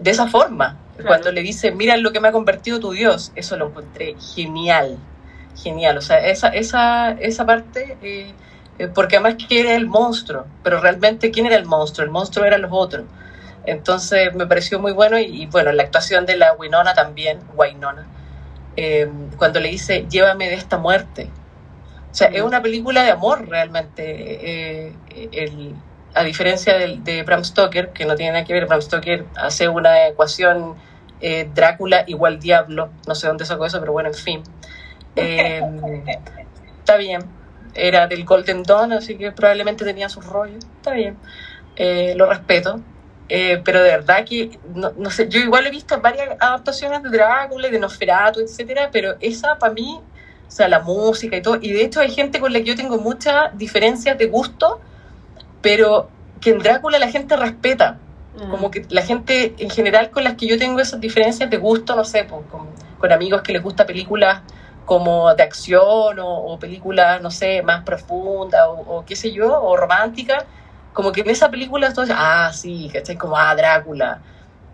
de 0.00 0.10
esa 0.10 0.28
forma. 0.28 0.78
Claro. 0.92 1.08
Cuando 1.08 1.32
le 1.32 1.42
dice, 1.42 1.72
mira 1.72 1.96
lo 1.96 2.12
que 2.12 2.20
me 2.20 2.28
ha 2.28 2.32
convertido 2.32 2.78
tu 2.78 2.92
Dios, 2.92 3.32
eso 3.34 3.56
lo 3.56 3.68
encontré 3.68 4.14
genial, 4.34 4.96
genial. 5.60 5.98
O 5.98 6.02
sea, 6.02 6.24
esa, 6.24 6.48
esa, 6.48 7.10
esa 7.12 7.46
parte, 7.46 7.96
eh, 8.00 8.32
eh, 8.78 8.88
porque 8.88 9.16
además 9.16 9.36
que 9.48 9.60
era 9.60 9.74
el 9.74 9.86
monstruo, 9.86 10.46
pero 10.62 10.80
realmente, 10.80 11.30
¿quién 11.30 11.46
era 11.46 11.56
el 11.56 11.66
monstruo? 11.66 12.04
El 12.04 12.10
monstruo 12.10 12.44
eran 12.44 12.62
los 12.62 12.70
otros. 12.72 13.04
Entonces 13.64 14.34
me 14.34 14.46
pareció 14.46 14.78
muy 14.80 14.92
bueno 14.92 15.18
y, 15.18 15.24
y, 15.42 15.46
bueno, 15.46 15.72
la 15.72 15.82
actuación 15.84 16.26
de 16.26 16.36
la 16.36 16.52
Winona 16.54 16.94
también, 16.94 17.38
Winona, 17.54 18.08
eh, 18.76 19.08
cuando 19.36 19.60
le 19.60 19.68
dice, 19.68 20.06
llévame 20.08 20.48
de 20.48 20.54
esta 20.56 20.78
muerte. 20.78 21.30
O 22.10 22.14
sea, 22.14 22.30
Mm. 22.30 22.34
es 22.36 22.42
una 22.42 22.62
película 22.62 23.02
de 23.04 23.10
amor 23.10 23.48
realmente. 23.48 24.02
eh, 24.90 24.96
el- 25.32 25.76
a 26.14 26.24
diferencia 26.24 26.76
del- 26.76 27.02
de, 27.04 27.22
Bram 27.22 27.42
Stoker, 27.44 27.92
que 27.92 28.04
no 28.04 28.16
tiene 28.16 28.32
nada 28.32 28.44
que 28.44 28.52
ver, 28.52 28.66
Bram 28.66 28.82
Stoker 28.82 29.26
hace 29.36 29.68
una 29.68 30.08
ecuación 30.08 30.76
eh, 31.24 31.48
Drácula 31.54 32.02
igual 32.08 32.40
diablo, 32.40 32.90
no 33.06 33.14
sé 33.14 33.28
dónde 33.28 33.44
sacó 33.46 33.64
eso, 33.64 33.78
pero 33.78 33.92
bueno, 33.92 34.08
en 34.08 34.14
fin. 34.14 34.42
Está 36.80 36.96
bien, 36.96 37.20
era 37.74 38.06
del 38.06 38.24
Golden 38.24 38.62
Dawn, 38.62 38.92
así 38.92 39.16
que 39.16 39.32
probablemente 39.32 39.84
tenía 39.84 40.08
su 40.08 40.20
rollo, 40.20 40.58
está 40.58 40.92
bien, 40.92 41.16
Eh, 41.76 42.14
lo 42.16 42.26
respeto. 42.28 42.80
Eh, 43.28 43.62
pero 43.64 43.82
de 43.82 43.90
verdad 43.90 44.24
que, 44.26 44.58
no, 44.74 44.92
no 44.96 45.10
sé, 45.10 45.26
yo 45.28 45.40
igual 45.40 45.66
he 45.66 45.70
visto 45.70 45.98
varias 46.02 46.36
adaptaciones 46.38 47.02
de 47.02 47.08
Drácula 47.08 47.68
de 47.70 47.78
Nosferatu, 47.78 48.40
etcétera, 48.40 48.90
pero 48.92 49.14
esa 49.20 49.56
para 49.58 49.72
mí, 49.72 50.00
o 50.46 50.50
sea, 50.50 50.68
la 50.68 50.80
música 50.80 51.36
y 51.36 51.40
todo, 51.40 51.56
y 51.60 51.72
de 51.72 51.82
hecho 51.82 52.00
hay 52.00 52.10
gente 52.10 52.40
con 52.40 52.52
la 52.52 52.58
que 52.58 52.66
yo 52.66 52.76
tengo 52.76 52.98
muchas 52.98 53.56
diferencias 53.56 54.18
de 54.18 54.26
gusto, 54.26 54.80
pero 55.62 56.10
que 56.42 56.50
en 56.50 56.58
Drácula 56.58 56.98
la 56.98 57.08
gente 57.08 57.36
respeta, 57.36 57.98
Mm. 58.34 58.50
como 58.50 58.70
que 58.70 58.86
la 58.88 59.02
gente 59.02 59.54
en 59.58 59.68
general 59.68 60.10
con 60.10 60.24
las 60.24 60.34
que 60.34 60.46
yo 60.46 60.58
tengo 60.58 60.80
esas 60.80 61.00
diferencias 61.00 61.50
de 61.50 61.56
gusto, 61.58 61.94
no 61.94 62.04
sé, 62.04 62.24
pues, 62.24 62.42
con, 62.50 62.66
con 62.98 63.12
amigos 63.12 63.42
que 63.42 63.52
les 63.52 63.62
gusta 63.62 63.86
películas 63.86 64.40
como 64.84 65.34
de 65.34 65.42
acción 65.42 66.18
o, 66.18 66.28
o 66.44 66.58
películas, 66.58 67.20
no 67.22 67.30
sé, 67.30 67.62
más 67.62 67.84
profundas 67.84 68.62
o, 68.68 68.72
o 68.74 69.04
qué 69.04 69.16
sé 69.16 69.32
yo, 69.32 69.62
o 69.62 69.76
románticas, 69.76 70.46
como 70.92 71.12
que 71.12 71.22
en 71.22 71.30
esa 71.30 71.50
película 71.50 71.92
todos 71.92 72.08
dicen, 72.08 72.20
ah, 72.22 72.52
sí, 72.52 72.90
¿cachai? 72.92 73.16
Como, 73.16 73.36
ah, 73.36 73.54
Drácula, 73.54 74.22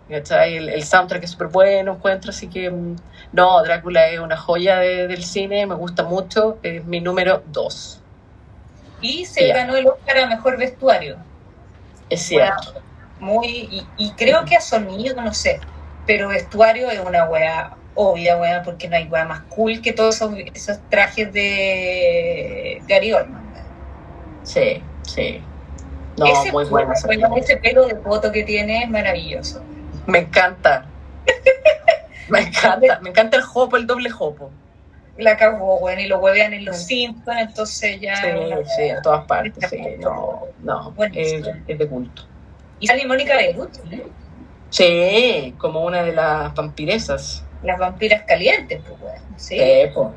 ¿cachai? 0.07 0.57
El, 0.57 0.69
el 0.69 0.83
soundtrack 0.83 1.23
es 1.23 1.31
súper 1.31 1.47
bueno, 1.47 1.93
encuentro, 1.95 2.31
así 2.31 2.49
que, 2.49 2.69
mm, 2.71 2.95
no, 3.33 3.63
Drácula 3.63 4.07
es 4.09 4.19
una 4.19 4.37
joya 4.37 4.77
de- 4.79 5.07
del 5.07 5.23
cine, 5.25 5.65
me 5.67 5.75
gusta 5.75 6.03
mucho, 6.03 6.59
es 6.63 6.85
mi 6.85 7.01
número 7.01 7.43
dos, 7.47 8.03
Y 8.99 9.25
se 9.25 9.49
ganó 9.49 9.75
el 9.75 9.87
Oscar 9.87 10.19
a 10.19 10.27
mejor 10.27 10.57
vestuario. 10.57 11.25
es 12.09 12.21
cierto. 12.23 12.73
Muy, 13.17 13.47
y, 13.47 13.93
y 13.97 14.15
creo 14.15 14.45
que 14.45 14.55
a 14.55 14.61
sonido, 14.61 15.15
no 15.21 15.33
sé, 15.33 15.67
pero 16.05 16.29
vestuario 16.29 16.89
es 16.89 16.99
una 16.99 17.25
wea 17.29 17.79
obvia, 18.01 18.37
wea, 18.37 18.63
porque 18.63 18.87
no 18.87 18.95
hay 18.95 19.05
wea 19.07 19.25
más 19.25 19.41
cool 19.49 19.81
que 19.81 19.91
todos 19.91 20.15
esos, 20.15 20.33
esos 20.53 20.79
trajes 20.89 21.33
de 21.33 22.81
wea. 22.87 23.27
Sí, 24.43 24.81
sí. 25.03 25.41
No, 26.17 26.25
ese, 26.25 26.51
muy 26.51 26.65
buena 26.65 26.93
película. 26.93 27.35
ese 27.37 27.57
pelo 27.57 27.85
de 27.85 27.95
foto 27.95 28.31
que 28.31 28.43
tiene 28.43 28.83
es 28.83 28.89
maravilloso. 28.89 29.61
Me 30.07 30.19
encanta. 30.19 30.85
Me 32.29 32.41
encanta, 32.41 32.99
me 33.01 33.09
encanta 33.09 33.37
el 33.37 33.43
jopo, 33.43 33.75
el 33.75 33.87
doble 33.87 34.11
jopo. 34.11 34.51
La 35.17 35.35
cagó, 35.35 35.79
bueno, 35.79 35.99
y 35.99 36.05
lo 36.05 36.19
huevean 36.19 36.53
en 36.53 36.63
los 36.63 36.77
Simpsons, 36.77 37.39
entonces 37.39 37.99
ya. 37.99 38.17
Sí, 38.17 38.27
sí, 38.77 38.83
en 38.83 39.01
todas 39.01 39.25
partes. 39.25 39.67
Sí, 39.67 39.81
no, 39.97 40.43
no, 40.59 40.93
es, 41.11 41.43
es 41.67 41.77
de 41.79 41.87
culto. 41.87 42.21
Y 42.79 42.85
sale 42.85 43.07
Mónica 43.07 43.35
Bellucci, 43.35 43.81
Sí, 44.69 45.55
como 45.57 45.83
una 45.83 46.03
de 46.03 46.13
las 46.13 46.53
vampiresas. 46.53 47.43
Las 47.63 47.77
vampiras 47.79 48.23
calientes, 48.23 48.81
pues, 48.87 48.99
bueno. 48.99 49.21
Sí, 49.37 49.57
Sí, 49.57 49.91
po, 49.93 50.13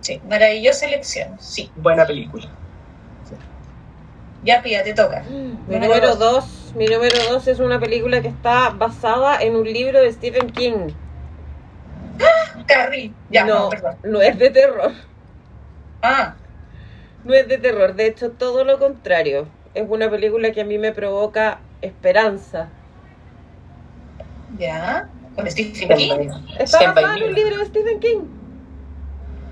sí, 0.00 0.20
maravillosa 0.28 0.86
elección, 0.86 1.36
sí. 1.40 1.70
buena 1.76 2.06
película. 2.06 2.46
Ya, 4.42 4.62
Pía, 4.62 4.82
te 4.82 4.94
toca. 4.94 5.22
Mi 5.66 5.78
número 5.78 6.16
dos, 6.16 6.72
mi 6.74 6.86
número 6.86 7.16
dos 7.30 7.46
es 7.46 7.58
una 7.60 7.78
película 7.78 8.22
que 8.22 8.28
está 8.28 8.70
basada 8.70 9.42
en 9.42 9.54
un 9.54 9.64
libro 9.70 10.00
de 10.00 10.10
Stephen 10.12 10.50
King. 10.50 10.88
Carrie, 12.66 13.12
ya, 13.30 13.44
no, 13.44 13.64
no, 13.64 13.68
perdón. 13.68 13.96
no 14.04 14.20
es 14.22 14.38
de 14.38 14.50
terror. 14.50 14.92
Ah, 16.02 16.34
No 17.24 17.34
es 17.34 17.46
de 17.48 17.58
terror, 17.58 17.94
de 17.94 18.06
hecho 18.06 18.30
todo 18.32 18.64
lo 18.64 18.78
contrario. 18.78 19.46
Es 19.74 19.84
una 19.88 20.10
película 20.10 20.52
que 20.52 20.62
a 20.62 20.64
mí 20.64 20.78
me 20.78 20.92
provoca 20.92 21.60
esperanza. 21.82 22.68
ya, 24.58 25.08
con 25.40 25.50
Stephen 25.50 25.96
King, 25.96 26.28
Está 26.58 26.78
Stand 26.78 26.98
en 26.98 27.22
un 27.24 27.34
libro 27.34 27.56
de 27.58 27.66
Stephen 27.66 28.00
King. 28.00 28.20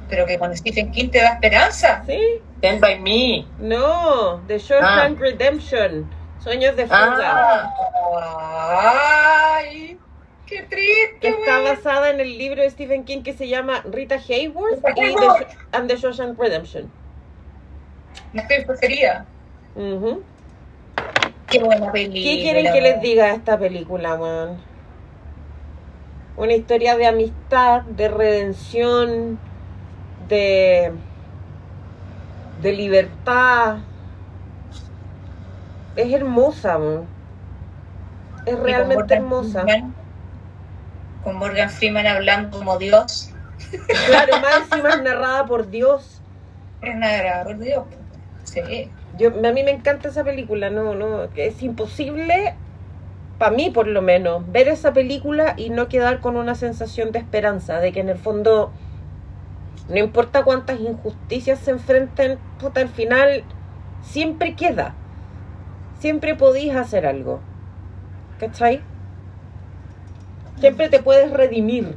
pero 0.09 0.25
que 0.27 0.39
con 0.39 0.57
Stephen 0.57 0.91
King 0.91 1.11
te 1.11 1.19
da 1.21 1.35
esperanza. 1.35 2.03
¿Sí? 2.07 2.19
Stand 2.59 2.81
by 2.81 2.99
Me. 3.01 3.45
No, 3.59 4.41
The 4.47 4.59
Shawshank 4.59 5.19
Redemption. 5.21 6.09
Sueños 6.43 6.77
de 6.77 6.85
fuga. 6.87 7.71
Ah, 8.15 9.57
Ay, 9.59 9.99
qué 10.47 10.63
triste. 10.63 11.19
que 11.21 11.29
está 11.29 11.61
basada 11.61 12.11
en 12.11 12.21
el 12.21 12.39
libro 12.39 12.63
de 12.63 12.71
Stephen 12.71 13.05
King 13.05 13.23
que 13.23 13.33
se 13.35 13.49
llama 13.49 13.83
Rita 13.91 14.17
Hayworth 14.17 14.79
y 14.97 15.15
The, 15.15 15.47
and 15.73 15.89
the 15.89 15.97
Shawshank 15.97 16.39
Redemption. 16.39 16.91
No 18.33 18.41
estoy 18.43 18.65
preferida. 18.65 19.27
Ujú. 19.75 20.23
Qué 21.51 21.59
buena 21.63 21.91
película. 21.93 22.23
¿Qué 22.23 22.43
quieren 22.43 22.73
que 22.73 22.81
les 22.81 23.01
diga 23.01 23.31
esta 23.33 23.59
película, 23.59 24.17
man? 24.17 24.59
Una 26.39 26.55
historia 26.55 26.97
de 26.97 27.07
amistad, 27.07 27.83
de 27.83 28.09
redención, 28.09 29.39
de 30.29 30.93
de 32.63 32.73
libertad. 32.73 33.79
Es 35.97 36.13
hermosa, 36.13 36.79
mo. 36.79 37.07
es 38.47 38.53
Y 38.53 38.57
con 38.57 38.65
realmente 38.65 38.97
Morgan 38.97 39.19
hermosa. 39.19 39.63
Freeman- 39.65 39.95
con 41.25 41.37
Morgan 41.37 41.71
Freeman 41.71 42.07
hablando 42.07 42.57
como 42.57 42.79
Dios. 42.79 43.35
Claro, 44.07 44.41
más 44.41 44.59
encima 44.71 44.91
es 44.91 45.03
narrada 45.03 45.45
por 45.47 45.69
Dios. 45.69 46.23
Es 46.81 46.95
nada, 46.95 47.43
por 47.43 47.59
Dios. 47.59 47.85
Sí. 48.45 48.91
Yo, 49.19 49.31
a 49.31 49.53
mí 49.53 49.65
me 49.65 49.73
encanta 49.73 50.09
esa 50.09 50.23
película, 50.23 50.71
no, 50.71 50.95
no, 50.95 51.25
es 51.35 51.61
imposible, 51.63 52.55
para 53.39 53.55
mí 53.55 53.71
por 53.71 53.87
lo 53.87 54.03
menos, 54.03 54.51
ver 54.51 54.69
esa 54.69 54.93
película 54.93 55.55
y 55.57 55.71
no 55.71 55.89
quedar 55.89 56.21
con 56.21 56.37
una 56.37 56.57
sensación 56.57 57.13
de 57.13 57.21
esperanza, 57.21 57.79
de 57.79 57.93
que 57.93 58.01
en 58.01 58.09
el 58.09 58.19
fondo, 58.19 58.73
no 59.89 59.97
importa 59.97 60.43
cuántas 60.43 60.81
injusticias 60.81 61.61
se 61.61 61.71
enfrenten, 61.71 62.39
puta, 62.59 62.81
al 62.81 62.89
final 62.89 63.45
siempre 64.03 64.57
queda, 64.57 64.95
siempre 66.01 66.35
podís 66.35 66.75
hacer 66.75 67.07
algo, 67.07 67.39
¿cachai? 68.41 68.83
Siempre 70.59 70.89
te 70.89 71.01
puedes 71.01 71.31
redimir. 71.31 71.97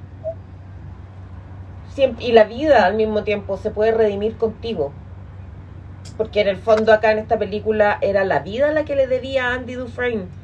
Siempre, 1.95 2.24
y 2.24 2.32
la 2.32 2.44
vida 2.44 2.86
al 2.86 2.94
mismo 2.94 3.24
tiempo 3.24 3.58
se 3.58 3.72
puede 3.72 3.92
redimir 3.92 4.38
contigo. 4.38 4.94
Porque 6.16 6.42
en 6.42 6.48
el 6.48 6.58
fondo 6.58 6.94
acá 6.94 7.11
en 7.11 7.18
esta 7.18 7.40
película 7.40 7.98
era 8.02 8.24
la 8.24 8.40
vida 8.40 8.72
la 8.72 8.86
que 8.86 8.95
le 8.95 9.08
debía 9.08 9.48
a 9.48 9.53
Andy 9.56 9.74
Dufresne. 9.74 10.41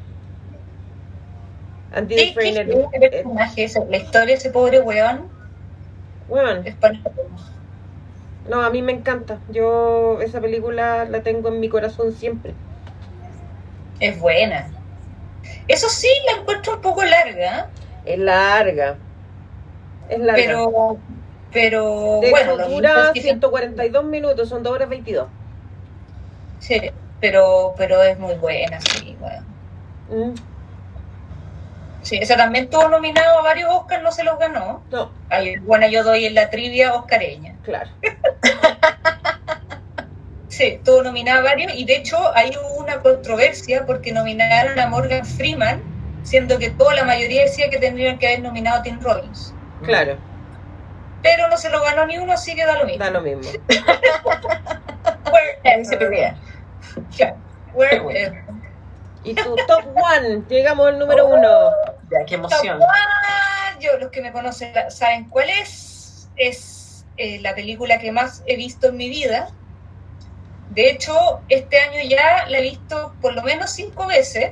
Andy 1.93 2.27
Dufresne 2.27 2.61
el 2.93 3.09
personaje 3.09 3.63
ese, 3.63 3.85
la 3.89 3.97
historia 3.97 4.27
de 4.27 4.33
ese 4.33 4.49
pobre 4.49 4.79
weón 4.81 5.29
bueno, 6.27 6.61
es 6.65 6.75
para- 6.75 6.99
no, 8.49 8.61
a 8.61 8.69
mí 8.69 8.81
me 8.81 8.91
encanta. 8.93 9.39
Yo 9.49 10.19
esa 10.21 10.39
película 10.41 11.03
la 11.05 11.21
tengo 11.21 11.49
en 11.49 11.59
mi 11.59 11.67
corazón 11.69 12.13
siempre. 12.13 12.53
es 13.99 14.19
buena. 14.19 14.67
Eso 15.67 15.89
sí, 15.89 16.07
la 16.31 16.41
encuentro 16.41 16.75
un 16.75 16.81
poco 16.81 17.03
larga, 17.03 17.67
Es 18.05 18.17
larga. 18.19 18.95
Es 20.09 20.19
larga. 20.19 20.43
pero, 20.45 20.97
pero 21.51 22.19
de 22.21 22.29
bueno, 22.29 22.53
hecho, 22.53 22.69
dura 22.69 22.89
minutos 22.89 23.11
que 23.13 23.21
se- 23.21 23.27
142 23.29 24.03
minutos, 24.05 24.47
son 24.49 24.63
2 24.63 24.73
horas 24.73 24.87
22. 24.89 25.27
sí, 26.59 26.79
pero, 27.19 27.73
pero 27.77 28.01
es 28.03 28.17
muy 28.19 28.35
buena, 28.35 28.79
sí, 28.81 29.17
bueno. 29.19 29.43
Mm, 30.09 30.35
Sí, 32.07 32.17
esa 32.21 32.37
también 32.37 32.69
tuvo 32.69 32.87
nominado 32.87 33.39
a 33.39 33.41
varios 33.41 33.69
Oscars, 33.69 34.01
no 34.01 34.13
se 34.13 34.23
los 34.23 34.39
ganó. 34.39 34.81
No, 34.91 35.11
Ay, 35.29 35.57
bueno, 35.57 35.87
yo 35.89 36.05
doy 36.05 36.25
en 36.25 36.35
la 36.35 36.49
trivia 36.49 36.93
oscareña. 36.93 37.55
claro. 37.63 37.89
Sí, 40.47 40.79
tuvo 40.83 41.03
nominado 41.03 41.41
a 41.41 41.43
varios 41.43 41.73
y 41.75 41.85
de 41.85 41.97
hecho 41.97 42.17
hay 42.35 42.49
hubo 42.49 42.77
una 42.81 43.01
controversia 43.01 43.85
porque 43.85 44.11
nominaron 44.11 44.79
a 44.79 44.87
Morgan 44.87 45.23
Freeman, 45.25 45.83
siendo 46.23 46.57
que 46.57 46.69
toda 46.71 46.95
la 46.95 47.03
mayoría 47.03 47.43
decía 47.43 47.69
que 47.69 47.77
tendrían 47.77 48.17
que 48.17 48.27
haber 48.27 48.41
nominado 48.41 48.79
a 48.79 48.81
Tim 48.81 48.99
Robbins. 49.01 49.53
Claro, 49.83 50.17
Pero 51.21 51.47
no 51.49 51.57
se 51.57 51.69
lo 51.69 51.83
ganó 51.83 52.07
ni 52.07 52.17
uno, 52.17 52.31
así 52.33 52.55
que 52.55 52.65
da 52.65 52.77
lo 52.79 52.85
mismo. 52.85 53.03
da 53.03 53.11
lo 53.11 53.21
mismo. 53.21 53.41
Dice 55.77 55.97
que 55.99 56.07
bien. 56.07 56.35
Ya, 57.11 57.35
wherever. 57.75 58.43
Y 59.23 59.35
tu 59.35 59.55
top 59.67 59.83
one, 59.95 60.41
llegamos 60.49 60.87
al 60.87 60.97
número 60.97 61.27
uno. 61.27 61.71
Ya, 62.11 62.25
qué 62.25 62.35
emoción. 62.35 62.79
Yo, 63.79 63.97
los 63.99 64.09
que 64.09 64.21
me 64.21 64.31
conocen 64.31 64.73
saben 64.89 65.29
cuál 65.29 65.49
es. 65.49 66.29
Es 66.35 67.05
eh, 67.17 67.39
la 67.39 67.55
película 67.55 67.97
que 67.97 68.11
más 68.11 68.43
he 68.45 68.55
visto 68.55 68.87
en 68.89 68.97
mi 68.97 69.09
vida. 69.09 69.49
De 70.69 70.89
hecho, 70.89 71.41
este 71.49 71.79
año 71.79 72.01
ya 72.07 72.45
la 72.47 72.59
he 72.59 72.61
visto 72.61 73.15
por 73.21 73.33
lo 73.33 73.41
menos 73.41 73.71
cinco 73.71 74.07
veces. 74.07 74.51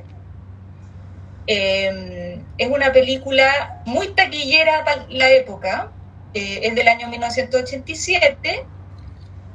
Eh, 1.47 2.41
es 2.57 2.69
una 2.69 2.91
película 2.91 3.81
muy 3.85 4.07
taquillera 4.09 4.83
para 4.83 5.05
la 5.09 5.29
época. 5.29 5.91
Eh, 6.33 6.61
es 6.63 6.75
del 6.75 6.87
año 6.87 7.07
1987. 7.07 8.65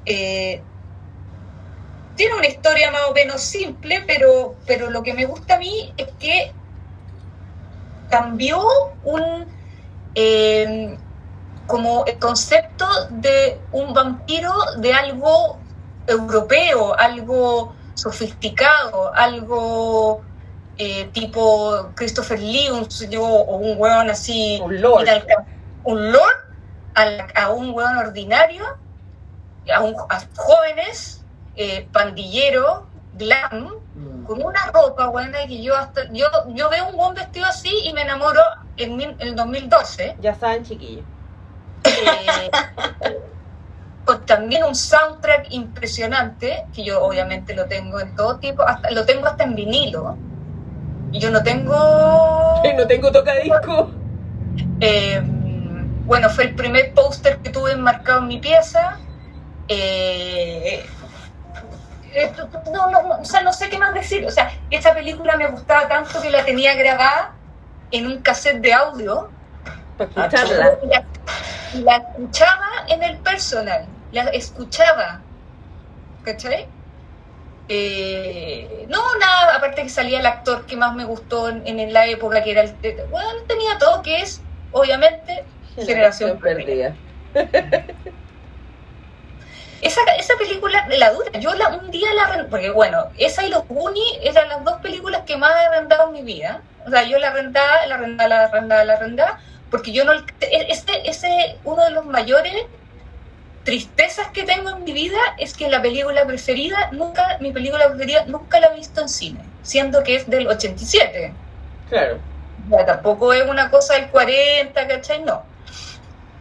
Eh, 0.06 0.62
tiene 2.16 2.34
una 2.34 2.46
historia 2.46 2.90
más 2.90 3.02
o 3.08 3.14
menos 3.14 3.40
simple, 3.40 4.02
pero, 4.06 4.56
pero 4.66 4.90
lo 4.90 5.02
que 5.02 5.14
me 5.14 5.26
gusta 5.26 5.54
a 5.54 5.58
mí 5.58 5.92
es 5.96 6.08
que 6.18 6.52
cambió 8.10 8.60
un 9.04 9.46
eh, 10.14 10.98
como 11.66 12.04
el 12.04 12.18
concepto 12.18 12.86
de 13.10 13.60
un 13.72 13.94
vampiro 13.94 14.52
de 14.78 14.92
algo 14.92 15.58
europeo, 16.06 16.98
algo 16.98 17.74
sofisticado, 17.94 19.14
algo 19.14 20.22
eh, 20.78 21.08
tipo 21.12 21.90
Christopher 21.94 22.40
Lee, 22.40 22.70
un, 22.70 22.88
o 23.20 23.56
un 23.56 23.78
weón 23.78 24.10
así, 24.10 24.60
Un 24.62 24.80
lord. 24.80 25.06
un 25.84 26.12
lord 26.12 26.36
a, 27.34 27.50
un 27.50 27.70
weón 27.70 27.96
ordinario, 27.98 28.64
a, 29.72 29.80
un, 29.82 29.94
a 30.08 30.22
jóvenes, 30.36 31.22
eh, 31.56 31.86
pandillero, 31.92 32.86
glam, 33.20 33.68
Mm. 33.94 34.24
con 34.24 34.42
una 34.42 34.66
ropa 34.72 35.06
buena 35.08 35.38
que 35.46 35.62
yo 35.62 35.76
hasta 35.76 36.02
yo 36.12 36.26
yo 36.54 36.68
veo 36.70 36.88
un 36.88 36.96
buen 36.96 37.14
vestido 37.14 37.46
así 37.46 37.70
y 37.84 37.92
me 37.92 38.02
enamoro 38.02 38.40
en 38.76 38.96
mil- 38.96 39.16
el 39.18 39.34
2012 39.36 40.16
Ya 40.20 40.34
saben, 40.34 40.64
chiquillos. 40.64 41.04
eh, 41.84 42.50
con 44.04 44.24
también 44.26 44.64
un 44.64 44.74
soundtrack 44.74 45.46
impresionante 45.50 46.64
que 46.74 46.84
yo 46.84 47.02
obviamente 47.02 47.54
lo 47.54 47.66
tengo 47.66 48.00
en 48.00 48.14
todo 48.16 48.36
tipo 48.38 48.62
hasta 48.62 48.90
lo 48.90 49.04
tengo 49.04 49.26
hasta 49.26 49.44
en 49.44 49.54
vinilo 49.54 50.16
y 51.12 51.18
yo 51.20 51.30
no 51.30 51.42
tengo 51.42 51.74
no 52.76 52.86
tengo 52.86 53.10
tocadisco. 53.12 53.90
eh, 54.80 55.20
bueno, 56.06 56.28
fue 56.30 56.44
el 56.44 56.54
primer 56.54 56.92
póster 56.94 57.38
que 57.38 57.50
tuve 57.50 57.72
enmarcado 57.72 58.20
en 58.20 58.28
mi 58.28 58.38
pieza. 58.38 58.98
Eh, 59.68 60.84
no, 62.72 62.90
no, 62.90 63.02
no, 63.02 63.18
o 63.20 63.24
sea, 63.24 63.42
no 63.42 63.52
sé 63.52 63.68
qué 63.70 63.78
más 63.78 63.94
decir. 63.94 64.24
O 64.26 64.30
sea, 64.30 64.52
esta 64.70 64.94
película 64.94 65.36
me 65.36 65.46
gustaba 65.48 65.88
tanto 65.88 66.20
que 66.20 66.30
la 66.30 66.44
tenía 66.44 66.74
grabada 66.74 67.32
en 67.90 68.06
un 68.06 68.18
cassette 68.22 68.60
de 68.60 68.72
audio 68.72 69.30
Para 69.96 70.10
escucharla. 70.26 70.78
y 70.82 70.86
la, 70.88 71.04
la 71.84 71.96
escuchaba 71.96 72.68
en 72.88 73.02
el 73.02 73.16
personal. 73.18 73.86
La 74.12 74.22
escuchaba. 74.30 75.20
¿Cachai? 76.24 76.66
Eh, 77.68 78.86
no, 78.88 78.98
nada, 79.18 79.54
aparte 79.56 79.82
que 79.84 79.88
salía 79.88 80.18
el 80.18 80.26
actor 80.26 80.66
que 80.66 80.76
más 80.76 80.94
me 80.94 81.04
gustó 81.04 81.48
en, 81.48 81.64
en 81.66 81.92
la 81.92 82.06
época, 82.06 82.42
que 82.42 82.50
era 82.50 82.62
el. 82.62 82.74
Bueno, 83.10 83.30
tenía 83.46 83.78
todo, 83.78 84.02
que 84.02 84.22
es, 84.22 84.42
obviamente, 84.72 85.44
Generación 85.76 86.38
Perdida. 86.40 86.94
Esa, 89.80 90.00
esa 90.18 90.34
película 90.36 90.86
la 90.88 91.12
dura. 91.12 91.30
Yo 91.38 91.54
la, 91.54 91.68
un 91.68 91.90
día 91.90 92.12
la 92.14 92.46
porque 92.50 92.70
bueno, 92.70 93.08
esa 93.16 93.44
y 93.44 93.50
los 93.50 93.66
Goonies 93.66 94.18
eran 94.22 94.48
las 94.48 94.64
dos 94.64 94.80
películas 94.80 95.22
que 95.26 95.36
más 95.36 95.52
he 95.52 95.66
arrendado 95.66 96.08
en 96.08 96.12
mi 96.12 96.22
vida. 96.22 96.60
O 96.86 96.90
sea, 96.90 97.04
yo 97.04 97.18
la 97.18 97.28
arrendaba, 97.28 97.86
la 97.86 97.94
arrendaba, 97.94 98.28
la 98.28 98.44
arrendaba, 98.44 98.84
la 98.84 98.92
arrendaba, 98.94 99.38
porque 99.70 99.92
yo 99.92 100.04
no. 100.04 100.12
Ese, 100.40 100.84
ese, 101.04 101.56
uno 101.64 101.84
de 101.84 101.90
los 101.90 102.04
mayores 102.04 102.54
tristezas 103.64 104.28
que 104.28 104.44
tengo 104.44 104.70
en 104.70 104.84
mi 104.84 104.92
vida 104.92 105.18
es 105.38 105.54
que 105.54 105.68
la 105.68 105.82
película 105.82 106.24
preferida, 106.24 106.90
nunca, 106.92 107.38
mi 107.40 107.52
película 107.52 107.88
preferida, 107.88 108.24
nunca 108.26 108.60
la 108.60 108.68
he 108.68 108.76
visto 108.76 109.00
en 109.00 109.08
cine, 109.08 109.40
siendo 109.62 110.02
que 110.02 110.16
es 110.16 110.28
del 110.28 110.48
87. 110.48 111.32
Claro. 111.88 112.18
Ya, 112.68 112.86
tampoco 112.86 113.32
es 113.32 113.48
una 113.48 113.70
cosa 113.70 113.94
del 113.94 114.08
40, 114.08 114.88
¿cachai? 114.88 115.22
No. 115.22 115.42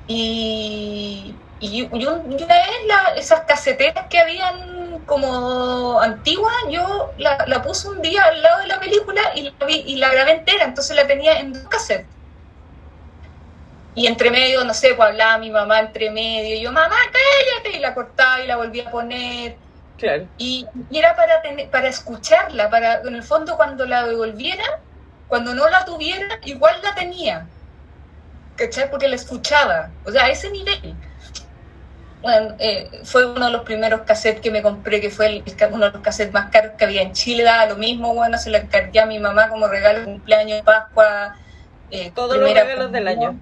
Y, 0.08 1.35
y, 1.60 1.82
y 1.94 2.06
un- 2.06 2.32
y 2.32 2.44
una 2.44 2.56
vez 2.56 2.68
la- 2.88 3.14
esas 3.16 3.42
caseteras 3.42 4.08
que 4.10 4.20
habían 4.20 5.00
como 5.06 6.00
antiguas, 6.02 6.54
yo 6.70 7.12
la, 7.18 7.46
la 7.48 7.62
puse 7.62 7.88
un 7.90 8.02
día 8.02 8.24
al 8.24 8.42
lado 8.42 8.60
de 8.62 8.68
la 8.68 8.80
película 8.80 9.22
y 9.36 9.42
la, 9.44 9.66
vi- 9.66 9.84
y 9.88 9.96
la 9.98 10.10
grabé 10.10 10.32
entera, 10.34 10.66
entonces 10.66 10.96
la 10.96 11.08
tenía 11.08 11.40
en 11.40 11.54
dos 11.54 11.64
cassettes. 11.68 12.06
Y 13.96 14.08
entre 14.08 14.30
medio, 14.32 14.64
no 14.64 14.74
sé, 14.74 14.94
pues 14.94 15.10
hablaba 15.10 15.38
mi 15.40 15.50
mamá 15.50 15.80
entre 15.80 16.10
medio, 16.12 16.56
y 16.56 16.62
yo, 16.62 16.72
mamá, 16.72 16.96
cállate, 16.96 17.76
y 17.78 17.80
la 17.80 17.94
cortaba 17.94 18.40
y 18.42 18.48
la 18.48 18.56
volvía 18.56 18.88
a 18.88 18.92
poner. 18.92 19.56
Claro. 19.98 20.26
Y, 20.38 20.66
y 20.90 20.98
era 21.00 21.16
para, 21.16 21.42
tener, 21.42 21.70
para 21.70 21.90
escucharla, 21.90 22.70
para 22.70 23.02
en 23.02 23.16
el 23.16 23.24
fondo 23.24 23.58
cuando 23.58 23.86
la 23.86 24.06
devolviera, 24.08 24.80
cuando 25.28 25.54
no 25.54 25.68
la 25.70 25.84
tuviera, 25.86 26.40
igual 26.46 26.76
la 26.84 26.96
tenía. 26.96 27.48
¿Cachai? 28.56 28.90
Porque 28.90 29.08
la 29.08 29.16
escuchaba. 29.16 29.90
O 30.06 30.12
sea, 30.12 30.26
a 30.26 30.30
ese 30.30 30.50
nivel. 30.52 30.96
Bueno, 32.22 32.56
eh, 32.60 32.90
fue 33.06 33.26
uno 33.26 33.46
de 33.46 33.52
los 33.52 33.62
primeros 33.64 34.02
cassettes 34.02 34.42
que 34.42 34.52
me 34.52 34.62
compré, 34.62 35.00
que 35.00 35.10
fue 35.10 35.28
el- 35.28 35.44
uno 35.72 35.86
de 35.86 35.92
los 35.92 36.02
cassettes 36.02 36.34
más 36.34 36.50
caros 36.52 36.74
que 36.78 36.84
había 36.84 37.02
en 37.02 37.14
Chile, 37.14 37.44
daba 37.44 37.66
lo 37.68 37.78
mismo, 37.78 38.14
bueno, 38.14 38.38
se 38.38 38.50
lo 38.50 38.58
encargué 38.58 39.00
a 39.00 39.06
mi 39.06 39.20
mamá 39.20 39.48
como 39.50 39.68
regalo 39.68 40.00
de 40.00 40.06
cumpleaños, 40.06 40.62
Pascua, 40.64 41.36
eh, 41.92 42.12
Todos 42.14 42.38
los 42.38 42.54
regalos 42.54 42.92
del 42.92 43.08
año. 43.08 43.40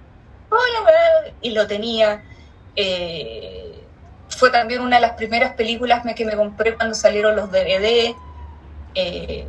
Weá, 0.50 1.32
y 1.42 1.50
lo 1.50 1.66
tenía. 1.66 2.22
eh, 2.76 3.74
fue 4.28 4.50
también 4.50 4.80
una 4.82 4.96
de 4.96 5.02
las 5.02 5.12
primeras 5.12 5.54
películas 5.54 6.02
que 6.14 6.24
me 6.24 6.36
compré 6.36 6.76
cuando 6.76 6.94
salieron 6.94 7.34
los 7.34 7.50
DVD. 7.50 8.14
Eh, 8.94 9.46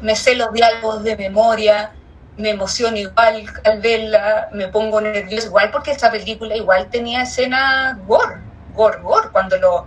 me 0.00 0.16
sé 0.16 0.34
los 0.34 0.52
diálogos 0.52 1.04
de 1.04 1.16
memoria, 1.16 1.92
me 2.36 2.50
emociono 2.50 2.96
igual 2.96 3.44
al 3.64 3.80
verla, 3.80 4.48
me 4.52 4.66
pongo 4.68 5.00
nervioso 5.00 5.46
igual 5.46 5.70
porque 5.70 5.92
esta 5.92 6.10
película 6.10 6.56
igual 6.56 6.90
tenía 6.90 7.22
escenas 7.22 7.96
gore, 8.06 8.34
gore, 8.74 8.98
gore, 9.00 9.28
cuando 9.32 9.56
lo, 9.56 9.86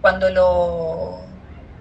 cuando 0.00 0.30
lo, 0.30 1.20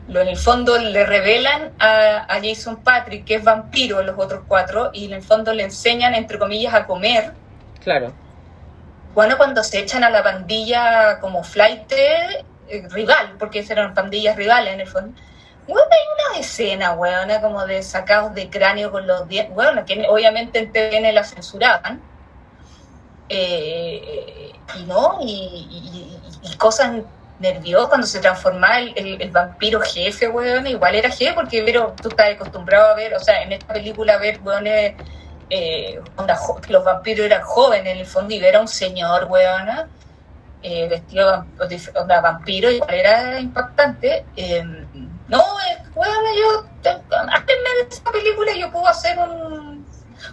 lo 0.08 0.20
en 0.22 0.28
el 0.28 0.38
fondo 0.38 0.78
le 0.78 1.06
revelan 1.06 1.72
a, 1.80 2.26
a 2.28 2.40
Jason 2.42 2.78
Patrick 2.84 3.26
que 3.26 3.36
es 3.36 3.44
vampiro 3.44 4.04
los 4.04 4.18
otros 4.18 4.44
cuatro 4.48 4.92
y 4.94 5.06
en 5.06 5.14
el 5.14 5.24
fondo 5.24 5.54
le 5.54 5.64
enseñan 5.64 6.14
entre 6.14 6.38
comillas 6.38 6.74
a 6.74 6.86
comer 6.86 7.34
Claro. 7.84 8.14
bueno, 9.16 9.38
cuando 9.38 9.64
se 9.64 9.80
echan 9.80 10.04
a 10.04 10.10
la 10.10 10.24
pandilla 10.24 11.20
como 11.20 11.44
flight 11.44 11.92
eh, 11.92 12.88
rival, 12.90 13.36
porque 13.40 13.66
eran 13.68 13.94
pandillas 13.94 14.36
rivales 14.36 14.74
en 14.74 14.82
el 14.82 14.88
fondo. 14.88 15.20
Bueno, 15.68 15.88
hay 15.92 16.30
una 16.30 16.40
escena, 16.40 16.94
weona, 16.94 17.42
como 17.42 17.66
de 17.66 17.84
sacados 17.84 18.34
de 18.34 18.50
cráneo 18.50 18.92
con 18.92 19.08
los 19.08 19.28
dientes, 19.28 19.54
bueno, 19.54 19.84
que 19.86 20.06
obviamente 20.08 20.60
en 20.60 20.72
TVN 20.72 21.14
la 21.14 21.24
censuraban. 21.24 22.02
Eh, 23.34 24.52
y 24.78 24.84
no, 24.84 25.20
y, 25.22 26.18
cosas 26.58 26.92
nerviosas 27.40 27.88
cuando 27.88 28.06
se 28.06 28.20
transformaba 28.20 28.80
el, 28.80 29.32
vampiro 29.32 29.80
jefe, 29.82 30.28
weón, 30.28 30.68
igual 30.68 30.96
era 30.96 31.10
jefe, 31.10 31.34
porque 31.34 31.64
pero, 31.64 31.96
tú 32.00 32.10
estás 32.10 32.36
acostumbrado 32.36 32.92
a 32.92 32.96
ver, 32.96 33.16
o 33.16 33.20
sea, 33.20 33.42
en 33.42 33.54
esta 33.54 33.74
película 33.74 34.18
ver, 34.18 34.40
weones, 34.44 34.94
eh, 35.50 36.00
que 36.62 36.74
los 36.74 36.84
vampiros 36.84 37.26
eran 37.26 37.42
jóvenes 37.42 37.94
en 37.94 38.00
el 38.00 38.06
fondo 38.06 38.34
y 38.34 38.40
ver 38.40 38.58
a 38.58 38.62
un 38.62 38.68
señor, 38.68 39.26
weona, 39.30 39.88
eh, 40.62 40.88
vestido 40.88 41.46
de 41.68 42.22
vampiro, 42.22 42.70
igual 42.70 42.94
era 42.94 43.40
impactante. 43.40 44.26
Eh, 44.36 44.64
no, 45.28 45.40
eh, 45.40 45.84
weona, 45.96 46.30
yo, 46.38 46.66
antes 47.30 47.56
de 47.56 47.96
esa 47.96 48.12
película 48.12 48.52
yo 48.56 48.72
puedo 48.72 48.88
hacer 48.88 49.18
un... 49.18 49.81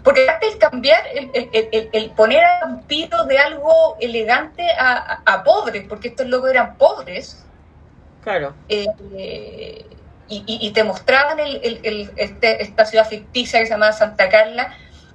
Porque 0.05 0.28
antes 0.28 0.52
el 0.52 0.58
cambiar, 0.58 1.02
el, 1.15 1.31
el- 1.52 1.91
el- 1.92 2.10
poner 2.10 2.44
a 2.44 2.60
vampiro 2.60 3.25
de 3.25 3.39
algo 3.39 3.97
elegante 4.00 4.62
a, 4.78 5.20
a, 5.25 5.34
a 5.34 5.44
pobre, 5.44 5.83
porque 5.89 6.08
estos 6.08 6.26
locos 6.26 6.50
eran 6.50 6.76
pobres, 6.76 7.44
Claro. 8.23 8.55
eh, 8.68 9.86
y, 10.31 10.44
y- 10.47 10.70
te 10.73 10.84
mostraban 10.84 11.41
el, 11.41 11.57
el- 11.62 11.81
el- 11.84 12.10
este- 12.17 12.62
esta 12.62 12.84
ciudad 12.84 13.08
ficticia 13.08 13.60
que 13.60 13.67
se 13.67 13.73
llamaba 13.73 13.92
Santa 13.92 14.28
Carla, 14.28 14.75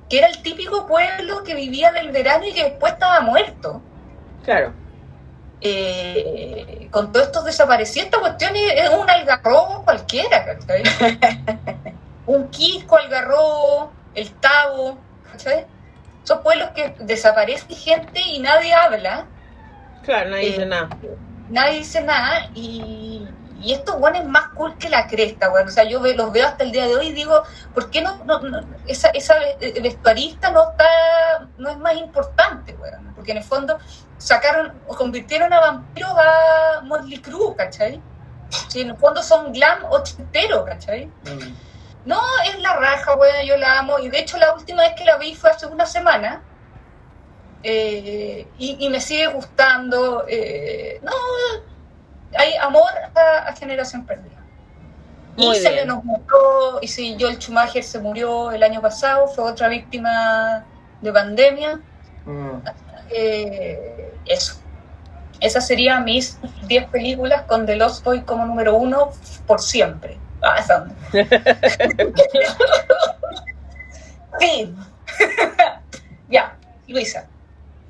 que 0.10 0.18
era 0.18 0.28
el 0.28 0.42
típico 0.42 0.88
pueblo 0.88 1.44
que 1.44 1.54
vivía 1.56 1.92
del 1.92 2.12
verano 2.12 2.46
y 2.46 2.54
que 2.54 2.64
después 2.64 2.94
estaba 2.94 3.22
muerto. 3.22 3.82
Claro. 4.44 4.74
Eh, 5.62 6.88
con 6.92 7.12
todos 7.12 7.28
estos 7.28 7.46
desaparecidos, 7.46 8.06
esta 8.06 8.20
cuestión 8.20 8.56
es, 8.56 8.74
es 8.84 8.90
un 8.90 9.10
algarrobo 9.10 9.84
cualquiera, 9.84 10.44
¿cachai? 10.46 10.84
un 12.26 12.50
quisco, 12.50 12.98
algarrobo, 12.98 13.92
el 14.16 14.32
tabo, 14.36 14.98
¿cachai? 15.32 15.66
Son 16.24 16.42
pueblos 16.42 16.70
que 16.76 16.96
desaparece 17.00 17.74
gente 17.76 18.22
y 18.22 18.40
nadie 18.40 18.74
habla. 18.74 19.26
Claro, 20.04 20.30
nadie 20.32 20.48
Eh, 20.48 20.52
dice 20.52 20.66
nada. 20.66 20.90
nadie 21.50 21.78
dice 21.80 22.02
nada 22.02 22.50
y, 22.56 23.28
y 23.62 23.74
estos 23.74 23.96
weones 24.00 24.26
más 24.26 24.50
cool 24.56 24.78
que 24.78 24.90
la 24.90 25.08
cresta, 25.08 25.50
weón. 25.52 25.68
O 25.68 25.72
sea, 25.72 25.84
yo 25.84 26.00
ve- 26.02 26.16
los 26.16 26.32
veo 26.32 26.48
hasta 26.48 26.64
el 26.64 26.72
día 26.72 26.86
de 26.88 26.96
hoy 26.96 27.08
y 27.08 27.14
digo, 27.14 27.44
¿por 27.74 27.90
qué 27.90 28.02
no, 28.02 28.24
no- 28.26 28.40
no- 28.40 28.62
esa, 28.88 29.10
esa 29.10 29.36
ve- 29.40 29.80
vestuarista 29.82 30.52
no 30.52 30.72
está, 30.72 31.48
no 31.58 31.70
es 31.70 31.78
más 31.78 31.96
importante, 31.96 32.74
weón? 32.76 33.14
Porque 33.16 33.32
en 33.32 33.38
el 33.38 33.44
fondo 33.44 33.78
sacaron, 34.18 34.74
o 34.88 34.96
convirtieron 34.96 35.52
a 35.54 35.60
vampiros 35.60 36.12
a 36.18 36.82
Motley 36.84 37.20
Crue, 37.20 37.56
¿cachai? 37.56 38.02
Sí, 38.70 38.82
en 38.82 38.92
el 38.92 38.98
fondo 38.98 39.22
son 39.24 39.52
glam 39.52 39.80
ochentero, 39.90 40.64
¿cachai? 40.64 41.06
Mm. 41.08 41.54
No, 42.06 42.20
es 42.46 42.60
la 42.60 42.76
raja, 42.76 43.16
weón, 43.16 43.46
yo 43.46 43.58
la 43.58 43.80
amo. 43.80 44.00
Y 44.00 44.10
de 44.10 44.20
hecho 44.20 44.38
la 44.38 44.54
última 44.54 44.84
vez 44.84 44.94
que 44.98 45.06
la 45.06 45.18
vi 45.18 45.36
fue 45.36 45.50
hace 45.50 45.66
una 45.68 45.86
semana. 45.86 46.42
Eh, 47.64 48.46
y, 48.58 48.86
y 48.86 48.90
me 48.90 49.00
sigue 49.00 49.28
gustando. 49.28 50.26
eh, 50.28 51.00
no, 51.02 51.12
hay 52.38 52.56
amor 52.56 52.90
a, 53.16 53.48
a 53.48 53.56
Generación 53.56 54.06
Perdida. 54.06 54.42
Muy 55.36 55.58
y 55.58 55.60
se 55.60 55.72
le 55.72 55.86
nos 55.86 56.04
murió, 56.04 56.80
y 56.82 56.88
si 56.88 57.18
Joel 57.20 57.38
Schumacher 57.38 57.84
se 57.84 58.00
murió 58.00 58.52
el 58.52 58.62
año 58.62 58.82
pasado, 58.82 59.28
fue 59.28 59.50
otra 59.50 59.68
víctima 59.68 60.64
de 61.02 61.12
pandemia. 61.12 61.80
Mm. 62.26 62.58
Eh, 63.10 64.14
eso. 64.26 64.60
Esas 65.40 65.66
serían 65.68 66.06
mis 66.06 66.38
10 66.68 66.86
películas 66.90 67.44
con 67.44 67.66
The 67.66 67.76
Lost 67.76 68.04
Boy 68.04 68.22
como 68.22 68.46
número 68.46 68.76
uno 68.76 69.10
por 69.48 69.60
siempre. 69.62 70.18
Ah, 70.44 70.60
onda. 70.76 70.96
Fin. 74.40 74.76
ya, 76.30 76.58
Luisa. 76.88 77.28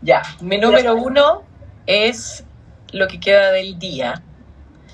Ya, 0.01 0.22
mi 0.41 0.57
número 0.57 0.95
uno 0.95 1.43
es 1.88 2.43
Lo 2.91 3.07
que 3.07 3.19
queda 3.19 3.51
del 3.51 3.80
día. 3.80 4.22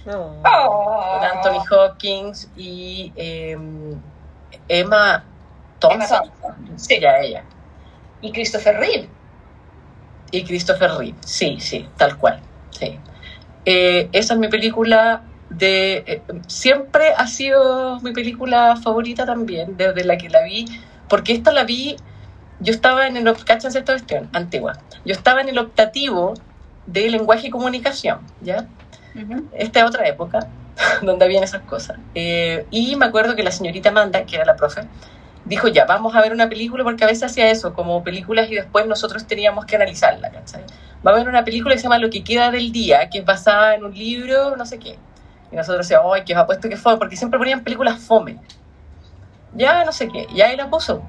Oh. 0.07 0.41
con 0.41 1.23
Anthony 1.23 1.63
Hawkins 1.69 2.49
y 2.55 3.11
eh, 3.15 3.57
Emma 4.67 5.23
Thompson. 5.79 6.23
Emma 6.23 6.33
Thompson, 6.41 6.79
sí. 6.79 6.99
Ya, 6.99 7.19
ella. 7.19 7.43
Y 8.21 8.31
Christopher 8.31 8.77
Reeve. 8.77 9.09
Y 10.31 10.43
Christopher 10.45 10.91
Reeve, 10.91 11.17
sí, 11.25 11.59
sí, 11.59 11.87
tal 11.97 12.17
cual. 12.17 12.39
Sí. 12.71 12.97
Eh, 13.65 14.09
esa 14.13 14.33
es 14.33 14.39
mi 14.39 14.47
película 14.47 15.23
de... 15.49 16.03
eh, 16.07 16.21
siempre 16.47 17.13
ha 17.17 17.27
sido 17.27 17.99
mi 18.01 18.11
película 18.11 18.75
favorita 18.77 19.25
también, 19.25 19.77
desde 19.77 20.03
la 20.03 20.17
que 20.17 20.29
la 20.29 20.43
vi, 20.43 20.65
porque 21.07 21.33
esta 21.33 21.51
la 21.51 21.63
vi, 21.63 21.95
yo 22.59 22.71
estaba 22.71 23.07
en 23.07 23.17
el... 23.17 23.35
Cáchense 23.45 23.79
esta 23.79 23.93
cuestión, 23.93 24.29
antigua. 24.33 24.73
Yo 25.05 25.13
estaba 25.13 25.41
en 25.41 25.49
el 25.49 25.57
optativo 25.57 26.33
de 26.85 27.09
lenguaje 27.09 27.47
y 27.47 27.49
comunicación, 27.49 28.19
¿ya? 28.41 28.67
Esta 29.51 29.79
es 29.81 29.85
otra 29.85 30.07
época 30.07 30.47
donde 31.01 31.25
habían 31.25 31.43
esas 31.43 31.61
cosas. 31.63 31.97
Eh, 32.15 32.65
y 32.71 32.95
me 32.95 33.05
acuerdo 33.05 33.35
que 33.35 33.43
la 33.43 33.51
señorita 33.51 33.89
Amanda, 33.89 34.25
que 34.25 34.35
era 34.35 34.45
la 34.45 34.55
profe, 34.55 34.87
dijo, 35.45 35.67
ya, 35.67 35.85
vamos 35.85 36.15
a 36.15 36.21
ver 36.21 36.31
una 36.31 36.49
película, 36.49 36.83
porque 36.83 37.03
a 37.03 37.07
veces 37.07 37.23
hacía 37.23 37.49
eso, 37.49 37.73
como 37.73 38.03
películas 38.03 38.49
y 38.51 38.55
después 38.55 38.85
nosotros 38.87 39.25
teníamos 39.27 39.65
que 39.65 39.75
analizarla, 39.75 40.31
¿cachai? 40.31 40.63
Va 41.05 41.11
a 41.11 41.15
ver 41.15 41.27
una 41.27 41.43
película 41.43 41.73
que 41.73 41.79
se 41.79 41.83
llama 41.83 41.97
Lo 41.97 42.09
que 42.09 42.23
queda 42.23 42.51
del 42.51 42.71
día, 42.71 43.09
que 43.09 43.19
es 43.19 43.25
basada 43.25 43.75
en 43.75 43.83
un 43.83 43.93
libro, 43.93 44.55
no 44.55 44.65
sé 44.65 44.79
qué. 44.79 44.99
Y 45.51 45.55
nosotros 45.55 45.87
decíamos, 45.87 46.13
ay, 46.13 46.23
que 46.23 46.33
os 46.33 46.39
apuesto 46.39 46.69
que 46.69 46.77
fome, 46.77 46.97
porque 46.97 47.15
siempre 47.15 47.39
ponían 47.39 47.63
películas 47.63 47.99
fome. 48.05 48.39
Ya, 49.51 49.83
no 49.83 49.91
sé 49.91 50.07
qué, 50.09 50.27
y 50.29 50.41
ahí 50.41 50.55
la 50.55 50.69
puso. 50.69 51.03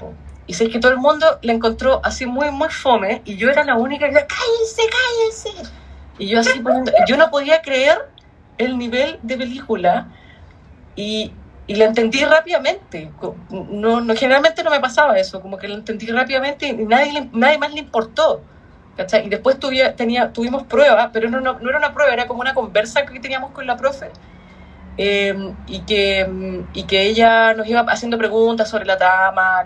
Y 0.47 0.55
sé 0.55 0.69
que 0.69 0.81
todo 0.81 0.93
el 0.93 0.99
mundo 0.99 1.39
la 1.43 1.53
encontró 1.53 2.01
así 2.05 2.27
muy, 2.27 2.51
muy 2.51 2.69
fome, 2.71 3.23
y 3.25 3.37
yo 3.37 3.51
era 3.51 3.65
la 3.65 3.77
única 3.77 4.07
que 4.07 4.15
decía, 4.15 4.27
cállense, 4.27 4.83
cállense. 4.91 5.75
Y 6.19 6.29
yo 6.29 6.41
así 6.41 6.61
poniendo, 6.61 6.93
yo 7.07 7.17
no 7.17 7.31
podía 7.31 7.61
creer 7.63 7.99
el 8.59 8.79
nivel 8.79 9.19
de 9.23 9.37
película 9.37 10.09
y, 10.97 11.33
y 11.67 11.75
la 11.77 11.87
entendí 11.87 12.25
rápidamente. 12.25 13.11
No, 13.51 14.01
no, 14.01 14.15
generalmente 14.15 14.63
no 14.63 14.71
me 14.71 14.81
pasaba 14.81 15.19
eso, 15.19 15.41
como 15.41 15.57
que 15.59 15.69
la 15.69 15.75
entendí 15.77 16.07
rápidamente 16.07 16.67
y 16.69 16.73
nadie, 16.73 17.31
nadie 17.33 17.59
más 17.59 17.73
le 17.73 17.81
importó. 17.81 18.45
¿cachai? 18.97 19.27
Y 19.27 19.31
después 19.31 19.59
tuvi- 19.59 19.95
tenía, 19.97 20.33
tuvimos 20.33 20.65
prueba, 20.65 21.11
pero 21.13 21.31
no, 21.31 21.41
no, 21.41 21.59
no 21.59 21.69
era 21.69 21.79
una 21.79 21.95
prueba, 21.95 22.13
era 22.13 22.27
como 22.27 22.41
una 22.41 22.55
conversa 22.55 23.07
que 23.07 23.19
teníamos 23.21 23.53
con 23.53 23.67
la 23.67 23.77
profe. 23.77 24.11
Eh, 25.03 25.55
y, 25.67 25.81
que, 25.81 26.27
mm, 26.27 26.69
y 26.75 26.83
que 26.85 27.07
ella 27.07 27.55
nos 27.55 27.67
iba 27.67 27.81
haciendo 27.81 28.19
preguntas 28.19 28.69
sobre 28.69 28.85
la 28.85 28.99
trama, 28.99 29.65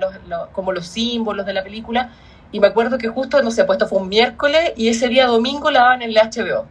como 0.53 0.71
los 0.71 0.87
símbolos 0.87 1.45
de 1.45 1.53
la 1.53 1.65
película. 1.65 2.13
Y 2.53 2.61
me 2.61 2.69
acuerdo 2.69 2.99
que 2.99 3.09
justo, 3.09 3.43
no 3.43 3.51
sé, 3.51 3.65
pues 3.65 3.79
fue 3.89 3.99
un 3.99 4.09
miércoles 4.09 4.73
y 4.77 4.89
ese 4.89 5.09
día 5.09 5.27
domingo 5.27 5.73
la 5.73 5.81
daban 5.81 6.03
en 6.03 6.11
el 6.11 6.17
HBO 6.17 6.67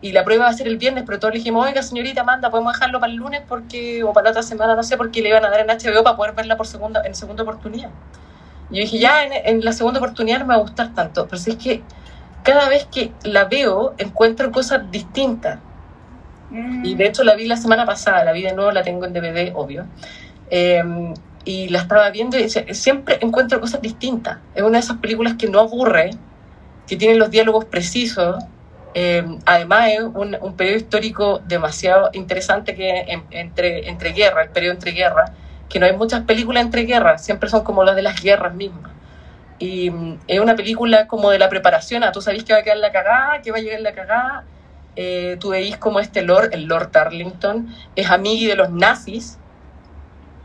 y 0.00 0.12
la 0.12 0.24
prueba 0.24 0.44
va 0.44 0.50
a 0.50 0.54
ser 0.54 0.66
el 0.66 0.78
viernes, 0.78 1.04
pero 1.06 1.18
todos 1.18 1.34
le 1.34 1.40
dijimos, 1.40 1.66
oiga, 1.66 1.82
señorita 1.82 2.22
Amanda, 2.22 2.50
podemos 2.50 2.72
dejarlo 2.72 3.00
para 3.00 3.12
el 3.12 3.18
lunes 3.18 3.42
porque 3.46 4.02
o 4.02 4.14
para 4.14 4.24
la 4.24 4.30
otra 4.30 4.42
semana, 4.42 4.74
no 4.74 4.82
sé, 4.82 4.96
porque 4.96 5.20
le 5.20 5.28
iban 5.28 5.44
a 5.44 5.50
dar 5.50 5.60
en 5.60 5.66
HBO 5.66 6.02
para 6.02 6.16
poder 6.16 6.34
verla 6.34 6.56
por 6.56 6.66
segunda, 6.66 7.02
en 7.04 7.14
segunda 7.14 7.42
oportunidad. 7.42 7.90
Y 8.70 8.76
yo 8.76 8.82
dije, 8.82 8.98
ya, 8.98 9.24
en, 9.24 9.32
en 9.32 9.64
la 9.64 9.72
segunda 9.72 9.98
oportunidad 10.00 10.38
no 10.38 10.46
me 10.46 10.54
va 10.54 10.60
a 10.60 10.62
gustar 10.62 10.94
tanto, 10.94 11.26
pero 11.26 11.38
si 11.38 11.50
es 11.50 11.56
que 11.58 11.82
cada 12.44 12.70
vez 12.70 12.86
que 12.86 13.12
la 13.24 13.44
veo 13.44 13.94
encuentro 13.98 14.50
cosas 14.52 14.90
distintas. 14.90 15.58
Y 16.82 16.94
de 16.94 17.06
hecho 17.06 17.24
la 17.24 17.34
vi 17.34 17.46
la 17.46 17.56
semana 17.56 17.84
pasada, 17.86 18.24
la 18.24 18.32
vi 18.32 18.42
de 18.42 18.52
nuevo, 18.54 18.70
la 18.70 18.82
tengo 18.82 19.04
en 19.04 19.12
DVD, 19.12 19.52
obvio. 19.54 19.86
Eh, 20.50 20.82
y 21.44 21.68
la 21.68 21.78
estaba 21.80 22.10
viendo 22.10 22.38
y 22.38 22.48
siempre 22.48 23.18
encuentro 23.22 23.60
cosas 23.60 23.80
distintas. 23.80 24.38
Es 24.54 24.62
una 24.62 24.78
de 24.78 24.80
esas 24.80 24.98
películas 24.98 25.34
que 25.38 25.48
no 25.48 25.60
aburre, 25.60 26.10
que 26.86 26.96
tienen 26.96 27.18
los 27.18 27.30
diálogos 27.30 27.64
precisos. 27.66 28.44
Eh, 28.94 29.24
además 29.46 29.90
es 29.90 30.00
un, 30.02 30.36
un 30.40 30.56
periodo 30.56 30.78
histórico 30.78 31.40
demasiado 31.46 32.10
interesante 32.12 32.74
que 32.74 33.00
en- 33.08 33.24
entre, 33.30 33.88
entre 33.88 34.12
guerras, 34.12 34.46
el 34.46 34.52
periodo 34.52 34.74
entre 34.74 34.92
guerras, 34.92 35.30
que 35.68 35.78
no 35.78 35.86
hay 35.86 35.96
muchas 35.96 36.22
películas 36.24 36.64
entre 36.64 36.82
guerras, 36.82 37.24
siempre 37.24 37.48
son 37.50 37.62
como 37.64 37.84
las 37.84 37.96
de 37.96 38.02
las 38.02 38.20
guerras 38.22 38.54
mismas. 38.54 38.92
Y 39.58 39.90
mm, 39.90 40.20
es 40.28 40.40
una 40.40 40.56
película 40.56 41.06
como 41.06 41.30
de 41.30 41.38
la 41.38 41.48
preparación, 41.48 42.04
a 42.04 42.12
tú 42.12 42.20
sabes 42.22 42.44
que 42.44 42.52
va 42.52 42.60
a 42.60 42.62
quedar 42.62 42.78
la 42.78 42.92
cagada, 42.92 43.42
que 43.42 43.50
va 43.52 43.58
a 43.58 43.60
llegar 43.60 43.80
la 43.80 43.92
cagada, 43.92 44.44
eh, 45.00 45.36
tú 45.40 45.50
veis 45.50 45.76
como 45.78 46.00
este 46.00 46.22
Lord, 46.22 46.50
el 46.54 46.64
Lord 46.64 46.90
Darlington, 46.90 47.68
es 47.94 48.10
amigo 48.10 48.48
de 48.50 48.56
los 48.56 48.70
nazis 48.70 49.38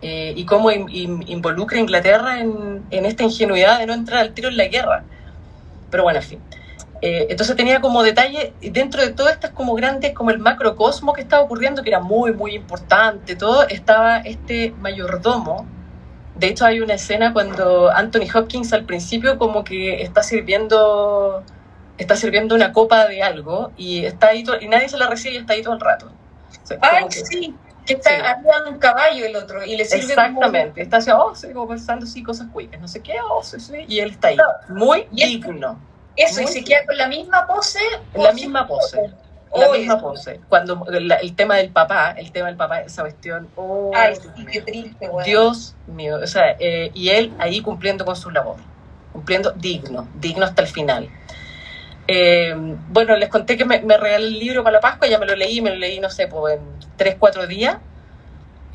eh, 0.01 0.33
y 0.35 0.45
cómo 0.45 0.72
in- 0.72 0.90
in- 0.90 1.23
involucra 1.27 1.77
a 1.77 1.82
Inglaterra 1.82 2.40
en, 2.40 2.85
en 2.91 3.06
esta 3.06 3.23
ingenuidad 3.23 3.80
de 3.80 3.88
no 3.88 3.93
entrar 3.93 4.19
al 4.19 4.33
tiro 4.35 4.49
en 4.49 4.57
la 4.57 4.65
guerra. 4.67 5.07
Pero 5.90 6.03
bueno, 6.03 6.19
en 6.19 6.25
fin. 6.25 6.43
Eh, 7.01 7.27
entonces 7.30 7.56
tenía 7.56 7.82
como 7.82 8.03
detalle, 8.03 8.56
dentro 8.61 9.01
de 9.01 9.14
todo 9.14 9.30
estas 9.30 9.51
como 9.51 9.75
grandes, 9.75 10.14
como 10.14 10.32
el 10.32 10.40
macrocosmo 10.40 11.14
que 11.14 11.22
estaba 11.22 11.43
ocurriendo, 11.43 11.83
que 11.83 11.90
era 11.90 11.99
muy, 12.01 12.33
muy 12.33 12.56
importante, 12.56 13.35
todo, 13.35 13.67
estaba 13.69 14.19
este 14.19 14.73
mayordomo. 14.77 15.67
De 16.35 16.48
hecho, 16.48 16.65
hay 16.65 16.82
una 16.82 16.95
escena 16.95 17.33
cuando 17.33 17.91
Anthony 17.91 18.27
Hopkins 18.33 18.73
al 18.73 18.85
principio 18.85 19.38
como 19.38 19.64
que 19.64 20.01
está 20.03 20.23
sirviendo 20.23 21.45
está 22.03 22.15
sirviendo 22.15 22.56
una 22.56 22.72
copa 22.72 23.07
de 23.07 23.23
algo 23.23 23.72
y 23.75 24.06
está 24.06 24.27
ahí 24.30 24.43
y 24.61 24.67
nadie 24.67 24.90
se 24.90 24.98
la 24.98 25.07
recibe 25.07 25.35
y 25.35 25.38
está 25.38 25.53
ahí 25.53 25.61
todo 25.64 25.73
el 25.73 25.80
rato. 25.80 26.07
O 26.07 26.65
sea, 26.67 26.77
Ay, 26.82 27.06
que- 27.06 27.25
sí, 27.25 27.56
que 27.85 27.93
está 27.93 28.09
Sí. 28.11 28.15
arriba 28.15 28.61
de 28.65 28.69
un 28.72 28.80
caballo 28.80 29.25
el 29.25 29.35
otro 29.35 29.64
y 29.65 29.75
le 29.75 29.83
sirve 29.85 30.03
Exactamente, 30.03 30.82
está 30.82 30.98
así, 30.98 31.11
oh, 31.11 31.33
sí, 31.35 31.51
como 31.53 31.67
pensando 31.67 32.06
sí, 32.06 32.23
cosas 32.23 32.48
cuicas, 32.53 32.80
no 32.80 32.88
sé 32.88 33.01
qué, 33.01 33.15
oh, 33.30 33.43
sí, 33.43 33.59
sí, 33.59 33.73
y 33.88 33.99
él 33.99 34.11
está 34.11 34.30
ahí, 34.30 34.38
muy 34.69 35.07
Y 35.11 35.25
digno, 35.25 35.80
eso 36.15 36.41
y 36.41 36.48
se 36.48 36.64
queda 36.64 36.85
con 36.85 36.98
la 36.98 37.07
misma 37.07 37.45
pose. 37.48 37.80
la 38.14 38.32
misma 38.32 38.67
pose, 38.67 39.11
la 39.56 39.69
misma 39.69 39.99
pose. 39.99 40.40
Cuando 40.48 40.85
la- 40.90 41.15
el 41.15 41.35
tema 41.35 41.57
del 41.57 41.72
papá, 41.72 42.11
el 42.17 42.32
tema 42.32 42.48
del 42.48 42.56
papá, 42.56 42.82
esa 42.82 43.01
cuestión, 43.03 43.49
oh, 43.56 43.91
Ay, 43.93 44.14
Dios 44.14 44.23
sí, 44.35 44.41
mío. 44.41 44.49
qué 44.53 44.61
triste, 44.61 45.07
güey. 45.09 45.25
Dios 45.25 45.75
mío, 45.88 46.19
o 46.23 46.27
sea, 46.27 46.56
eh, 46.59 46.91
y 46.93 47.09
él 47.09 47.33
ahí 47.40 47.61
cumpliendo 47.61 48.06
con 48.06 48.15
su 48.15 48.30
labor, 48.32 48.57
cumpliendo 49.11 49.51
digno, 49.51 50.07
digno 50.15 50.45
hasta 50.45 50.61
el 50.61 50.67
final. 50.69 51.09
Eh, 52.07 52.53
bueno, 52.90 53.15
les 53.15 53.30
conté 53.30 53.57
que 53.57 53.65
me, 53.65 53.82
me 53.82 53.98
regalé 53.98 54.27
el 54.27 54.40
libro 54.40 54.64
para 54.64 54.73
la 54.75 54.80
Pascua, 54.82 55.07
ya 55.07 55.19
me 55.19 55.25
lo 55.25 55.35
leí, 55.35 55.61
me 55.61 55.69
lo 55.69 55.77
leí, 55.77 55.99
no 55.99 56.09
sé, 56.09 56.27
pues 56.27 56.56
en 56.56 56.61
3, 56.98 57.15
4 57.19 57.48
días. 57.48 57.77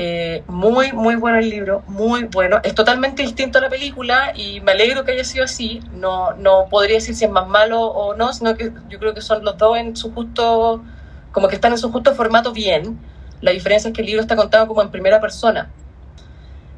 Eh, 0.00 0.44
muy, 0.46 0.92
muy 0.92 1.16
bueno 1.16 1.38
el 1.38 1.50
libro, 1.50 1.82
muy 1.88 2.24
bueno. 2.24 2.60
Es 2.62 2.74
totalmente 2.74 3.22
distinto 3.22 3.58
a 3.58 3.60
la 3.62 3.68
película 3.68 4.32
y 4.34 4.60
me 4.60 4.72
alegro 4.72 5.04
que 5.04 5.12
haya 5.12 5.24
sido 5.24 5.44
así. 5.44 5.80
No, 5.92 6.32
no 6.34 6.68
podría 6.70 6.96
decir 6.96 7.16
si 7.16 7.24
es 7.24 7.30
más 7.30 7.48
malo 7.48 7.80
o 7.82 8.14
no, 8.14 8.32
sino 8.32 8.54
que 8.56 8.72
yo 8.88 8.98
creo 9.00 9.12
que 9.12 9.20
son 9.20 9.44
los 9.44 9.58
dos 9.58 9.76
en 9.76 9.96
su 9.96 10.12
justo, 10.14 10.84
como 11.32 11.48
que 11.48 11.56
están 11.56 11.72
en 11.72 11.78
su 11.78 11.90
justo 11.90 12.14
formato 12.14 12.52
bien. 12.52 13.00
La 13.40 13.50
diferencia 13.50 13.88
es 13.88 13.94
que 13.94 14.02
el 14.02 14.06
libro 14.06 14.22
está 14.22 14.36
contado 14.36 14.68
como 14.68 14.82
en 14.82 14.90
primera 14.90 15.20
persona. 15.20 15.74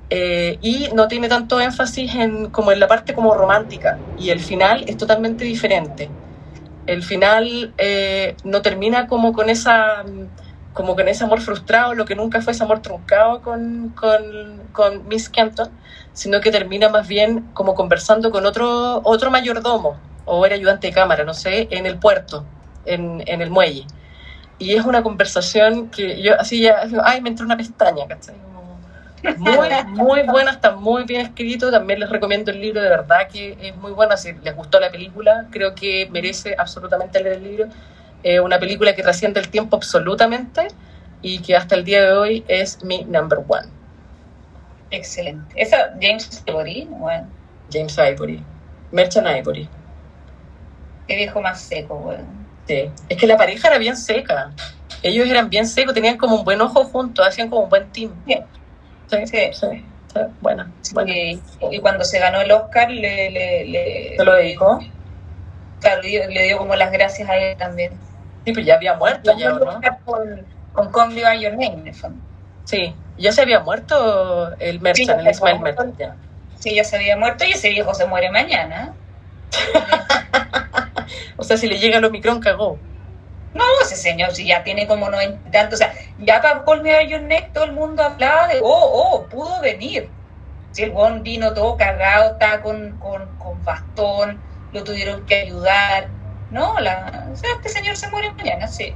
Eh, 0.08 0.58
y 0.62 0.88
no 0.94 1.06
tiene 1.06 1.28
tanto 1.28 1.60
énfasis 1.60 2.14
en, 2.14 2.50
como 2.50 2.72
en 2.72 2.80
la 2.80 2.88
parte 2.88 3.14
como 3.14 3.34
romántica. 3.34 4.02
Y 4.16 4.30
el 4.30 4.40
final 4.40 4.84
es 4.88 4.96
totalmente 4.96 5.44
diferente. 5.44 6.10
El 6.86 7.02
final 7.02 7.74
eh, 7.78 8.36
no 8.44 8.62
termina 8.62 9.06
como 9.06 9.32
con 9.32 9.50
esa 9.50 10.04
como 10.72 10.94
con 10.94 11.08
ese 11.08 11.24
amor 11.24 11.40
frustrado, 11.40 11.94
lo 11.94 12.04
que 12.04 12.14
nunca 12.14 12.40
fue 12.40 12.52
ese 12.52 12.62
amor 12.62 12.80
truncado 12.80 13.42
con, 13.42 13.90
con, 13.90 15.08
Miss 15.08 15.28
Canton, 15.28 15.68
sino 16.12 16.40
que 16.40 16.50
termina 16.50 16.88
más 16.88 17.08
bien 17.08 17.50
como 17.54 17.74
conversando 17.74 18.30
con 18.30 18.46
otro, 18.46 19.00
otro 19.04 19.30
mayordomo, 19.30 19.96
o 20.24 20.46
era 20.46 20.54
ayudante 20.54 20.86
de 20.86 20.92
cámara, 20.92 21.24
no 21.24 21.34
sé, 21.34 21.68
en 21.70 21.86
el 21.86 21.98
puerto, 21.98 22.46
en, 22.84 23.22
en 23.26 23.42
el 23.42 23.50
muelle. 23.50 23.84
Y 24.58 24.74
es 24.74 24.84
una 24.84 25.02
conversación 25.02 25.90
que 25.90 26.22
yo 26.22 26.38
así 26.38 26.60
ya, 26.60 26.82
ay, 27.04 27.20
me 27.20 27.30
entró 27.30 27.46
una 27.46 27.56
pestaña, 27.56 28.06
¿cachai? 28.06 28.36
Muy, 29.36 29.68
muy 29.88 30.22
buena, 30.22 30.52
está 30.52 30.72
muy 30.72 31.04
bien 31.04 31.20
escrito. 31.22 31.70
También 31.70 32.00
les 32.00 32.08
recomiendo 32.08 32.50
el 32.50 32.60
libro, 32.60 32.80
de 32.80 32.88
verdad 32.88 33.28
que 33.30 33.56
es 33.60 33.76
muy 33.76 33.92
bueno. 33.92 34.16
Si 34.16 34.32
les 34.32 34.54
gustó 34.54 34.80
la 34.80 34.90
película, 34.90 35.46
creo 35.50 35.74
que 35.74 36.08
merece 36.10 36.54
absolutamente 36.56 37.22
leer 37.22 37.36
el 37.36 37.42
libro. 37.42 37.66
Eh, 38.22 38.40
una 38.40 38.58
película 38.58 38.94
que 38.94 39.02
trasciende 39.02 39.40
el 39.40 39.48
tiempo 39.48 39.76
absolutamente 39.76 40.68
y 41.22 41.40
que 41.40 41.56
hasta 41.56 41.74
el 41.74 41.84
día 41.84 42.02
de 42.02 42.12
hoy 42.12 42.44
es 42.48 42.82
mi 42.84 43.04
number 43.04 43.40
one. 43.46 43.68
Excelente. 44.90 45.54
Esa 45.56 45.92
James 46.00 46.42
Ivory, 46.46 46.86
bueno, 46.90 47.28
James 47.72 47.96
Ivory. 47.96 48.42
Merchant 48.90 49.26
Ivory. 49.26 49.68
qué 51.06 51.16
viejo 51.16 51.40
más 51.40 51.60
seco, 51.60 51.96
güey. 51.96 52.18
Sí. 52.66 52.90
Es 53.08 53.18
que 53.18 53.26
la 53.26 53.36
pareja 53.36 53.68
era 53.68 53.78
bien 53.78 53.96
seca. 53.96 54.50
Ellos 55.02 55.28
eran 55.28 55.48
bien 55.48 55.66
secos, 55.66 55.94
tenían 55.94 56.16
como 56.16 56.36
un 56.36 56.44
buen 56.44 56.60
ojo 56.60 56.84
juntos, 56.84 57.26
hacían 57.26 57.48
como 57.48 57.62
un 57.62 57.70
buen 57.70 57.90
team. 57.90 58.12
Sí. 58.26 58.36
Sí, 59.10 59.26
Sí. 59.26 59.50
sí, 59.52 59.52
sí. 59.52 59.84
Buena, 60.40 60.70
buena. 60.92 61.12
Y, 61.12 61.40
y 61.70 61.78
cuando 61.80 62.04
se 62.04 62.18
ganó 62.18 62.40
el 62.40 62.50
Oscar, 62.50 62.90
le, 62.90 63.30
le, 63.30 63.64
le, 63.66 64.14
¿Te 64.16 64.24
lo 64.24 64.34
dedicó? 64.34 64.80
Claro, 65.80 66.02
le 66.02 66.42
dio, 66.42 66.58
como 66.58 66.74
las 66.76 66.90
gracias 66.92 67.28
a 67.28 67.36
él 67.36 67.56
también. 67.56 67.92
Sí, 68.44 68.52
pues 68.52 68.66
ya 68.66 68.74
había 68.74 68.94
muerto 68.94 69.32
ya, 69.38 69.54
¿o 69.54 69.58
el 69.58 69.64
¿no? 69.64 69.80
Con, 70.04 70.46
con 70.72 70.92
Call 70.92 71.10
Me 71.14 71.22
By 71.22 71.40
Your 71.40 71.52
Name, 71.52 71.74
en 71.74 71.86
el 71.88 71.94
fondo. 71.94 72.20
Sí, 72.64 72.94
ya 73.18 73.32
se 73.32 73.42
había 73.42 73.60
muerto 73.60 74.54
el 74.58 74.80
Merchant, 74.80 75.10
Sí, 75.20 75.26
el 75.26 75.30
Ismael. 75.30 75.60
Merchant. 75.60 75.98
ya. 75.98 76.16
Sí, 76.58 76.74
ya 76.74 76.84
se 76.84 76.96
había 76.96 77.16
muerto 77.16 77.44
y 77.44 77.52
ese 77.52 77.70
viejo 77.70 77.94
se 77.94 78.06
muere 78.06 78.30
mañana. 78.30 78.92
O 81.36 81.42
sea, 81.42 81.56
si 81.56 81.66
le 81.66 81.78
llega 81.78 81.98
el 81.98 82.04
Omicron, 82.04 82.40
cagó. 82.40 82.78
No, 83.54 83.64
ese 83.82 83.96
señor, 83.96 84.32
si 84.32 84.46
ya 84.46 84.62
tiene 84.62 84.86
como 84.86 85.10
noventa 85.10 85.40
y 85.48 85.50
tantos, 85.50 85.80
o 85.80 85.82
sea, 85.82 85.92
ya 86.18 86.40
para 86.40 86.62
Name 86.64 87.50
todo 87.52 87.64
el 87.64 87.72
mundo 87.72 88.02
hablaba 88.02 88.46
de, 88.46 88.60
oh, 88.62 88.64
oh, 88.64 89.26
pudo 89.26 89.60
venir. 89.60 90.08
Si 90.72 90.84
el 90.84 90.92
buen 90.92 91.22
vino 91.24 91.52
todo 91.52 91.76
cagado, 91.76 92.32
estaba 92.32 92.62
con, 92.62 92.96
con, 92.98 93.26
con 93.38 93.64
bastón, 93.64 94.40
lo 94.72 94.84
tuvieron 94.84 95.26
que 95.26 95.42
ayudar. 95.42 96.08
No, 96.50 96.78
la, 96.78 97.28
o 97.32 97.36
sea, 97.36 97.50
este 97.56 97.68
señor 97.68 97.96
se 97.96 98.08
muere 98.08 98.32
mañana, 98.32 98.68
sí. 98.68 98.94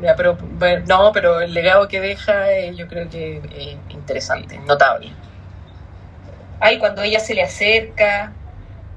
Ya, 0.00 0.14
pero 0.16 0.36
bueno, 0.36 0.84
no, 0.86 1.12
pero 1.12 1.40
el 1.40 1.54
legado 1.54 1.88
que 1.88 2.00
deja 2.00 2.50
eh, 2.52 2.74
yo 2.74 2.88
creo 2.88 3.08
que 3.08 3.38
es 3.38 3.94
interesante, 3.94 4.58
notable. 4.58 5.12
Ay, 6.60 6.78
cuando 6.78 7.02
ella 7.02 7.20
se 7.20 7.34
le 7.34 7.42
acerca. 7.42 8.32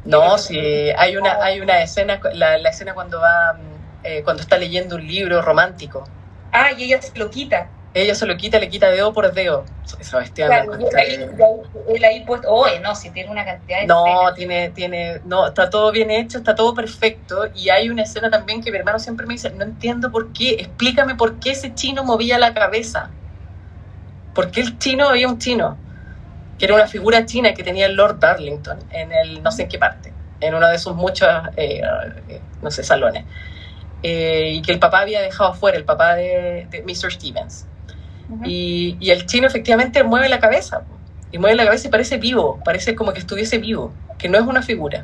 No, 0.05 0.37
sí, 0.37 0.89
hay 0.97 1.17
una, 1.17 1.43
hay 1.43 1.59
una 1.59 1.81
escena, 1.81 2.19
la, 2.33 2.57
la 2.57 2.69
escena 2.69 2.93
cuando 2.93 3.19
va, 3.19 3.53
mm, 3.53 3.76
eh, 4.07 4.23
cuando 4.23 4.41
está 4.41 4.57
leyendo 4.57 4.95
un 4.95 5.05
libro 5.05 5.41
romántico. 5.41 6.09
Ah, 6.51 6.71
y 6.77 6.85
ella 6.85 7.01
se 7.01 7.17
lo 7.19 7.29
quita. 7.29 7.69
Ella 7.93 8.15
se 8.15 8.25
lo 8.25 8.37
quita, 8.37 8.59
le 8.59 8.69
quita 8.69 8.89
dedo 8.89 9.11
por 9.11 9.31
dedo. 9.33 9.65
Esa 9.99 10.19
bestia 10.19 10.45
Claro, 10.47 10.73
él 10.75 10.85
ahí, 10.95 11.15
ahí- 11.15 11.95
él 11.95 12.03
ahí 12.05 12.25
puesto, 12.25 12.51
oye, 12.51 12.79
no, 12.79 12.93
si 12.95 13.09
tiene 13.09 13.29
una 13.31 13.43
cantidad 13.43 13.79
de 13.81 13.87
No, 13.87 14.03
escenas. 14.05 14.35
tiene, 14.35 14.69
tiene, 14.69 15.21
no, 15.25 15.47
está 15.47 15.69
todo 15.69 15.91
bien 15.91 16.11
hecho, 16.11 16.37
está 16.37 16.53
todo 16.55 16.73
perfecto. 16.73 17.49
Y 17.55 17.69
hay 17.69 17.89
una 17.89 18.03
escena 18.03 18.29
también 18.29 18.61
que 18.63 18.71
mi 18.71 18.77
hermano 18.77 18.99
siempre 18.99 19.25
me 19.25 19.33
dice, 19.33 19.49
no 19.51 19.63
entiendo 19.63 20.11
por 20.11 20.31
qué, 20.31 20.51
explícame 20.51 21.15
por 21.15 21.39
qué 21.39 21.51
ese 21.51 21.73
chino 21.73 22.03
movía 22.03 22.37
la 22.37 22.53
cabeza. 22.53 23.11
¿Por 24.33 24.51
qué 24.51 24.61
el 24.61 24.77
chino 24.77 25.09
había 25.09 25.27
un 25.27 25.39
chino? 25.39 25.79
Que 26.57 26.65
era 26.65 26.75
una 26.75 26.87
figura 26.87 27.25
china 27.25 27.53
que 27.53 27.63
tenía 27.63 27.85
el 27.87 27.95
Lord 27.95 28.19
Darlington 28.19 28.79
en 28.91 29.11
el, 29.11 29.43
no 29.43 29.51
sé 29.51 29.63
en 29.63 29.69
qué 29.69 29.77
parte, 29.79 30.13
en 30.39 30.55
uno 30.55 30.67
de 30.69 30.79
sus 30.79 30.95
muchos, 30.95 31.27
eh, 31.55 31.81
eh, 32.27 32.41
no 32.61 32.71
sé, 32.71 32.83
salones. 32.83 33.25
Eh, 34.01 34.51
y 34.56 34.61
que 34.61 34.72
el 34.72 34.80
papá 34.80 35.01
había 35.01 35.22
dejado 35.22 35.53
fuera, 35.53 35.77
el 35.77 35.85
papá 35.85 36.16
de, 36.16 36.67
de 36.69 36.84
Mr. 36.84 37.11
Stevens. 37.11 37.67
Y, 38.43 38.98
y 39.01 39.11
el 39.11 39.26
chino 39.27 39.48
efectivamente 39.48 40.03
mueve 40.03 40.30
la 40.30 40.40
cabeza. 40.40 40.85
Y 41.32 41.40
mueve 41.40 41.56
la 41.58 41.66
cabeza 41.66 41.88
y 41.90 41.92
parece 41.92 42.17
vivo, 42.17 42.61
parece 42.64 42.95
como 42.95 43.14
que 43.14 43.19
estuviese 43.19 43.59
vivo, 43.59 43.98
que 44.17 44.30
no 44.30 44.38
es 44.38 44.45
una 44.45 44.64
figura. 44.64 45.03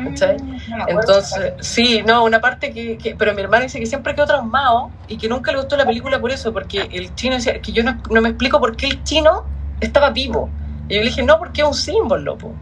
¿cachai? 0.00 0.36
Mm, 0.38 0.68
no 0.68 0.84
Entonces, 0.86 1.54
sí, 1.60 2.02
no, 2.02 2.24
una 2.24 2.40
parte 2.40 2.72
que, 2.72 2.98
que- 2.98 3.14
Pero 3.16 3.34
mi 3.34 3.42
hermano 3.42 3.64
dice 3.64 3.78
que 3.80 3.86
siempre 3.86 4.14
quedó 4.14 4.26
traumado 4.26 4.94
y 5.06 5.18
que 5.18 5.28
nunca 5.28 5.52
le 5.52 5.58
gustó 5.58 5.76
la 5.76 5.86
película 5.86 6.20
por 6.20 6.30
eso, 6.30 6.52
porque 6.52 6.88
el 6.92 7.14
chino 7.14 7.34
decía 7.36 7.60
que 7.60 7.72
yo 7.72 7.82
no, 7.82 8.00
no 8.10 8.20
me 8.22 8.30
explico 8.30 8.60
por 8.60 8.76
qué 8.76 8.86
el 8.86 9.04
chino 9.04 9.50
estaba 9.80 10.10
vivo. 10.10 10.54
Y 10.88 10.94
yo 10.94 11.00
le 11.00 11.06
dije, 11.06 11.22
no, 11.22 11.38
porque 11.38 11.62
es 11.62 11.66
un 11.68 11.74
símbolo, 11.74 12.38
po. 12.38 12.60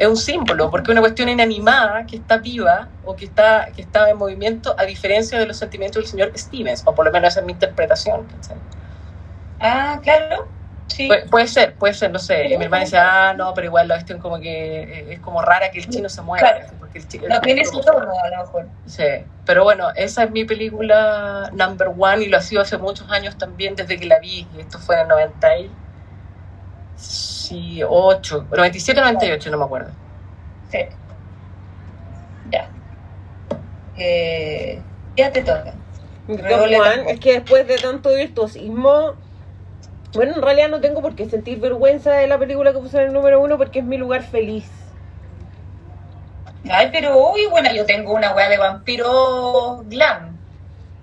Es 0.00 0.08
un 0.08 0.16
símbolo, 0.16 0.70
porque 0.70 0.90
es 0.90 0.92
una 0.92 1.02
cuestión 1.02 1.28
inanimada 1.28 2.06
que 2.06 2.16
está 2.16 2.38
viva 2.38 2.88
o 3.02 3.14
que 3.14 3.26
está, 3.26 3.66
que 3.76 3.82
está 3.82 4.08
en 4.08 4.16
movimiento, 4.16 4.74
a 4.78 4.84
diferencia 4.86 5.38
de 5.38 5.44
los 5.46 5.58
sentimientos 5.58 6.02
del 6.02 6.10
señor 6.10 6.32
Stevens, 6.38 6.82
o 6.86 6.94
por 6.94 7.04
lo 7.04 7.12
menos 7.12 7.28
esa 7.28 7.40
es 7.40 7.46
mi 7.46 7.52
interpretación. 7.52 8.26
Ah, 9.60 10.00
claro. 10.02 10.48
Sí. 10.86 11.06
Pu- 11.06 11.28
puede 11.28 11.46
ser, 11.46 11.76
puede 11.76 11.92
ser, 11.92 12.10
no 12.10 12.18
sé. 12.18 12.48
Y 12.48 12.56
mi 12.56 12.64
hermana 12.64 12.84
dice, 12.84 12.96
ah, 12.96 13.34
no, 13.36 13.52
pero 13.52 13.66
igual 13.66 13.88
la 13.88 13.96
cuestión 13.96 14.20
como 14.20 14.40
que 14.40 14.82
eh, 14.84 15.12
es 15.12 15.20
como 15.20 15.42
rara 15.42 15.70
que 15.70 15.80
el 15.80 15.88
chino 15.90 16.08
se 16.08 16.22
mueva. 16.22 16.48
Claro. 16.48 16.66
Porque 16.78 16.98
el 16.98 17.06
chi- 17.06 17.18
no 17.28 17.38
tiene 17.42 17.62
su 17.66 17.78
tono, 17.82 18.10
a 18.18 18.30
lo 18.30 18.36
mejor. 18.38 18.68
Sí, 18.86 19.04
pero 19.44 19.64
bueno, 19.64 19.90
esa 19.94 20.24
es 20.24 20.30
mi 20.30 20.46
película 20.46 21.50
number 21.52 21.88
one 21.88 22.24
y 22.24 22.28
lo 22.28 22.38
ha 22.38 22.40
sido 22.40 22.62
hace 22.62 22.78
muchos 22.78 23.10
años 23.10 23.36
también 23.36 23.76
desde 23.76 23.98
que 23.98 24.06
la 24.06 24.18
vi. 24.18 24.48
Y 24.54 24.60
esto 24.60 24.78
fue 24.78 24.98
en 24.98 25.10
el 25.10 25.70
98, 27.50 28.46
97 28.50 29.00
98, 29.00 29.50
no 29.50 29.58
me 29.58 29.64
acuerdo. 29.64 29.90
Sí. 30.70 30.78
Ya. 32.50 32.70
Eh, 33.96 34.80
ya 35.16 35.32
te 35.32 35.42
toca. 35.42 35.74
Revoleta. 36.28 36.82
One, 36.82 37.12
es 37.12 37.20
que 37.20 37.32
después 37.34 37.66
de 37.66 37.76
tanto 37.76 38.14
virtuosismo, 38.14 39.14
bueno, 40.14 40.34
en 40.34 40.42
realidad 40.42 40.68
no 40.68 40.80
tengo 40.80 41.02
por 41.02 41.14
qué 41.14 41.28
sentir 41.28 41.58
vergüenza 41.58 42.12
de 42.12 42.26
la 42.26 42.38
película 42.38 42.72
que 42.72 42.78
puse 42.78 42.98
en 42.98 43.08
el 43.08 43.12
número 43.12 43.40
uno 43.40 43.58
porque 43.58 43.80
es 43.80 43.84
mi 43.84 43.96
lugar 43.96 44.22
feliz. 44.22 44.70
Ay, 46.70 46.90
pero 46.92 47.32
uy, 47.32 47.46
bueno, 47.50 47.72
yo 47.74 47.84
tengo 47.86 48.12
una 48.14 48.34
weá 48.34 48.48
de 48.48 48.58
vampiro 48.58 49.82
glam. 49.86 50.36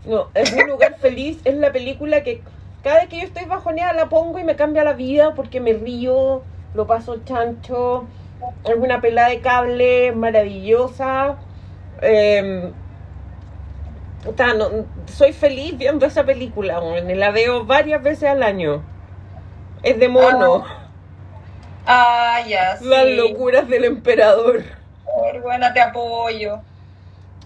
No, 0.05 0.29
es 0.33 0.53
un 0.53 0.67
lugar 0.67 0.97
feliz, 0.99 1.39
es 1.43 1.55
la 1.55 1.71
película 1.73 2.23
que 2.23 2.41
cada 2.83 2.99
vez 2.99 3.09
que 3.09 3.17
yo 3.19 3.23
estoy 3.23 3.45
bajoneada 3.45 3.93
la 3.93 4.09
pongo 4.09 4.39
y 4.39 4.43
me 4.43 4.55
cambia 4.55 4.83
la 4.83 4.93
vida 4.93 5.33
porque 5.33 5.59
me 5.59 5.73
río, 5.73 6.43
lo 6.73 6.87
paso 6.87 7.17
chancho, 7.25 8.05
es 8.63 8.75
una 8.75 9.01
pelada 9.01 9.29
de 9.29 9.41
cable 9.41 10.11
maravillosa. 10.11 11.37
Eh, 12.01 12.71
puta, 14.23 14.53
no, 14.53 14.69
soy 15.07 15.33
feliz 15.33 15.77
viendo 15.77 16.05
esa 16.05 16.23
película, 16.23 16.79
la 16.81 17.31
veo 17.31 17.65
varias 17.65 18.01
veces 18.03 18.29
al 18.29 18.43
año. 18.43 18.83
Es 19.83 19.99
de 19.99 20.09
mono, 20.09 20.65
Ah, 21.89 22.41
ya, 22.45 22.75
sí. 22.75 22.85
las 22.85 23.05
locuras 23.07 23.69
del 23.69 23.85
emperador. 23.85 24.63
Buena, 25.41 25.73
te 25.73 25.79
apoyo. 25.79 26.59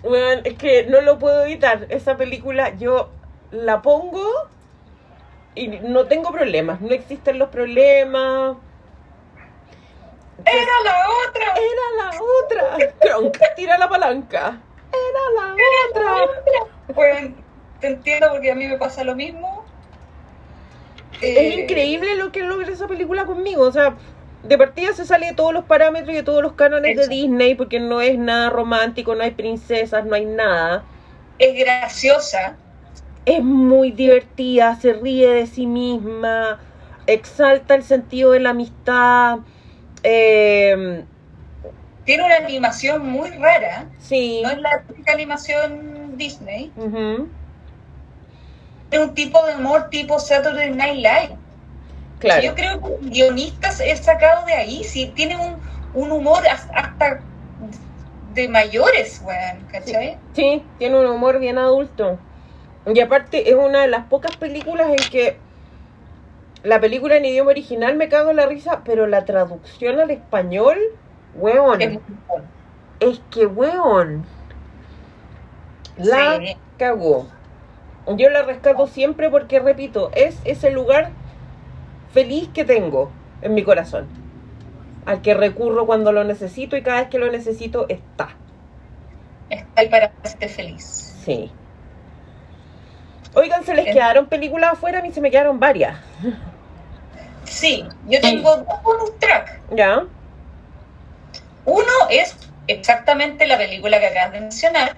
Weón, 0.03 0.39
es 0.45 0.55
que 0.55 0.87
no 0.87 0.99
lo 1.01 1.19
puedo 1.19 1.45
evitar. 1.45 1.85
Esa 1.89 2.17
película 2.17 2.75
yo 2.75 3.09
la 3.51 3.83
pongo 3.83 4.25
y 5.55 5.67
no 5.67 6.05
tengo 6.05 6.31
problemas. 6.31 6.81
No 6.81 6.89
existen 6.91 7.39
los 7.39 7.49
problemas. 7.49 8.57
Era 10.45 10.73
la 10.83 11.05
otra. 11.27 11.53
Era 11.55 11.87
la 11.97 12.11
otra. 12.79 12.93
Kronk, 12.99 13.37
tira 13.55 13.77
la 13.77 13.89
palanca. 13.89 14.59
Era 14.91 15.47
la 15.47 15.53
otra. 15.53 16.73
Bueno, 16.95 17.35
te 17.79 17.87
entiendo 17.87 18.29
porque 18.31 18.51
a 18.51 18.55
mí 18.55 18.67
me 18.67 18.77
pasa 18.77 19.03
lo 19.03 19.15
mismo. 19.15 19.63
Es 21.21 21.37
Eh, 21.37 21.61
increíble 21.61 22.15
lo 22.15 22.31
que 22.31 22.41
logra 22.43 22.71
esa 22.71 22.87
película 22.87 23.25
conmigo. 23.25 23.63
O 23.63 23.71
sea, 23.71 23.95
de 24.43 24.57
partida 24.57 24.93
se 24.93 25.05
sale 25.05 25.27
de 25.27 25.33
todos 25.33 25.53
los 25.53 25.65
parámetros 25.65 26.11
y 26.11 26.15
de 26.15 26.23
todos 26.23 26.41
los 26.41 26.53
cánones 26.53 26.97
de. 26.97 27.07
Disney 27.07 27.53
porque 27.55 27.79
no 27.79 28.01
es 28.01 28.17
nada 28.17 28.49
romántico, 28.49 29.13
no 29.13 29.23
hay 29.23 29.31
princesas, 29.31 30.05
no 30.05 30.15
hay 30.15 30.25
nada. 30.25 30.83
Es 31.37 31.55
graciosa. 31.55 32.57
Es 33.25 33.43
muy 33.43 33.91
divertida, 33.91 34.75
se 34.75 34.93
ríe 34.93 35.29
de 35.29 35.47
sí 35.47 35.65
misma, 35.67 36.59
exalta 37.07 37.75
el 37.75 37.83
sentido 37.83 38.31
de 38.31 38.39
la 38.39 38.49
amistad. 38.51 39.39
eh, 40.03 41.05
Tiene 42.05 42.23
una 42.23 42.37
animación 42.37 43.07
muy 43.07 43.29
rara. 43.31 43.85
sí. 43.99 44.41
No 44.43 44.49
es 44.49 44.57
la 44.59 44.81
típica 44.87 45.13
animación 45.13 46.17
Disney. 46.17 46.71
ujú, 46.75 47.27
Es 48.89 48.99
un 48.99 49.13
tipo 49.13 49.45
de 49.45 49.55
humor 49.55 49.89
tipo 49.89 50.19
Saturday 50.19 50.71
Night 50.71 50.95
Live. 50.95 51.37
Claro. 52.19 52.41
Yo 52.43 52.55
creo 52.55 52.81
que 52.81 52.87
el 53.05 53.09
guionista 53.11 53.69
es 53.85 53.99
sacado 54.01 54.45
de 54.45 54.53
ahí. 54.53 54.83
Sí, 54.83 55.11
tiene 55.15 55.37
un, 55.37 55.55
un 55.93 56.11
humor 56.11 56.45
as- 56.47 56.67
hasta 56.73 57.21
de 58.33 58.47
mayores, 58.47 59.21
weón, 59.23 59.65
¿cachai? 59.71 60.17
Sí, 60.33 60.63
tiene 60.77 60.99
un 60.99 61.05
humor 61.07 61.39
bien 61.39 61.57
adulto. 61.57 62.19
Y 62.85 62.99
aparte 62.99 63.49
es 63.49 63.55
una 63.55 63.81
de 63.81 63.87
las 63.87 64.05
pocas 64.07 64.35
películas 64.37 64.89
en 64.89 65.09
que 65.11 65.37
la 66.63 66.79
película 66.79 67.17
en 67.17 67.25
idioma 67.25 67.51
original 67.51 67.95
me 67.95 68.09
cago 68.09 68.31
en 68.31 68.37
la 68.37 68.45
risa, 68.45 68.81
pero 68.83 69.07
la 69.07 69.25
traducción 69.25 69.99
al 69.99 70.11
español, 70.11 70.77
weón, 71.35 71.81
Es 72.99 73.19
que 73.31 73.45
weón. 73.45 74.25
La 75.97 76.37
Sí. 76.37 76.57
cagó. 76.77 77.27
Yo 78.07 78.29
la 78.29 78.43
rescato 78.43 78.87
siempre 78.87 79.29
porque, 79.29 79.59
repito, 79.59 80.11
es 80.13 80.39
ese 80.43 80.71
lugar 80.71 81.11
feliz 82.13 82.49
que 82.53 82.65
tengo 82.65 83.11
en 83.41 83.53
mi 83.53 83.63
corazón. 83.63 84.07
Al 85.05 85.21
que 85.21 85.33
recurro 85.33 85.85
cuando 85.85 86.11
lo 86.11 86.23
necesito 86.23 86.77
y 86.77 86.83
cada 86.83 87.01
vez 87.01 87.09
que 87.09 87.19
lo 87.19 87.31
necesito 87.31 87.87
está. 87.89 88.29
Está 89.49 89.81
ahí 89.81 89.89
para 89.89 90.13
hacerte 90.23 90.47
feliz. 90.47 91.17
Sí. 91.25 91.51
Oigan, 93.33 93.65
se 93.65 93.73
les 93.73 93.85
quedaron 93.85 94.27
películas 94.27 94.73
afuera, 94.73 94.99
a 94.99 95.01
mí 95.01 95.11
se 95.11 95.21
me 95.21 95.31
quedaron 95.31 95.59
varias. 95.59 95.97
Sí, 97.45 97.85
yo 98.07 98.19
tengo 98.21 98.57
dos 98.57 98.83
bonus 98.83 99.17
track. 99.19 99.59
¿Ya? 99.71 100.03
Uno 101.65 101.91
es 102.09 102.35
exactamente 102.67 103.45
la 103.47 103.57
película 103.57 103.99
que 103.99 104.07
acabas 104.07 104.33
de 104.33 104.39
mencionar, 104.41 104.95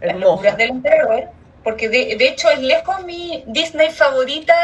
Las 0.00 0.16
locuras 0.16 0.56
del 0.56 0.70
emperador, 0.70 1.28
porque 1.64 1.88
de, 1.88 2.16
de 2.16 2.28
hecho 2.28 2.48
es 2.50 2.60
lejos 2.60 3.04
mi 3.04 3.44
Disney 3.46 3.90
favorita. 3.90 4.54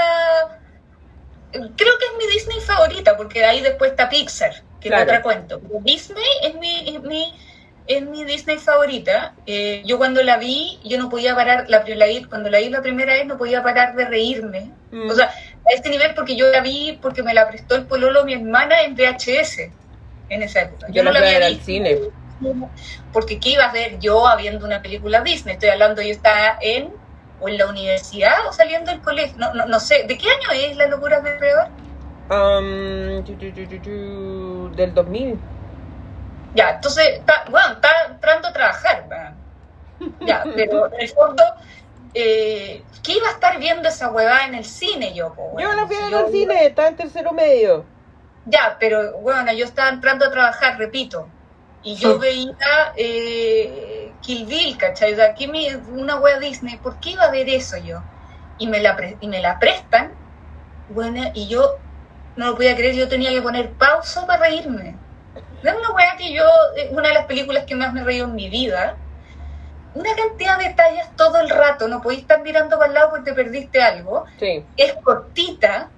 Creo 1.52 1.72
que 1.76 2.06
es 2.06 2.12
mi 2.18 2.32
Disney 2.32 2.60
favorita, 2.60 3.16
porque 3.16 3.44
ahí 3.44 3.60
después 3.62 3.90
está 3.92 4.08
Pixar, 4.08 4.52
que 4.80 4.88
Claro. 4.88 5.02
es 5.02 5.08
otra 5.08 5.22
cuento. 5.22 5.60
Disney 5.80 6.24
es 6.42 6.54
mi, 6.56 6.96
es 6.96 7.02
mi, 7.02 7.34
es 7.86 8.02
mi 8.06 8.24
Disney 8.24 8.58
favorita. 8.58 9.34
Eh, 9.46 9.82
yo 9.84 9.98
cuando 9.98 10.22
la 10.22 10.36
vi, 10.38 10.78
yo 10.84 10.98
no 10.98 11.08
podía 11.08 11.34
parar, 11.34 11.66
la, 11.68 11.84
la 11.86 12.06
vi- 12.06 12.24
cuando 12.24 12.50
la 12.50 12.58
vi 12.58 12.68
la 12.70 12.82
primera 12.82 13.12
vez 13.14 13.26
no 13.26 13.36
podía 13.38 13.62
parar 13.62 13.94
de 13.94 14.04
reírme. 14.06 14.70
Mm. 14.90 15.10
O 15.10 15.14
sea, 15.14 15.26
a 15.26 15.74
este 15.74 15.90
nivel 15.90 16.14
porque 16.14 16.36
yo 16.36 16.48
la 16.48 16.60
vi 16.60 16.98
porque 17.00 17.22
me 17.22 17.34
la 17.34 17.48
prestó 17.48 17.74
el 17.76 17.86
pololo 17.86 18.24
mi 18.24 18.34
hermana 18.34 18.82
en 18.82 18.94
VHS 18.94 19.70
en 20.28 20.42
esa 20.42 20.62
época. 20.62 20.86
Yo 20.90 21.02
la 21.02 21.10
fui 21.10 21.18
a 21.18 21.30
ver 21.30 21.42
al 21.42 21.60
cine. 21.60 21.98
porque 23.12 23.38
¿qué 23.40 23.50
iba 23.50 23.64
a 23.64 23.72
ver 23.72 23.98
yo 23.98 24.26
habiendo 24.26 24.66
una 24.66 24.82
película 24.82 25.20
Disney? 25.22 25.54
Estoy 25.54 25.70
hablando, 25.70 26.02
yo 26.02 26.10
estaba 26.10 26.58
en 26.60 26.90
o 27.40 27.48
en 27.48 27.58
la 27.58 27.66
universidad 27.66 28.46
o 28.48 28.52
saliendo 28.52 28.90
del 28.90 29.00
colegio, 29.00 29.36
no, 29.38 29.52
no, 29.54 29.66
no 29.66 29.78
sé, 29.80 30.04
¿de 30.08 30.16
qué 30.16 30.26
año 30.28 30.50
es 30.52 30.76
La 30.76 30.86
locura 30.86 31.20
del 31.20 31.34
emperador? 31.34 31.68
Um, 32.30 33.22
del 34.74 34.94
2000. 34.94 35.38
Ya, 36.56 36.70
entonces, 36.70 37.04
está, 37.18 37.44
bueno, 37.50 37.74
está 37.74 37.88
entrando 38.10 38.48
a 38.48 38.52
trabajar, 38.52 39.06
ya, 40.24 40.52
pero 40.54 40.86
en 40.92 41.00
el 41.00 41.08
fondo, 41.08 41.42
eh, 42.14 42.84
¿qué 43.02 43.12
iba 43.14 43.28
a 43.28 43.32
estar 43.32 43.58
viendo 43.58 43.88
esa 43.88 44.10
huevada 44.10 44.46
en 44.46 44.54
el 44.56 44.64
cine 44.64 45.14
yo? 45.14 45.34
po, 45.34 45.56
Yo 45.58 45.72
la 45.74 45.86
fui 45.88 45.96
a 45.96 46.04
ver 46.04 46.14
al 46.14 46.30
cine, 46.30 46.66
estaba 46.66 46.86
en 46.88 46.96
tercero 46.96 47.32
medio. 47.32 47.84
Ya, 48.44 48.76
pero 48.78 49.18
bueno, 49.20 49.52
yo 49.52 49.64
estaba 49.64 49.88
entrando 49.90 50.24
a 50.26 50.30
trabajar, 50.30 50.78
repito, 50.78 51.34
y 51.82 51.96
yo 51.98 52.18
Sí. 52.18 52.18
veía 52.18 52.54
eh, 52.96 54.18
Kill 54.20 54.46
Bill, 54.46 54.78
¿cachai? 54.78 55.12
O 55.14 55.16
sea, 55.16 55.26
aquí 55.30 55.48
me- 55.48 55.76
una 55.76 56.16
wea 56.20 56.38
Disney, 56.38 56.78
¿por 56.78 57.00
qué 57.00 57.10
iba 57.10 57.24
a 57.24 57.30
ver 57.30 57.48
eso 57.48 57.76
yo? 57.78 58.04
Y 58.56 58.68
me 58.68 58.80
la, 58.80 58.96
pre- 58.96 59.18
y 59.20 59.28
me 59.28 59.40
la 59.40 59.58
prestan, 59.58 60.20
bueno, 60.88 61.30
y 61.34 61.48
yo 61.48 61.84
no 62.36 62.46
lo 62.48 62.56
podía 62.56 62.76
creer, 62.76 62.94
yo 62.96 63.08
tenía 63.08 63.30
que 63.30 63.42
poner 63.42 63.76
pausa 63.78 64.26
para 64.26 64.42
reírme. 64.48 65.05
Es 65.62 65.74
una 65.74 65.90
wea 65.94 66.16
que 66.16 66.32
yo, 66.32 66.44
una 66.90 67.08
de 67.08 67.14
las 67.14 67.26
películas 67.26 67.64
que 67.64 67.74
más 67.74 67.92
me 67.92 68.00
he 68.02 68.04
reído 68.04 68.26
en 68.26 68.34
mi 68.34 68.48
vida. 68.48 68.96
Una 69.94 70.14
cantidad 70.14 70.58
de 70.58 70.68
detalles 70.68 71.06
todo 71.16 71.38
el 71.40 71.48
rato, 71.48 71.88
no 71.88 72.02
podéis 72.02 72.20
estar 72.22 72.42
mirando 72.42 72.76
para 72.76 72.88
el 72.88 72.94
lado 72.94 73.10
porque 73.10 73.30
te 73.30 73.34
perdiste 73.34 73.80
algo 73.82 74.26
Sí. 74.38 74.62
es 74.76 74.92
cortita. 75.02 75.88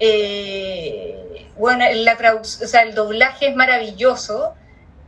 Eh, 0.00 1.46
bueno, 1.56 1.84
la 1.92 2.16
o 2.40 2.44
sea, 2.44 2.82
el 2.82 2.94
doblaje 2.94 3.48
es 3.48 3.54
maravilloso. 3.54 4.54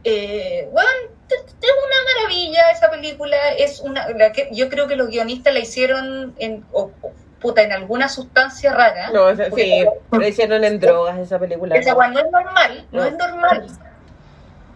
Eh, 0.04 0.68
bueno, 0.72 0.88
es 1.28 1.40
una 1.62 1.96
maravilla 2.20 2.70
esa 2.70 2.90
película. 2.90 3.36
Es 3.58 3.80
una, 3.80 4.08
la 4.10 4.32
que, 4.32 4.48
yo 4.52 4.68
creo 4.68 4.86
que 4.86 4.96
los 4.96 5.08
guionistas 5.08 5.52
la 5.54 5.60
hicieron 5.60 6.34
en, 6.38 6.64
o- 6.72 6.90
o, 7.00 7.12
puta, 7.42 7.60
en 7.62 7.72
alguna 7.72 8.08
sustancia 8.08 8.72
rara. 8.72 9.10
No, 9.12 9.28
esa- 9.28 9.44
sí, 9.46 9.50
Porque 9.50 10.24
lo 10.24 10.26
hicieron 10.28 10.64
en 10.64 10.80
drogas 10.80 11.18
esa 11.18 11.38
película. 11.38 11.76
esa 11.76 11.92
no 11.94 12.18
es 12.20 12.30
normal, 12.30 12.86
no, 12.92 13.00
No. 13.02 13.06
es 13.08 13.16
normal. 13.18 13.66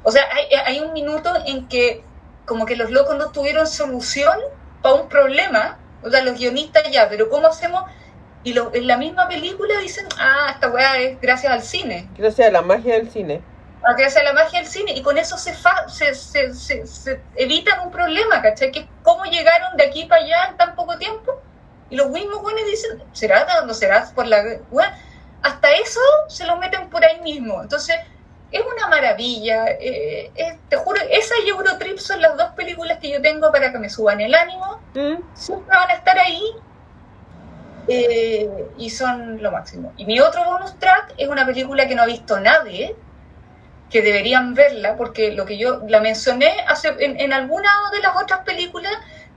O 0.03 0.11
sea, 0.13 0.25
hay, 0.33 0.45
hay 0.67 0.81
un 0.81 0.93
minuto 0.93 1.33
en 1.47 1.67
que 1.69 2.03
como 2.45 2.67
que 2.67 2.77
los 2.77 2.91
locos 2.91 3.17
no 3.17 3.31
tuvieron 3.33 3.67
solución 3.67 4.39
para 4.83 4.95
un 4.97 5.09
problema. 5.09 5.79
O 6.03 6.11
sea, 6.11 6.23
los 6.23 6.39
guionistas 6.39 6.91
ya, 6.91 7.09
pero 7.09 7.29
¿cómo 7.29 7.47
hacemos? 7.49 7.83
Y 8.45 8.53
lo- 8.53 8.73
en 8.73 8.87
la 8.87 8.97
misma 8.97 9.27
película 9.27 9.79
dicen, 9.81 10.07
ah, 10.21 10.51
esta 10.55 10.69
weá 10.69 10.99
es 10.99 11.21
gracias 11.21 11.53
al 11.53 11.63
cine, 11.63 12.09
Gracias 12.17 12.47
a 12.49 12.53
la 12.53 12.63
magia 12.63 12.95
del 12.95 13.11
cine. 13.11 13.43
ah, 13.83 13.95
gracias 13.99 14.23
a 14.23 14.25
la 14.25 14.33
magia 14.33 14.61
del 14.61 14.69
cine, 14.69 14.93
y 14.93 15.03
con 15.03 15.19
eso 15.19 15.37
se, 15.37 15.53
fa- 15.55 15.89
se, 15.89 16.15
se, 16.15 16.55
se- 16.55 16.87
se 16.87 17.21
evitan 17.35 17.81
un 17.81 17.91
problema, 17.91 18.41
¿cachai? 18.43 18.71
Que 18.71 18.81
es 18.81 18.87
cómo 19.03 19.25
llegaron 19.25 19.77
de 19.77 19.85
aquí 19.87 20.05
para 20.05 20.23
allá 20.23 20.37
en 20.51 20.57
tan 20.57 20.77
poco 20.77 20.97
tiempo. 20.97 21.43
Y 21.91 21.97
los 21.97 22.11
mismos 22.11 22.43
buenos 22.43 22.65
dicen, 22.67 23.03
¿será? 23.13 23.47
¿No 23.67 23.75
será? 23.75 24.11
Por 24.15 24.27
la? 24.27 24.43
Hasta 25.43 25.71
eso 25.73 26.01
se 26.29 26.45
lo 26.45 26.57
meten 26.57 26.89
por 26.91 27.05
ahí 27.05 27.21
mismo. 27.21 27.63
Entonces, 27.63 27.97
es 28.51 28.61
una 28.61 28.89
maravilla. 28.89 29.67
eh, 29.69 30.31
eh, 30.35 30.59
te 30.69 30.77
juro, 30.77 31.01
esa 31.11 31.35
y 31.45 31.49
Eurotrip 31.49 31.99
son 31.99 32.21
las 32.21 32.37
dos 32.37 32.51
películas 32.57 32.99
que 32.99 33.11
yo 33.11 33.21
tengo 33.23 33.53
para 33.53 33.71
que 33.71 33.79
me 33.79 33.89
suban 33.91 34.21
el 34.21 34.35
ánimo. 34.35 34.81
¿Mm? 34.95 35.17
Siempre 35.35 35.77
van 35.77 35.91
a 35.91 35.95
estar 35.95 36.19
ahí. 36.19 36.43
eh, 37.89 38.49
y 38.79 38.91
son 38.91 39.41
lo 39.43 39.53
máximo. 39.53 39.93
Y 39.97 40.07
mi 40.07 40.19
otro 40.21 40.45
bonus 40.45 40.77
track 40.79 41.15
es 41.19 41.29
una 41.29 41.47
película 41.47 41.87
que 41.87 41.95
no 41.95 42.03
ha 42.03 42.07
visto 42.07 42.41
nadie, 42.41 42.97
que 43.91 44.03
deberían 44.03 44.55
verla, 44.55 44.97
porque 44.97 45.31
lo 45.33 45.47
que 45.47 45.57
yo 45.57 45.83
la 45.87 46.01
mencioné 46.01 46.65
hace, 46.67 46.89
en, 46.99 47.21
en 47.21 47.33
alguna 47.33 47.71
de 47.93 48.01
las 48.01 48.17
otras 48.17 48.41
películas 48.41 48.93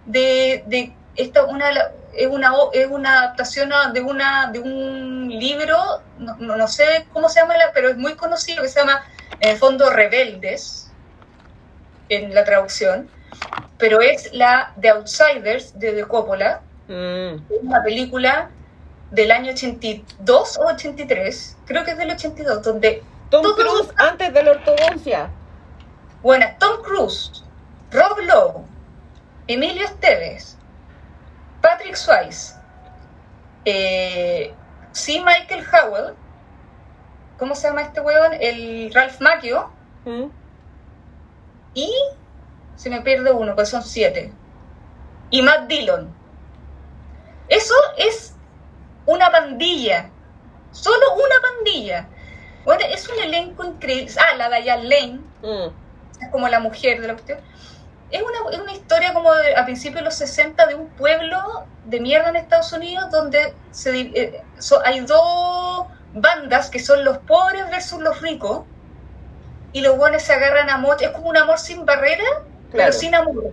de, 0.08 0.64
de 0.66 0.92
esta 1.16 1.44
una 1.44 1.70
es 2.14 2.28
una 2.28 2.52
es 2.74 2.88
una 2.88 3.20
adaptación 3.20 3.72
de 3.94 4.02
una 4.02 4.52
de 4.52 4.60
un 4.60 5.30
libro 5.30 5.78
no, 6.18 6.36
no- 6.38 6.68
sé 6.68 7.08
cómo 7.14 7.30
se 7.30 7.40
llama 7.42 7.58
la- 7.58 7.72
pero 7.74 7.90
es 7.90 7.98
muy 7.98 8.16
conocido 8.16 8.62
que 8.64 8.70
se 8.70 8.80
llama 8.80 9.04
en 9.40 9.50
el 9.52 9.58
fondo 9.58 9.90
Rebeldes 9.90 10.92
en 12.10 12.34
la 12.34 12.44
traducción, 12.44 13.08
pero 13.78 14.02
es 14.02 14.34
la 14.34 14.74
The 14.82 14.90
Outsiders 14.90 15.78
de 15.80 15.94
De 15.94 16.06
Coppola, 16.08 16.62
Mm. 16.88 17.44
una 17.62 17.84
película 17.84 18.50
del 19.12 19.32
año 19.32 19.52
82 19.52 20.58
o 20.58 20.66
83, 20.66 21.56
creo 21.66 21.84
que 21.86 21.92
es 21.92 21.98
del 21.98 22.10
82, 22.12 22.64
donde 22.64 23.04
Tom 23.30 23.44
Cruise 23.56 23.94
antes 23.98 24.34
de 24.34 24.42
la 24.44 24.52
ortodoncia. 24.52 25.30
Bueno, 26.24 26.48
Tom 26.60 26.82
Cruise, 26.84 27.44
Rob 27.92 28.18
Lowe, 28.22 28.66
Emilio 29.48 29.86
Esteves, 29.86 30.58
Patrick 31.62 31.96
Swayze, 31.96 32.56
eh, 33.66 34.54
C. 34.92 35.22
Michael 35.24 35.66
Howell, 35.72 36.16
¿cómo 37.38 37.56
se 37.56 37.68
llama 37.68 37.82
este 37.82 38.02
huevón? 38.02 38.34
El 38.40 38.92
Ralph 38.94 39.20
Macchio, 39.22 39.70
Mm. 40.06 40.26
y 41.74 41.92
se 42.76 42.90
me 42.90 43.02
pierde 43.02 43.32
uno, 43.32 43.56
pues 43.56 43.70
son 43.70 43.84
siete. 43.84 44.32
Y 45.30 45.42
Matt 45.42 45.68
Dillon. 45.68 46.14
Eso 47.50 47.74
es 47.98 48.34
una 49.06 49.30
pandilla, 49.32 50.10
solo 50.72 51.14
una 51.16 51.36
pandilla. 51.42 52.08
Bueno, 52.64 52.84
es 52.90 53.08
un 53.10 53.20
elenco 53.20 53.64
increíble. 53.66 54.12
Ah, 54.20 54.36
la 54.36 54.50
Diane 54.60 54.84
Lane, 54.84 55.20
Mm. 55.42 56.22
es 56.22 56.30
como 56.32 56.48
la 56.48 56.60
mujer 56.60 57.02
de 57.02 57.08
la 57.08 57.14
cuestión. 57.14 57.40
Es 58.12 58.22
una, 58.22 58.52
es 58.52 58.60
una 58.60 58.74
historia 58.74 59.14
como 59.14 59.34
de- 59.36 59.56
a 59.56 59.66
principios 59.66 60.02
de 60.02 60.06
los 60.06 60.16
60 60.16 60.66
de 60.66 60.76
un 60.76 60.88
pueblo 60.90 61.38
de 61.86 62.00
mierda 62.00 62.30
en 62.30 62.36
Estados 62.38 62.74
Unidos 62.74 63.10
donde 63.12 63.54
se, 63.72 64.00
eh, 64.00 64.42
so- 64.58 64.82
hay 64.86 65.02
dos 65.02 65.86
bandas 66.14 66.70
que 66.70 66.80
son 66.80 67.04
los 67.06 67.20
pobres 67.20 67.70
versus 67.70 68.00
los 68.02 68.20
ricos 68.22 68.64
y 69.74 69.82
los 69.82 69.96
buenos 69.98 70.24
se 70.24 70.34
agarran 70.34 70.70
a 70.70 70.76
amor. 70.76 70.98
Es 71.02 71.10
como 71.10 71.30
un 71.30 71.38
amor 71.38 71.60
sin 71.60 71.86
barrera, 71.86 72.24
Claro. 72.24 72.46
pero 72.72 72.92
sin 72.94 73.14
amor. 73.14 73.52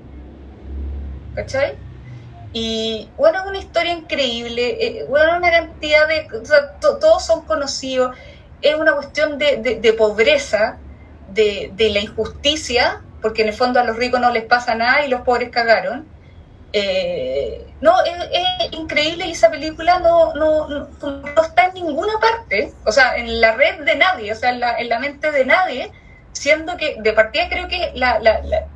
¿Cachai? 1.35 1.75
Y 2.53 3.11
bueno, 3.19 3.41
es 3.41 3.47
una 3.47 3.59
historia 3.59 3.93
increíble, 3.93 4.79
eh, 5.01 5.05
bueno, 5.09 5.37
una 5.37 5.51
cantidad 5.51 6.09
de... 6.09 6.27
o 6.41 6.45
sea, 6.47 6.73
to- 6.81 6.97
todos 6.97 7.25
son 7.27 7.43
conocidos, 7.43 8.17
es 8.63 8.75
una 8.75 8.95
cuestión 8.95 9.37
de, 9.39 9.59
de- 9.59 9.77
de 9.81 9.93
pobreza, 9.93 10.79
de, 11.29 11.71
de 11.75 11.91
la 11.91 12.01
injusticia, 12.01 13.03
porque 13.27 13.43
en 13.43 13.49
el 13.49 13.55
fondo 13.55 13.81
a 13.81 13.83
los 13.85 13.97
ricos 13.97 14.21
no 14.21 14.31
les 14.31 14.45
pasa 14.45 14.77
nada 14.77 15.05
y 15.05 15.09
los 15.09 15.23
pobres 15.23 15.49
cagaron. 15.51 16.07
Eh, 16.73 17.67
no, 17.81 17.93
es, 18.05 18.13
es 18.31 18.73
increíble 18.73 19.27
y 19.27 19.33
esa 19.33 19.51
película 19.51 19.99
no, 19.99 20.33
no, 20.35 20.69
no, 20.69 20.89
no 21.03 21.43
está 21.43 21.65
en 21.67 21.75
ninguna 21.75 22.13
parte, 22.21 22.73
o 22.85 22.93
sea, 22.93 23.17
en 23.17 23.41
la 23.41 23.57
red 23.57 23.81
de 23.85 23.97
nadie, 23.97 24.31
o 24.33 24.37
sea, 24.37 24.51
en 24.51 24.61
la, 24.61 24.79
en 24.79 24.89
la 24.89 25.01
mente 25.01 25.33
de 25.33 25.45
nadie, 25.45 25.91
siendo 26.31 26.77
que 26.77 26.99
de 27.01 27.13
partida 27.15 27.49
creo 27.49 27.67
que 27.67 27.91
la, 27.97 28.21
la, 28.21 28.41
la, 28.43 28.67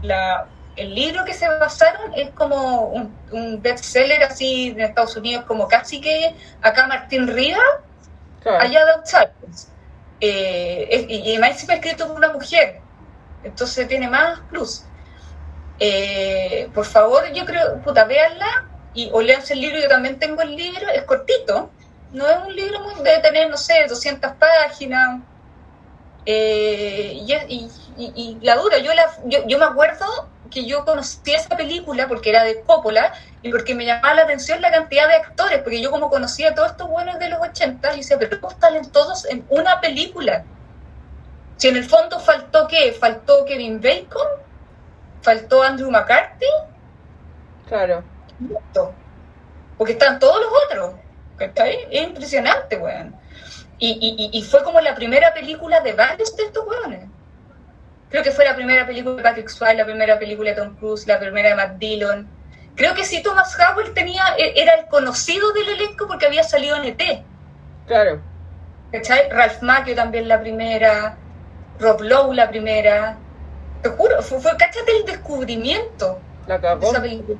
la- 0.00 0.46
el 0.76 0.94
libro 0.94 1.24
que 1.26 1.34
se 1.34 1.46
basaron 1.48 2.14
es 2.14 2.30
como 2.30 2.86
un, 2.86 3.14
un 3.32 3.60
bestseller 3.60 4.22
así 4.22 4.68
en 4.68 4.80
Estados 4.80 5.16
Unidos, 5.16 5.44
como 5.44 5.68
casi 5.68 6.00
que 6.00 6.34
acá 6.62 6.86
Martín 6.86 7.26
Claro. 8.42 8.60
allá 8.62 8.84
de 8.86 8.92
Outsiders. 8.92 9.68
Eh, 10.20 10.88
es- 10.90 11.06
y 11.10 11.16
y 11.32 11.34
encima 11.34 11.74
escrito 11.74 12.06
por 12.08 12.16
una 12.16 12.32
mujer, 12.32 12.80
entonces 13.42 13.88
tiene 13.88 14.08
más 14.08 14.40
plus. 14.50 14.84
Eh, 15.78 16.70
por 16.74 16.84
favor, 16.86 17.32
yo 17.32 17.44
creo, 17.46 17.80
puta, 17.82 18.04
véanla 18.04 18.46
y 18.94 19.10
o 19.12 19.20
leanse 19.22 19.54
el 19.54 19.60
libro, 19.60 19.78
yo 19.80 19.88
también 19.88 20.18
tengo 20.18 20.42
el 20.42 20.56
libro, 20.56 20.88
es 20.94 21.04
cortito, 21.04 21.70
no 22.12 22.28
es 22.28 22.38
un 22.46 22.54
libro 22.56 22.80
muy, 22.80 22.94
debe 23.04 23.20
tener, 23.20 23.48
no 23.50 23.56
sé, 23.56 23.86
200 23.88 24.32
páginas. 24.34 25.20
Eh, 26.26 27.12
y, 27.14 27.32
y- 27.96 28.12
y- 28.14 28.38
la 28.42 28.56
dura, 28.56 28.78
yo, 28.78 28.92
la, 28.94 29.06
yo, 29.24 29.46
yo 29.46 29.58
me 29.58 29.64
acuerdo 29.64 30.04
que 30.50 30.66
yo 30.66 30.84
conocí 30.84 31.32
esa 31.32 31.56
película 31.56 32.06
porque 32.08 32.30
era 32.30 32.44
de 32.44 32.62
Coppola 32.62 33.12
y 33.42 33.50
porque 33.50 33.74
me 33.74 33.86
llamaba 33.86 34.14
la 34.14 34.22
atención 34.22 34.60
la 34.60 34.70
cantidad 34.70 35.08
de 35.08 35.14
actores, 35.14 35.62
porque 35.62 35.80
yo 35.80 35.90
como 35.90 36.10
conocía 36.10 36.50
a 36.50 36.54
todos 36.54 36.72
estos 36.72 36.88
buenos 36.88 37.18
de 37.18 37.28
los 37.30 37.40
80, 37.40 37.94
y 37.94 37.98
decía, 37.98 38.18
pero 38.18 38.40
¿cómo 38.40 38.52
están 38.52 38.90
todos 38.92 39.24
en 39.26 39.46
una 39.48 39.80
película? 39.80 40.44
Si 41.58 41.68
en 41.68 41.76
el 41.76 41.84
fondo 41.84 42.18
faltó 42.18 42.66
qué? 42.66 42.92
Faltó 42.92 43.44
Kevin 43.44 43.80
Bacon, 43.80 44.26
faltó 45.22 45.62
Andrew 45.62 45.90
McCarthy, 45.90 46.46
Claro. 47.68 48.02
Listo. 48.40 48.94
porque 49.76 49.92
están 49.92 50.18
todos 50.18 50.40
los 50.40 50.50
otros. 50.66 50.94
¿cachai? 51.36 51.86
Es 51.90 52.02
impresionante, 52.02 52.76
weón. 52.78 53.14
Y, 53.78 53.90
y, 54.32 54.36
y- 54.36 54.42
fue 54.42 54.64
como 54.64 54.80
la 54.80 54.94
primera 54.96 55.32
película 55.32 55.78
de 55.80 55.92
varios 55.92 56.34
de 56.36 56.44
estos 56.44 56.66
weones. 56.66 57.08
Creo 58.10 58.24
que 58.24 58.32
fue 58.32 58.44
la 58.44 58.56
primera 58.56 58.84
película 58.86 59.14
de 59.16 59.22
Patrick 59.22 59.48
Swayze, 59.48 59.76
la 59.76 59.84
primera 59.84 60.18
película 60.18 60.50
de 60.50 60.56
Tom 60.56 60.74
Cruise, 60.76 61.06
la 61.06 61.20
primera 61.20 61.50
de 61.50 61.54
Matt 61.54 61.76
Dillon. 61.76 62.28
Creo 62.74 62.92
que 62.94 63.04
sí, 63.04 63.22
Thomas 63.22 63.56
Howell 63.56 63.92
tenía, 63.94 64.22
e- 64.36 64.60
era 64.60 64.72
el 64.74 64.86
conocido 64.86 65.52
del 65.52 65.68
elenco 65.68 66.08
porque 66.08 66.26
había 66.26 66.42
salido 66.42 66.74
en 66.76 66.84
ET. 66.86 67.22
Claro. 67.86 68.20
¿Cachai? 68.90 69.28
Ralph 69.30 69.62
Macchio 69.62 69.94
también 69.94 70.26
la 70.26 70.40
primera, 70.40 71.16
Rob 71.80 72.00
Lowe 72.02 72.34
la 72.34 72.48
primera. 72.48 73.16
Te 73.82 73.90
juro, 73.90 74.20
fue, 74.22 74.40
fue 74.40 74.52
cáchate 74.56 74.96
el 74.98 75.04
descubrimiento 75.06 76.18
La 76.46 76.58
de 76.58 76.86
esa 76.86 77.00
película. 77.00 77.38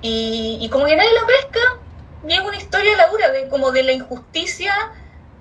Y, 0.00 0.58
y 0.60 0.68
como 0.70 0.86
que 0.86 0.96
nadie 0.96 1.10
la 1.12 1.26
pesca, 1.26 1.60
y 2.26 2.32
es 2.32 2.40
una 2.40 2.56
historia 2.56 2.96
la 2.96 3.08
dura 3.08 3.30
de 3.30 3.48
como 3.48 3.70
de 3.72 3.82
la 3.82 3.92
injusticia 3.92 4.72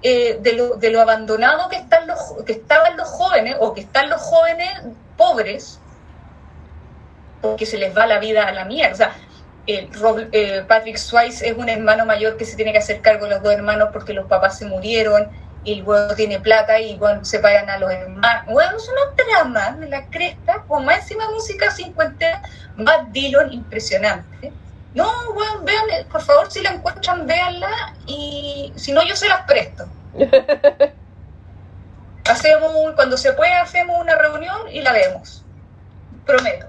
eh, 0.02 0.38
de, 0.42 0.54
lo, 0.54 0.76
de 0.76 0.90
lo 0.92 1.02
abandonado 1.02 1.70
que 1.70 1.78
están 1.78 2.08
los 2.08 2.20
que 2.46 2.54
estaban 2.54 2.98
los 2.98 3.08
jóvenes 3.08 3.56
o 3.60 3.74
que 3.74 3.82
están 3.82 4.10
los 4.10 4.22
jóvenes 4.22 4.70
pobres 5.18 5.80
porque 7.42 7.66
se 7.66 7.78
les 7.78 7.96
va 7.96 8.06
la 8.08 8.20
vida 8.20 8.44
a 8.48 8.52
la 8.52 8.66
mierda. 8.66 8.94
O 8.94 8.98
sea, 8.98 9.12
eh, 9.68 9.90
Rob- 9.94 10.30
eh, 10.32 10.64
Patrick 10.68 10.98
Swayze 10.98 11.48
es 11.48 11.58
un 11.58 11.70
hermano 11.70 12.06
mayor 12.06 12.38
que 12.38 12.46
se 12.46 12.56
tiene 12.56 12.72
que 12.72 12.80
hacer 12.80 13.02
cargo 13.02 13.26
de 13.26 13.32
los 13.32 13.44
dos 13.44 13.54
hermanos 13.54 13.90
porque 13.94 14.14
los 14.14 14.28
papás 14.28 14.58
se 14.58 14.66
murieron 14.66 15.30
y 15.66 15.74
el 15.74 15.84
huevo 15.84 16.16
tiene 16.16 16.40
plata 16.40 16.80
y 16.80 16.96
bueno, 16.98 17.26
separan 17.26 17.70
a 17.70 17.78
los 17.80 17.92
hermanos. 17.92 18.46
Bueno, 18.54 18.78
es 18.78 18.88
una 18.88 19.16
trama 19.16 19.72
de 19.72 19.90
la 19.90 20.06
cresta, 20.06 20.64
con 20.68 20.86
más 20.86 21.00
encima 21.02 21.30
música 21.32 21.70
50, 21.72 22.42
Matt 22.78 23.08
Dillon, 23.10 23.52
impresionante. 23.52 24.54
No, 24.94 25.12
bueno, 25.34 25.62
vean, 25.64 25.84
por 26.10 26.22
favor, 26.22 26.50
si 26.50 26.62
la 26.62 26.70
encuentran, 26.72 27.26
véanla 27.28 27.94
y 28.06 28.72
si 28.78 28.94
no, 28.94 29.04
yo 29.04 29.16
se 29.16 29.28
las 29.28 29.42
presto. 29.42 29.86
Hacemos, 32.30 32.72
un- 32.76 32.94
cuando 32.94 33.18
se 33.18 33.34
pueda, 33.34 33.62
hacemos 33.62 34.00
una 34.00 34.16
reunión 34.16 34.58
y 34.72 34.82
la 34.82 34.94
vemos. 34.94 35.44
Prometo. 36.26 36.68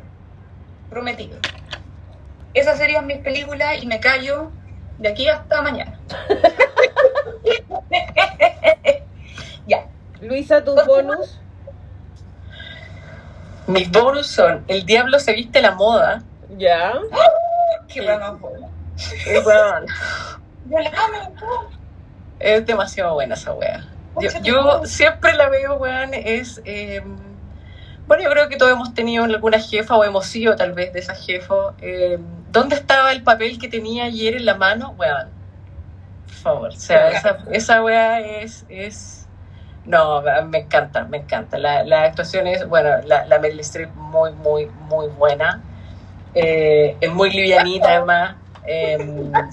Prometido. 0.91 1.39
Esas 2.53 2.79
serían 2.79 3.07
mis 3.07 3.19
películas 3.19 3.83
y 3.83 3.87
me 3.87 4.01
callo 4.01 4.51
de 4.99 5.09
aquí 5.09 5.29
hasta 5.29 5.63
mañana. 5.63 5.99
ya. 9.67 9.87
Luisa, 10.21 10.65
tus 10.65 10.85
bonus. 10.87 11.41
Mis 13.67 13.91
bonus 13.91 14.29
son 14.29 14.65
El 14.69 14.87
Diablo 14.87 15.19
se 15.19 15.33
viste 15.33 15.61
la 15.61 15.73
moda. 15.73 16.23
Ya. 16.57 16.93
Qué 17.89 18.09
amo. 18.09 18.51
es 22.39 22.67
demasiado 22.67 23.15
buena 23.15 23.35
esa 23.35 23.53
wea. 23.53 23.85
Yo, 24.43 24.85
siempre 24.87 25.35
la 25.35 25.49
veo, 25.49 25.75
weón, 25.75 26.15
es... 26.15 26.63
eh, 26.65 27.03
bueno, 28.07 28.23
yo 28.23 28.31
creo 28.31 28.49
que 28.49 28.57
todos 28.57 28.73
hemos 28.73 28.95
tenido 28.95 29.25
alguna 29.25 29.59
jefa 29.59 29.97
o 29.97 30.05
hemos 30.05 30.27
sido 30.27 30.55
tal 30.55 30.73
vez 30.73 30.93
de 30.93 31.01
esa 31.01 31.15
jefa. 31.15 31.75
Eh, 31.81 32.19
¿Dónde 32.53 32.77
estaba 32.77 33.13
el 33.13 33.23
papel 33.23 33.59
que 33.59 33.69
tenía 33.69 34.05
ayer 34.05 34.37
en 34.37 34.47
la 34.47 34.55
mano? 34.55 34.95
Weón, 34.97 35.29
por 36.27 36.35
favor. 36.35 36.69
O 36.69 36.73
sea, 36.73 37.11
esa, 37.11 37.39
esa 37.53 37.83
wea 37.85 38.21
es... 38.21 38.65
es 38.69 39.27
no, 39.85 40.23
me 40.49 40.59
encanta, 40.59 41.05
me 41.05 41.19
encanta. 41.19 41.59
La, 41.59 41.85
la 41.85 42.05
actuación 42.05 42.47
es, 42.49 42.67
bueno, 42.67 42.91
la, 43.05 43.25
la 43.27 43.39
Meryl 43.39 43.61
Streep 43.61 43.95
muy, 43.95 44.33
muy, 44.33 44.67
muy 44.89 45.07
buena. 45.09 45.63
Eh, 46.35 46.97
es 47.01 47.11
muy 47.11 47.31
livianita 47.31 47.89
además. 47.97 48.37
Eh, 48.69 48.99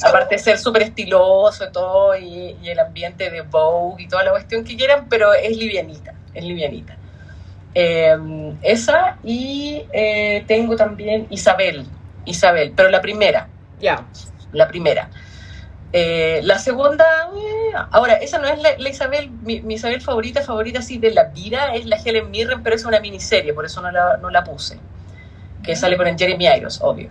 aparte 0.04 0.36
de 0.36 0.40
ser 0.40 0.58
súper 0.58 0.82
estiloso 0.82 1.66
y 1.66 1.72
todo, 1.72 2.18
y, 2.18 2.58
y 2.64 2.70
el 2.70 2.80
ambiente 2.80 3.30
de 3.30 3.42
Vogue 3.42 4.02
y 4.04 4.08
toda 4.08 4.24
la 4.24 4.32
cuestión 4.32 4.64
que 4.64 4.76
quieran, 4.76 5.08
pero 5.08 5.34
es 5.36 5.56
livianita, 5.56 6.16
es 6.34 6.44
livianita. 6.44 6.98
Eh, 7.76 8.18
esa 8.64 9.18
y 9.24 9.84
eh, 9.94 10.44
tengo 10.48 10.76
también 10.76 11.28
Isabel, 11.30 11.86
Isabel, 12.26 12.74
pero 12.76 12.90
la 12.90 13.02
primera, 13.02 13.48
Ya. 13.80 14.04
la 14.52 14.68
primera. 14.68 15.10
Eh, 15.94 16.42
la 16.44 16.58
segunda, 16.58 17.06
eh, 17.36 17.76
ahora, 17.92 18.16
esa 18.16 18.40
no 18.40 18.48
es 18.48 18.60
la, 18.60 18.70
la 18.78 18.90
Isabel, 18.90 19.30
mi, 19.30 19.62
mi 19.62 19.76
Isabel 19.76 20.02
favorita, 20.02 20.42
favorita 20.42 20.80
así 20.80 20.98
de 20.98 21.12
la 21.12 21.26
vida, 21.26 21.76
es 21.76 21.86
la 21.86 21.98
Helen 21.98 22.32
Mirren, 22.32 22.64
pero 22.64 22.76
es 22.76 22.84
una 22.84 23.00
miniserie, 23.00 23.54
por 23.54 23.66
eso 23.66 23.80
no 23.82 23.92
la, 23.92 24.18
no 24.18 24.30
la 24.32 24.44
puse, 24.44 24.80
que 25.64 25.76
sale 25.76 25.96
con 25.96 26.08
el 26.08 26.18
Jeremy 26.18 26.48
Irons, 26.48 26.80
obvio. 26.82 27.10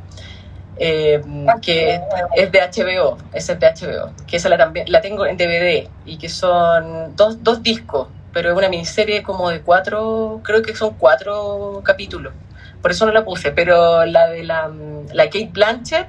Eh, 0.76 1.22
que 1.60 2.00
es 2.34 2.50
de 2.50 2.60
HBO, 2.60 3.18
esa 3.32 3.52
es 3.52 3.60
de 3.60 3.66
HBO, 3.68 4.12
que 4.26 4.36
esa 4.36 4.48
la, 4.48 4.58
también, 4.58 4.90
la 4.90 5.00
tengo 5.00 5.26
en 5.26 5.36
DVD 5.36 5.88
y 6.04 6.18
que 6.18 6.28
son 6.28 7.14
dos, 7.14 7.42
dos 7.42 7.62
discos 7.62 8.08
pero 8.32 8.50
es 8.50 8.56
una 8.56 8.68
miniserie 8.68 9.22
como 9.22 9.50
de 9.50 9.60
cuatro, 9.60 10.40
creo 10.42 10.62
que 10.62 10.74
son 10.74 10.94
cuatro 10.94 11.82
capítulos. 11.84 12.32
Por 12.80 12.90
eso 12.90 13.06
no 13.06 13.12
la 13.12 13.24
puse, 13.24 13.52
pero 13.52 14.04
la 14.06 14.28
de 14.28 14.42
la, 14.42 14.70
la 15.12 15.24
Kate 15.26 15.50
Blanchett, 15.52 16.08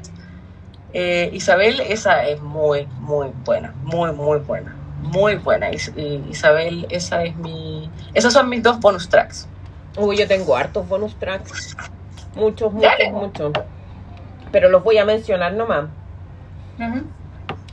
eh, 0.93 1.29
Isabel, 1.33 1.79
esa 1.81 2.25
es 2.27 2.41
muy, 2.41 2.87
muy 2.99 3.31
buena, 3.43 3.73
muy, 3.83 4.11
muy 4.11 4.39
buena, 4.39 4.75
muy 5.01 5.35
buena. 5.35 5.71
Isabel, 5.71 6.87
esa 6.89 7.23
es 7.23 7.35
mi, 7.35 7.89
esas 8.13 8.33
son 8.33 8.49
mis 8.49 8.61
dos 8.61 8.79
bonus 8.79 9.09
tracks. 9.09 9.47
Uy, 9.97 10.17
yo 10.17 10.27
tengo 10.27 10.55
hartos 10.55 10.87
bonus 10.87 11.15
tracks. 11.15 11.75
Muchos, 12.35 12.73
muchos, 12.73 12.91
Dale. 12.91 13.11
muchos. 13.11 13.53
Pero 14.51 14.69
los 14.69 14.83
voy 14.83 14.97
a 14.97 15.05
mencionar 15.05 15.53
nomás. 15.53 15.85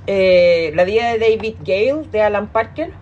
Eh, 0.07 0.73
la 0.75 0.85
vida 0.85 1.13
de 1.13 1.19
David 1.19 1.57
Gale, 1.61 2.09
de 2.11 2.23
Alan 2.23 2.47
Parker. 2.49 2.93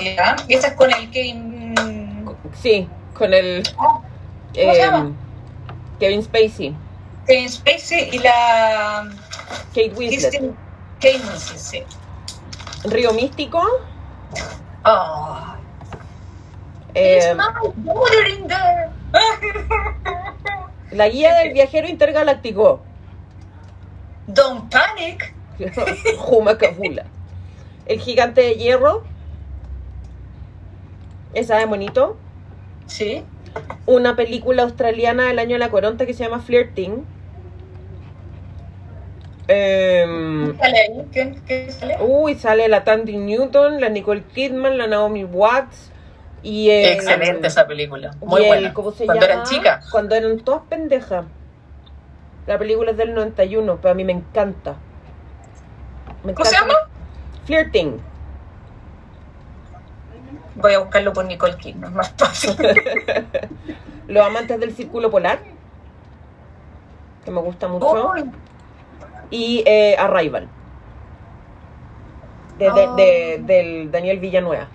Y 0.00 0.54
esa 0.54 0.68
es 0.68 0.72
con 0.74 0.90
el 0.90 1.08
mm, 1.34 2.28
Sí, 2.54 2.88
con 3.14 3.34
el 3.34 3.62
¿Cómo 3.76 4.72
se 4.72 4.78
llama? 4.78 5.12
Kevin 5.98 6.22
Spacey, 6.22 6.74
Kevin 7.26 7.48
Spacey 7.48 8.10
y 8.12 8.18
la. 8.18 9.10
Kate 9.68 9.92
Winslet. 9.96 10.30
Kristen 10.30 10.56
Kate 11.00 11.18
Winslet, 11.18 11.58
sí. 11.58 11.82
Río 12.84 13.12
Místico. 13.12 13.62
Oh, 14.84 15.54
eh, 16.94 17.34
in 18.28 18.46
there. 18.46 18.90
la 20.92 21.08
guía 21.08 21.34
del 21.34 21.52
viajero 21.52 21.88
intergaláctico. 21.88 22.82
Don't 24.26 24.70
panic. 24.70 25.34
Juma 26.18 26.56
Kabula. 26.56 27.06
El 27.86 28.00
gigante 28.00 28.42
de 28.42 28.54
hierro. 28.56 29.04
Esa 31.32 31.60
es 31.60 31.68
bonito. 31.68 32.16
Sí. 32.86 33.24
Una 33.86 34.16
película 34.16 34.62
australiana 34.62 35.24
del 35.28 35.38
año 35.38 35.52
de 35.54 35.58
la 35.58 35.70
coronta 35.70 36.06
que 36.06 36.14
se 36.14 36.24
llama 36.24 36.40
Flirting. 36.40 37.04
Em, 39.46 40.56
¿Sale 40.58 40.78
ahí? 40.78 41.04
¿Qué, 41.12 41.34
qué 41.46 41.70
sale? 41.70 41.96
uy, 42.00 42.34
sale 42.36 42.66
la 42.68 42.82
Tandy 42.84 43.16
Newton, 43.18 43.80
la 43.80 43.90
Nicole 43.90 44.22
Kidman, 44.34 44.78
la 44.78 44.86
Naomi 44.86 45.24
Watts. 45.24 45.90
Y 46.42 46.70
el, 46.70 46.92
Excelente 46.94 47.46
esa 47.48 47.66
película, 47.66 48.12
muy 48.20 48.40
y 48.40 48.44
el- 48.44 48.48
buena. 48.48 48.74
¿Cómo 48.74 48.90
se 48.90 49.04
Cuando 49.06 49.26
llama? 49.26 49.32
eran 49.42 49.46
chicas. 49.46 49.88
Cuando 49.90 50.14
eran 50.14 50.38
todas 50.40 50.62
pendejas. 50.68 51.24
La 52.46 52.58
película 52.58 52.90
es 52.90 52.96
del 52.98 53.14
91, 53.14 53.78
pero 53.80 53.92
a 53.92 53.94
mí 53.94 54.04
me 54.04 54.12
encanta. 54.12 54.76
Me 56.22 56.34
¿Cómo 56.34 56.44
se 56.48 56.54
llama? 56.56 56.74
Flirting. 57.46 57.98
Voy 60.56 60.72
a 60.72 60.78
buscarlo 60.78 61.12
por 61.12 61.24
Nicole 61.24 61.56
Kidman, 61.56 61.94
más 61.94 62.12
fácil. 62.16 62.54
Los 64.08 64.24
amantes 64.26 64.60
del 64.60 64.74
círculo 64.74 65.10
polar. 65.10 65.40
Que 67.24 67.30
me 67.30 67.40
gusta 67.40 67.66
mucho. 67.68 68.12
Y 69.30 69.62
eh, 69.66 69.96
Arrival. 69.98 70.48
De, 72.58 72.66
de- 72.66 72.70
Oh. 72.86 72.94
de- 72.94 73.38
del 73.42 73.90
Daniel 73.90 74.18
Villanueva. 74.20 74.68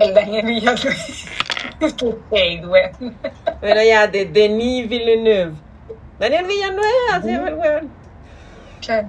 el 0.00 0.14
Daniel 0.14 0.46
Villanueva. 0.46 0.90
Weón. 2.30 3.16
Pero 3.60 3.82
ya, 3.82 4.06
de 4.06 4.24
Denis 4.26 4.88
Villeneuve. 4.88 5.54
Daniel 6.18 6.46
Villanueva, 6.46 7.20
se 7.22 7.30
llama 7.32 7.48
el 7.48 7.54
weón. 7.56 7.90
Claro. 8.80 9.08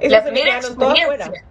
Esas 0.00 0.12
La 0.12 0.24
primera 0.24 0.56
experiencia. 0.58 1.44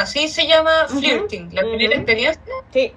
Así 0.00 0.28
se 0.28 0.46
llama 0.46 0.86
flirting. 0.88 1.54
La 1.54 1.60
primera 1.60 1.94
experiencia. 1.94 2.42
Sí, 2.72 2.94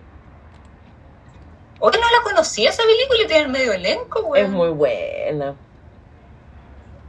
Hoy 1.86 1.92
no 1.92 2.00
la 2.00 2.24
conocía 2.24 2.70
esa 2.70 2.82
película 2.84 3.24
y 3.24 3.28
tiene 3.28 3.44
el 3.44 3.50
medio 3.50 3.74
elenco, 3.74 4.22
weón. 4.22 4.46
es 4.46 4.50
muy 4.50 4.70
buena. 4.70 5.54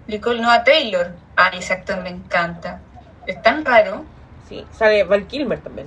Nicole 0.08 0.42
Noah 0.42 0.64
Taylor. 0.64 1.12
Ah, 1.36 1.52
ese 1.54 1.74
actor 1.74 2.00
me 2.00 2.08
encanta. 2.08 2.80
Es 3.24 3.40
tan 3.40 3.64
raro. 3.64 4.04
Sí, 4.48 4.66
sale 4.72 5.04
Val 5.04 5.28
Kilmer 5.28 5.60
también. 5.60 5.86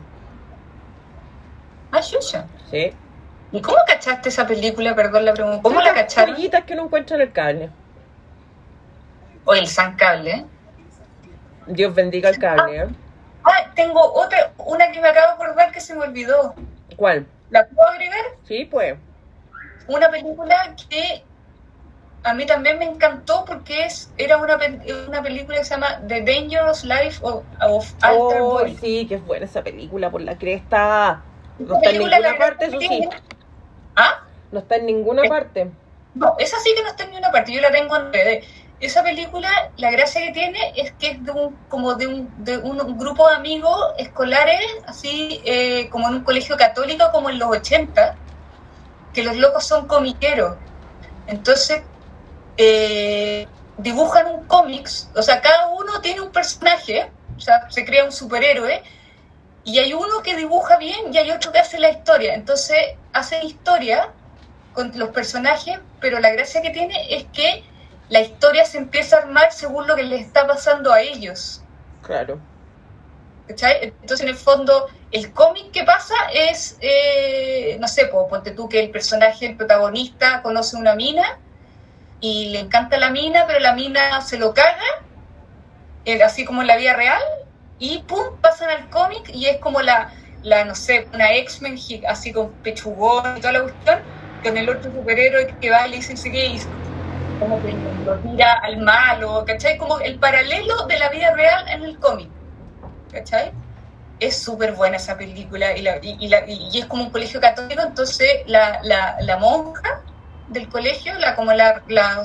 Ah, 1.91 1.99
Shusha. 1.99 2.45
Sí. 2.71 2.93
¿Y 3.51 3.61
cómo 3.61 3.75
cachaste 3.85 4.29
esa 4.29 4.47
película? 4.47 4.95
Perdón 4.95 5.25
la 5.25 5.33
pregunta. 5.33 5.61
¿Cómo 5.63 5.81
la 5.81 5.93
cacharon? 5.93 6.35
joyitas 6.35 6.63
que 6.63 6.75
uno 6.75 6.85
encuentra 6.85 7.17
en 7.17 7.23
el 7.23 7.33
cable. 7.33 7.69
O 9.43 9.53
el 9.53 9.67
San 9.67 9.97
Cable. 9.97 10.45
Dios 11.65 11.93
bendiga 11.93 12.29
el 12.29 12.39
cable. 12.39 12.83
¿eh? 12.83 12.87
Ah, 13.47 13.71
tengo 13.75 14.01
otra, 14.13 14.51
una 14.57 14.91
que 14.91 14.99
me 15.01 15.07
acabo 15.07 15.27
de 15.27 15.33
acordar 15.33 15.71
que 15.71 15.79
se 15.79 15.95
me 15.95 16.01
olvidó. 16.01 16.53
¿Cuál? 16.95 17.25
¿La 17.49 17.65
puedo 17.67 17.87
agregar? 17.89 18.25
Sí, 18.47 18.65
pues. 18.65 18.97
Una 19.87 20.09
película 20.09 20.75
que 20.89 21.23
a 22.23 22.33
mí 22.33 22.45
también 22.45 22.77
me 22.77 22.85
encantó 22.85 23.45
porque 23.45 23.85
es 23.85 24.11
era 24.17 24.37
una, 24.37 24.57
una 25.07 25.21
película 25.21 25.57
que 25.59 25.63
se 25.63 25.69
llama 25.75 26.01
The 26.07 26.21
Dangerous 26.21 26.83
Life 26.83 27.19
of, 27.21 27.43
of 27.61 27.93
Alter 28.01 28.41
Oh, 28.41 28.53
Boy. 28.53 28.77
sí, 28.81 29.05
que 29.07 29.15
es 29.15 29.25
buena 29.25 29.45
esa 29.45 29.63
película 29.63 30.09
por 30.09 30.21
la 30.21 30.37
cresta. 30.37 31.21
No 31.59 31.75
está 31.77 31.89
en 31.91 31.99
ninguna 31.99 32.37
parte, 32.37 32.65
eso 32.65 32.79
sí. 32.79 33.09
¿Ah? 33.95 34.23
No 34.51 34.59
está 34.59 34.75
en 34.75 34.85
ninguna 34.87 35.23
parte. 35.23 35.71
No, 36.15 36.35
esa 36.39 36.57
sí 36.59 36.73
que 36.75 36.81
no 36.83 36.89
está 36.89 37.03
en 37.03 37.11
ninguna 37.11 37.31
parte, 37.31 37.53
yo 37.53 37.61
la 37.61 37.71
tengo 37.71 37.95
en 37.95 38.11
DVD. 38.11 38.43
Esa 38.79 39.01
película, 39.01 39.71
la 39.77 39.89
gracia 39.89 40.21
que 40.21 40.31
tiene 40.31 40.73
es 40.75 40.91
que 40.93 41.11
es 41.11 41.25
de 41.25 41.31
un, 41.31 41.55
como 41.67 41.95
de 41.95 42.05
un, 42.05 42.43
de 42.43 42.57
un, 42.57 42.97
grupo 42.97 43.27
de 43.27 43.35
amigos 43.35 43.75
escolares, 43.97 44.61
así 44.85 45.41
eh, 45.45 45.89
como 45.89 46.07
en 46.09 46.15
un 46.15 46.23
colegio 46.23 46.55
católico 46.57 47.05
como 47.11 47.31
en 47.31 47.39
los 47.39 47.49
80, 47.49 48.15
que 49.13 49.23
los 49.23 49.35
locos 49.35 49.65
son 49.65 49.87
comiqueros. 49.87 50.57
Entonces, 51.25 51.81
eh, 52.57 53.47
dibujan 53.79 54.27
un 54.27 54.45
cómics, 54.45 55.09
o 55.15 55.23
sea, 55.23 55.41
cada 55.41 55.69
uno 55.69 55.99
tiene 56.01 56.21
un 56.21 56.31
personaje, 56.31 57.09
o 57.35 57.39
sea, 57.39 57.69
se 57.71 57.83
crea 57.83 58.05
un 58.05 58.11
superhéroe, 58.11 58.83
y 59.63 59.79
hay 59.79 59.93
uno 59.93 60.21
que 60.23 60.35
dibuja 60.35 60.77
bien 60.77 61.13
y 61.13 61.17
hay 61.17 61.31
otro 61.31 61.51
que 61.51 61.59
hace 61.59 61.77
la 61.77 61.89
historia. 61.89 62.35
Entonces, 62.35 62.77
hacen 63.11 63.45
historia 63.45 64.11
con 64.73 64.91
los 64.97 65.09
personajes, 65.09 65.79
pero 65.99 66.19
la 66.19 66.31
gracia 66.31 66.61
que 66.61 66.69
tiene 66.69 67.13
es 67.13 67.25
que 67.33 67.63
la 68.09 68.21
historia 68.21 68.65
se 68.65 68.77
empieza 68.77 69.17
a 69.17 69.19
armar 69.21 69.51
según 69.51 69.87
lo 69.87 69.95
que 69.95 70.03
les 70.03 70.21
está 70.21 70.47
pasando 70.47 70.91
a 70.93 71.01
ellos. 71.01 71.61
Claro. 72.01 72.39
¿cachai? 73.47 73.77
Entonces, 73.81 74.21
en 74.21 74.29
el 74.29 74.35
fondo, 74.35 74.87
el 75.11 75.31
cómic 75.31 75.71
que 75.71 75.83
pasa 75.83 76.15
es, 76.33 76.77
eh, 76.81 77.77
no 77.79 77.87
sé, 77.87 78.05
po, 78.07 78.27
ponte 78.27 78.51
tú 78.51 78.69
que 78.69 78.79
el 78.81 78.89
personaje, 78.91 79.45
el 79.45 79.57
protagonista, 79.57 80.41
conoce 80.41 80.75
una 80.75 80.95
mina 80.95 81.39
y 82.19 82.49
le 82.49 82.59
encanta 82.59 82.97
la 82.97 83.09
mina, 83.09 83.45
pero 83.47 83.59
la 83.59 83.73
mina 83.73 84.21
se 84.21 84.37
lo 84.37 84.53
caga, 84.53 85.03
eh, 86.05 86.21
así 86.23 86.45
como 86.45 86.61
en 86.61 86.67
la 86.67 86.77
vida 86.77 86.93
real, 86.93 87.21
y 87.79 87.99
pum, 87.99 88.37
pasan 88.41 88.69
al 88.69 88.89
cómic 88.89 89.29
y 89.33 89.45
es 89.45 89.57
como 89.57 89.81
la, 89.81 90.11
la 90.43 90.65
no 90.65 90.75
sé, 90.75 91.07
una 91.13 91.33
X-Men 91.33 91.77
así 92.07 92.33
con 92.33 92.51
pechugón 92.63 93.37
y 93.37 93.41
toda 93.41 93.53
la 93.53 93.61
cuestión, 93.63 93.99
con 94.43 94.57
el 94.57 94.69
otro 94.69 94.91
superhéroe 94.91 95.55
que 95.59 95.69
va 95.69 95.87
y 95.87 95.91
le 95.91 95.95
dice, 95.97 96.17
"Sí, 96.17 96.31
que 96.31 96.45
y 96.47 96.59
como 97.39 97.61
que 97.61 97.73
lo 98.05 98.19
tira 98.19 98.53
al 98.63 98.77
malo, 98.77 99.43
¿cachai? 99.45 99.77
Como 99.77 99.99
el 99.99 100.17
paralelo 100.19 100.85
de 100.87 100.97
la 100.99 101.09
vida 101.09 101.33
real 101.33 101.67
en 101.69 101.83
el 101.83 101.99
cómic. 101.99 102.29
¿cachai? 103.11 103.51
Es 104.19 104.41
súper 104.41 104.73
buena 104.73 104.97
esa 104.97 105.17
película 105.17 105.75
y, 105.77 105.81
la- 105.81 105.97
y- 106.01 106.17
y 106.19 106.27
la- 106.27 106.43
y- 106.47 106.79
es 106.79 106.85
como 106.85 107.03
un 107.03 107.09
colegio 107.11 107.39
católico, 107.39 107.81
entonces 107.81 108.27
la, 108.47 108.79
la, 108.83 109.17
la 109.21 109.37
monja 109.37 110.01
del 110.49 110.67
colegio, 110.69 111.13
la 111.19 111.35
como 111.35 111.53
la, 111.53 111.83
la, 111.87 112.23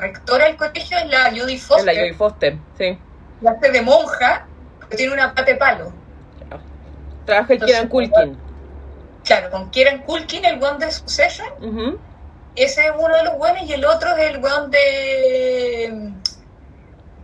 rectora 0.00 0.46
del 0.46 0.56
colegio 0.56 0.96
es 0.98 1.06
la 1.10 1.30
Es 1.30 1.62
Foster, 1.66 1.94
la 1.94 2.00
Joy 2.00 2.12
Foster, 2.14 2.56
sí. 2.78 2.98
la 3.40 3.50
hace 3.52 3.70
de 3.70 3.82
monja, 3.82 4.46
pero 4.80 4.96
tiene 4.96 5.12
una 5.12 5.28
pata 5.34 5.44
de 5.50 5.56
palo. 5.56 5.92
Trabaja 7.26 7.52
el 7.54 7.60
Kieran 7.60 7.88
Culkin. 7.88 8.38
Claro, 9.24 9.50
con 9.50 9.70
Kieran 9.70 10.02
Culkin, 10.02 10.44
el 10.44 10.62
one 10.62 10.78
de 10.84 10.92
Succession, 10.92 11.48
Ujú. 11.60 11.98
Ese 12.56 12.86
es 12.86 12.92
uno 12.96 13.16
de 13.16 13.24
los 13.24 13.36
buenos 13.36 13.64
y 13.64 13.72
el 13.72 13.84
otro 13.84 14.16
es 14.16 14.30
el 14.30 14.42
weón 14.42 14.70
de... 14.70 16.12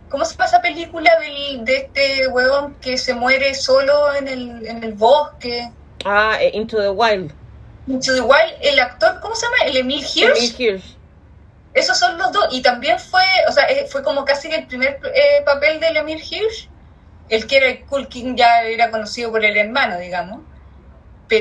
¿Cómo 0.09 0.25
se 0.25 0.33
llama 0.33 0.45
esa 0.45 0.61
película 0.61 1.17
del, 1.19 1.63
de 1.63 1.77
este 1.77 2.27
weón 2.27 2.75
que 2.75 2.97
se 2.97 3.13
muere 3.13 3.53
solo 3.55 4.13
en 4.13 4.27
el, 4.27 4.65
en 4.67 4.83
el 4.83 4.93
bosque? 4.93 5.71
Ah, 6.03 6.37
eh, 6.41 6.51
Into 6.53 6.81
the 6.81 6.89
Wild. 6.89 7.31
Into 7.87 8.13
the 8.13 8.21
Wild, 8.21 8.53
el 8.61 8.79
actor, 8.79 9.19
¿cómo 9.21 9.35
se 9.35 9.45
llama? 9.45 9.57
El 9.65 9.77
Emil 9.77 10.03
Hirsch. 10.03 10.37
Emil 10.37 10.55
Hirsch. 10.57 10.97
Esos 11.73 11.97
son 11.97 12.17
los 12.17 12.33
dos. 12.33 12.47
Y 12.51 12.61
también 12.61 12.99
fue, 12.99 13.23
o 13.47 13.51
sea, 13.53 13.63
eh, 13.69 13.87
fue 13.89 14.03
como 14.03 14.25
casi 14.25 14.49
que 14.49 14.55
el 14.55 14.67
primer 14.67 14.99
eh, 15.13 15.43
papel 15.45 15.79
del 15.79 15.95
Emil 15.95 16.19
Hirsch. 16.19 16.69
El 17.29 17.47
que 17.47 17.57
era 17.57 17.67
el 17.67 17.85
Culkin 17.85 18.35
ya 18.35 18.63
era 18.63 18.91
conocido 18.91 19.31
por 19.31 19.45
el 19.45 19.55
hermano, 19.55 19.97
digamos. 19.97 20.41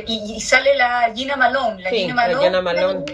Y, 0.06 0.40
sale 0.40 0.76
la 0.76 1.10
Gina 1.14 1.36
Malone. 1.36 1.82
La 1.82 1.90
Sí, 1.90 1.96
Gina 2.00 2.14
la 2.14 2.22
Malone, 2.28 2.44
Gina 2.46 2.60
Malone. 2.62 3.04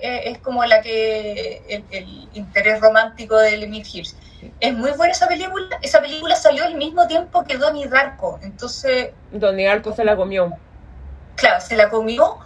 eh, 0.00 0.22
es 0.26 0.38
como 0.38 0.64
la 0.64 0.80
que 0.80 1.62
el, 1.68 1.84
el 1.90 2.28
interés 2.34 2.80
romántico 2.80 3.36
del 3.38 3.62
Emil 3.64 3.84
Hirsch. 3.92 4.14
Es 4.60 4.72
muy 4.72 4.90
buena 4.92 5.12
esa 5.12 5.28
película. 5.28 5.78
Esa 5.82 6.00
película 6.00 6.34
salió 6.36 6.64
al 6.64 6.74
mismo 6.74 7.06
tiempo 7.06 7.44
que 7.44 7.58
Donnie 7.58 7.88
Darko. 7.88 8.38
Entonces, 8.42 9.10
Donde 9.30 9.68
Arco 9.68 9.94
se 9.94 10.04
la 10.04 10.16
comió. 10.16 10.52
claro, 11.36 11.60
se 11.60 11.76
la 11.76 11.90
comió, 11.90 12.38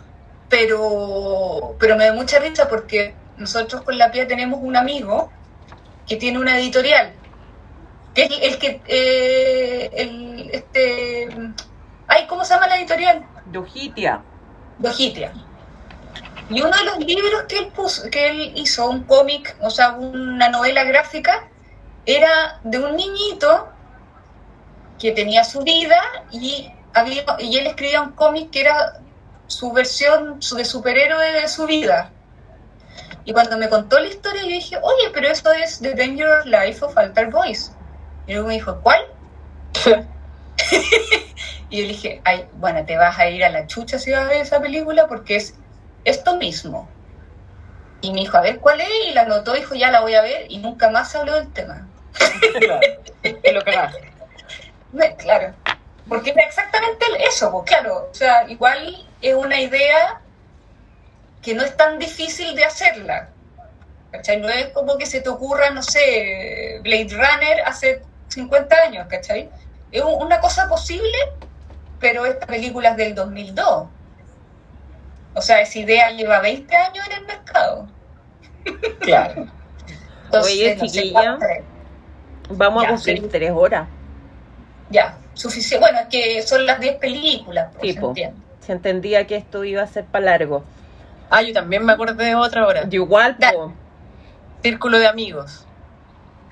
pero, 0.49 1.77
pero 1.79 1.97
me 1.97 2.07
da 2.07 2.13
mucha 2.13 2.39
risa 2.41 2.69
porque 2.69 3.15
nosotros 3.37 3.83
con 3.83 3.97
la 3.99 4.11
Pia 4.11 4.27
tenemos 4.27 4.61
un 4.63 4.77
amigo 4.77 5.31
que 6.09 6.17
tiene 6.17 6.39
una 6.39 6.59
editorial. 6.59 7.13
Que 8.15 8.25
es 8.25 8.31
el 8.43 8.59
que. 8.59 8.81
eh, 8.87 9.91
el, 9.95 10.51
este. 10.53 11.29
Ay, 12.09 12.27
¿cómo 12.27 12.45
se 12.45 12.55
llama 12.55 12.67
la 12.69 12.77
editorial? 12.77 13.25
Dojitia. 13.55 14.21
Dojitia. 14.79 15.33
Y 16.51 16.61
uno 16.61 16.77
de 16.77 16.85
los 16.85 16.99
libros 16.99 17.45
que 17.49 17.59
él, 17.59 17.69
puso, 17.69 18.11
que 18.11 18.29
él 18.29 18.53
hizo, 18.57 18.91
un 18.91 19.05
cómic, 19.05 19.57
o 19.61 19.71
sea, 19.71 19.93
una 19.93 20.49
novela 20.49 20.83
gráfica, 20.83 21.49
era 22.05 22.61
de 22.65 22.79
un 22.81 22.97
niñito 22.97 23.69
que 24.99 25.13
tenía 25.13 25.45
su 25.45 25.63
vida 25.63 26.01
y, 26.33 26.69
había, 26.93 27.25
y 27.39 27.57
él 27.57 27.69
escribía 27.69 28.03
un 28.03 28.13
cómic 28.13 28.51
que 28.51 28.63
era 28.63 29.01
su 29.47 29.73
versión 29.73 30.41
de 30.41 30.65
superhéroe 30.65 31.33
de 31.33 31.49
su 31.49 31.67
vida. 31.67 32.11
Y 33.25 33.33
cuando 33.33 33.57
me 33.57 33.69
contó 33.69 34.01
la 34.01 34.09
historia, 34.09 34.43
yo 34.43 34.49
dije, 34.49 34.77
oye, 34.83 35.11
pero 35.15 35.29
esto 35.29 35.53
es 35.53 35.79
The 35.79 35.95
Dangerous 35.95 36.45
Life 36.45 36.85
of 36.85 36.99
Altar 36.99 37.31
Boys. 37.31 37.73
Y 38.27 38.33
luego 38.33 38.49
me 38.49 38.55
dijo, 38.55 38.81
¿cuál? 38.83 39.01
y 41.75 41.79
yo 41.79 41.83
le 41.83 41.89
dije, 41.89 42.21
ay, 42.25 42.47
bueno, 42.55 42.85
te 42.85 42.97
vas 42.97 43.19
a 43.19 43.29
ir 43.29 43.45
a 43.45 43.49
la 43.51 43.67
chucha 43.67 43.99
si 43.99 44.13
vas 44.13 44.21
a 44.21 44.29
ver 44.29 44.43
esa 44.43 44.61
película 44.61 45.09
porque 45.09 45.35
es 45.37 45.55
esto 46.05 46.37
mismo. 46.37 46.89
Y 48.01 48.13
me 48.13 48.21
dijo, 48.21 48.37
a 48.37 48.43
ver 48.43 48.61
cuál 48.61 48.81
es, 48.81 48.89
y 49.09 49.13
la 49.13 49.23
anotó, 49.23 49.55
dijo, 49.55 49.75
ya 49.75 49.91
la 49.91 50.01
voy 50.01 50.15
a 50.15 50.23
ver, 50.23 50.47
y 50.51 50.59
nunca 50.59 50.91
más 50.91 51.11
se 51.11 51.19
habló 51.19 51.35
del 51.35 51.53
tema. 51.53 51.89
Claro. 52.61 52.81
Te 53.43 53.53
lo 53.53 53.63
cagaste. 53.65 54.13
Me- 54.93 55.17
Claro. 55.17 55.53
Porque 56.09 56.31
es 56.31 56.37
exactamente 56.37 57.07
eso, 57.27 57.51
pues 57.51 57.65
claro. 57.65 58.09
O 58.11 58.15
sea, 58.15 58.45
igual 58.49 59.05
es 59.23 59.35
una 59.35 59.59
idea 59.61 60.21
que 61.43 61.55
no 61.55 61.65
es 61.65 61.77
tan 61.77 61.99
difícil 61.99 62.55
de 62.55 62.65
hacerla. 62.67 63.31
¿Cachai? 64.13 64.37
No 64.39 64.49
es 64.49 64.69
como 64.69 64.97
que 64.97 65.07
se 65.07 65.23
te 65.23 65.29
ocurra, 65.29 65.71
no 65.71 65.83
sé, 65.83 66.79
Blade 66.85 67.09
Runner 67.11 67.63
hace 67.67 68.03
50 68.29 68.77
años, 68.83 69.07
¿cachai? 69.09 69.49
Es 69.91 70.03
un- 70.03 70.23
una 70.23 70.41
cosa 70.41 70.69
posible, 70.69 71.17
pero 72.05 72.27
esta 72.27 72.47
película 72.47 72.91
es 72.91 72.97
del 72.99 73.15
2002. 73.15 73.87
O 75.37 75.41
sea, 75.41 75.63
esa 75.63 75.79
idea 75.79 76.11
lleva 76.11 76.41
20 76.41 76.77
años 76.77 77.07
en 77.07 77.13
el 77.15 77.25
mercado. 77.25 77.89
Claro. 79.01 79.47
Entonces, 80.27 80.53
Oye, 80.53 80.77
no 80.77 80.87
sé 80.87 81.01
chiquilla. 81.01 81.39
Vamos 82.51 82.83
Ya, 82.83 82.89
a 82.89 82.93
cumplir 82.93 83.21
sí. 83.23 83.29
tres 83.31 83.51
horas. 83.55 83.89
Ya, 84.91 85.17
suficiente. 85.33 85.79
Bueno, 85.83 86.01
es 86.01 86.07
que 86.09 86.43
son 86.43 86.67
las 86.67 86.79
10 86.79 86.97
películas, 86.97 87.71
pues, 87.81 87.95
Sí, 87.95 87.99
se. 88.15 88.33
Se 88.61 88.73
entendía 88.73 89.27
que 89.27 89.37
esto 89.37 89.65
iba 89.65 89.83
a 89.83 89.87
ser 89.87 90.05
para 90.05 90.27
largo. 90.27 90.63
Ah, 91.31 91.41
yo 91.41 91.55
también 91.55 91.87
me 91.87 91.95
acordé 91.95 92.23
de 92.23 92.35
otra 92.35 92.67
hora. 92.67 92.83
Yo 92.87 93.03
igual, 93.05 93.39
po. 93.39 93.73
Círculo 94.63 94.99
de 94.99 95.07
amigos. 95.07 95.65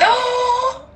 ¡Oh! 0.00 0.86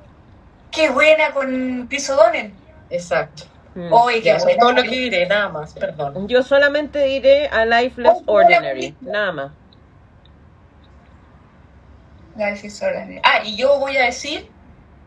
¡Qué 0.71 0.89
buena 0.89 1.29
con 1.31 1.85
Chris 1.87 2.09
O'Donnell! 2.09 2.53
Exacto. 2.89 3.43
Mm. 3.77 3.93
¡Oye, 3.93 4.21
qué 4.21 4.29
Ya, 4.29 4.35
eso 4.37 4.49
es 4.49 4.57
todo 4.57 4.71
lo 4.71 4.81
que 4.81 4.89
diré, 4.89 5.27
nada 5.27 5.49
más, 5.49 5.75
perdón. 5.75 6.27
Yo 6.27 6.41
solamente 6.41 7.03
diré 7.03 7.47
a 7.47 7.63
Life 7.63 8.01
Less 8.01 8.23
Oh, 8.25 8.33
Ordinary. 8.33 8.95
Nada 9.01 9.31
más. 9.31 9.51
Life 12.35 12.65
is 12.65 12.81
Ordinary. 12.81 13.21
Ah, 13.23 13.41
y 13.43 13.55
yo 13.55 13.77
voy 13.77 13.95
a 13.97 14.05
decir 14.05 14.49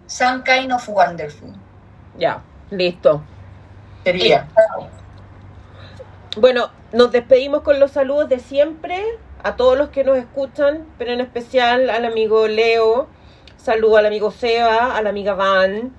Some 0.06 0.44
Kind 0.44 0.70
of 0.70 0.88
Wonderful. 0.88 1.52
Ya, 2.16 2.44
listo. 2.70 3.24
Sería. 4.04 4.46
Bueno, 6.36 6.70
nos 6.92 7.10
despedimos 7.10 7.62
con 7.62 7.80
los 7.80 7.90
saludos 7.90 8.28
de 8.28 8.38
siempre 8.38 9.04
a 9.42 9.56
todos 9.56 9.76
los 9.76 9.88
que 9.88 10.04
nos 10.04 10.16
escuchan, 10.16 10.86
pero 10.96 11.10
en 11.10 11.20
especial 11.20 11.90
al 11.90 12.04
amigo 12.04 12.46
Leo, 12.46 13.08
saludo 13.56 13.96
al 13.96 14.06
amigo 14.06 14.30
Seba, 14.30 14.96
a 14.96 15.02
la 15.02 15.10
amiga 15.10 15.34
Van, 15.34 15.92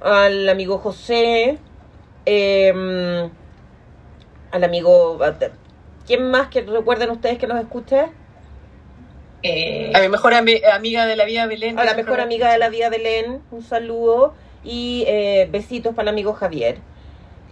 al 0.00 0.48
amigo 0.48 0.78
José, 0.78 1.58
em, 2.26 3.30
al 4.52 4.64
amigo... 4.64 5.18
¿Quién 6.06 6.30
más 6.30 6.48
que 6.48 6.60
recuerden 6.60 7.10
ustedes 7.10 7.38
que 7.38 7.46
nos 7.48 7.58
escuche? 7.60 8.06
Eh, 9.42 9.92
A 9.94 10.00
mi 10.00 10.08
mejor 10.08 10.32
ami- 10.34 10.62
amiga 10.72 11.06
de 11.06 11.16
la 11.16 11.24
vida, 11.24 11.46
Belén. 11.46 11.78
A 11.78 11.84
la 11.84 11.94
mejor 11.94 12.20
amiga 12.20 12.50
de 12.52 12.58
la 12.58 12.68
vida 12.68 12.88
Belén, 12.90 13.42
un 13.50 13.62
saludo 13.62 14.34
y 14.62 15.04
eh, 15.06 15.48
besitos 15.50 15.94
para 15.94 16.04
el 16.04 16.08
amigo 16.14 16.32
Javier. 16.34 16.78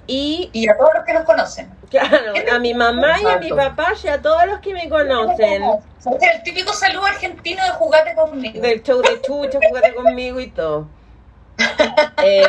Y 0.06 0.50
y 0.52 0.68
a 0.68 0.76
todos 0.76 0.90
los 0.94 1.04
que 1.04 1.14
nos 1.14 1.24
conocen. 1.24 1.70
claro, 1.90 2.34
a 2.52 2.58
mi 2.58 2.74
mamá 2.74 3.20
y 3.22 3.26
a 3.26 3.38
mi 3.38 3.48
papá 3.50 3.92
y 4.02 4.08
a 4.08 4.20
todos 4.20 4.46
los 4.46 4.60
que 4.60 4.74
me 4.74 4.88
conocen. 4.88 5.62
El 5.62 6.42
típico 6.42 6.72
saludo 6.72 7.06
argentino 7.06 7.64
de 7.64 7.70
jugate 7.70 8.14
conmigo. 8.14 8.60
Del 8.60 8.82
show 8.82 9.00
de 9.00 9.20
Chucha, 9.22 9.58
jugate 9.68 9.94
conmigo 9.94 10.40
y 10.40 10.48
todo. 10.48 10.88
Eh, 12.26 12.44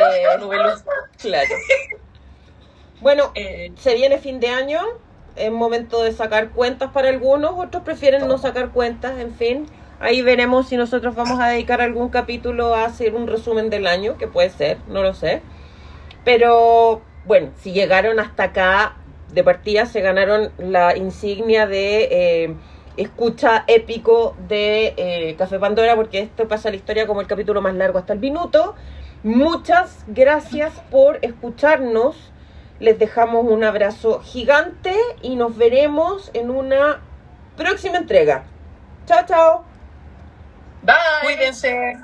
claro. 1.18 1.54
Bueno, 3.00 3.30
Eh, 3.34 3.72
se 3.76 3.94
viene 3.94 4.18
fin 4.18 4.40
de 4.40 4.48
año, 4.48 4.80
es 5.36 5.52
momento 5.52 6.02
de 6.02 6.12
sacar 6.12 6.50
cuentas 6.50 6.90
para 6.92 7.08
algunos, 7.10 7.52
otros 7.56 7.82
prefieren 7.82 8.26
no 8.26 8.38
sacar 8.38 8.70
cuentas, 8.70 9.18
en 9.20 9.34
fin. 9.34 9.66
Ahí 10.00 10.22
veremos 10.22 10.68
si 10.68 10.76
nosotros 10.76 11.14
vamos 11.14 11.38
a 11.40 11.48
dedicar 11.48 11.80
algún 11.80 12.08
capítulo 12.08 12.74
a 12.74 12.84
hacer 12.84 13.14
un 13.14 13.26
resumen 13.26 13.70
del 13.70 13.86
año, 13.86 14.16
que 14.18 14.26
puede 14.28 14.50
ser, 14.50 14.78
no 14.88 15.02
lo 15.02 15.14
sé. 15.14 15.42
Pero 16.24 17.02
bueno, 17.26 17.50
si 17.56 17.72
llegaron 17.72 18.18
hasta 18.20 18.44
acá 18.44 18.96
de 19.32 19.44
partida, 19.44 19.86
se 19.86 20.00
ganaron 20.00 20.52
la 20.58 20.96
insignia 20.96 21.66
de 21.66 22.08
eh, 22.10 22.56
escucha 22.96 23.64
épico 23.66 24.34
de 24.48 24.94
eh, 24.96 25.34
Café 25.36 25.58
Pandora, 25.58 25.96
porque 25.96 26.20
esto 26.20 26.48
pasa 26.48 26.68
a 26.68 26.72
la 26.72 26.76
historia 26.76 27.06
como 27.06 27.20
el 27.20 27.26
capítulo 27.26 27.60
más 27.60 27.74
largo 27.74 27.98
hasta 27.98 28.12
el 28.14 28.20
minuto. 28.20 28.74
Muchas 29.22 30.04
gracias 30.08 30.72
por 30.90 31.18
escucharnos. 31.22 32.32
Les 32.78 32.98
dejamos 32.98 33.46
un 33.48 33.64
abrazo 33.64 34.20
gigante 34.20 34.94
y 35.22 35.36
nos 35.36 35.56
veremos 35.56 36.30
en 36.34 36.50
una 36.50 37.00
próxima 37.56 37.98
entrega. 37.98 38.44
Chao, 39.06 39.24
chao. 39.26 39.64
bye. 40.82 40.94
Cuídense. 41.22 41.96